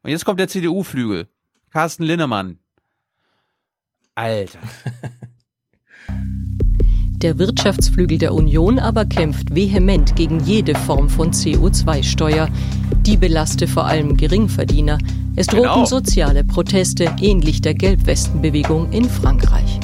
Und 0.03 0.11
jetzt 0.11 0.25
kommt 0.25 0.39
der 0.39 0.47
CDU-Flügel. 0.47 1.27
Carsten 1.69 2.03
Linnemann. 2.03 2.59
Alter. 4.15 4.59
Der 7.23 7.39
Wirtschaftsflügel 7.39 8.19
der 8.19 8.35
Union 8.35 8.77
aber 8.77 9.03
kämpft 9.05 9.55
vehement 9.55 10.15
gegen 10.15 10.39
jede 10.41 10.75
Form 10.75 11.09
von 11.09 11.31
CO2-Steuer. 11.31 12.47
Die 13.01 13.17
belaste 13.17 13.67
vor 13.67 13.85
allem 13.85 14.15
Geringverdiener. 14.17 14.99
Es 15.35 15.47
drohten 15.47 15.63
Genau. 15.63 15.85
soziale 15.85 16.43
Proteste, 16.43 17.09
ähnlich 17.19 17.61
der 17.61 17.73
Gelbwestenbewegung 17.73 18.91
in 18.91 19.05
Frankreich. 19.09 19.79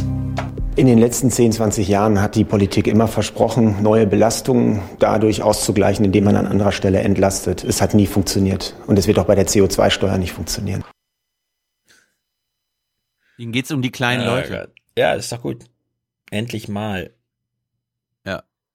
In 0.75 0.85
den 0.85 0.99
letzten 0.99 1.31
10, 1.31 1.53
20 1.53 1.87
Jahren 1.87 2.21
hat 2.21 2.35
die 2.35 2.43
Politik 2.43 2.85
immer 2.85 3.07
versprochen, 3.07 3.81
neue 3.81 4.05
Belastungen 4.05 4.81
dadurch 4.99 5.41
auszugleichen, 5.41 6.05
indem 6.05 6.25
man 6.25 6.35
an 6.35 6.45
anderer 6.45 6.71
Stelle 6.71 6.99
entlastet. 6.99 7.63
Es 7.63 7.81
hat 7.81 7.95
nie 7.95 8.05
funktioniert. 8.05 8.75
Und 8.85 8.99
es 8.99 9.07
wird 9.07 9.17
auch 9.17 9.25
bei 9.25 9.33
der 9.33 9.47
CO2-Steuer 9.47 10.19
nicht 10.19 10.33
funktionieren. 10.33 10.83
Ihnen 13.39 13.51
geht's 13.51 13.71
um 13.71 13.81
die 13.81 13.91
kleinen 13.91 14.23
Leute. 14.23 14.71
Ja, 14.95 15.13
ist 15.13 15.31
doch 15.31 15.41
gut. 15.41 15.63
Endlich 16.29 16.67
mal. 16.67 17.09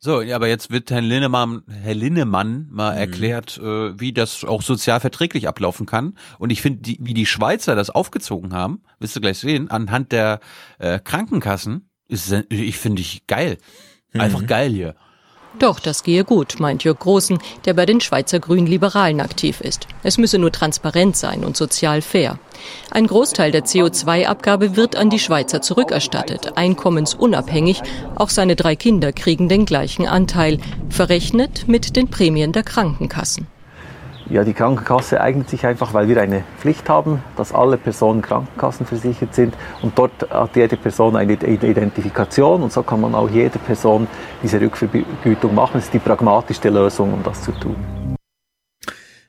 So, 0.01 0.23
ja, 0.23 0.37
aber 0.37 0.47
jetzt 0.47 0.71
wird 0.71 0.91
Herr 0.93 1.01
Linnemann, 1.01 1.63
Herr 1.69 1.95
Linnemann 1.95 2.69
mal 2.71 2.93
Mhm. 2.93 2.99
erklärt, 2.99 3.59
äh, 3.59 3.99
wie 3.99 4.13
das 4.13 4.45
auch 4.45 4.63
sozial 4.63 5.01
verträglich 5.01 5.49
ablaufen 5.49 5.87
kann. 5.87 6.17
Und 6.39 6.51
ich 6.51 6.63
finde, 6.63 6.83
die, 6.83 6.99
wie 7.01 7.15
die 7.15 7.27
Schweizer 7.27 7.75
das 7.75 7.91
aufgezogen 7.91 8.55
haben, 8.55 8.83
wirst 9.01 9.17
du 9.17 9.21
gleich 9.21 9.39
sehen, 9.39 9.71
anhand 9.71 10.13
der 10.13 10.39
äh, 10.79 11.01
Krankenkassen, 11.01 11.91
ist, 12.07 12.33
ich 12.49 12.79
finde 12.79 13.03
ich 13.03 13.27
geil. 13.27 13.59
Einfach 14.15 14.41
Mhm. 14.43 14.47
geil 14.47 14.71
hier. 14.73 14.95
Doch, 15.59 15.81
das 15.81 16.05
gehe 16.05 16.25
gut, 16.25 16.61
meint 16.61 16.85
Jörg 16.85 17.01
Großen, 17.01 17.39
der 17.65 17.75
bei 17.75 17.85
den 17.85 18.01
Schweizer 18.01 18.39
Grünen-Liberalen 18.39 19.21
aktiv 19.21 19.61
ist. 19.61 19.89
Es 20.05 20.17
müsse 20.17 20.39
nur 20.39 20.53
transparent 20.53 21.17
sein 21.17 21.45
und 21.45 21.57
sozial 21.57 22.01
fair. 22.01 22.39
Ein 22.93 23.09
Großteil 23.09 23.51
der 23.51 23.65
CO2-Abgabe 23.65 24.77
wird 24.77 24.95
an 24.95 25.11
die 25.11 25.19
Schweizer 25.19 25.61
zurückerstattet, 25.61 26.57
einkommensunabhängig. 26.57 27.83
Auch 28.15 28.31
seine 28.31 28.55
drei 28.55 28.77
Kinder 28.77 29.13
kriegen 29.13 29.49
den 29.49 29.67
gleichen 29.67 30.07
Anteil, 30.07 30.59
verrechnet 30.91 31.67
mit 31.67 31.97
den 31.97 32.09
Prämien 32.09 32.53
der 32.53 32.63
Krankenkassen. 32.63 33.49
Ja, 34.31 34.45
die 34.45 34.53
Krankenkasse 34.53 35.23
eignet 35.23 35.49
sich 35.49 35.65
einfach, 35.65 35.95
weil 35.95 36.07
wir 36.07 36.21
eine 36.21 36.45
Pflicht 36.59 36.91
haben, 36.91 37.23
dass 37.37 37.55
alle 37.55 37.79
Personen 37.79 38.21
krankenkassenversichert 38.21 39.35
sind. 39.35 39.55
Und 39.81 39.99
dort 39.99 40.29
hat 40.31 40.55
jede 40.55 40.77
Person 40.77 41.17
eine 41.17 41.33
Identifikation 41.33 42.63
und 42.63 42.71
so 42.71 42.83
kann 42.83 43.01
man 43.01 43.15
auch 43.15 43.31
jede 43.31 43.59
Person 43.59 44.07
diese 44.43 44.61
Rückvergütung 44.61 45.55
machen. 45.55 45.73
Das 45.75 45.85
ist 45.85 45.95
die 45.95 45.99
pragmatischste 45.99 46.69
Lösung, 46.69 47.15
um 47.15 47.23
das 47.23 47.43
zu 47.43 47.53
tun. 47.53 47.77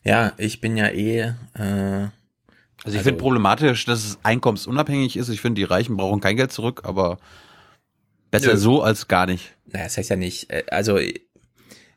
Ja, 0.03 0.33
ich 0.37 0.59
bin 0.59 0.75
ja 0.75 0.87
eh. 0.87 1.33
Äh, 1.53 2.07
Also 2.83 2.97
ich 2.97 3.01
finde 3.01 3.19
problematisch, 3.19 3.85
dass 3.85 4.03
es 4.03 4.19
einkommensunabhängig 4.23 5.15
ist. 5.15 5.29
Ich 5.29 5.39
finde, 5.39 5.61
die 5.61 5.65
Reichen 5.65 5.95
brauchen 5.95 6.19
kein 6.19 6.35
Geld 6.35 6.51
zurück, 6.51 6.81
aber 6.83 7.19
besser 8.31 8.51
Nö. 8.51 8.57
so 8.57 8.81
als 8.81 9.07
gar 9.07 9.27
nicht. 9.27 9.55
Naja, 9.65 9.85
das 9.85 9.97
heißt 9.97 10.09
ja 10.09 10.17
nicht, 10.17 10.49
äh, 10.49 10.63
also 10.71 10.97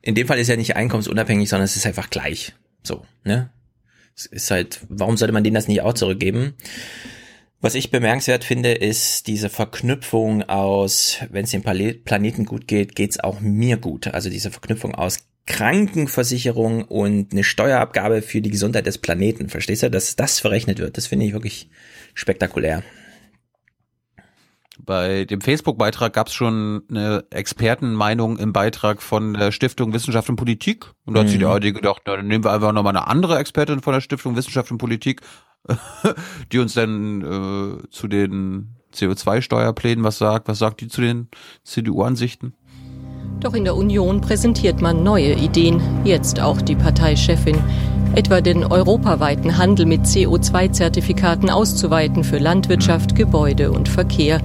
in 0.02 0.14
dem 0.14 0.28
Fall 0.28 0.38
ist 0.38 0.48
ja 0.48 0.56
nicht 0.56 0.76
einkommensunabhängig, 0.76 1.48
sondern 1.48 1.64
es 1.64 1.74
ist 1.74 1.86
einfach 1.86 2.08
gleich. 2.08 2.54
So, 2.82 3.04
ne? 3.24 3.50
Es 4.14 4.26
ist 4.26 4.50
halt, 4.50 4.80
warum 4.88 5.16
sollte 5.16 5.32
man 5.32 5.44
denen 5.44 5.54
das 5.54 5.68
nicht 5.68 5.80
auch 5.80 5.94
zurückgeben? 5.94 6.54
Was 7.60 7.74
ich 7.76 7.90
bemerkenswert 7.90 8.44
finde, 8.44 8.72
ist 8.72 9.28
diese 9.28 9.48
Verknüpfung 9.48 10.42
aus, 10.42 11.18
wenn 11.30 11.44
es 11.44 11.52
dem 11.52 11.62
Planeten 11.62 12.44
gut 12.44 12.66
geht, 12.66 12.96
geht's 12.96 13.20
auch 13.20 13.40
mir 13.40 13.76
gut. 13.76 14.08
Also 14.08 14.30
diese 14.30 14.50
Verknüpfung 14.50 14.94
aus 14.94 15.20
Krankenversicherung 15.46 16.84
und 16.84 17.32
eine 17.32 17.44
Steuerabgabe 17.44 18.22
für 18.22 18.40
die 18.40 18.50
Gesundheit 18.50 18.86
des 18.86 18.98
Planeten. 18.98 19.48
Verstehst 19.48 19.82
du, 19.82 19.90
dass 19.90 20.16
das 20.16 20.40
verrechnet 20.40 20.78
wird? 20.78 20.96
Das 20.96 21.06
finde 21.06 21.26
ich 21.26 21.32
wirklich 21.32 21.70
spektakulär. 22.14 22.82
Bei 24.84 25.24
dem 25.24 25.40
Facebook-Beitrag 25.40 26.12
gab 26.12 26.26
es 26.26 26.34
schon 26.34 26.82
eine 26.90 27.24
Expertenmeinung 27.30 28.36
im 28.38 28.52
Beitrag 28.52 29.00
von 29.00 29.34
der 29.34 29.52
Stiftung 29.52 29.92
Wissenschaft 29.92 30.28
und 30.28 30.36
Politik. 30.36 30.86
Und 31.04 31.14
da 31.14 31.20
hat 31.20 31.28
sich 31.28 31.38
die 31.38 31.44
Mhm. 31.44 31.50
ARD 31.52 31.72
gedacht, 31.72 32.02
na, 32.04 32.16
dann 32.16 32.26
nehmen 32.26 32.42
wir 32.42 32.52
einfach 32.52 32.72
nochmal 32.72 32.96
eine 32.96 33.06
andere 33.06 33.38
Expertin 33.38 33.80
von 33.80 33.92
der 33.92 34.00
Stiftung 34.00 34.34
Wissenschaft 34.34 34.72
und 34.72 34.78
Politik, 34.78 35.20
die 36.52 36.58
uns 36.58 36.74
dann 36.74 37.22
äh, 37.22 37.88
zu 37.90 38.08
den 38.08 38.74
CO2-Steuerplänen 38.92 40.04
was 40.04 40.18
sagt. 40.18 40.48
Was 40.48 40.58
sagt 40.58 40.80
die 40.80 40.88
zu 40.88 41.00
den 41.00 41.28
CDU-Ansichten? 41.62 42.54
Doch 43.38 43.54
in 43.54 43.64
der 43.64 43.76
Union 43.76 44.20
präsentiert 44.20 44.80
man 44.80 45.04
neue 45.04 45.34
Ideen, 45.34 45.80
jetzt 46.04 46.40
auch 46.40 46.60
die 46.60 46.76
Parteichefin. 46.76 47.56
Etwa 48.14 48.40
den 48.40 48.64
europaweiten 48.64 49.56
Handel 49.58 49.86
mit 49.86 50.02
CO2-Zertifikaten 50.02 51.50
auszuweiten 51.50 52.24
für 52.24 52.38
Landwirtschaft, 52.38 53.14
Gebäude 53.14 53.72
und 53.72 53.88
Verkehr. 53.88 54.40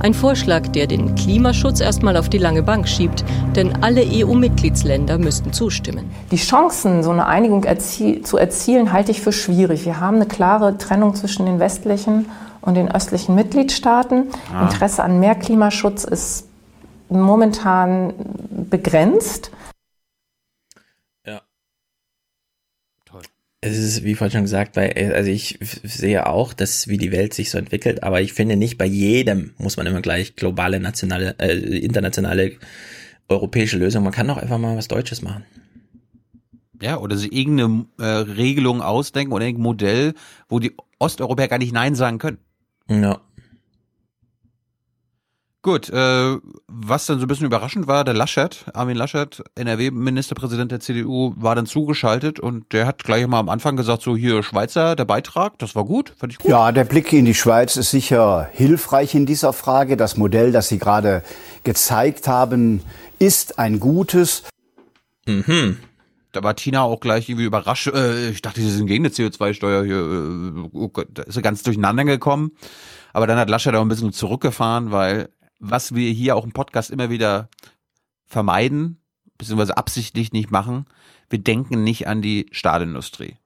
Ein 0.00 0.14
Vorschlag, 0.14 0.68
der 0.68 0.86
den 0.86 1.16
Klimaschutz 1.16 1.80
erstmal 1.80 2.16
auf 2.16 2.28
die 2.28 2.38
lange 2.38 2.62
Bank 2.62 2.86
schiebt, 2.86 3.24
denn 3.56 3.82
alle 3.82 4.02
EU-Mitgliedsländer 4.04 5.18
müssten 5.18 5.52
zustimmen. 5.52 6.08
Die 6.30 6.36
Chancen, 6.36 7.02
so 7.02 7.10
eine 7.10 7.26
Einigung 7.26 7.64
erzie 7.64 8.22
zu 8.22 8.36
erzielen, 8.38 8.92
halte 8.92 9.10
ich 9.10 9.20
für 9.20 9.32
schwierig. 9.32 9.84
Wir 9.84 9.98
haben 9.98 10.16
eine 10.16 10.26
klare 10.26 10.78
Trennung 10.78 11.16
zwischen 11.16 11.46
den 11.46 11.58
westlichen 11.58 12.26
und 12.60 12.74
den 12.74 12.94
östlichen 12.94 13.34
Mitgliedstaaten. 13.34 14.28
Ah. 14.54 14.62
Interesse 14.62 15.02
an 15.02 15.18
mehr 15.18 15.34
Klimaschutz 15.34 16.04
ist 16.04 16.46
momentan 17.08 18.12
begrenzt. 18.70 19.50
Es 23.60 23.76
ist, 23.76 24.04
wie 24.04 24.14
vorhin 24.14 24.32
schon 24.32 24.42
gesagt, 24.42 24.74
bei, 24.74 25.12
also 25.14 25.30
ich 25.30 25.58
sehe 25.82 26.26
auch, 26.26 26.52
dass 26.52 26.86
wie 26.86 26.96
die 26.96 27.10
Welt 27.10 27.34
sich 27.34 27.50
so 27.50 27.58
entwickelt, 27.58 28.04
aber 28.04 28.20
ich 28.20 28.32
finde 28.32 28.56
nicht 28.56 28.78
bei 28.78 28.86
jedem 28.86 29.52
muss 29.58 29.76
man 29.76 29.86
immer 29.86 30.00
gleich 30.00 30.36
globale, 30.36 30.78
nationale, 30.78 31.34
äh, 31.38 31.78
internationale, 31.78 32.52
europäische 33.28 33.76
Lösung. 33.76 34.04
Man 34.04 34.12
kann 34.12 34.28
doch 34.28 34.38
einfach 34.38 34.58
mal 34.58 34.76
was 34.76 34.88
Deutsches 34.88 35.22
machen. 35.22 35.44
Ja, 36.80 36.98
oder 36.98 37.16
sich 37.16 37.32
irgendeine 37.32 37.86
äh, 37.98 38.04
Regelung 38.04 38.80
ausdenken 38.80 39.32
oder 39.32 39.44
irgendein 39.44 39.64
Modell, 39.64 40.14
wo 40.48 40.60
die 40.60 40.76
Osteuropäer 40.98 41.48
gar 41.48 41.58
nicht 41.58 41.72
Nein 41.72 41.94
sagen 41.94 42.18
können. 42.18 42.38
Ja. 42.88 43.20
Gut, 45.68 45.90
äh, 45.90 46.38
was 46.66 47.04
dann 47.04 47.18
so 47.18 47.26
ein 47.26 47.28
bisschen 47.28 47.44
überraschend 47.44 47.86
war, 47.86 48.02
der 48.02 48.14
Laschet, 48.14 48.64
Armin 48.72 48.96
Laschet, 48.96 49.44
NRW-Ministerpräsident 49.54 50.72
der 50.72 50.80
CDU, 50.80 51.34
war 51.36 51.54
dann 51.54 51.66
zugeschaltet 51.66 52.40
und 52.40 52.72
der 52.72 52.86
hat 52.86 53.04
gleich 53.04 53.26
mal 53.26 53.38
am 53.38 53.50
Anfang 53.50 53.76
gesagt, 53.76 54.00
so 54.00 54.16
hier 54.16 54.42
Schweizer, 54.42 54.96
der 54.96 55.04
Beitrag, 55.04 55.58
das 55.58 55.76
war 55.76 55.84
gut, 55.84 56.14
fand 56.16 56.32
ich 56.32 56.38
gut. 56.38 56.50
Ja, 56.50 56.72
der 56.72 56.84
Blick 56.84 57.12
in 57.12 57.26
die 57.26 57.34
Schweiz 57.34 57.76
ist 57.76 57.90
sicher 57.90 58.48
hilfreich 58.50 59.14
in 59.14 59.26
dieser 59.26 59.52
Frage. 59.52 59.98
Das 59.98 60.16
Modell, 60.16 60.52
das 60.52 60.68
Sie 60.68 60.78
gerade 60.78 61.22
gezeigt 61.64 62.28
haben, 62.28 62.80
ist 63.18 63.58
ein 63.58 63.78
gutes. 63.78 64.44
Mhm. 65.26 65.76
Da 66.32 66.42
war 66.42 66.56
Tina 66.56 66.80
auch 66.80 67.00
gleich 67.00 67.28
irgendwie 67.28 67.44
überrascht. 67.44 67.88
Äh, 67.88 68.30
ich 68.30 68.40
dachte, 68.40 68.62
sie 68.62 68.70
sind 68.70 68.86
gegen 68.86 69.04
eine 69.04 69.12
CO2-Steuer 69.12 69.84
hier. 69.84 69.98
Äh, 69.98 70.68
oh 70.72 70.88
Gott, 70.88 71.08
da 71.12 71.24
ist 71.24 71.34
sie 71.34 71.42
ganz 71.42 71.62
durcheinander 71.62 72.04
gekommen. 72.04 72.52
Aber 73.12 73.26
dann 73.26 73.38
hat 73.38 73.50
Laschet 73.50 73.74
auch 73.74 73.82
ein 73.82 73.88
bisschen 73.88 74.14
zurückgefahren, 74.14 74.92
weil 74.92 75.28
was 75.58 75.94
wir 75.94 76.10
hier 76.10 76.36
auch 76.36 76.44
im 76.44 76.52
Podcast 76.52 76.90
immer 76.90 77.10
wieder 77.10 77.48
vermeiden, 78.26 79.00
beziehungsweise 79.36 79.76
absichtlich 79.76 80.32
nicht 80.32 80.50
machen, 80.50 80.86
wir 81.30 81.38
denken 81.38 81.84
nicht 81.84 82.06
an 82.08 82.22
die 82.22 82.46
Stahlindustrie. 82.52 83.36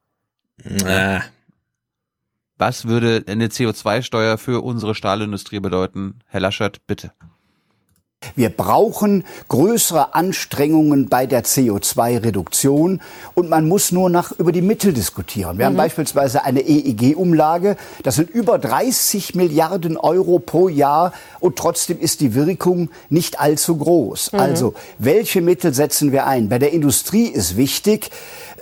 Ah. 0.84 1.22
Was 2.56 2.86
würde 2.86 3.24
eine 3.26 3.48
CO2-Steuer 3.48 4.38
für 4.38 4.62
unsere 4.62 4.94
Stahlindustrie 4.94 5.60
bedeuten? 5.60 6.20
Herr 6.26 6.40
Laschet, 6.40 6.86
bitte. 6.86 7.12
Wir 8.36 8.50
brauchen 8.50 9.24
größere 9.48 10.14
Anstrengungen 10.14 11.08
bei 11.08 11.26
der 11.26 11.44
CO2-Reduktion 11.44 13.00
und 13.34 13.48
man 13.48 13.68
muss 13.68 13.92
nur 13.92 14.10
nach 14.10 14.32
über 14.32 14.52
die 14.52 14.62
Mittel 14.62 14.92
diskutieren. 14.92 15.58
Wir 15.58 15.66
haben 15.66 15.76
beispielsweise 15.76 16.44
eine 16.44 16.60
EEG-Umlage, 16.60 17.76
das 18.02 18.16
sind 18.16 18.30
über 18.30 18.58
30 18.58 19.34
Milliarden 19.34 19.96
Euro 19.96 20.38
pro 20.38 20.68
Jahr 20.68 21.12
und 21.40 21.56
trotzdem 21.56 21.98
ist 21.98 22.20
die 22.20 22.34
Wirkung 22.34 22.90
nicht 23.10 23.40
allzu 23.40 23.76
groß. 23.76 24.32
Mhm. 24.32 24.38
Also, 24.38 24.74
welche 24.98 25.40
Mittel 25.40 25.74
setzen 25.74 26.12
wir 26.12 26.26
ein? 26.26 26.48
Bei 26.48 26.58
der 26.58 26.72
Industrie 26.72 27.26
ist 27.26 27.56
wichtig, 27.56 28.10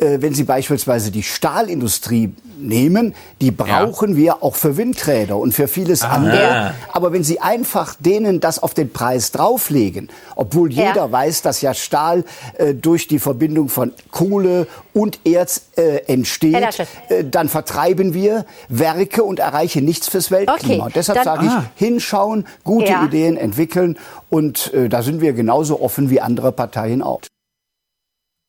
äh, 0.01 0.19
wenn 0.21 0.35
Sie 0.35 0.45
beispielsweise 0.45 1.11
die 1.11 1.23
Stahlindustrie 1.23 2.33
nehmen, 2.61 3.15
die 3.41 3.51
brauchen 3.51 4.17
wir 4.17 4.43
auch 4.43 4.55
für 4.57 4.77
Windräder 4.77 5.37
und 5.37 5.53
für 5.53 5.69
vieles 5.69 6.03
Ah. 6.03 6.09
andere. 6.11 6.43
Ja. 6.43 6.75
Aber 6.93 7.13
wenn 7.13 7.25
Sie 7.25 7.41
einfach 7.41 7.95
denen 7.99 8.41
das 8.41 8.63
auf 8.63 8.75
den 8.75 8.93
Preis 8.93 9.33
drauflegen, 9.33 10.09
obwohl 10.37 10.73
Ja. 10.73 10.89
jeder 10.89 11.11
weiß, 11.13 11.43
dass 11.43 11.61
ja 11.61 11.75
Stahl 11.75 12.25
äh, 12.59 12.75
durch 12.75 13.09
die 13.09 13.19
Verbindung 13.19 13.69
von 13.69 13.93
Kohle 14.11 14.67
und 14.93 15.21
Erz 15.25 15.63
äh, 15.77 15.99
entsteht, 16.07 16.81
äh, 17.09 17.25
dann 17.25 17.49
vertreiben 17.49 18.15
wir 18.15 18.45
Werke 18.69 19.25
und 19.25 19.39
erreichen 19.39 19.85
nichts 19.85 20.09
fürs 20.09 20.31
Weltklima. 20.31 20.85
Okay, 20.85 20.93
deshalb 20.95 21.25
sage 21.25 21.47
ich, 21.47 21.53
Ah. 21.53 21.65
hinschauen, 21.77 22.47
gute 22.65 22.91
Ja. 22.91 23.05
Ideen 23.05 23.37
entwickeln 23.37 23.99
und 24.29 24.73
äh, 24.75 24.89
da 24.89 25.03
sind 25.03 25.21
wir 25.21 25.33
genauso 25.33 25.81
offen 25.81 26.11
wie 26.11 26.21
andere 26.21 26.53
Parteien 26.53 27.03
auch. 27.03 27.21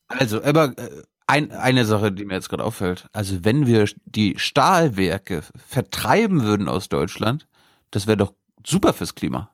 Also, 0.08 0.42
aber 0.42 0.72
äh, 0.76 0.88
ein, 1.26 1.50
eine 1.52 1.84
Sache, 1.84 2.12
die 2.12 2.24
mir 2.24 2.34
jetzt 2.34 2.48
gerade 2.48 2.64
auffällt. 2.64 3.06
Also, 3.12 3.44
wenn 3.44 3.66
wir 3.66 3.88
die 4.04 4.34
Stahlwerke 4.36 5.42
vertreiben 5.66 6.42
würden 6.42 6.68
aus 6.68 6.88
Deutschland, 6.88 7.46
das 7.90 8.06
wäre 8.06 8.16
doch 8.16 8.34
super 8.64 8.92
fürs 8.92 9.14
Klima. 9.14 9.50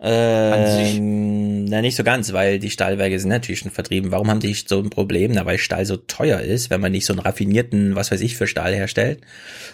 Ähm, 0.00 1.64
na, 1.64 1.80
nicht 1.80 1.96
so 1.96 2.04
ganz, 2.04 2.32
weil 2.32 2.58
die 2.58 2.70
Stahlwerke 2.70 3.18
sind 3.18 3.30
natürlich 3.30 3.60
schon 3.60 3.70
vertrieben. 3.70 4.10
Warum 4.10 4.30
haben 4.30 4.40
die 4.40 4.54
so 4.54 4.78
ein 4.78 4.90
Problem? 4.90 5.32
Na, 5.32 5.46
weil 5.46 5.58
Stahl 5.58 5.86
so 5.86 5.96
teuer 5.96 6.40
ist, 6.40 6.70
wenn 6.70 6.80
man 6.80 6.92
nicht 6.92 7.06
so 7.06 7.12
einen 7.12 7.20
raffinierten, 7.20 7.96
was 7.96 8.10
weiß 8.10 8.20
ich, 8.20 8.36
für 8.36 8.46
Stahl 8.46 8.74
herstellt. 8.74 9.22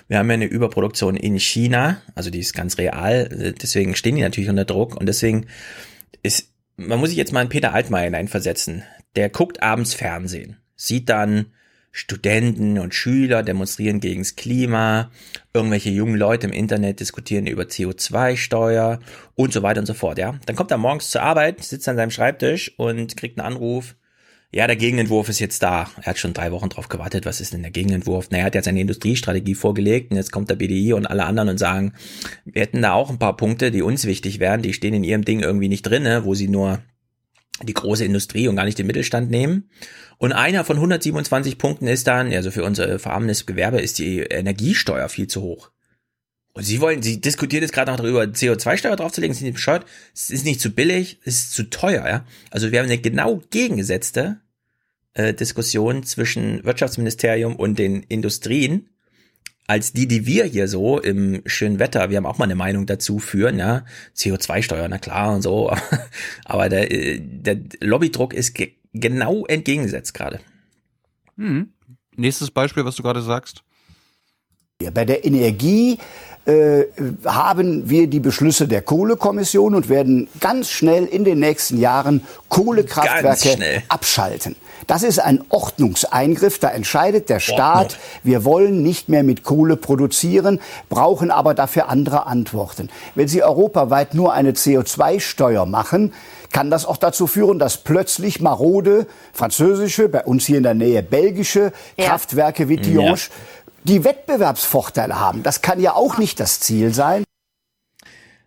Wir 0.06 0.18
haben 0.18 0.28
ja 0.28 0.34
eine 0.34 0.46
Überproduktion 0.46 1.16
in 1.16 1.38
China, 1.38 2.00
also 2.14 2.30
die 2.30 2.40
ist 2.40 2.54
ganz 2.54 2.78
real, 2.78 3.54
deswegen 3.60 3.94
stehen 3.94 4.16
die 4.16 4.22
natürlich 4.22 4.50
unter 4.50 4.64
Druck 4.64 4.96
und 4.96 5.06
deswegen 5.06 5.46
ist, 6.22 6.52
man 6.76 6.98
muss 6.98 7.10
sich 7.10 7.18
jetzt 7.18 7.32
mal 7.32 7.42
in 7.42 7.48
Peter 7.48 7.74
Altmaier 7.74 8.04
hineinversetzen. 8.04 8.82
Der 9.16 9.28
guckt 9.28 9.62
abends 9.62 9.94
Fernsehen, 9.94 10.56
sieht 10.78 11.10
dann 11.10 11.46
Studenten 11.90 12.78
und 12.78 12.94
Schüler 12.94 13.42
demonstrieren 13.42 14.00
gegens 14.00 14.36
Klima, 14.36 15.10
irgendwelche 15.52 15.90
jungen 15.90 16.16
Leute 16.16 16.46
im 16.46 16.52
Internet 16.52 17.00
diskutieren 17.00 17.46
über 17.46 17.64
CO2-Steuer 17.64 19.00
und 19.34 19.52
so 19.52 19.62
weiter 19.62 19.80
und 19.80 19.86
so 19.86 19.94
fort, 19.94 20.18
ja. 20.18 20.38
Dann 20.46 20.56
kommt 20.56 20.70
er 20.70 20.78
morgens 20.78 21.10
zur 21.10 21.22
Arbeit, 21.22 21.62
sitzt 21.62 21.88
an 21.88 21.96
seinem 21.96 22.10
Schreibtisch 22.10 22.72
und 22.78 23.16
kriegt 23.16 23.38
einen 23.38 23.46
Anruf. 23.46 23.96
Ja, 24.50 24.66
der 24.66 24.76
Gegenentwurf 24.76 25.28
ist 25.28 25.40
jetzt 25.40 25.62
da. 25.62 25.90
Er 26.00 26.06
hat 26.06 26.18
schon 26.18 26.32
drei 26.32 26.52
Wochen 26.52 26.70
drauf 26.70 26.88
gewartet. 26.88 27.26
Was 27.26 27.42
ist 27.42 27.52
denn 27.52 27.60
der 27.60 27.70
Gegenentwurf? 27.70 28.30
Naja, 28.30 28.44
er 28.44 28.46
hat 28.46 28.54
jetzt 28.54 28.68
eine 28.68 28.80
Industriestrategie 28.80 29.54
vorgelegt 29.54 30.10
und 30.10 30.16
jetzt 30.16 30.32
kommt 30.32 30.48
der 30.48 30.56
BDI 30.56 30.94
und 30.94 31.04
alle 31.04 31.26
anderen 31.26 31.50
und 31.50 31.58
sagen, 31.58 31.92
wir 32.46 32.62
hätten 32.62 32.80
da 32.80 32.94
auch 32.94 33.10
ein 33.10 33.18
paar 33.18 33.36
Punkte, 33.36 33.70
die 33.70 33.82
uns 33.82 34.06
wichtig 34.06 34.40
wären. 34.40 34.62
Die 34.62 34.72
stehen 34.72 34.94
in 34.94 35.04
ihrem 35.04 35.24
Ding 35.24 35.40
irgendwie 35.40 35.68
nicht 35.68 35.82
drinne, 35.82 36.24
wo 36.24 36.34
sie 36.34 36.48
nur 36.48 36.80
die 37.62 37.74
große 37.74 38.04
Industrie 38.04 38.48
und 38.48 38.56
gar 38.56 38.64
nicht 38.64 38.78
den 38.78 38.86
Mittelstand 38.86 39.30
nehmen. 39.30 39.68
Und 40.18 40.32
einer 40.32 40.64
von 40.64 40.76
127 40.76 41.58
Punkten 41.58 41.86
ist 41.86 42.06
dann, 42.06 42.32
also 42.32 42.50
für 42.50 42.64
unser 42.64 42.98
verarmendes 42.98 43.46
Gewerbe 43.46 43.80
ist 43.80 43.98
die 43.98 44.20
Energiesteuer 44.20 45.08
viel 45.08 45.28
zu 45.28 45.42
hoch. 45.42 45.70
Und 46.54 46.64
sie 46.64 46.80
wollen, 46.80 47.02
sie 47.02 47.20
diskutiert 47.20 47.62
jetzt 47.62 47.72
gerade 47.72 47.92
noch 47.92 47.98
darüber, 47.98 48.22
CO2-Steuer 48.22 48.96
draufzulegen, 48.96 49.34
sind 49.34 49.46
die 49.46 49.52
bescheuert? 49.52 49.86
Es 50.12 50.30
ist 50.30 50.44
nicht 50.44 50.60
zu 50.60 50.70
billig, 50.70 51.18
es 51.24 51.38
ist 51.44 51.52
zu 51.52 51.70
teuer, 51.70 52.04
ja. 52.08 52.26
Also 52.50 52.72
wir 52.72 52.80
haben 52.80 52.86
eine 52.86 52.98
genau 52.98 53.42
gegengesetzte 53.50 54.40
äh, 55.14 55.34
Diskussion 55.34 56.02
zwischen 56.02 56.64
Wirtschaftsministerium 56.64 57.54
und 57.54 57.78
den 57.78 58.02
Industrien, 58.02 58.88
als 59.68 59.92
die, 59.92 60.08
die 60.08 60.26
wir 60.26 60.44
hier 60.46 60.66
so 60.66 60.98
im 60.98 61.42
schönen 61.44 61.78
Wetter, 61.78 62.08
wir 62.08 62.16
haben 62.16 62.26
auch 62.26 62.38
mal 62.38 62.46
eine 62.46 62.54
Meinung 62.54 62.86
dazu 62.86 63.18
führen, 63.18 63.58
ja, 63.58 63.84
CO2-Steuer, 64.16 64.88
na 64.88 64.98
klar 64.98 65.34
und 65.34 65.42
so, 65.42 65.70
aber 66.46 66.70
der, 66.70 66.90
äh, 66.90 67.20
der 67.20 67.58
Lobbydruck 67.80 68.34
ist 68.34 68.54
ge 68.54 68.72
genau 68.94 69.44
entgegengesetzt 69.44 70.14
gerade. 70.14 70.40
Hm. 71.36 71.70
Nächstes 72.16 72.50
Beispiel, 72.50 72.86
was 72.86 72.96
du 72.96 73.02
gerade 73.02 73.20
sagst. 73.20 73.62
Ja, 74.80 74.90
bei 74.90 75.04
der 75.04 75.24
Energie 75.26 75.98
äh, 76.46 76.84
haben 77.26 77.90
wir 77.90 78.06
die 78.06 78.20
Beschlüsse 78.20 78.66
der 78.66 78.80
Kohlekommission 78.80 79.74
und 79.74 79.90
werden 79.90 80.28
ganz 80.40 80.70
schnell 80.70 81.04
in 81.04 81.24
den 81.24 81.40
nächsten 81.40 81.78
Jahren 81.78 82.22
Kohlekraftwerke 82.48 83.82
abschalten. 83.88 84.56
Das 84.86 85.02
ist 85.02 85.18
ein 85.18 85.42
Ordnungseingriff. 85.48 86.58
Da 86.58 86.70
entscheidet 86.70 87.28
der 87.28 87.40
Staat, 87.40 87.98
wir 88.22 88.44
wollen 88.44 88.82
nicht 88.82 89.08
mehr 89.08 89.22
mit 89.22 89.42
Kohle 89.42 89.76
produzieren, 89.76 90.60
brauchen 90.88 91.30
aber 91.30 91.54
dafür 91.54 91.88
andere 91.88 92.26
Antworten. 92.26 92.88
Wenn 93.14 93.28
Sie 93.28 93.42
europaweit 93.42 94.14
nur 94.14 94.32
eine 94.32 94.52
CO2-Steuer 94.52 95.66
machen, 95.66 96.12
kann 96.52 96.70
das 96.70 96.86
auch 96.86 96.96
dazu 96.96 97.26
führen, 97.26 97.58
dass 97.58 97.78
plötzlich 97.78 98.40
marode 98.40 99.06
französische, 99.32 100.08
bei 100.08 100.24
uns 100.24 100.46
hier 100.46 100.56
in 100.56 100.62
der 100.62 100.74
Nähe 100.74 101.02
belgische 101.02 101.72
ja. 101.96 102.06
Kraftwerke 102.06 102.68
wie 102.68 102.80
ja. 102.80 103.14
die 103.84 104.04
Wettbewerbsvorteile 104.04 105.20
haben. 105.20 105.42
Das 105.42 105.62
kann 105.62 105.80
ja 105.80 105.94
auch 105.94 106.18
nicht 106.18 106.40
das 106.40 106.60
Ziel 106.60 106.94
sein. 106.94 107.24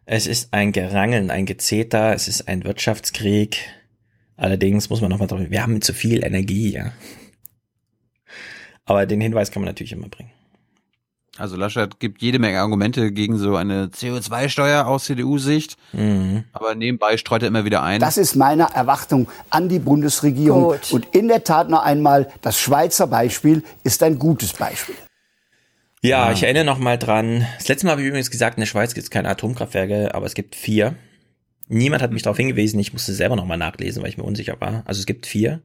Es 0.05 0.27
ist 0.27 0.53
ein 0.53 0.71
Gerangeln, 0.71 1.31
ein 1.31 1.45
Gezeter, 1.45 2.13
es 2.13 2.27
ist 2.27 2.47
ein 2.47 2.63
Wirtschaftskrieg. 2.63 3.59
Allerdings 4.41 4.89
muss 4.89 5.01
man 5.01 5.11
nochmal 5.11 5.27
drauf, 5.27 5.39
wir 5.39 5.61
haben 5.61 5.83
zu 5.83 5.93
viel 5.93 6.23
Energie, 6.23 6.71
ja. 6.71 6.93
Aber 8.85 9.05
den 9.05 9.21
Hinweis 9.21 9.51
kann 9.51 9.61
man 9.61 9.67
natürlich 9.67 9.91
immer 9.91 10.09
bringen. 10.09 10.31
Also 11.37 11.55
Laschet 11.55 11.99
gibt 11.99 12.23
jede 12.23 12.39
Menge 12.39 12.59
Argumente 12.59 13.11
gegen 13.11 13.37
so 13.37 13.55
eine 13.55 13.89
CO2-Steuer 13.89 14.87
aus 14.87 15.03
CDU-Sicht, 15.05 15.77
mhm. 15.93 16.45
aber 16.53 16.73
nebenbei 16.73 17.17
streut 17.17 17.43
er 17.43 17.49
immer 17.49 17.65
wieder 17.65 17.83
ein. 17.83 17.99
Das 17.99 18.17
ist 18.17 18.35
meine 18.35 18.63
Erwartung 18.73 19.29
an 19.51 19.69
die 19.69 19.77
Bundesregierung. 19.77 20.63
Gut. 20.63 20.91
Und 20.91 21.15
in 21.15 21.27
der 21.27 21.43
Tat 21.43 21.69
noch 21.69 21.83
einmal, 21.83 22.27
das 22.41 22.59
Schweizer 22.59 23.05
Beispiel 23.05 23.61
ist 23.83 24.01
ein 24.01 24.17
gutes 24.17 24.53
Beispiel. 24.53 24.95
Ja, 26.01 26.25
ja. 26.25 26.31
ich 26.31 26.41
erinnere 26.41 26.65
noch 26.65 26.79
mal 26.79 26.97
dran. 26.97 27.45
Das 27.59 27.67
letzte 27.67 27.85
Mal 27.85 27.91
habe 27.91 28.01
ich 28.01 28.07
übrigens 28.07 28.31
gesagt, 28.31 28.57
in 28.57 28.61
der 28.61 28.67
Schweiz 28.67 28.95
gibt 28.95 29.03
es 29.03 29.11
keine 29.11 29.29
Atomkraftwerke, 29.29 30.15
aber 30.15 30.25
es 30.25 30.33
gibt 30.33 30.55
vier. 30.55 30.95
Niemand 31.74 32.03
hat 32.03 32.11
mich 32.11 32.24
darauf 32.24 32.38
hingewiesen. 32.38 32.80
Ich 32.82 32.91
musste 32.91 33.14
selber 33.14 33.38
noch 33.38 33.45
mal 33.45 33.56
nachlesen, 33.56 34.03
weil 34.03 34.09
ich 34.09 34.17
mir 34.17 34.25
unsicher 34.25 34.59
war. 34.59 34.83
Also 34.85 35.00
es 35.00 35.06
gibt 35.06 35.25
vier. 35.25 35.61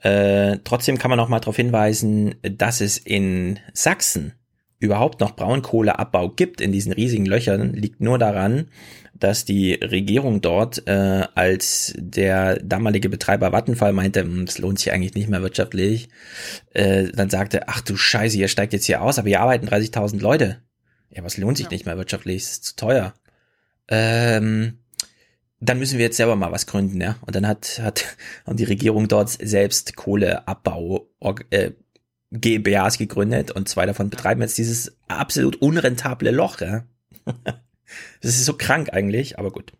Äh, 0.00 0.58
trotzdem 0.64 0.98
kann 0.98 1.10
man 1.10 1.16
noch 1.16 1.28
mal 1.28 1.38
darauf 1.38 1.54
hinweisen, 1.54 2.34
dass 2.42 2.80
es 2.80 2.98
in 2.98 3.60
Sachsen 3.72 4.32
überhaupt 4.80 5.20
noch 5.20 5.36
Braunkohleabbau 5.36 6.30
gibt 6.30 6.60
in 6.60 6.72
diesen 6.72 6.92
riesigen 6.92 7.24
Löchern, 7.24 7.72
liegt 7.72 8.00
nur 8.00 8.18
daran, 8.18 8.68
dass 9.14 9.44
die 9.44 9.74
Regierung 9.74 10.40
dort, 10.40 10.86
äh, 10.88 11.26
als 11.36 11.94
der 11.96 12.56
damalige 12.56 13.08
Betreiber 13.08 13.52
Vattenfall 13.52 13.92
meinte, 13.92 14.20
es 14.20 14.56
hm, 14.56 14.62
lohnt 14.62 14.80
sich 14.80 14.92
eigentlich 14.92 15.14
nicht 15.14 15.28
mehr 15.28 15.42
wirtschaftlich, 15.42 16.08
äh, 16.74 17.12
dann 17.12 17.30
sagte, 17.30 17.68
ach 17.68 17.80
du 17.80 17.96
Scheiße, 17.96 18.38
ihr 18.38 18.48
steigt 18.48 18.72
jetzt 18.72 18.86
hier 18.86 19.02
aus, 19.02 19.20
aber 19.20 19.28
hier 19.28 19.40
arbeiten 19.40 19.68
30.000 19.68 20.20
Leute. 20.20 20.62
Ja, 21.10 21.22
was 21.22 21.36
lohnt 21.36 21.56
sich 21.56 21.66
ja. 21.66 21.72
nicht 21.72 21.86
mehr 21.86 21.96
wirtschaftlich? 21.96 22.42
Es 22.42 22.50
ist 22.50 22.64
zu 22.64 22.76
teuer. 22.76 23.14
Ähm, 23.88 24.78
dann 25.60 25.78
müssen 25.78 25.98
wir 25.98 26.06
jetzt 26.06 26.16
selber 26.16 26.36
mal 26.36 26.52
was 26.52 26.66
gründen, 26.66 27.00
ja. 27.00 27.16
Und 27.22 27.34
dann 27.34 27.46
hat, 27.46 27.80
hat 27.82 28.16
haben 28.46 28.56
die 28.56 28.64
Regierung 28.64 29.08
dort 29.08 29.30
selbst 29.30 29.96
Kohleabbau 29.96 31.08
äh, 31.50 31.72
GmbHs 32.30 32.98
gegründet 32.98 33.50
und 33.50 33.68
zwei 33.68 33.86
davon 33.86 34.10
betreiben 34.10 34.42
jetzt 34.42 34.58
dieses 34.58 34.96
absolut 35.08 35.56
unrentable 35.56 36.30
Loch, 36.30 36.60
ja. 36.60 36.84
Das 38.20 38.36
ist 38.36 38.44
so 38.44 38.52
krank 38.52 38.92
eigentlich, 38.92 39.38
aber 39.38 39.50
gut. 39.50 39.72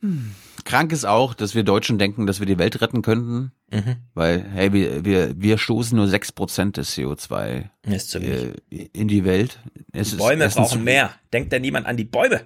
Hm. 0.00 0.34
Krank 0.64 0.92
ist 0.92 1.06
auch, 1.06 1.32
dass 1.32 1.54
wir 1.54 1.62
Deutschen 1.62 1.96
denken, 1.96 2.26
dass 2.26 2.40
wir 2.40 2.46
die 2.46 2.58
Welt 2.58 2.80
retten 2.82 3.00
könnten. 3.00 3.52
Mhm. 3.70 3.96
Weil, 4.14 4.44
hey, 4.52 4.72
wir, 4.72 5.04
wir, 5.04 5.40
wir 5.40 5.58
stoßen 5.58 5.96
nur 5.96 6.08
sechs 6.08 6.32
Prozent 6.32 6.76
des 6.76 6.94
CO2 6.96 7.70
ist 7.86 8.10
zu 8.10 8.18
äh, 8.18 8.52
in 8.68 9.08
die 9.08 9.24
Welt. 9.24 9.60
Es 9.92 10.10
die 10.10 10.16
Bäume 10.16 10.44
ist, 10.44 10.56
brauchen 10.56 10.84
mehr. 10.84 11.14
Denkt 11.32 11.52
da 11.52 11.58
niemand 11.58 11.86
an 11.86 11.96
die 11.96 12.04
Bäume? 12.04 12.42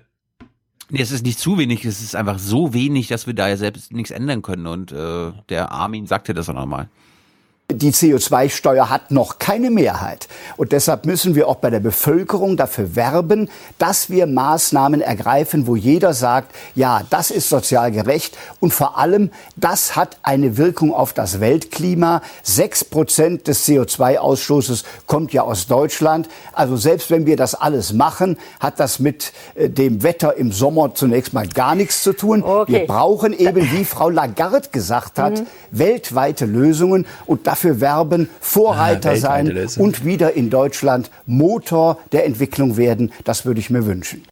Nee, 0.91 1.01
es 1.01 1.13
ist 1.13 1.25
nicht 1.25 1.39
zu 1.39 1.57
wenig, 1.57 1.85
es 1.85 2.03
ist 2.03 2.17
einfach 2.17 2.39
so 2.39 2.75
wenig, 2.75 3.09
dass 3.09 3.27
wir 3.27 3.35
da 3.35 3.49
ja 3.49 3.57
selbst 3.57 3.93
nichts 3.93 4.11
ändern 4.11 4.43
können. 4.43 4.67
Und 4.67 4.93
äh, 4.93 5.33
der 5.49 5.71
Armin 5.71 6.07
sagte 6.07 6.35
das 6.35 6.49
auch 6.49 6.55
nochmal. 6.55 6.89
Die 7.73 7.93
CO2-Steuer 7.93 8.91
hat 8.91 9.13
noch 9.13 9.39
keine 9.39 9.71
Mehrheit. 9.71 10.27
Und 10.57 10.73
deshalb 10.73 11.07
müssen 11.07 11.35
wir 11.35 11.47
auch 11.47 11.57
bei 11.57 11.71
der 11.71 11.81
Bevölkerung 11.81 12.57
dafür 12.57 12.97
werben, 12.97 13.49
dass 13.79 14.11
wir 14.11 14.27
Maßnahmen 14.27 15.01
ergreifen, 15.01 15.67
wo 15.67 15.77
jeder 15.77 16.13
sagt, 16.13 16.55
ja, 16.75 17.03
das 17.11 17.31
ist 17.31 17.49
sozial 17.49 17.93
gerecht. 17.93 18.37
Und 18.59 18.73
vor 18.73 18.99
allem, 18.99 19.31
das 19.57 19.95
hat 19.95 20.17
eine 20.23 20.57
Wirkung 20.57 20.93
auf 20.93 21.13
das 21.13 21.39
Weltklima. 21.39 22.23
Sechs 22.43 22.85
Prozent 22.85 23.47
des 23.47 23.69
CO2-Ausstoßes 23.69 24.85
kommt 25.07 25.33
ja 25.33 25.43
aus 25.43 25.69
Deutschland. 25.69 26.29
Also 26.53 26.77
selbst 26.77 27.11
wenn 27.11 27.25
wir 27.27 27.37
das 27.37 27.55
alles 27.55 27.93
machen, 27.93 28.37
hat 28.59 28.81
das 28.81 28.99
mit 28.99 29.33
äh, 29.55 29.69
dem 29.69 30.03
Wetter 30.03 30.37
im 30.37 30.51
Sommer 30.51 30.95
zunächst 30.95 31.33
mal 31.33 31.47
gar 31.47 31.77
nichts 31.77 32.03
zu 32.03 32.15
tun. 32.15 32.43
Okay. 32.43 32.73
Wir 32.73 32.87
brauchen 32.87 33.33
eben, 33.33 33.71
wie 33.71 33.85
Frau 33.85 34.11
Lagarde 34.11 34.69
gesagt 34.73 35.19
hat, 35.19 35.39
mhm. 35.39 35.47
weltweite 35.71 36.47
Lösungen. 36.47 37.07
Und 37.27 37.47
dafür 37.47 37.60
dafür 37.61 37.81
werben, 37.81 38.31
Vorreiter 38.41 39.11
ah, 39.11 39.17
sein 39.17 39.69
und 39.77 40.05
wieder 40.05 40.33
in 40.33 40.49
Deutschland 40.49 41.11
Motor 41.27 41.99
der 42.13 42.25
Entwicklung 42.25 42.77
werden. 42.77 43.13
Das 43.25 43.45
würde 43.45 43.61
ich 43.61 43.69
mir 43.69 43.85
wünschen. 43.85 44.27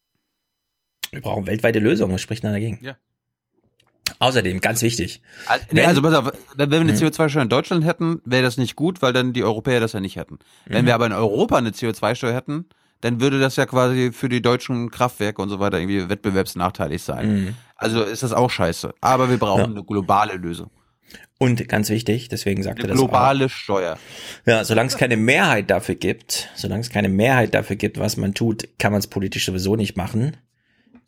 Wir 1.11 1.21
brauchen 1.21 1.47
weltweite 1.47 1.79
Lösungen. 1.79 2.15
Was 2.15 2.23
spricht 2.23 2.45
da 2.45 2.51
dagegen? 2.51 2.79
Ja. 2.83 2.97
Außerdem, 4.19 4.61
ganz 4.61 4.83
wichtig. 4.83 5.21
Also, 5.47 5.65
wenn, 5.71 5.87
also 5.87 6.03
pass 6.03 6.15
auf, 6.15 6.33
wenn 6.57 6.71
wir 6.71 6.81
eine 6.81 6.99
hm. 6.99 6.99
CO2-Steuer 6.99 7.43
in 7.43 7.49
Deutschland 7.51 7.85
hätten, 7.85 8.21
wäre 8.25 8.43
das 8.43 8.57
nicht 8.57 8.75
gut, 8.75 9.03
weil 9.03 9.13
dann 9.13 9.33
die 9.33 9.45
Europäer 9.45 9.81
das 9.81 9.93
ja 9.93 10.01
nicht 10.01 10.17
hätten. 10.17 10.39
Wenn 10.65 10.83
mhm. 10.83 10.87
wir 10.87 10.95
aber 10.95 11.07
in 11.07 11.13
Europa 11.13 11.57
eine 11.57 11.71
CO2-Steuer 11.71 12.35
hätten, 12.35 12.65
dann 13.01 13.21
würde 13.21 13.39
das 13.39 13.57
ja 13.57 13.67
quasi 13.67 14.11
für 14.13 14.29
die 14.29 14.43
deutschen 14.43 14.91
Kraftwerke 14.91 15.41
und 15.41 15.51
so 15.51 15.61
weiter 15.61 15.79
irgendwie 15.79 16.09
wettbewerbsnachteilig 16.09 17.03
sein. 17.03 17.33
Mhm. 17.33 17.55
Also 17.77 18.03
ist 18.03 18.23
das 18.23 18.33
auch 18.33 18.51
scheiße. 18.51 18.93
Aber 19.01 19.31
wir 19.31 19.39
brauchen 19.39 19.61
ja. 19.61 19.67
eine 19.67 19.85
globale 19.85 20.35
Lösung. 20.35 20.71
Und 21.39 21.69
ganz 21.69 21.89
wichtig, 21.89 22.29
deswegen 22.29 22.63
sagte 22.63 22.83
Eine 22.83 22.89
das 22.89 22.99
globale 22.99 23.47
auch, 23.47 23.51
Steuer. 23.51 23.99
Ja, 24.45 24.65
solange 24.65 24.89
es 24.89 24.97
keine 24.97 25.17
Mehrheit 25.17 25.71
dafür 25.71 25.95
gibt, 25.95 26.49
solange 26.57 26.81
es 26.81 26.91
keine 26.91 27.09
Mehrheit 27.09 27.55
dafür 27.55 27.77
gibt, 27.77 27.99
was 27.99 28.17
man 28.17 28.35
tut, 28.35 28.69
kann 28.79 28.93
man 28.93 28.99
es 28.99 29.07
politisch 29.07 29.47
sowieso 29.47 29.77
nicht 29.77 29.97
machen. 29.97 30.37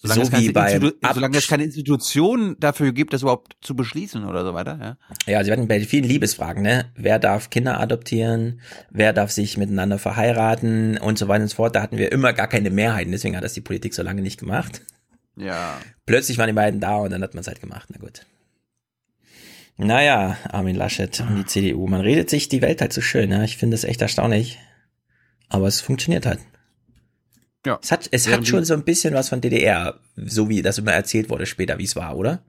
Solange, 0.03 0.25
so 0.25 0.33
es, 0.33 0.41
wie 0.41 0.53
bei 0.53 0.81
solange 1.13 1.37
es 1.37 1.47
keine 1.47 1.65
Institution 1.65 2.57
dafür 2.59 2.93
gibt, 2.93 3.13
das 3.13 3.21
überhaupt 3.21 3.57
zu 3.61 3.77
beschließen 3.77 4.25
oder 4.25 4.45
so 4.47 4.55
weiter, 4.55 4.79
ja. 4.81 4.97
Ja, 5.31 5.45
sie 5.45 5.53
hatten 5.53 5.69
bei 5.69 5.79
vielen 5.81 6.05
Liebesfragen, 6.05 6.63
ne? 6.63 6.91
Wer 6.95 7.19
darf 7.19 7.51
Kinder 7.51 7.79
adoptieren? 7.79 8.63
Wer 8.91 9.13
darf 9.13 9.31
sich 9.31 9.59
miteinander 9.59 9.99
verheiraten? 9.99 10.97
Und 10.97 11.19
so 11.19 11.29
weiter 11.29 11.43
und 11.43 11.49
so 11.49 11.57
fort. 11.57 11.77
Da 11.77 11.83
hatten 11.83 11.99
wir 11.99 12.13
immer 12.13 12.33
gar 12.33 12.47
keine 12.47 12.71
Mehrheiten. 12.71 13.13
Deswegen 13.13 13.37
hat 13.37 13.45
das 13.45 13.53
die 13.53 13.61
Politik 13.61 13.93
so 13.93 14.03
lange 14.03 14.23
nicht 14.23 14.41
gemacht. 14.41 14.81
Ja. 15.37 15.77
Plötzlich 16.07 16.39
waren 16.39 16.47
die 16.47 16.55
beiden 16.55 16.81
da 16.81 16.97
und 16.97 17.11
dann 17.11 17.23
hat 17.23 17.35
man 17.35 17.43
es 17.43 17.47
halt 17.47 17.61
gemacht. 17.61 17.91
Na 17.93 17.99
gut. 17.99 18.25
Naja, 19.87 20.37
Armin 20.51 20.77
Laschet 20.77 21.21
und 21.21 21.37
die 21.37 21.47
CDU. 21.47 21.87
Man 21.87 22.01
redet 22.01 22.29
sich 22.29 22.49
die 22.49 22.63
Welt 22.63 22.81
halt 22.81 22.93
so 22.93 23.01
schön. 23.01 23.31
Ja? 23.31 23.43
Ich 23.45 23.57
finde 23.57 23.75
das 23.75 23.85
echt 23.85 24.03
erstaunlich. 24.03 24.59
Aber 25.49 25.67
es 25.67 25.81
funktioniert 25.81 26.27
halt. 26.27 26.41
Ja. 27.67 27.79
Es 27.83 27.93
hat, 27.93 28.09
es 28.11 28.29
hat 28.29 28.47
schon 28.47 28.65
so 28.65 28.75
ein 28.75 28.85
bisschen 28.85 29.15
was 29.15 29.29
von 29.29 29.41
DDR, 29.41 29.99
so 30.17 30.49
wie 30.49 30.63
das 30.63 30.79
immer 30.79 30.93
erzählt 30.93 31.29
wurde 31.29 31.45
später, 31.45 31.79
wie 31.79 31.85
es 31.85 31.97
war, 31.97 32.17
oder? 32.17 32.43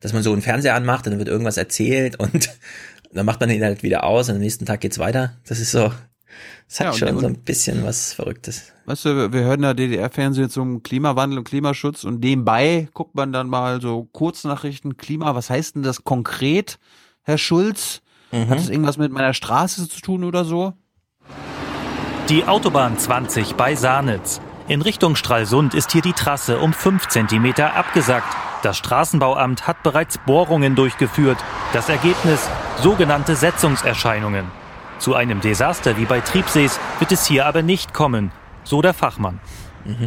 Dass 0.00 0.12
man 0.12 0.22
so 0.22 0.32
einen 0.32 0.42
Fernseher 0.42 0.74
anmacht 0.74 1.06
und 1.06 1.12
dann 1.12 1.18
wird 1.18 1.28
irgendwas 1.28 1.56
erzählt 1.56 2.16
und 2.18 2.50
dann 3.12 3.26
macht 3.26 3.40
man 3.40 3.50
ihn 3.50 3.64
halt 3.64 3.82
wieder 3.82 4.04
aus 4.04 4.28
und 4.28 4.36
am 4.36 4.40
nächsten 4.40 4.66
Tag 4.66 4.80
geht's 4.80 4.98
weiter. 4.98 5.40
Das 5.46 5.58
ist 5.58 5.72
so, 5.72 5.92
es 6.68 6.80
hat 6.80 6.86
Ja, 6.86 6.92
schon 6.92 7.18
so 7.18 7.26
ein 7.26 7.38
bisschen 7.38 7.84
was 7.84 8.12
Verrücktes. 8.14 8.72
Weißt 8.86 9.04
du, 9.04 9.32
wir 9.32 9.40
hören 9.42 9.62
da 9.62 9.74
DDR-Fernsehen 9.74 10.50
zum 10.50 10.82
Klimawandel 10.82 11.38
und 11.38 11.44
Klimaschutz 11.44 12.04
und 12.04 12.20
nebenbei 12.20 12.88
guckt 12.94 13.14
man 13.14 13.32
dann 13.32 13.48
mal 13.48 13.80
so 13.80 14.08
Kurznachrichten, 14.12 14.96
Klima, 14.96 15.34
was 15.34 15.50
heißt 15.50 15.76
denn 15.76 15.82
das 15.82 16.04
konkret, 16.04 16.78
Herr 17.22 17.38
Schulz? 17.38 18.02
Mhm. 18.32 18.48
Hat 18.48 18.58
das 18.58 18.68
irgendwas 18.68 18.96
mit 18.96 19.12
meiner 19.12 19.34
Straße 19.34 19.88
zu 19.88 20.00
tun 20.00 20.24
oder 20.24 20.44
so? 20.44 20.72
Die 22.28 22.44
Autobahn 22.44 22.98
20 22.98 23.54
bei 23.54 23.74
Sahnitz. 23.74 24.40
In 24.68 24.80
Richtung 24.80 25.16
Stralsund 25.16 25.74
ist 25.74 25.92
hier 25.92 26.02
die 26.02 26.12
Trasse 26.12 26.58
um 26.58 26.72
5 26.72 27.08
cm 27.08 27.54
abgesackt. 27.60 28.34
Das 28.62 28.78
Straßenbauamt 28.78 29.66
hat 29.66 29.82
bereits 29.82 30.18
Bohrungen 30.24 30.76
durchgeführt. 30.76 31.38
Das 31.72 31.88
Ergebnis 31.88 32.48
sogenannte 32.80 33.34
Setzungserscheinungen. 33.34 34.61
Zu 35.02 35.16
einem 35.16 35.40
Desaster 35.40 35.96
wie 35.96 36.04
bei 36.04 36.20
Triebsees 36.20 36.78
wird 37.00 37.10
es 37.10 37.26
hier 37.26 37.46
aber 37.46 37.62
nicht 37.62 37.92
kommen, 37.92 38.30
so 38.62 38.82
der 38.82 38.94
Fachmann. 38.94 39.40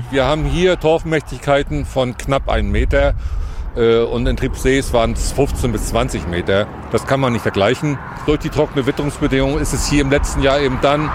Wir 0.09 0.23
haben 0.23 0.45
hier 0.45 0.79
Torfmächtigkeiten 0.79 1.85
von 1.85 2.15
knapp 2.15 2.47
einem 2.47 2.71
Meter 2.71 3.13
äh, 3.75 4.03
und 4.03 4.25
in 4.25 4.37
Triebsees 4.37 4.93
waren 4.93 5.11
es 5.11 5.33
15 5.33 5.73
bis 5.73 5.87
20 5.87 6.29
Meter. 6.29 6.65
Das 6.93 7.05
kann 7.05 7.19
man 7.19 7.33
nicht 7.33 7.41
vergleichen. 7.41 7.99
Durch 8.25 8.39
die 8.39 8.47
trockene 8.47 8.85
Witterungsbedingungen 8.85 9.59
ist 9.59 9.73
es 9.73 9.85
hier 9.89 9.99
im 9.99 10.11
letzten 10.11 10.41
Jahr 10.41 10.61
eben 10.61 10.79
dann 10.81 11.11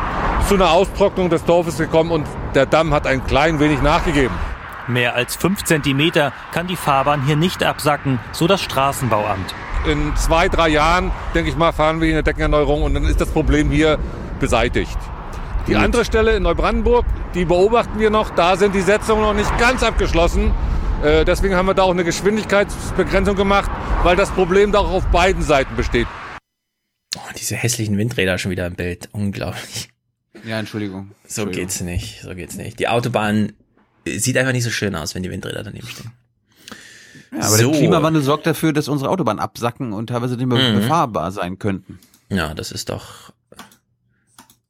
zu 0.47 0.57
einer 0.57 0.73
Austrocknung 0.73 1.31
des 1.31 1.42
Dorfes 1.47 1.78
gekommen 1.78 2.10
und 2.10 2.26
der 2.55 2.67
Damm 2.67 2.92
hat 2.92 3.07
ein 3.07 3.25
klein 3.25 3.60
wenig 3.60 3.81
nachgegeben. 3.81 4.34
Mehr 4.89 5.15
als 5.15 5.36
5 5.36 5.65
cm 5.65 6.33
kann 6.52 6.67
die 6.67 6.76
Fahrbahn 6.76 7.25
hier 7.25 7.36
nicht 7.36 7.65
absacken, 7.65 8.18
so 8.33 8.47
das 8.47 8.60
Straßenbauamt. 8.60 9.55
In 9.86 10.15
zwei, 10.17 10.49
drei 10.49 10.68
Jahren, 10.68 11.10
denke 11.34 11.50
ich 11.50 11.57
mal, 11.57 11.73
fahren 11.73 12.00
wir 12.00 12.07
hier 12.07 12.17
eine 12.17 12.23
Deckenerneuerung 12.23 12.83
und 12.83 12.94
dann 12.94 13.05
ist 13.05 13.20
das 13.20 13.31
Problem 13.31 13.70
hier 13.70 13.99
beseitigt. 14.39 14.99
Die 15.67 15.76
andere 15.76 16.05
Stelle 16.05 16.36
in 16.36 16.42
Neubrandenburg, 16.42 17.07
die 17.34 17.44
beobachten 17.44 17.99
wir 17.99 18.10
noch. 18.10 18.31
Da 18.31 18.57
sind 18.57 18.75
die 18.75 18.81
Setzungen 18.81 19.23
noch 19.23 19.34
nicht 19.34 19.57
ganz 19.59 19.83
abgeschlossen. 19.83 20.52
Äh, 21.02 21.25
deswegen 21.25 21.55
haben 21.55 21.67
wir 21.67 21.75
da 21.75 21.83
auch 21.83 21.92
eine 21.92 22.05
Geschwindigkeitsbegrenzung 22.05 23.36
gemacht, 23.36 23.70
weil 24.02 24.17
das 24.17 24.31
Problem 24.31 24.73
da 24.73 24.81
auch 24.81 24.91
auf 24.91 25.07
beiden 25.07 25.42
Seiten 25.42 25.76
besteht. 25.76 26.09
Oh, 27.17 27.20
diese 27.39 27.57
hässlichen 27.57 27.97
Windräder 27.97 28.36
schon 28.39 28.50
wieder 28.50 28.67
im 28.67 28.75
Bild. 28.75 29.09
Unglaublich. 29.12 29.91
Ja, 30.44 30.59
Entschuldigung. 30.59 31.12
So 31.26 31.42
Entschuldigung. 31.42 31.52
geht's 31.52 31.81
nicht. 31.81 32.20
So 32.23 32.34
geht's 32.34 32.57
nicht. 32.57 32.78
Die 32.78 32.89
Autobahn 32.89 33.52
sieht 34.07 34.36
einfach 34.36 34.52
nicht 34.52 34.65
so 34.65 34.70
schön 34.70 34.94
aus, 34.94 35.15
wenn 35.15 35.23
die 35.23 35.31
Windräder 35.31 35.62
daneben 35.62 35.86
stehen. 35.86 36.12
Ja, 37.33 37.41
aber 37.47 37.59
der 37.59 37.68
Klimawandel 37.70 38.23
sorgt 38.23 38.47
dafür, 38.47 38.73
dass 38.73 38.89
unsere 38.89 39.10
Autobahnen 39.10 39.41
absacken 39.41 39.92
und 39.92 40.09
teilweise 40.09 40.36
nicht 40.36 40.47
mehr 40.47 40.73
Mhm. 40.73 40.81
befahrbar 40.81 41.31
sein 41.33 41.59
könnten. 41.59 41.99
Ja, 42.28 42.55
das 42.55 42.73
ist 42.73 42.89
doch. 42.89 43.33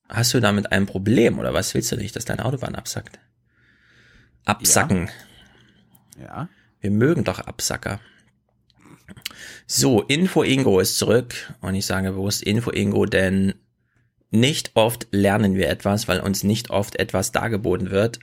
Hast 0.09 0.35
du 0.35 0.41
damit 0.41 0.73
ein 0.73 0.87
Problem 0.87 1.39
oder 1.39 1.55
was 1.55 1.73
willst 1.75 1.93
du 1.93 1.97
nicht, 1.97 2.17
dass 2.17 2.25
deine 2.25 2.45
Autobahn 2.45 2.75
absackt? 2.75 3.19
Absacken. 4.45 5.09
Ja. 6.21 6.49
Wir 6.81 6.91
mögen 6.91 7.25
doch 7.25 7.39
Absacker. 7.39 8.01
So, 9.67 10.03
Info 10.03 10.43
Ingo 10.43 10.81
ist 10.81 10.99
zurück 10.99 11.35
und 11.61 11.75
ich 11.75 11.87
sage 11.87 12.13
bewusst 12.13 12.43
Info 12.43 12.71
Ingo, 12.71 13.07
denn 13.07 13.55
nicht 14.31 14.73
oft 14.75 15.07
lernen 15.11 15.55
wir 15.55 15.69
etwas, 15.69 16.09
weil 16.09 16.21
uns 16.21 16.43
nicht 16.43 16.71
oft 16.71 16.97
etwas 16.97 17.33
dargeboten 17.33 17.91
wird. 17.91 18.21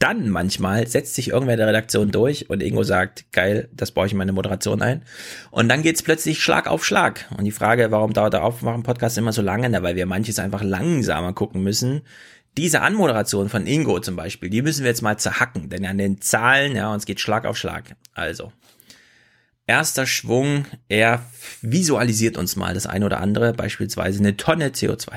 Dann 0.00 0.30
manchmal 0.30 0.86
setzt 0.86 1.14
sich 1.14 1.28
irgendwer 1.28 1.58
der 1.58 1.66
Redaktion 1.66 2.10
durch 2.10 2.48
und 2.48 2.62
Ingo 2.62 2.82
sagt, 2.84 3.30
geil, 3.32 3.68
das 3.74 3.92
baue 3.92 4.06
ich 4.06 4.12
in 4.12 4.18
meine 4.18 4.32
Moderation 4.32 4.80
ein. 4.80 5.04
Und 5.50 5.68
dann 5.68 5.82
geht's 5.82 6.02
plötzlich 6.02 6.42
Schlag 6.42 6.68
auf 6.68 6.86
Schlag. 6.86 7.26
Und 7.36 7.44
die 7.44 7.50
Frage, 7.50 7.90
warum 7.90 8.14
dauert 8.14 8.32
der 8.32 8.42
Aufwachen-Podcast 8.42 9.18
immer 9.18 9.34
so 9.34 9.42
lange? 9.42 9.68
Na, 9.68 9.82
weil 9.82 9.96
wir 9.96 10.06
manches 10.06 10.38
einfach 10.38 10.62
langsamer 10.62 11.34
gucken 11.34 11.62
müssen. 11.62 12.00
Diese 12.56 12.80
Anmoderation 12.80 13.50
von 13.50 13.66
Ingo 13.66 14.00
zum 14.00 14.16
Beispiel, 14.16 14.48
die 14.48 14.62
müssen 14.62 14.84
wir 14.84 14.90
jetzt 14.90 15.02
mal 15.02 15.18
zerhacken, 15.18 15.68
denn 15.68 15.84
an 15.84 15.98
den 15.98 16.22
Zahlen, 16.22 16.74
ja, 16.74 16.90
uns 16.92 17.04
geht 17.04 17.20
Schlag 17.20 17.44
auf 17.44 17.58
Schlag. 17.58 17.94
Also, 18.14 18.52
erster 19.66 20.06
Schwung, 20.06 20.64
er 20.88 21.26
visualisiert 21.60 22.38
uns 22.38 22.56
mal 22.56 22.72
das 22.72 22.86
eine 22.86 23.04
oder 23.04 23.20
andere, 23.20 23.52
beispielsweise 23.52 24.20
eine 24.20 24.38
Tonne 24.38 24.70
CO2. 24.70 25.10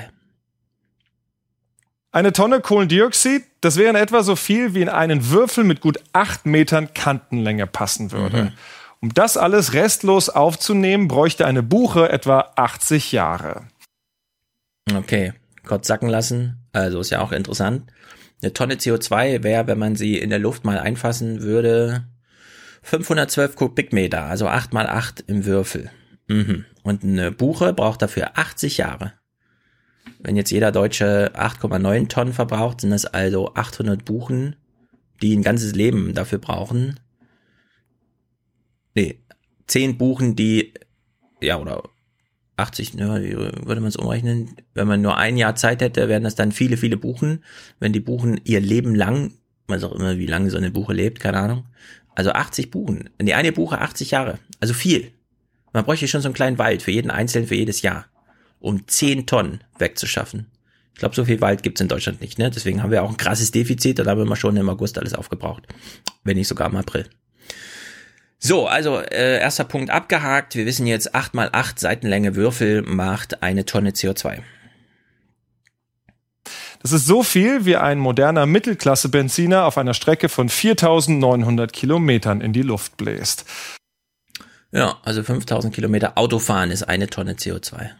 Eine 2.14 2.32
Tonne 2.32 2.60
Kohlendioxid, 2.60 3.42
das 3.60 3.76
wäre 3.76 3.90
in 3.90 3.96
etwa 3.96 4.22
so 4.22 4.36
viel, 4.36 4.72
wie 4.72 4.82
in 4.82 4.88
einen 4.88 5.30
Würfel 5.30 5.64
mit 5.64 5.80
gut 5.80 5.98
acht 6.12 6.46
Metern 6.46 6.94
Kantenlänge 6.94 7.66
passen 7.66 8.12
würde. 8.12 8.44
Mhm. 8.44 8.52
Um 9.00 9.14
das 9.14 9.36
alles 9.36 9.72
restlos 9.72 10.28
aufzunehmen, 10.28 11.08
bräuchte 11.08 11.44
eine 11.44 11.64
Buche 11.64 12.08
etwa 12.08 12.52
80 12.54 13.10
Jahre. 13.10 13.64
Okay, 14.94 15.32
kurz 15.66 15.88
sacken 15.88 16.08
lassen. 16.08 16.64
Also 16.72 17.00
ist 17.00 17.10
ja 17.10 17.20
auch 17.20 17.32
interessant. 17.32 17.90
Eine 18.40 18.52
Tonne 18.52 18.74
CO2 18.76 19.42
wäre, 19.42 19.66
wenn 19.66 19.80
man 19.80 19.96
sie 19.96 20.16
in 20.16 20.30
der 20.30 20.38
Luft 20.38 20.64
mal 20.64 20.78
einfassen 20.78 21.42
würde, 21.42 22.04
512 22.82 23.56
Kubikmeter, 23.56 24.22
also 24.22 24.46
8 24.46 24.72
mal 24.72 24.86
8 24.86 25.24
im 25.26 25.46
Würfel. 25.46 25.90
Mhm. 26.28 26.64
Und 26.84 27.02
eine 27.02 27.32
Buche 27.32 27.72
braucht 27.72 28.02
dafür 28.02 28.38
80 28.38 28.76
Jahre. 28.76 29.14
Wenn 30.18 30.36
jetzt 30.36 30.50
jeder 30.50 30.72
Deutsche 30.72 31.32
8,9 31.34 32.08
Tonnen 32.08 32.32
verbraucht, 32.32 32.80
sind 32.80 32.90
das 32.90 33.04
also 33.04 33.54
800 33.54 34.04
Buchen, 34.04 34.56
die 35.22 35.36
ein 35.36 35.42
ganzes 35.42 35.74
Leben 35.74 36.14
dafür 36.14 36.38
brauchen. 36.38 36.98
Nee, 38.94 39.20
10 39.66 39.98
Buchen, 39.98 40.36
die, 40.36 40.72
ja, 41.40 41.58
oder 41.58 41.82
80, 42.56 42.94
ne, 42.94 43.22
wie 43.22 43.36
würde 43.36 43.80
man 43.80 43.88
es 43.88 43.96
umrechnen? 43.96 44.56
Wenn 44.74 44.86
man 44.86 45.02
nur 45.02 45.16
ein 45.16 45.36
Jahr 45.36 45.56
Zeit 45.56 45.82
hätte, 45.82 46.08
wären 46.08 46.22
das 46.22 46.36
dann 46.36 46.52
viele, 46.52 46.76
viele 46.76 46.96
Buchen. 46.96 47.42
Wenn 47.80 47.92
die 47.92 48.00
Buchen 48.00 48.40
ihr 48.44 48.60
Leben 48.60 48.94
lang, 48.94 49.32
was 49.66 49.82
auch 49.82 49.92
immer, 49.92 50.18
wie 50.18 50.26
lange 50.26 50.50
so 50.50 50.56
eine 50.56 50.70
Buche 50.70 50.92
lebt, 50.92 51.20
keine 51.20 51.38
Ahnung. 51.38 51.64
Also 52.14 52.30
80 52.30 52.70
Buchen. 52.70 53.10
Die 53.20 53.34
eine 53.34 53.52
Buche 53.52 53.80
80 53.80 54.12
Jahre. 54.12 54.38
Also 54.60 54.72
viel. 54.72 55.10
Man 55.72 55.84
bräuchte 55.84 56.06
schon 56.06 56.20
so 56.20 56.28
einen 56.28 56.34
kleinen 56.34 56.58
Wald 56.58 56.82
für 56.82 56.92
jeden 56.92 57.10
Einzelnen 57.10 57.48
für 57.48 57.56
jedes 57.56 57.82
Jahr, 57.82 58.06
um 58.64 58.86
10 58.88 59.26
Tonnen 59.26 59.60
wegzuschaffen. 59.78 60.46
Ich 60.94 61.00
glaube, 61.00 61.14
so 61.14 61.24
viel 61.24 61.40
Wald 61.40 61.62
gibt's 61.62 61.80
in 61.80 61.88
Deutschland 61.88 62.20
nicht, 62.20 62.38
ne? 62.38 62.50
Deswegen 62.50 62.82
haben 62.82 62.90
wir 62.90 63.02
auch 63.02 63.10
ein 63.10 63.16
krasses 63.16 63.50
Defizit 63.50 63.98
und 63.98 64.06
da 64.06 64.12
haben 64.12 64.28
wir 64.28 64.36
schon 64.36 64.56
im 64.56 64.68
August 64.68 64.98
alles 64.98 65.14
aufgebraucht. 65.14 65.64
Wenn 66.22 66.36
nicht 66.36 66.48
sogar 66.48 66.70
im 66.70 66.76
April. 66.76 67.06
So, 68.38 68.66
also 68.66 69.00
äh, 69.00 69.40
erster 69.40 69.64
Punkt 69.64 69.90
abgehakt. 69.90 70.54
Wir 70.54 70.66
wissen 70.66 70.86
jetzt, 70.86 71.14
8 71.14 71.34
mal 71.34 71.48
8 71.52 71.78
Seitenlänge 71.78 72.36
Würfel 72.36 72.82
macht 72.82 73.42
eine 73.42 73.64
Tonne 73.64 73.90
CO2. 73.90 74.40
Das 76.80 76.92
ist 76.92 77.06
so 77.06 77.22
viel, 77.22 77.64
wie 77.64 77.76
ein 77.76 77.98
moderner 77.98 78.44
Mittelklasse-Benziner 78.46 79.64
auf 79.64 79.78
einer 79.78 79.94
Strecke 79.94 80.28
von 80.28 80.48
4900 80.48 81.72
Kilometern 81.72 82.40
in 82.40 82.52
die 82.52 82.62
Luft 82.62 82.96
bläst. 82.98 83.46
Ja, 84.70 84.98
also 85.02 85.22
5000 85.22 85.74
Kilometer 85.74 86.18
Autofahren 86.18 86.70
ist 86.70 86.82
eine 86.82 87.08
Tonne 87.08 87.34
CO2. 87.34 87.90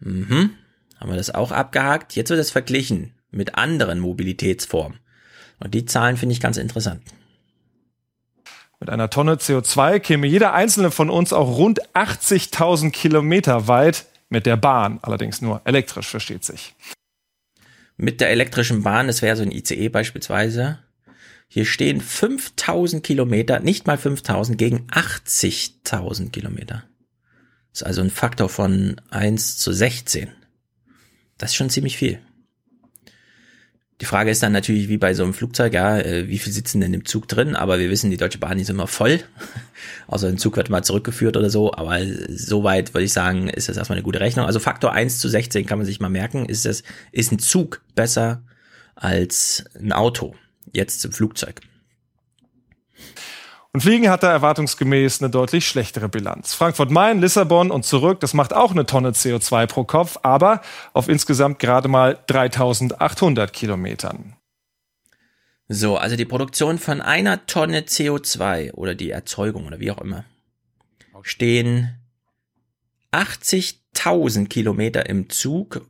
Mhm. 0.00 0.50
Haben 0.98 1.10
wir 1.10 1.16
das 1.16 1.34
auch 1.34 1.52
abgehakt? 1.52 2.14
Jetzt 2.16 2.30
wird 2.30 2.40
es 2.40 2.50
verglichen 2.50 3.12
mit 3.30 3.54
anderen 3.54 4.00
Mobilitätsformen. 4.00 4.98
Und 5.58 5.74
die 5.74 5.84
Zahlen 5.84 6.16
finde 6.16 6.34
ich 6.34 6.40
ganz 6.40 6.56
interessant. 6.56 7.02
Mit 8.80 8.88
einer 8.88 9.10
Tonne 9.10 9.34
CO2 9.34 10.00
käme 10.00 10.26
jeder 10.26 10.54
einzelne 10.54 10.90
von 10.90 11.10
uns 11.10 11.34
auch 11.34 11.56
rund 11.58 11.80
80.000 11.94 12.90
Kilometer 12.90 13.68
weit 13.68 14.06
mit 14.30 14.46
der 14.46 14.56
Bahn, 14.56 14.98
allerdings 15.02 15.42
nur 15.42 15.60
elektrisch, 15.64 16.08
versteht 16.08 16.44
sich. 16.44 16.74
Mit 17.98 18.22
der 18.22 18.30
elektrischen 18.30 18.82
Bahn, 18.82 19.08
das 19.08 19.20
wäre 19.20 19.36
so 19.36 19.42
ein 19.42 19.50
ICE 19.50 19.90
beispielsweise. 19.90 20.78
Hier 21.48 21.66
stehen 21.66 22.00
5000 22.00 23.04
Kilometer, 23.04 23.60
nicht 23.60 23.86
mal 23.86 23.98
5000, 23.98 24.56
gegen 24.56 24.86
80.000 24.86 26.30
Kilometer. 26.30 26.84
Ist 27.72 27.84
also 27.84 28.00
ein 28.00 28.10
Faktor 28.10 28.48
von 28.48 29.00
1 29.10 29.58
zu 29.58 29.72
16. 29.72 30.28
Das 31.38 31.50
ist 31.50 31.56
schon 31.56 31.70
ziemlich 31.70 31.96
viel. 31.96 32.20
Die 34.00 34.06
Frage 34.06 34.30
ist 34.30 34.42
dann 34.42 34.52
natürlich, 34.52 34.88
wie 34.88 34.96
bei 34.96 35.12
so 35.12 35.22
einem 35.22 35.34
Flugzeug, 35.34 35.74
ja, 35.74 35.98
äh, 35.98 36.26
wie 36.26 36.38
viel 36.38 36.52
sitzen 36.52 36.80
denn 36.80 36.94
im 36.94 37.04
Zug 37.04 37.28
drin? 37.28 37.54
Aber 37.54 37.78
wir 37.78 37.90
wissen, 37.90 38.10
die 38.10 38.16
Deutsche 38.16 38.38
Bahn 38.38 38.58
ist 38.58 38.70
immer 38.70 38.86
voll. 38.86 39.20
Also 40.06 40.26
ein 40.26 40.38
Zug 40.38 40.56
wird 40.56 40.70
mal 40.70 40.82
zurückgeführt 40.82 41.36
oder 41.36 41.50
so. 41.50 41.72
Aber 41.72 41.98
soweit 42.28 42.92
würde 42.92 43.04
ich 43.04 43.12
sagen, 43.12 43.48
ist 43.48 43.68
das 43.68 43.76
erstmal 43.76 43.96
eine 43.96 44.02
gute 44.02 44.20
Rechnung. 44.20 44.44
Also 44.44 44.58
Faktor 44.58 44.92
1 44.92 45.20
zu 45.20 45.28
16 45.28 45.64
kann 45.64 45.78
man 45.78 45.86
sich 45.86 46.00
mal 46.00 46.10
merken. 46.10 46.46
Ist 46.46 46.64
das, 46.64 46.82
ist 47.12 47.30
ein 47.30 47.38
Zug 47.38 47.80
besser 47.94 48.42
als 48.96 49.64
ein 49.80 49.92
Auto? 49.92 50.34
Jetzt 50.72 51.00
zum 51.00 51.12
Flugzeug. 51.12 51.60
Und 53.72 53.82
Fliegen 53.82 54.10
hat 54.10 54.24
da 54.24 54.32
erwartungsgemäß 54.32 55.22
eine 55.22 55.30
deutlich 55.30 55.68
schlechtere 55.68 56.08
Bilanz. 56.08 56.54
Frankfurt-Main, 56.54 57.20
Lissabon 57.20 57.70
und 57.70 57.84
zurück, 57.84 58.18
das 58.20 58.34
macht 58.34 58.52
auch 58.52 58.72
eine 58.72 58.84
Tonne 58.84 59.10
CO2 59.10 59.66
pro 59.66 59.84
Kopf, 59.84 60.18
aber 60.22 60.60
auf 60.92 61.08
insgesamt 61.08 61.60
gerade 61.60 61.86
mal 61.86 62.18
3800 62.26 63.52
Kilometern. 63.52 64.34
So, 65.68 65.96
also 65.96 66.16
die 66.16 66.24
Produktion 66.24 66.78
von 66.78 67.00
einer 67.00 67.46
Tonne 67.46 67.82
CO2 67.82 68.72
oder 68.72 68.96
die 68.96 69.10
Erzeugung 69.10 69.66
oder 69.66 69.78
wie 69.78 69.92
auch 69.92 70.00
immer 70.00 70.24
stehen 71.22 71.96
80.000 73.12 74.48
Kilometer 74.48 75.08
im 75.08 75.28
Zug 75.30 75.86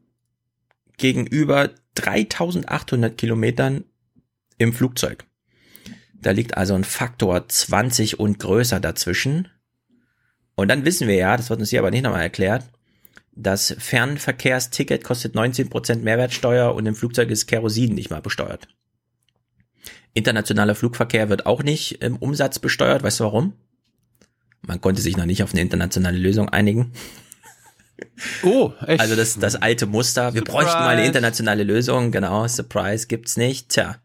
gegenüber 0.96 1.70
3.800 1.96 3.10
Kilometern 3.10 3.84
im 4.58 4.72
Flugzeug. 4.72 5.24
Da 6.22 6.32
liegt 6.32 6.56
also 6.56 6.74
ein 6.74 6.84
Faktor 6.84 7.48
20 7.48 8.20
und 8.20 8.38
größer 8.38 8.80
dazwischen. 8.80 9.48
Und 10.54 10.68
dann 10.68 10.84
wissen 10.84 11.08
wir 11.08 11.14
ja, 11.14 11.36
das 11.36 11.48
wird 11.48 11.60
uns 11.60 11.70
hier 11.70 11.78
aber 11.78 11.90
nicht 11.90 12.02
nochmal 12.02 12.22
erklärt, 12.22 12.64
das 13.32 13.74
Fernverkehrsticket 13.78 15.04
kostet 15.04 15.34
19% 15.34 16.00
Mehrwertsteuer 16.00 16.74
und 16.74 16.84
im 16.86 16.94
Flugzeug 16.94 17.30
ist 17.30 17.46
Kerosin 17.46 17.94
nicht 17.94 18.10
mal 18.10 18.20
besteuert. 18.20 18.68
Internationaler 20.12 20.74
Flugverkehr 20.74 21.28
wird 21.28 21.46
auch 21.46 21.62
nicht 21.62 22.02
im 22.02 22.16
Umsatz 22.16 22.58
besteuert. 22.58 23.02
Weißt 23.02 23.20
du 23.20 23.24
warum? 23.24 23.54
Man 24.62 24.80
konnte 24.80 25.00
sich 25.00 25.16
noch 25.16 25.24
nicht 25.24 25.42
auf 25.42 25.52
eine 25.52 25.62
internationale 25.62 26.18
Lösung 26.18 26.48
einigen. 26.48 26.92
Oh, 28.42 28.72
echt? 28.86 28.98
Also 28.98 29.14
das, 29.14 29.38
das 29.38 29.56
alte 29.56 29.84
Muster. 29.84 30.32
Wir 30.32 30.40
Surprise. 30.40 30.56
bräuchten 30.56 30.78
mal 30.78 30.96
eine 30.96 31.04
internationale 31.04 31.64
Lösung. 31.64 32.12
Genau, 32.12 32.48
Surprise 32.48 33.06
gibt's 33.06 33.36
nicht. 33.36 33.68
Tja. 33.68 33.96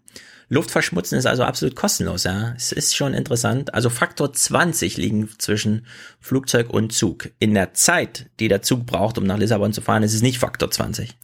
Luftverschmutzen 0.49 1.17
ist 1.17 1.25
also 1.25 1.43
absolut 1.43 1.75
kostenlos, 1.75 2.23
ja. 2.23 2.53
Es 2.55 2.71
ist 2.71 2.95
schon 2.95 3.13
interessant. 3.13 3.73
Also 3.73 3.89
Faktor 3.89 4.31
20 4.31 4.97
liegen 4.97 5.29
zwischen 5.37 5.85
Flugzeug 6.19 6.69
und 6.69 6.93
Zug. 6.93 7.31
In 7.39 7.53
der 7.53 7.73
Zeit, 7.73 8.29
die 8.39 8.47
der 8.47 8.61
Zug 8.61 8.85
braucht, 8.85 9.17
um 9.17 9.25
nach 9.25 9.37
Lissabon 9.37 9.73
zu 9.73 9.81
fahren, 9.81 10.03
ist 10.03 10.13
es 10.13 10.21
nicht 10.21 10.37
Faktor 10.37 10.69
20. 10.69 11.17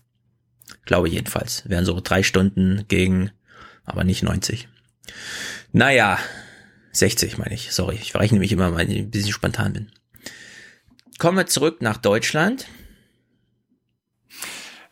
Glaube 0.86 1.10
jedenfalls. 1.10 1.70
Wären 1.70 1.86
so 1.86 2.00
drei 2.02 2.24
Stunden 2.24 2.86
gegen, 2.88 3.32
aber 3.86 4.04
nicht 4.04 4.24
90. 4.24 4.68
Naja, 5.72 6.18
60 6.94 7.38
meine 7.38 7.54
ich. 7.54 7.72
Sorry, 7.72 7.96
ich 7.96 8.12
verrechne 8.12 8.40
mich 8.40 8.52
immer, 8.52 8.74
weil 8.74 8.90
ich 8.92 8.98
ein 8.98 9.12
bisschen 9.12 9.32
spontan 9.32 9.74
bin. 9.74 9.92
Kommen 11.20 11.38
wir 11.38 11.48
zurück 11.48 11.82
nach 11.82 11.98
Deutschland. 11.98 12.68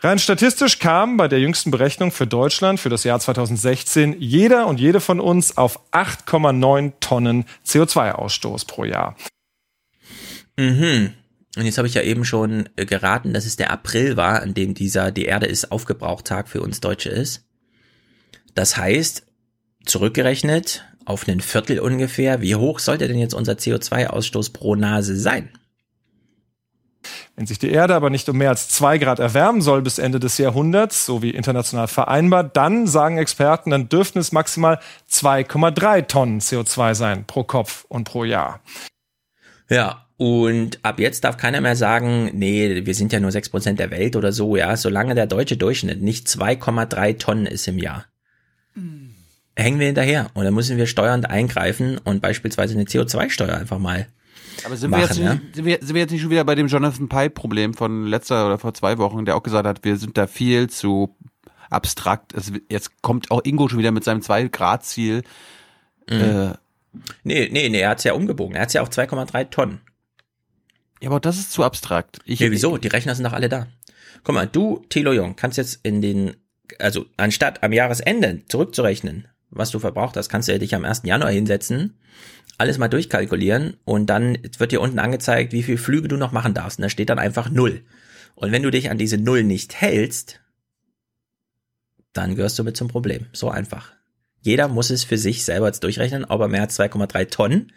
Rein 0.02 0.18
statistisch 0.18 0.80
kam 0.80 1.18
bei 1.18 1.28
der 1.28 1.40
jüngsten 1.40 1.72
Berechnung 1.72 2.12
für 2.12 2.26
Deutschland 2.26 2.80
für 2.80 2.88
das 2.88 3.04
Jahr 3.04 3.20
2016 3.20 4.16
jeder 4.20 4.68
und 4.68 4.80
jede 4.80 5.02
von 5.02 5.20
uns 5.20 5.58
auf 5.58 5.82
8,9 5.92 6.94
Tonnen 7.02 7.46
CO2-Ausstoß 7.66 8.66
pro 8.66 8.86
Jahr. 8.86 9.18
Mhm. 10.58 11.14
Und 11.58 11.66
jetzt 11.66 11.78
habe 11.78 11.88
ich 11.88 11.96
ja 11.96 12.02
eben 12.02 12.24
schon 12.24 12.70
äh, 12.78 12.86
geraten, 12.86 13.34
dass 13.34 13.46
es 13.46 13.58
der 13.58 13.72
April 13.72 14.16
war, 14.16 14.42
an 14.42 14.54
dem 14.54 14.74
dieser 14.74 15.12
Die 15.12 15.26
Erde 15.26 15.48
ist 15.48 15.72
aufgebraucht 15.72 16.26
Tag 16.26 16.48
für 16.48 16.62
uns 16.62 16.80
Deutsche 16.80 17.10
ist. 17.10 17.44
Das 18.56 18.78
heißt, 18.78 19.26
zurückgerechnet 19.86 20.86
auf 21.04 21.28
einen 21.28 21.42
Viertel 21.42 21.80
ungefähr, 21.80 22.42
wie 22.42 22.56
hoch 22.56 22.80
sollte 22.80 23.08
denn 23.08 23.20
jetzt 23.20 23.34
unser 23.34 23.54
CO2-Ausstoß 23.54 24.54
pro 24.54 24.76
Nase 24.76 25.18
sein? 25.18 25.50
Wenn 27.40 27.46
sich 27.46 27.58
die 27.58 27.72
Erde 27.72 27.96
aber 27.96 28.10
nicht 28.10 28.28
um 28.28 28.38
mehr 28.38 28.50
als 28.50 28.68
zwei 28.68 28.98
Grad 28.98 29.20
erwärmen 29.20 29.62
soll 29.62 29.82
bis 29.82 29.98
Ende 29.98 30.20
des 30.20 30.38
Jahrhunderts, 30.40 31.06
so 31.06 31.22
wie 31.22 31.30
international 31.30 31.88
vereinbart, 31.88 32.58
dann 32.58 32.86
sagen 32.86 33.18
Experten, 33.18 33.70
dann 33.70 33.88
dürften 33.88 34.20
es 34.20 34.34
maximal 34.34 34.78
2,3 35.10 36.06
Tonnen 36.08 36.42
CO2 36.42 36.96
sein 36.96 37.24
pro 37.26 37.46
Kopf 37.46 37.86
und 37.88 38.04
pro 38.04 38.26
Jahr. 38.26 38.60
Ja, 39.70 40.06
und 40.18 40.80
ab 40.84 41.00
jetzt 41.00 41.24
darf 41.24 41.38
keiner 41.38 41.62
mehr 41.62 41.78
sagen, 41.78 42.30
nee, 42.34 42.86
wir 42.86 42.94
sind 42.94 43.14
ja 43.14 43.22
nur 43.22 43.32
6% 43.32 43.76
der 43.76 43.90
Welt 43.90 44.18
oder 44.18 44.34
so, 44.34 44.58
ja, 44.58 44.76
solange 44.76 45.16
der 45.16 45.26
deutsche 45.26 45.56
Durchschnitt 45.56 46.02
nicht 46.02 46.28
2,3 46.28 47.20
Tonnen 47.20 47.46
ist 47.46 47.70
im 47.70 47.80
Jahr. 47.80 48.04
Hängen 49.56 49.80
wir 49.80 49.88
hinterher 49.88 50.30
und 50.34 50.44
dann 50.44 50.54
müssen 50.54 50.76
wir 50.76 50.88
steuernd 50.88 51.30
eingreifen 51.30 52.00
und 52.00 52.22
beispielsweise 52.22 52.74
eine 52.74 52.84
CO2-Steuer 52.84 53.56
einfach 53.56 53.80
mal 53.80 54.08
Aber 54.66 54.78
sind, 54.78 54.92
machen, 54.92 55.02
wir 55.02 55.08
jetzt 55.08 55.20
nicht, 55.20 55.56
sind, 55.56 55.66
wir, 55.66 55.78
sind 55.82 55.94
wir 55.94 56.02
jetzt 56.02 56.12
nicht 56.12 56.22
schon 56.22 56.30
wieder 56.30 56.44
bei 56.44 56.56
dem 56.56 56.68
Jonathan 56.68 57.10
Pye-Problem 57.10 57.74
von 57.74 58.06
letzter 58.08 58.46
oder 58.46 58.60
vor 58.60 58.74
zwei 58.74 58.98
Wochen, 58.98 59.26
der 59.26 59.36
auch 59.36 59.44
gesagt 59.44 59.68
hat, 59.68 59.84
wir 59.84 59.98
sind 59.98 60.18
da 60.18 60.28
viel 60.28 60.70
zu 60.70 61.16
abstrakt. 61.70 62.34
Es, 62.34 62.52
jetzt 62.70 63.02
kommt 63.02 63.32
auch 63.32 63.44
Ingo 63.44 63.70
schon 63.70 63.80
wieder 63.80 63.92
mit 63.92 64.04
seinem 64.04 64.22
2-Grad-Ziel. 64.22 65.24
Äh, 66.08 66.54
Nee, 67.24 67.50
nee, 67.52 67.70
nee, 67.70 67.82
er 67.82 67.90
hat's 67.90 68.04
ja 68.04 68.14
umgebogen. 68.14 68.56
Er 68.56 68.64
hat's 68.64 68.74
ja 68.74 68.82
auf 68.82 68.90
2,3 68.90 69.50
Tonnen. 69.50 69.82
Ja, 71.02 71.10
aber 71.10 71.20
das 71.20 71.38
ist 71.38 71.52
zu 71.52 71.64
abstrakt. 71.64 72.20
Ich, 72.26 72.40
ja, 72.40 72.52
wieso? 72.52 72.78
Die 72.78 72.88
Rechner 72.88 73.16
sind 73.16 73.26
doch 73.26 73.34
alle 73.34 73.50
da. 73.50 73.68
Guck 74.24 74.36
mal, 74.36 74.48
du, 74.48 74.84
Thilo 74.90 75.14
Jung, 75.14 75.36
kannst 75.36 75.58
jetzt 75.58 75.80
in 75.84 76.02
den, 76.02 76.36
also 76.78 77.06
anstatt 77.16 77.64
am 77.64 77.72
Jahresende 77.72 78.42
zurückzurechnen, 78.48 79.28
was 79.50 79.72
du 79.72 79.80
verbraucht 79.80 80.18
hast, 80.18 80.30
kannst 80.30 80.48
du 80.48 80.52
ja 80.52 80.58
dich 80.58 80.76
am 80.76 80.86
1. 80.86 81.02
Januar 81.06 81.32
hinsetzen, 81.32 81.98
alles 82.58 82.78
mal 82.78 82.88
durchkalkulieren 82.88 83.78
und 83.86 84.08
dann 84.08 84.38
wird 84.58 84.72
dir 84.72 84.82
unten 84.82 85.00
angezeigt, 85.00 85.54
wie 85.54 85.64
viele 85.64 85.78
Flüge 85.78 86.08
du 86.08 86.18
noch 86.18 86.32
machen 86.32 86.54
darfst. 86.54 86.80
Und 86.80 86.84
da 86.84 86.90
steht 86.90 87.10
dann 87.10 87.20
einfach 87.20 87.50
Null. 87.50 87.84
Und 88.36 88.52
wenn 88.52 88.64
du 88.64 88.72
dich 88.72 88.90
an 88.90 88.98
diese 88.98 89.18
Null 89.18 89.44
nicht 89.44 89.76
hältst, 89.76 90.42
dann 92.14 92.36
gehörst 92.36 92.58
du 92.60 92.64
mit 92.64 92.78
zum 92.78 92.88
Problem. 92.88 93.28
So 93.34 93.50
einfach. 93.50 93.94
Jeder 94.42 94.68
muss 94.68 94.90
es 94.90 95.04
für 95.04 95.18
sich 95.18 95.44
selber 95.44 95.68
jetzt 95.68 95.84
durchrechnen, 95.84 96.26
ob 96.26 96.42
er 96.42 96.48
mehr 96.48 96.62
als 96.62 96.80
2,3 96.80 97.30
Tonnen. 97.30 97.72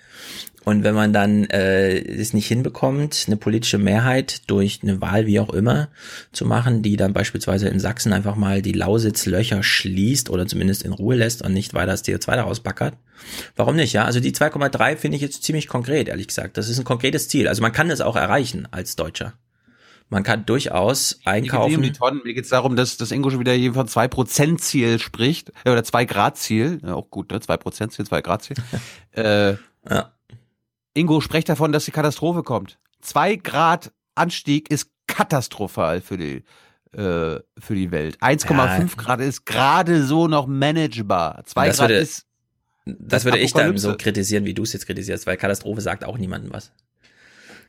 Und 0.65 0.85
wenn 0.85 0.95
man 0.95 1.13
dann 1.13 1.45
äh, 1.51 1.99
es 1.99 2.35
nicht 2.35 2.47
hinbekommt, 2.47 3.25
eine 3.27 3.37
politische 3.37 3.79
Mehrheit 3.79 4.49
durch 4.49 4.81
eine 4.83 5.01
Wahl, 5.01 5.27
wie 5.27 5.41
auch 5.41 5.53
immer, 5.53 5.89
zu 6.31 6.45
machen, 6.47 6.83
die 6.83 6.97
dann 6.97 7.13
beispielsweise 7.13 7.69
in 7.69 7.81
Sachsen 7.81 8.13
einfach 8.13 8.37
mal 8.37 8.63
die 8.63 8.73
Lausitzlöcher 8.73 9.63
schließt 9.65 10.31
oder 10.31 10.47
zumindest 10.47 10.85
in 10.85 10.93
Ruhe 10.93 11.17
lässt 11.17 11.43
und 11.43 11.53
nicht 11.53 11.75
weiter 11.75 11.93
das 11.93 12.05
CO2 12.05 12.37
daraus 12.37 12.61
backert, 12.61 12.95
warum 13.57 13.75
nicht? 13.75 13.93
Ja, 13.93 14.05
also 14.05 14.21
die 14.21 14.33
2,3 14.33 14.97
finde 14.97 15.17
ich 15.17 15.23
jetzt 15.23 15.43
ziemlich 15.43 15.67
konkret, 15.67 16.09
ehrlich 16.09 16.29
gesagt. 16.29 16.57
Das 16.57 16.69
ist 16.69 16.79
ein 16.79 16.85
konkretes 16.85 17.29
Ziel. 17.29 17.49
Also 17.49 17.61
man 17.61 17.73
kann 17.73 17.91
es 17.91 18.01
auch 18.01 18.17
erreichen 18.17 18.69
als 18.71 18.95
Deutscher. 18.95 19.35
Man 20.13 20.25
kann 20.25 20.45
durchaus 20.45 21.21
Mir 21.25 21.41
geht's 21.41 21.53
um 21.55 21.57
einkaufen. 21.57 21.93
Tonnen. 21.95 22.21
Mir 22.23 22.35
geht 22.35 22.45
es 22.45 22.51
darum, 22.51 22.77
dass 22.77 22.99
das 22.99 23.11
Ingo 23.13 23.31
schon 23.31 23.41
wieder 23.41 23.55
hier 23.55 23.73
von 23.73 23.89
2% 23.89 24.59
Ziel 24.59 24.99
spricht, 24.99 25.51
äh, 25.65 25.71
oder 25.71 25.83
2 25.83 26.05
Grad 26.05 26.37
Ziel, 26.37 26.81
ja, 26.85 26.95
auch 26.95 27.09
gut, 27.09 27.31
ne? 27.31 27.39
2% 27.41 27.89
Ziel, 27.93 28.05
2 28.07 28.21
Grad 28.21 28.43
Ziel. 28.43 28.57
äh, 29.13 29.55
ja. 29.89 30.13
Ingo 30.93 31.23
spricht 31.23 31.49
davon, 31.49 31.73
dass 31.73 31.87
die 31.87 31.93
Katastrophe 31.93 32.43
kommt. 32.43 32.79
2 33.01 33.37
Grad 33.37 33.91
Anstieg 34.15 34.71
ist 34.71 34.91
katastrophal 35.07 36.03
für 36.03 36.19
die, 36.19 36.45
äh, 36.93 37.41
für 37.59 37.75
die 37.75 37.91
Welt. 37.91 38.19
1,5 38.21 38.51
Ja. 38.51 39.03
Grad 39.03 39.21
ist 39.21 39.47
gerade 39.47 40.05
so 40.05 40.29
noch 40.29 40.47
managebar. 40.47 41.43
2 41.47 41.69
Das 41.69 41.79
Grad 41.79 41.89
würde- 41.89 42.01
ist 42.03 42.27
Das 42.85 43.25
würde 43.25 43.39
ich 43.39 43.55
dann 43.55 43.79
so 43.79 43.97
kritisieren, 43.97 44.45
wie 44.45 44.53
du 44.53 44.65
es 44.65 44.75
jetzt 44.75 44.85
kritisierst, 44.87 45.27
weil 45.27 45.39
Katastrophe 45.39 45.81
sagt 45.81 46.05
auch 46.05 46.19
niemandem 46.19 46.53
was. 46.53 46.71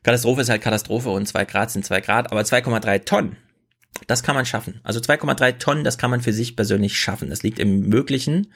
Katastrophe 0.03 0.41
ist 0.41 0.49
halt 0.49 0.61
Katastrophe 0.61 1.09
und 1.09 1.25
zwei 1.27 1.45
Grad 1.45 1.72
sind 1.72 1.85
zwei 1.85 2.01
Grad, 2.01 2.32
aber 2.32 2.41
2,3 2.41 3.06
Tonnen, 3.06 3.38
das 4.08 4.24
kann 4.24 4.36
man 4.36 4.46
schaffen. 4.46 4.80
Also 4.84 5.00
2,3 5.00 5.60
Tonnen, 5.60 5.84
das 5.84 5.98
kann 5.98 6.10
man 6.10 6.22
für 6.22 6.34
sich 6.34 6.56
persönlich 6.56 6.98
schaffen. 6.98 7.30
Das 7.30 7.44
liegt 7.44 7.60
im 7.60 7.82
Möglichen. 7.90 8.48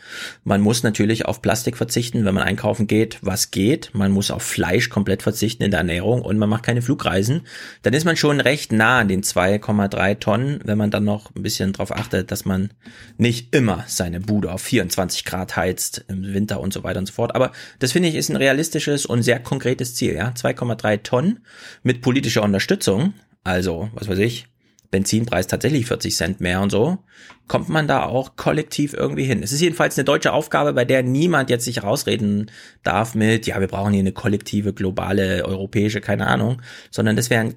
Man 0.44 0.62
muss 0.62 0.84
natürlich 0.84 1.26
auf 1.26 1.42
Plastik 1.42 1.78
verzichten, 1.78 2.26
wenn 2.26 2.34
man 2.34 2.44
einkaufen 2.44 2.88
geht, 2.88 3.20
was 3.22 3.52
geht. 3.52 3.92
Man 3.94 4.12
muss 4.12 4.32
auf 4.32 4.42
Fleisch 4.42 4.90
komplett 4.90 5.22
verzichten 5.22 5.64
in 5.64 5.72
der 5.72 5.80
Ernährung 5.80 6.22
und 6.22 6.38
man 6.38 6.50
macht 6.50 6.64
keine 6.64 6.82
Flugreisen. 6.82 7.42
Dann 7.84 7.94
ist 7.94 8.04
man 8.04 8.18
schon 8.18 8.42
recht 8.42 8.72
nah 8.72 9.00
an 9.00 9.08
den 9.08 9.24
2,3 9.24 10.20
Tonnen, 10.20 10.60
wenn 10.64 10.78
man 10.78 10.92
dann 10.92 11.04
noch 11.04 11.34
ein 11.36 11.44
bisschen 11.44 11.72
darauf 11.72 11.92
achtet, 11.92 12.32
dass 12.32 12.46
man 12.46 12.72
nicht 13.18 13.56
immer 13.56 13.84
seine 13.88 14.20
Bude 14.20 14.52
auf 14.52 14.62
24 14.62 15.24
Grad 15.24 15.56
heizt 15.56 16.04
im 16.08 16.34
Winter 16.34 16.60
und 16.60 16.74
so 16.74 16.84
weiter 16.84 17.00
und 17.00 17.06
so 17.06 17.14
fort. 17.14 17.36
Aber 17.36 17.52
das 17.80 17.92
finde 17.92 18.10
ich 18.10 18.16
ist 18.16 18.30
ein 18.30 18.36
realistisches 18.36 19.06
und 19.06 19.24
sehr 19.24 19.40
konkretes 19.40 19.96
Ziel. 19.96 20.16
Ja, 20.16 20.30
2,3 20.30 21.04
Tonnen 21.04 21.40
mit 21.84 22.02
politischer 22.02 22.44
Unterstützung. 22.44 23.14
Also, 23.44 23.90
was 23.94 24.10
weiß 24.10 24.18
ich, 24.18 24.48
Benzinpreis 24.92 25.48
tatsächlich 25.48 25.86
40 25.86 26.16
Cent 26.16 26.42
mehr 26.42 26.62
und 26.62 26.72
so, 26.72 27.00
kommt 27.48 27.70
man 27.70 27.88
da 27.88 28.04
auch 28.04 28.36
kollektiv 28.36 28.94
irgendwie 28.94 29.26
hin. 29.26 29.44
Es 29.44 29.52
ist 29.52 29.62
jedenfalls 29.62 29.98
eine 29.98 30.06
deutsche 30.06 30.34
Aufgabe, 30.34 30.74
bei 30.74 30.86
der 30.86 31.04
niemand 31.04 31.50
jetzt 31.50 31.66
sich 31.66 31.84
rausreden 31.84 32.52
darf 32.84 33.16
mit, 33.16 33.48
ja, 33.48 33.60
wir 33.60 33.68
brauchen 33.68 33.94
hier 33.94 34.02
eine 34.02 34.12
kollektive, 34.12 34.74
globale, 34.74 35.46
europäische, 35.46 36.02
keine 36.02 36.28
Ahnung, 36.28 36.62
sondern 36.92 37.16
das 37.16 37.30
wäre 37.30 37.46
ein, 37.46 37.56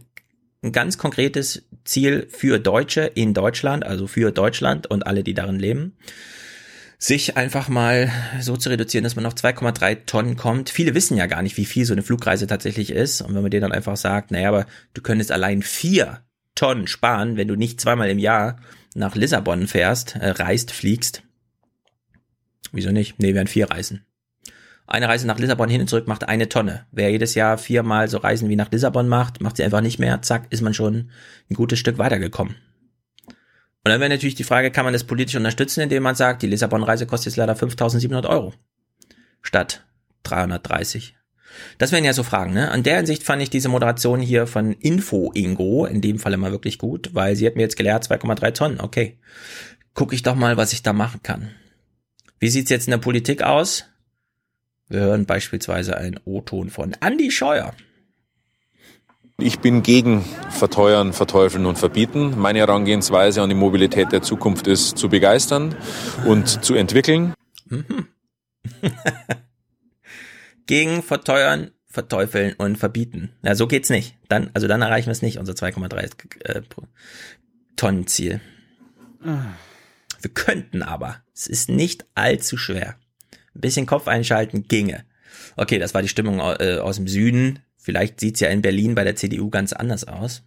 ein 0.62 0.73
ganz 0.73 0.99
konkretes 0.99 1.67
Ziel 1.84 2.26
für 2.31 2.59
Deutsche 2.59 3.02
in 3.02 3.34
Deutschland, 3.34 3.84
also 3.84 4.07
für 4.07 4.33
Deutschland 4.33 4.89
und 4.89 5.07
alle, 5.07 5.25
die 5.25 5.34
darin 5.34 5.59
leben 5.59 5.97
sich 7.02 7.39
einfach 7.39 7.70
mal 7.70 8.12
so 8.42 8.59
zu 8.59 8.68
reduzieren, 8.68 9.05
dass 9.05 9.17
man 9.17 9.25
auf 9.25 9.33
2,3 9.33 10.05
Tonnen 10.05 10.36
kommt. 10.36 10.68
Viele 10.68 10.94
wissen 10.94 11.17
ja 11.17 11.25
gar 11.25 11.41
nicht, 11.41 11.57
wie 11.57 11.65
viel 11.65 11.86
so 11.86 11.94
eine 11.94 12.02
Flugreise 12.02 12.47
tatsächlich 12.47 12.91
ist. 12.91 13.23
Und 13.23 13.34
wenn 13.34 13.41
man 13.41 13.50
denen 13.50 13.62
dann 13.62 13.73
einfach 13.73 13.97
sagt, 13.97 14.31
naja, 14.31 14.49
aber 14.50 14.67
du 14.92 15.00
könntest 15.00 15.33
allein 15.33 15.62
vier 15.62 16.20
Tonnen 16.60 16.86
sparen, 16.86 17.39
wenn 17.39 17.48
du 17.48 17.56
nicht 17.56 17.80
zweimal 17.80 18.10
im 18.10 18.18
Jahr 18.18 18.56
nach 18.94 19.14
Lissabon 19.14 19.66
fährst, 19.66 20.16
äh, 20.16 20.28
reist, 20.28 20.72
fliegst. 20.72 21.22
Wieso 22.70 22.90
nicht? 22.90 23.18
Nee, 23.18 23.34
wären 23.34 23.47
vier 23.47 23.70
Reisen. 23.70 24.05
Eine 24.86 25.08
Reise 25.08 25.26
nach 25.26 25.39
Lissabon 25.39 25.70
hin 25.70 25.80
und 25.80 25.86
zurück 25.86 26.06
macht 26.06 26.28
eine 26.28 26.50
Tonne. 26.50 26.84
Wer 26.92 27.10
jedes 27.10 27.34
Jahr 27.34 27.56
viermal 27.56 28.08
so 28.08 28.18
Reisen 28.18 28.50
wie 28.50 28.56
nach 28.56 28.70
Lissabon 28.70 29.08
macht, 29.08 29.40
macht 29.40 29.56
sie 29.56 29.64
einfach 29.64 29.80
nicht 29.80 29.98
mehr. 29.98 30.20
Zack, 30.20 30.48
ist 30.50 30.60
man 30.60 30.74
schon 30.74 31.10
ein 31.48 31.55
gutes 31.55 31.78
Stück 31.78 31.97
weitergekommen. 31.97 32.56
Und 33.26 33.89
dann 33.90 34.00
wäre 34.00 34.10
natürlich 34.10 34.34
die 34.34 34.44
Frage, 34.44 34.70
kann 34.70 34.84
man 34.84 34.92
das 34.92 35.05
politisch 35.05 35.36
unterstützen, 35.36 35.80
indem 35.80 36.02
man 36.02 36.14
sagt, 36.14 36.42
die 36.42 36.47
Lissabon-Reise 36.47 37.06
kostet 37.06 37.32
jetzt 37.32 37.36
leider 37.39 37.55
5.700 37.55 38.28
Euro 38.28 38.52
statt 39.40 39.86
330. 40.24 41.16
Das 41.78 41.92
wären 41.92 42.04
ja 42.04 42.12
so 42.12 42.22
Fragen, 42.22 42.52
ne? 42.52 42.70
An 42.70 42.82
der 42.82 42.98
Hinsicht 42.98 43.22
fand 43.22 43.42
ich 43.42 43.50
diese 43.50 43.68
Moderation 43.68 44.20
hier 44.20 44.46
von 44.46 44.72
Info 44.72 45.30
Ingo 45.34 45.84
in 45.86 46.00
dem 46.00 46.18
Falle 46.18 46.36
mal 46.36 46.52
wirklich 46.52 46.78
gut, 46.78 47.10
weil 47.12 47.36
sie 47.36 47.46
hat 47.46 47.56
mir 47.56 47.62
jetzt 47.62 47.76
gelehrt 47.76 48.04
2,3 48.04 48.52
Tonnen. 48.52 48.80
Okay. 48.80 49.18
Guck 49.94 50.12
ich 50.12 50.22
doch 50.22 50.36
mal, 50.36 50.56
was 50.56 50.72
ich 50.72 50.82
da 50.82 50.92
machen 50.92 51.20
kann. 51.22 51.50
Wie 52.38 52.48
sieht's 52.48 52.70
jetzt 52.70 52.86
in 52.86 52.92
der 52.92 52.98
Politik 52.98 53.42
aus? 53.42 53.84
Wir 54.88 55.00
hören 55.00 55.26
beispielsweise 55.26 55.96
einen 55.96 56.18
O-Ton 56.24 56.70
von 56.70 56.96
Andy 57.00 57.30
Scheuer. 57.30 57.74
Ich 59.38 59.60
bin 59.60 59.82
gegen 59.82 60.24
Verteuern, 60.50 61.12
Verteufeln 61.12 61.64
und 61.64 61.78
Verbieten. 61.78 62.38
Meine 62.38 62.58
Herangehensweise 62.58 63.40
an 63.40 63.48
die 63.48 63.54
Mobilität 63.54 64.12
der 64.12 64.22
Zukunft 64.22 64.66
ist 64.66 64.98
zu 64.98 65.08
begeistern 65.08 65.74
und 66.26 66.64
zu 66.64 66.74
entwickeln. 66.74 67.34
Mhm. 67.68 68.08
gegen 70.70 71.02
Verteuern, 71.02 71.73
Verteufeln 71.86 72.55
und 72.57 72.78
Verbieten. 72.78 73.32
Ja, 73.42 73.57
so 73.57 73.66
geht's 73.66 73.90
nicht. 73.90 74.16
Dann, 74.28 74.50
also 74.55 74.68
dann 74.68 74.82
erreichen 74.82 75.07
wir 75.07 75.12
es 75.12 75.20
nicht, 75.20 75.40
unser 75.40 75.55
2,3 75.55 76.44
äh, 76.44 76.62
Tonnen 77.74 78.07
Ziel. 78.07 78.40
Wir 79.20 80.31
könnten 80.32 80.84
aber. 80.84 81.24
Es 81.34 81.49
ist 81.49 81.70
nicht 81.70 82.07
allzu 82.15 82.57
schwer. 82.57 82.94
Ein 83.52 83.62
bisschen 83.62 83.86
Kopf 83.86 84.07
einschalten 84.07 84.68
ginge. 84.68 85.05
Okay, 85.57 85.81
das 85.81 85.92
war 85.92 86.02
die 86.02 86.08
Stimmung 86.08 86.39
äh, 86.39 86.78
aus 86.78 86.97
dem 86.97 87.08
Süden. 87.08 87.58
Vielleicht 87.76 88.20
sieht's 88.20 88.39
ja 88.39 88.49
in 88.49 88.62
Berlin 88.62 88.94
bei 88.94 89.02
der 89.02 89.16
CDU 89.16 89.50
ganz 89.50 89.73
anders 89.73 90.05
aus. 90.05 90.44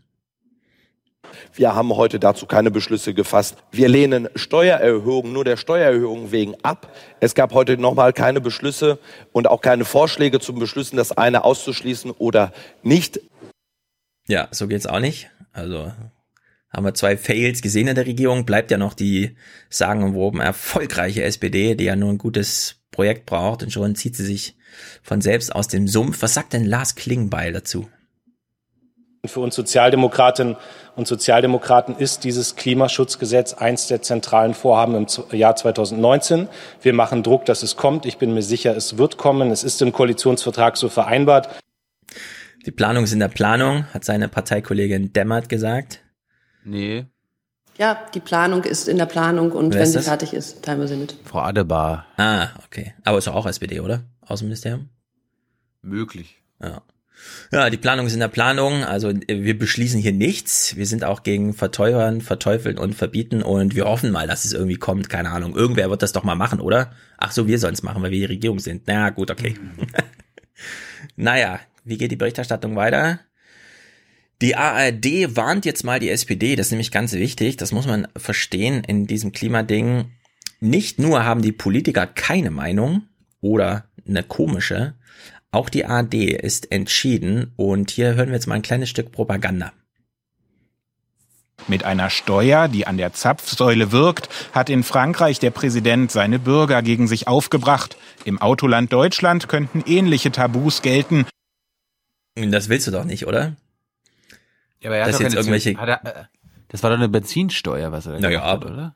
Wir 1.56 1.76
haben 1.76 1.96
heute 1.96 2.20
dazu 2.20 2.48
keine 2.48 2.72
Beschlüsse 2.72 3.14
gefasst. 3.14 3.58
Wir 3.72 3.88
lehnen 3.88 4.28
Steuererhöhungen 4.36 5.34
nur 5.34 5.46
der 5.46 5.58
Steuererhöhung 5.58 6.32
wegen 6.32 6.56
ab. 6.64 6.92
Es 7.20 7.36
gab 7.36 7.54
heute 7.54 7.78
nochmal 7.78 8.12
keine 8.12 8.42
Beschlüsse 8.42 8.98
und 9.32 9.48
auch 9.48 9.62
keine 9.62 9.86
Vorschläge 9.86 10.40
zum 10.40 10.58
Beschlüssen, 10.58 10.98
das 10.98 11.12
eine 11.12 11.44
auszuschließen 11.44 12.10
oder 12.12 12.54
nicht. 12.82 13.20
Ja, 14.28 14.48
so 14.52 14.68
geht's 14.68 14.88
auch 14.88 15.00
nicht. 15.00 15.30
Also 15.52 15.92
haben 16.70 16.86
wir 16.86 16.96
zwei 16.96 17.18
Fails 17.18 17.62
gesehen 17.62 17.88
in 17.88 17.96
der 17.96 18.08
Regierung. 18.08 18.46
Bleibt 18.46 18.72
ja 18.72 18.80
noch 18.80 18.96
die 18.96 19.36
sagenumwoben 19.70 20.42
erfolgreiche 20.42 21.24
SPD, 21.24 21.76
die 21.76 21.86
ja 21.86 21.96
nur 21.96 22.10
ein 22.10 22.18
gutes 22.18 22.78
Projekt 22.90 23.28
braucht 23.28 23.62
und 23.62 23.72
schon 23.72 23.96
zieht 23.96 24.16
sie 24.16 24.26
sich 24.26 24.56
von 25.04 25.22
selbst 25.22 25.54
aus 25.54 25.68
dem 25.68 25.88
Sumpf. 25.88 26.24
Was 26.24 26.34
sagt 26.34 26.54
denn 26.54 26.66
Lars 26.66 26.96
Klingbeil 26.96 27.54
dazu? 27.54 27.88
Für 29.26 29.40
uns 29.40 29.56
Sozialdemokratinnen 29.56 30.58
und 30.96 31.08
Sozialdemokraten 31.08 31.96
ist 31.98 32.24
dieses 32.24 32.56
Klimaschutzgesetz 32.56 33.54
eins 33.54 33.88
der 33.88 34.02
zentralen 34.02 34.54
Vorhaben 34.54 34.96
im 34.96 35.38
Jahr 35.38 35.56
2019. 35.56 36.48
Wir 36.82 36.94
machen 36.94 37.24
Druck, 37.24 37.46
dass 37.46 37.64
es 37.64 37.76
kommt. 37.76 38.06
Ich 38.06 38.18
bin 38.18 38.34
mir 38.34 38.44
sicher, 38.44 38.76
es 38.76 38.98
wird 38.98 39.18
kommen. 39.18 39.52
Es 39.52 39.64
ist 39.64 39.82
im 39.82 39.92
Koalitionsvertrag 39.92 40.78
so 40.78 40.90
vereinbart. 40.90 41.50
Die 42.66 42.72
Planung 42.72 43.04
ist 43.04 43.14
in 43.14 43.20
der 43.20 43.28
Planung, 43.28 43.86
hat 43.94 44.06
seine 44.06 44.30
Parteikollegin 44.30 45.12
Demmert 45.14 45.50
gesagt. 45.50 46.02
Nee. 46.64 47.06
Ja, 47.78 48.00
die 48.14 48.20
Planung 48.20 48.64
ist 48.64 48.88
in 48.88 48.98
der 48.98 49.08
Planung 49.08 49.52
und 49.52 49.74
Wer 49.74 49.82
wenn 49.82 49.88
sie 49.88 49.96
das? 49.96 50.06
fertig 50.06 50.34
ist, 50.34 50.64
teilen 50.64 50.80
wir 50.80 50.88
sie 50.88 50.96
mit. 50.96 51.16
Frau 51.26 51.40
Adebar. 51.40 52.06
Ah, 52.18 52.50
okay. 52.66 52.94
Aber 53.04 53.18
ist 53.18 53.26
doch 53.28 53.34
auch 53.36 53.48
SPD, 53.48 53.80
oder? 53.80 54.04
Außenministerium? 54.22 54.90
Möglich. 55.82 56.38
Ja. 56.62 56.82
Ja, 57.52 57.70
die 57.70 57.78
Planung 57.78 58.08
ist 58.08 58.14
in 58.14 58.20
der 58.20 58.28
Planung. 58.28 58.84
Also 58.84 59.10
äh, 59.10 59.22
wir 59.28 59.58
beschließen 59.58 60.00
hier 60.00 60.12
nichts. 60.12 60.76
Wir 60.76 60.86
sind 60.86 61.04
auch 61.04 61.24
gegen 61.24 61.54
Verteuern, 61.54 62.22
Verteufeln 62.22 62.78
und 62.78 62.96
Verbieten 62.96 63.44
und 63.44 63.76
wir 63.76 63.86
hoffen 63.86 64.12
mal, 64.12 64.28
dass 64.28 64.46
es 64.46 64.54
irgendwie 64.54 64.78
kommt. 64.78 65.10
Keine 65.10 65.32
Ahnung. 65.32 65.56
Irgendwer 65.56 65.90
wird 65.90 66.02
das 66.02 66.14
doch 66.14 66.24
mal 66.24 66.36
machen, 66.36 66.60
oder? 66.60 66.92
Ach 67.18 67.32
so, 67.32 67.48
wir 67.48 67.60
sollen 67.60 67.74
es 67.74 67.84
machen, 67.84 68.02
weil 68.02 68.12
wir 68.12 68.20
die 68.20 68.34
Regierung 68.34 68.60
sind. 68.60 68.84
Na 68.88 69.10
gut, 69.10 69.32
okay. 69.32 69.56
naja, 71.16 71.60
wie 71.84 71.98
geht 71.98 72.12
die 72.12 72.18
Berichterstattung 72.18 72.76
weiter? 72.76 73.20
Die 74.42 74.56
ARD 74.56 75.36
warnt 75.36 75.66
jetzt 75.66 75.84
mal 75.84 76.00
die 76.00 76.10
SPD. 76.10 76.56
Das 76.56 76.68
ist 76.68 76.72
nämlich 76.72 76.92
ganz 76.92 77.14
wichtig. 77.14 77.58
Das 77.58 77.72
muss 77.72 77.88
man 77.88 78.08
verstehen 78.18 78.84
in 78.84 79.08
diesem 79.08 79.32
Klimading. 79.32 80.12
Nicht 80.60 81.00
nur 81.00 81.24
haben 81.24 81.42
die 81.42 81.52
Politiker 81.52 82.08
keine 82.08 82.52
Meinung 82.52 83.04
oder 83.42 83.86
eine 84.08 84.24
komische, 84.24 84.96
auch 85.54 85.70
die 85.70 85.86
ARD 85.86 86.16
ist 86.16 86.72
entschieden 86.72 87.54
und 87.56 87.92
hier 87.92 88.16
hören 88.16 88.30
wir 88.30 88.36
jetzt 88.36 88.48
mal 88.48 88.56
ein 88.56 88.62
kleines 88.62 88.90
Stück 88.90 89.12
Propaganda. 89.12 89.72
Mit 91.68 91.84
einer 91.86 92.10
Steuer, 92.10 92.68
die 92.68 92.88
an 92.88 92.98
der 92.98 93.14
Zapfsäule 93.14 93.92
wirkt, 93.92 94.28
hat 94.52 94.70
in 94.70 94.84
Frankreich 94.84 95.40
der 95.40 95.52
Präsident 95.52 96.12
seine 96.12 96.40
Bürger 96.40 96.82
gegen 96.82 97.08
sich 97.08 97.28
aufgebracht. 97.28 97.96
Im 98.26 98.42
Autoland 98.42 98.92
Deutschland 98.92 99.48
könnten 99.48 99.84
ähnliche 99.86 100.32
Tabus 100.32 100.82
gelten. 100.82 101.26
Das 102.36 102.68
willst 102.68 102.88
du 102.88 102.92
doch 102.92 103.06
nicht, 103.06 103.28
oder? 103.28 103.56
Ja, 104.82 104.90
aber 104.90 104.98
er 104.98 105.06
hat 105.06 105.14
das, 105.14 105.20
jetzt 105.22 105.36
irgendwelche 105.36 105.74
er, 105.74 106.06
äh, 106.06 106.24
das 106.68 106.84
war 106.84 106.90
doch 106.90 106.98
eine 106.98 107.08
Benzinsteuer, 107.08 107.92
was 107.92 108.08
er 108.08 108.14
da 108.14 108.20
naja, 108.20 108.44
hat, 108.44 108.66
oder? 108.66 108.96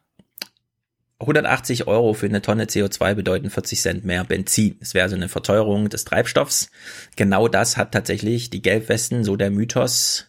180 1.20 1.88
Euro 1.88 2.14
für 2.14 2.28
eine 2.28 2.42
Tonne 2.42 2.66
CO2 2.66 3.16
bedeuten 3.16 3.50
40 3.50 3.82
Cent 3.82 4.06
mehr 4.06 4.24
Benzin. 4.24 4.78
Es 4.82 4.94
wäre 4.94 5.04
also 5.04 5.16
eine 5.16 5.30
Verteuerung 5.30 5.90
des 5.90 6.06
Treibstoffs. 6.06 6.70
Genau 7.16 7.48
das 7.48 7.76
hat 7.76 7.92
tatsächlich 7.92 8.52
die 8.52 8.62
Gelbwesten, 8.62 9.24
so 9.24 9.36
der 9.36 9.50
Mythos, 9.50 10.28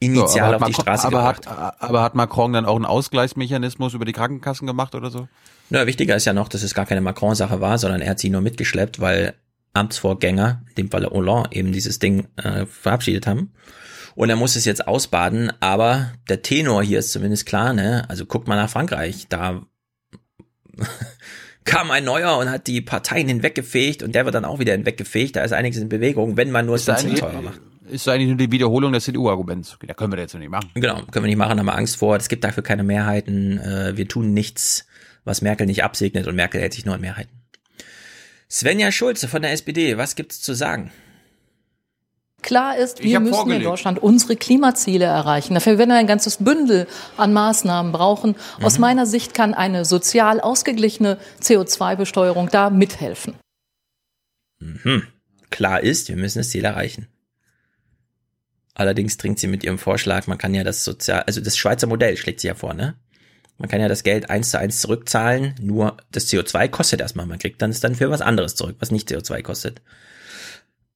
initial 0.00 0.50
so, 0.50 0.56
auf 0.56 0.64
die 0.64 0.74
Straße 0.74 1.06
aber 1.06 1.18
gebracht. 1.18 1.46
Hat, 1.46 1.82
aber 1.82 2.02
hat 2.02 2.14
Macron 2.14 2.54
dann 2.54 2.64
auch 2.64 2.76
einen 2.76 2.86
Ausgleichsmechanismus 2.86 3.92
über 3.92 4.06
die 4.06 4.12
Krankenkassen 4.12 4.66
gemacht 4.66 4.94
oder 4.94 5.10
so? 5.10 5.28
Na, 5.68 5.86
wichtiger 5.86 6.16
ist 6.16 6.24
ja 6.24 6.32
noch, 6.32 6.48
dass 6.48 6.62
es 6.62 6.74
gar 6.74 6.86
keine 6.86 7.02
Macron-Sache 7.02 7.60
war, 7.60 7.76
sondern 7.76 8.00
er 8.00 8.10
hat 8.10 8.18
sie 8.18 8.30
nur 8.30 8.40
mitgeschleppt, 8.40 9.00
weil 9.00 9.34
Amtsvorgänger, 9.74 10.62
in 10.68 10.74
dem 10.76 10.90
Falle 10.90 11.10
Hollande, 11.10 11.50
eben 11.52 11.72
dieses 11.72 11.98
Ding 11.98 12.28
äh, 12.36 12.64
verabschiedet 12.64 13.26
haben. 13.26 13.52
Und 14.14 14.30
er 14.30 14.36
muss 14.36 14.56
es 14.56 14.64
jetzt 14.64 14.88
ausbaden, 14.88 15.52
aber 15.60 16.12
der 16.30 16.40
Tenor 16.40 16.82
hier 16.82 17.00
ist 17.00 17.12
zumindest 17.12 17.44
klar, 17.44 17.74
ne? 17.74 18.06
Also 18.08 18.24
guckt 18.24 18.48
mal 18.48 18.56
nach 18.56 18.70
Frankreich, 18.70 19.26
da 19.28 19.66
kam 21.64 21.90
ein 21.90 22.04
neuer 22.04 22.38
und 22.38 22.50
hat 22.50 22.66
die 22.66 22.80
Parteien 22.80 23.28
hinweggefegt 23.28 24.02
und 24.02 24.14
der 24.14 24.24
wird 24.24 24.34
dann 24.34 24.44
auch 24.44 24.58
wieder 24.58 24.72
hinweggefegt. 24.72 25.36
Da 25.36 25.42
ist 25.42 25.52
einiges 25.52 25.80
in 25.80 25.88
Bewegung, 25.88 26.36
wenn 26.36 26.50
man 26.50 26.66
nur 26.66 26.76
das 26.76 26.86
Benzin 26.86 27.14
teurer 27.16 27.42
macht. 27.42 27.60
Ist 27.88 28.08
eigentlich 28.08 28.28
nur 28.28 28.36
die 28.36 28.50
Wiederholung 28.50 28.92
des 28.92 29.04
CDU-Arguments. 29.04 29.78
Da 29.86 29.94
können 29.94 30.12
wir 30.12 30.18
jetzt 30.18 30.34
nicht 30.34 30.48
machen. 30.48 30.70
Genau, 30.74 31.02
können 31.10 31.24
wir 31.24 31.28
nicht 31.28 31.36
machen, 31.36 31.58
haben 31.58 31.66
wir 31.66 31.76
Angst 31.76 31.96
vor. 31.96 32.16
Es 32.16 32.28
gibt 32.28 32.42
dafür 32.42 32.62
keine 32.62 32.82
Mehrheiten. 32.82 33.58
Äh, 33.58 33.96
wir 33.96 34.08
tun 34.08 34.32
nichts, 34.34 34.86
was 35.24 35.40
Merkel 35.42 35.66
nicht 35.66 35.84
absegnet 35.84 36.26
und 36.26 36.34
Merkel 36.34 36.60
hält 36.60 36.72
sich 36.72 36.84
nur 36.84 36.94
an 36.94 37.00
Mehrheiten. 37.00 37.30
Svenja 38.50 38.90
Schulze 38.92 39.28
von 39.28 39.42
der 39.42 39.52
SPD, 39.52 39.96
was 39.98 40.16
gibt's 40.16 40.40
zu 40.40 40.54
sagen? 40.54 40.92
Klar 42.46 42.76
ist, 42.78 43.02
wir 43.02 43.18
müssen 43.18 43.34
vorgelegt. 43.34 43.64
in 43.64 43.68
Deutschland 43.68 43.98
unsere 43.98 44.36
Klimaziele 44.36 45.04
erreichen. 45.04 45.54
Dafür 45.54 45.78
werden 45.78 45.90
wir 45.90 45.96
ein 45.96 46.06
ganzes 46.06 46.36
Bündel 46.36 46.86
an 47.16 47.32
Maßnahmen 47.32 47.90
brauchen. 47.90 48.36
Mhm. 48.58 48.64
Aus 48.64 48.78
meiner 48.78 49.04
Sicht 49.04 49.34
kann 49.34 49.52
eine 49.52 49.84
sozial 49.84 50.40
ausgeglichene 50.40 51.18
CO2-Besteuerung 51.42 52.48
da 52.48 52.70
mithelfen. 52.70 53.34
Mhm. 54.60 55.08
Klar 55.50 55.82
ist, 55.82 56.08
wir 56.08 56.14
müssen 56.14 56.38
das 56.38 56.50
Ziel 56.50 56.64
erreichen. 56.64 57.08
Allerdings 58.74 59.16
dringt 59.16 59.40
sie 59.40 59.48
mit 59.48 59.64
ihrem 59.64 59.78
Vorschlag, 59.78 60.28
man 60.28 60.38
kann 60.38 60.54
ja 60.54 60.62
das 60.62 60.84
sozial, 60.84 61.24
also 61.26 61.40
das 61.40 61.56
Schweizer 61.56 61.88
Modell 61.88 62.16
schlägt 62.16 62.38
sie 62.38 62.46
ja 62.46 62.54
vor, 62.54 62.74
ne? 62.74 62.94
Man 63.58 63.68
kann 63.68 63.80
ja 63.80 63.88
das 63.88 64.04
Geld 64.04 64.30
eins 64.30 64.50
zu 64.50 64.60
eins 64.60 64.80
zurückzahlen, 64.80 65.56
nur 65.60 65.96
das 66.12 66.28
CO2 66.28 66.68
kostet 66.68 67.00
erstmal. 67.00 67.26
Man 67.26 67.40
kriegt 67.40 67.60
dann 67.60 67.70
es 67.70 67.80
dann 67.80 67.96
für 67.96 68.08
was 68.08 68.20
anderes 68.20 68.54
zurück, 68.54 68.76
was 68.78 68.92
nicht 68.92 69.10
CO2 69.10 69.42
kostet. 69.42 69.82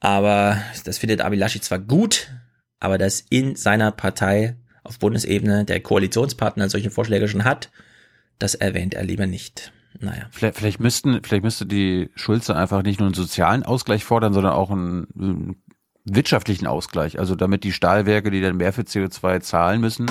Aber 0.01 0.59
das 0.85 0.99
findet 0.99 1.21
Abilashi 1.21 1.61
zwar 1.61 1.79
gut, 1.79 2.29
aber 2.81 2.99
dass 2.99 3.21
in 3.29 3.55
seiner 3.55 3.93
Partei 3.93 4.57
auf 4.83 4.99
Bundesebene 4.99 5.65
der 5.65 5.81
Koalitionspartner 5.81 6.71
solche 6.71 6.91
Vorschläge 6.91 7.29
schon 7.29 7.45
hat, 7.45 7.71
das 8.39 8.55
erwähnt 8.55 8.95
er 8.95 9.05
lieber 9.05 9.27
nicht. 9.27 9.73
Naja. 9.99 10.27
Vielleicht, 10.31 10.57
vielleicht 10.57 10.81
müssten, 10.81 11.21
vielleicht 11.23 11.45
müsste 11.45 11.67
die 11.67 12.11
Schulze 12.15 12.57
einfach 12.57 12.83
nicht 12.83 13.01
nur 13.01 13.09
einen 13.09 13.15
sozialen 13.15 13.63
Ausgleich 13.63 14.05
fordern, 14.05 14.33
sondern 14.33 14.53
auch 14.53 14.71
einen, 14.71 15.07
einen 15.15 15.63
wirtschaftlichen 16.05 16.67
Ausgleich. 16.67 17.19
Also 17.19 17.35
damit 17.35 17.65
die 17.65 17.73
Stahlwerke, 17.73 18.31
die 18.31 18.41
dann 18.41 18.57
mehr 18.57 18.73
für 18.73 18.83
CO2 18.83 19.41
zahlen 19.41 19.81
müssen, 19.81 20.07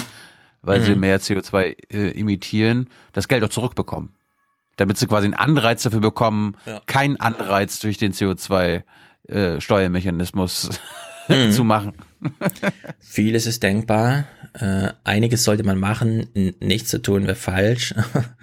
weil 0.61 0.81
mhm. 0.81 0.85
sie 0.85 0.95
mehr 0.95 1.19
CO2 1.19 1.75
äh, 1.91 2.11
imitieren, 2.11 2.89
das 3.13 3.27
Geld 3.27 3.43
auch 3.43 3.49
zurückbekommen. 3.49 4.15
Damit 4.75 4.97
sie 4.97 5.07
quasi 5.07 5.25
einen 5.25 5.33
Anreiz 5.33 5.83
dafür 5.83 6.01
bekommen, 6.01 6.55
ja. 6.65 6.81
keinen 6.85 7.19
Anreiz 7.19 7.79
durch 7.79 7.97
den 7.97 8.13
CO2 8.13 8.83
äh, 9.29 9.61
Steuermechanismus 9.61 10.69
mhm. 11.27 11.51
zu 11.51 11.63
machen. 11.63 11.93
Vieles 12.99 13.45
ist 13.45 13.63
denkbar. 13.63 14.25
Äh, 14.53 14.89
einiges 15.03 15.43
sollte 15.43 15.63
man 15.63 15.79
machen. 15.79 16.27
Nichts 16.59 16.89
zu 16.89 17.01
tun 17.01 17.23
wäre 17.23 17.35
falsch. 17.35 17.93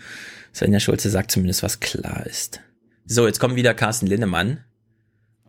Svenja 0.55 0.81
Schulze 0.81 1.11
sagt 1.11 1.31
zumindest, 1.31 1.63
was 1.63 1.81
klar 1.81 2.25
ist. 2.27 2.61
So, 3.05 3.27
jetzt 3.27 3.41
kommt 3.41 3.57
wieder 3.57 3.75
Carsten 3.75 4.07
Linnemann. 4.07 4.65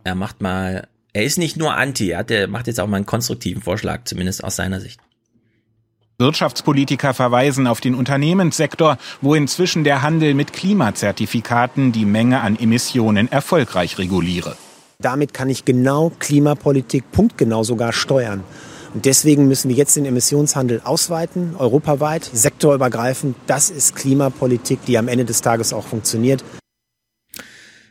er 0.04 0.16
macht 0.16 0.42
mal, 0.42 0.88
er 1.14 1.24
ist 1.24 1.38
nicht 1.38 1.58
nur 1.58 1.76
anti, 1.76 2.12
er, 2.12 2.20
hat, 2.20 2.32
er 2.32 2.48
macht 2.48 2.68
jetzt 2.68 2.80
auch 2.80 2.88
mal 2.88 2.98
einen 2.98 3.06
konstruktiven 3.06 3.62
Vorschlag, 3.62 4.04
zumindest 4.04 4.44
aus 4.44 4.58
seiner 4.58 4.82
Sicht. 4.82 5.00
Wirtschaftspolitiker 6.20 7.14
verweisen 7.14 7.68
auf 7.68 7.80
den 7.80 7.94
Unternehmenssektor, 7.94 8.98
wo 9.22 9.36
inzwischen 9.36 9.84
der 9.84 10.02
Handel 10.02 10.34
mit 10.34 10.52
Klimazertifikaten 10.52 11.92
die 11.92 12.06
Menge 12.06 12.42
an 12.42 12.58
Emissionen 12.58 13.32
erfolgreich 13.32 14.00
reguliere. 14.00 14.58
Damit 15.00 15.32
kann 15.32 15.48
ich 15.48 15.64
genau 15.64 16.11
Klimapolitik 16.17 17.11
punktgenau 17.11 17.64
sogar 17.64 17.93
steuern. 17.93 18.43
Und 18.95 19.06
deswegen 19.06 19.48
müssen 19.48 19.69
wir 19.69 19.76
jetzt 19.76 19.95
den 19.95 20.06
Emissionshandel 20.06 20.82
ausweiten, 20.84 21.56
europaweit, 21.56 22.24
sektorübergreifend. 22.26 23.35
Das 23.45 23.69
ist 23.69 23.95
Klimapolitik, 23.95 24.84
die 24.88 24.98
am 24.98 25.08
Ende 25.08 25.24
des 25.24 25.42
Tages 25.42 25.72
auch 25.72 25.85
funktioniert. 25.85 26.43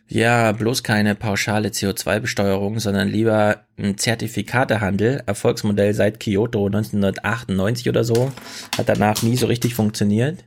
Ja, 0.08 0.50
bloß 0.50 0.82
keine 0.82 1.14
pauschale 1.14 1.68
CO2-Besteuerung, 1.68 2.80
sondern 2.80 3.06
lieber 3.06 3.66
ein 3.78 3.98
Zertifikatehandel. 3.98 5.22
Erfolgsmodell 5.26 5.94
seit 5.94 6.18
Kyoto 6.18 6.66
1998 6.66 7.88
oder 7.88 8.02
so. 8.02 8.32
Hat 8.76 8.88
danach 8.88 9.22
nie 9.22 9.36
so 9.36 9.46
richtig 9.46 9.76
funktioniert. 9.76 10.44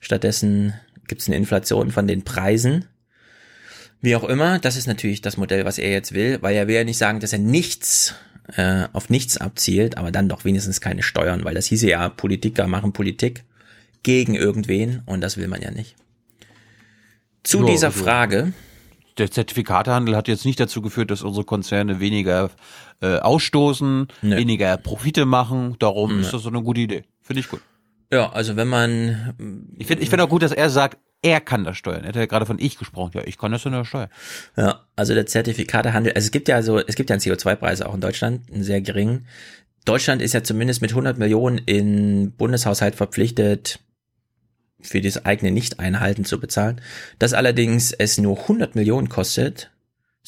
Stattdessen 0.00 0.72
gibt 1.06 1.20
es 1.20 1.28
eine 1.28 1.36
Inflation 1.36 1.90
von 1.90 2.06
den 2.06 2.22
Preisen. 2.24 2.86
Wie 4.00 4.14
auch 4.16 4.24
immer, 4.24 4.58
das 4.58 4.76
ist 4.76 4.86
natürlich 4.86 5.20
das 5.22 5.36
Modell, 5.36 5.64
was 5.64 5.78
er 5.78 5.90
jetzt 5.90 6.12
will, 6.14 6.38
weil 6.40 6.54
er 6.54 6.68
will 6.68 6.76
ja 6.76 6.84
nicht 6.84 6.98
sagen, 6.98 7.20
dass 7.20 7.32
er 7.32 7.38
nichts 7.40 8.14
äh, 8.54 8.84
auf 8.92 9.10
nichts 9.10 9.36
abzielt, 9.38 9.98
aber 9.98 10.10
dann 10.12 10.28
doch 10.28 10.44
wenigstens 10.44 10.80
keine 10.80 11.02
Steuern, 11.02 11.44
weil 11.44 11.54
das 11.54 11.66
hieße 11.66 11.88
ja, 11.88 12.08
Politiker 12.08 12.66
machen 12.66 12.92
Politik 12.92 13.44
gegen 14.02 14.34
irgendwen 14.34 15.02
und 15.06 15.20
das 15.20 15.36
will 15.36 15.48
man 15.48 15.60
ja 15.60 15.70
nicht. 15.70 15.96
Zu 17.42 17.60
Ja, 17.60 17.66
dieser 17.72 17.86
also- 17.88 18.04
Frage, 18.04 18.52
Der 19.18 19.30
Zertifikatehandel 19.32 20.14
hat 20.14 20.28
jetzt 20.28 20.44
nicht 20.44 20.60
dazu 20.60 20.80
geführt, 20.80 21.10
dass 21.10 21.22
unsere 21.22 21.44
Konzerne 21.44 21.98
weniger 21.98 22.50
äh, 23.00 23.16
ausstoßen, 23.18 24.06
weniger 24.22 24.76
Profite 24.76 25.26
machen. 25.26 25.74
Darum 25.80 26.14
Nee. 26.16 26.20
ist 26.22 26.32
das 26.32 26.42
so 26.42 26.48
eine 26.50 26.62
gute 26.62 26.80
Idee. 26.82 27.02
Finde 27.20 27.40
ich 27.40 27.48
gut. 27.48 27.60
Ja, 28.12 28.30
also 28.30 28.54
wenn 28.54 28.68
man. 28.68 29.66
Ich 29.76 29.88
finde 29.88 30.04
ich 30.04 30.08
finde 30.08 30.22
auch 30.24 30.28
gut, 30.28 30.42
dass 30.42 30.52
er 30.52 30.70
sagt, 30.70 30.98
er 31.22 31.40
kann 31.40 31.64
das 31.64 31.76
steuern. 31.76 32.02
Er 32.02 32.08
hat 32.08 32.16
ja 32.16 32.26
gerade 32.26 32.46
von 32.46 32.58
ich 32.58 32.78
gesprochen. 32.78 33.12
Ja, 33.14 33.22
ich 33.24 33.38
kann 33.38 33.52
das 33.52 33.64
in 33.64 33.72
der 33.72 33.84
Steuer. 33.84 34.08
Ja, 34.56 34.84
also 34.96 35.14
der 35.14 35.26
Zertifikatehandel, 35.26 36.12
also 36.12 36.26
es 36.26 36.30
gibt 36.30 36.48
ja 36.48 36.62
so, 36.62 36.78
es 36.78 36.94
gibt 36.94 37.10
ja 37.10 37.14
einen 37.14 37.22
CO2-Preis 37.22 37.82
auch 37.82 37.94
in 37.94 38.00
Deutschland, 38.00 38.52
einen 38.52 38.62
sehr 38.62 38.80
geringen. 38.80 39.26
Deutschland 39.84 40.22
ist 40.22 40.34
ja 40.34 40.42
zumindest 40.42 40.82
mit 40.82 40.90
100 40.90 41.18
Millionen 41.18 41.58
in 41.58 42.32
Bundeshaushalt 42.32 42.94
verpflichtet, 42.94 43.80
für 44.80 45.00
das 45.00 45.24
eigene 45.24 45.50
Nicht-Einhalten 45.50 46.24
zu 46.24 46.38
bezahlen. 46.38 46.80
Dass 47.18 47.32
allerdings 47.32 47.92
es 47.92 48.18
nur 48.18 48.38
100 48.42 48.74
Millionen 48.74 49.08
kostet, 49.08 49.70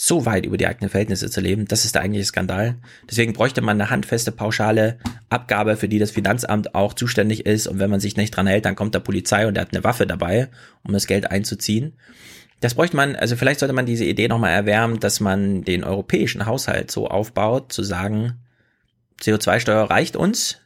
so 0.03 0.25
weit 0.25 0.47
über 0.47 0.57
die 0.57 0.67
eigenen 0.67 0.89
Verhältnisse 0.89 1.29
zu 1.29 1.43
leben, 1.43 1.67
das 1.67 1.85
ist 1.85 1.95
der 1.95 2.01
eigentliche 2.01 2.25
Skandal. 2.25 2.77
Deswegen 3.11 3.35
bräuchte 3.35 3.61
man 3.61 3.79
eine 3.79 3.91
handfeste 3.91 4.33
pauschale 4.33 4.99
Abgabe, 5.29 5.77
für 5.77 5.91
die 5.91 5.99
das 5.99 6.11
Finanzamt 6.11 6.75
auch 6.75 6.95
zuständig 6.95 7.45
ist. 7.45 7.67
Und 7.67 7.81
wenn 7.81 7.91
man 7.91 8.01
sich 8.01 8.17
nicht 8.17 8.31
dran 8.31 8.47
hält, 8.47 8.65
dann 8.65 8.77
kommt 8.77 8.95
der 8.95 9.01
Polizei 9.01 9.47
und 9.47 9.53
der 9.53 9.61
hat 9.61 9.75
eine 9.75 9.85
Waffe 9.85 10.07
dabei, 10.07 10.49
um 10.85 10.95
das 10.95 11.07
Geld 11.07 11.31
einzuziehen. 11.31 11.99
Das 12.61 12.77
bräuchte 12.77 12.97
man, 12.97 13.15
also 13.15 13.37
vielleicht 13.37 13.61
sollte 13.61 13.75
man 13.75 13.85
diese 13.85 14.07
Idee 14.07 14.27
nochmal 14.27 14.53
erwärmen, 14.53 15.01
dass 15.01 15.20
man 15.20 15.65
den 15.65 15.85
europäischen 15.85 16.47
Haushalt 16.47 16.91
so 16.91 17.07
aufbaut, 17.07 17.70
zu 17.70 17.83
sagen, 17.83 18.39
CO2-Steuer 19.20 19.91
reicht 19.91 20.17
uns. 20.17 20.62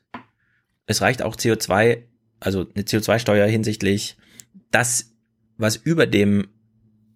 Es 0.87 1.03
reicht 1.03 1.23
auch 1.23 1.35
CO2, 1.35 2.05
also 2.39 2.67
eine 2.73 2.85
CO2-Steuer 2.85 3.49
hinsichtlich 3.49 4.17
das, 4.71 5.11
was 5.57 5.75
über 5.75 6.07
dem 6.07 6.47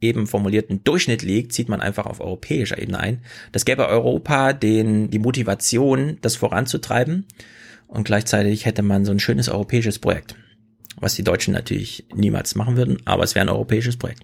eben 0.00 0.26
formulierten 0.26 0.84
Durchschnitt 0.84 1.22
liegt, 1.22 1.52
zieht 1.52 1.68
man 1.68 1.80
einfach 1.80 2.06
auf 2.06 2.20
europäischer 2.20 2.80
Ebene 2.80 3.00
ein. 3.00 3.22
Das 3.52 3.64
gäbe 3.64 3.88
Europa 3.88 4.52
den, 4.52 5.10
die 5.10 5.18
Motivation, 5.18 6.18
das 6.20 6.36
voranzutreiben. 6.36 7.26
Und 7.86 8.04
gleichzeitig 8.04 8.66
hätte 8.66 8.82
man 8.82 9.04
so 9.04 9.12
ein 9.12 9.20
schönes 9.20 9.48
europäisches 9.48 9.98
Projekt. 9.98 10.36
Was 11.00 11.14
die 11.14 11.24
Deutschen 11.24 11.54
natürlich 11.54 12.06
niemals 12.14 12.54
machen 12.54 12.76
würden, 12.76 12.98
aber 13.04 13.24
es 13.24 13.34
wäre 13.34 13.46
ein 13.46 13.50
europäisches 13.50 13.96
Projekt. 13.96 14.22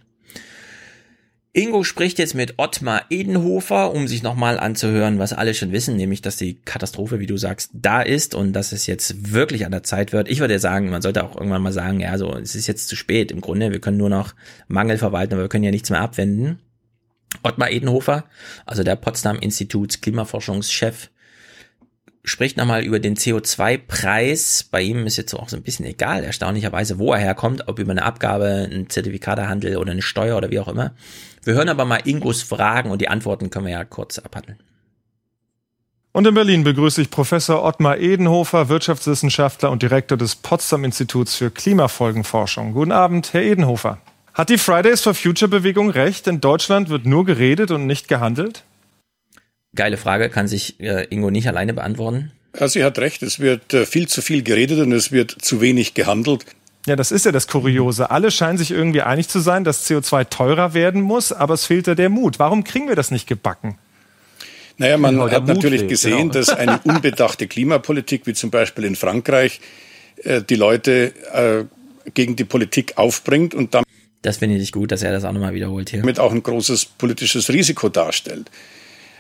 Ingo 1.57 1.85
spricht 1.85 2.19
jetzt 2.19 2.35
mit 2.35 2.55
Ottmar 2.57 3.05
Edenhofer, 3.11 3.93
um 3.93 4.09
sich 4.09 4.25
nochmal 4.25 4.59
anzuhören, 4.59 5.21
was 5.21 5.33
alle 5.33 5.55
schon 5.55 5.71
wissen, 5.71 5.95
nämlich, 5.95 6.21
dass 6.21 6.35
die 6.35 6.55
Katastrophe, 6.57 7.21
wie 7.21 7.27
du 7.27 7.37
sagst, 7.37 7.71
da 7.73 8.03
ist 8.03 8.35
und 8.35 8.53
dass 8.55 8.73
es 8.73 8.89
jetzt 8.89 9.33
wirklich 9.33 9.65
an 9.65 9.71
der 9.71 9.85
Zeit 9.85 10.13
wird. 10.13 10.29
Ich 10.29 10.41
würde 10.41 10.55
ja 10.55 10.59
sagen, 10.59 10.91
man 10.91 11.01
sollte 11.01 11.23
auch 11.23 11.37
irgendwann 11.37 11.63
mal 11.63 11.73
sagen, 11.73 12.01
ja, 12.01 12.19
so, 12.19 12.37
es 12.37 12.57
ist 12.57 12.67
jetzt 12.67 12.89
zu 12.89 12.97
spät 12.97 13.31
im 13.31 13.41
Grunde. 13.41 13.71
Wir 13.71 13.81
können 13.81 13.99
nur 13.99 14.11
noch 14.11 14.35
Mangel 14.67 14.99
verwalten, 14.99 15.35
aber 15.35 15.43
wir 15.43 15.49
können 15.49 15.63
ja 15.63 15.71
nichts 15.71 15.91
mehr 15.91 16.01
abwenden. 16.01 16.59
Ottmar 17.45 17.71
Edenhofer, 17.71 18.25
also 18.67 18.83
der 18.83 18.97
Potsdam 18.97 19.39
Instituts 19.39 20.01
Klimaforschungschef, 20.01 21.09
spricht 22.25 22.57
nochmal 22.57 22.83
über 22.83 22.99
den 22.99 23.17
CO2-Preis. 23.17 24.67
Bei 24.71 24.81
ihm 24.81 25.07
ist 25.07 25.19
jetzt 25.19 25.35
auch 25.35 25.49
so 25.49 25.57
ein 25.57 25.63
bisschen 25.63 25.87
egal, 25.87 26.25
erstaunlicherweise, 26.25 26.99
wo 26.99 27.13
er 27.13 27.21
herkommt, 27.21 27.69
ob 27.69 27.79
über 27.79 27.93
eine 27.93 28.03
Abgabe, 28.03 28.69
ein 28.73 28.89
Zertifikatehandel 28.89 29.77
oder 29.77 29.93
eine 29.93 30.03
Steuer 30.03 30.37
oder 30.37 30.51
wie 30.51 30.59
auch 30.59 30.69
immer. 30.69 30.95
Wir 31.45 31.55
hören 31.55 31.69
aber 31.69 31.85
mal 31.85 32.01
Ingos 32.05 32.43
Fragen 32.43 32.91
und 32.91 33.01
die 33.01 33.09
Antworten 33.09 33.51
können 33.51 33.67
wir 33.67 33.73
ja 33.73 33.85
kurz 33.85 34.19
abhandeln. 34.19 34.59
Und 36.13 36.27
in 36.27 36.35
Berlin 36.35 36.63
begrüße 36.63 37.03
ich 37.03 37.11
Professor 37.11 37.65
Ottmar 37.65 37.99
Edenhofer, 37.99 38.69
Wirtschaftswissenschaftler 38.69 39.71
und 39.73 39.83
Direktor 39.83 40.17
des 40.17 40.37
Potsdam 40.37 40.85
Instituts 40.85 41.35
für 41.35 41.51
Klimafolgenforschung. 41.51 42.73
Guten 42.73 42.93
Abend, 42.93 43.33
Herr 43.33 43.43
Edenhofer. 43.43 43.99
Hat 44.33 44.49
die 44.49 44.59
Fridays 44.59 45.01
for 45.01 45.15
Future 45.15 45.49
Bewegung 45.49 45.91
recht? 45.91 46.29
In 46.29 46.41
Deutschland 46.41 46.89
wird 46.89 47.05
nur 47.05 47.25
geredet 47.25 47.73
und 47.73 47.87
nicht 47.87 48.07
gehandelt? 48.07 48.63
Geile 49.75 49.97
Frage, 49.97 50.31
kann 50.31 50.47
sich 50.47 50.79
äh, 50.79 51.07
Ingo 51.11 51.31
nicht 51.31 51.49
alleine 51.49 51.75
beantworten. 51.75 52.31
Ja, 52.59 52.69
sie 52.69 52.85
hat 52.85 52.99
recht. 53.01 53.23
Es 53.25 53.41
wird 53.41 53.75
äh, 53.75 53.85
viel 53.85 54.07
zu 54.07 54.23
viel 54.23 54.45
geredet 54.45 54.79
und 54.79 54.93
es 54.93 55.11
wird 55.11 55.33
zu 55.33 55.61
wenig 55.61 55.95
gehandelt. 55.95 56.47
Ja, 56.87 56.97
das 56.97 57.11
ist 57.13 57.25
ja 57.25 57.33
das 57.33 57.47
Kuriose. 57.49 58.11
Alle 58.11 58.31
scheinen 58.31 58.59
sich 58.59 58.71
irgendwie 58.71 59.01
einig 59.03 59.29
zu 59.29 59.41
sein, 59.41 59.65
dass 59.65 59.89
CO2 59.89 60.29
teurer 60.29 60.75
werden 60.75 61.01
muss, 61.01 61.33
aber 61.33 61.55
es 61.55 61.65
fehlt 61.65 61.87
ja 61.87 61.95
der 61.95 62.11
Mut. 62.11 62.39
Warum 62.39 62.63
kriegen 62.63 62.89
wir 62.89 62.97
das 62.97 63.11
nicht 63.11 63.27
gebacken? 63.27 63.79
Naja, 64.77 64.99
man 64.99 65.15
Genau, 65.15 65.31
hat 65.31 65.47
natürlich 65.47 65.81
fehlt, 65.81 65.91
gesehen, 65.91 66.19
genau. 66.31 66.33
dass 66.35 66.49
eine 66.51 66.79
unbedachte 66.85 67.47
Klimapolitik, 67.47 68.27
wie 68.27 68.35
zum 68.35 68.51
Beispiel 68.51 68.85
in 68.85 68.97
Frankreich, 68.97 69.61
äh, 70.25 70.43
die 70.43 70.57
Leute 70.57 71.15
äh, 71.33 71.65
gegen 72.13 72.37
die 72.37 72.45
Politik 72.45 72.99
aufbringt 72.99 73.55
und 73.55 73.73
damit 73.73 73.87
Das 74.23 74.39
finde 74.39 74.57
ich 74.57 74.73
gut, 74.73 74.93
dass 74.93 75.03
er 75.03 75.13
das 75.13 75.25
auch 75.25 75.33
nochmal 75.33 75.55
wiederholt 75.55 75.89
hier. 75.91 76.03
auch 76.19 76.33
ein 76.33 76.43
großes 76.43 76.85
politisches 76.87 77.49
Risiko 77.51 77.89
darstellt. 77.89 78.51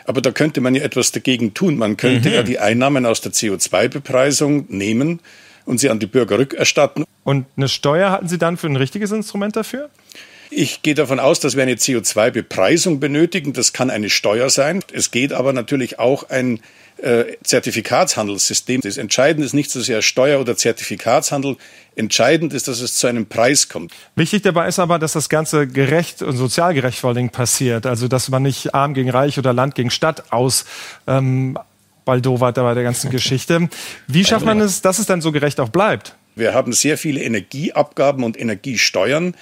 Aber 0.06 0.20
da 0.20 0.32
könnte 0.32 0.60
man 0.60 0.74
ja 0.74 0.82
etwas 0.82 1.12
dagegen 1.12 1.54
tun. 1.54 1.78
Man 1.78 1.96
könnte 1.96 2.28
Mhm. 2.28 2.34
ja 2.34 2.42
die 2.42 2.58
Einnahmen 2.58 3.06
aus 3.06 3.22
der 3.22 3.32
CO2-Bepreisung 3.32 4.66
nehmen 4.68 5.20
und 5.64 5.78
sie 5.78 5.90
an 5.90 5.98
die 5.98 6.06
Bürger 6.06 6.38
rückerstatten. 6.38 7.04
Und 7.24 7.46
eine 7.56 7.68
Steuer 7.68 8.10
halten 8.10 8.28
Sie 8.28 8.38
dann 8.38 8.56
für 8.56 8.66
ein 8.66 8.76
richtiges 8.76 9.10
Instrument 9.10 9.56
dafür? 9.56 9.90
Ich 10.50 10.82
gehe 10.82 10.94
davon 10.94 11.18
aus, 11.18 11.40
dass 11.40 11.56
wir 11.56 11.62
eine 11.62 11.74
CO2-Bepreisung 11.74 13.00
benötigen. 13.00 13.52
Das 13.54 13.72
kann 13.72 13.90
eine 13.90 14.10
Steuer 14.10 14.50
sein. 14.50 14.84
Es 14.92 15.10
geht 15.10 15.32
aber 15.32 15.52
natürlich 15.52 15.98
auch 15.98 16.28
ein 16.30 16.60
äh, 16.98 17.24
Zertifikatshandelssystem. 17.42 18.80
Das 18.82 18.96
Entscheidende 18.96 19.46
ist 19.46 19.52
nicht 19.52 19.70
so 19.70 19.80
sehr 19.80 20.00
Steuer- 20.00 20.40
oder 20.40 20.56
Zertifikatshandel. 20.56 21.56
Entscheidend 21.96 22.52
ist, 22.52 22.68
dass 22.68 22.80
es 22.80 22.96
zu 22.96 23.06
einem 23.06 23.26
Preis 23.26 23.68
kommt. 23.68 23.92
Wichtig 24.14 24.42
dabei 24.42 24.68
ist 24.68 24.78
aber, 24.78 24.98
dass 24.98 25.14
das 25.14 25.28
Ganze 25.28 25.66
gerecht 25.66 26.22
und 26.22 26.36
sozial 26.36 26.72
gerecht 26.72 27.00
vor 27.00 27.08
allen 27.08 27.16
Dingen 27.16 27.30
passiert. 27.30 27.86
Also, 27.86 28.06
dass 28.06 28.28
man 28.28 28.42
nicht 28.42 28.74
arm 28.74 28.94
gegen 28.94 29.10
reich 29.10 29.38
oder 29.38 29.52
Land 29.52 29.74
gegen 29.74 29.90
Stadt 29.90 30.32
aus 30.32 30.66
ähm, 31.06 31.58
baldowert 32.04 32.56
bei 32.56 32.74
der 32.74 32.82
ganzen 32.82 33.10
Geschichte. 33.12 33.68
Wie 34.06 34.24
schafft 34.24 34.46
man 34.46 34.60
es, 34.60 34.82
dass 34.82 34.98
es 34.98 35.06
dann 35.06 35.20
so 35.20 35.32
gerecht 35.32 35.60
auch 35.60 35.68
bleibt? 35.70 36.16
Wir 36.36 36.54
haben 36.54 36.72
sehr 36.72 36.98
viele 36.98 37.22
Energieabgaben 37.22 38.24
und 38.24 38.38
Energiesteuern, 38.38 39.34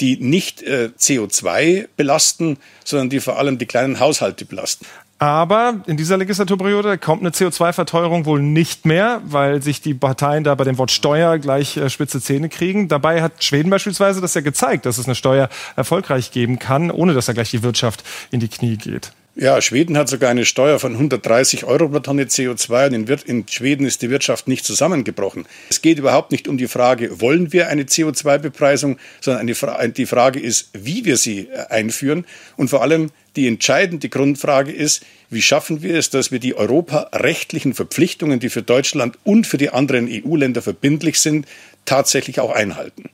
die 0.00 0.18
nicht 0.18 0.62
äh, 0.62 0.90
CO2 0.98 1.88
belasten, 1.96 2.58
sondern 2.84 3.10
die 3.10 3.20
vor 3.20 3.38
allem 3.38 3.58
die 3.58 3.66
kleinen 3.66 4.00
Haushalte 4.00 4.44
belasten. 4.44 4.86
Aber 5.18 5.80
in 5.86 5.96
dieser 5.96 6.18
Legislaturperiode 6.18 6.98
kommt 6.98 7.22
eine 7.22 7.30
CO2-Verteuerung 7.30 8.26
wohl 8.26 8.42
nicht 8.42 8.84
mehr, 8.84 9.22
weil 9.24 9.62
sich 9.62 9.80
die 9.80 9.94
Parteien 9.94 10.44
da 10.44 10.54
bei 10.54 10.64
dem 10.64 10.76
Wort 10.76 10.90
Steuer 10.90 11.38
gleich 11.38 11.78
äh, 11.78 11.88
spitze 11.88 12.20
Zähne 12.20 12.50
kriegen. 12.50 12.88
Dabei 12.88 13.22
hat 13.22 13.42
Schweden 13.42 13.70
beispielsweise 13.70 14.20
das 14.20 14.34
ja 14.34 14.42
gezeigt, 14.42 14.84
dass 14.84 14.98
es 14.98 15.06
eine 15.06 15.14
Steuer 15.14 15.48
erfolgreich 15.74 16.32
geben 16.32 16.58
kann, 16.58 16.90
ohne 16.90 17.14
dass 17.14 17.26
da 17.26 17.32
gleich 17.32 17.50
die 17.50 17.62
Wirtschaft 17.62 18.04
in 18.30 18.40
die 18.40 18.48
Knie 18.48 18.76
geht. 18.76 19.12
Ja, 19.38 19.60
Schweden 19.60 19.98
hat 19.98 20.08
sogar 20.08 20.30
eine 20.30 20.46
Steuer 20.46 20.78
von 20.78 20.92
130 20.92 21.64
Euro 21.64 21.90
pro 21.90 21.98
Tonne 21.98 22.24
CO2 22.24 22.94
und 22.94 23.10
in, 23.28 23.46
Schweden 23.46 23.84
ist 23.84 24.00
die 24.00 24.08
Wirtschaft 24.08 24.48
nicht 24.48 24.64
zusammengebrochen. 24.64 25.44
Es 25.68 25.82
geht 25.82 25.98
überhaupt 25.98 26.32
nicht 26.32 26.48
um 26.48 26.56
die 26.56 26.68
Frage, 26.68 27.20
wollen 27.20 27.52
wir 27.52 27.68
eine 27.68 27.82
CO2-Bepreisung, 27.82 28.96
sondern 29.20 29.42
eine 29.42 29.54
Fra 29.54 29.86
die 29.88 30.06
Frage 30.06 30.40
ist, 30.40 30.70
wie 30.72 31.04
wir 31.04 31.18
sie 31.18 31.48
äh, 31.48 31.66
einführen 31.68 32.24
und 32.56 32.68
vor 32.68 32.80
allem 32.80 33.10
die 33.36 33.46
entscheidende 33.46 34.08
Grundfrage 34.08 34.72
ist, 34.72 35.04
wie 35.28 35.42
schaffen 35.42 35.82
wir 35.82 35.96
es, 35.96 36.08
dass 36.08 36.32
wir 36.32 36.38
die 36.38 36.56
europarechtlichen 36.56 37.74
Verpflichtungen, 37.74 38.40
die 38.40 38.48
für 38.48 38.62
Deutschland 38.62 39.18
und 39.22 39.46
für 39.46 39.58
die 39.58 39.68
anderen 39.68 40.08
EU-Länder 40.10 40.62
verbindlich 40.62 41.20
sind, 41.20 41.46
tatsächlich 41.84 42.40
auch 42.40 42.52
einhalten. 42.52 43.10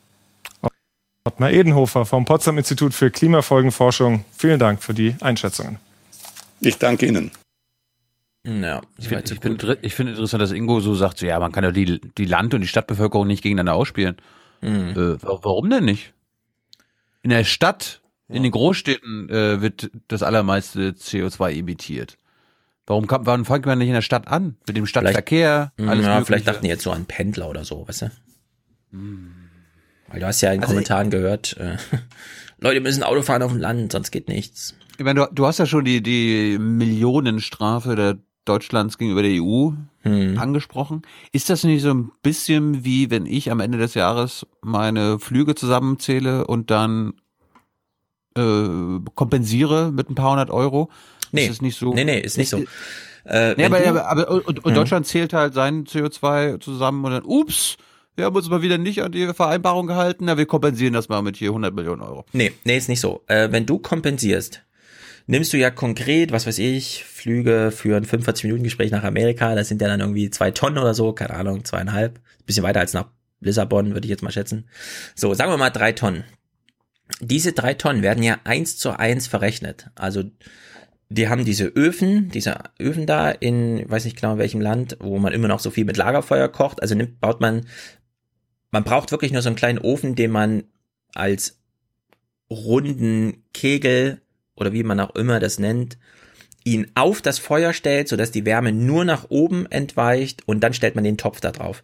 Ottmar 1.24 1.50
Edenhofer 1.50 2.06
vom 2.06 2.24
Potsdam 2.24 2.58
Institut 2.58 2.94
für 2.94 3.10
Klimafolgenforschung, 3.10 4.24
vielen 4.38 4.60
Dank 4.60 4.84
für 4.84 4.94
die 4.94 5.16
Einschätzungen. 5.20 5.80
Ich 6.62 6.78
danke 6.78 7.06
Ihnen. 7.06 7.30
Ja, 8.44 8.82
ich 8.98 9.08
finde 9.08 9.32
ich 9.32 9.40
find, 9.40 9.78
ich 9.82 9.94
find 9.94 10.10
interessant, 10.10 10.42
dass 10.42 10.50
Ingo 10.50 10.80
so 10.80 10.94
sagt, 10.94 11.18
so, 11.18 11.26
ja, 11.26 11.38
man 11.38 11.52
kann 11.52 11.62
ja 11.62 11.70
die, 11.70 12.00
die 12.00 12.24
Land- 12.24 12.54
und 12.54 12.60
die 12.60 12.66
Stadtbevölkerung 12.66 13.26
nicht 13.26 13.42
gegeneinander 13.42 13.74
ausspielen. 13.74 14.16
Mhm. 14.62 14.90
Äh, 14.90 15.22
warum 15.22 15.70
denn 15.70 15.84
nicht? 15.84 16.12
In 17.22 17.30
der 17.30 17.44
Stadt, 17.44 18.00
ja. 18.28 18.36
in 18.36 18.42
den 18.42 18.50
Großstädten 18.50 19.28
äh, 19.28 19.60
wird 19.60 19.90
das 20.08 20.24
allermeiste 20.24 20.90
CO2 20.90 21.58
emittiert. 21.58 22.16
Warum, 22.86 23.06
kann, 23.06 23.26
warum 23.26 23.44
fängt 23.44 23.66
man 23.66 23.78
nicht 23.78 23.88
in 23.88 23.94
der 23.94 24.02
Stadt 24.02 24.26
an? 24.26 24.56
Mit 24.66 24.76
dem 24.76 24.86
Stadtverkehr? 24.86 25.72
Vielleicht, 25.76 25.90
alles 25.90 26.04
ja, 26.04 26.10
mögliche. 26.10 26.26
vielleicht 26.26 26.48
dachten 26.48 26.62
die 26.62 26.68
jetzt 26.68 26.82
so 26.82 26.90
an 26.90 27.06
Pendler 27.06 27.48
oder 27.48 27.64
so, 27.64 27.86
weißt 27.86 28.02
du? 28.02 28.10
Hm. 28.90 29.34
Weil 30.08 30.20
du 30.20 30.26
hast 30.26 30.40
ja 30.40 30.52
in 30.52 30.60
also 30.60 30.72
Kommentaren 30.72 31.06
ich, 31.06 31.12
gehört, 31.12 31.56
äh, 31.58 31.76
Leute 32.58 32.80
müssen 32.80 33.04
Auto 33.04 33.22
fahren 33.22 33.42
auf 33.42 33.52
dem 33.52 33.60
Land, 33.60 33.92
sonst 33.92 34.10
geht 34.10 34.28
nichts. 34.28 34.74
Ich 35.02 35.04
meine, 35.04 35.26
du, 35.26 35.34
du 35.34 35.46
hast 35.46 35.58
ja 35.58 35.66
schon 35.66 35.84
die, 35.84 36.00
die 36.00 36.58
Millionenstrafe 36.60 37.96
der 37.96 38.18
Deutschlands 38.44 38.98
gegenüber 38.98 39.22
der 39.24 39.42
EU 39.42 39.70
hm. 40.02 40.38
angesprochen. 40.38 41.02
Ist 41.32 41.50
das 41.50 41.64
nicht 41.64 41.82
so 41.82 41.90
ein 41.90 42.12
bisschen 42.22 42.84
wie 42.84 43.10
wenn 43.10 43.26
ich 43.26 43.50
am 43.50 43.58
Ende 43.58 43.78
des 43.78 43.94
Jahres 43.94 44.46
meine 44.60 45.18
Flüge 45.18 45.56
zusammenzähle 45.56 46.46
und 46.46 46.70
dann 46.70 47.14
äh, 48.36 49.00
kompensiere 49.16 49.90
mit 49.90 50.08
ein 50.08 50.14
paar 50.14 50.30
hundert 50.30 50.50
Euro? 50.50 50.88
Nee, 51.32 51.46
ist 51.46 51.50
das 51.50 51.62
nicht 51.62 51.76
so? 51.76 51.92
Nee, 51.92 52.04
nee, 52.04 52.20
ist 52.20 52.38
nicht 52.38 52.50
so. 52.50 52.62
Äh, 53.24 53.54
nee, 53.56 53.64
aber, 53.64 53.84
aber, 53.84 54.08
aber, 54.08 54.30
und, 54.30 54.58
und 54.60 54.64
hm. 54.64 54.74
Deutschland 54.74 55.08
zählt 55.08 55.32
halt 55.32 55.52
sein 55.52 55.84
CO2 55.84 56.60
zusammen 56.60 57.04
und 57.04 57.10
dann, 57.10 57.24
ups, 57.24 57.76
wir 58.14 58.26
haben 58.26 58.36
uns 58.36 58.48
mal 58.48 58.62
wieder 58.62 58.78
nicht 58.78 59.02
an 59.02 59.10
die 59.10 59.34
Vereinbarung 59.34 59.88
gehalten, 59.88 60.26
na, 60.26 60.38
wir 60.38 60.46
kompensieren 60.46 60.92
das 60.92 61.08
mal 61.08 61.22
mit 61.22 61.36
hier 61.36 61.48
100 61.48 61.74
Millionen 61.74 62.02
Euro. 62.02 62.24
Nee, 62.32 62.52
nee, 62.62 62.76
ist 62.76 62.88
nicht 62.88 63.00
so. 63.00 63.22
Äh, 63.26 63.50
wenn 63.50 63.66
du 63.66 63.80
kompensierst, 63.80 64.62
nimmst 65.32 65.52
du 65.54 65.56
ja 65.56 65.70
konkret, 65.70 66.30
was 66.30 66.46
weiß 66.46 66.58
ich, 66.58 67.04
Flüge 67.04 67.70
für 67.70 67.96
ein 67.96 68.04
45-Minuten-Gespräch 68.04 68.90
nach 68.90 69.02
Amerika, 69.02 69.54
das 69.54 69.68
sind 69.68 69.80
ja 69.80 69.88
dann 69.88 70.00
irgendwie 70.00 70.28
zwei 70.28 70.50
Tonnen 70.50 70.76
oder 70.76 70.92
so, 70.92 71.14
keine 71.14 71.34
Ahnung, 71.34 71.64
zweieinhalb, 71.64 72.20
bisschen 72.44 72.62
weiter 72.62 72.80
als 72.80 72.92
nach 72.92 73.08
Lissabon, 73.40 73.94
würde 73.94 74.04
ich 74.04 74.10
jetzt 74.10 74.22
mal 74.22 74.30
schätzen. 74.30 74.68
So, 75.14 75.32
sagen 75.32 75.50
wir 75.50 75.56
mal 75.56 75.70
drei 75.70 75.92
Tonnen. 75.92 76.24
Diese 77.20 77.52
drei 77.52 77.72
Tonnen 77.72 78.02
werden 78.02 78.22
ja 78.22 78.40
eins 78.44 78.76
zu 78.76 78.98
eins 78.98 79.26
verrechnet. 79.26 79.90
Also 79.94 80.24
die 81.08 81.28
haben 81.28 81.46
diese 81.46 81.64
Öfen, 81.64 82.30
diese 82.30 82.58
Öfen 82.78 83.06
da 83.06 83.30
in, 83.30 83.88
weiß 83.90 84.04
nicht 84.04 84.16
genau 84.16 84.34
in 84.34 84.38
welchem 84.38 84.60
Land, 84.60 84.98
wo 85.00 85.18
man 85.18 85.32
immer 85.32 85.48
noch 85.48 85.60
so 85.60 85.70
viel 85.70 85.86
mit 85.86 85.96
Lagerfeuer 85.96 86.48
kocht. 86.48 86.82
Also 86.82 86.94
nimmt, 86.94 87.20
baut 87.20 87.40
man, 87.40 87.66
man 88.70 88.84
braucht 88.84 89.10
wirklich 89.12 89.32
nur 89.32 89.42
so 89.42 89.48
einen 89.48 89.56
kleinen 89.56 89.78
Ofen, 89.78 90.14
den 90.14 90.30
man 90.30 90.64
als 91.14 91.58
runden 92.50 93.44
Kegel 93.54 94.21
oder 94.56 94.72
wie 94.72 94.82
man 94.82 95.00
auch 95.00 95.14
immer 95.14 95.40
das 95.40 95.58
nennt, 95.58 95.98
ihn 96.64 96.90
auf 96.94 97.22
das 97.22 97.38
Feuer 97.38 97.72
stellt, 97.72 98.08
sodass 98.08 98.30
die 98.30 98.44
Wärme 98.44 98.72
nur 98.72 99.04
nach 99.04 99.26
oben 99.30 99.66
entweicht 99.66 100.46
und 100.46 100.60
dann 100.60 100.74
stellt 100.74 100.94
man 100.94 101.04
den 101.04 101.18
Topf 101.18 101.40
da 101.40 101.50
drauf. 101.50 101.82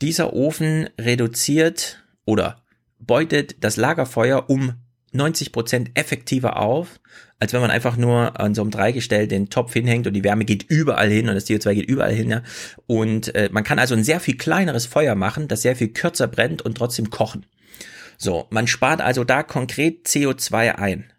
Dieser 0.00 0.32
Ofen 0.32 0.88
reduziert 1.00 2.02
oder 2.24 2.62
beutet 2.98 3.56
das 3.60 3.76
Lagerfeuer 3.76 4.48
um 4.50 4.74
90 5.12 5.52
Prozent 5.52 5.90
effektiver 5.94 6.58
auf, 6.58 7.00
als 7.38 7.52
wenn 7.52 7.60
man 7.60 7.70
einfach 7.70 7.96
nur 7.96 8.40
an 8.40 8.54
so 8.54 8.62
einem 8.62 8.70
Dreigestell 8.70 9.28
den 9.28 9.50
Topf 9.50 9.72
hinhängt 9.72 10.06
und 10.06 10.14
die 10.14 10.24
Wärme 10.24 10.44
geht 10.44 10.64
überall 10.68 11.10
hin 11.10 11.28
und 11.28 11.34
das 11.34 11.46
CO2 11.46 11.74
geht 11.74 11.88
überall 11.88 12.14
hin. 12.14 12.30
Ja. 12.30 12.42
Und 12.86 13.34
äh, 13.34 13.50
man 13.52 13.64
kann 13.64 13.78
also 13.78 13.94
ein 13.94 14.04
sehr 14.04 14.20
viel 14.20 14.36
kleineres 14.36 14.86
Feuer 14.86 15.14
machen, 15.14 15.48
das 15.48 15.62
sehr 15.62 15.76
viel 15.76 15.88
kürzer 15.88 16.28
brennt 16.28 16.62
und 16.62 16.76
trotzdem 16.76 17.10
kochen. 17.10 17.44
So, 18.16 18.46
man 18.50 18.66
spart 18.66 19.00
also 19.00 19.24
da 19.24 19.42
konkret 19.42 20.06
CO2 20.06 20.76
ein 20.76 21.11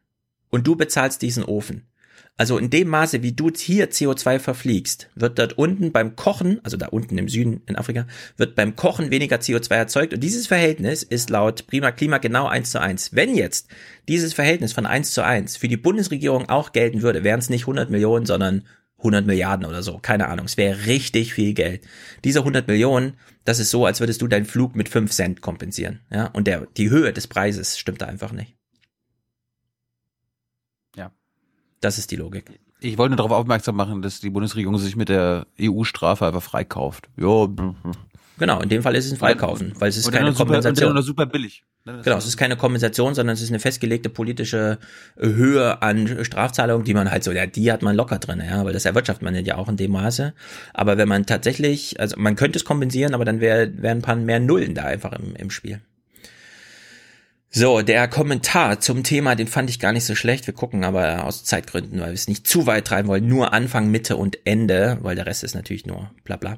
und 0.53 0.67
du 0.67 0.75
bezahlst 0.75 1.23
diesen 1.23 1.43
Ofen. 1.43 1.87
Also 2.37 2.59
in 2.59 2.69
dem 2.69 2.87
Maße, 2.87 3.23
wie 3.23 3.31
du 3.31 3.49
hier 3.55 3.89
CO2 3.89 4.37
verfliegst, 4.37 5.09
wird 5.15 5.39
dort 5.39 5.57
unten 5.57 5.91
beim 5.91 6.15
Kochen, 6.15 6.59
also 6.63 6.77
da 6.77 6.87
unten 6.87 7.17
im 7.17 7.27
Süden 7.27 7.61
in 7.65 7.75
Afrika, 7.75 8.05
wird 8.37 8.55
beim 8.55 8.75
Kochen 8.75 9.09
weniger 9.09 9.37
CO2 9.37 9.75
erzeugt. 9.75 10.13
Und 10.13 10.19
dieses 10.19 10.45
Verhältnis 10.45 11.01
ist 11.01 11.31
laut 11.31 11.65
Prima 11.65 11.91
Klima 11.91 12.19
genau 12.19 12.45
eins 12.45 12.69
zu 12.69 12.79
eins. 12.79 13.15
Wenn 13.15 13.35
jetzt 13.35 13.67
dieses 14.07 14.33
Verhältnis 14.33 14.73
von 14.73 14.85
eins 14.85 15.11
zu 15.11 15.23
eins 15.23 15.57
für 15.57 15.67
die 15.67 15.77
Bundesregierung 15.77 16.49
auch 16.49 16.71
gelten 16.71 17.01
würde, 17.01 17.23
wären 17.23 17.39
es 17.39 17.49
nicht 17.49 17.63
100 17.63 17.89
Millionen, 17.89 18.27
sondern 18.27 18.63
100 18.99 19.25
Milliarden 19.25 19.65
oder 19.65 19.81
so. 19.81 19.97
Keine 19.97 20.27
Ahnung. 20.27 20.45
Es 20.45 20.57
wäre 20.57 20.85
richtig 20.85 21.33
viel 21.33 21.55
Geld. 21.55 21.81
Diese 22.23 22.39
100 22.39 22.67
Millionen, 22.67 23.13
das 23.43 23.59
ist 23.59 23.71
so, 23.71 23.87
als 23.87 24.01
würdest 24.01 24.21
du 24.21 24.27
deinen 24.27 24.45
Flug 24.45 24.75
mit 24.75 24.87
5 24.87 25.11
Cent 25.11 25.41
kompensieren. 25.41 26.01
Ja, 26.11 26.27
und 26.27 26.45
der, 26.45 26.67
die 26.77 26.91
Höhe 26.91 27.11
des 27.11 27.27
Preises 27.27 27.79
stimmt 27.79 28.03
da 28.03 28.05
einfach 28.05 28.31
nicht. 28.31 28.55
Das 31.83 31.97
ist 31.97 32.11
die 32.11 32.15
Logik. 32.15 32.45
Ich 32.79 32.97
wollte 32.97 33.11
nur 33.11 33.17
darauf 33.17 33.33
aufmerksam 33.33 33.75
machen, 33.75 34.01
dass 34.01 34.21
die 34.21 34.29
Bundesregierung 34.29 34.77
sich 34.77 34.95
mit 34.95 35.09
der 35.09 35.47
EU-Strafe 35.59 36.25
einfach 36.25 36.41
freikauft. 36.41 37.09
Ja. 37.17 37.49
Genau, 38.37 38.61
in 38.61 38.69
dem 38.69 38.81
Fall 38.81 38.95
ist 38.95 39.05
es 39.05 39.11
ein 39.11 39.17
Freikaufen, 39.17 39.73
weil 39.79 39.89
es 39.89 39.97
ist 39.97 40.09
keine 40.09 40.33
Kompensation. 40.33 40.91
Super, 40.91 41.03
super 41.03 41.25
billig. 41.25 41.65
Genau, 41.83 42.15
es 42.15 42.25
ist 42.25 42.37
keine 42.37 42.55
Kompensation, 42.55 43.13
sondern 43.13 43.33
es 43.33 43.41
ist 43.41 43.49
eine 43.49 43.59
festgelegte 43.59 44.07
politische 44.07 44.79
Höhe 45.17 45.81
an 45.81 46.23
Strafzahlungen, 46.23 46.85
die 46.85 46.93
man 46.93 47.11
halt 47.11 47.25
so, 47.25 47.33
ja, 47.33 47.45
die 47.45 47.69
hat 47.69 47.81
man 47.81 47.97
locker 47.97 48.19
drin, 48.19 48.41
ja, 48.45 48.63
weil 48.63 48.71
das 48.71 48.85
erwirtschaftet 48.85 49.23
man 49.23 49.35
ja 49.35 49.57
auch 49.57 49.67
in 49.67 49.75
dem 49.75 49.91
Maße. 49.91 50.33
Aber 50.73 50.97
wenn 50.97 51.09
man 51.09 51.25
tatsächlich, 51.25 51.99
also 51.99 52.15
man 52.17 52.37
könnte 52.37 52.57
es 52.57 52.63
kompensieren, 52.63 53.13
aber 53.13 53.25
dann 53.25 53.41
wären 53.41 53.81
wär 53.81 53.91
ein 53.91 54.01
paar 54.01 54.15
mehr 54.15 54.39
Nullen 54.39 54.73
da 54.73 54.83
einfach 54.85 55.11
im, 55.11 55.35
im 55.35 55.49
Spiel. 55.49 55.81
So, 57.55 57.83
der 57.83 58.07
Kommentar 58.07 58.79
zum 58.79 59.03
Thema, 59.03 59.35
den 59.35 59.45
fand 59.45 59.69
ich 59.69 59.79
gar 59.79 59.91
nicht 59.91 60.05
so 60.05 60.15
schlecht. 60.15 60.47
Wir 60.47 60.55
gucken 60.55 60.83
aber 60.83 61.23
aus 61.23 61.43
Zeitgründen, 61.43 61.99
weil 61.99 62.07
wir 62.07 62.13
es 62.13 62.27
nicht 62.27 62.47
zu 62.47 62.65
weit 62.65 62.85
treiben 62.85 63.07
wollen, 63.07 63.27
nur 63.27 63.53
Anfang, 63.53 63.91
Mitte 63.91 64.17
und 64.17 64.39
Ende, 64.43 64.97
weil 65.01 65.15
der 65.15 65.27
Rest 65.27 65.43
ist 65.43 65.53
natürlich 65.53 65.85
nur 65.85 66.09
bla 66.23 66.35
bla. 66.35 66.57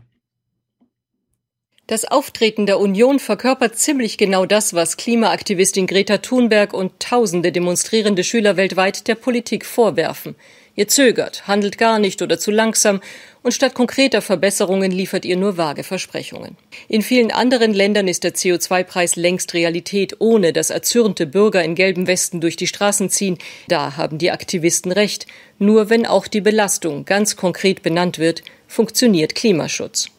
Das 1.86 2.06
Auftreten 2.06 2.66
der 2.66 2.80
Union 2.80 3.20
verkörpert 3.20 3.78
ziemlich 3.78 4.18
genau 4.18 4.46
das, 4.46 4.74
was 4.74 4.96
Klimaaktivistin 4.96 5.86
Greta 5.86 6.20
Thunberg 6.20 6.74
und 6.74 6.98
tausende 7.02 7.52
demonstrierende 7.52 8.24
Schüler 8.24 8.56
weltweit 8.56 9.10
der 9.10 9.16
Politik 9.16 9.66
vorwerfen. 9.66 10.36
Ihr 10.76 10.88
zögert, 10.88 11.46
handelt 11.46 11.78
gar 11.78 12.00
nicht 12.00 12.22
oder 12.22 12.40
zu 12.40 12.52
langsam 12.52 13.02
und 13.46 13.52
statt 13.52 13.76
konkreter 13.76 14.24
Verbesserungen 14.24 14.92
liefert 14.92 15.24
ihr 15.24 15.38
nur 15.38 15.56
vage 15.56 15.84
Versprechungen. 15.84 16.58
In 16.88 17.04
vielen 17.04 17.32
anderen 17.32 17.76
Ländern 17.76 18.08
ist 18.08 18.24
der 18.24 18.34
CO2-Preis 18.34 19.18
längst 19.18 19.54
Realität, 19.54 20.16
ohne 20.18 20.52
dass 20.52 20.72
erzürnte 20.72 21.28
Bürger 21.28 21.64
in 21.64 21.76
gelben 21.76 22.08
Westen 22.08 22.42
durch 22.42 22.56
die 22.56 22.66
Straßen 22.66 23.12
ziehen. 23.12 23.38
Da 23.68 23.98
haben 23.98 24.18
die 24.18 24.32
Aktivisten 24.32 24.92
recht. 24.92 25.28
Nur 25.60 25.92
wenn 25.92 26.08
auch 26.08 26.26
die 26.26 26.42
Belastung 26.42 27.06
ganz 27.06 27.36
konkret 27.36 27.84
benannt 27.84 28.18
wird, 28.18 28.42
funktioniert 28.68 29.36
Klimaschutz. 29.36 30.10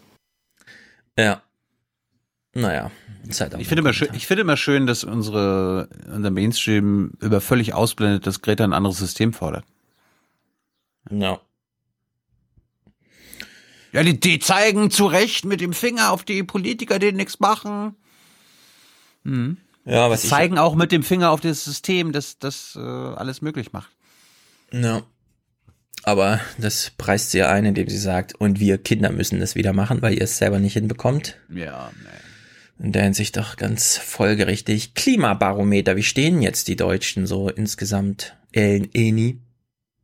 Ja. 1.18 1.42
Naja, 2.54 2.92
ich 3.58 3.66
finde 3.66 3.80
immer 3.80 3.92
schön, 3.92 4.08
ich 4.12 4.28
finde 4.28 4.42
immer 4.42 4.56
schön, 4.56 4.86
dass 4.86 5.02
unsere, 5.02 5.88
unser 6.14 6.30
Mainstream 6.30 7.10
über 7.20 7.40
völlig 7.40 7.74
ausblendet, 7.74 8.24
dass 8.24 8.40
Greta 8.40 8.62
ein 8.62 8.72
anderes 8.72 8.98
System 8.98 9.32
fordert. 9.32 9.64
Ja. 11.10 11.40
Ja, 13.96 14.02
die, 14.02 14.20
die 14.20 14.38
zeigen 14.38 14.90
zu 14.90 15.06
Recht 15.06 15.46
mit 15.46 15.62
dem 15.62 15.72
Finger 15.72 16.12
auf 16.12 16.22
die 16.22 16.42
Politiker, 16.42 16.98
die 16.98 17.12
nichts 17.12 17.40
machen. 17.40 17.96
Hm. 19.24 19.56
Ja, 19.86 20.10
was 20.10 20.20
die 20.20 20.28
zeigen 20.28 20.58
auch 20.58 20.74
mit 20.74 20.92
dem 20.92 21.02
Finger 21.02 21.30
auf 21.30 21.40
das 21.40 21.64
System, 21.64 22.12
das 22.12 22.38
das 22.38 22.76
äh, 22.76 22.80
alles 22.80 23.40
möglich 23.40 23.72
macht. 23.72 23.90
Ja. 24.70 25.00
Aber 26.02 26.40
das 26.58 26.92
preist 26.98 27.30
sie 27.30 27.38
ja 27.38 27.48
ein, 27.48 27.64
indem 27.64 27.88
sie 27.88 27.96
sagt, 27.96 28.34
und 28.34 28.60
wir 28.60 28.76
Kinder 28.76 29.10
müssen 29.12 29.40
das 29.40 29.54
wieder 29.54 29.72
machen, 29.72 30.02
weil 30.02 30.12
ihr 30.12 30.22
es 30.24 30.36
selber 30.36 30.58
nicht 30.58 30.74
hinbekommt. 30.74 31.38
Ja, 31.48 31.90
nee. 32.02 32.84
In 32.84 32.92
der 32.92 33.04
Hinsicht 33.04 33.38
doch 33.38 33.56
ganz 33.56 33.96
folgerichtig. 33.96 34.92
Klimabarometer, 34.92 35.96
wie 35.96 36.02
stehen 36.02 36.42
jetzt 36.42 36.68
die 36.68 36.76
Deutschen 36.76 37.26
so 37.26 37.48
insgesamt? 37.48 38.36
Ellen 38.52 38.90
Eni? 38.92 39.38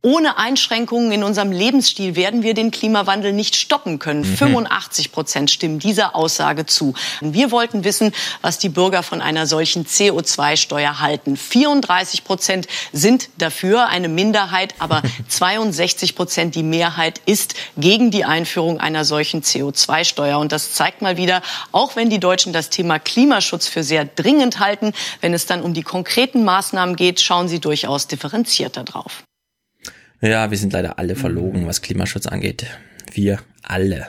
Ohne 0.05 0.37
Einschränkungen 0.37 1.13
in 1.13 1.23
unserem 1.23 1.53
Lebensstil 1.53 2.17
werden 2.17 2.43
wir 2.43 2.53
den 2.53 2.71
Klimawandel 2.71 3.31
nicht 3.31 3.55
stoppen 3.55 3.99
können. 3.99 4.29
Mhm. 4.29 4.35
85 4.35 5.13
Prozent 5.13 5.49
stimmen 5.49 5.79
dieser 5.79 6.13
Aussage 6.13 6.65
zu. 6.65 6.93
Wir 7.21 7.51
wollten 7.51 7.85
wissen, 7.85 8.11
was 8.41 8.59
die 8.59 8.67
Bürger 8.67 9.01
von 9.01 9.21
einer 9.21 9.47
solchen 9.47 9.85
CO2-Steuer 9.85 10.99
halten. 10.99 11.37
34 11.37 12.25
Prozent 12.25 12.67
sind 12.91 13.29
dafür, 13.37 13.87
eine 13.87 14.09
Minderheit, 14.09 14.75
aber 14.77 15.03
62 15.29 16.17
Prozent 16.17 16.55
die 16.55 16.63
Mehrheit 16.63 17.21
ist 17.25 17.53
gegen 17.77 18.11
die 18.11 18.25
Einführung 18.25 18.81
einer 18.81 19.05
solchen 19.05 19.41
CO2-Steuer. 19.41 20.37
Und 20.37 20.51
das 20.51 20.73
zeigt 20.73 21.01
mal 21.01 21.15
wieder, 21.15 21.41
auch 21.71 21.95
wenn 21.95 22.09
die 22.09 22.19
Deutschen 22.19 22.51
das 22.51 22.69
Thema 22.69 22.99
Klimaschutz 22.99 23.67
für 23.67 23.83
sehr 23.83 24.03
dringend 24.03 24.59
halten, 24.59 24.91
wenn 25.21 25.33
es 25.33 25.45
dann 25.45 25.61
um 25.61 25.73
die 25.73 25.83
konkreten 25.83 26.43
Maßnahmen 26.43 26.97
geht, 26.97 27.21
schauen 27.21 27.47
sie 27.47 27.61
durchaus 27.61 28.07
differenzierter 28.07 28.83
drauf. 28.83 29.23
Ja, 30.23 30.49
wir 30.51 30.57
sind 30.57 30.71
leider 30.73 30.99
alle 30.99 31.15
verlogen, 31.15 31.67
was 31.67 31.81
Klimaschutz 31.81 32.27
angeht. 32.27 32.65
Wir 33.11 33.39
alle. 33.61 34.07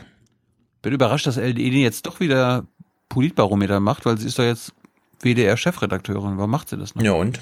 Bin 0.80 0.92
überrascht, 0.92 1.26
dass 1.26 1.36
LDE 1.36 1.62
jetzt 1.82 2.06
doch 2.06 2.20
wieder 2.20 2.66
Politbarometer 3.08 3.80
macht, 3.80 4.06
weil 4.06 4.16
sie 4.18 4.26
ist 4.28 4.38
doch 4.38 4.44
jetzt 4.44 4.72
WDR-Chefredakteurin. 5.20 6.36
Warum 6.38 6.50
macht 6.50 6.68
sie 6.68 6.76
das 6.76 6.94
noch? 6.94 7.02
Ja 7.02 7.12
und? 7.12 7.40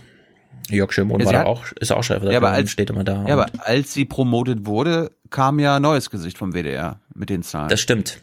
Jörg 0.71 0.93
Schirmon 0.93 1.21
Ja, 1.21 1.27
war 1.27 1.35
hat- 1.41 1.47
auch, 1.47 1.67
ist 1.73 1.91
auch 1.93 2.03
Chefredakteur 2.03 2.33
Ja, 2.33 2.39
aber 2.39 2.51
als, 2.51 2.71
steht 2.71 2.89
immer 2.89 3.05
da. 3.05 3.27
ja, 3.27 3.35
aber 3.35 3.47
als 3.67 3.93
sie 3.93 4.05
promotet 4.05 4.65
wurde, 4.65 5.11
kam 5.29 5.59
ja 5.59 5.77
ein 5.77 5.83
neues 5.83 6.09
Gesicht 6.09 6.39
vom 6.39 6.53
WDR 6.55 7.01
mit 7.15 7.31
den 7.31 7.43
Zahlen. 7.43 7.69
Das 7.69 7.81
stimmt. 7.81 8.21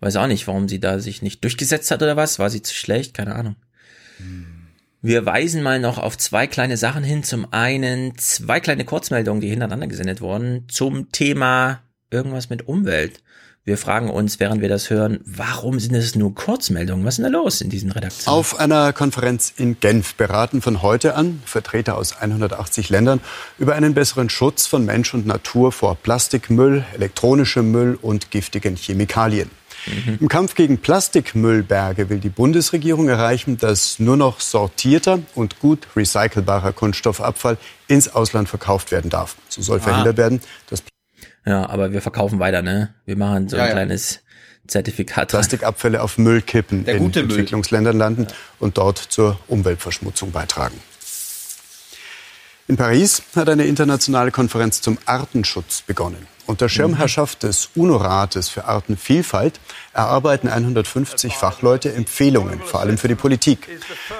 Weiß 0.00 0.16
auch 0.16 0.26
nicht, 0.26 0.46
warum 0.48 0.68
sie 0.68 0.80
da 0.80 0.98
sich 0.98 1.22
nicht 1.22 1.42
durchgesetzt 1.44 1.90
hat 1.90 2.02
oder 2.02 2.16
was. 2.16 2.38
War 2.38 2.50
sie 2.50 2.62
zu 2.62 2.74
schlecht? 2.74 3.14
Keine 3.14 3.34
Ahnung. 3.36 3.56
Wir 5.02 5.24
weisen 5.24 5.62
mal 5.62 5.80
noch 5.80 5.96
auf 5.96 6.18
zwei 6.18 6.46
kleine 6.46 6.76
Sachen 6.76 7.02
hin. 7.02 7.22
Zum 7.22 7.50
einen 7.52 8.18
zwei 8.18 8.60
kleine 8.60 8.84
Kurzmeldungen, 8.84 9.40
die 9.40 9.48
hintereinander 9.48 9.86
gesendet 9.86 10.20
wurden, 10.20 10.66
zum 10.68 11.10
Thema 11.10 11.80
irgendwas 12.10 12.50
mit 12.50 12.68
Umwelt. 12.68 13.22
Wir 13.64 13.78
fragen 13.78 14.10
uns, 14.10 14.40
während 14.40 14.60
wir 14.60 14.68
das 14.68 14.90
hören, 14.90 15.20
warum 15.24 15.80
sind 15.80 15.94
es 15.94 16.16
nur 16.16 16.34
Kurzmeldungen? 16.34 17.04
Was 17.06 17.14
ist 17.14 17.24
denn 17.24 17.32
da 17.32 17.38
los 17.38 17.62
in 17.62 17.70
diesen 17.70 17.92
Redaktionen? 17.92 18.38
Auf 18.38 18.58
einer 18.58 18.92
Konferenz 18.92 19.54
in 19.56 19.80
Genf 19.80 20.16
beraten 20.16 20.60
von 20.60 20.82
heute 20.82 21.14
an 21.14 21.42
Vertreter 21.46 21.96
aus 21.96 22.20
180 22.20 22.90
Ländern 22.90 23.20
über 23.58 23.76
einen 23.76 23.94
besseren 23.94 24.28
Schutz 24.28 24.66
von 24.66 24.84
Mensch 24.84 25.14
und 25.14 25.26
Natur 25.26 25.72
vor 25.72 25.94
Plastikmüll, 25.94 26.84
elektronischem 26.94 27.70
Müll 27.70 27.98
und 28.00 28.30
giftigen 28.30 28.76
Chemikalien. 28.76 29.50
Im 30.20 30.28
Kampf 30.28 30.54
gegen 30.54 30.78
Plastikmüllberge 30.78 32.08
will 32.10 32.18
die 32.18 32.28
Bundesregierung 32.28 33.08
erreichen, 33.08 33.56
dass 33.56 33.98
nur 33.98 34.16
noch 34.16 34.40
sortierter 34.40 35.20
und 35.34 35.58
gut 35.60 35.86
recycelbarer 35.96 36.72
Kunststoffabfall 36.72 37.56
ins 37.88 38.08
Ausland 38.08 38.48
verkauft 38.48 38.90
werden 38.92 39.10
darf. 39.10 39.36
So 39.48 39.62
soll 39.62 39.78
Ah. 39.78 39.82
verhindert 39.82 40.16
werden, 40.16 40.40
dass 40.68 40.82
Ja, 41.46 41.68
aber 41.68 41.92
wir 41.92 42.02
verkaufen 42.02 42.38
weiter, 42.38 42.60
ne? 42.62 42.94
Wir 43.06 43.16
machen 43.16 43.48
so 43.48 43.56
Ja, 43.56 43.62
ein 43.62 43.68
ja. 43.68 43.74
kleines 43.74 44.20
Zertifikat. 44.66 45.28
Plastikabfälle 45.28 46.02
auf 46.02 46.18
Müllkippen 46.18 46.84
Der 46.84 46.96
in 46.96 47.04
gute 47.04 47.22
Müll. 47.22 47.30
Entwicklungsländern 47.30 47.96
landen 47.96 48.26
und 48.58 48.76
dort 48.76 48.98
zur 48.98 49.38
Umweltverschmutzung 49.48 50.32
beitragen. 50.32 50.78
In 52.68 52.76
Paris 52.76 53.22
hat 53.34 53.48
eine 53.48 53.64
internationale 53.64 54.30
Konferenz 54.30 54.80
zum 54.80 54.98
Artenschutz 55.06 55.82
begonnen. 55.82 56.26
Unter 56.46 56.68
Schirmherrschaft 56.68 57.44
des 57.44 57.70
UNO-Rates 57.76 58.48
für 58.48 58.64
Artenvielfalt 58.64 59.60
erarbeiten 59.92 60.48
150 60.48 61.34
Fachleute 61.36 61.92
Empfehlungen, 61.92 62.60
vor 62.60 62.80
allem 62.80 62.98
für 62.98 63.08
die 63.08 63.14
Politik. 63.14 63.68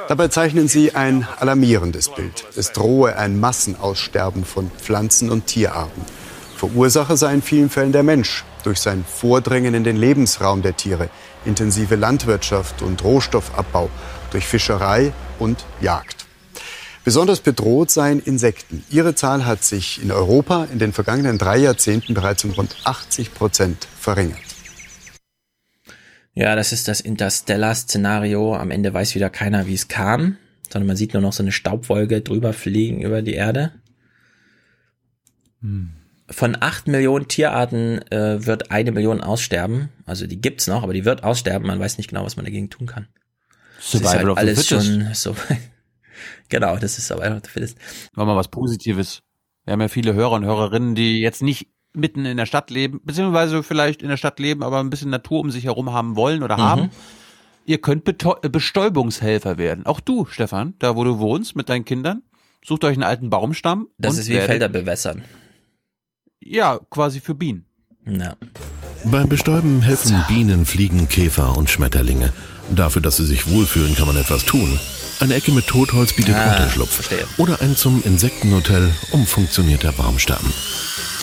Dabei 0.08 0.28
zeichnen 0.28 0.68
sie 0.68 0.94
ein 0.94 1.26
alarmierendes 1.38 2.08
Bild. 2.08 2.46
Es 2.56 2.72
drohe 2.72 3.16
ein 3.16 3.40
Massenaussterben 3.40 4.44
von 4.44 4.70
Pflanzen- 4.70 5.30
und 5.30 5.46
Tierarten. 5.46 6.04
Verursacher 6.56 7.16
sei 7.16 7.34
in 7.34 7.42
vielen 7.42 7.70
Fällen 7.70 7.92
der 7.92 8.02
Mensch 8.02 8.44
durch 8.64 8.80
sein 8.80 9.04
Vordringen 9.04 9.74
in 9.74 9.84
den 9.84 9.96
Lebensraum 9.96 10.62
der 10.62 10.76
Tiere, 10.76 11.08
intensive 11.44 11.96
Landwirtschaft 11.96 12.82
und 12.82 13.02
Rohstoffabbau, 13.02 13.88
durch 14.30 14.46
Fischerei 14.46 15.12
und 15.38 15.64
Jagd. 15.80 16.19
Besonders 17.10 17.40
bedroht 17.40 17.90
seien 17.90 18.20
Insekten. 18.20 18.84
Ihre 18.88 19.16
Zahl 19.16 19.44
hat 19.44 19.64
sich 19.64 20.00
in 20.00 20.12
Europa 20.12 20.68
in 20.72 20.78
den 20.78 20.92
vergangenen 20.92 21.38
drei 21.38 21.56
Jahrzehnten 21.56 22.14
bereits 22.14 22.44
um 22.44 22.52
rund 22.52 22.76
80 22.84 23.34
Prozent 23.34 23.88
verringert. 23.98 24.38
Ja, 26.34 26.54
das 26.54 26.72
ist 26.72 26.86
das 26.86 27.00
Interstellar-Szenario. 27.00 28.54
Am 28.54 28.70
Ende 28.70 28.94
weiß 28.94 29.16
wieder 29.16 29.28
keiner, 29.28 29.66
wie 29.66 29.74
es 29.74 29.88
kam, 29.88 30.36
sondern 30.72 30.86
man 30.86 30.96
sieht 30.96 31.12
nur 31.12 31.20
noch 31.20 31.32
so 31.32 31.42
eine 31.42 31.50
Staubwolke 31.50 32.20
drüber 32.20 32.52
fliegen 32.52 33.02
über 33.02 33.22
die 33.22 33.34
Erde. 33.34 33.72
Von 36.28 36.56
acht 36.60 36.86
Millionen 36.86 37.26
Tierarten 37.26 38.02
äh, 38.12 38.46
wird 38.46 38.70
eine 38.70 38.92
Million 38.92 39.20
aussterben. 39.20 39.88
Also 40.06 40.28
die 40.28 40.40
gibt's 40.40 40.68
noch, 40.68 40.84
aber 40.84 40.92
die 40.92 41.04
wird 41.04 41.24
aussterben. 41.24 41.66
Man 41.66 41.80
weiß 41.80 41.98
nicht 41.98 42.10
genau, 42.10 42.24
was 42.24 42.36
man 42.36 42.44
dagegen 42.44 42.70
tun 42.70 42.86
kann. 42.86 43.08
Das 43.78 43.86
ist 43.86 43.90
Survival 43.90 44.14
halt 44.14 44.28
of 44.28 44.38
the 44.38 44.40
alles 44.40 44.68
fittest. 44.68 44.86
schon 44.86 45.14
so. 45.14 45.36
genau, 46.50 46.76
das 46.76 46.98
ist 46.98 47.06
Survival 47.06 47.36
of 47.36 47.42
the 47.44 47.50
Fittest. 47.50 47.78
War 48.14 48.26
mal 48.26 48.36
was 48.36 48.48
Positives. 48.48 49.20
Wir 49.64 49.72
haben 49.72 49.80
ja 49.80 49.88
viele 49.88 50.14
Hörer 50.14 50.32
und 50.32 50.44
Hörerinnen, 50.44 50.94
die 50.94 51.20
jetzt 51.20 51.42
nicht 51.42 51.68
mitten 51.92 52.24
in 52.24 52.36
der 52.36 52.46
Stadt 52.46 52.70
leben, 52.70 53.00
beziehungsweise 53.04 53.62
vielleicht 53.62 54.02
in 54.02 54.08
der 54.08 54.16
Stadt 54.16 54.38
leben, 54.38 54.62
aber 54.62 54.80
ein 54.80 54.90
bisschen 54.90 55.10
Natur 55.10 55.40
um 55.40 55.50
sich 55.50 55.64
herum 55.64 55.92
haben 55.92 56.14
wollen 56.16 56.42
oder 56.42 56.56
Mhm. 56.56 56.62
haben. 56.62 56.90
Ihr 57.66 57.78
könnt 57.80 58.04
Beto- 58.06 58.44
äh, 58.44 58.48
Bestäubungshelfer 58.48 59.58
werden. 59.58 59.86
Auch 59.86 60.00
du, 60.00 60.26
Stefan, 60.26 60.74
da 60.78 60.96
wo 60.96 61.04
du 61.04 61.18
wohnst 61.18 61.56
mit 61.56 61.68
deinen 61.68 61.84
Kindern. 61.84 62.22
Sucht 62.64 62.84
euch 62.84 62.94
einen 62.94 63.02
alten 63.02 63.30
Baumstamm. 63.30 63.88
Das 63.98 64.14
und 64.14 64.20
ist 64.20 64.28
wie 64.28 64.32
werdet- 64.34 64.50
Felder 64.50 64.68
bewässern. 64.68 65.24
Ja, 66.40 66.78
quasi 66.90 67.20
für 67.20 67.34
Bienen. 67.34 67.66
Ja. 68.06 68.36
Beim 69.04 69.28
Bestäuben 69.28 69.82
helfen 69.82 70.24
Bienen, 70.28 70.66
Fliegen, 70.66 71.08
Käfer 71.08 71.56
und 71.56 71.70
Schmetterlinge. 71.70 72.32
Dafür, 72.74 73.02
dass 73.02 73.16
sie 73.18 73.26
sich 73.26 73.50
wohlfühlen, 73.50 73.94
kann 73.94 74.06
man 74.06 74.16
etwas 74.16 74.44
tun. 74.44 74.78
Eine 75.20 75.34
Ecke 75.34 75.52
mit 75.52 75.66
Totholz 75.66 76.12
bietet 76.14 76.34
Ah, 76.34 76.50
Unterschlupf. 76.52 76.92
verstehe. 76.94 77.26
Oder 77.36 77.60
ein 77.60 77.76
zum 77.76 78.02
Insektenhotel 78.02 78.90
umfunktionierter 79.12 79.92
Baumstamm. 79.92 80.38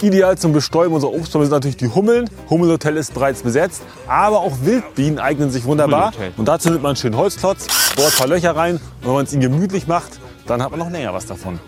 Ideal 0.04 0.38
zum 0.38 0.54
Bestäuben 0.54 0.94
unserer 0.94 1.14
Obstbäume 1.14 1.46
sind 1.46 1.54
natürlich 1.54 1.78
die 1.78 1.88
Hummeln. 1.88 2.30
Hummelhotel 2.52 2.96
ist 2.98 3.16
bereits 3.16 3.42
besetzt, 3.42 3.82
aber 4.08 4.42
auch 4.42 4.62
Wildbienen 4.62 5.18
eignen 5.18 5.50
sich 5.50 5.64
wunderbar. 5.64 6.14
Und 6.38 6.48
dazu 6.48 6.70
nimmt 6.70 6.84
man 6.84 6.92
einen 6.92 6.98
schönen 6.98 7.18
Holzklotz, 7.18 7.66
bohrt 7.96 8.12
ein 8.14 8.18
paar 8.18 8.28
Löcher 8.28 8.56
rein 8.56 8.76
und 8.76 8.82
wenn 9.08 9.14
man 9.14 9.26
es 9.26 9.34
ihnen 9.34 9.42
gemütlich 9.42 9.88
macht, 9.88 10.20
dann 10.46 10.62
hat 10.62 10.70
man 10.70 10.80
noch 10.80 10.92
länger 10.92 11.14
was 11.16 11.26
davon. 11.26 11.60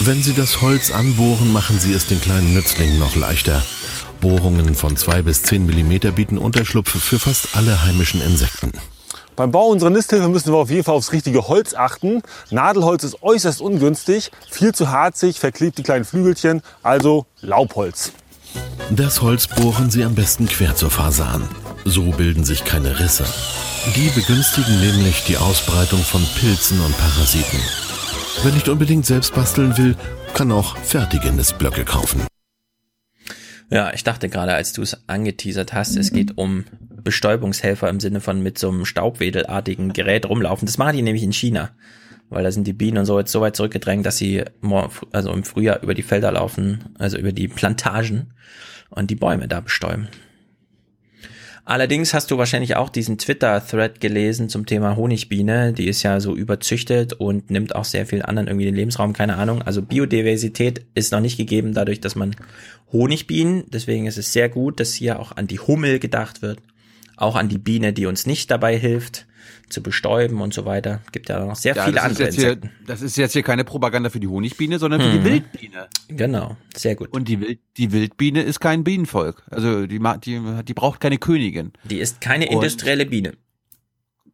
Wenn 0.00 0.22
Sie 0.22 0.34
das 0.34 0.60
Holz 0.60 0.90
anbohren, 0.90 1.52
machen 1.52 1.78
Sie 1.80 1.94
es 1.94 2.06
den 2.06 2.20
kleinen 2.20 2.52
Nützlingen 2.52 2.98
noch 2.98 3.16
leichter. 3.16 3.62
Bohrungen 4.20 4.74
von 4.74 4.96
2 4.98 5.22
bis 5.22 5.42
10 5.42 5.64
mm 5.64 6.12
bieten 6.14 6.36
Unterschlupf 6.38 6.90
für 6.90 7.18
fast 7.18 7.56
alle 7.56 7.82
heimischen 7.82 8.20
Insekten. 8.20 8.72
Beim 9.36 9.50
Bau 9.50 9.66
unserer 9.68 9.90
Nisthilfe 9.90 10.28
müssen 10.28 10.52
wir 10.52 10.58
auf 10.58 10.70
jeden 10.70 10.84
Fall 10.84 10.94
aufs 10.94 11.12
richtige 11.12 11.48
Holz 11.48 11.74
achten. 11.74 12.22
Nadelholz 12.50 13.04
ist 13.04 13.22
äußerst 13.22 13.60
ungünstig, 13.60 14.30
viel 14.50 14.74
zu 14.74 14.90
harzig, 14.90 15.40
verklebt 15.40 15.78
die 15.78 15.82
kleinen 15.82 16.04
Flügelchen, 16.04 16.62
also 16.82 17.26
Laubholz. 17.40 18.12
Das 18.90 19.22
Holz 19.22 19.46
bohren 19.46 19.90
Sie 19.90 20.04
am 20.04 20.14
besten 20.14 20.46
quer 20.46 20.76
zur 20.76 20.90
Fasan. 20.90 21.48
So 21.84 22.10
bilden 22.10 22.44
sich 22.44 22.64
keine 22.64 22.98
Risse. 22.98 23.24
Die 23.96 24.10
begünstigen 24.10 24.80
nämlich 24.80 25.24
die 25.24 25.38
Ausbreitung 25.38 26.00
von 26.00 26.22
Pilzen 26.38 26.80
und 26.80 26.96
Parasiten. 26.98 27.58
Wer 28.42 28.52
nicht 28.52 28.68
unbedingt 28.68 29.06
selbst 29.06 29.34
basteln 29.34 29.76
will, 29.78 29.96
kann 30.34 30.52
auch 30.52 30.76
fertige 30.76 31.32
Nistblöcke 31.32 31.84
kaufen. 31.84 32.26
Ja, 33.72 33.90
ich 33.94 34.04
dachte 34.04 34.28
gerade, 34.28 34.52
als 34.52 34.74
du 34.74 34.82
es 34.82 35.08
angeteasert 35.08 35.72
hast, 35.72 35.96
es 35.96 36.12
geht 36.12 36.36
um 36.36 36.64
Bestäubungshelfer 37.02 37.88
im 37.88 38.00
Sinne 38.00 38.20
von 38.20 38.42
mit 38.42 38.58
so 38.58 38.68
einem 38.68 38.84
staubwedelartigen 38.84 39.94
Gerät 39.94 40.28
rumlaufen. 40.28 40.66
Das 40.66 40.76
machen 40.76 40.96
die 40.96 41.02
nämlich 41.02 41.22
in 41.22 41.32
China, 41.32 41.70
weil 42.28 42.44
da 42.44 42.52
sind 42.52 42.66
die 42.66 42.74
Bienen 42.74 42.98
und 42.98 43.06
so 43.06 43.18
jetzt 43.18 43.32
so 43.32 43.40
weit 43.40 43.56
zurückgedrängt, 43.56 44.04
dass 44.04 44.18
sie 44.18 44.44
also 45.10 45.32
im 45.32 45.44
Frühjahr 45.44 45.82
über 45.82 45.94
die 45.94 46.02
Felder 46.02 46.32
laufen, 46.32 46.84
also 46.98 47.16
über 47.16 47.32
die 47.32 47.48
Plantagen 47.48 48.34
und 48.90 49.10
die 49.10 49.16
Bäume 49.16 49.48
da 49.48 49.60
bestäuben. 49.60 50.08
Allerdings 51.64 52.12
hast 52.12 52.30
du 52.32 52.38
wahrscheinlich 52.38 52.74
auch 52.74 52.88
diesen 52.88 53.18
Twitter-Thread 53.18 54.00
gelesen 54.00 54.48
zum 54.48 54.66
Thema 54.66 54.96
Honigbiene. 54.96 55.72
Die 55.72 55.86
ist 55.86 56.02
ja 56.02 56.18
so 56.18 56.34
überzüchtet 56.34 57.12
und 57.12 57.50
nimmt 57.50 57.76
auch 57.76 57.84
sehr 57.84 58.04
viel 58.04 58.22
anderen 58.22 58.48
irgendwie 58.48 58.64
den 58.64 58.74
Lebensraum, 58.74 59.12
keine 59.12 59.36
Ahnung. 59.36 59.62
Also 59.62 59.80
Biodiversität 59.80 60.84
ist 60.94 61.12
noch 61.12 61.20
nicht 61.20 61.36
gegeben 61.36 61.72
dadurch, 61.72 62.00
dass 62.00 62.16
man 62.16 62.34
Honigbienen, 62.92 63.64
deswegen 63.68 64.06
ist 64.06 64.18
es 64.18 64.32
sehr 64.32 64.48
gut, 64.48 64.80
dass 64.80 64.92
hier 64.92 65.20
auch 65.20 65.36
an 65.36 65.46
die 65.46 65.60
Hummel 65.60 66.00
gedacht 66.00 66.42
wird. 66.42 66.58
Auch 67.16 67.36
an 67.36 67.48
die 67.48 67.58
Biene, 67.58 67.92
die 67.92 68.06
uns 68.06 68.26
nicht 68.26 68.50
dabei 68.50 68.76
hilft, 68.76 69.26
zu 69.72 69.82
bestäuben 69.82 70.40
und 70.40 70.54
so 70.54 70.64
weiter. 70.64 71.00
Gibt 71.12 71.28
ja 71.28 71.44
noch 71.44 71.56
sehr 71.56 71.74
Ja, 71.74 71.84
viele 71.84 72.02
andere 72.02 72.24
jetzt 72.24 72.34
hier, 72.36 72.52
Insekten. 72.52 72.70
Das 72.86 73.02
ist 73.02 73.16
jetzt 73.16 73.32
hier 73.32 73.42
keine 73.42 73.64
Propaganda 73.64 74.10
für 74.10 74.20
die 74.20 74.28
Honigbiene, 74.28 74.78
sondern 74.78 75.00
für 75.00 75.08
Mhm. 75.08 75.12
die 75.12 75.24
Wildbiene. 75.24 75.88
Genau, 76.08 76.56
sehr 76.76 76.94
gut. 76.94 77.08
Und 77.12 77.28
die, 77.28 77.40
Wild, 77.40 77.58
die 77.76 77.90
Wildbiene 77.92 78.42
ist 78.42 78.60
kein 78.60 78.84
Bienenvolk. 78.84 79.42
Also 79.50 79.86
die, 79.86 79.98
die, 80.24 80.40
die 80.64 80.74
braucht 80.74 81.00
keine 81.00 81.18
Königin. 81.18 81.72
Die 81.84 81.98
ist 81.98 82.20
keine 82.20 82.46
Und- 82.48 82.52
industrielle 82.54 83.06
Biene. 83.06 83.32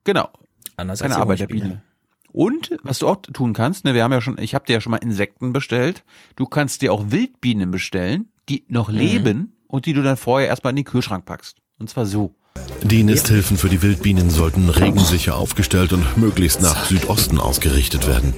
Genau. 0.05 0.29
Anders 0.77 1.01
keine 1.01 1.15
als 1.15 1.19
die 1.19 1.23
Arbeiterbiene. 1.23 1.83
Und 2.31 2.77
was 2.83 2.99
du 2.99 3.09
auch 3.09 3.17
tun 3.17 3.53
kannst, 3.55 3.85
ne, 3.85 3.95
wir 3.95 4.05
haben 4.05 4.13
ja 4.13 4.21
schon, 4.21 4.39
ich 4.39 4.55
habe 4.55 4.67
dir 4.67 4.75
ja 4.75 4.81
schon 4.81 4.91
mal 4.91 4.99
Insekten 4.99 5.53
bestellt. 5.53 6.05
Du 6.37 6.47
kannst 6.47 6.83
dir 6.83 6.93
auch 6.93 7.11
Wildbienen 7.11 7.71
bestellen, 7.71 8.29
die 8.49 8.65
noch 8.69 8.91
Mhm. 8.91 8.97
leben 8.99 9.57
und 9.67 9.87
die 9.87 9.93
du 9.93 10.03
dann 10.03 10.17
vorher 10.17 10.49
erstmal 10.49 10.71
in 10.73 10.77
den 10.77 10.85
Kühlschrank 10.85 11.25
packst. 11.25 11.59
Und 11.79 11.89
zwar 11.91 12.07
so. 12.07 12.35
Die 12.83 13.03
Nisthilfen 13.03 13.57
für 13.57 13.69
die 13.69 13.83
Wildbienen 13.83 14.31
sollten 14.31 14.69
regensicher 14.69 15.37
aufgestellt 15.37 15.93
und 15.93 16.17
möglichst 16.17 16.63
nach 16.63 16.87
Südosten 16.87 17.39
ausgerichtet 17.39 18.07
werden. 18.07 18.35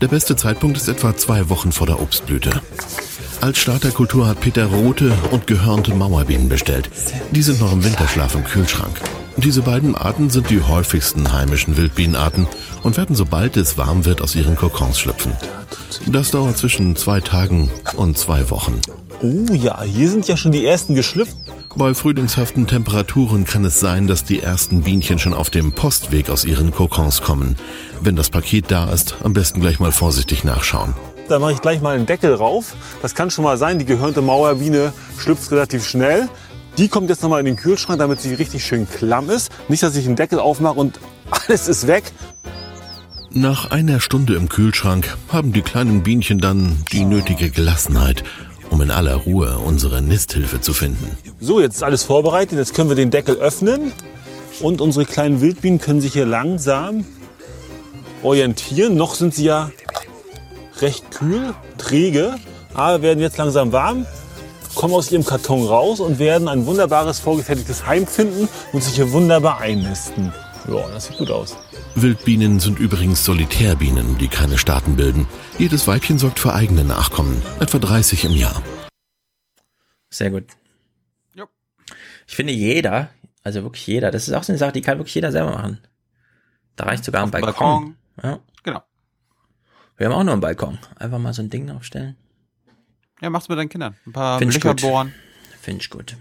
Der 0.00 0.08
beste 0.08 0.36
Zeitpunkt 0.36 0.76
ist 0.76 0.88
etwa 0.88 1.16
zwei 1.16 1.48
Wochen 1.48 1.72
vor 1.72 1.86
der 1.86 2.00
Obstblüte. 2.00 2.60
Als 3.40 3.58
Starterkultur 3.58 4.26
hat 4.26 4.40
Peter 4.40 4.66
rote 4.66 5.12
und 5.30 5.46
gehörnte 5.46 5.94
Mauerbienen 5.94 6.48
bestellt. 6.48 6.90
Die 7.30 7.42
sind 7.42 7.60
noch 7.60 7.72
im 7.72 7.84
Winterschlaf 7.84 8.34
im 8.34 8.44
Kühlschrank. 8.44 9.00
Diese 9.36 9.62
beiden 9.62 9.94
Arten 9.94 10.30
sind 10.30 10.50
die 10.50 10.62
häufigsten 10.62 11.32
heimischen 11.32 11.76
Wildbienenarten 11.76 12.46
und 12.82 12.96
werden 12.96 13.16
sobald 13.16 13.56
es 13.56 13.76
warm 13.76 14.04
wird 14.04 14.22
aus 14.22 14.34
ihren 14.34 14.56
Kokons 14.56 14.98
schlüpfen. 14.98 15.32
Das 16.06 16.30
dauert 16.30 16.56
zwischen 16.56 16.96
zwei 16.96 17.20
Tagen 17.20 17.70
und 17.96 18.16
zwei 18.16 18.48
Wochen. 18.50 18.80
Oh 19.20 19.52
ja, 19.52 19.82
hier 19.82 20.08
sind 20.08 20.28
ja 20.28 20.36
schon 20.36 20.52
die 20.52 20.64
ersten 20.64 20.94
geschlüpft. 20.94 21.36
Bei 21.76 21.92
frühlingshaften 21.92 22.68
Temperaturen 22.68 23.44
kann 23.44 23.64
es 23.64 23.80
sein, 23.80 24.06
dass 24.06 24.22
die 24.22 24.40
ersten 24.40 24.82
Bienchen 24.82 25.18
schon 25.18 25.34
auf 25.34 25.50
dem 25.50 25.72
Postweg 25.72 26.30
aus 26.30 26.44
ihren 26.44 26.70
Kokons 26.70 27.20
kommen. 27.20 27.56
Wenn 28.00 28.14
das 28.14 28.30
Paket 28.30 28.70
da 28.70 28.92
ist, 28.92 29.16
am 29.24 29.32
besten 29.32 29.60
gleich 29.60 29.80
mal 29.80 29.90
vorsichtig 29.90 30.44
nachschauen. 30.44 30.94
Da 31.28 31.40
mache 31.40 31.52
ich 31.52 31.60
gleich 31.60 31.80
mal 31.80 31.96
einen 31.96 32.06
Deckel 32.06 32.32
rauf. 32.32 32.76
Das 33.02 33.16
kann 33.16 33.32
schon 33.32 33.42
mal 33.42 33.56
sein, 33.56 33.80
die 33.80 33.84
gehörnte 33.84 34.22
Mauerbiene 34.22 34.92
schlüpft 35.18 35.50
relativ 35.50 35.84
schnell. 35.84 36.28
Die 36.78 36.86
kommt 36.86 37.08
jetzt 37.08 37.24
nochmal 37.24 37.40
in 37.40 37.46
den 37.46 37.56
Kühlschrank, 37.56 37.98
damit 37.98 38.20
sie 38.20 38.34
richtig 38.34 38.64
schön 38.64 38.88
klamm 38.88 39.28
ist. 39.28 39.50
Nicht, 39.68 39.82
dass 39.82 39.96
ich 39.96 40.04
den 40.04 40.14
Deckel 40.14 40.38
aufmache 40.38 40.78
und 40.78 41.00
alles 41.30 41.66
ist 41.66 41.88
weg. 41.88 42.04
Nach 43.32 43.72
einer 43.72 43.98
Stunde 43.98 44.36
im 44.36 44.48
Kühlschrank 44.48 45.16
haben 45.28 45.52
die 45.52 45.62
kleinen 45.62 46.04
Bienchen 46.04 46.38
dann 46.38 46.84
die 46.92 47.04
nötige 47.04 47.50
Gelassenheit, 47.50 48.22
um 48.70 48.80
in 48.82 48.90
aller 48.90 49.16
Ruhe 49.16 49.58
unsere 49.58 50.02
Nisthilfe 50.02 50.60
zu 50.60 50.72
finden. 50.72 51.16
So, 51.40 51.60
jetzt 51.60 51.76
ist 51.76 51.82
alles 51.82 52.02
vorbereitet. 52.02 52.58
Jetzt 52.58 52.74
können 52.74 52.88
wir 52.88 52.96
den 52.96 53.10
Deckel 53.10 53.36
öffnen. 53.36 53.92
Und 54.60 54.80
unsere 54.80 55.04
kleinen 55.04 55.40
Wildbienen 55.40 55.80
können 55.80 56.00
sich 56.00 56.12
hier 56.12 56.26
langsam 56.26 57.04
orientieren. 58.22 58.96
Noch 58.96 59.14
sind 59.14 59.34
sie 59.34 59.44
ja 59.44 59.70
recht 60.80 61.10
kühl, 61.10 61.54
träge, 61.78 62.36
aber 62.72 63.02
werden 63.02 63.20
jetzt 63.20 63.36
langsam 63.36 63.72
warm, 63.72 64.06
kommen 64.74 64.94
aus 64.94 65.10
ihrem 65.10 65.24
Karton 65.24 65.66
raus 65.66 66.00
und 66.00 66.18
werden 66.18 66.48
ein 66.48 66.66
wunderbares 66.66 67.20
vorgefertigtes 67.20 67.86
Heim 67.86 68.06
finden 68.06 68.48
und 68.72 68.82
sich 68.82 68.94
hier 68.94 69.12
wunderbar 69.12 69.60
einnisten. 69.60 70.32
Ja, 70.68 70.88
das 70.92 71.06
sieht 71.06 71.18
gut 71.18 71.30
aus. 71.30 71.56
Wildbienen 71.96 72.58
sind 72.60 72.78
übrigens 72.78 73.24
Solitärbienen, 73.24 74.18
die 74.18 74.28
keine 74.28 74.58
Staaten 74.58 74.96
bilden. 74.96 75.26
Jedes 75.58 75.86
Weibchen 75.86 76.18
sorgt 76.18 76.38
für 76.40 76.52
eigene 76.52 76.84
Nachkommen, 76.84 77.40
etwa 77.60 77.78
30 77.78 78.24
im 78.24 78.32
Jahr. 78.32 78.62
Sehr 80.10 80.30
gut. 80.30 80.44
Ich 82.26 82.36
finde 82.36 82.52
jeder, 82.54 83.10
also 83.42 83.62
wirklich 83.64 83.86
jeder, 83.86 84.10
das 84.10 84.26
ist 84.28 84.34
auch 84.34 84.42
so 84.44 84.52
eine 84.52 84.58
Sache, 84.58 84.72
die 84.72 84.80
kann 84.80 84.96
wirklich 84.98 85.14
jeder 85.14 85.30
selber 85.30 85.50
machen. 85.52 85.78
Da 86.74 86.84
reicht 86.84 87.04
sogar 87.04 87.22
ein 87.22 87.30
Balkon. 87.30 87.52
Balkon. 87.52 87.96
Ja. 88.22 88.40
Genau. 88.62 88.82
Wir 89.98 90.06
haben 90.06 90.14
auch 90.14 90.24
nur 90.24 90.32
einen 90.32 90.40
Balkon. 90.40 90.78
Einfach 90.96 91.18
mal 91.18 91.34
so 91.34 91.42
ein 91.42 91.50
Ding 91.50 91.70
aufstellen. 91.70 92.16
Ja, 93.20 93.28
mach's 93.28 93.48
mit 93.50 93.58
deinen 93.58 93.68
Kindern. 93.68 93.94
Ein 94.06 94.12
paar 94.12 94.38
Find 94.38 94.54
Löcher 94.54 94.74
bohren. 94.74 95.12
Finde 95.60 95.82
ich 95.82 95.90
gut. 95.90 96.16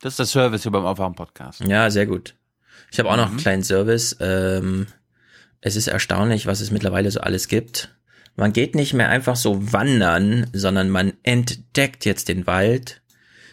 Das 0.00 0.14
ist 0.14 0.18
der 0.18 0.26
Service 0.26 0.62
hier 0.64 0.72
beim 0.72 0.84
Aufwachen-Podcast. 0.84 1.60
Ja, 1.60 1.88
sehr 1.90 2.06
gut. 2.06 2.34
Ich 2.90 2.98
habe 2.98 3.08
auch 3.10 3.16
noch 3.16 3.26
einen 3.26 3.34
Mhm. 3.36 3.38
kleinen 3.40 3.62
Service. 3.62 4.16
Ähm, 4.20 4.88
es 5.66 5.76
ist 5.76 5.86
erstaunlich, 5.86 6.46
was 6.46 6.60
es 6.60 6.70
mittlerweile 6.70 7.10
so 7.10 7.20
alles 7.20 7.48
gibt. 7.48 7.94
Man 8.36 8.52
geht 8.52 8.74
nicht 8.74 8.92
mehr 8.92 9.08
einfach 9.08 9.36
so 9.36 9.72
wandern, 9.72 10.46
sondern 10.52 10.90
man 10.90 11.14
entdeckt 11.22 12.04
jetzt 12.04 12.28
den 12.28 12.46
Wald. 12.46 13.00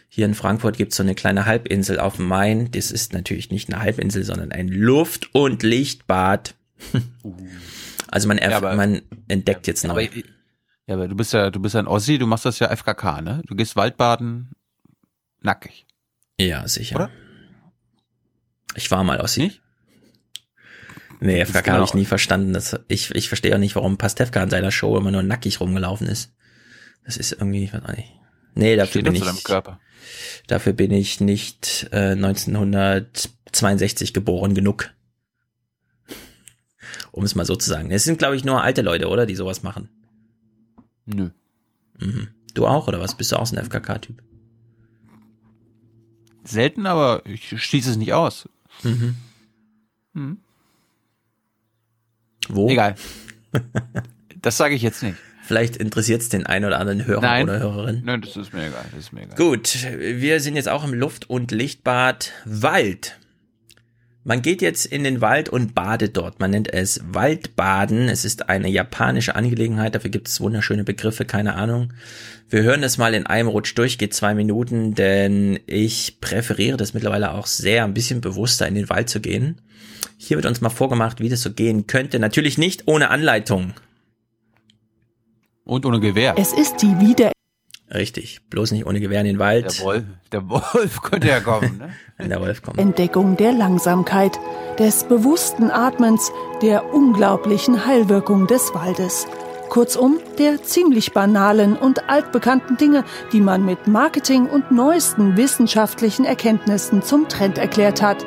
Hier 0.10 0.26
in 0.26 0.34
Frankfurt 0.34 0.76
gibt's 0.76 0.98
so 0.98 1.04
eine 1.04 1.16
kleine 1.16 1.46
Halbinsel 1.46 2.00
auf 2.00 2.18
dem 2.18 2.28
Main. 2.28 2.70
Das 2.72 2.92
ist 2.92 3.14
natürlich 3.14 3.50
nicht 3.50 3.72
eine 3.72 3.82
Halbinsel, 3.82 4.24
sondern 4.26 4.52
ein 4.52 4.68
Luft- 4.68 5.34
und 5.34 5.64
Lichtbad. 5.64 6.56
Also 8.14 8.28
man, 8.28 8.40
Ja, 8.40 8.58
aber- 8.58 8.76
man 8.76 9.04
entdeckt 9.30 9.68
jetzt 9.68 9.86
neu. 9.86 10.08
Aber, 10.08 10.16
ja, 10.88 10.96
aber 10.96 11.08
du 11.08 11.16
bist 11.16 11.32
ja, 11.32 11.50
du 11.50 11.62
bist 11.62 11.76
ja 11.76 11.80
ein 11.80 11.88
Ossi, 11.88 12.18
du 12.18 12.28
machst 12.28 12.44
das 12.44 12.60
ja 12.60 12.68
FKK, 12.76 13.22
ne? 13.22 13.42
Du 13.46 13.56
gehst 13.56 13.78
Waldbaden 13.78 14.50
nackig. 15.40 15.86
Ja, 16.38 16.68
sicher. 16.68 16.96
Oder? 16.98 17.10
Ich 18.76 18.92
war 18.92 19.06
mal 19.06 19.22
Ossi. 19.22 19.54
Nee, 21.24 21.41
ist 21.41 21.50
FKK 21.51 21.74
habe 21.74 21.83
ich 21.85 21.91
genau- 21.91 22.00
nie 22.01 22.06
verstanden. 22.06 22.51
Das, 22.51 22.80
ich, 22.88 23.14
ich 23.14 23.27
verstehe 23.30 23.53
auch 23.56 23.59
nicht, 23.59 23.75
warum 23.75 23.98
Pastewka 23.98 24.41
in 24.41 24.50
seiner 24.50 24.72
Show 24.72 24.98
immer 24.98 25.11
nur 25.11 25.24
nackig 25.24 25.59
rumgelaufen 25.59 26.08
ist. 26.08 26.33
Das 27.06 27.16
ist 27.16 27.32
irgendwie, 27.32 27.64
ich 27.64 27.74
weiß 27.74 27.83
auch 27.83 27.95
nicht. 27.95 28.11
Nee, 28.56 28.75
dafür 28.75 29.01
Steht 29.01 29.06
bin 29.06 29.16
ich, 29.16 29.24
dafür 30.48 30.74
bin 30.74 30.91
ich 30.91 31.22
nicht 31.22 31.88
äh, 31.91 32.11
1962 32.14 34.14
geboren 34.14 34.56
genug. 34.56 34.90
Um 37.11 37.24
es 37.24 37.35
mal 37.35 37.45
so 37.45 37.56
zu 37.56 37.69
sagen. 37.69 37.91
Es 37.91 38.03
sind, 38.03 38.17
glaube 38.17 38.35
ich, 38.35 38.43
nur 38.43 38.64
alte 38.64 38.82
Leute, 38.82 39.08
oder? 39.08 39.25
Die 39.25 39.35
sowas 39.35 39.64
machen. 39.64 39.90
Nö. 41.06 41.30
Mhm. 42.00 42.30
Du 42.56 42.67
auch, 42.67 42.88
oder 42.88 43.00
was? 43.00 43.16
Bist 43.16 43.32
du 43.32 43.38
auch 43.38 43.45
so 43.45 43.56
ein 43.56 43.64
FKK-Typ? 43.64 44.22
Selten, 46.43 46.85
aber 46.88 47.22
ich 47.25 47.61
schließe 47.64 47.91
es 47.91 47.98
nicht 47.98 48.14
aus. 48.14 48.50
Mhm. 48.83 49.16
Hm. 50.14 50.38
Wo? 52.52 52.70
Egal. 52.70 52.96
das 54.42 54.58
sage 54.58 54.76
ich 54.76 54.82
jetzt 54.82 55.04
nicht. 55.04 55.18
Vielleicht 55.44 55.76
interessiert 55.76 56.22
es 56.22 56.30
den 56.30 56.46
einen 56.46 56.66
oder 56.66 56.80
anderen 56.80 57.06
Hörer 57.06 57.22
Nein. 57.22 57.44
oder 57.50 57.60
Hörerin. 57.60 58.02
Nein, 58.06 58.22
das 58.22 58.38
ist 58.38 58.54
mir 58.54 58.68
egal. 58.68 58.86
Das 58.92 59.00
ist 59.00 59.12
mir 59.12 59.24
egal. 59.24 59.36
Gut, 59.36 59.86
wir 60.00 60.40
sind 60.40 60.56
jetzt 60.56 60.70
auch 60.70 60.84
im 60.84 60.94
Luft- 60.94 61.30
und 61.30 61.52
Lichtbad 61.52 62.32
Wald. 62.46 63.18
Man 64.24 64.43
geht 64.43 64.61
jetzt 64.61 64.85
in 64.85 65.03
den 65.03 65.19
Wald 65.19 65.50
und 65.50 65.74
badet 65.74 66.16
dort. 66.16 66.40
Man 66.40 66.51
nennt 66.51 66.72
es 66.72 67.01
Waldbaden. 67.11 68.08
Es 68.08 68.24
ist 68.24 68.50
eine 68.50 68.69
japanische 68.69 69.35
Angelegenheit. 69.35 69.95
Dafür 69.95 70.11
gibt 70.11 70.27
es 70.27 70.40
wunderschöne 70.40 70.83
Begriffe, 70.83 71.25
keine 71.25 71.56
Ahnung. 71.56 71.93
Wir 72.48 72.61
hören 72.61 72.83
das 72.83 73.00
mal 73.00 73.16
in 73.16 73.25
einem 73.25 73.48
Rutsch 73.48 73.75
durch, 73.75 73.98
geht 73.98 74.14
zwei 74.14 74.35
Minuten, 74.35 74.93
denn 74.93 75.59
ich 75.66 76.22
präferiere 76.22 76.77
das 76.77 76.93
mittlerweile 76.93 77.32
auch 77.32 77.48
sehr, 77.48 77.83
ein 77.83 77.95
bisschen 77.95 78.22
bewusster 78.22 78.67
in 78.67 78.75
den 78.75 78.90
Wald 78.90 79.09
zu 79.09 79.22
gehen. 79.22 79.59
Hier 80.17 80.38
wird 80.38 80.45
uns 80.45 80.61
mal 80.61 80.69
vorgemacht, 80.69 81.19
wie 81.19 81.30
das 81.30 81.41
so 81.41 81.51
gehen 81.51 81.88
könnte. 81.88 82.19
Natürlich 82.19 82.59
nicht 82.59 82.83
ohne 82.85 83.09
Anleitung. 83.09 83.74
Und 85.64 85.85
ohne 85.85 86.00
Gewehr. 86.00 86.35
Es 86.38 86.53
ist 86.53 86.77
die 86.83 87.00
wieder 87.00 87.32
Richtig, 87.94 88.40
bloß 88.50 88.72
nicht 88.72 88.86
ohne 88.86 89.02
Gewehr 89.02 89.20
in 89.20 89.28
den 89.28 89.40
Wald. 89.40 89.80
Der 89.80 89.86
Wolf, 89.86 90.03
der 90.32 90.50
Wolf 90.50 91.02
könnte 91.03 91.28
ja 91.28 91.42
kommen, 91.42 91.78
ne? 91.78 91.90
Wenn 92.18 92.30
der 92.30 92.40
Wolf 92.40 92.61
kommt. 92.61 92.78
Entdeckung 92.78 93.36
der 93.36 93.52
Langsamkeit, 93.52 94.40
des 94.80 95.03
bewussten 95.03 95.70
Atmens, 95.70 96.32
der 96.61 96.94
unglaublichen 96.94 97.86
Heilwirkung 97.86 98.48
des 98.48 98.74
Waldes. 98.74 99.28
Kurzum, 99.70 100.20
der 100.38 100.64
ziemlich 100.64 101.14
banalen 101.14 101.78
und 101.78 102.10
altbekannten 102.10 102.78
Dinge, 102.78 103.03
die 103.32 103.40
man 103.40 103.66
mit 103.66 103.88
Marketing 103.88 104.45
und 104.48 104.72
neuesten 104.72 105.38
wissenschaftlichen 105.38 106.26
Erkenntnissen 106.26 107.02
zum 107.02 107.30
Trend 107.30 107.58
erklärt 107.58 108.02
hat. 108.02 108.26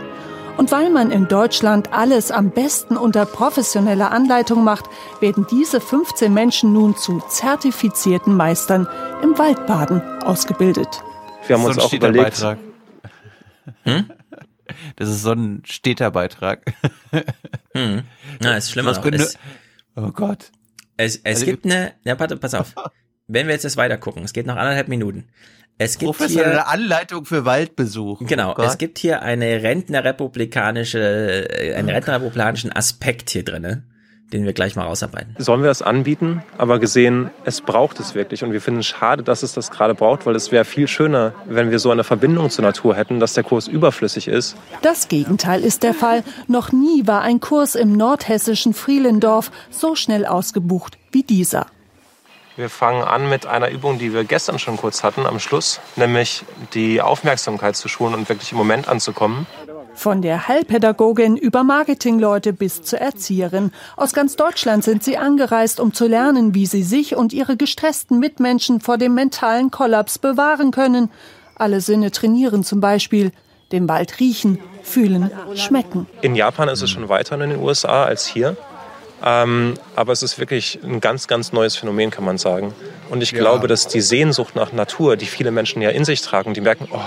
Und 0.56 0.70
weil 0.70 0.90
man 0.90 1.10
in 1.10 1.26
Deutschland 1.26 1.92
alles 1.92 2.30
am 2.30 2.50
besten 2.50 2.96
unter 2.96 3.26
professioneller 3.26 4.12
Anleitung 4.12 4.62
macht, 4.62 4.84
werden 5.20 5.46
diese 5.50 5.80
15 5.80 6.32
Menschen 6.32 6.72
nun 6.72 6.96
zu 6.96 7.20
zertifizierten 7.28 8.36
Meistern 8.36 8.86
im 9.22 9.36
Waldbaden 9.36 10.00
ausgebildet. 10.22 11.02
Wir 11.46 11.56
haben 11.56 11.64
uns 11.64 11.78
auch 11.78 11.92
überlegt, 11.92 12.36
Städterbeitrag. 12.36 12.58
Das 14.96 15.10
ist 15.10 15.22
so 15.22 15.32
ein 15.32 15.62
Städterbeitrag. 15.66 16.62
Hm. 17.74 18.02
Na, 18.40 18.56
ist 18.56 18.70
schlimmer 18.70 18.92
Es, 18.92 19.36
oh 19.94 20.08
Gott. 20.10 20.50
es, 20.96 21.16
es 21.16 21.24
Also- 21.24 21.46
gibt 21.46 21.64
eine, 21.66 21.92
ja, 22.04 22.14
pass 22.14 22.54
auf. 22.54 22.74
Wenn 23.26 23.46
wir 23.46 23.52
jetzt 23.54 23.64
das 23.64 23.76
weiter 23.76 23.98
gucken, 23.98 24.22
es 24.24 24.32
geht 24.32 24.46
noch 24.46 24.56
anderthalb 24.56 24.88
Minuten. 24.88 25.28
Es 25.76 25.98
gibt 25.98 26.12
Professionelle 26.12 26.52
hier, 26.52 26.68
Anleitung 26.68 27.24
für 27.24 27.44
Waldbesuch. 27.44 28.20
genau, 28.26 28.54
Oh 28.56 28.62
es 28.62 28.78
gibt 28.78 28.98
hier 28.98 29.22
eine 29.22 29.62
rentnerrepublikanische, 29.62 31.48
äh, 31.50 31.74
einen 31.74 31.88
rentnerrepublikanischen 31.88 32.70
Aspekt 32.70 33.30
hier 33.30 33.44
drinne, 33.44 33.82
den 34.32 34.44
wir 34.44 34.52
gleich 34.52 34.76
mal 34.76 34.84
rausarbeiten. 34.84 35.34
sollen 35.38 35.62
wir 35.62 35.66
das 35.68 35.82
anbieten, 35.82 36.44
aber 36.58 36.78
gesehen, 36.78 37.30
es 37.44 37.60
braucht 37.60 37.98
es 37.98 38.14
wirklich. 38.14 38.44
Und 38.44 38.52
wir 38.52 38.60
finden 38.60 38.80
es 38.80 38.86
schade, 38.86 39.24
dass 39.24 39.42
es 39.42 39.52
das 39.52 39.72
gerade 39.72 39.94
braucht, 39.96 40.26
weil 40.26 40.36
es 40.36 40.52
wäre 40.52 40.64
viel 40.64 40.86
schöner, 40.86 41.34
wenn 41.46 41.72
wir 41.72 41.80
so 41.80 41.90
eine 41.90 42.04
Verbindung 42.04 42.50
zur 42.50 42.64
Natur 42.64 42.94
hätten, 42.94 43.18
dass 43.18 43.34
der 43.34 43.42
Kurs 43.42 43.66
überflüssig 43.66 44.28
ist. 44.28 44.56
Das 44.82 45.08
Gegenteil 45.08 45.64
ist 45.64 45.82
der 45.82 45.94
Fall. 45.94 46.22
Noch 46.46 46.70
nie 46.70 47.04
war 47.06 47.22
ein 47.22 47.40
Kurs 47.40 47.74
im 47.74 47.96
nordhessischen 47.96 48.74
Frielendorf 48.74 49.50
so 49.70 49.96
schnell 49.96 50.24
ausgebucht 50.24 50.98
wie 51.10 51.24
dieser. 51.24 51.66
Wir 52.56 52.70
fangen 52.70 53.02
an 53.02 53.28
mit 53.28 53.46
einer 53.46 53.70
Übung, 53.70 53.98
die 53.98 54.14
wir 54.14 54.22
gestern 54.22 54.60
schon 54.60 54.76
kurz 54.76 55.02
hatten 55.02 55.26
am 55.26 55.40
Schluss, 55.40 55.80
nämlich 55.96 56.44
die 56.72 57.02
Aufmerksamkeit 57.02 57.74
zu 57.74 57.88
schulen 57.88 58.14
und 58.14 58.28
wirklich 58.28 58.52
im 58.52 58.58
Moment 58.58 58.86
anzukommen. 58.86 59.46
Von 59.94 60.22
der 60.22 60.46
Heilpädagogin 60.46 61.36
über 61.36 61.64
Marketingleute 61.64 62.52
bis 62.52 62.82
zur 62.82 63.00
Erzieherin. 63.00 63.72
Aus 63.96 64.12
ganz 64.12 64.36
Deutschland 64.36 64.84
sind 64.84 65.02
sie 65.02 65.16
angereist, 65.16 65.80
um 65.80 65.92
zu 65.92 66.06
lernen, 66.06 66.54
wie 66.54 66.66
sie 66.66 66.84
sich 66.84 67.16
und 67.16 67.32
ihre 67.32 67.56
gestressten 67.56 68.20
Mitmenschen 68.20 68.80
vor 68.80 68.98
dem 68.98 69.14
mentalen 69.14 69.72
Kollaps 69.72 70.20
bewahren 70.20 70.70
können. 70.70 71.10
Alle 71.56 71.80
Sinne 71.80 72.12
trainieren 72.12 72.62
zum 72.62 72.80
Beispiel. 72.80 73.32
Den 73.72 73.88
Wald 73.88 74.20
riechen, 74.20 74.60
fühlen, 74.82 75.30
schmecken. 75.54 76.06
In 76.22 76.36
Japan 76.36 76.68
ist 76.68 76.82
es 76.82 76.90
schon 76.90 77.08
weiter 77.08 77.34
in 77.40 77.50
den 77.50 77.60
USA 77.60 78.04
als 78.04 78.26
hier. 78.26 78.56
Ähm, 79.24 79.74
aber 79.96 80.12
es 80.12 80.22
ist 80.22 80.38
wirklich 80.38 80.78
ein 80.84 81.00
ganz, 81.00 81.26
ganz 81.28 81.52
neues 81.52 81.76
Phänomen, 81.76 82.10
kann 82.10 82.24
man 82.24 82.36
sagen. 82.36 82.74
Und 83.10 83.22
ich 83.22 83.32
Ja. 83.32 83.38
glaube, 83.38 83.68
dass 83.68 83.88
die 83.88 84.02
Sehnsucht 84.02 84.54
nach 84.54 84.72
Natur, 84.72 85.16
die 85.16 85.26
viele 85.26 85.50
Menschen 85.50 85.80
ja 85.80 85.90
in 85.90 86.04
sich 86.04 86.20
tragen, 86.20 86.52
die 86.52 86.60
merken, 86.60 86.88
oh, 86.92 86.98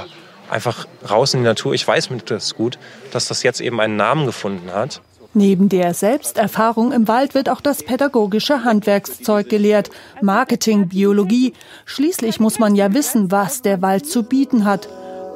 einfach 0.49 0.87
raus 1.09 1.33
in 1.33 1.41
die 1.41 1.45
Natur, 1.45 1.73
ich 1.73 1.87
weiß 1.87 2.09
mir 2.09 2.17
das 2.17 2.55
gut, 2.55 2.79
dass 3.11 3.27
das 3.27 3.43
jetzt 3.43 3.61
eben 3.61 3.79
einen 3.79 3.97
Namen 3.97 4.25
gefunden 4.25 4.73
hat. 4.73 5.01
Neben 5.33 5.69
der 5.69 5.93
Selbsterfahrung 5.93 6.91
im 6.91 7.07
Wald 7.07 7.35
wird 7.35 7.49
auch 7.49 7.61
das 7.61 7.83
pädagogische 7.83 8.63
Handwerkszeug 8.63 9.49
gelehrt, 9.49 9.91
Marketing, 10.21 10.87
Biologie. 10.87 11.53
Schließlich 11.85 12.39
muss 12.39 12.57
man 12.57 12.75
ja 12.75 12.93
wissen, 12.93 13.29
was 13.29 13.61
der 13.61 13.83
Wald 13.83 14.07
zu 14.07 14.23
bieten 14.23 14.65
hat. 14.65 14.89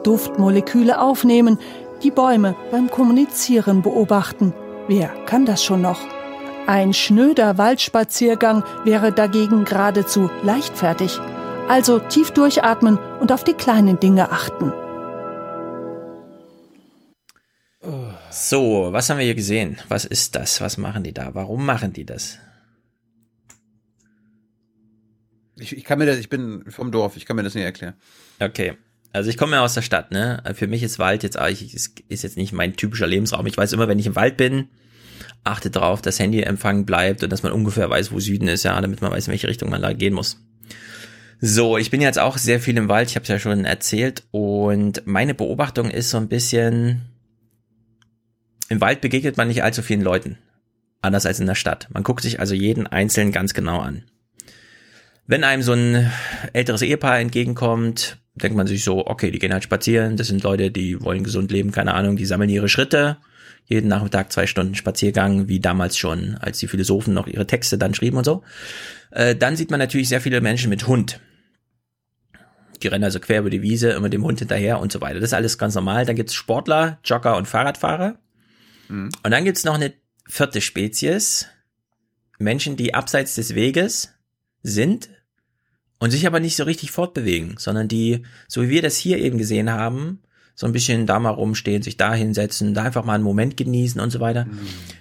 Duftmoleküle 0.03 1.00
aufnehmen, 1.00 1.60
die 2.01 2.10
Bäume 2.10 2.56
beim 2.72 2.90
Kommunizieren 2.90 3.84
beobachten. 3.84 4.53
Wer 4.88 5.10
kann 5.27 5.45
das 5.45 5.64
schon 5.64 5.82
noch? 5.82 6.00
Ein 6.72 6.93
schnöder 6.93 7.58
Waldspaziergang 7.58 8.64
wäre 8.85 9.11
dagegen 9.11 9.66
geradezu 9.66 10.32
leichtfertig. 10.41 11.19
Also 11.67 12.00
tief 12.00 12.32
durchatmen 12.32 12.98
und 13.19 13.33
auf 13.33 13.43
die 13.43 13.51
kleinen 13.51 14.00
Dinge 14.00 14.32
achten. 14.32 14.72
So, 18.30 18.88
was 18.93 19.09
haben 19.09 19.17
wir 19.17 19.25
hier 19.25 19.35
gesehen? 19.35 19.80
Was 19.90 20.06
ist 20.06 20.35
das? 20.35 20.61
Was 20.61 20.77
machen 20.77 21.03
die 21.03 21.14
da? 21.14 21.35
Warum 21.35 21.66
machen 21.66 21.91
die 21.91 22.06
das? 22.06 22.38
Ich, 25.58 25.75
ich 25.75 25.83
kann 25.83 26.00
mir 26.00 26.06
das, 26.06 26.19
ich 26.19 26.30
bin 26.30 26.64
vom 26.72 26.93
Dorf, 26.93 27.17
ich 27.17 27.25
kann 27.25 27.35
mir 27.35 27.43
das 27.43 27.53
nicht 27.53 27.66
erklären. 27.66 27.95
Okay. 28.40 28.77
Also 29.11 29.30
ich 29.30 29.35
komme 29.35 29.58
ja 29.58 29.61
aus 29.61 29.74
der 29.74 29.82
Stadt, 29.82 30.11
ne? 30.11 30.41
Für 30.53 30.67
mich 30.67 30.83
ist 30.83 31.00
Wald 31.00 31.24
jetzt 31.24 31.38
eigentlich, 31.38 31.74
ist, 31.74 32.00
ist 32.08 32.24
jetzt 32.24 32.38
nicht 32.38 32.53
mein 32.53 32.77
typischer 32.77 33.08
Lebensraum. 33.08 33.45
Ich 33.45 33.58
weiß 33.58 33.74
immer, 33.74 33.90
wenn 33.90 34.00
ich 34.00 34.08
im 34.08 34.16
Wald 34.16 34.38
bin, 34.38 34.69
achte 35.44 35.70
darauf, 35.70 36.02
dass 36.02 36.20
Handyempfang 36.20 36.86
bleibt 36.86 37.24
und 37.24 37.32
dass 37.32 37.44
man 37.44 37.52
ungefähr 37.52 37.90
weiß, 37.90 38.11
wo 38.11 38.20
Süden 38.20 38.48
ist, 38.48 38.64
ja, 38.64 38.80
damit 38.80 39.02
man 39.02 39.11
weiß, 39.11 39.28
in 39.28 39.32
welche 39.32 39.48
Richtung 39.48 39.70
man 39.70 39.82
da 39.82 39.94
gehen 39.94 40.14
muss. 40.14 40.38
So, 41.40 41.78
ich 41.78 41.90
bin 41.90 42.02
jetzt 42.02 42.20
auch 42.20 42.38
sehr 42.38 42.60
viel 42.60 42.78
im 42.78 42.88
Wald, 42.88 43.10
ich 43.10 43.16
habe 43.16 43.24
es 43.24 43.30
ja 43.30 43.40
schon 43.40 43.66
erzählt 43.66 44.24
und 44.30 45.08
meine 45.08 45.34
Beobachtung 45.34 45.90
ist 45.90 46.11
so 46.11 46.18
ein 46.18 46.28
bisschen, 46.28 47.02
im 48.70 48.80
Wald 48.80 49.02
begegnet 49.02 49.38
man 49.38 49.48
nicht 49.48 49.64
allzu 49.64 49.82
vielen 49.82 50.02
Leuten, 50.02 50.38
anders 51.02 51.26
als 51.26 51.40
in 51.40 51.48
der 51.48 51.56
Stadt. 51.56 51.88
Man 51.92 52.03
guckt 52.03 52.22
sich 52.22 52.40
also 52.40 52.53
jeden 52.53 52.86
einzelnen 52.86 53.32
ganz 53.32 53.56
genau 53.56 53.80
an. 53.80 54.03
Wenn 55.26 55.44
einem 55.44 55.64
so 55.64 55.74
ein 55.74 56.11
älteres 56.53 56.84
Ehepaar 56.84 57.20
entgegenkommt, 57.20 58.18
denkt 58.36 58.56
man 58.56 58.68
sich 58.68 58.84
so, 58.84 59.08
okay, 59.08 59.32
die 59.32 59.40
gehen 59.40 59.53
halt 59.53 59.64
spazieren, 59.64 60.18
das 60.18 60.28
sind 60.28 60.44
Leute, 60.44 60.70
die 60.70 61.02
wollen 61.02 61.24
gesund 61.24 61.52
leben, 61.52 61.72
keine 61.72 61.95
Ahnung, 61.95 62.18
die 62.18 62.26
sammeln 62.26 62.50
ihre 62.50 62.70
Schritte, 62.70 63.18
jeden 63.65 63.88
Nachmittag 63.88 64.31
zwei 64.31 64.48
Stunden 64.48 64.75
Spaziergang, 64.75 65.48
wie 65.48 65.59
damals 65.59 65.98
schon, 65.98 66.35
als 66.35 66.59
die 66.59 66.67
Philosophen 66.67 67.14
noch 67.14 67.27
ihre 67.27 67.48
Texte 67.48 67.77
dann 67.77 67.93
schrieben 67.93 68.17
und 68.17 68.25
so. 68.25 68.43
Äh, 69.11 69.35
dann 69.35 69.56
sieht 69.56 69.72
man 69.72 69.80
natürlich 69.80 70.09
sehr 70.09 70.22
viele 70.22 70.41
Menschen 70.41 70.69
mit 70.69 70.88
Hund. 70.88 71.19
Die 72.83 72.88
rennen 72.88 73.03
also 73.03 73.19
quer 73.19 73.40
über 73.40 73.49
die 73.49 73.61
Wiese, 73.61 73.91
immer 73.91 74.09
dem 74.09 74.23
Hund 74.23 74.40
hinterher 74.40 74.80
und 74.80 74.91
so 74.91 75.01
weiter. 75.01 75.19
Das 75.19 75.30
ist 75.30 75.33
alles 75.33 75.57
ganz 75.57 75.75
normal. 75.75 76.06
Dann 76.06 76.15
gibt's 76.15 76.33
Sportler, 76.33 76.99
Jogger 77.03 77.38
und 77.38 77.48
Fahrradfahrer. 77.48 78.17
Mhm. 78.90 79.09
Und 79.23 79.31
dann 79.31 79.45
gibt's 79.45 79.64
noch 79.64 79.75
eine 79.75 79.93
vierte 80.27 80.61
Spezies. 80.61 81.48
Menschen, 82.40 82.75
die 82.75 82.93
abseits 82.93 83.35
des 83.35 83.56
Weges 83.56 84.14
sind 84.64 85.09
und 85.99 86.11
sich 86.11 86.25
aber 86.25 86.40
nicht 86.40 86.56
so 86.56 86.64
richtig 86.64 86.91
fortbewegen, 86.91 87.56
sondern 87.57 87.88
die, 87.88 88.23
so 88.48 88.64
wie 88.64 88.69
wir 88.69 88.81
das 88.81 88.98
hier 88.98 89.19
eben 89.19 89.38
gesehen 89.38 89.72
haben, 89.72 90.22
so 90.61 90.67
ein 90.67 90.73
bisschen 90.73 91.07
da 91.07 91.17
mal 91.19 91.31
rumstehen, 91.31 91.81
sich 91.81 91.98
da 91.98 92.14
hinsetzen, 92.14 92.75
da 92.75 92.83
einfach 92.83 93.03
mal 93.03 93.15
einen 93.15 93.23
Moment 93.23 93.57
genießen 93.57 93.99
und 93.99 94.11
so 94.11 94.19
weiter. 94.19 94.45
Mhm. 94.45 94.59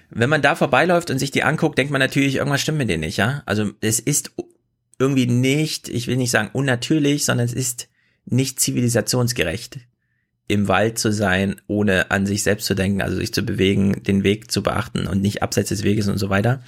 Wenn 0.09 0.31
man 0.31 0.41
da 0.41 0.55
vorbeiläuft 0.55 1.11
und 1.11 1.19
sich 1.19 1.33
die 1.33 1.43
anguckt, 1.43 1.77
denkt 1.77 1.93
man 1.93 1.99
natürlich, 1.99 2.37
irgendwas 2.37 2.63
stimmt 2.63 2.79
mit 2.79 2.89
denen 2.89 3.03
nicht, 3.03 3.19
ja? 3.19 3.43
Also 3.45 3.71
es 3.83 4.01
ist 4.01 4.33
irgendwie 4.99 5.27
nicht, 5.27 5.91
ich 5.91 6.07
will 6.07 6.17
nicht 6.17 6.31
sagen 6.31 6.49
unnatürlich, 6.55 7.27
sondern 7.27 7.45
es 7.45 7.53
ist 7.53 7.91
nicht 8.25 8.59
zivilisationsgerecht, 8.59 9.81
im 10.49 10.67
Wald 10.67 10.99
zu 10.99 11.13
sein, 11.13 11.61
ohne 11.67 12.11
an 12.11 12.25
sich 12.25 12.43
selbst 12.43 12.65
zu 12.65 12.75
denken, 12.75 13.03
also 13.03 13.17
sich 13.17 13.35
zu 13.35 13.43
bewegen, 13.43 14.03
den 14.03 14.25
Weg 14.25 14.51
zu 14.51 14.63
beachten 14.63 15.07
und 15.07 15.21
nicht 15.21 15.43
abseits 15.43 15.69
des 15.69 15.85
Weges 15.85 16.09
und 16.09 16.17
so 16.17 16.31
weiter. 16.31 16.63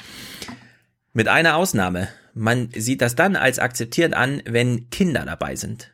Mit 1.15 1.29
einer 1.29 1.57
Ausnahme. 1.57 2.09
Man 2.35 2.69
sieht 2.77 3.01
das 3.01 3.15
dann 3.15 3.37
als 3.37 3.59
akzeptiert 3.59 4.13
an, 4.13 4.43
wenn 4.45 4.91
Kinder 4.91 5.25
dabei 5.25 5.57
sind. 5.57 5.93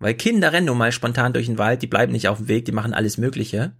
Weil 0.00 0.14
Kinder 0.14 0.52
rennen 0.52 0.66
nun 0.66 0.78
mal 0.78 0.92
spontan 0.92 1.32
durch 1.32 1.46
den 1.46 1.58
Wald, 1.58 1.82
die 1.82 1.86
bleiben 1.86 2.12
nicht 2.12 2.26
auf 2.28 2.38
dem 2.38 2.48
Weg, 2.48 2.64
die 2.64 2.72
machen 2.72 2.94
alles 2.94 3.18
Mögliche. 3.18 3.72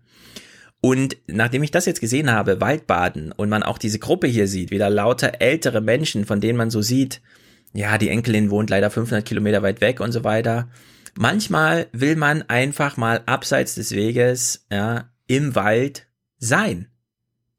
Und 0.83 1.17
nachdem 1.27 1.63
ich 1.63 1.71
das 1.71 1.87
jetzt 1.87 2.01
gesehen 2.01 2.31
habe, 2.31 2.61
Waldbaden, 2.61 3.33
und 3.33 3.49
man 3.49 3.63
auch 3.63 3.79
diese 3.79 3.99
Gruppe 3.99 4.27
hier 4.27 4.47
sieht, 4.47 4.71
wieder 4.71 4.89
lauter 4.89 5.41
ältere 5.41 5.81
Menschen, 5.81 6.25
von 6.25 6.41
denen 6.41 6.59
man 6.59 6.71
so 6.71 6.83
sieht, 6.83 7.21
ja, 7.73 7.99
die 7.99 8.09
Enkelin 8.09 8.51
wohnt 8.51 8.71
leider 8.71 8.91
500 8.91 9.25
Kilometer 9.25 9.63
weit 9.63 9.81
weg 9.81 10.01
und 10.01 10.13
so 10.13 10.23
weiter. 10.25 10.69
Manchmal 11.17 11.89
will 11.93 12.17
man 12.17 12.43
einfach 12.43 12.97
mal 12.97 13.23
abseits 13.27 13.75
des 13.75 13.93
Weges, 13.93 14.67
ja, 14.71 15.11
im 15.27 15.55
Wald 15.55 16.07
sein. 16.39 16.89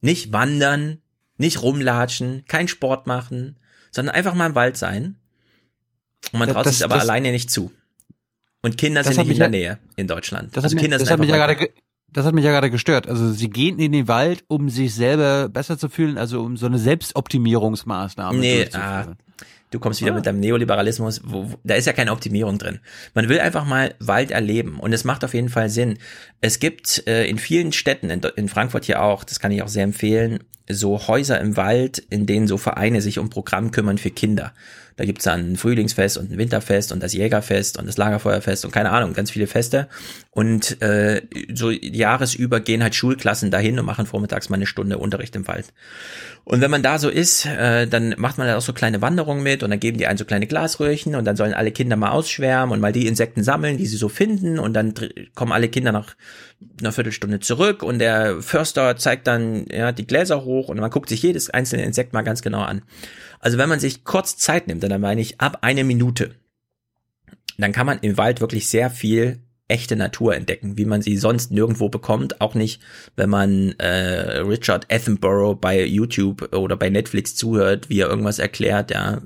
Nicht 0.01 0.33
wandern, 0.33 1.01
nicht 1.38 1.61
rumlatschen, 1.61 2.43
kein 2.48 2.67
Sport 2.67 3.07
machen, 3.07 3.57
sondern 3.91 4.15
einfach 4.15 4.33
mal 4.33 4.48
im 4.48 4.56
Wald 4.56 4.77
sein. 4.77 5.17
Und 6.31 6.40
man 6.40 6.49
traut 6.49 6.67
sich 6.67 6.83
aber 6.83 6.95
das, 6.95 7.03
alleine 7.03 7.31
nicht 7.31 7.49
zu. 7.49 7.72
Und 8.61 8.77
Kinder 8.77 9.03
sind 9.03 9.17
nicht 9.17 9.31
in 9.31 9.40
der 9.40 9.49
Nähe 9.49 9.80
in 9.95 10.07
Deutschland. 10.07 10.56
Das 10.56 10.64
also 10.64 10.75
hat, 10.75 10.81
Kinder 10.81 10.98
das 10.98 11.09
hat 11.09 11.19
mich 11.19 11.30
ja 11.30 11.38
gerade 11.38 11.69
das 12.14 12.25
hat 12.25 12.33
mich 12.33 12.43
ja 12.43 12.51
gerade 12.51 12.69
gestört. 12.69 13.07
Also 13.07 13.31
sie 13.31 13.49
gehen 13.49 13.80
in 13.80 13.93
den 13.93 14.07
Wald, 14.07 14.43
um 14.48 14.69
sich 14.69 14.93
selber 14.93 15.48
besser 15.48 15.77
zu 15.77 15.88
fühlen, 15.88 16.17
also 16.17 16.41
um 16.41 16.57
so 16.57 16.65
eine 16.65 16.77
Selbstoptimierungsmaßnahme 16.77 18.38
nee, 18.38 18.67
ah, 18.73 19.15
Du 19.72 19.80
kommst 19.80 20.01
wieder 20.01 20.11
ah. 20.11 20.15
mit 20.15 20.25
deinem 20.25 20.41
Neoliberalismus, 20.41 21.22
wo, 21.23 21.51
wo, 21.51 21.56
da 21.64 21.75
ist 21.75 21.88
ja 21.88 21.93
keine 21.93 22.11
Optimierung 22.11 22.57
drin. 22.57 22.81
Man 23.14 23.30
will 23.30 23.40
einfach 23.40 23.65
mal 23.65 23.95
Wald 23.99 24.31
erleben 24.31 24.77
und 24.80 24.91
es 24.91 25.06
macht 25.06 25.23
auf 25.23 25.33
jeden 25.33 25.48
Fall 25.48 25.69
Sinn. 25.69 25.98
Es 26.41 26.59
gibt 26.59 27.07
äh, 27.07 27.25
in 27.25 27.38
vielen 27.38 27.72
Städten, 27.72 28.09
in, 28.09 28.22
in 28.35 28.49
Frankfurt 28.49 28.83
hier 28.83 29.01
auch, 29.01 29.23
das 29.23 29.40
kann 29.40 29.51
ich 29.51 29.64
auch 29.64 29.69
sehr 29.69 29.85
empfehlen, 29.85 30.40
so 30.69 31.07
Häuser 31.07 31.40
im 31.40 31.56
Wald, 31.56 31.99
in 32.09 32.25
denen 32.25 32.48
so 32.48 32.57
Vereine 32.57 33.01
sich 33.01 33.17
um 33.17 33.30
Programm 33.30 33.72
kümmern 33.72 33.98
für 33.98 34.11
Kinder. 34.11 34.53
Da 35.01 35.05
gibt's 35.05 35.23
dann 35.23 35.53
ein 35.53 35.57
Frühlingsfest 35.57 36.19
und 36.19 36.30
ein 36.31 36.38
Winterfest 36.38 36.91
und 36.91 37.01
das 37.01 37.13
Jägerfest 37.13 37.80
und 37.80 37.88
das 37.88 37.97
Lagerfeuerfest 37.97 38.65
und 38.65 38.71
keine 38.71 38.91
Ahnung, 38.91 39.13
ganz 39.13 39.31
viele 39.31 39.47
Feste. 39.47 39.88
Und 40.30 40.80
äh, 40.83 41.23
so 41.51 41.71
jahresüber 41.71 42.59
gehen 42.59 42.83
halt 42.83 42.93
Schulklassen 42.93 43.49
dahin 43.49 43.80
und 43.80 43.85
machen 43.88 44.05
vormittags 44.05 44.49
mal 44.49 44.57
eine 44.57 44.67
Stunde 44.67 44.99
Unterricht 44.99 45.35
im 45.35 45.47
Wald. 45.47 45.73
Und 46.43 46.61
wenn 46.61 46.69
man 46.69 46.83
da 46.83 46.99
so 46.99 47.09
ist, 47.09 47.47
äh, 47.47 47.88
dann 47.88 48.13
macht 48.19 48.38
man 48.38 48.45
da 48.45 48.57
auch 48.57 48.61
so 48.61 48.73
kleine 48.73 49.01
Wanderungen 49.01 49.41
mit 49.41 49.63
und 49.63 49.71
dann 49.71 49.80
geben 49.80 49.97
die 49.97 50.05
einen 50.05 50.19
so 50.19 50.25
kleine 50.25 50.45
Glasröhrchen 50.45 51.15
und 51.15 51.25
dann 51.25 51.35
sollen 51.35 51.55
alle 51.55 51.71
Kinder 51.71 51.95
mal 51.95 52.11
ausschwärmen 52.11 52.71
und 52.71 52.80
mal 52.80 52.93
die 52.93 53.07
Insekten 53.07 53.43
sammeln, 53.43 53.80
die 53.80 53.88
sie 53.88 53.97
so 53.97 54.07
finden 54.07 54.59
und 54.59 54.73
dann 54.73 54.93
kommen 55.33 55.51
alle 55.51 55.67
Kinder 55.67 55.91
nach 55.91 56.15
einer 56.80 56.91
Viertelstunde 56.91 57.39
zurück 57.39 57.81
und 57.81 57.97
der 57.97 58.39
Förster 58.43 58.97
zeigt 58.97 59.25
dann 59.25 59.65
ja 59.71 59.91
die 59.91 60.05
Gläser 60.05 60.45
hoch 60.45 60.69
und 60.69 60.80
man 60.80 60.91
guckt 60.91 61.09
sich 61.09 61.23
jedes 61.23 61.49
einzelne 61.49 61.85
Insekt 61.85 62.13
mal 62.13 62.21
ganz 62.21 62.43
genau 62.43 62.61
an. 62.61 62.83
Also 63.42 63.58
wenn 63.58 63.70
man 63.70 63.80
sich 63.80 64.03
kurz 64.03 64.38
Zeit 64.38 64.68
nimmt, 64.68 64.84
dann 64.84 65.02
meine 65.02 65.22
ich 65.22 65.42
ab 65.42 65.60
eine 65.61 65.84
Minute, 65.84 66.36
dann 67.58 67.72
kann 67.72 67.86
man 67.86 68.00
im 68.00 68.18
Wald 68.18 68.40
wirklich 68.40 68.70
sehr 68.70 68.90
viel 68.90 69.42
echte 69.68 69.95
Natur 69.95 70.36
entdecken, 70.36 70.78
wie 70.78 70.86
man 70.86 71.02
sie 71.02 71.18
sonst 71.18 71.52
nirgendwo 71.52 71.88
bekommt, 71.88 72.42
auch 72.42 72.56
nicht, 72.56 72.82
wenn 73.16 73.30
man 73.30 73.72
äh, 73.80 74.40
Richard 74.40 74.92
Attenborough 74.92 75.60
bei 75.60 75.86
YouTube 75.86 76.53
oder 76.53 76.76
bei 76.76 76.90
Netflix 76.90 77.36
zuhört, 77.36 77.90
wie 77.90 78.02
er 78.02 78.10
irgendwas 78.10 78.38
erklärt, 78.38 78.92
ja, 78.92 79.22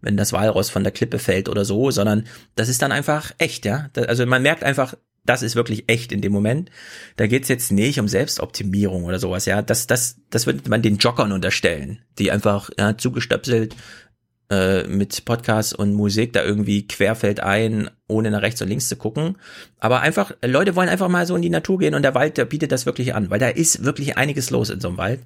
wenn 0.00 0.16
das 0.16 0.32
Walross 0.32 0.70
von 0.70 0.82
der 0.82 0.92
Klippe 0.92 1.20
fällt 1.20 1.48
oder 1.48 1.64
so, 1.64 1.92
sondern 1.92 2.26
das 2.56 2.68
ist 2.68 2.82
dann 2.82 2.90
einfach 2.90 3.32
echt, 3.38 3.64
ja. 3.64 3.88
Also 3.94 4.26
man 4.26 4.42
merkt 4.42 4.64
einfach, 4.64 4.96
das 5.26 5.42
ist 5.42 5.56
wirklich 5.56 5.88
echt 5.88 6.12
in 6.12 6.20
dem 6.20 6.32
Moment. 6.32 6.70
Da 7.16 7.26
geht's 7.26 7.48
jetzt 7.48 7.72
nicht 7.72 8.00
um 8.00 8.08
Selbstoptimierung 8.08 9.04
oder 9.04 9.18
sowas, 9.18 9.46
ja. 9.46 9.62
Das, 9.62 9.86
das, 9.86 10.20
das 10.30 10.46
würde 10.46 10.68
man 10.68 10.82
den 10.82 10.98
Joggern 10.98 11.32
unterstellen, 11.32 12.00
die 12.18 12.30
einfach 12.30 12.70
ja, 12.78 12.96
zugestöpselt 12.96 13.74
äh, 14.50 14.84
mit 14.84 15.24
Podcasts 15.24 15.72
und 15.72 15.94
Musik 15.94 16.32
da 16.32 16.44
irgendwie 16.44 16.86
querfeld 16.86 17.40
ein, 17.40 17.90
ohne 18.06 18.30
nach 18.30 18.42
rechts 18.42 18.62
und 18.62 18.68
links 18.68 18.88
zu 18.88 18.96
gucken. 18.96 19.36
Aber 19.80 20.00
einfach, 20.00 20.32
Leute 20.42 20.76
wollen 20.76 20.88
einfach 20.88 21.08
mal 21.08 21.26
so 21.26 21.34
in 21.36 21.42
die 21.42 21.50
Natur 21.50 21.78
gehen 21.78 21.94
und 21.94 22.02
der 22.02 22.14
Wald, 22.14 22.36
der 22.36 22.44
bietet 22.44 22.72
das 22.72 22.86
wirklich 22.86 23.14
an, 23.14 23.30
weil 23.30 23.40
da 23.40 23.48
ist 23.48 23.84
wirklich 23.84 24.16
einiges 24.16 24.50
los 24.50 24.70
in 24.70 24.80
so 24.80 24.88
einem 24.88 24.98
Wald. 24.98 25.20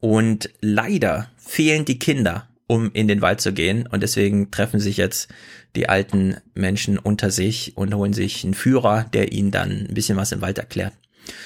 Und 0.00 0.50
leider 0.60 1.30
fehlen 1.36 1.84
die 1.84 1.98
Kinder, 1.98 2.48
um 2.66 2.90
in 2.92 3.08
den 3.08 3.22
Wald 3.22 3.40
zu 3.40 3.52
gehen. 3.52 3.86
Und 3.86 4.02
deswegen 4.02 4.50
treffen 4.50 4.80
sich 4.80 4.96
jetzt 4.96 5.28
die 5.74 5.88
alten 5.88 6.36
Menschen 6.54 6.98
unter 6.98 7.30
sich 7.30 7.76
und 7.76 7.94
holen 7.94 8.12
sich 8.12 8.44
einen 8.44 8.54
Führer, 8.54 9.06
der 9.12 9.32
ihnen 9.32 9.50
dann 9.50 9.86
ein 9.88 9.94
bisschen 9.94 10.16
was 10.16 10.32
im 10.32 10.40
Wald 10.40 10.58
erklärt. 10.58 10.92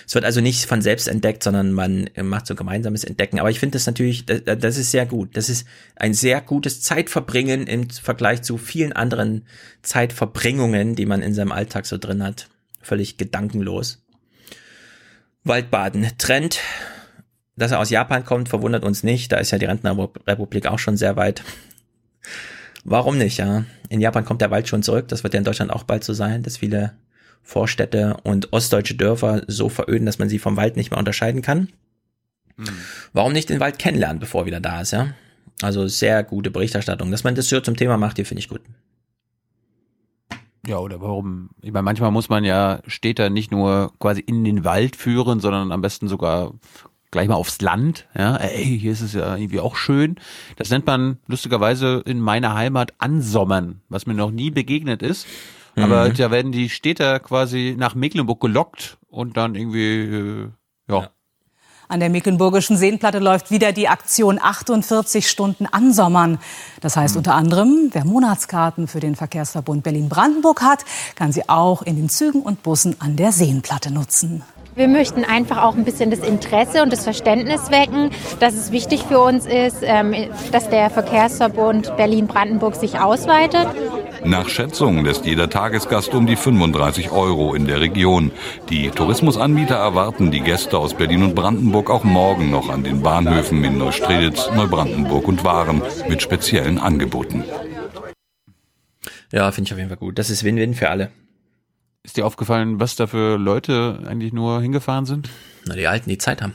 Es 0.07 0.15
wird 0.15 0.25
also 0.25 0.41
nicht 0.41 0.67
von 0.67 0.83
selbst 0.83 1.09
entdeckt, 1.09 1.43
sondern 1.43 1.73
man 1.73 2.11
macht 2.23 2.47
so 2.47 2.55
gemeinsames 2.55 3.05
Entdecken. 3.05 3.39
Aber 3.39 3.51
ich 3.51 3.61
finde 3.61 3.77
das 3.77 3.87
natürlich, 3.87 4.27
das, 4.27 4.43
das 4.45 4.77
ist 4.77 4.91
sehr 4.91 5.07
gut. 5.07 5.37
Das 5.37 5.49
ist 5.49 5.67
ein 5.97 6.15
sehr 6.15 6.41
gutes 6.41 6.83
Zeitverbringen 6.83 7.67
im 7.67 7.89
Vergleich 7.89 8.43
zu 8.43 8.59
vielen 8.59 8.93
anderen 8.93 9.47
Zeitverbringungen, 9.83 10.97
die 10.97 11.07
man 11.07 11.23
in 11.23 11.35
seinem 11.35 11.53
Alltag 11.53 11.87
so 11.87 11.99
drin 11.99 12.23
hat. 12.23 12.49
Völlig 12.83 13.17
gedankenlos. 13.17 14.03
Waldbaden. 15.45 16.07
Trend. 16.19 16.61
Dass 17.61 17.73
er 17.73 17.79
aus 17.79 17.91
Japan 17.91 18.25
kommt, 18.25 18.49
verwundert 18.49 18.85
uns 18.85 19.03
nicht. 19.03 19.33
Da 19.33 19.37
ist 19.37 19.51
ja 19.51 19.59
die 19.59 19.67
Rentnerrepublik 19.67 20.67
auch 20.67 20.79
schon 20.79 20.97
sehr 20.97 21.17
weit. 21.17 21.45
Warum 22.85 23.19
nicht, 23.19 23.37
ja? 23.37 23.65
In 23.91 24.01
Japan 24.01 24.25
kommt 24.25 24.41
der 24.41 24.51
Wald 24.51 24.67
schon 24.67 24.83
zurück. 24.83 25.09
Das 25.09 25.25
wird 25.25 25.35
ja 25.35 25.39
in 25.39 25.45
Deutschland 25.45 25.71
auch 25.71 25.83
bald 25.83 26.03
so 26.03 26.15
sein, 26.15 26.43
dass 26.43 26.57
viele 26.57 26.95
Vorstädte 27.43 28.17
und 28.23 28.55
ostdeutsche 28.55 28.95
Dörfer 28.95 29.43
so 29.47 29.69
veröden, 29.69 30.07
dass 30.07 30.19
man 30.19 30.31
sie 30.31 30.39
vom 30.39 30.57
Wald 30.57 30.79
nicht 30.79 30.91
mehr 30.91 30.99
unterscheiden 30.99 31.43
kann. 31.43 31.69
Mhm. 32.57 32.69
Warum 33.13 33.35
nicht 33.35 33.51
den 33.51 33.61
Wald 33.61 33.79
kennenlernen, 33.79 34.21
bevor 34.21 34.43
er 34.43 34.47
wieder 34.47 34.61
da 34.61 34.81
ist, 34.81 34.93
ja? 34.93 35.09
Also 35.61 35.87
sehr 35.87 36.25
gute 36.25 36.51
Berichterstattung. 36.51 37.11
Dass 37.11 37.25
man 37.25 37.35
das 37.35 37.51
so 37.51 37.61
zum 37.61 37.77
Thema 37.77 37.99
macht, 37.99 38.17
hier 38.17 38.25
finde 38.25 38.41
ich 38.41 38.49
gut. 38.49 38.63
Ja, 40.67 40.79
oder 40.79 41.03
warum? 41.03 41.51
Ich 41.61 41.73
meine, 41.73 41.83
manchmal 41.83 42.11
muss 42.11 42.31
man 42.31 42.43
ja 42.43 42.81
Städter 42.87 43.29
nicht 43.29 43.51
nur 43.51 43.93
quasi 43.99 44.21
in 44.21 44.45
den 44.45 44.65
Wald 44.65 44.97
führen, 44.97 45.41
sondern 45.41 45.73
am 45.73 45.83
besten 45.83 46.09
sogar 46.09 46.55
gleich 47.11 47.29
mal 47.29 47.35
aufs 47.35 47.61
Land. 47.61 48.07
Ja, 48.17 48.37
ey, 48.37 48.79
hier 48.79 48.93
ist 48.93 49.01
es 49.01 49.13
ja 49.13 49.37
irgendwie 49.37 49.61
auch 49.61 49.77
schön. 49.77 50.17
Das 50.57 50.71
nennt 50.71 50.87
man 50.87 51.19
lustigerweise 51.27 52.03
in 52.07 52.21
meiner 52.21 52.55
Heimat 52.55 52.95
Ansommern, 52.99 53.81
was 53.89 54.07
mir 54.07 54.15
noch 54.15 54.31
nie 54.31 54.51
begegnet 54.51 55.03
ist. 55.03 55.27
Mhm. 55.75 55.85
Aber 55.85 56.09
da 56.11 56.31
werden 56.31 56.53
die 56.53 56.69
Städter 56.69 57.21
quasi 57.21 57.75
nach 57.77 57.95
Mecklenburg 57.95 58.41
gelockt 58.41 58.99
und 59.09 59.37
dann 59.37 59.55
irgendwie, 59.55 60.03
äh, 60.03 60.49
ja. 60.89 61.03
ja. 61.03 61.11
An 61.89 61.99
der 61.99 62.09
Mecklenburgischen 62.09 62.77
Seenplatte 62.77 63.19
läuft 63.19 63.51
wieder 63.51 63.73
die 63.73 63.89
Aktion 63.89 64.39
48 64.41 65.29
Stunden 65.29 65.67
ansommern. 65.67 66.39
Das 66.81 66.97
heißt 66.97 67.15
mhm. 67.15 67.19
unter 67.19 67.35
anderem, 67.35 67.91
wer 67.91 68.05
Monatskarten 68.05 68.87
für 68.87 69.01
den 69.01 69.17
Verkehrsverbund 69.17 69.83
Berlin-Brandenburg 69.83 70.63
hat, 70.63 70.85
kann 71.17 71.33
sie 71.33 71.49
auch 71.49 71.83
in 71.83 71.97
den 71.97 72.09
Zügen 72.09 72.43
und 72.43 72.63
Bussen 72.63 72.95
an 73.01 73.17
der 73.17 73.33
Seenplatte 73.33 73.91
nutzen. 73.91 74.45
Wir 74.81 74.89
möchten 74.89 75.25
einfach 75.25 75.63
auch 75.63 75.75
ein 75.75 75.85
bisschen 75.85 76.11
das 76.11 76.21
Interesse 76.21 76.83
und 76.83 76.91
das 76.91 77.05
Verständnis 77.05 77.71
wecken, 77.71 78.09
dass 78.39 78.55
es 78.55 78.73
wichtig 78.73 79.03
für 79.03 79.21
uns 79.21 79.45
ist, 79.45 79.83
ähm, 79.83 80.15
dass 80.53 80.71
der 80.71 80.89
Verkehrsverbund 80.89 81.95
Berlin-Brandenburg 81.99 82.75
sich 82.75 82.99
ausweitet. 82.99 83.67
Nach 84.25 84.49
Schätzung 84.49 85.05
lässt 85.05 85.27
jeder 85.27 85.51
Tagesgast 85.51 86.15
um 86.15 86.27
die 86.27 86.35
35 86.35 87.11
Euro 87.11 87.53
in 87.55 87.67
der 87.67 87.83
Region. 87.83 88.31
Die 88.71 88.89
Tourismusanbieter 88.89 89.77
erwarten 89.77 90.31
die 90.31 90.41
Gäste 90.41 90.79
aus 90.79 90.95
Berlin 90.95 91.25
und 91.25 91.35
Brandenburg 91.35 91.91
auch 91.91 92.05
morgen 92.05 92.51
noch 92.51 92.71
an 92.71 92.83
den 92.83 93.03
Bahnhöfen 93.03 93.63
in 93.63 93.77
Neustrelitz, 93.77 94.49
Neubrandenburg 94.57 95.29
und 95.29 95.45
Waren 95.45 95.83
mit 96.09 96.23
speziellen 96.23 96.79
Angeboten. 96.79 97.45
Ja, 99.31 99.53
finde 99.53 99.69
ich 99.69 99.73
auf 99.75 99.79
jeden 99.79 99.91
Fall 99.91 99.99
gut. 99.99 100.19
Das 100.19 100.31
ist 100.31 100.43
Win-Win 100.43 100.73
für 100.73 100.89
alle. 100.89 101.11
Ist 102.11 102.17
dir 102.17 102.27
aufgefallen, 102.27 102.81
was 102.81 102.97
da 102.97 103.07
für 103.07 103.39
Leute 103.39 104.01
eigentlich 104.05 104.33
nur 104.33 104.61
hingefahren 104.61 105.07
sind? 105.07 105.31
Na, 105.65 105.77
die 105.77 105.87
Alten, 105.87 106.11
die 106.11 106.19
Zeit 106.19 106.43
haben. 106.43 106.55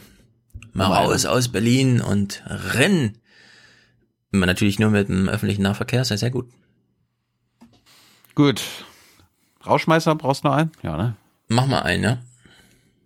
Mal 0.74 0.88
raus 0.88 1.26
aus 1.26 1.48
Berlin 1.48 2.02
und 2.02 2.44
rennen. 2.46 3.20
Natürlich 4.34 4.80
nur 4.80 4.90
mit 4.90 5.08
dem 5.08 5.30
öffentlichen 5.30 5.62
Nahverkehr, 5.62 6.02
ist 6.02 6.10
ja 6.10 6.18
sehr 6.18 6.30
gut. 6.30 6.50
Gut. 8.36 8.62
Rauschmeißer 9.66 10.16
brauchst 10.16 10.44
du 10.44 10.50
noch 10.50 10.56
einen? 10.56 10.74
Ja, 10.84 10.98
ne? 10.98 11.16
Mach 11.48 11.68
mal 11.68 11.84
einen, 11.84 12.02
ne? 12.02 12.24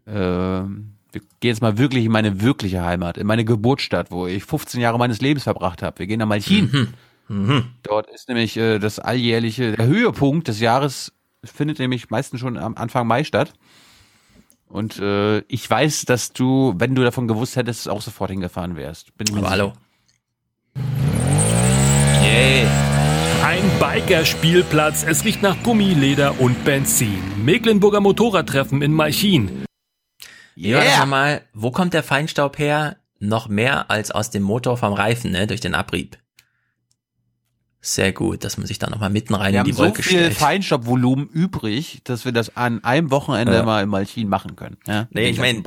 Ähm, 0.07 0.93
wir 1.11 1.21
gehen 1.21 1.49
jetzt 1.49 1.61
mal 1.61 1.77
wirklich 1.77 2.03
in 2.03 2.11
meine 2.11 2.41
wirkliche 2.41 2.81
Heimat, 2.81 3.19
in 3.19 3.27
meine 3.27 3.45
Geburtsstadt, 3.45 4.09
wo 4.09 4.25
ich 4.25 4.43
15 4.43 4.81
Jahre 4.81 4.97
meines 4.97 5.21
Lebens 5.21 5.43
verbracht 5.43 5.83
habe. 5.83 5.99
Wir 5.99 6.07
gehen 6.07 6.17
nach 6.17 6.25
Malchin. 6.25 6.95
Mhm. 7.27 7.47
Mhm. 7.47 7.65
Dort 7.83 8.09
ist 8.09 8.27
nämlich 8.27 8.57
äh, 8.57 8.79
das 8.79 8.97
alljährliche, 8.97 9.73
der 9.73 9.85
Höhepunkt 9.85 10.47
des 10.47 10.59
Jahres 10.59 11.13
findet 11.43 11.79
nämlich 11.79 12.09
meistens 12.09 12.39
schon 12.39 12.57
am 12.57 12.75
Anfang 12.75 13.07
Mai 13.07 13.23
statt. 13.23 13.53
Und 14.67 14.99
äh, 14.99 15.39
ich 15.47 15.67
weiß, 15.67 16.05
dass 16.05 16.31
du, 16.31 16.73
wenn 16.77 16.93
du 16.93 17.03
davon 17.03 17.27
gewusst 17.27 17.55
hättest, 17.55 17.89
auch 17.89 18.01
sofort 18.01 18.29
hingefahren 18.29 18.75
wärst. 18.75 19.17
Bin 19.17 19.27
ich 19.27 19.35
Aber 19.35 19.49
hallo. 19.49 19.73
Yay. 22.23 22.67
Ein 23.43 23.63
Bikerspielplatz. 23.79 25.03
Es 25.03 25.25
riecht 25.25 25.41
nach 25.41 25.61
Gummi, 25.63 25.93
Leder 25.93 26.39
und 26.39 26.63
Benzin. 26.65 27.19
Mecklenburger 27.43 27.99
Motorradtreffen 27.99 28.81
in 28.81 28.93
Malchin. 28.93 29.65
Yeah. 30.55 30.83
Ja, 30.83 30.97
sag 30.97 31.07
mal, 31.07 31.41
wo 31.53 31.71
kommt 31.71 31.93
der 31.93 32.03
Feinstaub 32.03 32.59
her? 32.59 32.97
Noch 33.19 33.47
mehr 33.47 33.89
als 33.89 34.11
aus 34.11 34.29
dem 34.29 34.43
Motor 34.43 34.77
vom 34.77 34.93
Reifen, 34.93 35.31
ne, 35.31 35.47
durch 35.47 35.61
den 35.61 35.73
Abrieb. 35.73 36.17
Sehr 37.81 38.11
gut, 38.11 38.43
dass 38.43 38.57
man 38.57 38.67
sich 38.67 38.77
da 38.77 38.89
nochmal 38.89 39.09
mitten 39.09 39.33
rein 39.33 39.53
wir 39.53 39.61
in 39.61 39.65
die 39.65 39.77
Wolke 39.77 40.03
stellt. 40.03 40.13
Wir 40.13 40.25
haben 40.25 40.31
so 40.31 40.35
viel 40.35 40.45
Feinstaubvolumen 40.45 41.27
übrig, 41.27 42.01
dass 42.03 42.25
wir 42.25 42.33
das 42.33 42.57
an 42.57 42.83
einem 42.83 43.09
Wochenende 43.09 43.53
ja. 43.53 43.63
mal 43.63 43.83
in 43.83 43.89
Malchin 43.89 44.27
machen 44.27 44.55
können. 44.55 44.77
Ja? 44.85 45.07
Nee, 45.11 45.29
ich 45.29 45.39
meine, 45.39 45.63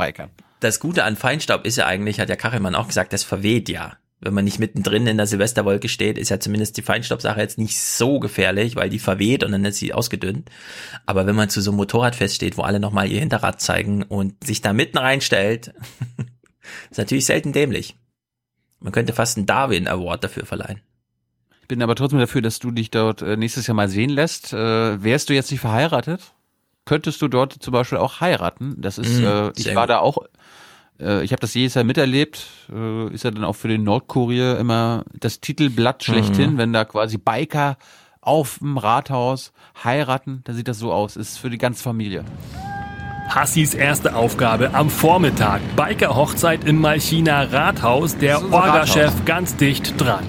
das 0.61 0.79
Gute 0.79 1.05
an 1.05 1.17
Feinstaub 1.17 1.65
ist 1.65 1.77
ja 1.77 1.87
eigentlich, 1.87 2.21
hat 2.21 2.29
ja 2.29 2.37
Kachelmann 2.37 2.75
auch 2.75 2.87
gesagt, 2.87 3.13
das 3.13 3.25
verweht 3.25 3.69
ja 3.69 3.97
wenn 4.23 4.35
man 4.35 4.45
nicht 4.45 4.61
mittendrin 4.61 5.09
in 5.09 5.17
der 5.17 5.27
Silvesterwolke 5.27 5.89
steht, 5.89 6.17
ist 6.17 6.29
ja 6.29 6.39
zumindest 6.39 6.77
die 6.77 6.83
Feinstaubsache 6.83 7.41
jetzt 7.41 7.59
nicht 7.59 7.79
so 7.81 8.21
gefährlich, 8.21 8.77
weil 8.77 8.89
die 8.89 9.01
verweht 9.01 9.43
und 9.43 9.51
dann 9.51 9.65
ist 9.65 9.79
sie 9.79 9.93
ausgedünnt. 9.93 10.49
Aber 11.07 11.27
wenn 11.27 11.35
man 11.35 11.51
zu 11.51 11.61
so 11.61 11.73
einem 11.73 11.79
Motorradfest 11.79 12.37
steht, 12.37 12.57
wo 12.57 12.63
alle 12.63 12.79
nochmal 12.79 13.11
ihr 13.11 13.19
Hinterrad 13.19 13.61
zeigen 13.61 14.05
und 14.05 14.45
sich 14.45 14.63
da 14.63 14.73
mitten 14.73 14.99
reinstellt, 14.99 15.75
ist 16.91 16.99
natürlich 16.99 17.27
selten 17.27 17.53
dämlich. 17.53 17.97
Man 18.79 18.93
könnte 18.93 19.13
fast 19.13 19.37
einen 19.37 19.47
Darwin 19.47 19.89
Award 19.89 20.23
dafür 20.23 20.47
verleihen. 20.47 20.81
Ich 21.63 21.69
bin 21.69 21.83
aber 21.83 21.95
trotzdem 21.95 22.19
dafür, 22.19 22.43
dass 22.43 22.59
du 22.59 22.71
dich 22.71 22.91
dort 22.91 23.23
äh, 23.23 23.37
nächstes 23.37 23.67
Jahr 23.67 23.75
mal 23.75 23.89
sehen 23.89 24.11
lässt. 24.11 24.53
Äh, 24.53 25.03
wärst 25.03 25.31
du 25.31 25.35
jetzt 25.35 25.51
nicht 25.51 25.61
verheiratet? 25.61 26.33
Könntest 26.85 27.23
du 27.23 27.29
dort 27.29 27.55
zum 27.55 27.73
Beispiel 27.73 27.99
auch 27.99 28.21
heiraten? 28.21 28.75
Das 28.79 28.99
ist, 28.99 29.21
mm, 29.21 29.25
äh, 29.25 29.53
ich 29.57 29.75
war 29.75 29.85
gut. 29.85 29.91
da 29.91 29.99
auch 30.01 30.19
äh, 31.01 31.23
ich 31.25 31.33
habe 31.33 31.41
das 31.41 31.55
jedes 31.55 31.75
Jahr 31.75 31.85
miterlebt, 31.85 32.47
äh, 32.73 33.09
ist 33.13 33.25
ja 33.25 33.31
dann 33.31 33.45
auch 33.45 33.57
für 33.57 33.69
den 33.69 33.85
Nordkurier 33.85 34.59
immer 34.59 35.05
das 35.19 35.41
Titelblatt 35.41 36.05
schlechthin, 36.05 36.55
mhm. 36.55 36.59
wenn 36.59 36.73
da 36.73 36.85
quasi 36.85 37.19
Biker 37.19 37.77
auf 38.21 38.59
dem 38.59 38.79
Rathaus 38.79 39.53
heiraten, 39.83 40.43
dann 40.45 40.55
sieht 40.55 40.69
das 40.69 40.79
so 40.79 40.93
aus. 40.93 41.17
Ist 41.17 41.39
für 41.39 41.51
die 41.51 41.59
ganze 41.59 41.83
Familie. 41.83 42.25
Hassis 43.29 43.75
erste 43.75 44.15
Aufgabe 44.15 44.75
am 44.75 44.91
Vormittag. 44.91 45.61
Biker-Hochzeit 45.77 46.65
im 46.65 46.81
Malchiner 46.81 47.53
Rathaus. 47.53 48.17
Der 48.19 48.43
Orga-Chef 48.53 49.25
ganz 49.25 49.57
dicht 49.57 50.01
dran. 50.01 50.25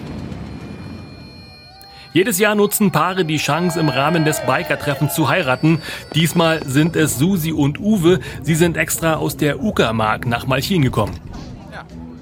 Jedes 2.13 2.37
Jahr 2.37 2.53
nutzen 2.53 2.91
Paare 2.91 3.25
die 3.25 3.37
Chance, 3.37 3.79
im 3.79 3.89
Rahmen 3.89 4.23
des 4.23 4.39
Biker-Treffens 4.41 5.15
zu 5.15 5.29
heiraten. 5.29 5.81
Diesmal 6.13 6.61
sind 6.63 6.95
es 6.95 7.17
Susi 7.17 7.51
und 7.51 7.79
Uwe. 7.79 8.19
Sie 8.43 8.53
sind 8.53 8.77
extra 8.77 9.15
aus 9.15 9.35
der 9.35 9.63
Uckermark 9.63 10.27
nach 10.27 10.45
Malchin 10.45 10.83
gekommen. 10.83 11.19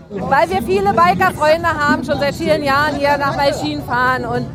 Weil 0.09 0.49
wir 0.49 0.63
viele 0.63 0.93
Biker-Freunde 0.93 1.67
haben, 1.67 2.05
schon 2.05 2.17
seit 2.19 2.35
vielen 2.35 2.63
Jahren 2.63 2.95
hier 2.95 3.17
nach 3.17 3.35
Malchin 3.35 3.81
fahren 3.83 4.23
und 4.23 4.45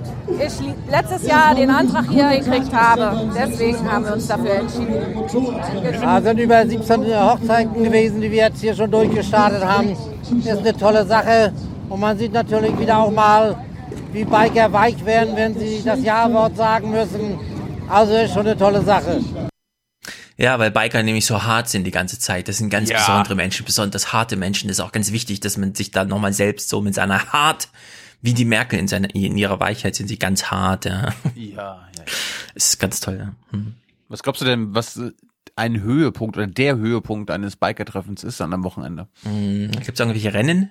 ich 0.40 0.54
letztes 0.90 1.28
Jahr 1.28 1.54
den 1.54 1.68
Antrag 1.68 2.06
hier 2.08 2.30
gekriegt 2.30 2.72
habe. 2.72 3.30
Deswegen 3.36 3.92
haben 3.92 4.06
wir 4.06 4.14
uns 4.14 4.26
dafür 4.26 4.54
entschieden. 4.54 4.94
Es 5.84 6.24
sind 6.24 6.40
über 6.40 6.66
17 6.66 7.04
Hochzeiten 7.04 7.84
gewesen, 7.84 8.22
die 8.22 8.30
wir 8.30 8.44
jetzt 8.44 8.62
hier 8.62 8.74
schon 8.74 8.90
durchgestartet 8.90 9.62
haben. 9.62 9.94
Das 10.44 10.54
ist 10.54 10.60
eine 10.60 10.76
tolle 10.76 11.04
Sache. 11.04 11.52
Und 11.90 12.00
man 12.00 12.16
sieht 12.16 12.32
natürlich 12.32 12.76
wieder 12.78 12.98
auch 12.98 13.12
mal, 13.12 13.56
wie 14.16 14.24
Biker 14.24 14.72
weich 14.72 15.04
werden, 15.04 15.36
wenn 15.36 15.58
sie 15.58 15.82
das 15.84 16.02
Ja-Wort 16.02 16.56
sagen 16.56 16.90
müssen. 16.90 17.38
Also 17.86 18.14
ist 18.14 18.32
schon 18.32 18.46
eine 18.46 18.56
tolle 18.56 18.82
Sache. 18.82 19.22
Ja, 20.38 20.58
weil 20.58 20.70
Biker 20.70 21.02
nämlich 21.02 21.26
so 21.26 21.42
hart 21.42 21.68
sind 21.68 21.84
die 21.84 21.90
ganze 21.90 22.18
Zeit. 22.18 22.48
Das 22.48 22.56
sind 22.56 22.70
ganz 22.70 22.88
ja. 22.88 22.96
besondere 22.96 23.34
Menschen, 23.34 23.66
besonders 23.66 24.14
harte 24.14 24.36
Menschen. 24.36 24.68
Das 24.68 24.78
ist 24.78 24.84
auch 24.84 24.92
ganz 24.92 25.12
wichtig, 25.12 25.40
dass 25.40 25.58
man 25.58 25.74
sich 25.74 25.90
dann 25.90 26.08
nochmal 26.08 26.32
selbst 26.32 26.70
so 26.70 26.80
mit 26.80 26.94
seiner 26.94 27.26
Hart, 27.26 27.68
wie 28.22 28.32
die 28.32 28.46
Merkel 28.46 28.78
in, 28.78 28.88
seiner, 28.88 29.14
in 29.14 29.36
ihrer 29.36 29.60
Weichheit 29.60 29.94
sind 29.94 30.08
sie 30.08 30.18
ganz 30.18 30.44
hart. 30.44 30.86
Ja, 30.86 31.12
ja. 31.34 31.54
ja. 31.54 32.04
Es 32.54 32.70
ist 32.70 32.78
ganz 32.78 33.00
toll. 33.00 33.18
Ja. 33.18 33.34
Hm. 33.50 33.74
Was 34.08 34.22
glaubst 34.22 34.40
du 34.40 34.46
denn, 34.46 34.74
was 34.74 34.98
ein 35.56 35.82
Höhepunkt 35.82 36.38
oder 36.38 36.46
der 36.46 36.76
Höhepunkt 36.76 37.30
eines 37.30 37.56
Biker-Treffens 37.56 38.24
ist 38.24 38.40
an 38.40 38.54
einem 38.54 38.64
Wochenende? 38.64 39.08
Hm, 39.24 39.72
Gibt 39.72 39.92
es 39.92 40.00
irgendwelche 40.00 40.32
Rennen? 40.32 40.70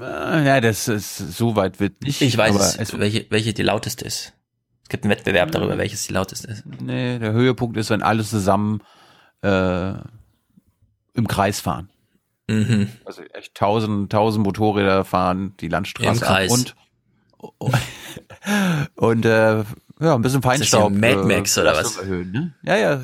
Äh, 0.00 0.46
ja, 0.46 0.60
das 0.60 0.88
ist 0.88 1.16
so 1.16 1.56
weit 1.56 1.80
wird 1.80 2.02
nicht. 2.02 2.20
Ich 2.20 2.36
weiß, 2.36 2.76
es, 2.78 2.98
welche, 2.98 3.26
welche 3.30 3.52
die 3.52 3.62
lauteste 3.62 4.04
ist. 4.04 4.32
Es 4.82 4.88
gibt 4.88 5.04
einen 5.04 5.12
Wettbewerb 5.12 5.52
darüber, 5.52 5.78
welches 5.78 6.06
die 6.06 6.12
lauteste 6.12 6.48
ist. 6.48 6.64
Nee, 6.80 7.18
der 7.18 7.32
Höhepunkt 7.32 7.76
ist, 7.76 7.90
wenn 7.90 8.02
alle 8.02 8.24
zusammen 8.24 8.82
äh, 9.42 9.92
im 11.14 11.28
Kreis 11.28 11.60
fahren. 11.60 11.90
Mhm. 12.48 12.88
Also 13.04 13.22
echt 13.32 13.54
tausend, 13.54 14.10
tausend 14.10 14.44
Motorräder 14.44 15.04
fahren 15.04 15.54
die 15.60 15.68
Landstraße 15.68 16.10
Im 16.10 16.20
Kreis. 16.20 16.50
und 16.50 16.74
und 18.96 19.24
äh, 19.24 19.64
ja, 20.00 20.14
ein 20.14 20.22
bisschen 20.22 20.42
Feinstaub. 20.42 20.92
Ist 20.92 21.00
das 21.00 21.14
Mad 21.14 21.26
Max 21.26 21.56
äh, 21.56 21.60
oder 21.60 21.74
was? 21.74 21.96
Erhöhen, 21.96 22.32
ne? 22.32 22.54
Ja, 22.62 22.76
ja. 22.76 23.02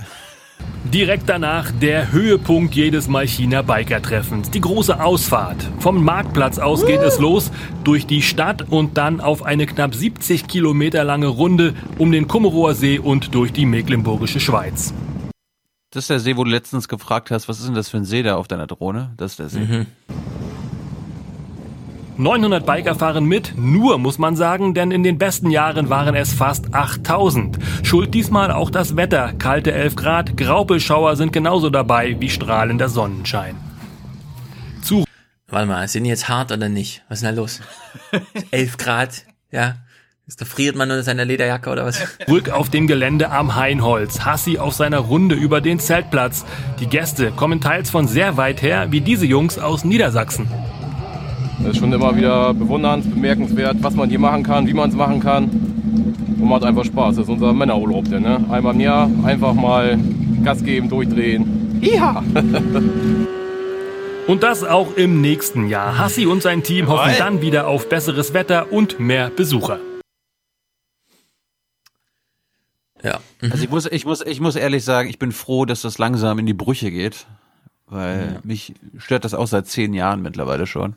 Direkt 0.85 1.29
danach 1.29 1.73
der 1.73 2.13
Höhepunkt 2.13 2.75
jedes 2.75 3.09
Malchiner 3.09 3.63
Biker-Treffens, 3.63 4.51
die 4.51 4.61
große 4.61 5.03
Ausfahrt. 5.03 5.57
Vom 5.81 6.05
Marktplatz 6.05 6.59
aus 6.59 6.87
geht 6.87 7.01
es 7.01 7.19
los, 7.19 7.51
durch 7.83 8.07
die 8.07 8.23
Stadt 8.23 8.71
und 8.71 8.97
dann 8.97 9.21
auf 9.21 9.43
eine 9.43 9.67
knapp 9.67 9.95
70 9.95 10.47
Kilometer 10.47 11.03
lange 11.03 11.27
Runde 11.27 11.75
um 11.99 12.13
den 12.13 12.29
Kummerower 12.29 12.75
See 12.75 12.99
und 12.99 13.35
durch 13.35 13.53
die 13.53 13.67
Mecklenburgische 13.67 14.39
Schweiz. 14.39 14.95
Das 15.91 16.05
ist 16.05 16.11
der 16.11 16.21
See, 16.21 16.37
wo 16.37 16.45
du 16.45 16.51
letztens 16.51 16.89
gefragt 16.89 17.31
hast, 17.31 17.49
was 17.49 17.59
ist 17.59 17.67
denn 17.67 17.75
das 17.75 17.89
für 17.89 17.97
ein 17.97 18.05
See 18.05 18.23
da 18.23 18.37
auf 18.37 18.49
deiner 18.49 18.67
Drohne? 18.67 19.13
Das 19.17 19.33
ist 19.33 19.39
der 19.39 19.49
See. 19.49 19.61
Mhm. 19.61 19.87
900 22.19 22.65
Biker 22.65 22.95
fahren 22.95 23.27
mit, 23.27 23.55
nur 23.57 23.99
muss 23.99 24.19
man 24.19 24.37
sagen, 24.37 24.73
denn 24.73 24.91
in 24.91 25.03
den 25.03 25.19
besten 25.19 25.51
Jahren 25.51 25.91
waren 25.91 26.15
es 26.15 26.33
fast 26.33 26.75
8000. 26.75 27.59
Schuld 27.83 28.15
diesmal 28.15 28.51
auch 28.51 28.71
das 28.71 28.97
Wetter, 28.97 29.35
kalte 29.39 29.73
11 29.73 29.97
Grad, 29.97 30.37
Graupelschauer 30.37 31.17
sind 31.17 31.33
genauso 31.33 31.69
dabei 31.69 32.17
wie 32.19 32.31
strahlender 32.31 32.89
Sonnenschein. 32.89 33.57
Zu 34.83 35.05
Warte 35.49 35.69
mal, 35.69 35.87
sind 35.89 36.05
die 36.05 36.11
jetzt 36.11 36.29
hart 36.29 36.53
oder 36.53 36.69
nicht? 36.71 37.03
Was 37.09 37.19
ist 37.19 37.27
denn 37.27 37.37
da 37.37 37.41
los? 37.41 37.61
11 38.51 38.79
Grad, 38.79 39.25
ja. 39.51 39.77
Da 40.39 40.45
friert 40.45 40.75
man 40.75 40.89
nur 40.89 41.03
seine 41.05 41.23
Lederjacke 41.23 41.71
oder 41.71 41.85
was? 41.85 42.01
Zurück 42.27 42.51
auf 42.51 42.69
dem 42.69 42.89
Gelände 42.89 43.31
am 43.31 43.55
Hainholz. 43.55 44.25
Hassi 44.25 44.59
auf 44.59 44.75
seiner 44.75 44.99
Runde 44.99 45.37
über 45.37 45.61
den 45.61 45.79
Zeltplatz. 45.79 46.45
Die 46.81 46.89
Gäste 46.89 47.31
kommen 47.31 47.61
teils 47.61 47.91
von 47.91 48.09
sehr 48.09 48.37
weit 48.37 48.61
her, 48.61 48.91
wie 48.91 49.01
diese 49.01 49.25
Jungs 49.25 49.57
aus 49.57 49.85
Niedersachsen. 49.85 50.49
Das 51.59 51.73
ist 51.73 51.79
schon 51.79 51.93
immer 51.93 52.15
wieder 52.17 52.53
bewundernd, 52.55 53.13
bemerkenswert, 53.13 53.77
was 53.81 53.95
man 53.95 54.09
hier 54.09 54.19
machen 54.19 54.43
kann, 54.43 54.67
wie 54.67 54.75
man 54.75 54.91
es 54.91 54.97
machen 54.97 55.21
kann. 55.21 55.45
Und 55.45 56.45
macht 56.49 56.65
einfach 56.65 56.85
Spaß. 56.85 57.17
Das 57.17 57.25
ist 57.25 57.31
unser 57.31 57.53
Männerurlaub, 57.53 58.05
denn, 58.09 58.23
ne? 58.23 58.45
Einmal 58.51 58.75
im 58.75 58.81
Jahr 58.81 59.11
einfach 59.25 59.55
mal 59.55 59.99
Gas 60.45 60.63
geben, 60.63 60.89
durchdrehen. 60.89 61.79
Ja! 61.83 62.23
Und 64.27 64.43
das 64.43 64.65
auch 64.65 64.97
im 64.97 65.21
nächsten 65.21 65.69
Jahr. 65.69 65.99
Hassi 65.99 66.27
und 66.27 66.43
sein 66.43 66.65
Team 66.65 66.89
hoffen 66.89 67.13
dann 67.17 67.43
wieder 67.43 67.69
auf 67.69 67.89
besseres 67.89 68.35
Wetter 68.35 68.73
und 68.73 68.99
mehr 68.99 69.31
Besucher. 69.31 69.79
Ja. 73.05 73.21
Also 73.41 73.63
ich 73.63 73.71
muss, 73.71 73.87
ich 73.87 74.05
muss, 74.05 74.23
ich 74.27 74.41
muss 74.41 74.57
ehrlich 74.57 74.83
sagen, 74.85 75.09
ich 75.09 75.21
bin 75.21 75.31
froh, 75.31 75.65
dass 75.65 75.83
das 75.83 75.99
langsam 75.99 76.41
in 76.41 76.47
die 76.47 76.55
Brüche 76.55 76.91
geht, 76.91 77.27
weil 77.87 78.33
Ja. 78.35 78.41
mich 78.43 78.75
stört 78.99 79.25
das 79.25 79.33
auch 79.33 79.47
seit 79.47 79.69
zehn 79.69 79.95
Jahren 79.95 80.23
mittlerweile 80.23 80.67
schon. 80.67 80.97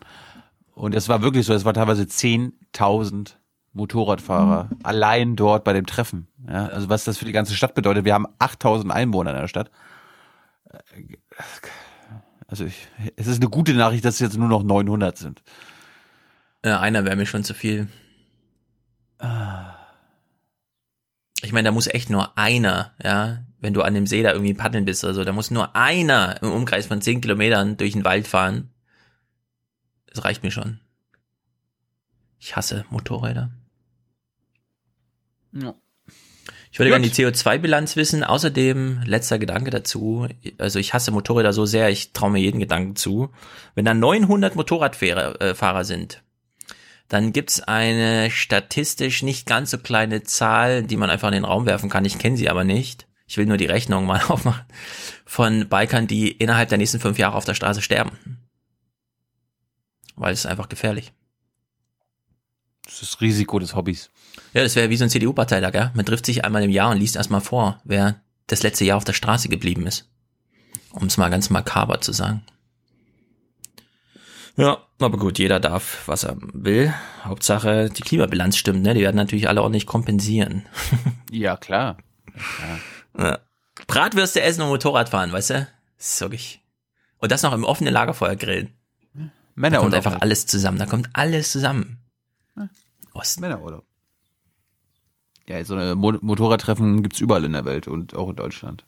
Und 0.80 0.94
es 0.94 1.10
war 1.10 1.20
wirklich 1.20 1.44
so, 1.44 1.52
es 1.52 1.66
war 1.66 1.74
teilweise 1.74 2.04
10.000 2.04 3.32
Motorradfahrer 3.74 4.70
allein 4.82 5.36
dort 5.36 5.62
bei 5.62 5.74
dem 5.74 5.84
Treffen. 5.84 6.26
Ja, 6.48 6.68
also 6.68 6.88
was 6.88 7.04
das 7.04 7.18
für 7.18 7.26
die 7.26 7.32
ganze 7.32 7.54
Stadt 7.54 7.74
bedeutet. 7.74 8.06
Wir 8.06 8.14
haben 8.14 8.26
8.000 8.38 8.88
Einwohner 8.88 9.32
in 9.32 9.36
der 9.36 9.48
Stadt. 9.48 9.70
Also 12.46 12.64
ich, 12.64 12.88
es 13.16 13.26
ist 13.26 13.42
eine 13.42 13.50
gute 13.50 13.74
Nachricht, 13.74 14.06
dass 14.06 14.14
es 14.14 14.20
jetzt 14.20 14.38
nur 14.38 14.48
noch 14.48 14.62
900 14.62 15.18
sind. 15.18 15.42
Ja, 16.64 16.80
einer 16.80 17.04
wäre 17.04 17.16
mir 17.16 17.26
schon 17.26 17.44
zu 17.44 17.52
viel. 17.52 17.88
Ich 21.42 21.52
meine, 21.52 21.68
da 21.68 21.72
muss 21.72 21.88
echt 21.88 22.08
nur 22.08 22.38
einer, 22.38 22.94
ja, 23.04 23.44
wenn 23.60 23.74
du 23.74 23.82
an 23.82 23.92
dem 23.92 24.06
See 24.06 24.22
da 24.22 24.32
irgendwie 24.32 24.54
paddeln 24.54 24.86
bist 24.86 25.04
oder 25.04 25.12
so, 25.12 25.24
da 25.24 25.32
muss 25.32 25.50
nur 25.50 25.76
einer 25.76 26.42
im 26.42 26.50
Umkreis 26.50 26.86
von 26.86 27.02
10 27.02 27.20
Kilometern 27.20 27.76
durch 27.76 27.92
den 27.92 28.06
Wald 28.06 28.26
fahren. 28.26 28.70
Das 30.10 30.24
reicht 30.24 30.42
mir 30.42 30.50
schon. 30.50 30.80
Ich 32.38 32.56
hasse 32.56 32.84
Motorräder. 32.90 33.50
Ja. 35.52 35.74
Ich 36.72 36.78
würde 36.78 36.90
gerne 36.90 37.08
die 37.08 37.12
CO2-Bilanz 37.12 37.96
wissen. 37.96 38.22
Außerdem, 38.22 39.02
letzter 39.04 39.38
Gedanke 39.38 39.70
dazu. 39.70 40.28
Also 40.58 40.78
ich 40.78 40.94
hasse 40.94 41.10
Motorräder 41.10 41.52
so 41.52 41.66
sehr, 41.66 41.90
ich 41.90 42.12
traue 42.12 42.30
mir 42.30 42.38
jeden 42.38 42.60
Gedanken 42.60 42.96
zu. 42.96 43.30
Wenn 43.74 43.84
da 43.84 43.92
900 43.94 44.54
Motorradfahrer 44.54 45.40
äh, 45.40 45.54
Fahrer 45.54 45.84
sind, 45.84 46.22
dann 47.08 47.32
gibt's 47.32 47.60
eine 47.60 48.30
statistisch 48.30 49.22
nicht 49.22 49.46
ganz 49.46 49.72
so 49.72 49.78
kleine 49.78 50.22
Zahl, 50.22 50.84
die 50.84 50.96
man 50.96 51.10
einfach 51.10 51.28
in 51.28 51.34
den 51.34 51.44
Raum 51.44 51.66
werfen 51.66 51.90
kann. 51.90 52.04
Ich 52.04 52.18
kenne 52.18 52.36
sie 52.36 52.48
aber 52.48 52.62
nicht. 52.62 53.08
Ich 53.26 53.36
will 53.36 53.46
nur 53.46 53.56
die 53.56 53.66
Rechnung 53.66 54.06
mal 54.06 54.22
aufmachen. 54.28 54.64
Von 55.26 55.68
Bikern, 55.68 56.06
die 56.06 56.30
innerhalb 56.30 56.68
der 56.68 56.78
nächsten 56.78 57.00
fünf 57.00 57.18
Jahre 57.18 57.36
auf 57.36 57.44
der 57.44 57.54
Straße 57.54 57.82
sterben. 57.82 58.39
Weil 60.20 60.34
es 60.34 60.40
ist 60.40 60.46
einfach 60.46 60.68
gefährlich. 60.68 61.14
Das 62.84 63.00
ist 63.00 63.14
das 63.14 63.20
Risiko 63.22 63.58
des 63.58 63.74
Hobbys. 63.74 64.10
Ja, 64.52 64.62
das 64.62 64.76
wäre 64.76 64.90
wie 64.90 64.96
so 64.96 65.04
ein 65.04 65.10
CDU-Parteitag, 65.10 65.72
ja. 65.72 65.92
Man 65.94 66.04
trifft 66.04 66.26
sich 66.26 66.44
einmal 66.44 66.62
im 66.62 66.70
Jahr 66.70 66.90
und 66.90 66.98
liest 66.98 67.16
erstmal 67.16 67.40
vor, 67.40 67.80
wer 67.84 68.20
das 68.46 68.62
letzte 68.62 68.84
Jahr 68.84 68.98
auf 68.98 69.04
der 69.04 69.14
Straße 69.14 69.48
geblieben 69.48 69.86
ist. 69.86 70.10
Um 70.92 71.06
es 71.06 71.16
mal 71.16 71.30
ganz 71.30 71.48
makaber 71.48 72.02
zu 72.02 72.12
sagen. 72.12 72.42
Ja, 74.56 74.84
aber 74.98 75.16
gut, 75.16 75.38
jeder 75.38 75.58
darf, 75.58 76.02
was 76.06 76.24
er 76.24 76.36
will. 76.38 76.92
Hauptsache, 77.24 77.88
die 77.88 78.02
Klimabilanz 78.02 78.58
stimmt, 78.58 78.82
ne? 78.82 78.92
Die 78.92 79.00
werden 79.00 79.16
natürlich 79.16 79.48
alle 79.48 79.62
ordentlich 79.62 79.86
kompensieren. 79.86 80.66
Ja, 81.32 81.56
klar. 81.56 81.96
Ja. 83.16 83.38
Bratwürste 83.86 84.42
essen 84.42 84.62
und 84.62 84.68
Motorrad 84.68 85.08
fahren, 85.08 85.32
weißt 85.32 85.50
du? 85.50 85.66
Das 85.96 86.14
ist 86.14 86.20
wirklich. 86.20 86.60
Und 87.18 87.30
das 87.30 87.44
noch 87.44 87.52
im 87.52 87.62
offenen 87.62 87.94
Lagerfeuer 87.94 88.34
grillen. 88.34 88.74
Männer 89.60 89.76
da 89.76 89.80
kommt 89.80 89.92
und 89.92 89.96
einfach 89.96 90.20
alles 90.20 90.46
zusammen. 90.46 90.78
Da 90.78 90.86
kommt 90.86 91.10
alles 91.12 91.52
zusammen. 91.52 91.98
Osten. 93.12 93.42
Männerurlaub. 93.42 93.84
Ja, 95.48 95.62
so 95.64 95.74
eine 95.74 95.94
Mo 95.94 96.14
Motorradtreffen 96.20 97.02
gibt's 97.02 97.20
überall 97.20 97.44
in 97.44 97.52
der 97.52 97.64
Welt 97.64 97.88
und 97.88 98.14
auch 98.14 98.30
in 98.30 98.36
Deutschland. 98.36 98.84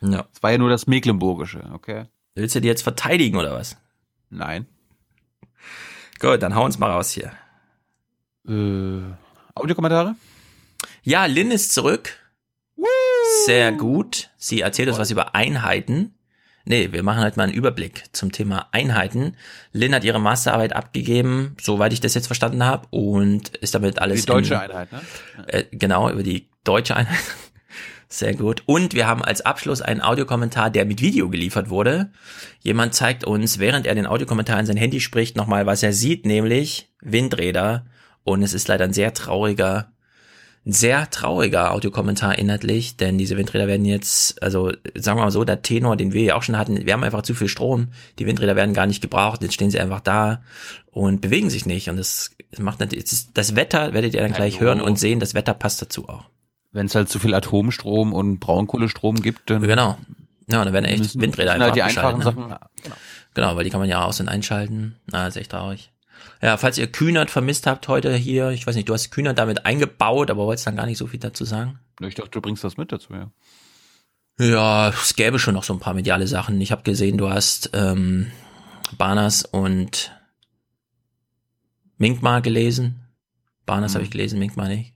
Ja. 0.00 0.26
Es 0.32 0.42
war 0.42 0.52
ja 0.52 0.58
nur 0.58 0.68
das 0.70 0.86
Mecklenburgische, 0.86 1.70
okay? 1.72 2.06
Willst 2.34 2.54
du 2.54 2.60
die 2.60 2.68
jetzt 2.68 2.82
verteidigen 2.82 3.36
oder 3.36 3.52
was? 3.52 3.76
Nein. 4.30 4.66
Gut, 6.18 6.42
dann 6.42 6.54
hau 6.54 6.64
uns 6.64 6.78
mal 6.78 6.90
raus 6.90 7.10
hier. 7.10 7.32
Äh, 8.46 9.02
Audiokommentare? 9.54 10.14
Ja, 11.02 11.26
Lynn 11.26 11.50
ist 11.50 11.72
zurück. 11.72 12.18
Sehr 13.46 13.72
gut. 13.72 14.30
Sie 14.36 14.60
erzählt 14.60 14.88
uns 14.88 14.98
was 14.98 15.10
über 15.10 15.34
Einheiten. 15.34 16.14
Nee, 16.64 16.92
wir 16.92 17.02
machen 17.02 17.20
halt 17.20 17.36
mal 17.36 17.44
einen 17.44 17.52
Überblick 17.52 18.04
zum 18.12 18.30
Thema 18.30 18.68
Einheiten. 18.72 19.36
Lynn 19.72 19.94
hat 19.94 20.04
ihre 20.04 20.20
Masterarbeit 20.20 20.74
abgegeben, 20.74 21.56
soweit 21.60 21.92
ich 21.92 22.00
das 22.00 22.14
jetzt 22.14 22.26
verstanden 22.26 22.64
habe, 22.64 22.86
und 22.90 23.56
ist 23.56 23.74
damit 23.74 23.98
alles 23.98 24.20
Die 24.20 24.26
deutsche 24.26 24.54
in, 24.54 24.60
Einheit, 24.60 24.92
ne? 24.92 25.00
Äh, 25.48 25.64
genau, 25.72 26.10
über 26.10 26.22
die 26.22 26.48
deutsche 26.64 26.96
Einheit. 26.96 27.18
Sehr 28.08 28.34
gut. 28.34 28.62
Und 28.66 28.92
wir 28.94 29.06
haben 29.06 29.24
als 29.24 29.40
Abschluss 29.40 29.80
einen 29.80 30.02
Audiokommentar, 30.02 30.68
der 30.68 30.84
mit 30.84 31.00
Video 31.00 31.30
geliefert 31.30 31.70
wurde. 31.70 32.10
Jemand 32.60 32.94
zeigt 32.94 33.24
uns, 33.24 33.58
während 33.58 33.86
er 33.86 33.94
den 33.94 34.06
Audiokommentar 34.06 34.60
in 34.60 34.66
sein 34.66 34.76
Handy 34.76 35.00
spricht, 35.00 35.34
nochmal, 35.34 35.64
was 35.64 35.82
er 35.82 35.94
sieht, 35.94 36.26
nämlich 36.26 36.92
Windräder. 37.00 37.86
Und 38.22 38.42
es 38.42 38.52
ist 38.52 38.68
leider 38.68 38.84
ein 38.84 38.92
sehr 38.92 39.14
trauriger, 39.14 39.91
ein 40.64 40.72
sehr 40.72 41.10
trauriger 41.10 41.72
Audiokommentar 41.72 42.38
inhaltlich, 42.38 42.96
denn 42.96 43.18
diese 43.18 43.36
Windräder 43.36 43.66
werden 43.66 43.84
jetzt, 43.84 44.40
also 44.42 44.70
sagen 44.94 45.18
wir 45.18 45.24
mal 45.24 45.30
so, 45.32 45.42
der 45.44 45.62
Tenor, 45.62 45.96
den 45.96 46.12
wir 46.12 46.22
ja 46.22 46.34
auch 46.36 46.42
schon 46.44 46.56
hatten, 46.56 46.86
wir 46.86 46.92
haben 46.92 47.02
einfach 47.02 47.22
zu 47.22 47.34
viel 47.34 47.48
Strom, 47.48 47.88
die 48.20 48.26
Windräder 48.26 48.54
werden 48.54 48.72
gar 48.72 48.86
nicht 48.86 49.00
gebraucht, 49.02 49.42
jetzt 49.42 49.54
stehen 49.54 49.70
sie 49.72 49.80
einfach 49.80 50.00
da 50.00 50.42
und 50.92 51.20
bewegen 51.20 51.50
sich 51.50 51.66
nicht. 51.66 51.88
Und 51.90 51.96
das 51.96 52.30
macht 52.58 52.78
natürlich, 52.78 53.06
das, 53.06 53.32
das 53.34 53.56
Wetter 53.56 53.92
werdet 53.92 54.14
ihr 54.14 54.20
dann 54.20 54.32
gleich 54.32 54.60
hören 54.60 54.80
und 54.80 54.98
sehen, 55.00 55.18
das 55.18 55.34
Wetter 55.34 55.54
passt 55.54 55.82
dazu 55.82 56.08
auch. 56.08 56.26
Wenn 56.70 56.86
es 56.86 56.94
halt 56.94 57.08
zu 57.08 57.18
viel 57.18 57.34
Atomstrom 57.34 58.12
und 58.12 58.38
Braunkohlestrom 58.38 59.20
gibt, 59.20 59.50
dann. 59.50 59.62
Genau. 59.62 59.98
Ja, 60.50 60.64
dann 60.64 60.72
werden 60.72 60.86
echt 60.86 60.98
müssen- 61.02 61.20
Windräder 61.20 61.52
müssen 61.58 61.62
einfach 61.62 61.76
halt 61.84 61.94
die 61.94 61.98
einfachen 61.98 62.18
ne? 62.18 62.24
Sachen. 62.24 62.42
Genau. 62.82 62.96
Genau, 63.34 63.56
weil 63.56 63.64
die 63.64 63.70
kann 63.70 63.80
man 63.80 63.88
ja 63.88 64.04
aus- 64.04 64.20
und 64.20 64.28
einschalten. 64.28 64.96
Na, 65.10 65.26
ist 65.26 65.36
echt 65.36 65.50
traurig. 65.50 65.91
Ja, 66.42 66.56
falls 66.56 66.76
ihr 66.76 66.90
Kühnert 66.90 67.30
vermisst 67.30 67.68
habt 67.68 67.86
heute 67.86 68.14
hier, 68.16 68.50
ich 68.50 68.66
weiß 68.66 68.74
nicht, 68.74 68.88
du 68.88 68.92
hast 68.92 69.10
Kühnert 69.10 69.38
damit 69.38 69.64
eingebaut, 69.64 70.28
aber 70.28 70.44
wolltest 70.46 70.66
dann 70.66 70.74
gar 70.74 70.86
nicht 70.86 70.98
so 70.98 71.06
viel 71.06 71.20
dazu 71.20 71.44
sagen? 71.44 71.78
Ich 72.00 72.16
dachte, 72.16 72.30
du 72.30 72.40
bringst 72.40 72.64
das 72.64 72.76
mit 72.76 72.90
dazu, 72.90 73.14
ja. 73.14 73.30
Ja, 74.40 74.88
es 74.88 75.14
gäbe 75.14 75.38
schon 75.38 75.54
noch 75.54 75.62
so 75.62 75.72
ein 75.72 75.78
paar 75.78 75.94
mediale 75.94 76.26
Sachen. 76.26 76.60
Ich 76.60 76.72
habe 76.72 76.82
gesehen, 76.82 77.16
du 77.16 77.30
hast 77.30 77.70
ähm, 77.74 78.32
Barnas 78.98 79.44
und 79.44 80.10
Minkmar 81.96 82.40
gelesen. 82.40 83.06
Barnas 83.64 83.94
habe 83.94 84.02
ich 84.02 84.10
gelesen, 84.10 84.40
Minkmar 84.40 84.66
nicht. 84.66 84.91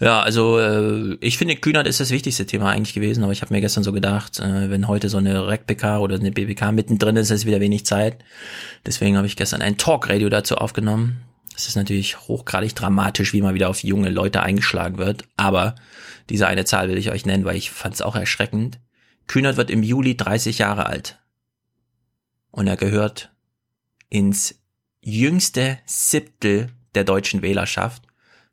Ja, 0.00 0.20
also 0.20 0.58
äh, 0.58 1.16
ich 1.20 1.38
finde, 1.38 1.56
Kühnert 1.56 1.86
ist 1.86 2.00
das 2.00 2.10
wichtigste 2.10 2.46
Thema 2.46 2.70
eigentlich 2.70 2.94
gewesen, 2.94 3.22
aber 3.22 3.32
ich 3.32 3.42
habe 3.42 3.52
mir 3.54 3.60
gestern 3.60 3.84
so 3.84 3.92
gedacht, 3.92 4.40
äh, 4.40 4.70
wenn 4.70 4.88
heute 4.88 5.08
so 5.08 5.18
eine 5.18 5.46
REC-PK 5.46 5.98
oder 5.98 6.16
eine 6.16 6.32
BBK 6.32 6.72
mittendrin 6.72 7.16
ist, 7.16 7.30
ist 7.30 7.46
wieder 7.46 7.60
wenig 7.60 7.86
Zeit. 7.86 8.24
Deswegen 8.84 9.16
habe 9.16 9.26
ich 9.26 9.36
gestern 9.36 9.62
ein 9.62 9.76
Talkradio 9.76 10.28
dazu 10.28 10.56
aufgenommen. 10.56 11.20
Es 11.56 11.68
ist 11.68 11.76
natürlich 11.76 12.20
hochgradig 12.28 12.74
dramatisch, 12.74 13.32
wie 13.32 13.40
mal 13.40 13.54
wieder 13.54 13.70
auf 13.70 13.82
junge 13.82 14.10
Leute 14.10 14.42
eingeschlagen 14.42 14.98
wird, 14.98 15.24
aber 15.36 15.74
diese 16.28 16.46
eine 16.46 16.64
Zahl 16.64 16.88
will 16.88 16.98
ich 16.98 17.10
euch 17.10 17.24
nennen, 17.24 17.44
weil 17.44 17.56
ich 17.56 17.70
fand 17.70 17.94
es 17.94 18.02
auch 18.02 18.16
erschreckend. 18.16 18.78
Kühnert 19.26 19.56
wird 19.56 19.70
im 19.70 19.82
Juli 19.82 20.16
30 20.16 20.58
Jahre 20.58 20.86
alt. 20.86 21.18
Und 22.50 22.66
er 22.66 22.76
gehört 22.76 23.30
ins 24.08 24.60
jüngste 25.00 25.78
Siebtel 25.86 26.68
der 26.94 27.04
deutschen 27.04 27.42
Wählerschaft, 27.42 28.05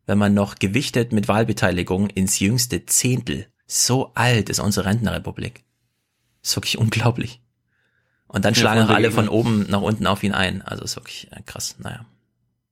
wenn 0.06 0.18
man 0.18 0.34
noch 0.34 0.56
gewichtet 0.56 1.12
mit 1.14 1.28
Wahlbeteiligung 1.28 2.10
ins 2.10 2.40
jüngste 2.40 2.86
Zehntel. 2.86 3.48
So 3.68 4.12
alt 4.16 4.50
ist 4.50 4.60
unsere 4.60 4.86
Rentnerrepublik. 4.88 5.64
Ist 6.42 6.56
wirklich 6.56 6.78
unglaublich. 6.78 7.42
Und 8.28 8.46
dann 8.46 8.54
Ja, 8.54 8.60
schlagen 8.62 8.90
alle 8.90 9.12
von 9.12 9.30
oben 9.30 9.66
nach 9.70 9.82
unten 9.82 10.08
auf 10.08 10.24
ihn 10.24 10.34
ein. 10.34 10.62
Also 10.62 10.84
ist 10.84 10.96
wirklich 10.96 11.32
äh, 11.32 11.42
krass. 11.46 11.76
Naja. 11.80 12.06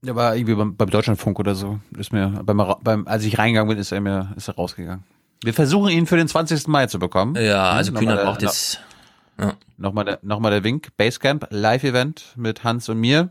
Der 0.02 0.16
war 0.16 0.34
irgendwie 0.36 0.54
beim, 0.56 0.76
beim 0.76 0.90
Deutschlandfunk 0.90 1.38
oder 1.38 1.54
so. 1.54 1.78
Ist 1.96 2.12
mir, 2.12 2.28
beim, 2.44 2.60
beim, 2.82 3.06
als 3.06 3.24
ich 3.24 3.38
reingegangen 3.38 3.68
bin, 3.68 3.78
ist 3.78 3.92
er 3.92 4.00
mir, 4.00 4.32
ist 4.36 4.48
er 4.48 4.56
rausgegangen. 4.56 5.04
Wir 5.44 5.54
versuchen 5.54 5.90
ihn 5.90 6.06
für 6.06 6.16
den 6.16 6.28
20. 6.28 6.66
Mai 6.68 6.86
zu 6.86 6.98
bekommen. 6.98 7.36
Ja, 7.36 7.70
also 7.70 7.92
Nochmal 7.92 8.00
Kühnert 8.02 8.18
der- 8.18 8.24
braucht 8.24 8.42
jetzt. 8.42 8.80
Ja. 9.40 9.54
Nochmal 9.76 10.04
der, 10.04 10.18
nochmal 10.22 10.50
der 10.52 10.64
Wink. 10.64 10.88
Basecamp, 10.96 11.46
Live-Event 11.50 12.34
mit 12.36 12.64
Hans 12.64 12.88
und 12.88 12.98
mir. 12.98 13.30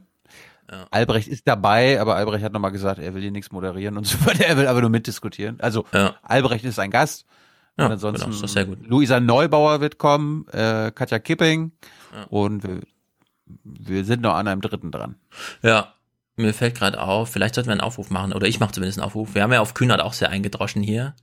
Albrecht 0.92 1.28
ist 1.28 1.48
dabei, 1.48 2.00
aber 2.00 2.16
Albrecht 2.16 2.44
hat 2.44 2.54
nochmal 2.54 2.72
gesagt, 2.72 3.00
er 3.00 3.14
will 3.14 3.22
hier 3.22 3.32
nichts 3.32 3.52
moderieren 3.52 3.98
und 3.98 4.06
so 4.08 4.18
weiter. 4.26 4.46
Er 4.46 4.58
will 4.58 4.68
aber 4.68 4.82
nur 4.82 4.90
mitdiskutieren. 4.90 5.60
Also 5.60 5.86
Ja. 5.94 6.16
Albrecht 6.24 6.66
ist 6.66 6.80
ein 6.80 6.92
Gast. 6.92 7.26
Ja, 7.78 7.86
und 7.86 7.92
ansonsten 7.94 8.30
genau, 8.32 8.44
ist 8.44 8.52
sehr 8.54 8.66
gut. 8.66 8.86
Luisa 8.86 9.20
Neubauer 9.20 9.80
wird 9.82 9.98
kommen, 9.98 10.46
äh, 10.50 10.92
Katja 10.94 11.20
Kipping 11.20 11.72
Ja. 12.14 12.24
und 12.30 12.64
wir, 12.64 12.82
wir 13.64 14.04
sind 14.06 14.22
noch 14.22 14.34
an 14.36 14.48
einem 14.48 14.62
dritten 14.62 14.92
dran. 14.92 15.16
Ja. 15.62 15.94
mir 16.36 16.54
fällt 16.54 16.76
gerade 16.76 17.00
auf, 17.02 17.30
vielleicht 17.32 17.56
sollten 17.56 17.70
wir 17.70 17.74
einen 17.74 17.82
Aufruf 17.82 18.10
machen, 18.10 18.34
oder 18.34 18.48
ich 18.48 18.60
mache 18.60 18.72
zumindest 18.74 19.00
einen 19.00 19.06
Aufruf. 19.06 19.36
Wir 19.36 19.44
haben 19.44 19.54
ja 19.54 19.62
auf 19.62 19.74
Kühnert 19.74 20.02
auch 20.02 20.14
sehr 20.14 20.30
eingedroschen 20.30 20.82
hier. 20.84 21.16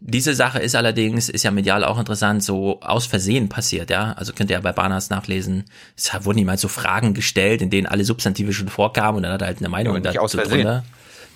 Diese 0.00 0.34
Sache 0.34 0.58
ist 0.58 0.74
allerdings, 0.74 1.28
ist 1.28 1.42
ja 1.42 1.50
medial 1.50 1.84
auch 1.84 1.98
interessant, 1.98 2.42
so 2.42 2.80
aus 2.80 3.06
Versehen 3.06 3.48
passiert, 3.48 3.90
ja. 3.90 4.12
Also 4.12 4.32
könnt 4.32 4.50
ihr 4.50 4.56
ja 4.56 4.60
bei 4.60 4.72
Barnas 4.72 5.10
nachlesen. 5.10 5.64
Es 5.96 6.10
wurden 6.24 6.38
ihm 6.38 6.48
halt 6.48 6.60
so 6.60 6.68
Fragen 6.68 7.14
gestellt, 7.14 7.62
in 7.62 7.70
denen 7.70 7.86
alle 7.86 8.04
Substantive 8.04 8.52
schon 8.52 8.68
vorkamen 8.68 9.18
und 9.18 9.22
dann 9.24 9.32
hat 9.32 9.42
er 9.42 9.48
halt 9.48 9.58
eine 9.58 9.68
Meinung 9.68 9.96
ja, 9.96 10.12
dazu 10.12 10.38
drunter. 10.38 10.84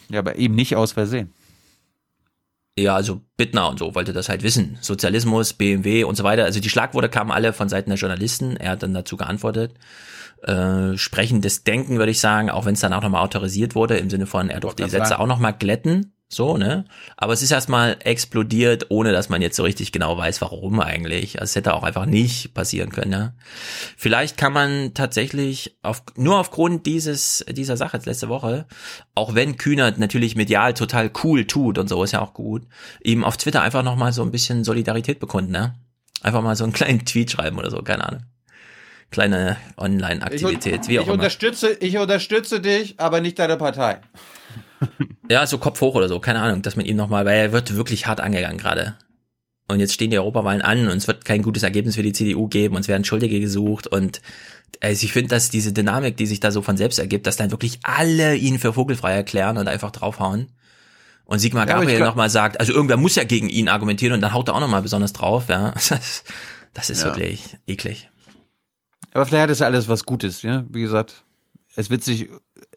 Ja, 0.09 0.19
aber 0.19 0.37
eben 0.37 0.55
nicht 0.55 0.77
aus 0.77 0.93
Versehen. 0.93 1.33
Ja, 2.77 2.97
also 2.97 3.21
Bittner 3.37 3.69
und 3.69 3.79
so 3.79 3.95
wollte 3.95 4.13
das 4.13 4.29
halt 4.29 4.43
wissen. 4.43 4.79
Sozialismus, 4.81 5.53
BMW 5.53 6.05
und 6.05 6.17
so 6.17 6.25
weiter. 6.25 6.45
Also 6.45 6.59
die 6.59 6.69
Schlagworte 6.69 7.09
kamen 7.09 7.31
alle 7.31 7.53
von 7.53 7.69
Seiten 7.69 7.91
der 7.91 7.99
Journalisten. 7.99 8.57
Er 8.57 8.73
hat 8.73 8.83
dann 8.83 8.95
dazu 8.95 9.17
geantwortet. 9.17 9.75
Äh, 10.43 10.99
sprechendes 10.99 11.63
Denken, 11.63 11.99
würde 11.99 12.11
ich 12.11 12.21
sagen, 12.21 12.51
auch 12.51 12.65
wenn 12.67 12.75
es 12.75 12.81
dann 12.81 12.93
auch 12.93 13.03
nochmal 13.03 13.23
autorisiert 13.23 13.75
wurde, 13.75 13.97
im 13.97 14.11
Sinne 14.11 14.27
von, 14.27 14.51
er 14.51 14.61
durfte 14.61 14.83
die 14.83 14.91
Sätze 14.91 15.21
auch 15.21 15.27
nochmal 15.27 15.55
glätten. 15.55 16.14
So, 16.35 16.57
ne? 16.57 16.85
Aber 17.17 17.33
es 17.33 17.43
ist 17.43 17.51
erstmal 17.51 17.97
explodiert, 18.01 18.87
ohne 18.91 19.13
dass 19.13 19.29
man 19.29 19.41
jetzt 19.41 19.57
so 19.57 19.63
richtig 19.63 19.93
genau 19.93 20.17
weiß, 20.17 20.41
warum 20.41 20.81
eigentlich. 20.81 21.41
Also 21.41 21.51
es 21.51 21.57
hätte 21.57 21.75
auch 21.75 21.83
einfach 21.83 22.07
nicht 22.07 22.55
passieren 22.55 22.91
können, 22.91 23.13
ja. 23.13 23.33
Vielleicht 23.97 24.37
kann 24.37 24.53
man 24.53 24.95
tatsächlich 24.95 25.77
auf, 25.83 26.03
nur 26.17 26.39
aufgrund 26.39 26.87
dieses, 26.87 27.45
dieser 27.49 27.77
Sache 27.77 27.97
jetzt 27.97 28.07
letzte 28.07 28.29
Woche, 28.29 28.67
auch 29.15 29.35
wenn 29.35 29.57
Kühnert 29.57 29.99
natürlich 29.99 30.37
medial 30.37 30.75
total 30.75 31.11
cool 31.23 31.47
tut 31.47 31.79
und 31.79 31.89
so, 31.89 32.03
ist 32.03 32.13
ja 32.13 32.21
auch 32.21 32.35
gut, 32.35 32.67
ihm 33.03 33.25
auf 33.25 33.37
Twitter 33.37 33.63
einfach 33.63 33.83
nochmal 33.83 34.13
so 34.13 34.23
ein 34.23 34.33
bisschen 34.33 34.65
Solidarität 34.65 35.21
bekunden, 35.21 35.53
ne? 35.53 35.75
Einfach 36.23 36.43
mal 36.43 36.57
so 36.57 36.65
einen 36.65 36.73
kleinen 36.73 37.05
Tweet 37.05 37.31
schreiben 37.31 37.59
oder 37.59 37.71
so, 37.71 37.83
keine 37.83 38.09
Ahnung 38.09 38.23
kleine 39.11 39.57
Online-Aktivität, 39.77 40.89
wie 40.89 40.99
auch 40.99 41.03
ich 41.03 41.07
immer. 41.07 41.15
Unterstütze, 41.15 41.73
ich 41.75 41.97
unterstütze 41.99 42.61
dich, 42.61 42.99
aber 42.99 43.21
nicht 43.21 43.39
deine 43.39 43.57
Partei. 43.57 44.01
Ja, 45.31 45.47
so 45.47 45.59
Kopf 45.59 45.81
hoch 45.81 45.95
oder 45.95 46.09
so, 46.09 46.21
keine 46.21 46.41
Ahnung, 46.41 46.63
dass 46.63 46.77
man 46.77 46.85
ihn 46.85 46.97
nochmal, 46.97 47.25
weil 47.25 47.39
er 47.39 47.53
wird 47.53 47.75
wirklich 47.77 48.07
hart 48.07 48.21
angegangen 48.21 48.59
gerade. 48.59 48.97
Und 49.67 49.81
jetzt 49.81 49.95
stehen 49.95 50.11
die 50.11 50.19
Europawahlen 50.19 50.61
an 50.61 50.89
und 50.89 50.97
es 50.99 51.07
wird 51.07 51.25
kein 51.25 51.41
gutes 51.41 51.63
Ergebnis 51.63 51.95
für 51.95 52.03
die 52.03 52.13
CDU 52.13 52.49
geben 52.49 52.75
und 52.75 52.83
es 52.83 52.89
werden 52.89 53.05
Schuldige 53.05 53.41
gesucht 53.41 53.87
und 53.87 54.21
also 54.81 55.05
ich 55.05 55.13
finde, 55.13 55.29
dass 55.29 55.51
diese 55.51 55.73
Dynamik, 55.73 56.17
die 56.17 56.27
sich 56.27 56.41
da 56.41 56.51
so 56.51 56.61
von 56.61 56.77
selbst 56.77 56.99
ergibt, 56.99 57.27
dass 57.27 57.37
dann 57.37 57.51
wirklich 57.51 57.79
alle 57.83 58.37
ihn 58.37 58.59
für 58.59 58.73
vogelfrei 58.73 59.13
erklären 59.13 59.57
und 59.57 59.69
einfach 59.69 59.91
draufhauen. 59.91 60.49
Und 61.25 61.39
Sigmar 61.39 61.65
Gabriel 61.65 62.01
ja, 62.01 62.05
nochmal 62.05 62.29
sagt, 62.29 62.61
also 62.61 62.73
irgendwer 62.73 62.99
muss 62.99 63.15
ja 63.15 63.25
gegen 63.25 63.49
ihn 63.49 63.69
argumentieren 63.69 64.13
und 64.13 64.21
dann 64.21 64.35
haut 64.35 64.49
er 64.49 64.55
auch 64.55 64.61
nochmal 64.61 64.83
besonders 64.83 65.13
drauf, 65.13 65.49
ja. 65.49 65.73
Das, 66.75 66.91
ist 66.91 67.03
ja. 67.03 67.11
wirklich 67.11 67.57
eklig. 67.69 68.11
Aber 69.13 69.25
vielleicht 69.27 69.45
hat 69.45 69.51
es 69.51 69.63
alles 69.63 69.87
was 69.87 70.05
Gutes, 70.05 70.43
ja. 70.43 70.65
Wie 70.69 70.83
gesagt, 70.83 71.23
es 71.77 71.89
wird 71.89 72.03
sich 72.03 72.29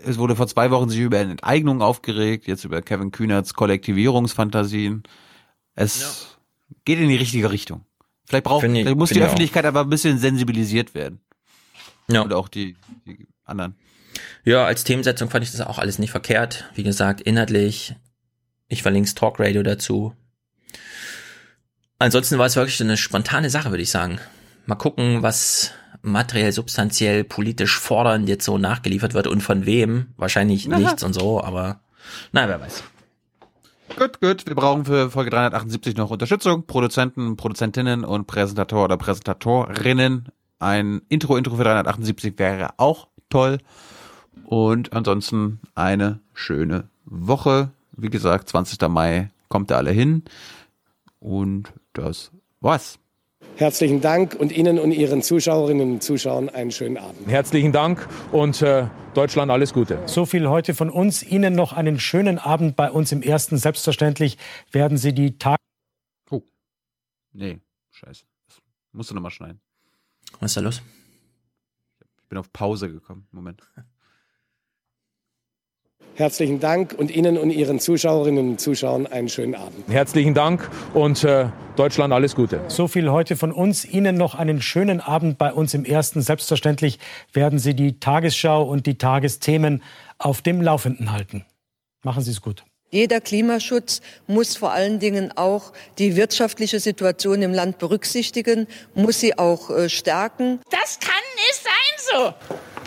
es 0.06 0.18
wurde 0.18 0.36
vor 0.36 0.48
zwei 0.48 0.72
Wochen 0.72 0.90
sich 0.90 1.00
über 1.00 1.20
eine 1.20 1.32
Enteignung 1.32 1.82
aufgeregt, 1.82 2.48
jetzt 2.48 2.64
über 2.64 2.82
Kevin 2.82 3.12
Kühnerts 3.12 3.54
Kollektivierungsfantasien. 3.54 5.04
Es 5.76 6.02
ja. 6.02 6.08
geht 6.86 7.00
in 7.00 7.10
die 7.10 7.16
richtige 7.16 7.52
Richtung. 7.52 7.86
Vielleicht 8.26 8.44
braucht, 8.44 8.66
ich, 8.66 8.72
vielleicht 8.72 8.98
muss 8.98 9.10
die 9.10 9.22
Öffentlichkeit 9.22 9.66
auch. 9.66 9.70
aber 9.70 9.82
ein 9.82 9.90
bisschen 9.90 10.18
sensibilisiert 10.18 10.94
werden. 10.94 11.22
Ja. 12.10 12.22
Und 12.22 12.34
auch 12.34 12.48
die, 12.48 12.76
die 13.06 13.28
anderen. 13.46 13.76
Ja, 14.44 14.66
als 14.66 14.84
Themensetzung 14.84 15.30
fand 15.30 15.44
ich 15.44 15.52
das 15.52 15.62
auch 15.62 15.78
alles 15.78 16.00
nicht 16.00 16.12
verkehrt. 16.12 16.70
Wie 16.76 16.84
gesagt, 16.84 17.22
inhaltlich. 17.22 17.96
Ich 18.68 18.82
verlinke 18.82 19.14
Talk 19.14 19.40
Radio 19.40 19.64
dazu. 19.64 20.14
Ansonsten 22.00 22.38
war 22.38 22.46
es 22.46 22.56
wirklich 22.56 22.82
eine 22.82 22.98
spontane 22.98 23.50
Sache, 23.50 23.72
würde 23.72 23.84
ich 23.84 23.90
sagen. 23.90 24.20
Mal 24.66 24.76
gucken, 24.76 25.24
was 25.24 25.72
materiell, 26.12 26.52
substanziell, 26.52 27.24
politisch 27.24 27.78
fordernd 27.80 28.28
jetzt 28.28 28.46
so 28.46 28.58
nachgeliefert 28.58 29.14
wird 29.14 29.28
und 29.28 29.42
von 29.42 29.66
wem. 29.66 30.08
Wahrscheinlich 30.18 30.72
Aha. 30.72 30.80
nichts 30.80 31.04
und 31.04 31.14
so, 31.14 31.44
aber 31.44 31.80
na, 32.32 32.48
wer 32.48 32.60
weiß. 32.60 32.84
Gut, 33.98 34.20
gut. 34.22 34.46
Wir 34.46 34.56
brauchen 34.56 34.86
für 34.86 35.10
Folge 35.10 35.32
378 35.32 35.96
noch 35.96 36.12
Unterstützung. 36.12 36.66
Produzenten, 36.68 37.36
Produzentinnen 37.36 38.04
und 38.04 38.28
Präsentator 38.28 38.84
oder 38.84 38.98
Präsentatorinnen. 38.98 40.30
Ein 40.60 41.02
Intro, 41.10 41.38
Intro 41.38 41.56
für 41.56 41.64
378 41.64 42.38
wäre 42.38 42.72
auch 42.78 43.08
toll. 43.30 43.60
Und 44.46 44.94
ansonsten 44.94 45.60
eine 45.74 46.20
schöne 46.34 46.90
Woche. 47.06 47.72
Wie 47.94 48.10
gesagt, 48.10 48.50
20. 48.50 48.88
Mai 48.88 49.32
kommt 49.50 49.72
da 49.72 49.78
alle 49.78 49.92
hin. 49.92 50.24
Und 51.20 51.74
das 51.94 52.32
war's. 52.62 53.00
Herzlichen 53.58 54.02
Dank 54.02 54.36
und 54.36 54.52
Ihnen 54.52 54.78
und 54.78 54.92
Ihren 54.92 55.24
Zuschauerinnen 55.24 55.94
und 55.94 56.04
Zuschauern 56.04 56.48
einen 56.48 56.70
schönen 56.70 56.98
Abend. 56.98 57.28
Herzlichen 57.28 57.72
Dank 57.72 58.08
und 58.32 58.62
äh, 58.62 58.88
Deutschland 59.16 59.50
alles 59.50 59.74
Gute. 59.74 60.00
So 60.06 60.28
viel 60.28 60.48
heute 60.48 60.76
von 60.76 60.92
uns. 60.92 61.24
Ihnen 61.24 61.56
noch 61.56 61.74
einen 61.74 62.00
schönen 62.00 62.38
Abend 62.38 62.76
bei 62.76 62.92
uns 62.92 63.12
im 63.12 63.24
Ersten. 63.24 63.58
Selbstverständlich 63.58 64.38
werden 64.72 65.00
Sie 65.00 65.12
die 65.12 65.40
Tag. 65.40 65.58
Oh. 66.30 66.44
Nee, 67.34 67.60
scheiße. 67.90 68.26
Das 68.48 68.58
musst 68.92 69.10
du 69.10 69.16
nochmal 69.16 69.32
schneiden. 69.32 69.60
Was 70.40 70.52
ist 70.52 70.58
da 70.58 70.62
los? 70.62 70.84
Ich 72.22 72.30
bin 72.30 72.38
auf 72.38 72.54
Pause 72.54 72.92
gekommen. 72.92 73.26
Moment. 73.32 73.64
Herzlichen 76.18 76.60
Dank 76.60 76.96
und 76.98 77.12
Ihnen 77.12 77.38
und 77.38 77.52
Ihren 77.52 77.80
Zuschauerinnen 77.80 78.50
und 78.50 78.60
Zuschauern 78.60 79.06
einen 79.06 79.30
schönen 79.30 79.54
Abend. 79.54 79.88
Herzlichen 79.88 80.34
Dank 80.34 80.68
und 80.96 81.24
äh, 81.24 81.46
Deutschland 81.76 82.12
alles 82.12 82.34
Gute. 82.34 82.60
So 82.70 82.88
viel 82.88 83.12
heute 83.12 83.36
von 83.36 83.52
uns. 83.52 83.86
Ihnen 83.86 84.18
noch 84.18 84.34
einen 84.34 84.60
schönen 84.60 85.00
Abend 85.00 85.38
bei 85.38 85.54
uns 85.54 85.76
im 85.76 85.86
Ersten. 85.86 86.24
Selbstverständlich 86.24 86.98
werden 87.34 87.60
Sie 87.60 87.76
die 87.76 88.00
Tagesschau 88.00 88.64
und 88.64 88.88
die 88.88 88.98
Tagesthemen 88.98 89.84
auf 90.18 90.42
dem 90.42 90.60
Laufenden 90.60 91.12
halten. 91.12 91.46
Machen 92.02 92.24
Sie 92.24 92.32
es 92.32 92.42
gut. 92.42 92.64
Jeder 92.90 93.22
Klimaschutz 93.22 94.02
muss 94.26 94.58
vor 94.58 94.72
allen 94.72 94.98
Dingen 94.98 95.32
auch 95.36 95.72
die 96.00 96.16
wirtschaftliche 96.16 96.80
Situation 96.80 97.44
im 97.44 97.54
Land 97.54 97.78
berücksichtigen, 97.78 98.66
muss 98.96 99.20
sie 99.20 99.38
auch 99.38 99.70
äh, 99.70 99.88
stärken. 99.88 100.62
Das 100.72 101.00
kann 101.00 101.12
nicht 101.36 101.64
sein 101.64 101.74
so. 102.12 102.34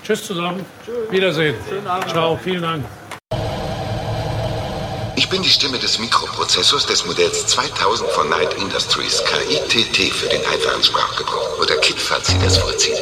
Tschüss 0.03 0.27
zusammen. 0.27 0.67
Tschüss. 0.85 1.13
Wiedersehen. 1.13 1.55
Schönen 1.69 1.87
Abend. 1.87 2.11
Ciao. 2.11 2.37
Vielen 2.43 2.63
Dank. 2.63 2.85
Ich 5.31 5.37
bin 5.37 5.45
die 5.45 5.49
Stimme 5.49 5.79
des 5.79 6.01
Mikroprozessors 6.01 6.87
des 6.87 7.07
Modells 7.07 7.47
2000 7.47 8.11
von 8.11 8.27
Knight 8.27 8.53
Industries, 8.61 9.23
KITT 9.25 10.13
für 10.13 10.29
den 10.29 10.41
einfachen 10.45 10.83
Sprachgebrauch. 10.83 11.61
Oder 11.63 11.77
KIT, 11.77 12.01
falls 12.01 12.27
Sie 12.27 12.39
das 12.43 12.59
vollziehen. 12.59 12.97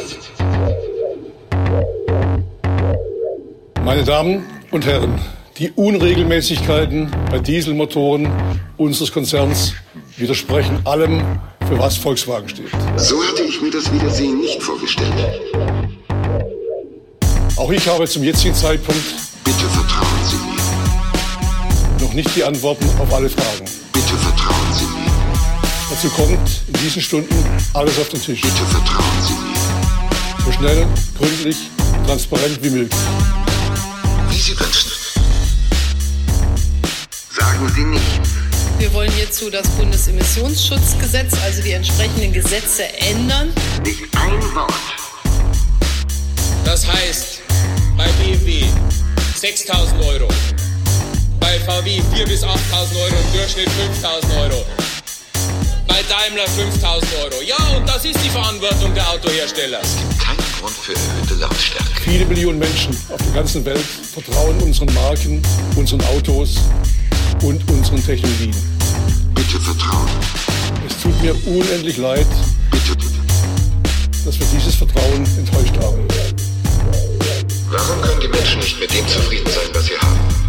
Meine 3.83 4.03
Damen 4.03 4.45
und 4.69 4.85
Herren, 4.85 5.19
die 5.57 5.71
Unregelmäßigkeiten 5.71 7.09
bei 7.31 7.39
Dieselmotoren 7.39 8.31
unseres 8.77 9.11
Konzerns 9.11 9.73
widersprechen 10.15 10.85
allem, 10.85 11.39
für 11.67 11.79
was 11.79 11.97
Volkswagen 11.97 12.47
steht. 12.47 12.69
So 12.97 13.23
hatte 13.23 13.41
ich 13.41 13.59
mir 13.59 13.71
das 13.71 13.91
Wiedersehen 13.91 14.39
nicht 14.39 14.61
vorgestellt. 14.61 15.41
Auch 17.55 17.71
ich 17.71 17.87
habe 17.87 18.07
zum 18.07 18.23
jetzigen 18.23 18.53
Zeitpunkt 18.53 19.01
Bitte 19.43 19.65
vertrauen 19.67 20.25
Sie 20.25 20.35
mir 20.35 20.48
noch 21.99 22.13
nicht 22.13 22.35
die 22.35 22.43
Antworten 22.43 22.85
auf 22.99 23.13
alle 23.13 23.29
Fragen. 23.29 23.65
Bitte 23.93 24.17
vertrauen 24.17 24.73
Sie 24.73 24.85
mir. 24.85 25.11
Dazu 25.89 26.09
kommt 26.09 26.61
in 26.67 26.73
diesen 26.81 27.01
Stunden 27.01 27.35
alles 27.73 27.99
auf 27.99 28.09
den 28.09 28.21
Tisch. 28.21 28.41
Bitte 28.41 28.65
vertrauen 28.65 29.21
Sie 29.27 29.33
mir. 29.33 30.45
So 30.45 30.51
schnell, 30.51 30.87
gründlich, 31.17 31.57
transparent 32.05 32.63
wie 32.63 32.69
möglich. 32.69 32.99
Wie 34.29 34.37
Sie 34.37 34.59
wünschen. 34.59 34.91
Sagen 37.35 37.71
Sie 37.75 37.83
nichts. 37.83 38.29
Wir 38.77 38.93
wollen 38.93 39.11
hierzu 39.11 39.49
das 39.49 39.67
Bundesemissionsschutzgesetz, 39.69 41.33
also 41.43 41.61
die 41.61 41.73
entsprechenden 41.73 42.31
Gesetze 42.31 42.83
ändern. 42.97 43.51
Nicht 43.83 44.03
ein 44.15 44.55
Wort. 44.55 44.73
Das 46.63 46.87
heißt, 46.87 47.41
bei 47.97 48.07
BMW 48.23 48.63
6000 49.35 50.01
Euro, 50.05 50.29
bei 51.39 51.59
VW 51.59 52.01
4.000 52.15 52.27
bis 52.27 52.43
8.000 52.43 52.47
Euro, 52.47 53.15
im 53.15 53.37
Durchschnitt 53.37 53.69
5.000 53.69 54.41
Euro. 54.41 54.65
Bei 55.87 56.03
Daimler 56.03 56.45
5.000 56.45 57.23
Euro. 57.23 57.41
Ja, 57.45 57.57
und 57.75 57.87
das 57.87 58.05
ist 58.05 58.19
die 58.23 58.29
Verantwortung 58.29 58.93
der 58.93 59.09
Autohersteller. 59.09 59.79
Es 59.81 59.95
gibt 59.97 60.19
keinen 60.19 60.37
Grund 60.59 60.75
für 60.75 60.93
erhöhte 60.93 61.33
Lautstärke. 61.35 62.01
Viele 62.03 62.25
Millionen 62.25 62.59
Menschen 62.59 62.95
auf 63.09 63.17
der 63.17 63.33
ganzen 63.33 63.65
Welt 63.65 63.85
vertrauen 64.13 64.59
unseren 64.61 64.93
Marken, 64.93 65.41
unseren 65.75 66.01
Autos 66.05 66.57
und 67.43 67.69
unseren 67.69 68.03
Technologien. 68.05 68.55
Bitte 69.33 69.59
vertrauen. 69.59 70.09
Es 70.87 71.01
tut 71.01 71.21
mir 71.21 71.35
unendlich 71.45 71.97
leid, 71.97 72.27
bitte, 72.71 72.95
dass 74.25 74.39
wir 74.39 74.47
dieses 74.53 74.75
Vertrauen 74.75 75.25
enttäuscht 75.37 75.75
haben. 75.81 76.07
Warum 77.71 78.01
können 78.01 78.19
die 78.21 78.27
Menschen 78.27 78.59
nicht 78.59 78.79
mit 78.79 78.93
dem 78.93 79.07
zufrieden 79.07 79.47
sein, 79.47 79.69
was 79.73 79.85
sie 79.85 79.97
haben? 79.97 80.48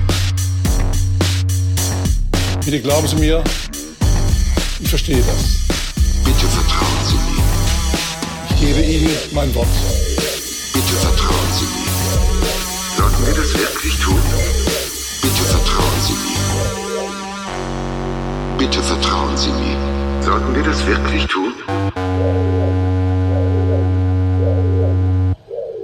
Bitte 2.64 2.80
glauben 2.82 3.08
Sie 3.08 3.16
mir, 3.16 3.42
ich 4.80 4.88
verstehe 4.88 5.22
das. 5.22 5.60
Bitte 6.24 6.46
vertrauen 6.46 7.04
Sie 7.08 7.14
mir. 7.16 7.42
Ich 8.50 8.60
gebe 8.60 8.80
Ihnen 8.82 9.16
mein 9.32 9.54
Wort. 9.54 9.66
Bitte 10.74 10.94
vertrauen 11.00 11.52
Sie 11.58 11.64
mir. 11.64 11.90
Sollten 12.98 13.26
wir 13.26 13.34
das 13.34 13.54
wirklich 13.58 13.98
tun? 13.98 14.20
Bitte 15.22 15.42
vertrauen 15.42 16.00
Sie 16.06 16.12
mir. 16.12 16.40
Bitte 18.58 18.82
vertrauen 18.82 19.36
Sie 19.36 19.50
mir. 19.52 19.76
Sollten 20.22 20.54
wir 20.54 20.62
das 20.62 20.86
wirklich 20.86 21.26
tun? 21.26 21.54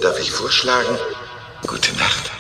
Darf 0.03 0.21
ich 0.21 0.31
vorschlagen? 0.31 0.99
Gute 1.67 1.93
Nacht. 1.97 2.36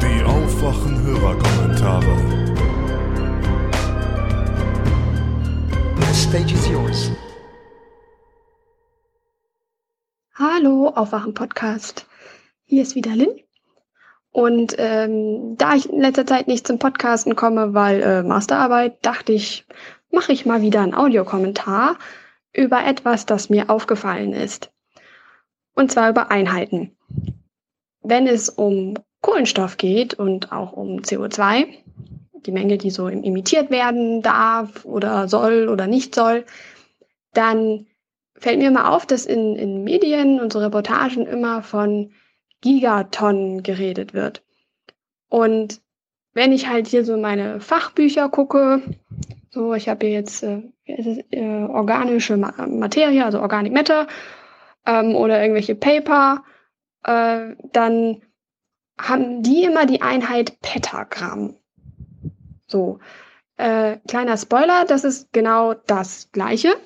Die 0.00 0.24
aufwachen 0.24 1.02
Hörerkommentare. 1.04 2.16
The 6.00 6.14
stage 6.14 6.52
is 6.54 6.68
yours. 6.68 7.10
Hallo, 10.34 10.88
Aufwachen 10.88 11.34
Podcast. 11.34 12.06
Hier 12.64 12.82
ist 12.82 12.94
wieder 12.94 13.14
Lynn. 13.16 13.40
Und 14.30 14.74
ähm, 14.78 15.56
da 15.56 15.74
ich 15.74 15.90
in 15.90 16.00
letzter 16.00 16.26
Zeit 16.26 16.46
nicht 16.46 16.66
zum 16.66 16.78
Podcasten 16.78 17.36
komme, 17.36 17.74
weil 17.74 18.02
äh, 18.02 18.22
Masterarbeit, 18.22 19.04
dachte 19.04 19.32
ich, 19.32 19.66
mache 20.10 20.32
ich 20.32 20.46
mal 20.46 20.62
wieder 20.62 20.80
einen 20.80 20.94
Audiokommentar 20.94 21.98
über 22.52 22.84
etwas, 22.84 23.26
das 23.26 23.50
mir 23.50 23.70
aufgefallen 23.70 24.32
ist. 24.32 24.70
Und 25.76 25.92
zwar 25.92 26.10
über 26.10 26.30
Einheiten. 26.30 26.96
Wenn 28.02 28.26
es 28.26 28.48
um 28.48 28.94
Kohlenstoff 29.20 29.76
geht 29.76 30.14
und 30.14 30.50
auch 30.50 30.72
um 30.72 31.00
CO2, 31.00 31.66
die 32.32 32.52
Menge, 32.52 32.78
die 32.78 32.90
so 32.90 33.08
imitiert 33.08 33.70
werden 33.70 34.22
darf 34.22 34.84
oder 34.84 35.28
soll 35.28 35.68
oder 35.68 35.86
nicht 35.86 36.14
soll, 36.14 36.44
dann 37.34 37.86
fällt 38.38 38.58
mir 38.58 38.68
immer 38.68 38.92
auf, 38.92 39.06
dass 39.06 39.26
in, 39.26 39.56
in 39.56 39.84
Medien 39.84 40.40
und 40.40 40.52
so 40.52 40.60
Reportagen 40.60 41.26
immer 41.26 41.62
von 41.62 42.12
Gigatonnen 42.62 43.62
geredet 43.62 44.14
wird. 44.14 44.42
Und 45.28 45.82
wenn 46.32 46.52
ich 46.52 46.68
halt 46.68 46.86
hier 46.86 47.04
so 47.04 47.16
meine 47.16 47.60
Fachbücher 47.60 48.28
gucke, 48.28 48.82
so 49.50 49.74
ich 49.74 49.88
habe 49.88 50.06
hier 50.06 50.14
jetzt 50.14 50.42
äh, 50.42 50.62
äh, 50.86 51.64
organische 51.64 52.36
Ma 52.36 52.52
Materie, 52.66 53.24
also 53.24 53.40
Organic 53.40 53.72
Matter 53.72 54.06
ähm, 54.86 55.14
oder 55.14 55.40
irgendwelche 55.40 55.74
Paper, 55.74 56.44
äh, 57.04 57.54
dann 57.72 58.22
haben 58.98 59.42
die 59.42 59.64
immer 59.64 59.86
die 59.86 60.02
Einheit 60.02 60.60
Petagramm. 60.60 61.56
So, 62.66 62.98
äh, 63.56 63.98
kleiner 64.08 64.36
Spoiler, 64.36 64.84
das 64.86 65.04
ist 65.04 65.32
genau 65.32 65.74
das 65.74 66.30
gleiche. 66.32 66.76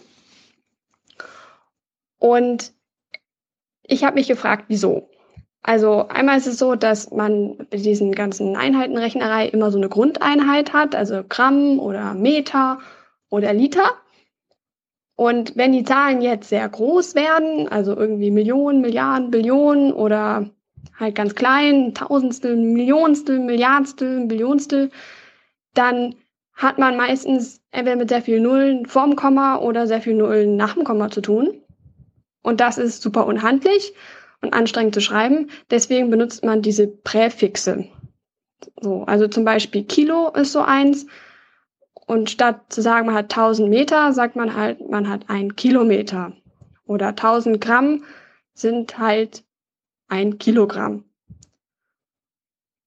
Und 2.19 2.73
ich 3.83 4.05
habe 4.05 4.15
mich 4.15 4.29
gefragt, 4.29 4.65
wieso? 4.69 5.11
Also 5.63 6.09
einmal 6.09 6.39
ist 6.39 6.47
es 6.47 6.59
so, 6.59 6.75
dass 6.75 7.11
man 7.11 7.67
bei 7.71 7.77
diesen 7.77 8.13
ganzen 8.13 8.57
Einheitenrechnerei 8.57 9.47
immer 9.47 9.71
so 9.71 9.79
eine 9.79 9.89
Grundeinheit 9.89 10.73
hat, 10.73 10.95
also 10.95 11.23
Gramm 11.29 11.79
oder 11.79 12.15
Meter 12.15 12.79
oder 13.29 13.53
Liter. 13.53 13.95
Und 15.21 15.55
wenn 15.55 15.73
die 15.73 15.85
Zahlen 15.85 16.23
jetzt 16.23 16.49
sehr 16.49 16.67
groß 16.67 17.15
werden, 17.15 17.69
also 17.69 17.95
irgendwie 17.95 18.31
Millionen, 18.31 18.81
Milliarden, 18.81 19.31
Billionen 19.31 19.93
oder 19.93 20.49
halt 20.99 21.15
ganz 21.15 21.35
klein, 21.35 21.93
Tausendstel, 21.93 22.57
Millionstel, 22.57 23.39
Milliardstel, 23.39 24.25
Billionstel, 24.25 24.89
dann 25.75 26.15
hat 26.55 26.79
man 26.79 26.97
meistens 26.97 27.61
entweder 27.71 27.97
mit 27.97 28.09
sehr 28.09 28.23
vielen 28.23 28.45
Nullen 28.45 28.87
vorm 28.87 29.15
Komma 29.15 29.59
oder 29.59 29.87
sehr 29.87 30.01
vielen 30.01 30.17
Nullen 30.17 30.57
nach 30.57 30.73
dem 30.73 30.85
Komma 30.85 31.11
zu 31.11 31.21
tun. 31.21 31.51
Und 32.43 32.61
das 32.61 32.79
ist 32.79 33.03
super 33.03 33.27
unhandlich 33.27 33.93
und 34.41 34.55
anstrengend 34.55 34.95
zu 34.95 35.03
schreiben. 35.03 35.51
Deswegen 35.71 36.09
benutzt 36.09 36.47
man 36.47 36.63
diese 36.63 36.87
Präfixe. 36.87 37.85
So, 38.81 39.03
also 39.03 39.29
zum 39.29 39.45
Beispiel 39.45 39.85
Kilo 39.85 40.31
ist 40.31 40.53
so 40.53 40.63
eins. 40.63 41.07
Und 42.11 42.29
statt 42.29 42.63
zu 42.71 42.83
sagen, 42.83 43.07
man 43.07 43.15
hat 43.15 43.27
1000 43.27 43.71
Meter, 43.71 44.13
sagt 44.13 44.35
man 44.35 44.57
halt, 44.57 44.91
man 44.91 45.09
hat 45.09 45.27
ein 45.31 45.55
Kilometer. 45.55 46.33
Oder 46.85 47.11
1000 47.11 47.61
Gramm 47.61 48.03
sind 48.53 48.99
halt 48.99 49.45
ein 50.09 50.39
Kilogramm. 50.39 51.05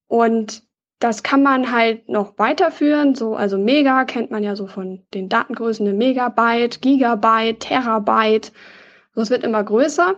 Und 0.07 0.63
das 0.99 1.23
kann 1.23 1.41
man 1.41 1.71
halt 1.71 2.09
noch 2.09 2.37
weiterführen. 2.37 3.15
So, 3.15 3.33
also 3.33 3.57
Mega 3.57 4.03
kennt 4.03 4.29
man 4.29 4.43
ja 4.43 4.57
so 4.57 4.67
von 4.67 5.05
den 5.13 5.29
Datengrößen, 5.29 5.97
Megabyte, 5.97 6.81
Gigabyte, 6.81 7.61
Terabyte. 7.61 8.51
So, 9.15 9.21
es 9.21 9.29
wird 9.29 9.45
immer 9.45 9.63
größer. 9.63 10.15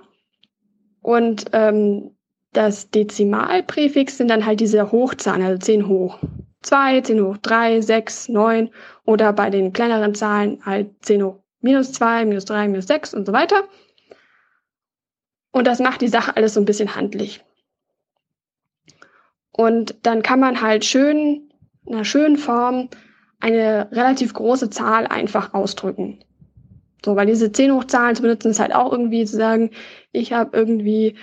Und 1.04 1.46
ähm, 1.54 2.16
das 2.54 2.90
Dezimalpräfix 2.90 4.18
sind 4.18 4.30
dann 4.30 4.48
halt 4.48 4.62
diese 4.62 4.92
Hochzahlen, 4.92 5.44
also 5.44 5.60
10 5.60 5.88
hoch 5.88 6.18
2, 6.66 7.02
10 7.02 7.24
hoch 7.24 7.38
3, 7.38 7.82
6, 7.82 8.30
9 8.30 8.70
oder 9.06 9.34
bei 9.34 9.50
den 9.50 9.74
kleineren 9.74 10.16
Zahlen 10.16 10.66
halt 10.66 10.92
10 11.06 11.24
hoch 11.24 11.40
minus 11.62 11.92
2, 11.94 12.26
minus 12.26 12.46
3, 12.46 12.68
minus 12.68 12.88
6 12.88 13.14
und 13.14 13.26
so 13.26 13.34
weiter. 13.34 13.64
Und 15.52 15.68
das 15.68 15.80
macht 15.80 16.02
die 16.02 16.08
Sache 16.08 16.36
alles 16.36 16.54
so 16.54 16.60
ein 16.60 16.66
bisschen 16.66 16.96
handlich. 16.96 17.44
Und 19.52 19.96
dann 20.04 20.22
kann 20.22 20.40
man 20.40 20.62
halt 20.62 20.84
schön, 20.84 21.50
in 21.86 21.94
einer 21.94 22.06
schönen 22.06 22.38
Form, 22.38 22.90
eine 23.40 23.90
relativ 23.92 24.34
große 24.34 24.70
Zahl 24.70 25.08
einfach 25.08 25.54
ausdrücken. 25.54 26.20
So, 27.04 27.16
weil 27.16 27.28
diese 27.28 27.52
10 27.52 27.72
Hochzahlen 27.72 28.16
zu 28.16 28.24
benutzen, 28.24 28.52
ist 28.52 28.60
halt 28.60 28.74
auch 28.74 28.92
irgendwie 28.92 29.26
zu 29.26 29.38
sagen, 29.38 29.72
ich 30.12 30.34
habe 30.34 30.58
irgendwie 30.58 31.16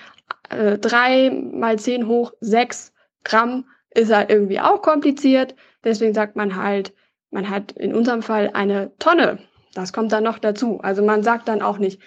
äh, 0.49 0.79
3 0.79 1.31
mal 1.31 1.79
10 1.79 2.07
hoch 2.07 2.33
6 2.41 2.93
Gramm, 3.25 3.67
ist 3.91 4.13
halt 4.13 4.31
irgendwie 4.31 4.61
auch 4.61 4.81
kompliziert. 4.81 5.55
Deswegen 5.85 6.15
sagt 6.15 6.37
man 6.37 6.57
halt, 6.57 6.93
man 7.33 7.49
hat 7.51 7.73
in 7.73 7.95
unserem 7.95 8.23
Fall 8.23 8.51
eine 8.53 8.97
Tonne. 8.99 9.39
Das 9.75 9.93
kommt 9.93 10.13
dann 10.13 10.23
noch 10.23 10.39
dazu. 10.39 10.81
Also 10.83 11.03
man 11.03 11.23
sagt 11.23 11.49
dann 11.49 11.63
auch 11.63 11.79
nicht 11.79 12.01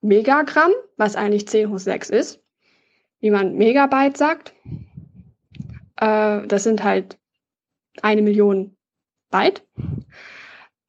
Megagramm, 0.00 0.70
was 0.96 1.16
eigentlich 1.16 1.48
10 1.48 1.70
hoch 1.70 1.78
6 1.78 2.10
ist, 2.10 2.40
wie 3.20 3.30
man 3.30 3.56
Megabyte 3.56 4.16
sagt. 4.16 4.54
Äh, 5.96 6.46
das 6.46 6.62
sind 6.62 6.84
halt 6.84 7.18
eine 8.02 8.22
Million 8.22 8.76
Byte. 9.30 9.66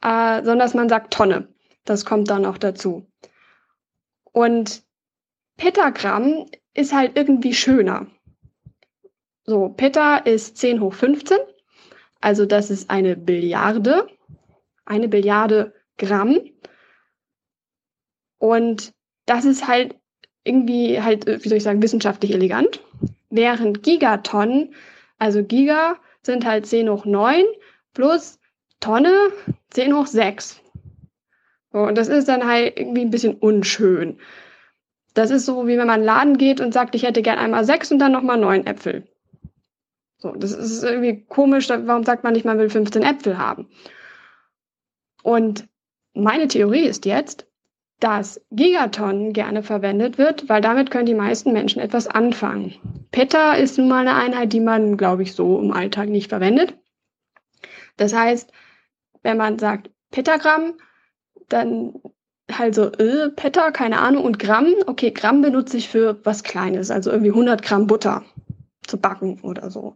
Äh, 0.02 0.36
sondern 0.44 0.60
dass 0.60 0.76
man 0.76 0.88
sagt 0.88 1.12
Tonne. 1.12 1.50
Das 1.84 2.06
kommt 2.06 2.30
dann 2.30 2.44
noch 2.44 2.60
dazu. 2.60 3.10
Und 4.32 4.84
Petagramm 5.58 6.46
ist 6.76 6.94
halt 6.94 7.18
irgendwie 7.18 7.56
schöner. 7.56 8.06
So, 9.46 9.70
Peta 9.70 10.18
ist 10.18 10.58
10 10.58 10.80
hoch 10.80 10.94
15. 10.94 11.40
Also 12.22 12.46
das 12.46 12.70
ist 12.70 12.90
eine 12.90 13.16
Billiarde. 13.16 14.08
Eine 14.86 15.08
Billiarde 15.08 15.74
Gramm. 15.98 16.40
Und 18.38 18.94
das 19.26 19.46
ist 19.46 19.68
halt 19.68 19.96
irgendwie 20.44 21.02
halt, 21.02 21.28
wie 21.28 21.48
soll 21.48 21.58
ich 21.58 21.64
sagen, 21.64 21.84
wissenschaftlich 21.84 22.34
elegant. 22.34 22.82
Während 23.30 23.84
Gigatonnen, 23.84 24.74
also 25.18 25.44
Giga 25.44 25.98
sind 26.24 26.46
halt 26.46 26.66
10 26.66 26.90
hoch 26.90 27.06
9 27.06 27.44
plus 27.94 28.40
Tonne 28.80 29.32
10 29.72 29.96
hoch 29.96 30.08
6. 30.08 30.62
So, 31.72 31.80
und 31.80 31.96
das 31.98 32.08
ist 32.08 32.28
dann 32.28 32.48
halt 32.48 32.80
irgendwie 32.80 33.02
ein 33.02 33.12
bisschen 33.12 33.36
unschön. 33.36 34.20
Das 35.14 35.32
ist 35.32 35.46
so, 35.46 35.68
wie 35.68 35.78
wenn 35.78 35.88
man 35.88 36.00
in 36.00 36.02
den 36.02 36.06
Laden 36.06 36.38
geht 36.38 36.62
und 36.62 36.74
sagt, 36.74 36.96
ich 36.96 37.04
hätte 37.04 37.22
gern 37.22 37.38
einmal 37.38 37.66
sechs 37.66 37.92
und 37.92 38.00
dann 38.00 38.12
nochmal 38.12 38.38
neun 38.38 38.66
Äpfel. 38.66 39.08
So, 40.20 40.34
das 40.34 40.52
ist 40.52 40.84
irgendwie 40.84 41.24
komisch. 41.26 41.70
Warum 41.70 42.04
sagt 42.04 42.24
man 42.24 42.34
nicht, 42.34 42.46
man 42.46 42.60
will 42.60 42.70
15 42.70 43.04
Äpfel 43.04 43.38
haben? 43.38 43.68
Und 45.24 45.68
meine 46.14 46.48
Theorie 46.48 46.86
ist 46.86 47.06
jetzt, 47.06 47.48
dass 48.00 48.42
Gigatonnen 48.52 49.34
gerne 49.34 49.64
verwendet 49.64 50.18
wird, 50.18 50.48
weil 50.48 50.62
damit 50.62 50.92
können 50.92 51.06
die 51.06 51.14
meisten 51.14 51.52
Menschen 51.52 51.82
etwas 51.82 52.08
anfangen. 52.08 52.76
Peta 53.12 53.54
ist 53.54 53.78
nun 53.78 53.90
mal 53.90 54.08
eine 54.08 54.16
Einheit, 54.16 54.54
die 54.54 54.62
man, 54.62 54.98
glaube 54.98 55.24
ich, 55.24 55.34
so 55.34 55.60
im 55.60 55.72
Alltag 55.72 56.10
nicht 56.10 56.30
verwendet. 56.30 56.78
Das 57.98 58.14
heißt, 58.14 58.52
wenn 59.24 59.38
man 59.38 59.60
sagt 59.60 59.90
Petagramm, 60.12 60.76
dann 61.50 61.94
halt 62.52 62.76
so, 62.76 62.92
äh, 62.92 63.30
Peta, 63.30 63.72
keine 63.72 64.00
Ahnung, 64.00 64.24
und 64.24 64.40
Gramm. 64.40 64.74
Okay, 64.86 65.12
Gramm 65.12 65.42
benutze 65.42 65.78
ich 65.78 65.90
für 65.90 66.20
was 66.24 66.44
Kleines, 66.44 66.92
also 66.92 67.12
irgendwie 67.12 67.32
100 67.32 67.62
Gramm 67.62 67.88
Butter 67.88 68.24
zu 68.90 68.98
backen 68.98 69.40
oder 69.42 69.70
so. 69.70 69.96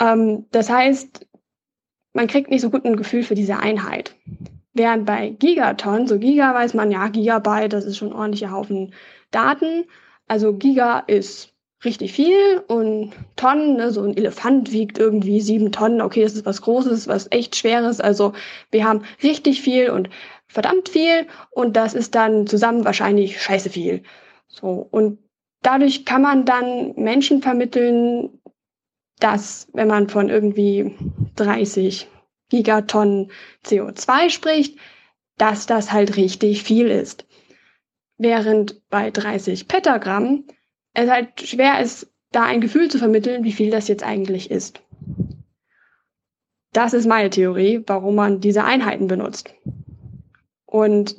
Ähm, 0.00 0.46
das 0.50 0.70
heißt, 0.70 1.26
man 2.12 2.26
kriegt 2.26 2.50
nicht 2.50 2.62
so 2.62 2.70
gut 2.70 2.84
ein 2.84 2.96
Gefühl 2.96 3.22
für 3.22 3.34
diese 3.34 3.58
Einheit. 3.58 4.16
Während 4.72 5.06
bei 5.06 5.30
Gigaton, 5.30 6.06
so 6.06 6.18
Giga 6.18 6.54
weiß 6.54 6.74
man, 6.74 6.90
ja, 6.90 7.08
Gigabyte, 7.08 7.72
das 7.72 7.84
ist 7.84 7.98
schon 7.98 8.08
ein 8.08 8.14
ordentlicher 8.14 8.52
Haufen 8.52 8.94
Daten. 9.30 9.84
Also 10.26 10.54
Giga 10.54 11.00
ist 11.00 11.52
richtig 11.84 12.12
viel 12.12 12.62
und 12.68 13.12
Tonnen, 13.36 13.76
ne, 13.76 13.90
so 13.90 14.02
ein 14.02 14.16
Elefant 14.16 14.70
wiegt 14.70 14.98
irgendwie 14.98 15.40
sieben 15.40 15.72
Tonnen, 15.72 16.02
okay, 16.02 16.22
das 16.22 16.34
ist 16.34 16.46
was 16.46 16.62
Großes, 16.62 17.08
was 17.08 17.28
echt 17.30 17.56
Schweres, 17.56 18.00
also 18.00 18.34
wir 18.70 18.84
haben 18.84 19.02
richtig 19.22 19.62
viel 19.62 19.90
und 19.90 20.10
verdammt 20.46 20.90
viel 20.90 21.26
und 21.50 21.76
das 21.76 21.94
ist 21.94 22.14
dann 22.14 22.46
zusammen 22.46 22.84
wahrscheinlich 22.84 23.40
scheiße 23.40 23.70
viel. 23.70 24.02
So, 24.48 24.88
und 24.90 25.18
dadurch 25.62 26.04
kann 26.04 26.22
man 26.22 26.44
dann 26.44 26.94
Menschen 26.96 27.42
vermitteln, 27.42 28.40
dass, 29.18 29.68
wenn 29.72 29.88
man 29.88 30.08
von 30.08 30.28
irgendwie 30.28 30.96
30 31.36 32.08
Gigatonnen 32.48 33.30
CO2 33.64 34.30
spricht, 34.30 34.78
dass 35.38 35.66
das 35.66 35.92
halt 35.92 36.16
richtig 36.16 36.62
viel 36.62 36.88
ist. 36.88 37.26
Während 38.18 38.88
bei 38.90 39.10
30 39.10 39.68
Petagramm 39.68 40.44
es 40.92 41.08
halt 41.08 41.40
schwer 41.40 41.80
ist, 41.80 42.10
da 42.32 42.44
ein 42.44 42.60
Gefühl 42.60 42.90
zu 42.90 42.98
vermitteln, 42.98 43.44
wie 43.44 43.52
viel 43.52 43.70
das 43.70 43.88
jetzt 43.88 44.02
eigentlich 44.04 44.50
ist. 44.50 44.82
Das 46.72 46.92
ist 46.92 47.06
meine 47.06 47.30
Theorie, 47.30 47.82
warum 47.86 48.14
man 48.14 48.40
diese 48.40 48.64
Einheiten 48.64 49.08
benutzt. 49.08 49.54
Und 50.66 51.16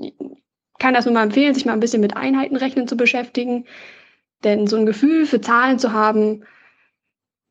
kann 0.79 0.93
das 0.93 1.05
nur 1.05 1.13
mal 1.13 1.23
empfehlen, 1.23 1.53
sich 1.53 1.65
mal 1.65 1.73
ein 1.73 1.79
bisschen 1.81 2.01
mit 2.01 2.15
Einheitenrechnen 2.15 2.87
zu 2.87 2.95
beschäftigen. 2.95 3.65
Denn 4.43 4.67
so 4.67 4.77
ein 4.77 4.85
Gefühl 4.85 5.25
für 5.25 5.41
Zahlen 5.41 5.79
zu 5.79 5.93
haben, 5.93 6.43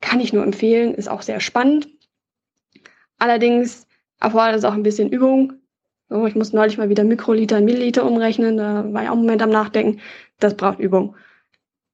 kann 0.01 0.21
ich 0.21 0.33
nur 0.33 0.43
empfehlen, 0.43 0.95
ist 0.95 1.09
auch 1.09 1.23
sehr 1.23 1.41
spannend. 1.41 1.89
Allerdings 3.19 3.87
erfordert 4.19 4.57
es 4.57 4.65
auch 4.65 4.73
ein 4.73 4.83
bisschen 4.83 5.11
Übung. 5.11 5.55
So, 6.09 6.27
ich 6.27 6.35
muss 6.35 6.53
neulich 6.53 6.79
mal 6.79 6.89
wieder 6.89 7.05
Mikroliter 7.05 7.59
in 7.59 7.65
Milliliter 7.65 8.05
umrechnen, 8.05 8.57
da 8.57 8.93
war 8.93 9.03
ich 9.03 9.09
auch 9.09 9.13
einen 9.13 9.23
Moment 9.23 9.43
am 9.43 9.51
Nachdenken. 9.51 10.01
Das 10.41 10.57
braucht 10.57 10.81
Übung. 10.81 11.15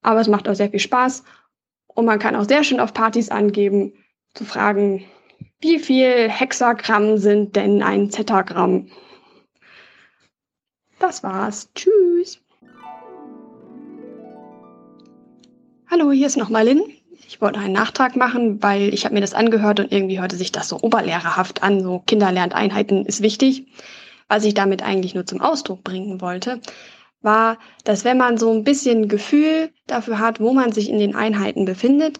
Aber 0.02 0.20
es 0.20 0.28
macht 0.28 0.48
auch 0.48 0.54
sehr 0.54 0.70
viel 0.70 0.80
Spaß. 0.80 1.24
Und 1.88 2.06
man 2.06 2.18
kann 2.18 2.36
auch 2.36 2.44
sehr 2.44 2.64
schön 2.64 2.80
auf 2.80 2.94
Partys 2.94 3.28
angeben, 3.30 3.92
zu 4.34 4.44
fragen, 4.44 5.04
wie 5.60 5.78
viel 5.78 6.28
Hexagramm 6.28 7.18
sind 7.18 7.56
denn 7.56 7.82
ein 7.82 8.10
Zetagramm? 8.10 8.88
Das 10.98 11.22
war's. 11.22 11.70
Tschüss. 11.74 12.40
Hallo, 15.88 16.10
hier 16.10 16.26
ist 16.26 16.36
nochmal 16.36 16.64
Lynn. 16.64 16.82
Ich 17.28 17.40
wollte 17.40 17.60
einen 17.60 17.72
Nachtrag 17.72 18.16
machen, 18.16 18.60
weil 18.60 18.92
ich 18.92 19.04
habe 19.04 19.14
mir 19.14 19.20
das 19.20 19.34
angehört 19.34 19.78
und 19.78 19.92
irgendwie 19.92 20.18
hörte 20.18 20.34
sich 20.34 20.50
das 20.50 20.68
so 20.68 20.80
oberlehrerhaft 20.80 21.62
an. 21.62 21.80
So 21.80 22.00
Kinderlernteinheiten 22.00 23.06
ist 23.06 23.22
wichtig. 23.22 23.68
Was 24.26 24.42
ich 24.44 24.54
damit 24.54 24.82
eigentlich 24.82 25.14
nur 25.14 25.26
zum 25.26 25.40
Ausdruck 25.40 25.84
bringen 25.84 26.20
wollte, 26.20 26.60
war, 27.20 27.58
dass 27.84 28.04
wenn 28.04 28.16
man 28.18 28.36
so 28.36 28.52
ein 28.52 28.64
bisschen 28.64 29.06
Gefühl 29.06 29.70
dafür 29.86 30.18
hat, 30.18 30.40
wo 30.40 30.52
man 30.52 30.72
sich 30.72 30.90
in 30.90 30.98
den 30.98 31.14
Einheiten 31.14 31.66
befindet, 31.66 32.18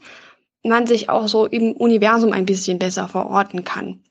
man 0.62 0.86
sich 0.86 1.09
auch 1.09 1.27
so 1.27 1.45
im 1.45 1.73
Universum 1.73 2.33
ein 2.33 2.47
bisschen 2.47 2.78
besser 2.78 3.09
verorten 3.09 3.65
kann. 3.65 4.05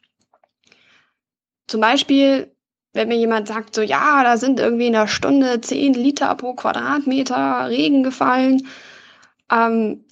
Zum 1.67 1.79
Beispiel 1.79 2.51
wenn 2.95 3.09
mir 3.09 3.17
jemand 3.17 3.49
sagt, 3.49 3.75
so 3.75 3.81
ja, 3.81 4.23
da 4.23 4.37
sind 4.37 4.57
irgendwie 4.57 4.87
in 4.87 4.95
einer 4.95 5.09
Stunde 5.09 5.59
10 5.59 5.95
Liter 5.95 6.33
pro 6.35 6.53
Quadratmeter 6.53 7.67
Regen 7.67 8.03
gefallen, 8.03 8.65
ähm, 9.51 10.05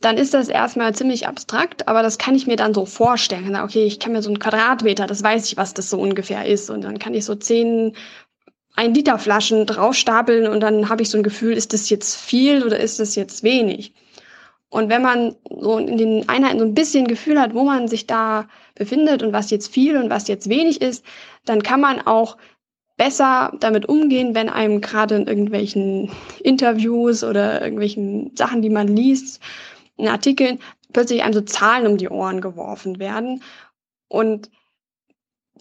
dann 0.00 0.16
ist 0.16 0.34
das 0.34 0.48
erstmal 0.48 0.94
ziemlich 0.94 1.26
abstrakt, 1.26 1.88
aber 1.88 2.02
das 2.02 2.18
kann 2.18 2.34
ich 2.34 2.46
mir 2.46 2.56
dann 2.56 2.72
so 2.72 2.86
vorstellen. 2.86 3.56
Okay, 3.56 3.84
ich 3.84 3.98
kann 3.98 4.12
mir 4.12 4.22
so 4.22 4.28
einen 4.28 4.38
Quadratmeter, 4.38 5.06
das 5.06 5.22
weiß 5.22 5.46
ich, 5.46 5.56
was 5.56 5.74
das 5.74 5.90
so 5.90 5.98
ungefähr 5.98 6.46
ist. 6.46 6.70
Und 6.70 6.82
dann 6.82 6.98
kann 6.98 7.14
ich 7.14 7.24
so 7.24 7.34
10 7.34 7.96
ein 8.76 8.94
Liter 8.94 9.18
Flaschen 9.18 9.66
draufstapeln 9.66 10.46
und 10.46 10.60
dann 10.60 10.88
habe 10.88 11.02
ich 11.02 11.10
so 11.10 11.18
ein 11.18 11.24
Gefühl, 11.24 11.54
ist 11.54 11.72
das 11.72 11.90
jetzt 11.90 12.14
viel 12.14 12.62
oder 12.64 12.78
ist 12.78 13.00
das 13.00 13.16
jetzt 13.16 13.42
wenig? 13.42 13.92
Und 14.68 14.88
wenn 14.88 15.02
man 15.02 15.34
so 15.50 15.78
in 15.78 15.96
den 15.96 16.28
Einheiten 16.28 16.60
so 16.60 16.64
ein 16.64 16.74
bisschen 16.74 17.08
Gefühl 17.08 17.40
hat, 17.40 17.54
wo 17.54 17.64
man 17.64 17.88
sich 17.88 18.06
da 18.06 18.46
befindet 18.76 19.24
und 19.24 19.32
was 19.32 19.50
jetzt 19.50 19.72
viel 19.72 19.96
und 19.96 20.10
was 20.10 20.28
jetzt 20.28 20.48
wenig 20.48 20.80
ist, 20.80 21.04
dann 21.44 21.62
kann 21.64 21.80
man 21.80 22.06
auch 22.06 22.36
besser 22.98 23.52
damit 23.60 23.88
umgehen, 23.88 24.34
wenn 24.34 24.50
einem 24.50 24.82
gerade 24.82 25.14
in 25.14 25.26
irgendwelchen 25.26 26.10
Interviews 26.40 27.24
oder 27.24 27.62
irgendwelchen 27.62 28.36
Sachen, 28.36 28.60
die 28.60 28.68
man 28.68 28.88
liest, 28.88 29.40
in 29.96 30.08
Artikeln, 30.08 30.58
plötzlich 30.92 31.22
einem 31.22 31.32
so 31.32 31.40
Zahlen 31.40 31.86
um 31.86 31.96
die 31.96 32.08
Ohren 32.08 32.40
geworfen 32.40 32.98
werden 32.98 33.42
und 34.08 34.50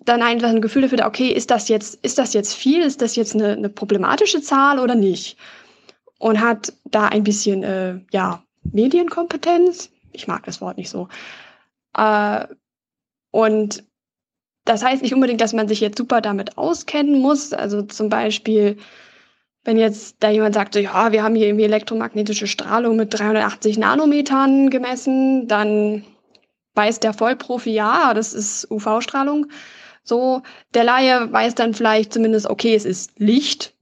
dann 0.04 0.22
einfach 0.22 0.50
ein 0.50 0.62
Gefühl 0.62 0.84
dafür, 0.84 1.06
okay, 1.06 1.30
ist 1.30 1.52
das 1.52 1.70
jetzt, 1.70 1.96
ist 2.04 2.18
das 2.18 2.34
jetzt 2.34 2.54
viel, 2.54 2.82
ist 2.82 3.02
das 3.02 3.16
jetzt 3.16 3.36
eine, 3.36 3.54
eine 3.54 3.70
problematische 3.70 4.42
Zahl 4.42 4.80
oder 4.80 4.96
nicht? 4.96 5.38
Und 6.20 6.42
hat 6.42 6.74
da 6.86 7.08
ein 7.08 7.24
bisschen, 7.24 7.64
äh, 7.64 8.00
ja, 8.12 8.44
Medienkompetenz. 8.64 9.92
Ich 10.12 10.28
mag 10.28 10.44
das 10.46 10.62
Wort 10.62 10.78
nicht 10.78 10.90
so. 10.90 11.08
Äh, 11.96 12.48
und 13.32 13.84
das 14.68 14.84
heißt 14.84 15.02
nicht 15.02 15.14
unbedingt, 15.14 15.42
dass 15.42 15.54
man 15.54 15.68
sich 15.68 15.80
jetzt 15.80 15.98
super 15.98 16.22
damit 16.22 16.58
auskennen 16.58 17.20
muss. 17.20 17.54
Also 17.54 17.82
zum 17.84 18.10
Beispiel, 18.10 18.78
wenn 19.64 19.78
jetzt 19.78 20.18
da 20.20 20.30
jemand 20.30 20.56
sagt, 20.56 20.74
so, 20.74 20.80
ja, 20.80 21.12
wir 21.12 21.24
haben 21.24 21.36
hier 21.36 21.48
irgendwie 21.48 21.66
elektromagnetische 21.66 22.48
Strahlung 22.48 22.96
mit 22.96 23.18
380 23.18 23.78
Nanometern 23.78 24.70
gemessen, 24.70 25.48
dann 25.48 26.04
weiß 26.76 27.00
der 27.00 27.14
Vollprofi, 27.14 27.72
ja, 27.72 28.14
das 28.14 28.34
ist 28.34 28.70
UV-Strahlung. 28.70 29.48
So, 30.04 30.42
der 30.74 30.84
Laie 30.84 31.32
weiß 31.32 31.56
dann 31.56 31.74
vielleicht 31.74 32.14
zumindest, 32.14 32.50
okay, 32.50 32.76
es 32.76 32.86
ist 32.86 33.20
Licht, 33.20 33.74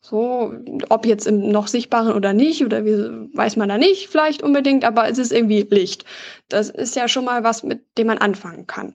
so, 0.00 0.54
ob 0.88 1.04
jetzt 1.04 1.26
im 1.26 1.50
noch 1.50 1.66
sichtbaren 1.66 2.14
oder 2.14 2.32
nicht, 2.32 2.64
oder 2.64 2.84
wie, 2.84 3.36
weiß 3.36 3.56
man 3.56 3.68
da 3.68 3.76
nicht 3.76 4.08
vielleicht 4.08 4.42
unbedingt, 4.42 4.84
aber 4.84 5.08
es 5.08 5.18
ist 5.18 5.32
irgendwie 5.32 5.66
Licht. 5.68 6.04
Das 6.48 6.70
ist 6.70 6.96
ja 6.96 7.08
schon 7.08 7.24
mal 7.26 7.44
was, 7.44 7.62
mit 7.62 7.98
dem 7.98 8.06
man 8.06 8.18
anfangen 8.18 8.66
kann. 8.66 8.94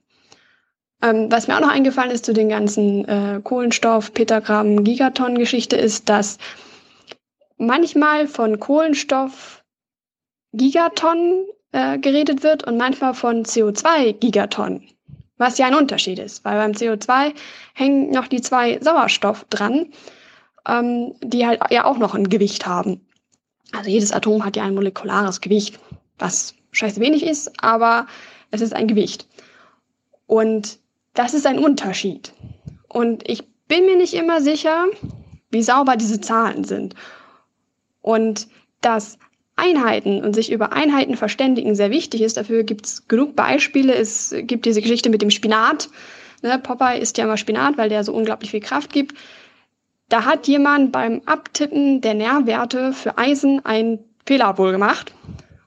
Ähm, 1.04 1.32
was 1.32 1.48
mir 1.48 1.56
auch 1.56 1.62
noch 1.62 1.72
eingefallen 1.72 2.10
ist 2.10 2.26
zu 2.26 2.34
den 2.34 2.50
ganzen 2.50 3.08
äh, 3.08 3.42
Kohlenstoff, 3.44 4.14
Petagramm, 4.14 4.84
Gigaton-Geschichte 4.84 5.76
ist, 5.76 6.10
dass 6.10 6.40
manchmal 7.58 8.28
von 8.28 8.60
Kohlenstoff 8.60 9.64
Gigaton 10.54 11.46
äh, 11.74 12.00
geredet 12.00 12.42
wird 12.42 12.66
und 12.66 12.78
manchmal 12.78 13.14
von 13.14 13.44
CO2 13.44 14.14
Gigaton. 14.14 14.84
Was 15.38 15.58
ja 15.58 15.68
ein 15.68 15.76
Unterschied 15.76 16.20
ist, 16.20 16.44
weil 16.46 16.58
beim 16.58 16.72
CO2 16.72 17.34
hängen 17.74 18.12
noch 18.12 18.28
die 18.28 18.42
zwei 18.42 18.80
Sauerstoff 18.80 19.46
dran 19.50 19.92
ähm, 20.68 21.14
die 21.22 21.46
halt 21.46 21.60
ja 21.70 21.86
auch 21.86 21.98
noch 21.98 22.16
ein 22.16 22.30
Gewicht 22.30 22.66
haben. 22.66 23.06
Also 23.72 23.90
jedes 23.90 24.12
Atom 24.12 24.46
hat 24.46 24.56
ja 24.56 24.64
ein 24.64 24.76
molekulares 24.76 25.42
Gewicht, 25.42 25.80
was 26.18 26.56
scheiße 26.72 27.00
wenig 27.00 27.24
ist, 27.24 27.52
aber 27.64 28.08
es 28.52 28.62
ist 28.62 28.74
ein 28.74 28.88
Gewicht. 28.88 29.28
Und 30.26 30.80
das 31.14 31.34
ist 31.34 31.46
ein 31.46 31.60
Unterschied. 31.60 32.34
Und 32.88 33.28
ich 33.30 33.44
bin 33.68 33.86
mir 33.86 33.96
nicht 33.96 34.14
immer 34.14 34.42
sicher, 34.42 34.86
wie 35.52 35.64
sauber 35.64 35.96
diese 35.96 36.22
Zahlen 36.22 36.64
sind. 36.64 36.96
Und 38.02 38.48
dass 38.82 39.18
Einheiten 39.56 40.24
und 40.24 40.34
sich 40.34 40.52
über 40.52 40.74
Einheiten 40.74 41.16
verständigen 41.16 41.76
sehr 41.76 41.92
wichtig 41.92 42.22
ist. 42.22 42.38
Dafür 42.38 42.64
gibt 42.64 42.86
es 42.86 43.08
genug 43.08 43.36
Beispiele. 43.36 43.94
Es 43.94 44.34
gibt 44.36 44.66
diese 44.66 44.82
Geschichte 44.82 45.10
mit 45.10 45.22
dem 45.22 45.30
Spinat. 45.30 45.90
Ne, 46.42 46.60
Popeye 46.60 47.00
isst 47.00 47.18
ja 47.18 47.26
immer 47.26 47.38
Spinat, 47.38 47.78
weil 47.78 47.90
der 47.90 48.04
so 48.04 48.14
unglaublich 48.14 48.52
viel 48.52 48.60
Kraft 48.60 48.92
gibt. 48.92 49.16
Da 50.10 50.26
hat 50.26 50.48
jemand 50.48 50.92
beim 50.92 51.22
Abtippen 51.26 52.02
der 52.02 52.14
Nährwerte 52.14 52.94
für 52.94 53.18
Eisen 53.18 53.64
einen 53.66 54.00
Fehler 54.26 54.58
wohl 54.58 54.72
gemacht 54.72 55.14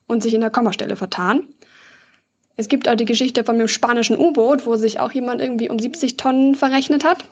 und 0.07 0.23
sich 0.23 0.35
in 0.35 0.41
der 0.41 0.51
Kommastelle 0.51 0.97
vertan. 0.97 1.49
Es 2.57 2.69
gibt 2.69 2.89
auch 2.89 2.95
die 2.95 3.05
Geschichte 3.05 3.45
von 3.45 3.59
dem 3.59 3.69
spanischen 3.69 4.19
U-Boot, 4.19 4.67
wo 4.67 4.77
sich 4.77 4.99
auch 4.99 5.13
jemand 5.13 5.41
irgendwie 5.41 5.69
um 5.69 5.79
70 5.79 6.17
Tonnen 6.17 6.55
verrechnet 6.55 7.05
hat. 7.05 7.25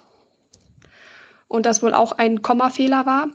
Und 1.49 1.67
das 1.67 1.83
wohl 1.83 1.94
auch 1.94 2.12
ein 2.12 2.43
Kommafehler 2.43 3.07
war. 3.07 3.28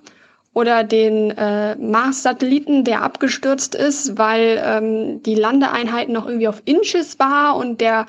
Oder 0.53 0.83
den 0.83 1.31
äh, 1.31 1.75
Mars-Satelliten, 1.75 2.83
der 2.83 3.03
abgestürzt 3.03 3.75
ist, 3.75 4.17
weil 4.17 4.61
ähm, 4.63 5.23
die 5.23 5.35
Landeeinheit 5.35 6.09
noch 6.09 6.25
irgendwie 6.25 6.47
auf 6.47 6.61
Inches 6.65 7.19
war 7.19 7.55
und 7.55 7.81
der 7.81 8.07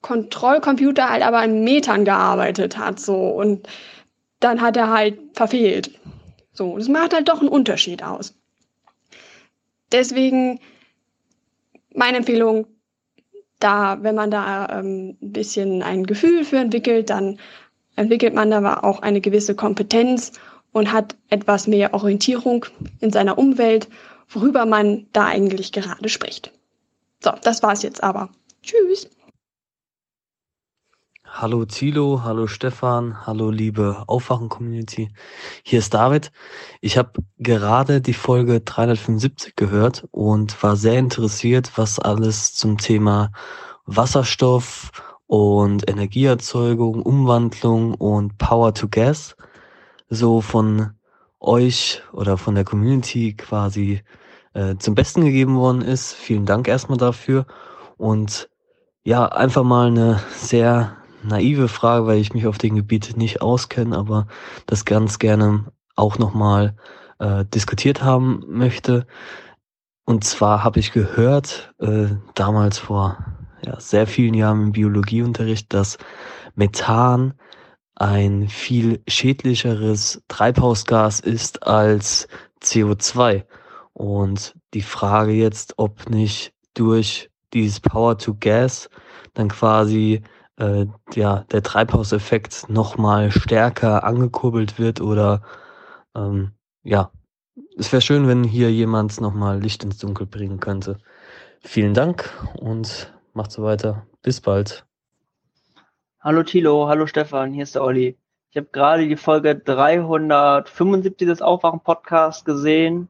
Kontrollcomputer 0.00 1.08
halt 1.08 1.22
aber 1.22 1.44
in 1.44 1.64
Metern 1.64 2.04
gearbeitet 2.04 2.78
hat. 2.78 2.98
So. 3.00 3.14
Und 3.14 3.68
dann 4.40 4.60
hat 4.60 4.76
er 4.76 4.90
halt 4.90 5.18
verfehlt. 5.34 5.90
So, 6.52 6.76
das 6.76 6.88
macht 6.88 7.14
halt 7.14 7.28
doch 7.28 7.40
einen 7.40 7.48
Unterschied 7.48 8.02
aus. 8.02 8.34
Deswegen 9.90 10.60
meine 11.94 12.18
Empfehlung, 12.18 12.66
da, 13.62 13.98
wenn 14.02 14.14
man 14.14 14.30
da 14.30 14.78
ähm, 14.78 15.16
ein 15.22 15.32
bisschen 15.32 15.82
ein 15.82 16.04
Gefühl 16.04 16.44
für 16.44 16.58
entwickelt, 16.58 17.10
dann 17.10 17.38
entwickelt 17.96 18.34
man 18.34 18.50
da 18.50 18.78
auch 18.78 19.02
eine 19.02 19.20
gewisse 19.20 19.54
Kompetenz 19.54 20.32
und 20.72 20.92
hat 20.92 21.16
etwas 21.28 21.66
mehr 21.66 21.94
Orientierung 21.94 22.66
in 23.00 23.10
seiner 23.10 23.38
Umwelt, 23.38 23.88
worüber 24.28 24.66
man 24.66 25.06
da 25.12 25.26
eigentlich 25.26 25.72
gerade 25.72 26.08
spricht. 26.08 26.52
So, 27.22 27.32
das 27.42 27.62
war's 27.62 27.82
jetzt 27.82 28.02
aber. 28.02 28.30
Tschüss. 28.62 29.08
Hallo 31.34 31.64
Thilo, 31.64 32.22
hallo 32.24 32.46
Stefan, 32.46 33.26
hallo 33.26 33.50
liebe 33.50 34.04
Aufwachen-Community. 34.06 35.08
Hier 35.64 35.78
ist 35.78 35.94
David. 35.94 36.30
Ich 36.82 36.98
habe 36.98 37.12
gerade 37.38 38.02
die 38.02 38.12
Folge 38.12 38.60
375 38.60 39.56
gehört 39.56 40.06
und 40.10 40.62
war 40.62 40.76
sehr 40.76 40.98
interessiert, 40.98 41.72
was 41.76 41.98
alles 41.98 42.54
zum 42.54 42.76
Thema 42.76 43.32
Wasserstoff 43.86 44.92
und 45.26 45.88
Energieerzeugung, 45.88 47.00
Umwandlung 47.00 47.94
und 47.94 48.36
Power 48.36 48.74
to 48.74 48.88
Gas 48.90 49.34
so 50.10 50.42
von 50.42 50.90
euch 51.40 52.02
oder 52.12 52.36
von 52.36 52.54
der 52.54 52.64
Community 52.64 53.34
quasi 53.34 54.02
äh, 54.52 54.76
zum 54.76 54.94
Besten 54.94 55.24
gegeben 55.24 55.56
worden 55.56 55.80
ist. 55.80 56.12
Vielen 56.12 56.44
Dank 56.44 56.68
erstmal 56.68 56.98
dafür. 56.98 57.46
Und 57.96 58.50
ja, 59.02 59.24
einfach 59.26 59.64
mal 59.64 59.86
eine 59.86 60.20
sehr 60.36 61.01
naive 61.22 61.68
Frage, 61.68 62.06
weil 62.06 62.18
ich 62.18 62.34
mich 62.34 62.46
auf 62.46 62.58
dem 62.58 62.76
Gebiet 62.76 63.16
nicht 63.16 63.42
auskenne, 63.42 63.96
aber 63.96 64.26
das 64.66 64.84
ganz 64.84 65.18
gerne 65.18 65.72
auch 65.96 66.18
nochmal 66.18 66.76
äh, 67.18 67.44
diskutiert 67.44 68.02
haben 68.02 68.44
möchte. 68.48 69.06
Und 70.04 70.24
zwar 70.24 70.64
habe 70.64 70.80
ich 70.80 70.92
gehört, 70.92 71.72
äh, 71.78 72.08
damals 72.34 72.78
vor 72.78 73.18
ja, 73.64 73.78
sehr 73.78 74.06
vielen 74.06 74.34
Jahren 74.34 74.62
im 74.62 74.72
Biologieunterricht, 74.72 75.72
dass 75.72 75.98
Methan 76.54 77.34
ein 77.94 78.48
viel 78.48 79.02
schädlicheres 79.06 80.22
Treibhausgas 80.28 81.20
ist 81.20 81.62
als 81.62 82.26
CO2. 82.62 83.44
Und 83.92 84.56
die 84.74 84.82
Frage 84.82 85.32
jetzt, 85.32 85.74
ob 85.76 86.08
nicht 86.10 86.52
durch 86.74 87.30
dieses 87.52 87.80
Power 87.80 88.18
to 88.18 88.34
Gas 88.38 88.88
dann 89.34 89.48
quasi 89.48 90.22
äh, 90.62 90.86
ja, 91.14 91.44
der 91.50 91.62
Treibhauseffekt 91.62 92.68
nochmal 92.68 93.32
stärker 93.32 94.04
angekurbelt 94.04 94.78
wird 94.78 95.00
oder 95.00 95.42
ähm, 96.14 96.52
ja, 96.84 97.10
es 97.76 97.92
wäre 97.92 98.00
schön, 98.00 98.28
wenn 98.28 98.44
hier 98.44 98.70
jemand 98.70 99.20
nochmal 99.20 99.60
Licht 99.60 99.82
ins 99.82 99.98
Dunkel 99.98 100.26
bringen 100.26 100.60
könnte. 100.60 100.98
Vielen 101.60 101.94
Dank 101.94 102.32
und 102.60 103.12
macht 103.34 103.50
so 103.50 103.64
weiter. 103.64 104.06
Bis 104.22 104.40
bald. 104.40 104.86
Hallo 106.20 106.44
Thilo, 106.44 106.86
hallo 106.86 107.06
Stefan, 107.06 107.52
hier 107.52 107.64
ist 107.64 107.74
der 107.74 107.82
Olli. 107.82 108.16
Ich 108.50 108.56
habe 108.56 108.68
gerade 108.70 109.08
die 109.08 109.16
Folge 109.16 109.56
375 109.56 111.26
des 111.26 111.42
Aufwachen-Podcasts 111.42 112.44
gesehen 112.44 113.08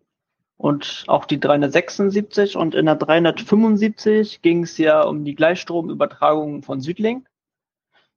und 0.56 1.04
auch 1.08 1.26
die 1.26 1.38
376 1.38 2.56
und 2.56 2.74
in 2.74 2.86
der 2.86 2.94
375 2.94 4.40
ging 4.40 4.62
es 4.62 4.78
ja 4.78 5.02
um 5.02 5.24
die 5.24 5.34
Gleichstromübertragung 5.34 6.62
von 6.62 6.80
Südlink. 6.80 7.26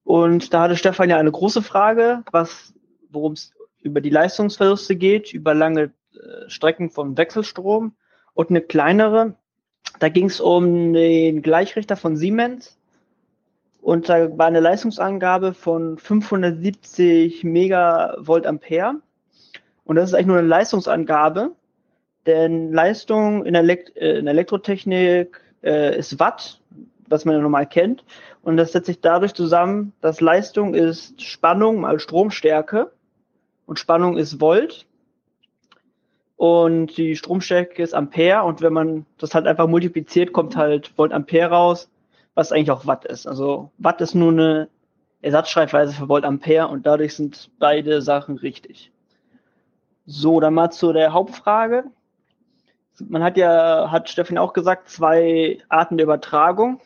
Und 0.05 0.53
da 0.53 0.61
hatte 0.61 0.77
Stefan 0.77 1.09
ja 1.09 1.17
eine 1.17 1.31
große 1.31 1.61
Frage, 1.61 2.23
was, 2.31 2.73
worum 3.09 3.33
es 3.33 3.51
über 3.81 3.99
die 3.99 4.09
Leistungsverluste 4.09 4.95
geht, 4.95 5.33
über 5.33 5.53
lange 5.53 5.91
äh, 6.13 6.47
Strecken 6.47 6.89
vom 6.89 7.17
Wechselstrom 7.17 7.93
und 8.33 8.49
eine 8.49 8.61
kleinere. 8.61 9.35
Da 9.99 10.09
ging 10.09 10.27
es 10.27 10.39
um 10.39 10.93
den 10.93 11.41
Gleichrichter 11.41 11.97
von 11.97 12.15
Siemens 12.15 12.77
und 13.85 14.09
da 14.09 14.35
war 14.35 14.47
eine 14.47 14.61
Leistungsangabe 14.61 15.53
von 15.53 15.99
570 15.99 17.43
Megavolt 17.43 18.47
Ampere. 18.47 18.95
Und 19.83 19.95
das 19.95 20.09
ist 20.09 20.15
eigentlich 20.15 20.25
nur 20.25 20.39
eine 20.39 20.47
Leistungsangabe. 20.47 21.51
Denn 22.25 22.73
Leistung 22.73 23.45
in, 23.45 23.53
Elekt 23.53 23.95
äh, 23.95 24.17
in 24.17 24.25
Elektrotechnik 24.25 25.39
äh, 25.63 25.97
ist 25.97 26.19
Watt, 26.19 26.59
was 27.07 27.25
man 27.25 27.35
ja 27.35 27.41
normal 27.41 27.67
kennt. 27.67 28.03
Und 28.45 28.57
das 28.57 28.71
setzt 28.71 28.85
sich 28.85 29.01
dadurch 29.01 29.33
zusammen, 29.33 29.91
dass 30.01 30.21
Leistung 30.21 30.75
ist 30.75 31.19
Spannung 31.21 31.81
mal 31.81 31.99
Stromstärke 31.99 32.91
und 33.65 33.79
Spannung 33.79 34.17
ist 34.17 34.39
Volt. 34.39 34.85
Und 36.37 36.95
die 36.95 37.15
Stromstärke 37.15 37.81
ist 37.81 37.95
Ampere. 37.95 38.43
Und 38.43 38.61
wenn 38.61 38.71
man 38.71 39.05
das 39.17 39.33
halt 39.33 39.47
einfach 39.47 39.67
multipliziert, 39.67 40.31
kommt 40.31 40.55
halt 40.55 40.95
Volt 40.95 41.11
Ampere 41.11 41.49
raus, 41.49 41.89
was 42.35 42.51
eigentlich 42.51 42.69
auch 42.71 42.85
Watt 42.85 43.03
ist. 43.03 43.25
Also 43.25 43.71
Watt 43.79 43.99
ist 43.99 44.13
nur 44.13 44.31
eine 44.31 44.69
Ersatzschreibweise 45.21 45.93
für 45.93 46.07
Volt 46.07 46.23
Ampere 46.23 46.67
und 46.67 46.85
dadurch 46.85 47.15
sind 47.15 47.49
beide 47.57 48.03
Sachen 48.03 48.37
richtig. 48.37 48.91
So, 50.05 50.39
dann 50.39 50.53
mal 50.53 50.69
zu 50.69 50.93
der 50.93 51.13
Hauptfrage 51.13 51.85
man 52.99 53.23
hat 53.23 53.37
ja, 53.37 53.91
hat 53.91 54.09
Stefan 54.09 54.37
auch 54.37 54.53
gesagt, 54.53 54.89
zwei 54.89 55.59
Arten 55.69 55.97
der 55.97 56.05
Übertragung. 56.05 56.79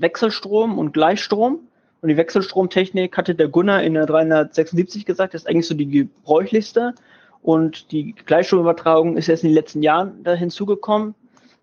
Wechselstrom 0.00 0.78
und 0.78 0.92
Gleichstrom. 0.92 1.60
Und 2.00 2.08
die 2.08 2.16
Wechselstromtechnik 2.16 3.16
hatte 3.16 3.34
der 3.34 3.48
Gunnar 3.48 3.82
in 3.82 3.94
der 3.94 4.06
376 4.06 5.04
gesagt, 5.04 5.34
ist 5.34 5.48
eigentlich 5.48 5.66
so 5.66 5.74
die 5.74 5.88
gebräuchlichste. 5.88 6.94
Und 7.42 7.92
die 7.92 8.14
Gleichstromübertragung 8.14 9.16
ist 9.16 9.26
jetzt 9.26 9.42
in 9.42 9.50
den 9.50 9.54
letzten 9.54 9.82
Jahren 9.82 10.22
da 10.22 10.34
hinzugekommen, 10.34 11.14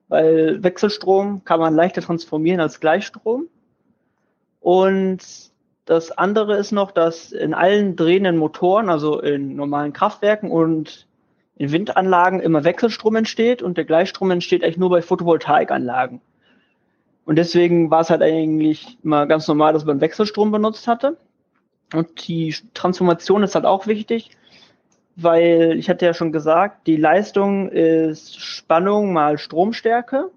weil 0.07 0.63
Wechselstrom 0.63 1.43
kann 1.45 1.59
man 1.59 1.75
leichter 1.75 2.01
transformieren 2.01 2.59
als 2.59 2.79
Gleichstrom. 2.79 3.47
Und 4.61 5.19
das 5.85 6.11
andere 6.11 6.57
ist 6.57 6.71
noch, 6.71 6.91
dass 6.91 7.31
in 7.31 7.53
allen 7.53 7.95
drehenden 7.95 8.37
Motoren, 8.37 8.89
also 8.89 9.19
in 9.19 9.55
normalen 9.55 9.93
Kraftwerken 9.93 10.49
und 10.49 11.07
in 11.55 11.71
Windanlagen 11.71 12.39
immer 12.39 12.63
Wechselstrom 12.63 13.15
entsteht 13.15 13.61
und 13.61 13.77
der 13.77 13.85
Gleichstrom 13.85 14.31
entsteht 14.31 14.63
eigentlich 14.63 14.77
nur 14.77 14.89
bei 14.89 15.01
Photovoltaikanlagen. 15.01 16.19
Und 17.25 17.37
deswegen 17.37 17.91
war 17.91 18.01
es 18.01 18.09
halt 18.09 18.21
eigentlich 18.21 18.97
immer 19.03 19.25
ganz 19.25 19.47
normal, 19.47 19.73
dass 19.73 19.85
man 19.85 19.99
Wechselstrom 19.99 20.51
benutzt 20.51 20.87
hatte. 20.87 21.17
Und 21.93 22.27
die 22.27 22.55
Transformation 22.73 23.43
ist 23.43 23.55
halt 23.55 23.65
auch 23.65 23.87
wichtig, 23.87 24.31
weil 25.15 25.75
ich 25.77 25.89
hatte 25.89 26.05
ja 26.05 26.13
schon 26.13 26.31
gesagt, 26.31 26.87
die 26.87 26.97
Leistung 26.97 27.69
ist 27.69 28.39
Spannung 28.39 29.13
mal 29.13 29.37
Stromstärke 29.37 30.29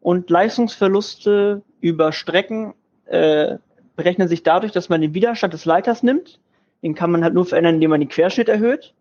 und 0.00 0.28
Leistungsverluste 0.30 1.62
über 1.80 2.12
Strecken 2.12 2.74
äh, 3.06 3.56
berechnen 3.96 4.28
sich 4.28 4.42
dadurch, 4.42 4.72
dass 4.72 4.88
man 4.88 5.00
den 5.00 5.14
Widerstand 5.14 5.54
des 5.54 5.64
Leiters 5.64 6.02
nimmt. 6.02 6.40
Den 6.82 6.94
kann 6.94 7.10
man 7.10 7.24
halt 7.24 7.34
nur 7.34 7.46
verändern, 7.46 7.76
indem 7.76 7.90
man 7.90 8.00
den 8.00 8.08
Querschnitt 8.08 8.48
erhöht 8.48 8.94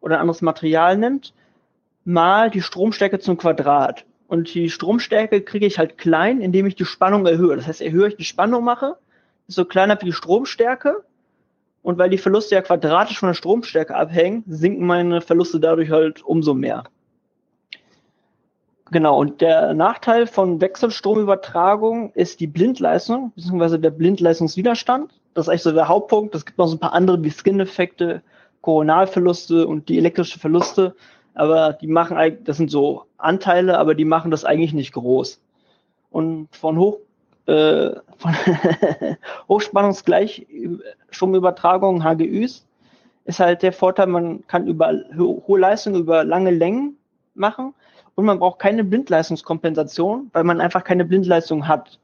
oder 0.00 0.16
ein 0.16 0.22
anderes 0.22 0.40
Material 0.40 0.96
nimmt, 0.96 1.34
mal 2.04 2.50
die 2.50 2.62
Stromstärke 2.62 3.18
zum 3.18 3.36
Quadrat. 3.36 4.04
Und 4.30 4.54
die 4.54 4.70
Stromstärke 4.70 5.42
kriege 5.42 5.66
ich 5.66 5.76
halt 5.76 5.98
klein, 5.98 6.40
indem 6.40 6.64
ich 6.64 6.76
die 6.76 6.84
Spannung 6.84 7.26
erhöhe. 7.26 7.56
Das 7.56 7.66
heißt, 7.66 7.80
erhöhe 7.80 8.06
ich 8.06 8.16
die 8.16 8.22
Spannung 8.22 8.62
mache, 8.62 8.96
so 9.48 9.64
kleiner 9.64 10.00
wie 10.00 10.04
die 10.04 10.12
Stromstärke. 10.12 11.02
Und 11.82 11.98
weil 11.98 12.10
die 12.10 12.18
Verluste 12.18 12.54
ja 12.54 12.62
quadratisch 12.62 13.18
von 13.18 13.30
der 13.30 13.34
Stromstärke 13.34 13.96
abhängen, 13.96 14.44
sinken 14.46 14.86
meine 14.86 15.20
Verluste 15.20 15.58
dadurch 15.58 15.90
halt 15.90 16.22
umso 16.22 16.54
mehr. 16.54 16.84
Genau, 18.92 19.18
und 19.18 19.40
der 19.40 19.74
Nachteil 19.74 20.28
von 20.28 20.60
Wechselstromübertragung 20.60 22.12
ist 22.12 22.38
die 22.38 22.46
Blindleistung, 22.46 23.32
beziehungsweise 23.34 23.80
der 23.80 23.90
Blindleistungswiderstand. 23.90 25.10
Das 25.34 25.46
ist 25.46 25.48
eigentlich 25.48 25.62
so 25.62 25.72
der 25.72 25.88
Hauptpunkt. 25.88 26.36
Es 26.36 26.46
gibt 26.46 26.58
noch 26.58 26.68
so 26.68 26.76
ein 26.76 26.80
paar 26.80 26.92
andere 26.92 27.20
wie 27.24 27.32
Skin-Effekte, 27.32 28.22
Koronalverluste 28.60 29.66
und 29.66 29.88
die 29.88 29.98
elektrische 29.98 30.38
Verluste, 30.38 30.94
aber 31.34 31.74
die 31.74 31.86
machen 31.86 32.16
eigentlich, 32.16 32.44
das 32.44 32.56
sind 32.56 32.70
so 32.70 33.04
Anteile, 33.18 33.78
aber 33.78 33.94
die 33.94 34.04
machen 34.04 34.30
das 34.30 34.44
eigentlich 34.44 34.72
nicht 34.72 34.92
groß. 34.92 35.40
Und 36.10 36.48
von 36.54 36.78
Hoch, 36.78 36.98
äh, 37.46 37.90
von 38.16 38.34
Hochspannungsgleichstromübertragung, 39.48 42.04
HGÜs, 42.04 42.66
ist 43.24 43.40
halt 43.40 43.62
der 43.62 43.72
Vorteil, 43.72 44.08
man 44.08 44.46
kann 44.46 44.66
über 44.66 44.92
hohe 45.16 45.60
Leistungen 45.60 46.00
über 46.00 46.24
lange 46.24 46.50
Längen 46.50 46.96
machen 47.34 47.74
und 48.14 48.24
man 48.24 48.38
braucht 48.38 48.58
keine 48.58 48.82
Blindleistungskompensation, 48.82 50.30
weil 50.32 50.44
man 50.44 50.58
einfach 50.60 50.84
keine 50.84 51.04
Blindleistung 51.04 51.68
hat. 51.68 51.98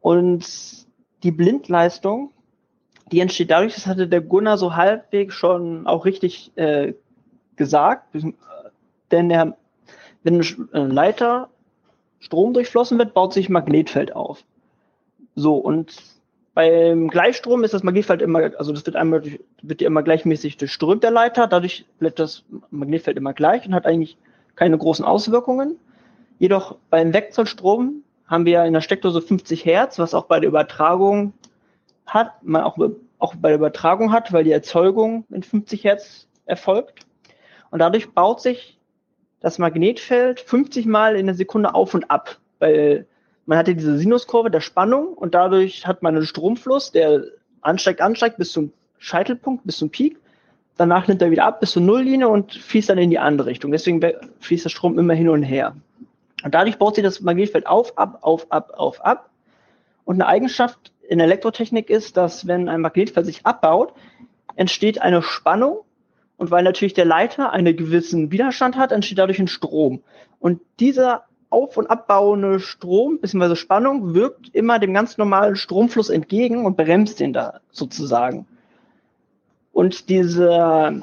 Und 0.00 0.46
die 1.22 1.32
Blindleistung 1.32 2.34
die 3.12 3.20
entsteht 3.20 3.50
dadurch, 3.50 3.74
das 3.74 3.86
hatte 3.86 4.08
der 4.08 4.20
Gunnar 4.20 4.58
so 4.58 4.76
halbwegs 4.76 5.34
schon 5.34 5.86
auch 5.86 6.04
richtig 6.04 6.52
äh, 6.56 6.94
gesagt, 7.56 8.14
denn 9.10 9.28
der, 9.28 9.56
wenn 10.22 10.40
ein 10.72 10.90
Leiter 10.90 11.48
Strom 12.20 12.54
durchflossen 12.54 12.98
wird, 12.98 13.14
baut 13.14 13.32
sich 13.34 13.48
Magnetfeld 13.48 14.16
auf. 14.16 14.44
So, 15.34 15.56
und 15.56 15.94
beim 16.54 17.08
Gleichstrom 17.08 17.64
ist 17.64 17.74
das 17.74 17.82
Magnetfeld 17.82 18.22
immer, 18.22 18.50
also 18.58 18.72
das 18.72 18.86
wird 18.86 18.96
einmal, 18.96 19.22
wird 19.62 19.82
immer 19.82 20.02
gleichmäßig 20.02 20.56
durchströmt, 20.56 21.02
der 21.02 21.10
Leiter, 21.10 21.46
dadurch 21.46 21.84
bleibt 21.98 22.18
das 22.18 22.44
Magnetfeld 22.70 23.16
immer 23.16 23.34
gleich 23.34 23.66
und 23.66 23.74
hat 23.74 23.86
eigentlich 23.86 24.16
keine 24.54 24.78
großen 24.78 25.04
Auswirkungen. 25.04 25.76
Jedoch 26.38 26.76
beim 26.90 27.12
Wechselstrom 27.12 28.02
haben 28.26 28.46
wir 28.46 28.64
in 28.64 28.72
der 28.72 28.80
Steckdose 28.80 29.20
50 29.20 29.64
Hertz, 29.64 29.98
was 29.98 30.14
auch 30.14 30.24
bei 30.24 30.40
der 30.40 30.48
Übertragung 30.48 31.32
hat, 32.06 32.42
man 32.42 32.62
auch, 32.62 32.78
auch 33.18 33.34
bei 33.34 33.48
der 33.48 33.58
Übertragung 33.58 34.12
hat, 34.12 34.32
weil 34.32 34.44
die 34.44 34.52
Erzeugung 34.52 35.24
in 35.30 35.42
50 35.42 35.84
Hertz 35.84 36.28
erfolgt. 36.46 37.06
Und 37.74 37.80
dadurch 37.80 38.12
baut 38.12 38.40
sich 38.40 38.78
das 39.40 39.58
Magnetfeld 39.58 40.38
50 40.38 40.86
Mal 40.86 41.16
in 41.16 41.26
der 41.26 41.34
Sekunde 41.34 41.74
auf 41.74 41.92
und 41.92 42.08
ab, 42.08 42.38
weil 42.60 43.04
man 43.46 43.58
hatte 43.58 43.74
diese 43.74 43.98
Sinuskurve 43.98 44.48
der 44.48 44.60
Spannung 44.60 45.08
und 45.08 45.34
dadurch 45.34 45.84
hat 45.84 46.00
man 46.00 46.14
einen 46.14 46.24
Stromfluss, 46.24 46.92
der 46.92 47.24
ansteigt, 47.62 48.00
ansteigt 48.00 48.36
bis 48.36 48.52
zum 48.52 48.72
Scheitelpunkt, 48.98 49.66
bis 49.66 49.78
zum 49.78 49.90
Peak. 49.90 50.20
Danach 50.76 51.08
nimmt 51.08 51.20
er 51.20 51.32
wieder 51.32 51.46
ab 51.46 51.58
bis 51.58 51.72
zur 51.72 51.82
Nulllinie 51.82 52.28
und 52.28 52.54
fließt 52.54 52.90
dann 52.90 52.98
in 52.98 53.10
die 53.10 53.18
andere 53.18 53.48
Richtung. 53.48 53.72
Deswegen 53.72 54.00
fließt 54.38 54.66
der 54.66 54.70
Strom 54.70 54.96
immer 54.96 55.14
hin 55.14 55.28
und 55.28 55.42
her. 55.42 55.74
Und 56.44 56.54
dadurch 56.54 56.78
baut 56.78 56.94
sich 56.94 57.02
das 57.02 57.22
Magnetfeld 57.22 57.66
auf, 57.66 57.98
ab, 57.98 58.18
auf, 58.20 58.52
ab, 58.52 58.70
auf, 58.76 59.04
ab. 59.04 59.30
Und 60.04 60.22
eine 60.22 60.28
Eigenschaft 60.28 60.92
in 61.08 61.18
Elektrotechnik 61.18 61.90
ist, 61.90 62.16
dass 62.16 62.46
wenn 62.46 62.68
ein 62.68 62.82
Magnetfeld 62.82 63.26
sich 63.26 63.44
abbaut, 63.44 63.94
entsteht 64.54 65.02
eine 65.02 65.22
Spannung. 65.22 65.80
Und 66.36 66.50
weil 66.50 66.64
natürlich 66.64 66.94
der 66.94 67.04
Leiter 67.04 67.52
einen 67.52 67.76
gewissen 67.76 68.30
Widerstand 68.30 68.76
hat, 68.76 68.92
entsteht 68.92 69.18
dadurch 69.18 69.38
ein 69.38 69.48
Strom. 69.48 70.02
Und 70.40 70.60
dieser 70.80 71.24
auf- 71.50 71.76
und 71.76 71.86
abbauende 71.86 72.58
Strom 72.58 73.20
bzw. 73.20 73.54
Spannung 73.54 74.14
wirkt 74.14 74.54
immer 74.54 74.78
dem 74.78 74.92
ganz 74.92 75.16
normalen 75.16 75.56
Stromfluss 75.56 76.10
entgegen 76.10 76.66
und 76.66 76.76
bremst 76.76 77.20
den 77.20 77.32
da 77.32 77.60
sozusagen. 77.70 78.46
Und 79.72 80.08
dieser 80.08 81.02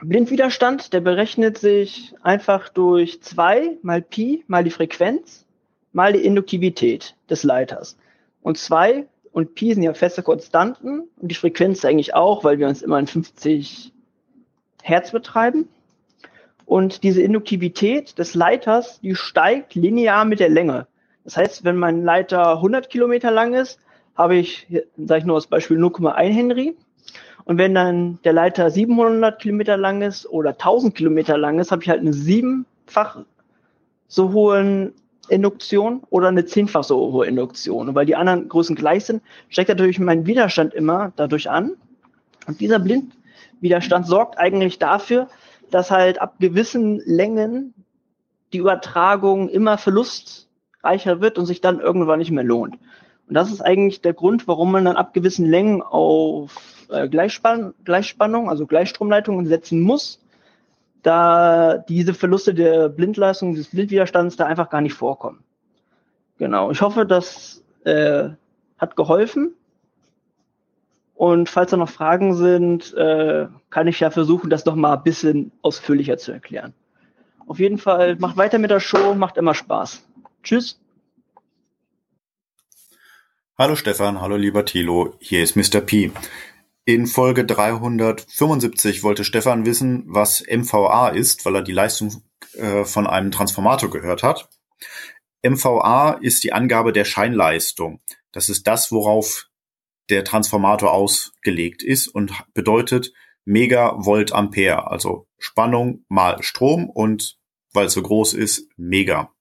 Blindwiderstand, 0.00 0.92
der 0.92 1.00
berechnet 1.00 1.58
sich 1.58 2.14
einfach 2.22 2.68
durch 2.68 3.22
zwei 3.22 3.76
mal 3.82 4.02
Pi 4.02 4.44
mal 4.46 4.64
die 4.64 4.70
Frequenz 4.70 5.44
mal 5.92 6.12
die 6.12 6.24
Induktivität 6.24 7.14
des 7.28 7.42
Leiters. 7.42 7.96
Und 8.42 8.58
zwei 8.58 9.06
und 9.30 9.54
Pi 9.54 9.74
sind 9.74 9.82
ja 9.82 9.94
feste 9.94 10.22
Konstanten 10.22 11.08
und 11.16 11.28
die 11.28 11.34
Frequenz 11.34 11.84
eigentlich 11.84 12.14
auch, 12.14 12.44
weil 12.44 12.58
wir 12.58 12.68
uns 12.68 12.82
immer 12.82 12.98
in 12.98 13.06
50 13.06 13.92
Hertz 14.82 15.10
betreiben. 15.12 15.68
Und 16.66 17.02
diese 17.02 17.22
Induktivität 17.22 18.18
des 18.18 18.34
Leiters, 18.34 19.00
die 19.00 19.14
steigt 19.14 19.74
linear 19.74 20.24
mit 20.24 20.40
der 20.40 20.48
Länge. 20.48 20.86
Das 21.24 21.36
heißt, 21.36 21.64
wenn 21.64 21.76
mein 21.76 22.04
Leiter 22.04 22.56
100 22.56 22.90
Kilometer 22.90 23.30
lang 23.30 23.54
ist, 23.54 23.78
habe 24.16 24.36
ich, 24.36 24.66
sage 24.96 25.20
ich 25.20 25.24
nur 25.24 25.36
als 25.36 25.46
Beispiel, 25.46 25.78
0,1 25.78 26.32
Henry. 26.32 26.76
Und 27.44 27.58
wenn 27.58 27.74
dann 27.74 28.18
der 28.24 28.32
Leiter 28.32 28.70
700 28.70 29.40
Kilometer 29.40 29.76
lang 29.76 30.02
ist 30.02 30.26
oder 30.26 30.50
1000 30.50 30.94
Kilometer 30.94 31.36
lang 31.38 31.58
ist, 31.58 31.72
habe 31.72 31.82
ich 31.82 31.88
halt 31.88 32.00
eine 32.00 32.12
siebenfach 32.12 33.18
so 34.06 34.32
hohe 34.32 34.92
Induktion 35.28 36.02
oder 36.10 36.28
eine 36.28 36.44
zehnfach 36.44 36.84
so 36.84 37.12
hohe 37.12 37.26
Induktion. 37.26 37.88
Und 37.88 37.94
weil 37.94 38.06
die 38.06 38.16
anderen 38.16 38.48
Größen 38.48 38.76
gleich 38.76 39.04
sind, 39.06 39.22
steigt 39.48 39.70
natürlich 39.70 39.98
mein 39.98 40.26
Widerstand 40.26 40.74
immer 40.74 41.12
dadurch 41.16 41.50
an. 41.50 41.72
Und 42.46 42.60
dieser 42.60 42.78
Blindwiderstand 43.62 44.06
sorgt 44.06 44.38
eigentlich 44.38 44.78
dafür, 44.80 45.28
dass 45.70 45.90
halt 45.90 46.20
ab 46.20 46.34
gewissen 46.40 47.00
Längen 47.06 47.74
die 48.52 48.58
Übertragung 48.58 49.48
immer 49.48 49.78
verlustreicher 49.78 51.20
wird 51.20 51.38
und 51.38 51.46
sich 51.46 51.60
dann 51.60 51.80
irgendwann 51.80 52.18
nicht 52.18 52.32
mehr 52.32 52.44
lohnt. 52.44 52.74
Und 53.28 53.34
das 53.34 53.50
ist 53.52 53.62
eigentlich 53.62 54.02
der 54.02 54.14
Grund, 54.14 54.48
warum 54.48 54.72
man 54.72 54.84
dann 54.84 54.96
ab 54.96 55.14
gewissen 55.14 55.46
Längen 55.46 55.80
auf 55.80 56.86
äh, 56.90 57.08
Gleichspann 57.08 57.72
Gleichspannung, 57.84 58.50
also 58.50 58.66
Gleichstromleitungen 58.66 59.46
setzen 59.46 59.80
muss, 59.80 60.20
da 61.02 61.78
diese 61.78 62.14
Verluste 62.14 62.52
der 62.54 62.88
Blindleistung, 62.88 63.54
des 63.54 63.68
Blindwiderstands 63.68 64.36
da 64.36 64.46
einfach 64.46 64.70
gar 64.70 64.80
nicht 64.80 64.94
vorkommen. 64.94 65.44
Genau. 66.38 66.72
Ich 66.72 66.80
hoffe, 66.80 67.06
das 67.06 67.62
äh, 67.84 68.30
hat 68.76 68.96
geholfen. 68.96 69.54
Und 71.14 71.48
falls 71.48 71.70
da 71.70 71.76
noch 71.76 71.88
Fragen 71.88 72.34
sind, 72.34 72.94
äh, 72.94 73.46
kann 73.70 73.86
ich 73.86 74.00
ja 74.00 74.10
versuchen, 74.10 74.50
das 74.50 74.64
noch 74.64 74.74
mal 74.74 74.94
ein 74.94 75.02
bisschen 75.02 75.52
ausführlicher 75.62 76.18
zu 76.18 76.32
erklären. 76.32 76.74
Auf 77.46 77.58
jeden 77.58 77.78
Fall 77.78 78.16
macht 78.16 78.36
weiter 78.36 78.58
mit 78.58 78.70
der 78.70 78.80
Show, 78.80 79.14
macht 79.14 79.36
immer 79.36 79.54
Spaß. 79.54 80.04
Tschüss. 80.42 80.80
Hallo 83.58 83.76
Stefan, 83.76 84.20
hallo 84.20 84.36
lieber 84.36 84.64
Thilo, 84.64 85.14
hier 85.20 85.42
ist 85.42 85.56
Mr. 85.56 85.80
P. 85.80 86.10
In 86.84 87.06
Folge 87.06 87.44
375 87.44 89.04
wollte 89.04 89.24
Stefan 89.24 89.66
wissen, 89.66 90.04
was 90.06 90.42
MVA 90.50 91.10
ist, 91.10 91.44
weil 91.44 91.56
er 91.56 91.62
die 91.62 91.72
Leistung 91.72 92.22
äh, 92.54 92.84
von 92.84 93.06
einem 93.06 93.30
Transformator 93.30 93.90
gehört 93.90 94.24
hat. 94.24 94.48
MVA 95.46 96.18
ist 96.20 96.42
die 96.42 96.52
Angabe 96.52 96.92
der 96.92 97.04
Scheinleistung. 97.04 98.00
Das 98.32 98.48
ist 98.48 98.66
das, 98.66 98.90
worauf 98.90 99.48
der 100.10 100.24
Transformator 100.24 100.92
ausgelegt 100.92 101.82
ist 101.82 102.08
und 102.08 102.32
bedeutet 102.54 103.12
Megavolt 103.44 104.32
Ampere, 104.32 104.90
also 104.90 105.26
Spannung 105.38 106.04
mal 106.08 106.42
Strom 106.42 106.88
und 106.88 107.38
weil 107.72 107.86
es 107.86 107.94
so 107.94 108.02
groß 108.02 108.34
ist, 108.34 108.68
Mega. 108.76 109.32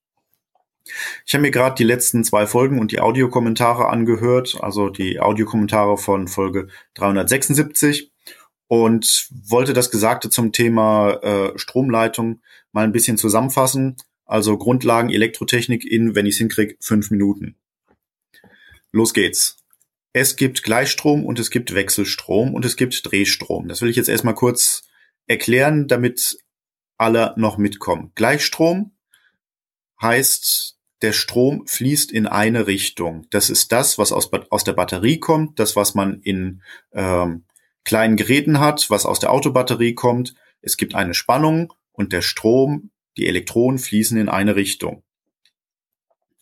Ich 1.25 1.33
habe 1.33 1.43
mir 1.43 1.51
gerade 1.51 1.75
die 1.75 1.83
letzten 1.83 2.23
zwei 2.23 2.47
Folgen 2.47 2.79
und 2.79 2.91
die 2.91 2.99
Audiokommentare 2.99 3.87
angehört, 3.87 4.57
also 4.61 4.89
die 4.89 5.19
Audiokommentare 5.19 5.97
von 5.97 6.27
Folge 6.27 6.67
376 6.95 8.11
und 8.67 9.27
wollte 9.47 9.73
das 9.73 9.91
Gesagte 9.91 10.29
zum 10.29 10.51
Thema 10.51 11.19
äh, 11.21 11.57
Stromleitung 11.57 12.41
mal 12.71 12.83
ein 12.83 12.93
bisschen 12.93 13.17
zusammenfassen. 13.17 13.97
Also 14.25 14.57
Grundlagen 14.57 15.09
Elektrotechnik 15.09 15.85
in, 15.85 16.15
wenn 16.15 16.25
ich 16.25 16.35
es 16.35 16.39
hinkriege, 16.39 16.77
fünf 16.79 17.11
Minuten. 17.11 17.57
Los 18.91 19.13
geht's. 19.13 19.60
Es 20.13 20.35
gibt 20.35 20.63
Gleichstrom 20.63 21.25
und 21.25 21.39
es 21.39 21.49
gibt 21.49 21.73
Wechselstrom 21.73 22.53
und 22.53 22.65
es 22.65 22.75
gibt 22.75 23.01
Drehstrom. 23.09 23.67
Das 23.67 23.81
will 23.81 23.89
ich 23.89 23.95
jetzt 23.95 24.09
erstmal 24.09 24.35
kurz 24.35 24.83
erklären, 25.25 25.87
damit 25.87 26.37
alle 26.97 27.33
noch 27.37 27.57
mitkommen. 27.57 28.11
Gleichstrom 28.15 28.91
heißt, 30.01 30.77
der 31.01 31.13
Strom 31.13 31.65
fließt 31.65 32.11
in 32.11 32.27
eine 32.27 32.67
Richtung. 32.67 33.25
Das 33.31 33.49
ist 33.49 33.71
das, 33.71 33.97
was 33.97 34.11
aus, 34.11 34.29
aus 34.49 34.63
der 34.63 34.73
Batterie 34.73 35.19
kommt, 35.19 35.59
das, 35.59 35.75
was 35.75 35.95
man 35.95 36.21
in 36.21 36.61
ähm, 36.91 37.45
kleinen 37.83 38.17
Geräten 38.17 38.59
hat, 38.59 38.89
was 38.89 39.05
aus 39.05 39.19
der 39.19 39.31
Autobatterie 39.31 39.95
kommt. 39.95 40.35
Es 40.61 40.77
gibt 40.77 40.93
eine 40.93 41.13
Spannung 41.13 41.73
und 41.91 42.13
der 42.13 42.21
Strom, 42.21 42.91
die 43.17 43.27
Elektronen 43.27 43.79
fließen 43.79 44.17
in 44.17 44.29
eine 44.29 44.55
Richtung. 44.55 45.03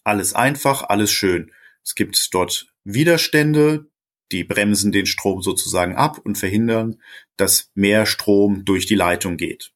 Alles 0.03 0.33
einfach, 0.33 0.83
alles 0.83 1.11
schön. 1.11 1.51
Es 1.83 1.95
gibt 1.95 2.33
dort 2.33 2.67
Widerstände, 2.83 3.89
die 4.31 4.43
bremsen 4.43 4.91
den 4.91 5.05
Strom 5.05 5.41
sozusagen 5.41 5.95
ab 5.95 6.19
und 6.23 6.37
verhindern, 6.37 7.01
dass 7.35 7.71
mehr 7.73 8.05
Strom 8.05 8.63
durch 8.65 8.85
die 8.85 8.95
Leitung 8.95 9.37
geht. 9.37 9.71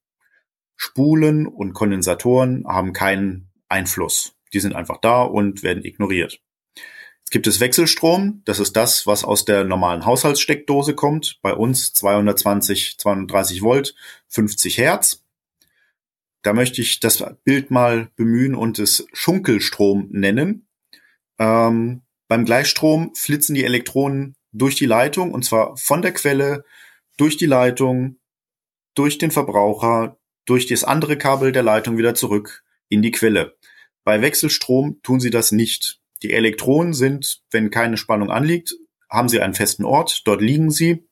Spulen 0.75 1.48
und 1.48 1.73
Kondensatoren 1.73 2.65
haben 2.67 2.93
keinen 2.93 3.51
Einfluss. 3.69 4.35
Die 4.53 4.59
sind 4.59 4.75
einfach 4.75 4.98
da 5.01 5.23
und 5.23 5.64
werden 5.64 5.85
ignoriert. 5.85 6.40
Es 7.23 7.32
gibt 7.32 7.48
es 7.48 7.59
Wechselstrom, 7.59 8.41
das 8.45 8.59
ist 8.59 8.73
das, 8.73 9.07
was 9.07 9.23
aus 9.23 9.45
der 9.45 9.64
normalen 9.64 10.06
Haushaltssteckdose 10.06 10.93
kommt. 10.93 11.40
Bei 11.41 11.53
uns 11.53 11.93
220, 11.93 12.98
230 12.99 13.61
Volt, 13.61 13.95
50 14.27 14.77
Hertz. 14.77 15.23
Da 16.43 16.53
möchte 16.53 16.82
ich 16.82 16.99
das 16.99 17.23
Bild 17.43 17.72
mal 17.72 18.11
bemühen 18.15 18.53
und 18.53 18.77
es 18.77 19.07
Schunkelstrom 19.14 20.09
nennen. 20.11 20.62
Ähm, 21.43 22.03
beim 22.30 22.45
Gleichstrom 22.45 23.13
flitzen 23.15 23.53
die 23.53 23.65
Elektronen 23.65 24.35
durch 24.53 24.75
die 24.75 24.85
Leitung 24.85 25.33
und 25.33 25.43
zwar 25.43 25.75
von 25.75 26.01
der 26.01 26.13
Quelle 26.13 26.63
durch 27.17 27.35
die 27.35 27.45
Leitung, 27.45 28.17
durch 28.95 29.17
den 29.17 29.30
Verbraucher, 29.30 30.17
durch 30.45 30.67
das 30.67 30.83
andere 30.83 31.17
Kabel 31.17 31.51
der 31.51 31.63
Leitung 31.63 31.97
wieder 31.97 32.15
zurück 32.15 32.63
in 32.88 33.01
die 33.01 33.11
Quelle. 33.11 33.57
Bei 34.05 34.22
Wechselstrom 34.22 35.01
tun 35.03 35.19
sie 35.19 35.31
das 35.31 35.51
nicht. 35.51 35.99
Die 36.22 36.31
Elektronen 36.31 36.93
sind, 36.93 37.41
wenn 37.51 37.69
keine 37.69 37.97
Spannung 37.97 38.31
anliegt, 38.31 38.75
haben 39.09 39.27
sie 39.27 39.41
einen 39.41 39.53
festen 39.53 39.83
Ort, 39.83 40.22
dort 40.25 40.41
liegen 40.41 40.72
sie, 40.72 41.05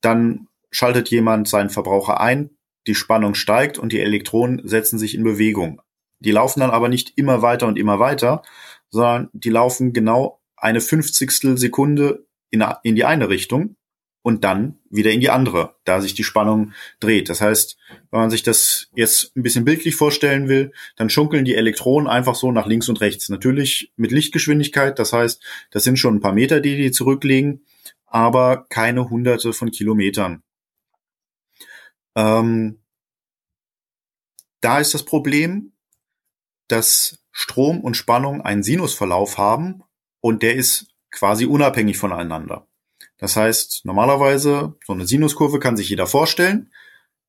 dann 0.00 0.48
schaltet 0.70 1.10
jemand 1.10 1.48
seinen 1.48 1.70
Verbraucher 1.70 2.20
ein, 2.20 2.50
die 2.86 2.94
Spannung 2.94 3.34
steigt 3.34 3.78
und 3.78 3.92
die 3.92 4.00
Elektronen 4.00 4.66
setzen 4.66 4.98
sich 4.98 5.14
in 5.14 5.22
Bewegung. 5.22 5.80
Die 6.18 6.32
laufen 6.32 6.60
dann 6.60 6.70
aber 6.70 6.88
nicht 6.88 7.16
immer 7.16 7.40
weiter 7.42 7.66
und 7.66 7.78
immer 7.78 7.98
weiter, 7.98 8.42
sondern 8.90 9.30
die 9.32 9.50
laufen 9.50 9.92
genau 9.92 10.40
eine 10.56 10.80
Fünfzigstel 10.80 11.56
Sekunde 11.56 12.26
in, 12.50 12.64
in 12.82 12.96
die 12.96 13.04
eine 13.04 13.28
Richtung 13.28 13.76
und 14.22 14.44
dann 14.44 14.78
wieder 14.90 15.10
in 15.10 15.20
die 15.20 15.30
andere, 15.30 15.76
da 15.84 16.00
sich 16.00 16.14
die 16.14 16.24
Spannung 16.24 16.72
dreht. 16.98 17.28
Das 17.28 17.40
heißt, 17.40 17.78
wenn 18.10 18.20
man 18.20 18.30
sich 18.30 18.42
das 18.42 18.88
jetzt 18.94 19.34
ein 19.36 19.42
bisschen 19.42 19.64
bildlich 19.64 19.94
vorstellen 19.96 20.48
will, 20.48 20.72
dann 20.96 21.08
schunkeln 21.08 21.44
die 21.44 21.54
Elektronen 21.54 22.08
einfach 22.08 22.34
so 22.34 22.52
nach 22.52 22.66
links 22.66 22.88
und 22.88 23.00
rechts. 23.00 23.28
Natürlich 23.30 23.92
mit 23.96 24.12
Lichtgeschwindigkeit, 24.12 24.98
das 24.98 25.12
heißt, 25.12 25.42
das 25.70 25.84
sind 25.84 25.98
schon 25.98 26.16
ein 26.16 26.20
paar 26.20 26.34
Meter, 26.34 26.60
die 26.60 26.76
die 26.76 26.90
zurücklegen, 26.90 27.64
aber 28.06 28.66
keine 28.68 29.08
hunderte 29.08 29.52
von 29.52 29.70
Kilometern. 29.70 30.42
Ähm, 32.14 32.80
da 34.60 34.80
ist 34.80 34.92
das 34.92 35.04
Problem, 35.04 35.72
dass 36.68 37.19
Strom 37.40 37.80
und 37.80 37.96
Spannung 37.96 38.42
einen 38.42 38.62
Sinusverlauf 38.62 39.38
haben 39.38 39.82
und 40.20 40.42
der 40.42 40.56
ist 40.56 40.88
quasi 41.10 41.46
unabhängig 41.46 41.96
voneinander. 41.96 42.66
Das 43.16 43.34
heißt, 43.34 43.86
normalerweise, 43.86 44.74
so 44.84 44.92
eine 44.92 45.06
Sinuskurve 45.06 45.58
kann 45.58 45.74
sich 45.74 45.88
jeder 45.88 46.06
vorstellen. 46.06 46.70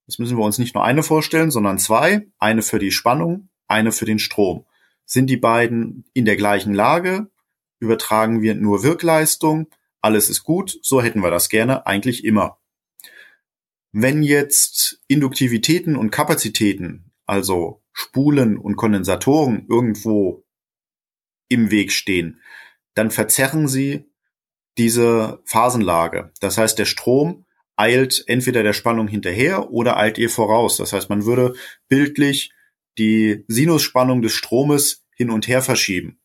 Das 0.07 0.19
müssen 0.19 0.37
wir 0.37 0.43
uns 0.43 0.57
nicht 0.57 0.75
nur 0.75 0.83
eine 0.83 1.01
vorstellen, 1.01 1.49
sondern 1.49 1.79
zwei. 1.79 2.27
Eine 2.39 2.61
für 2.61 2.77
die 2.77 2.91
Spannung, 2.91 3.47
eine 3.69 3.93
für 3.93 4.03
den 4.03 4.19
Strom. 4.19 4.65
Sind 5.05 5.27
die 5.27 5.37
beiden 5.37 6.03
in 6.13 6.25
der 6.25 6.35
gleichen 6.35 6.73
Lage? 6.73 7.27
Übertragen 7.79 8.41
wir 8.41 8.55
nur 8.55 8.83
Wirkleistung? 8.83 9.67
Alles 10.01 10.29
ist 10.29 10.43
gut, 10.43 10.77
so 10.81 11.01
hätten 11.01 11.23
wir 11.23 11.31
das 11.31 11.47
gerne 11.47 11.87
eigentlich 11.87 12.25
immer. 12.25 12.57
Wenn 13.93 14.23
jetzt 14.23 14.99
Induktivitäten 15.07 15.95
und 15.95 16.11
Kapazitäten, 16.11 17.11
also 17.25 17.80
Spulen 17.93 18.57
und 18.57 18.75
Kondensatoren 18.75 19.65
irgendwo 19.69 20.45
im 21.49 21.71
Weg 21.71 21.91
stehen, 21.91 22.41
dann 22.93 23.11
verzerren 23.11 23.67
sie 23.67 24.05
diese 24.77 25.41
Phasenlage. 25.45 26.31
Das 26.39 26.57
heißt, 26.57 26.79
der 26.79 26.85
Strom 26.85 27.45
eilt 27.75 28.23
entweder 28.27 28.63
der 28.63 28.73
Spannung 28.73 29.07
hinterher 29.07 29.71
oder 29.71 29.97
eilt 29.97 30.17
ihr 30.17 30.29
voraus. 30.29 30.77
Das 30.77 30.93
heißt, 30.93 31.09
man 31.09 31.25
würde 31.25 31.53
bildlich 31.87 32.53
die 32.97 33.43
Sinusspannung 33.47 34.21
des 34.21 34.33
Stromes 34.33 35.05
hin 35.15 35.29
und 35.29 35.47
her 35.47 35.61
verschieben, 35.61 36.19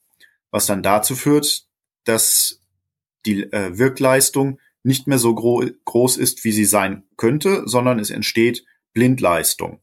was 0.50 0.66
dann 0.66 0.82
dazu 0.82 1.14
führt, 1.14 1.66
dass 2.04 2.60
die 3.24 3.42
äh, 3.52 3.78
Wirkleistung 3.78 4.60
nicht 4.82 5.06
mehr 5.08 5.18
so 5.18 5.34
gro 5.34 5.64
groß 5.84 6.16
ist, 6.16 6.44
wie 6.44 6.52
sie 6.52 6.64
sein 6.64 7.04
könnte, 7.16 7.62
sondern 7.66 7.98
es 7.98 8.10
entsteht 8.10 8.64
Blindleistung. 8.92 9.80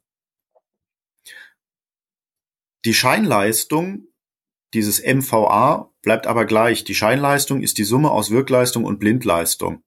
Die 2.86 2.94
Scheinleistung 2.94 4.08
dieses 4.74 5.02
MVA 5.02 5.92
bleibt 6.02 6.28
aber 6.28 6.46
gleich. 6.46 6.84
Die 6.84 6.96
Scheinleistung 6.96 7.62
ist 7.62 7.78
die 7.78 7.84
Summe 7.84 8.12
aus 8.12 8.32
Wirkleistung 8.32 8.84
und 8.86 9.00
Blindleistung. 9.00 9.84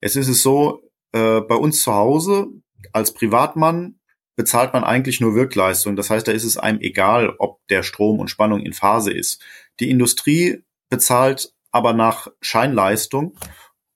Es 0.00 0.16
ist 0.16 0.28
es 0.28 0.42
so, 0.42 0.82
äh, 1.12 1.40
bei 1.40 1.56
uns 1.56 1.82
zu 1.82 1.92
Hause 1.92 2.48
als 2.92 3.12
Privatmann 3.12 4.00
bezahlt 4.36 4.72
man 4.72 4.84
eigentlich 4.84 5.20
nur 5.20 5.34
Wirkleistung. 5.34 5.96
Das 5.96 6.08
heißt, 6.08 6.26
da 6.26 6.32
ist 6.32 6.44
es 6.44 6.56
einem 6.56 6.80
egal, 6.80 7.34
ob 7.38 7.60
der 7.68 7.82
Strom 7.82 8.20
und 8.20 8.28
Spannung 8.28 8.60
in 8.60 8.72
Phase 8.72 9.12
ist. 9.12 9.42
Die 9.80 9.90
Industrie 9.90 10.64
bezahlt 10.88 11.52
aber 11.72 11.92
nach 11.92 12.28
Scheinleistung 12.40 13.36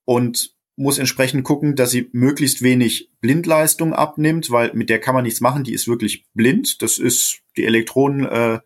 und 0.04 0.53
muss 0.76 0.98
entsprechend 0.98 1.44
gucken, 1.44 1.76
dass 1.76 1.90
sie 1.90 2.08
möglichst 2.12 2.62
wenig 2.62 3.10
Blindleistung 3.20 3.92
abnimmt, 3.92 4.50
weil 4.50 4.72
mit 4.74 4.90
der 4.90 5.00
kann 5.00 5.14
man 5.14 5.24
nichts 5.24 5.40
machen, 5.40 5.64
die 5.64 5.72
ist 5.72 5.86
wirklich 5.86 6.26
blind. 6.34 6.82
Das 6.82 6.98
ist, 6.98 7.40
die 7.56 7.64
Elektronen 7.64 8.26
äh, 8.26 8.58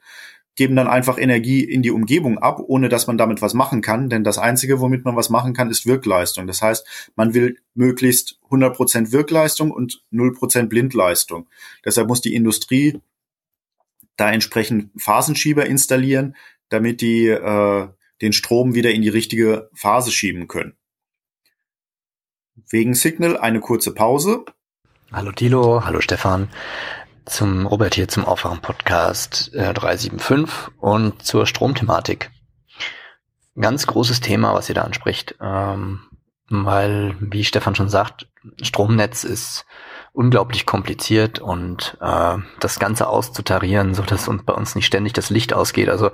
geben 0.59 0.75
dann 0.75 0.89
einfach 0.89 1.19
Energie 1.19 1.63
in 1.63 1.83
die 1.83 1.91
Umgebung 1.91 2.39
ab, 2.39 2.61
ohne 2.67 2.89
dass 2.89 3.07
man 3.07 3.19
damit 3.19 3.43
was 3.43 3.55
machen 3.55 3.81
kann. 3.83 4.09
Denn 4.09 4.25
das 4.25 4.39
Einzige, 4.39 4.81
womit 4.81 5.05
man 5.05 5.15
was 5.15 5.31
machen 5.31 5.53
kann, 5.53 5.71
ist 5.71 5.87
Wirkleistung. 5.87 6.47
Das 6.47 6.63
heißt, 6.63 7.13
man 7.15 7.33
will 7.33 7.59
möglichst 7.75 8.41
100% 8.51 9.13
Wirkleistung 9.13 9.71
und 9.71 10.03
0% 10.13 10.67
Blindleistung. 10.67 11.49
Deshalb 11.85 12.09
muss 12.09 12.23
die 12.23 12.35
Industrie 12.35 12.99
da 14.17 14.33
entsprechend 14.33 14.91
Phasenschieber 15.01 15.67
installieren, 15.67 16.35
damit 16.71 17.03
die 17.03 17.29
äh, 17.29 17.89
den 18.21 18.33
Strom 18.33 18.75
wieder 18.75 18.91
in 18.91 19.03
die 19.03 19.09
richtige 19.09 19.71
Phase 19.75 20.11
schieben 20.11 20.49
können. 20.49 20.78
Wegen 22.67 22.95
Signal 22.95 23.37
eine 23.37 23.61
kurze 23.61 23.95
Pause. 23.95 24.45
Hallo 25.13 25.33
Tilo, 25.33 25.85
hallo 25.85 26.01
Stefan. 26.01 26.49
Zum 27.25 27.67
Robert 27.67 27.95
hier 27.95 28.09
zum 28.09 28.25
Aufwachen 28.25 28.61
Podcast 28.61 29.55
äh, 29.55 29.73
375 29.73 30.73
und 30.79 31.23
zur 31.23 31.47
Stromthematik. 31.47 32.31
Ganz 33.59 33.87
großes 33.87 34.21
Thema, 34.21 34.55
was 34.55 34.69
ihr 34.69 34.75
da 34.75 34.83
anspricht, 34.83 35.37
ähm, 35.41 36.01
weil, 36.49 37.15
wie 37.21 37.45
Stefan 37.45 37.75
schon 37.75 37.89
sagt, 37.89 38.29
Stromnetz 38.63 39.25
ist 39.25 39.65
unglaublich 40.13 40.67
kompliziert 40.67 41.39
und 41.39 41.97
äh, 42.01 42.37
das 42.61 42.79
Ganze 42.79 43.07
auszutarieren, 43.07 43.95
so 43.95 44.03
dass 44.03 44.27
uns 44.27 44.43
bei 44.45 44.55
uns 44.55 44.75
nicht 44.75 44.87
ständig 44.87 45.13
das 45.13 45.31
Licht 45.31 45.53
ausgeht. 45.53 45.89
Also 45.89 46.11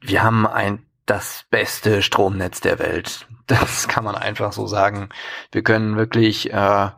wir 0.00 0.22
haben 0.22 0.46
ein 0.46 0.85
das 1.06 1.44
beste 1.50 2.02
Stromnetz 2.02 2.60
der 2.60 2.78
Welt. 2.78 3.26
Das 3.48 3.86
kann 3.86 4.02
man 4.02 4.16
einfach 4.16 4.52
so 4.52 4.66
sagen. 4.66 5.08
Wir 5.52 5.62
können 5.62 5.96
wirklich 5.96 6.52
äh, 6.52 6.88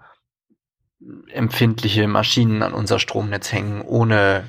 empfindliche 1.30 2.08
Maschinen 2.08 2.62
an 2.62 2.72
unser 2.72 2.98
Stromnetz 2.98 3.52
hängen, 3.52 3.82
ohne 3.82 4.44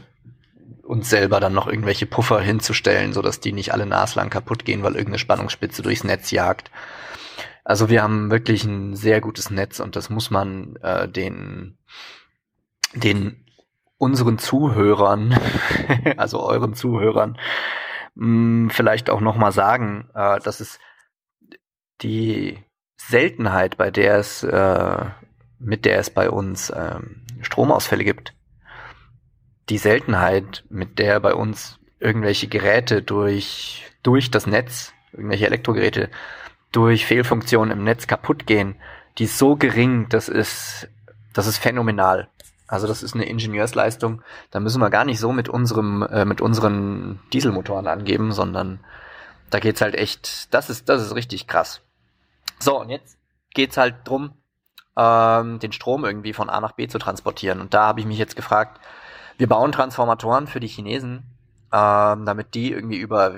uns 0.83 1.09
selber 1.09 1.41
dann 1.41 1.53
noch 1.53 1.67
irgendwelche 1.67 2.05
Puffer 2.05 2.39
hinzustellen, 2.39 3.11
so 3.11 3.21
dass 3.21 3.41
die 3.41 3.51
nicht 3.51 3.73
alle 3.73 3.85
naslang 3.85 4.29
kaputt 4.29 4.63
gehen, 4.63 4.81
weil 4.81 4.93
irgendeine 4.93 5.19
Spannungsspitze 5.19 5.81
durchs 5.81 6.05
Netz 6.05 6.31
jagt. 6.31 6.71
Also 7.65 7.89
wir 7.89 8.01
haben 8.01 8.31
wirklich 8.31 8.63
ein 8.63 8.95
sehr 8.95 9.19
gutes 9.19 9.49
Netz 9.49 9.81
und 9.81 9.97
das 9.97 10.09
muss 10.09 10.31
man 10.31 10.77
äh, 10.77 11.09
den 11.09 11.77
den 12.95 13.45
unseren 13.97 14.39
Zuhörern, 14.39 15.37
also 16.17 16.41
euren 16.41 16.73
Zuhörern, 16.73 17.37
mh, 18.15 18.25
hm, 18.25 18.69
vielleicht 18.69 19.09
auch 19.09 19.21
noch 19.21 19.35
mal 19.35 19.51
sagen, 19.51 20.09
äh, 20.13 20.39
dass 20.39 20.59
es 20.59 20.79
die 22.01 22.57
Seltenheit, 22.97 23.77
bei 23.77 23.91
der 23.91 24.17
es, 24.17 24.43
äh, 24.43 25.05
mit 25.59 25.85
der 25.85 25.99
es 25.99 26.09
bei 26.09 26.29
uns 26.29 26.71
ähm, 26.75 27.25
Stromausfälle 27.41 28.03
gibt, 28.03 28.33
die 29.69 29.77
Seltenheit, 29.77 30.63
mit 30.69 30.99
der 30.99 31.19
bei 31.19 31.33
uns 31.33 31.79
irgendwelche 31.99 32.47
Geräte 32.47 33.01
durch, 33.01 33.85
durch 34.03 34.31
das 34.31 34.47
Netz, 34.47 34.93
irgendwelche 35.11 35.45
Elektrogeräte 35.45 36.09
durch 36.71 37.05
Fehlfunktionen 37.05 37.71
im 37.71 37.83
Netz 37.83 38.07
kaputt 38.07 38.45
gehen, 38.45 38.75
die 39.17 39.25
ist 39.25 39.37
so 39.37 39.55
gering, 39.55 40.07
das 40.09 40.29
ist, 40.29 40.87
das 41.33 41.47
ist 41.47 41.57
phänomenal. 41.57 42.29
Also 42.69 42.85
das 42.85 43.01
ist 43.01 43.15
eine 43.15 43.25
Ingenieursleistung. 43.25 44.21
Da 44.51 44.59
müssen 44.59 44.79
wir 44.79 44.91
gar 44.91 45.03
nicht 45.03 45.19
so 45.19 45.33
mit 45.33 45.49
unserem, 45.49 46.03
äh, 46.03 46.23
mit 46.23 46.39
unseren 46.39 47.19
Dieselmotoren 47.33 47.87
angeben, 47.87 48.31
sondern 48.31 48.79
da 49.49 49.59
geht's 49.59 49.81
halt 49.81 49.95
echt, 49.95 50.53
das 50.53 50.69
ist, 50.69 50.87
das 50.87 51.01
ist 51.01 51.15
richtig 51.15 51.47
krass. 51.47 51.81
So, 52.59 52.79
und 52.79 52.89
jetzt 52.89 53.17
geht's 53.55 53.75
halt 53.75 53.95
drum, 54.05 54.33
ähm, 54.95 55.57
den 55.57 55.71
Strom 55.71 56.05
irgendwie 56.05 56.33
von 56.33 56.49
A 56.49 56.61
nach 56.61 56.73
B 56.73 56.87
zu 56.87 56.99
transportieren. 56.99 57.59
Und 57.59 57.73
da 57.73 57.87
habe 57.87 58.01
ich 58.01 58.05
mich 58.05 58.19
jetzt 58.19 58.35
gefragt, 58.35 58.79
wir 59.39 59.47
bauen 59.47 59.71
Transformatoren 59.71 60.45
für 60.45 60.59
die 60.59 60.67
Chinesen, 60.67 61.23
ähm, 61.73 62.25
damit 62.25 62.53
die 62.53 62.71
irgendwie 62.71 62.97
über 62.97 63.33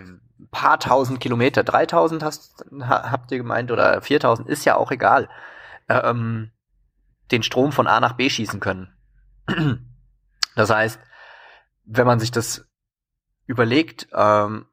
paar 0.49 0.79
tausend 0.79 1.21
Kilometer, 1.21 1.63
3000 1.63 2.21
hast, 2.21 2.65
habt 2.81 3.31
ihr 3.31 3.37
gemeint, 3.37 3.71
oder 3.71 4.01
4000, 4.01 4.49
ist 4.49 4.65
ja 4.65 4.75
auch 4.75 4.91
egal, 4.91 5.29
ähm, 5.87 6.51
den 7.31 7.43
Strom 7.43 7.71
von 7.71 7.87
A 7.87 8.01
nach 8.01 8.13
B 8.13 8.29
schießen 8.29 8.59
können. 8.59 8.91
Das 10.53 10.69
heißt, 10.69 10.99
wenn 11.85 12.05
man 12.05 12.19
sich 12.19 12.29
das 12.29 12.65
überlegt, 13.45 14.09
ähm, 14.13 14.65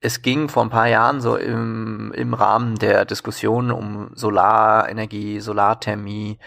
es 0.00 0.20
ging 0.20 0.50
vor 0.50 0.62
ein 0.62 0.70
paar 0.70 0.86
Jahren 0.86 1.22
so 1.22 1.36
im, 1.36 2.12
im 2.12 2.34
Rahmen 2.34 2.74
der 2.74 3.06
Diskussion 3.06 3.70
um 3.70 4.10
Solarenergie, 4.14 5.40
Solarthermie 5.40 6.38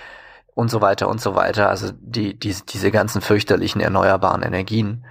und 0.53 0.69
so 0.69 0.79
weiter 0.81 1.07
und 1.07 1.19
so 1.19 1.33
weiter, 1.33 1.69
also 1.69 1.91
die, 1.99 2.37
die 2.37 2.55
diese 2.69 2.91
ganzen 2.91 3.21
fürchterlichen 3.21 3.81
erneuerbaren 3.81 4.43
Energien, 4.43 5.05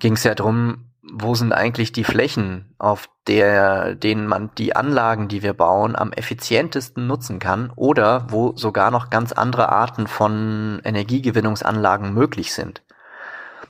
ging 0.00 0.14
es 0.14 0.24
ja 0.24 0.34
drum, 0.34 0.91
wo 1.02 1.34
sind 1.34 1.52
eigentlich 1.52 1.92
die 1.92 2.04
Flächen, 2.04 2.74
auf 2.78 3.08
der, 3.26 3.94
denen 3.94 4.26
man 4.26 4.54
die 4.56 4.76
Anlagen, 4.76 5.28
die 5.28 5.42
wir 5.42 5.52
bauen, 5.52 5.96
am 5.96 6.12
effizientesten 6.12 7.06
nutzen 7.06 7.38
kann 7.38 7.72
oder 7.74 8.26
wo 8.30 8.56
sogar 8.56 8.90
noch 8.90 9.10
ganz 9.10 9.32
andere 9.32 9.68
Arten 9.68 10.06
von 10.06 10.80
Energiegewinnungsanlagen 10.84 12.14
möglich 12.14 12.54
sind. 12.54 12.82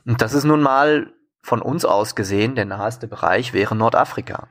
Und 0.04 0.20
das 0.20 0.34
ist 0.34 0.44
nun 0.44 0.60
mal 0.60 1.12
von 1.42 1.62
uns 1.62 1.84
aus 1.84 2.14
gesehen, 2.14 2.54
der 2.54 2.66
naheste 2.66 3.08
Bereich 3.08 3.52
wäre 3.52 3.74
Nordafrika. 3.74 4.48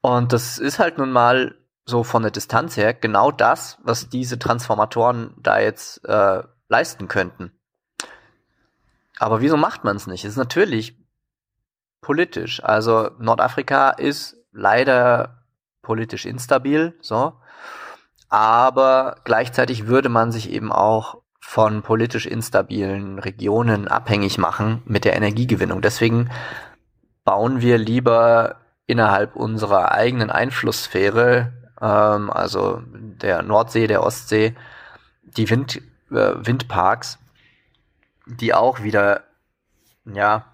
Und 0.00 0.32
das 0.32 0.58
ist 0.58 0.78
halt 0.78 0.98
nun 0.98 1.12
mal 1.12 1.54
so 1.84 2.04
von 2.04 2.22
der 2.22 2.30
Distanz 2.30 2.76
her 2.76 2.94
genau 2.94 3.30
das, 3.30 3.78
was 3.82 4.08
diese 4.08 4.38
Transformatoren 4.38 5.34
da 5.38 5.60
jetzt 5.60 6.04
äh, 6.06 6.42
leisten 6.68 7.08
könnten. 7.08 7.52
Aber 9.22 9.40
wieso 9.40 9.56
macht 9.56 9.84
man 9.84 9.96
es 9.96 10.06
nicht? 10.06 10.24
Es 10.24 10.32
ist 10.32 10.36
natürlich 10.36 10.96
politisch. 12.00 12.62
Also 12.64 13.10
Nordafrika 13.18 13.90
ist 13.90 14.36
leider 14.52 15.44
politisch 15.80 16.26
instabil, 16.26 16.94
so. 17.00 17.34
Aber 18.28 19.16
gleichzeitig 19.24 19.86
würde 19.86 20.08
man 20.08 20.32
sich 20.32 20.50
eben 20.50 20.72
auch 20.72 21.18
von 21.38 21.82
politisch 21.82 22.26
instabilen 22.26 23.18
Regionen 23.18 23.88
abhängig 23.88 24.38
machen 24.38 24.82
mit 24.86 25.04
der 25.04 25.14
Energiegewinnung. 25.16 25.82
Deswegen 25.82 26.30
bauen 27.24 27.60
wir 27.60 27.78
lieber 27.78 28.56
innerhalb 28.86 29.36
unserer 29.36 29.92
eigenen 29.92 30.30
Einflusssphäre, 30.30 31.52
ähm, 31.80 32.30
also 32.30 32.82
der 32.86 33.42
Nordsee, 33.42 33.86
der 33.86 34.02
Ostsee, 34.02 34.56
die 35.22 35.48
Wind, 35.48 35.76
äh, 36.10 36.34
Windparks, 36.36 37.18
die 38.26 38.54
auch 38.54 38.82
wieder, 38.82 39.24
ja, 40.04 40.46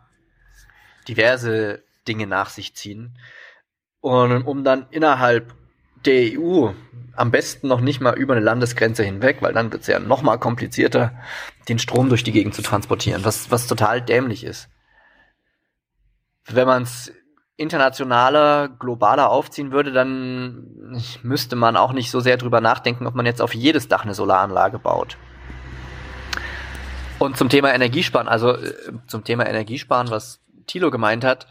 diverse 1.06 1.82
Dinge 2.06 2.26
nach 2.26 2.50
sich 2.50 2.74
ziehen. 2.74 3.18
Und 4.00 4.42
um 4.42 4.64
dann 4.64 4.86
innerhalb 4.90 5.54
der 6.04 6.38
EU 6.38 6.70
am 7.16 7.30
besten 7.30 7.66
noch 7.66 7.80
nicht 7.80 8.00
mal 8.00 8.16
über 8.16 8.34
eine 8.34 8.44
Landesgrenze 8.44 9.02
hinweg, 9.02 9.38
weil 9.40 9.52
dann 9.52 9.72
wird 9.72 9.82
es 9.82 9.88
ja 9.88 9.98
noch 9.98 10.22
mal 10.22 10.38
komplizierter, 10.38 11.12
den 11.68 11.78
Strom 11.78 12.08
durch 12.08 12.22
die 12.22 12.32
Gegend 12.32 12.54
zu 12.54 12.62
transportieren, 12.62 13.24
was, 13.24 13.50
was 13.50 13.66
total 13.66 14.00
dämlich 14.00 14.44
ist. 14.44 14.68
Wenn 16.46 16.66
man 16.66 16.84
es 16.84 17.12
internationaler, 17.56 18.68
globaler 18.68 19.30
aufziehen 19.30 19.72
würde, 19.72 19.92
dann 19.92 21.02
müsste 21.22 21.56
man 21.56 21.76
auch 21.76 21.92
nicht 21.92 22.10
so 22.10 22.20
sehr 22.20 22.36
drüber 22.36 22.60
nachdenken, 22.60 23.06
ob 23.06 23.16
man 23.16 23.26
jetzt 23.26 23.42
auf 23.42 23.52
jedes 23.52 23.88
Dach 23.88 24.04
eine 24.04 24.14
Solaranlage 24.14 24.78
baut. 24.78 25.18
Und 27.18 27.36
zum 27.36 27.48
Thema 27.48 27.74
Energiesparen, 27.74 28.28
also 28.28 28.56
äh, 28.56 28.92
zum 29.06 29.24
Thema 29.24 29.46
Energiesparen, 29.46 30.10
was 30.10 30.40
Thilo 30.66 30.90
gemeint 30.90 31.24
hat, 31.24 31.46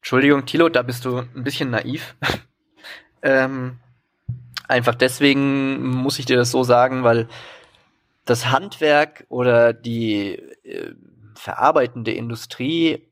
Entschuldigung, 0.00 0.46
Thilo, 0.46 0.68
da 0.68 0.82
bist 0.82 1.04
du 1.04 1.18
ein 1.18 1.44
bisschen 1.44 1.70
naiv. 1.70 2.14
ähm, 3.22 3.78
einfach 4.66 4.94
deswegen 4.94 5.86
muss 5.86 6.18
ich 6.18 6.26
dir 6.26 6.36
das 6.36 6.50
so 6.50 6.62
sagen, 6.62 7.04
weil 7.04 7.28
das 8.24 8.50
Handwerk 8.50 9.26
oder 9.28 9.72
die 9.72 10.36
äh, 10.64 10.94
verarbeitende 11.34 12.12
Industrie 12.12 13.08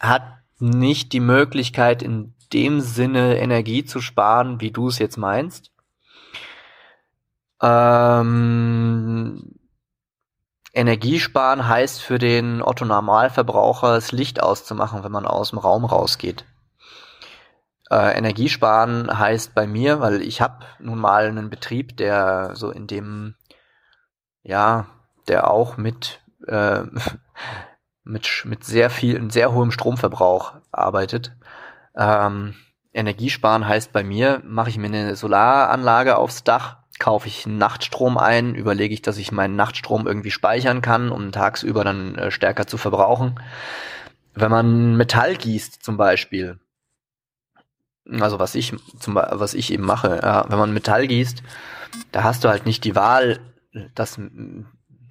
hat 0.00 0.22
nicht 0.58 1.12
die 1.12 1.20
Möglichkeit, 1.20 2.02
in 2.02 2.34
dem 2.52 2.80
Sinne 2.80 3.38
Energie 3.38 3.84
zu 3.84 4.00
sparen, 4.00 4.60
wie 4.60 4.70
du 4.70 4.88
es 4.88 4.98
jetzt 4.98 5.16
meinst. 5.16 5.70
Ähm, 7.60 9.55
Energiesparen 10.76 11.66
heißt 11.66 12.02
für 12.02 12.18
den 12.18 12.60
Otto 12.62 12.84
Normalverbraucher, 12.84 13.94
das 13.94 14.12
Licht 14.12 14.42
auszumachen, 14.42 15.02
wenn 15.02 15.12
man 15.12 15.26
aus 15.26 15.50
dem 15.50 15.58
Raum 15.58 15.86
rausgeht. 15.86 16.44
Äh, 17.90 18.18
Energiesparen 18.18 19.18
heißt 19.18 19.54
bei 19.54 19.66
mir, 19.66 20.00
weil 20.00 20.20
ich 20.20 20.42
habe 20.42 20.66
nun 20.78 20.98
mal 20.98 21.28
einen 21.28 21.48
Betrieb, 21.48 21.96
der 21.96 22.50
so 22.54 22.70
in 22.70 22.86
dem, 22.86 23.36
ja, 24.42 24.86
der 25.28 25.50
auch 25.50 25.78
mit 25.78 26.20
äh, 26.46 26.82
mit, 28.04 28.44
mit 28.44 28.64
sehr 28.64 28.90
viel, 28.90 29.30
sehr 29.30 29.52
hohem 29.52 29.70
Stromverbrauch 29.70 30.54
arbeitet. 30.72 31.34
Ähm, 31.96 32.54
Energiesparen 32.92 33.66
heißt 33.66 33.92
bei 33.92 34.04
mir, 34.04 34.42
mache 34.44 34.70
ich 34.70 34.78
mir 34.78 34.86
eine 34.86 35.16
Solaranlage 35.16 36.16
aufs 36.16 36.44
Dach, 36.44 36.78
kaufe 36.98 37.28
ich 37.28 37.46
Nachtstrom 37.46 38.18
ein, 38.18 38.54
überlege 38.54 38.94
ich, 38.94 39.02
dass 39.02 39.18
ich 39.18 39.32
meinen 39.32 39.56
Nachtstrom 39.56 40.06
irgendwie 40.06 40.30
speichern 40.30 40.82
kann, 40.82 41.10
um 41.10 41.32
tagsüber 41.32 41.84
dann 41.84 42.16
äh, 42.16 42.30
stärker 42.30 42.66
zu 42.66 42.78
verbrauchen. 42.78 43.40
Wenn 44.34 44.50
man 44.50 44.96
Metall 44.96 45.36
gießt 45.36 45.82
zum 45.82 45.96
Beispiel, 45.96 46.58
also 48.08 48.38
was 48.38 48.54
ich 48.54 48.74
zum 48.98 49.14
was 49.14 49.54
ich 49.54 49.72
eben 49.72 49.84
mache, 49.84 50.20
ja, 50.22 50.44
wenn 50.48 50.58
man 50.58 50.72
Metall 50.72 51.06
gießt, 51.06 51.42
da 52.12 52.22
hast 52.22 52.44
du 52.44 52.48
halt 52.48 52.66
nicht 52.66 52.84
die 52.84 52.94
Wahl, 52.94 53.40
das 53.94 54.20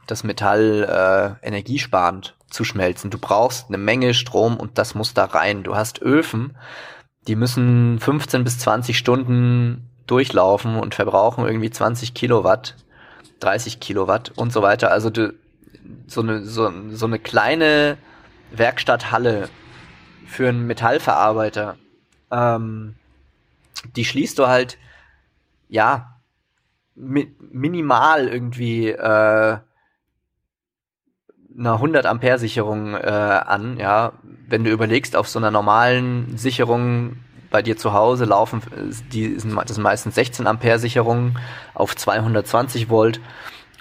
das 0.07 0.23
Metall 0.23 1.37
äh, 1.41 1.47
energiesparend 1.47 2.35
zu 2.49 2.63
schmelzen. 2.63 3.09
Du 3.09 3.17
brauchst 3.17 3.69
eine 3.69 3.77
Menge 3.77 4.13
Strom 4.13 4.57
und 4.57 4.77
das 4.77 4.95
muss 4.95 5.13
da 5.13 5.25
rein. 5.25 5.63
Du 5.63 5.75
hast 5.75 6.01
Öfen, 6.01 6.55
die 7.27 7.35
müssen 7.35 7.99
15 7.99 8.43
bis 8.43 8.59
20 8.59 8.97
Stunden 8.97 9.89
durchlaufen 10.07 10.77
und 10.77 10.95
verbrauchen 10.95 11.45
irgendwie 11.45 11.69
20 11.69 12.13
Kilowatt, 12.13 12.75
30 13.39 13.79
Kilowatt 13.79 14.31
und 14.35 14.53
so 14.53 14.61
weiter. 14.61 14.91
Also 14.91 15.09
du, 15.09 15.33
so 16.07 16.21
eine, 16.21 16.43
so, 16.43 16.71
so 16.91 17.05
eine 17.05 17.19
kleine 17.19 17.97
Werkstatthalle 18.51 19.49
für 20.25 20.49
einen 20.49 20.67
Metallverarbeiter, 20.67 21.77
ähm, 22.31 22.95
die 23.95 24.05
schließt 24.05 24.39
du 24.39 24.47
halt, 24.47 24.77
ja, 25.69 26.19
mi 26.95 27.35
minimal 27.39 28.27
irgendwie 28.27 28.89
äh, 28.89 29.57
einer 31.57 31.73
100 31.73 32.05
Ampere 32.05 32.37
Sicherung 32.37 32.95
äh, 32.95 32.97
an, 32.97 33.77
ja. 33.77 34.13
Wenn 34.47 34.63
du 34.63 34.71
überlegst, 34.71 35.15
auf 35.15 35.27
so 35.27 35.39
einer 35.39 35.51
normalen 35.51 36.37
Sicherung 36.37 37.17
bei 37.55 37.61
dir 37.61 37.77
zu 37.77 37.93
Hause 37.93 38.25
laufen, 38.25 38.61
die 39.13 39.39
sind, 39.39 39.55
das 39.55 39.75
sind 39.75 39.81
meistens 39.81 40.15
16 40.15 40.45
Ampere 40.45 40.77
Sicherungen 40.77 41.39
auf 41.73 41.95
220 41.95 42.89
Volt 42.89 43.21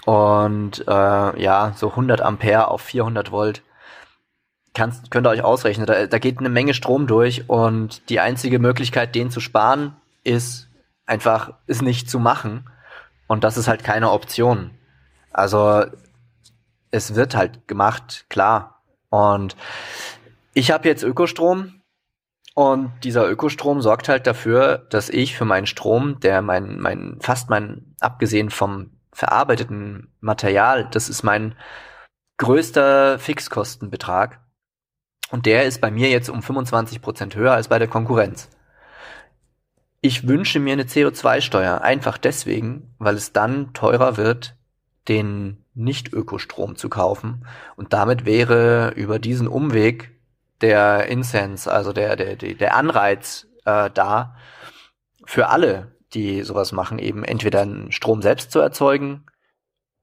und 0.05 0.87
äh, 0.87 1.41
ja, 1.41 1.73
so 1.75 1.89
100 1.89 2.21
Ampere 2.21 2.69
auf 2.69 2.79
400 2.79 3.33
Volt. 3.33 3.63
Kannst, 4.73 5.11
könnt 5.11 5.27
ihr 5.27 5.31
euch 5.31 5.43
ausrechnen, 5.43 5.85
da, 5.85 6.07
da 6.07 6.19
geht 6.19 6.39
eine 6.39 6.47
Menge 6.47 6.73
Strom 6.73 7.05
durch 7.05 7.49
und 7.49 8.09
die 8.09 8.21
einzige 8.21 8.59
Möglichkeit, 8.59 9.13
den 9.13 9.29
zu 9.29 9.41
sparen, 9.41 9.97
ist 10.23 10.69
einfach, 11.05 11.51
es 11.67 11.81
nicht 11.81 12.09
zu 12.09 12.17
machen. 12.17 12.69
Und 13.27 13.43
das 13.43 13.57
ist 13.57 13.67
halt 13.67 13.83
keine 13.83 14.11
Option. 14.11 14.71
Also 15.33 15.83
es 16.91 17.15
wird 17.15 17.35
halt 17.35 17.67
gemacht, 17.67 18.23
klar. 18.29 18.79
Und 19.09 19.57
ich 20.53 20.71
habe 20.71 20.87
jetzt 20.87 21.03
Ökostrom 21.03 21.74
und 22.55 22.93
dieser 23.03 23.29
Ökostrom 23.29 23.81
sorgt 23.81 24.07
halt 24.07 24.25
dafür, 24.25 24.87
dass 24.89 25.09
ich 25.09 25.35
für 25.35 25.43
meinen 25.43 25.67
Strom, 25.67 26.21
der 26.21 26.41
mein, 26.41 26.79
mein, 26.79 27.17
fast 27.19 27.49
mein, 27.49 27.95
abgesehen 27.99 28.49
vom 28.49 28.91
verarbeiteten 29.11 30.13
Material, 30.21 30.87
das 30.89 31.09
ist 31.09 31.21
mein 31.21 31.55
größter 32.37 33.19
Fixkostenbetrag. 33.19 34.39
Und 35.31 35.45
der 35.45 35.65
ist 35.65 35.81
bei 35.81 35.91
mir 35.91 36.09
jetzt 36.09 36.29
um 36.29 36.41
25 36.41 37.01
Prozent 37.01 37.35
höher 37.35 37.51
als 37.51 37.67
bei 37.67 37.77
der 37.77 37.89
Konkurrenz. 37.89 38.49
Ich 39.99 40.25
wünsche 40.25 40.61
mir 40.61 40.73
eine 40.73 40.83
CO2-Steuer, 40.83 41.81
einfach 41.81 42.17
deswegen, 42.17 42.95
weil 42.99 43.15
es 43.15 43.33
dann 43.33 43.73
teurer 43.73 44.15
wird, 44.15 44.55
den 45.09 45.65
nicht-Ökostrom 45.73 46.77
zu 46.77 46.87
kaufen. 46.87 47.45
Und 47.75 47.91
damit 47.91 48.25
wäre 48.25 48.93
über 48.95 49.19
diesen 49.19 49.49
Umweg 49.49 50.14
der 50.61 51.07
Incense, 51.07 51.71
also 51.71 51.93
der, 51.93 52.15
der, 52.15 52.35
der 52.35 52.75
Anreiz 52.75 53.47
äh, 53.65 53.89
da, 53.93 54.35
für 55.25 55.47
alle, 55.47 55.95
die 56.13 56.43
sowas 56.43 56.71
machen, 56.71 56.99
eben 56.99 57.23
entweder 57.23 57.61
einen 57.61 57.91
Strom 57.91 58.21
selbst 58.21 58.51
zu 58.51 58.59
erzeugen, 58.59 59.25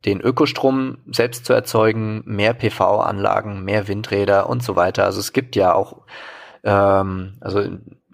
den 0.05 0.21
Ökostrom 0.21 0.99
selbst 1.11 1.47
zu 1.47 1.53
erzeugen, 1.53 2.23
mehr 2.25 2.55
PV-Anlagen, 2.55 3.65
mehr 3.65 3.87
Windräder 3.89 4.49
und 4.49 4.63
so 4.63 4.75
weiter. 4.77 5.05
Also 5.05 5.21
es 5.21 5.33
gibt 5.33 5.55
ja 5.55 5.75
auch, 5.75 6.03
ähm, 6.65 7.35
also 7.41 7.65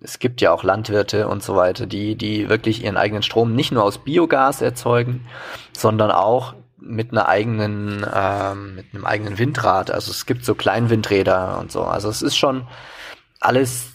es 0.01 0.19
gibt 0.19 0.41
ja 0.41 0.53
auch 0.53 0.63
Landwirte 0.63 1.29
und 1.29 1.43
so 1.43 1.57
weiter, 1.57 1.87
die, 1.87 2.15
die 2.15 2.49
wirklich 2.49 2.85
ihren 2.85 2.97
eigenen 2.97 3.23
Strom 3.23 3.55
nicht 3.55 3.73
nur 3.73 3.85
aus 3.85 3.99
Biogas 3.99 4.61
erzeugen, 4.61 5.27
sondern 5.73 6.11
auch 6.11 6.55
mit 6.89 7.13
einer 7.13 7.29
eigenen, 7.29 8.05
ähm, 8.13 8.75
mit 8.75 8.87
einem 8.93 9.05
eigenen 9.05 9.39
Windrad. 9.39 9.91
Also 9.91 10.11
es 10.11 10.27
gibt 10.27 10.45
so 10.45 10.55
Kleinwindräder 10.55 11.59
und 11.61 11.71
so. 11.71 11.85
Also 11.85 12.09
es 12.09 12.23
ist 12.23 12.37
schon 12.37 12.67
alles 13.41 13.95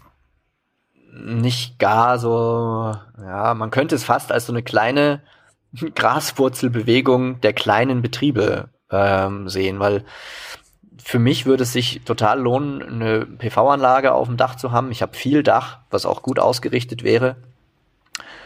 nicht 1.12 1.80
gar 1.80 2.20
so, 2.20 2.96
ja, 3.20 3.54
man 3.56 3.72
könnte 3.72 3.96
es 3.96 4.04
fast 4.04 4.32
als 4.32 4.46
so 4.46 4.54
eine 4.54 4.64
kleine 4.64 5.22
Graswurzelbewegung 5.96 7.42
der 7.42 7.54
kleinen 7.54 8.02
Betriebe 8.02 8.70
ähm, 8.92 9.50
sehen, 9.50 9.80
weil 9.80 10.06
für 11.04 11.20
mich 11.20 11.46
würde 11.46 11.64
es 11.64 11.74
sich 11.74 12.02
total 12.06 12.40
lohnen, 12.40 12.82
eine 12.82 13.26
PV-Anlage 13.26 14.14
auf 14.14 14.28
dem 14.28 14.38
Dach 14.38 14.56
zu 14.56 14.72
haben. 14.72 14.92
Ich 14.92 15.02
habe 15.02 15.18
viel 15.18 15.44
Dach, 15.44 15.80
was 15.90 16.06
auch 16.06 16.22
gut 16.22 16.40
ausgerichtet 16.40 17.04
wäre, 17.04 17.36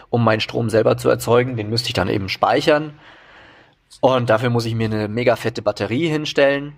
um 0.09 0.23
meinen 0.23 0.39
Strom 0.39 0.69
selber 0.69 0.97
zu 0.97 1.09
erzeugen. 1.09 1.57
Den 1.57 1.69
müsste 1.69 1.89
ich 1.89 1.93
dann 1.93 2.09
eben 2.09 2.29
speichern 2.29 2.93
und 4.01 4.29
dafür 4.29 4.49
muss 4.49 4.65
ich 4.65 4.75
mir 4.75 4.85
eine 4.85 5.07
mega 5.07 5.35
fette 5.35 5.61
Batterie 5.61 6.07
hinstellen. 6.07 6.73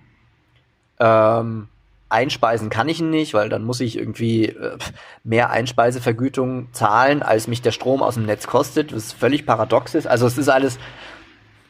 Ähm, 0.98 1.68
einspeisen 2.08 2.70
kann 2.70 2.88
ich 2.88 3.00
nicht, 3.00 3.34
weil 3.34 3.48
dann 3.48 3.64
muss 3.64 3.80
ich 3.80 3.96
irgendwie 3.96 4.46
äh, 4.46 4.78
mehr 5.24 5.50
Einspeisevergütung 5.50 6.72
zahlen, 6.72 7.22
als 7.22 7.46
mich 7.46 7.62
der 7.62 7.72
Strom 7.72 8.02
aus 8.02 8.14
dem 8.14 8.26
Netz 8.26 8.46
kostet, 8.46 8.94
was 8.94 9.12
völlig 9.12 9.46
paradox 9.46 9.94
ist. 9.94 10.06
Also 10.06 10.26
es 10.26 10.36
ist 10.36 10.48
alles, 10.48 10.78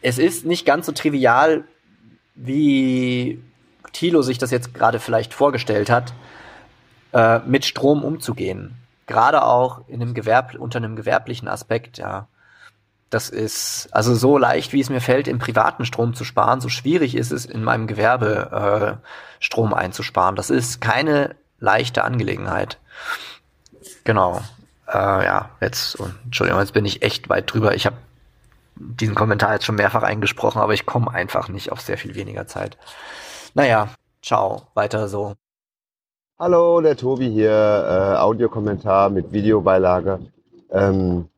es 0.03 0.19
ist 0.19 0.47
nicht 0.47 0.65
ganz 0.65 0.87
so 0.87 0.93
trivial, 0.93 1.65
wie 2.35 3.43
Thilo 3.93 4.23
sich 4.23 4.39
das 4.39 4.51
jetzt 4.51 4.73
gerade 4.73 4.99
vielleicht 4.99 5.35
vorgestellt 5.35 5.91
hat, 5.91 6.15
äh, 7.13 7.41
mit 7.41 7.65
Strom 7.65 8.03
umzugehen. 8.03 8.77
Gerade 9.07 9.43
auch 9.43 9.83
in 9.89 10.01
einem 10.01 10.15
Gewerb 10.15 10.55
unter 10.59 10.79
einem 10.79 10.97
gewerblichen 10.97 11.49
Aspekt, 11.49 11.99
ja. 11.99 12.29
Das 13.11 13.29
ist 13.29 13.89
also 13.91 14.15
so 14.15 14.39
leicht, 14.39 14.73
wie 14.73 14.81
es 14.81 14.89
mir 14.89 15.01
fällt, 15.01 15.27
im 15.27 15.41
privaten 15.41 15.85
Strom 15.85 16.15
zu 16.15 16.25
sparen, 16.25 16.61
so 16.61 16.69
schwierig 16.69 17.17
ist 17.17 17.33
es, 17.33 17.45
in 17.45 17.65
meinem 17.65 17.89
Gewerbe 17.89 19.01
äh, 19.03 19.07
Strom 19.41 19.75
einzusparen. 19.75 20.37
Das 20.37 20.49
ist 20.49 20.81
keine 20.81 21.35
leichte 21.59 22.05
Angelegenheit. 22.05 22.79
Genau. 24.05 24.41
Äh, 24.87 25.25
ja, 25.25 25.51
jetzt, 25.61 25.99
Entschuldigung, 26.25 26.61
jetzt 26.61 26.73
bin 26.73 26.85
ich 26.85 27.03
echt 27.03 27.29
weit 27.29 27.53
drüber. 27.53 27.75
Ich 27.75 27.85
habe 27.85 27.97
diesen 28.77 29.17
Kommentar 29.17 29.55
jetzt 29.55 29.65
schon 29.65 29.75
mehrfach 29.75 30.05
eingesprochen, 30.05 30.61
aber 30.61 30.73
ich 30.73 30.87
komme 30.87 31.13
einfach 31.13 31.49
nicht 31.49 31.73
auf 31.73 31.81
sehr 31.81 31.99
viel 31.99 32.15
weniger 32.15 32.47
Zeit. 32.47 32.79
Naja, 33.55 33.89
ciao, 34.23 34.69
weiter 34.75 35.09
so. 35.09 35.35
Hallo, 36.39 36.81
der 36.81 36.97
Tobi 36.97 37.29
hier, 37.29 37.51
äh, 37.51 38.17
Audiokommentar 38.19 39.11
mit 39.11 39.33
Videobeilage. 39.33 40.21
Ähm, 40.71 41.29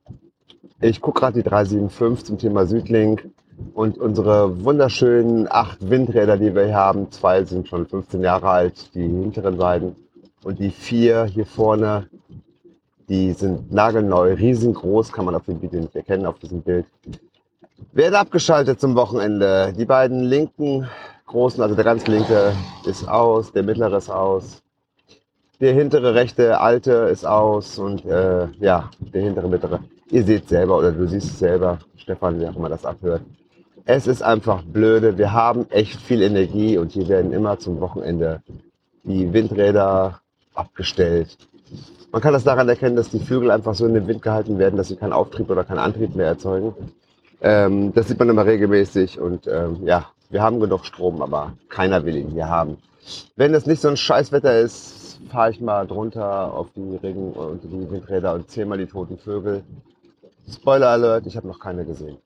Ich 0.84 1.00
gucke 1.00 1.20
gerade 1.20 1.40
die 1.40 1.48
375 1.48 2.26
zum 2.26 2.38
Thema 2.38 2.66
Südlink 2.66 3.28
und 3.72 3.98
unsere 3.98 4.64
wunderschönen 4.64 5.46
acht 5.48 5.88
Windräder, 5.88 6.36
die 6.36 6.56
wir 6.56 6.64
hier 6.64 6.74
haben, 6.74 7.08
zwei 7.12 7.44
sind 7.44 7.68
schon 7.68 7.86
15 7.86 8.20
Jahre 8.20 8.48
alt, 8.48 8.92
die 8.92 9.02
hinteren 9.02 9.58
beiden. 9.58 9.94
Und 10.42 10.58
die 10.58 10.70
vier 10.70 11.26
hier 11.26 11.46
vorne, 11.46 12.08
die 13.08 13.30
sind 13.30 13.72
nagelneu, 13.72 14.34
riesengroß, 14.34 15.12
kann 15.12 15.24
man 15.24 15.36
auf 15.36 15.44
dem 15.44 15.60
Bild 15.60 15.72
nicht 15.72 15.94
erkennen, 15.94 16.26
auf 16.26 16.40
diesem 16.40 16.62
Bild. 16.62 16.86
Werden 17.92 18.16
abgeschaltet 18.16 18.80
zum 18.80 18.96
Wochenende. 18.96 19.72
Die 19.78 19.84
beiden 19.84 20.24
linken 20.24 20.88
großen, 21.26 21.62
also 21.62 21.76
der 21.76 21.84
ganz 21.84 22.08
linke 22.08 22.54
ist 22.86 23.08
aus, 23.08 23.52
der 23.52 23.62
mittlere 23.62 23.98
ist 23.98 24.10
aus. 24.10 24.60
Der 25.60 25.74
hintere 25.74 26.16
rechte 26.16 26.58
alte 26.58 26.90
ist 27.12 27.24
aus 27.24 27.78
und 27.78 28.04
äh, 28.04 28.48
ja, 28.58 28.90
der 28.98 29.22
hintere 29.22 29.48
mittlere. 29.48 29.78
Ihr 30.10 30.24
seht 30.24 30.48
selber 30.48 30.78
oder 30.78 30.92
du 30.92 31.06
siehst 31.08 31.38
selber, 31.38 31.78
Stefan, 31.96 32.40
wie 32.40 32.46
auch 32.46 32.56
immer 32.56 32.68
das 32.68 32.84
abhört. 32.84 33.22
Es 33.84 34.06
ist 34.06 34.22
einfach 34.22 34.62
blöde. 34.62 35.18
Wir 35.18 35.32
haben 35.32 35.66
echt 35.70 36.00
viel 36.00 36.22
Energie 36.22 36.78
und 36.78 36.92
hier 36.92 37.08
werden 37.08 37.32
immer 37.32 37.58
zum 37.58 37.80
Wochenende 37.80 38.42
die 39.02 39.32
Windräder 39.32 40.20
abgestellt. 40.54 41.36
Man 42.12 42.20
kann 42.20 42.34
das 42.34 42.44
daran 42.44 42.68
erkennen, 42.68 42.96
dass 42.96 43.08
die 43.08 43.18
Vögel 43.18 43.50
einfach 43.50 43.74
so 43.74 43.86
in 43.86 43.94
den 43.94 44.06
Wind 44.06 44.22
gehalten 44.22 44.58
werden, 44.58 44.76
dass 44.76 44.88
sie 44.88 44.96
keinen 44.96 45.14
Auftrieb 45.14 45.50
oder 45.50 45.64
keinen 45.64 45.78
Antrieb 45.78 46.14
mehr 46.14 46.26
erzeugen. 46.26 46.74
Ähm, 47.40 47.92
das 47.94 48.08
sieht 48.08 48.18
man 48.18 48.28
immer 48.28 48.46
regelmäßig 48.46 49.18
und 49.18 49.46
ähm, 49.48 49.78
ja, 49.84 50.06
wir 50.30 50.42
haben 50.42 50.60
genug 50.60 50.84
Strom, 50.84 51.22
aber 51.22 51.54
keiner 51.68 52.04
will 52.04 52.16
ihn 52.16 52.30
hier 52.30 52.48
haben. 52.48 52.76
Wenn 53.36 53.54
es 53.54 53.66
nicht 53.66 53.80
so 53.80 53.88
ein 53.88 53.96
Scheißwetter 53.96 54.60
ist, 54.60 55.18
fahre 55.30 55.50
ich 55.50 55.60
mal 55.60 55.86
drunter 55.86 56.52
auf 56.52 56.68
die 56.76 56.96
Regen 56.96 57.32
und 57.32 57.64
die 57.64 57.90
Windräder 57.90 58.34
und 58.34 58.48
zähle 58.48 58.66
mal 58.66 58.78
die 58.78 58.86
toten 58.86 59.18
Vögel. 59.18 59.64
Spoiler 60.48 60.88
Alert, 60.88 61.26
ich 61.26 61.36
habe 61.36 61.48
noch 61.48 61.58
keine 61.58 61.84
gesehen. 61.84 62.18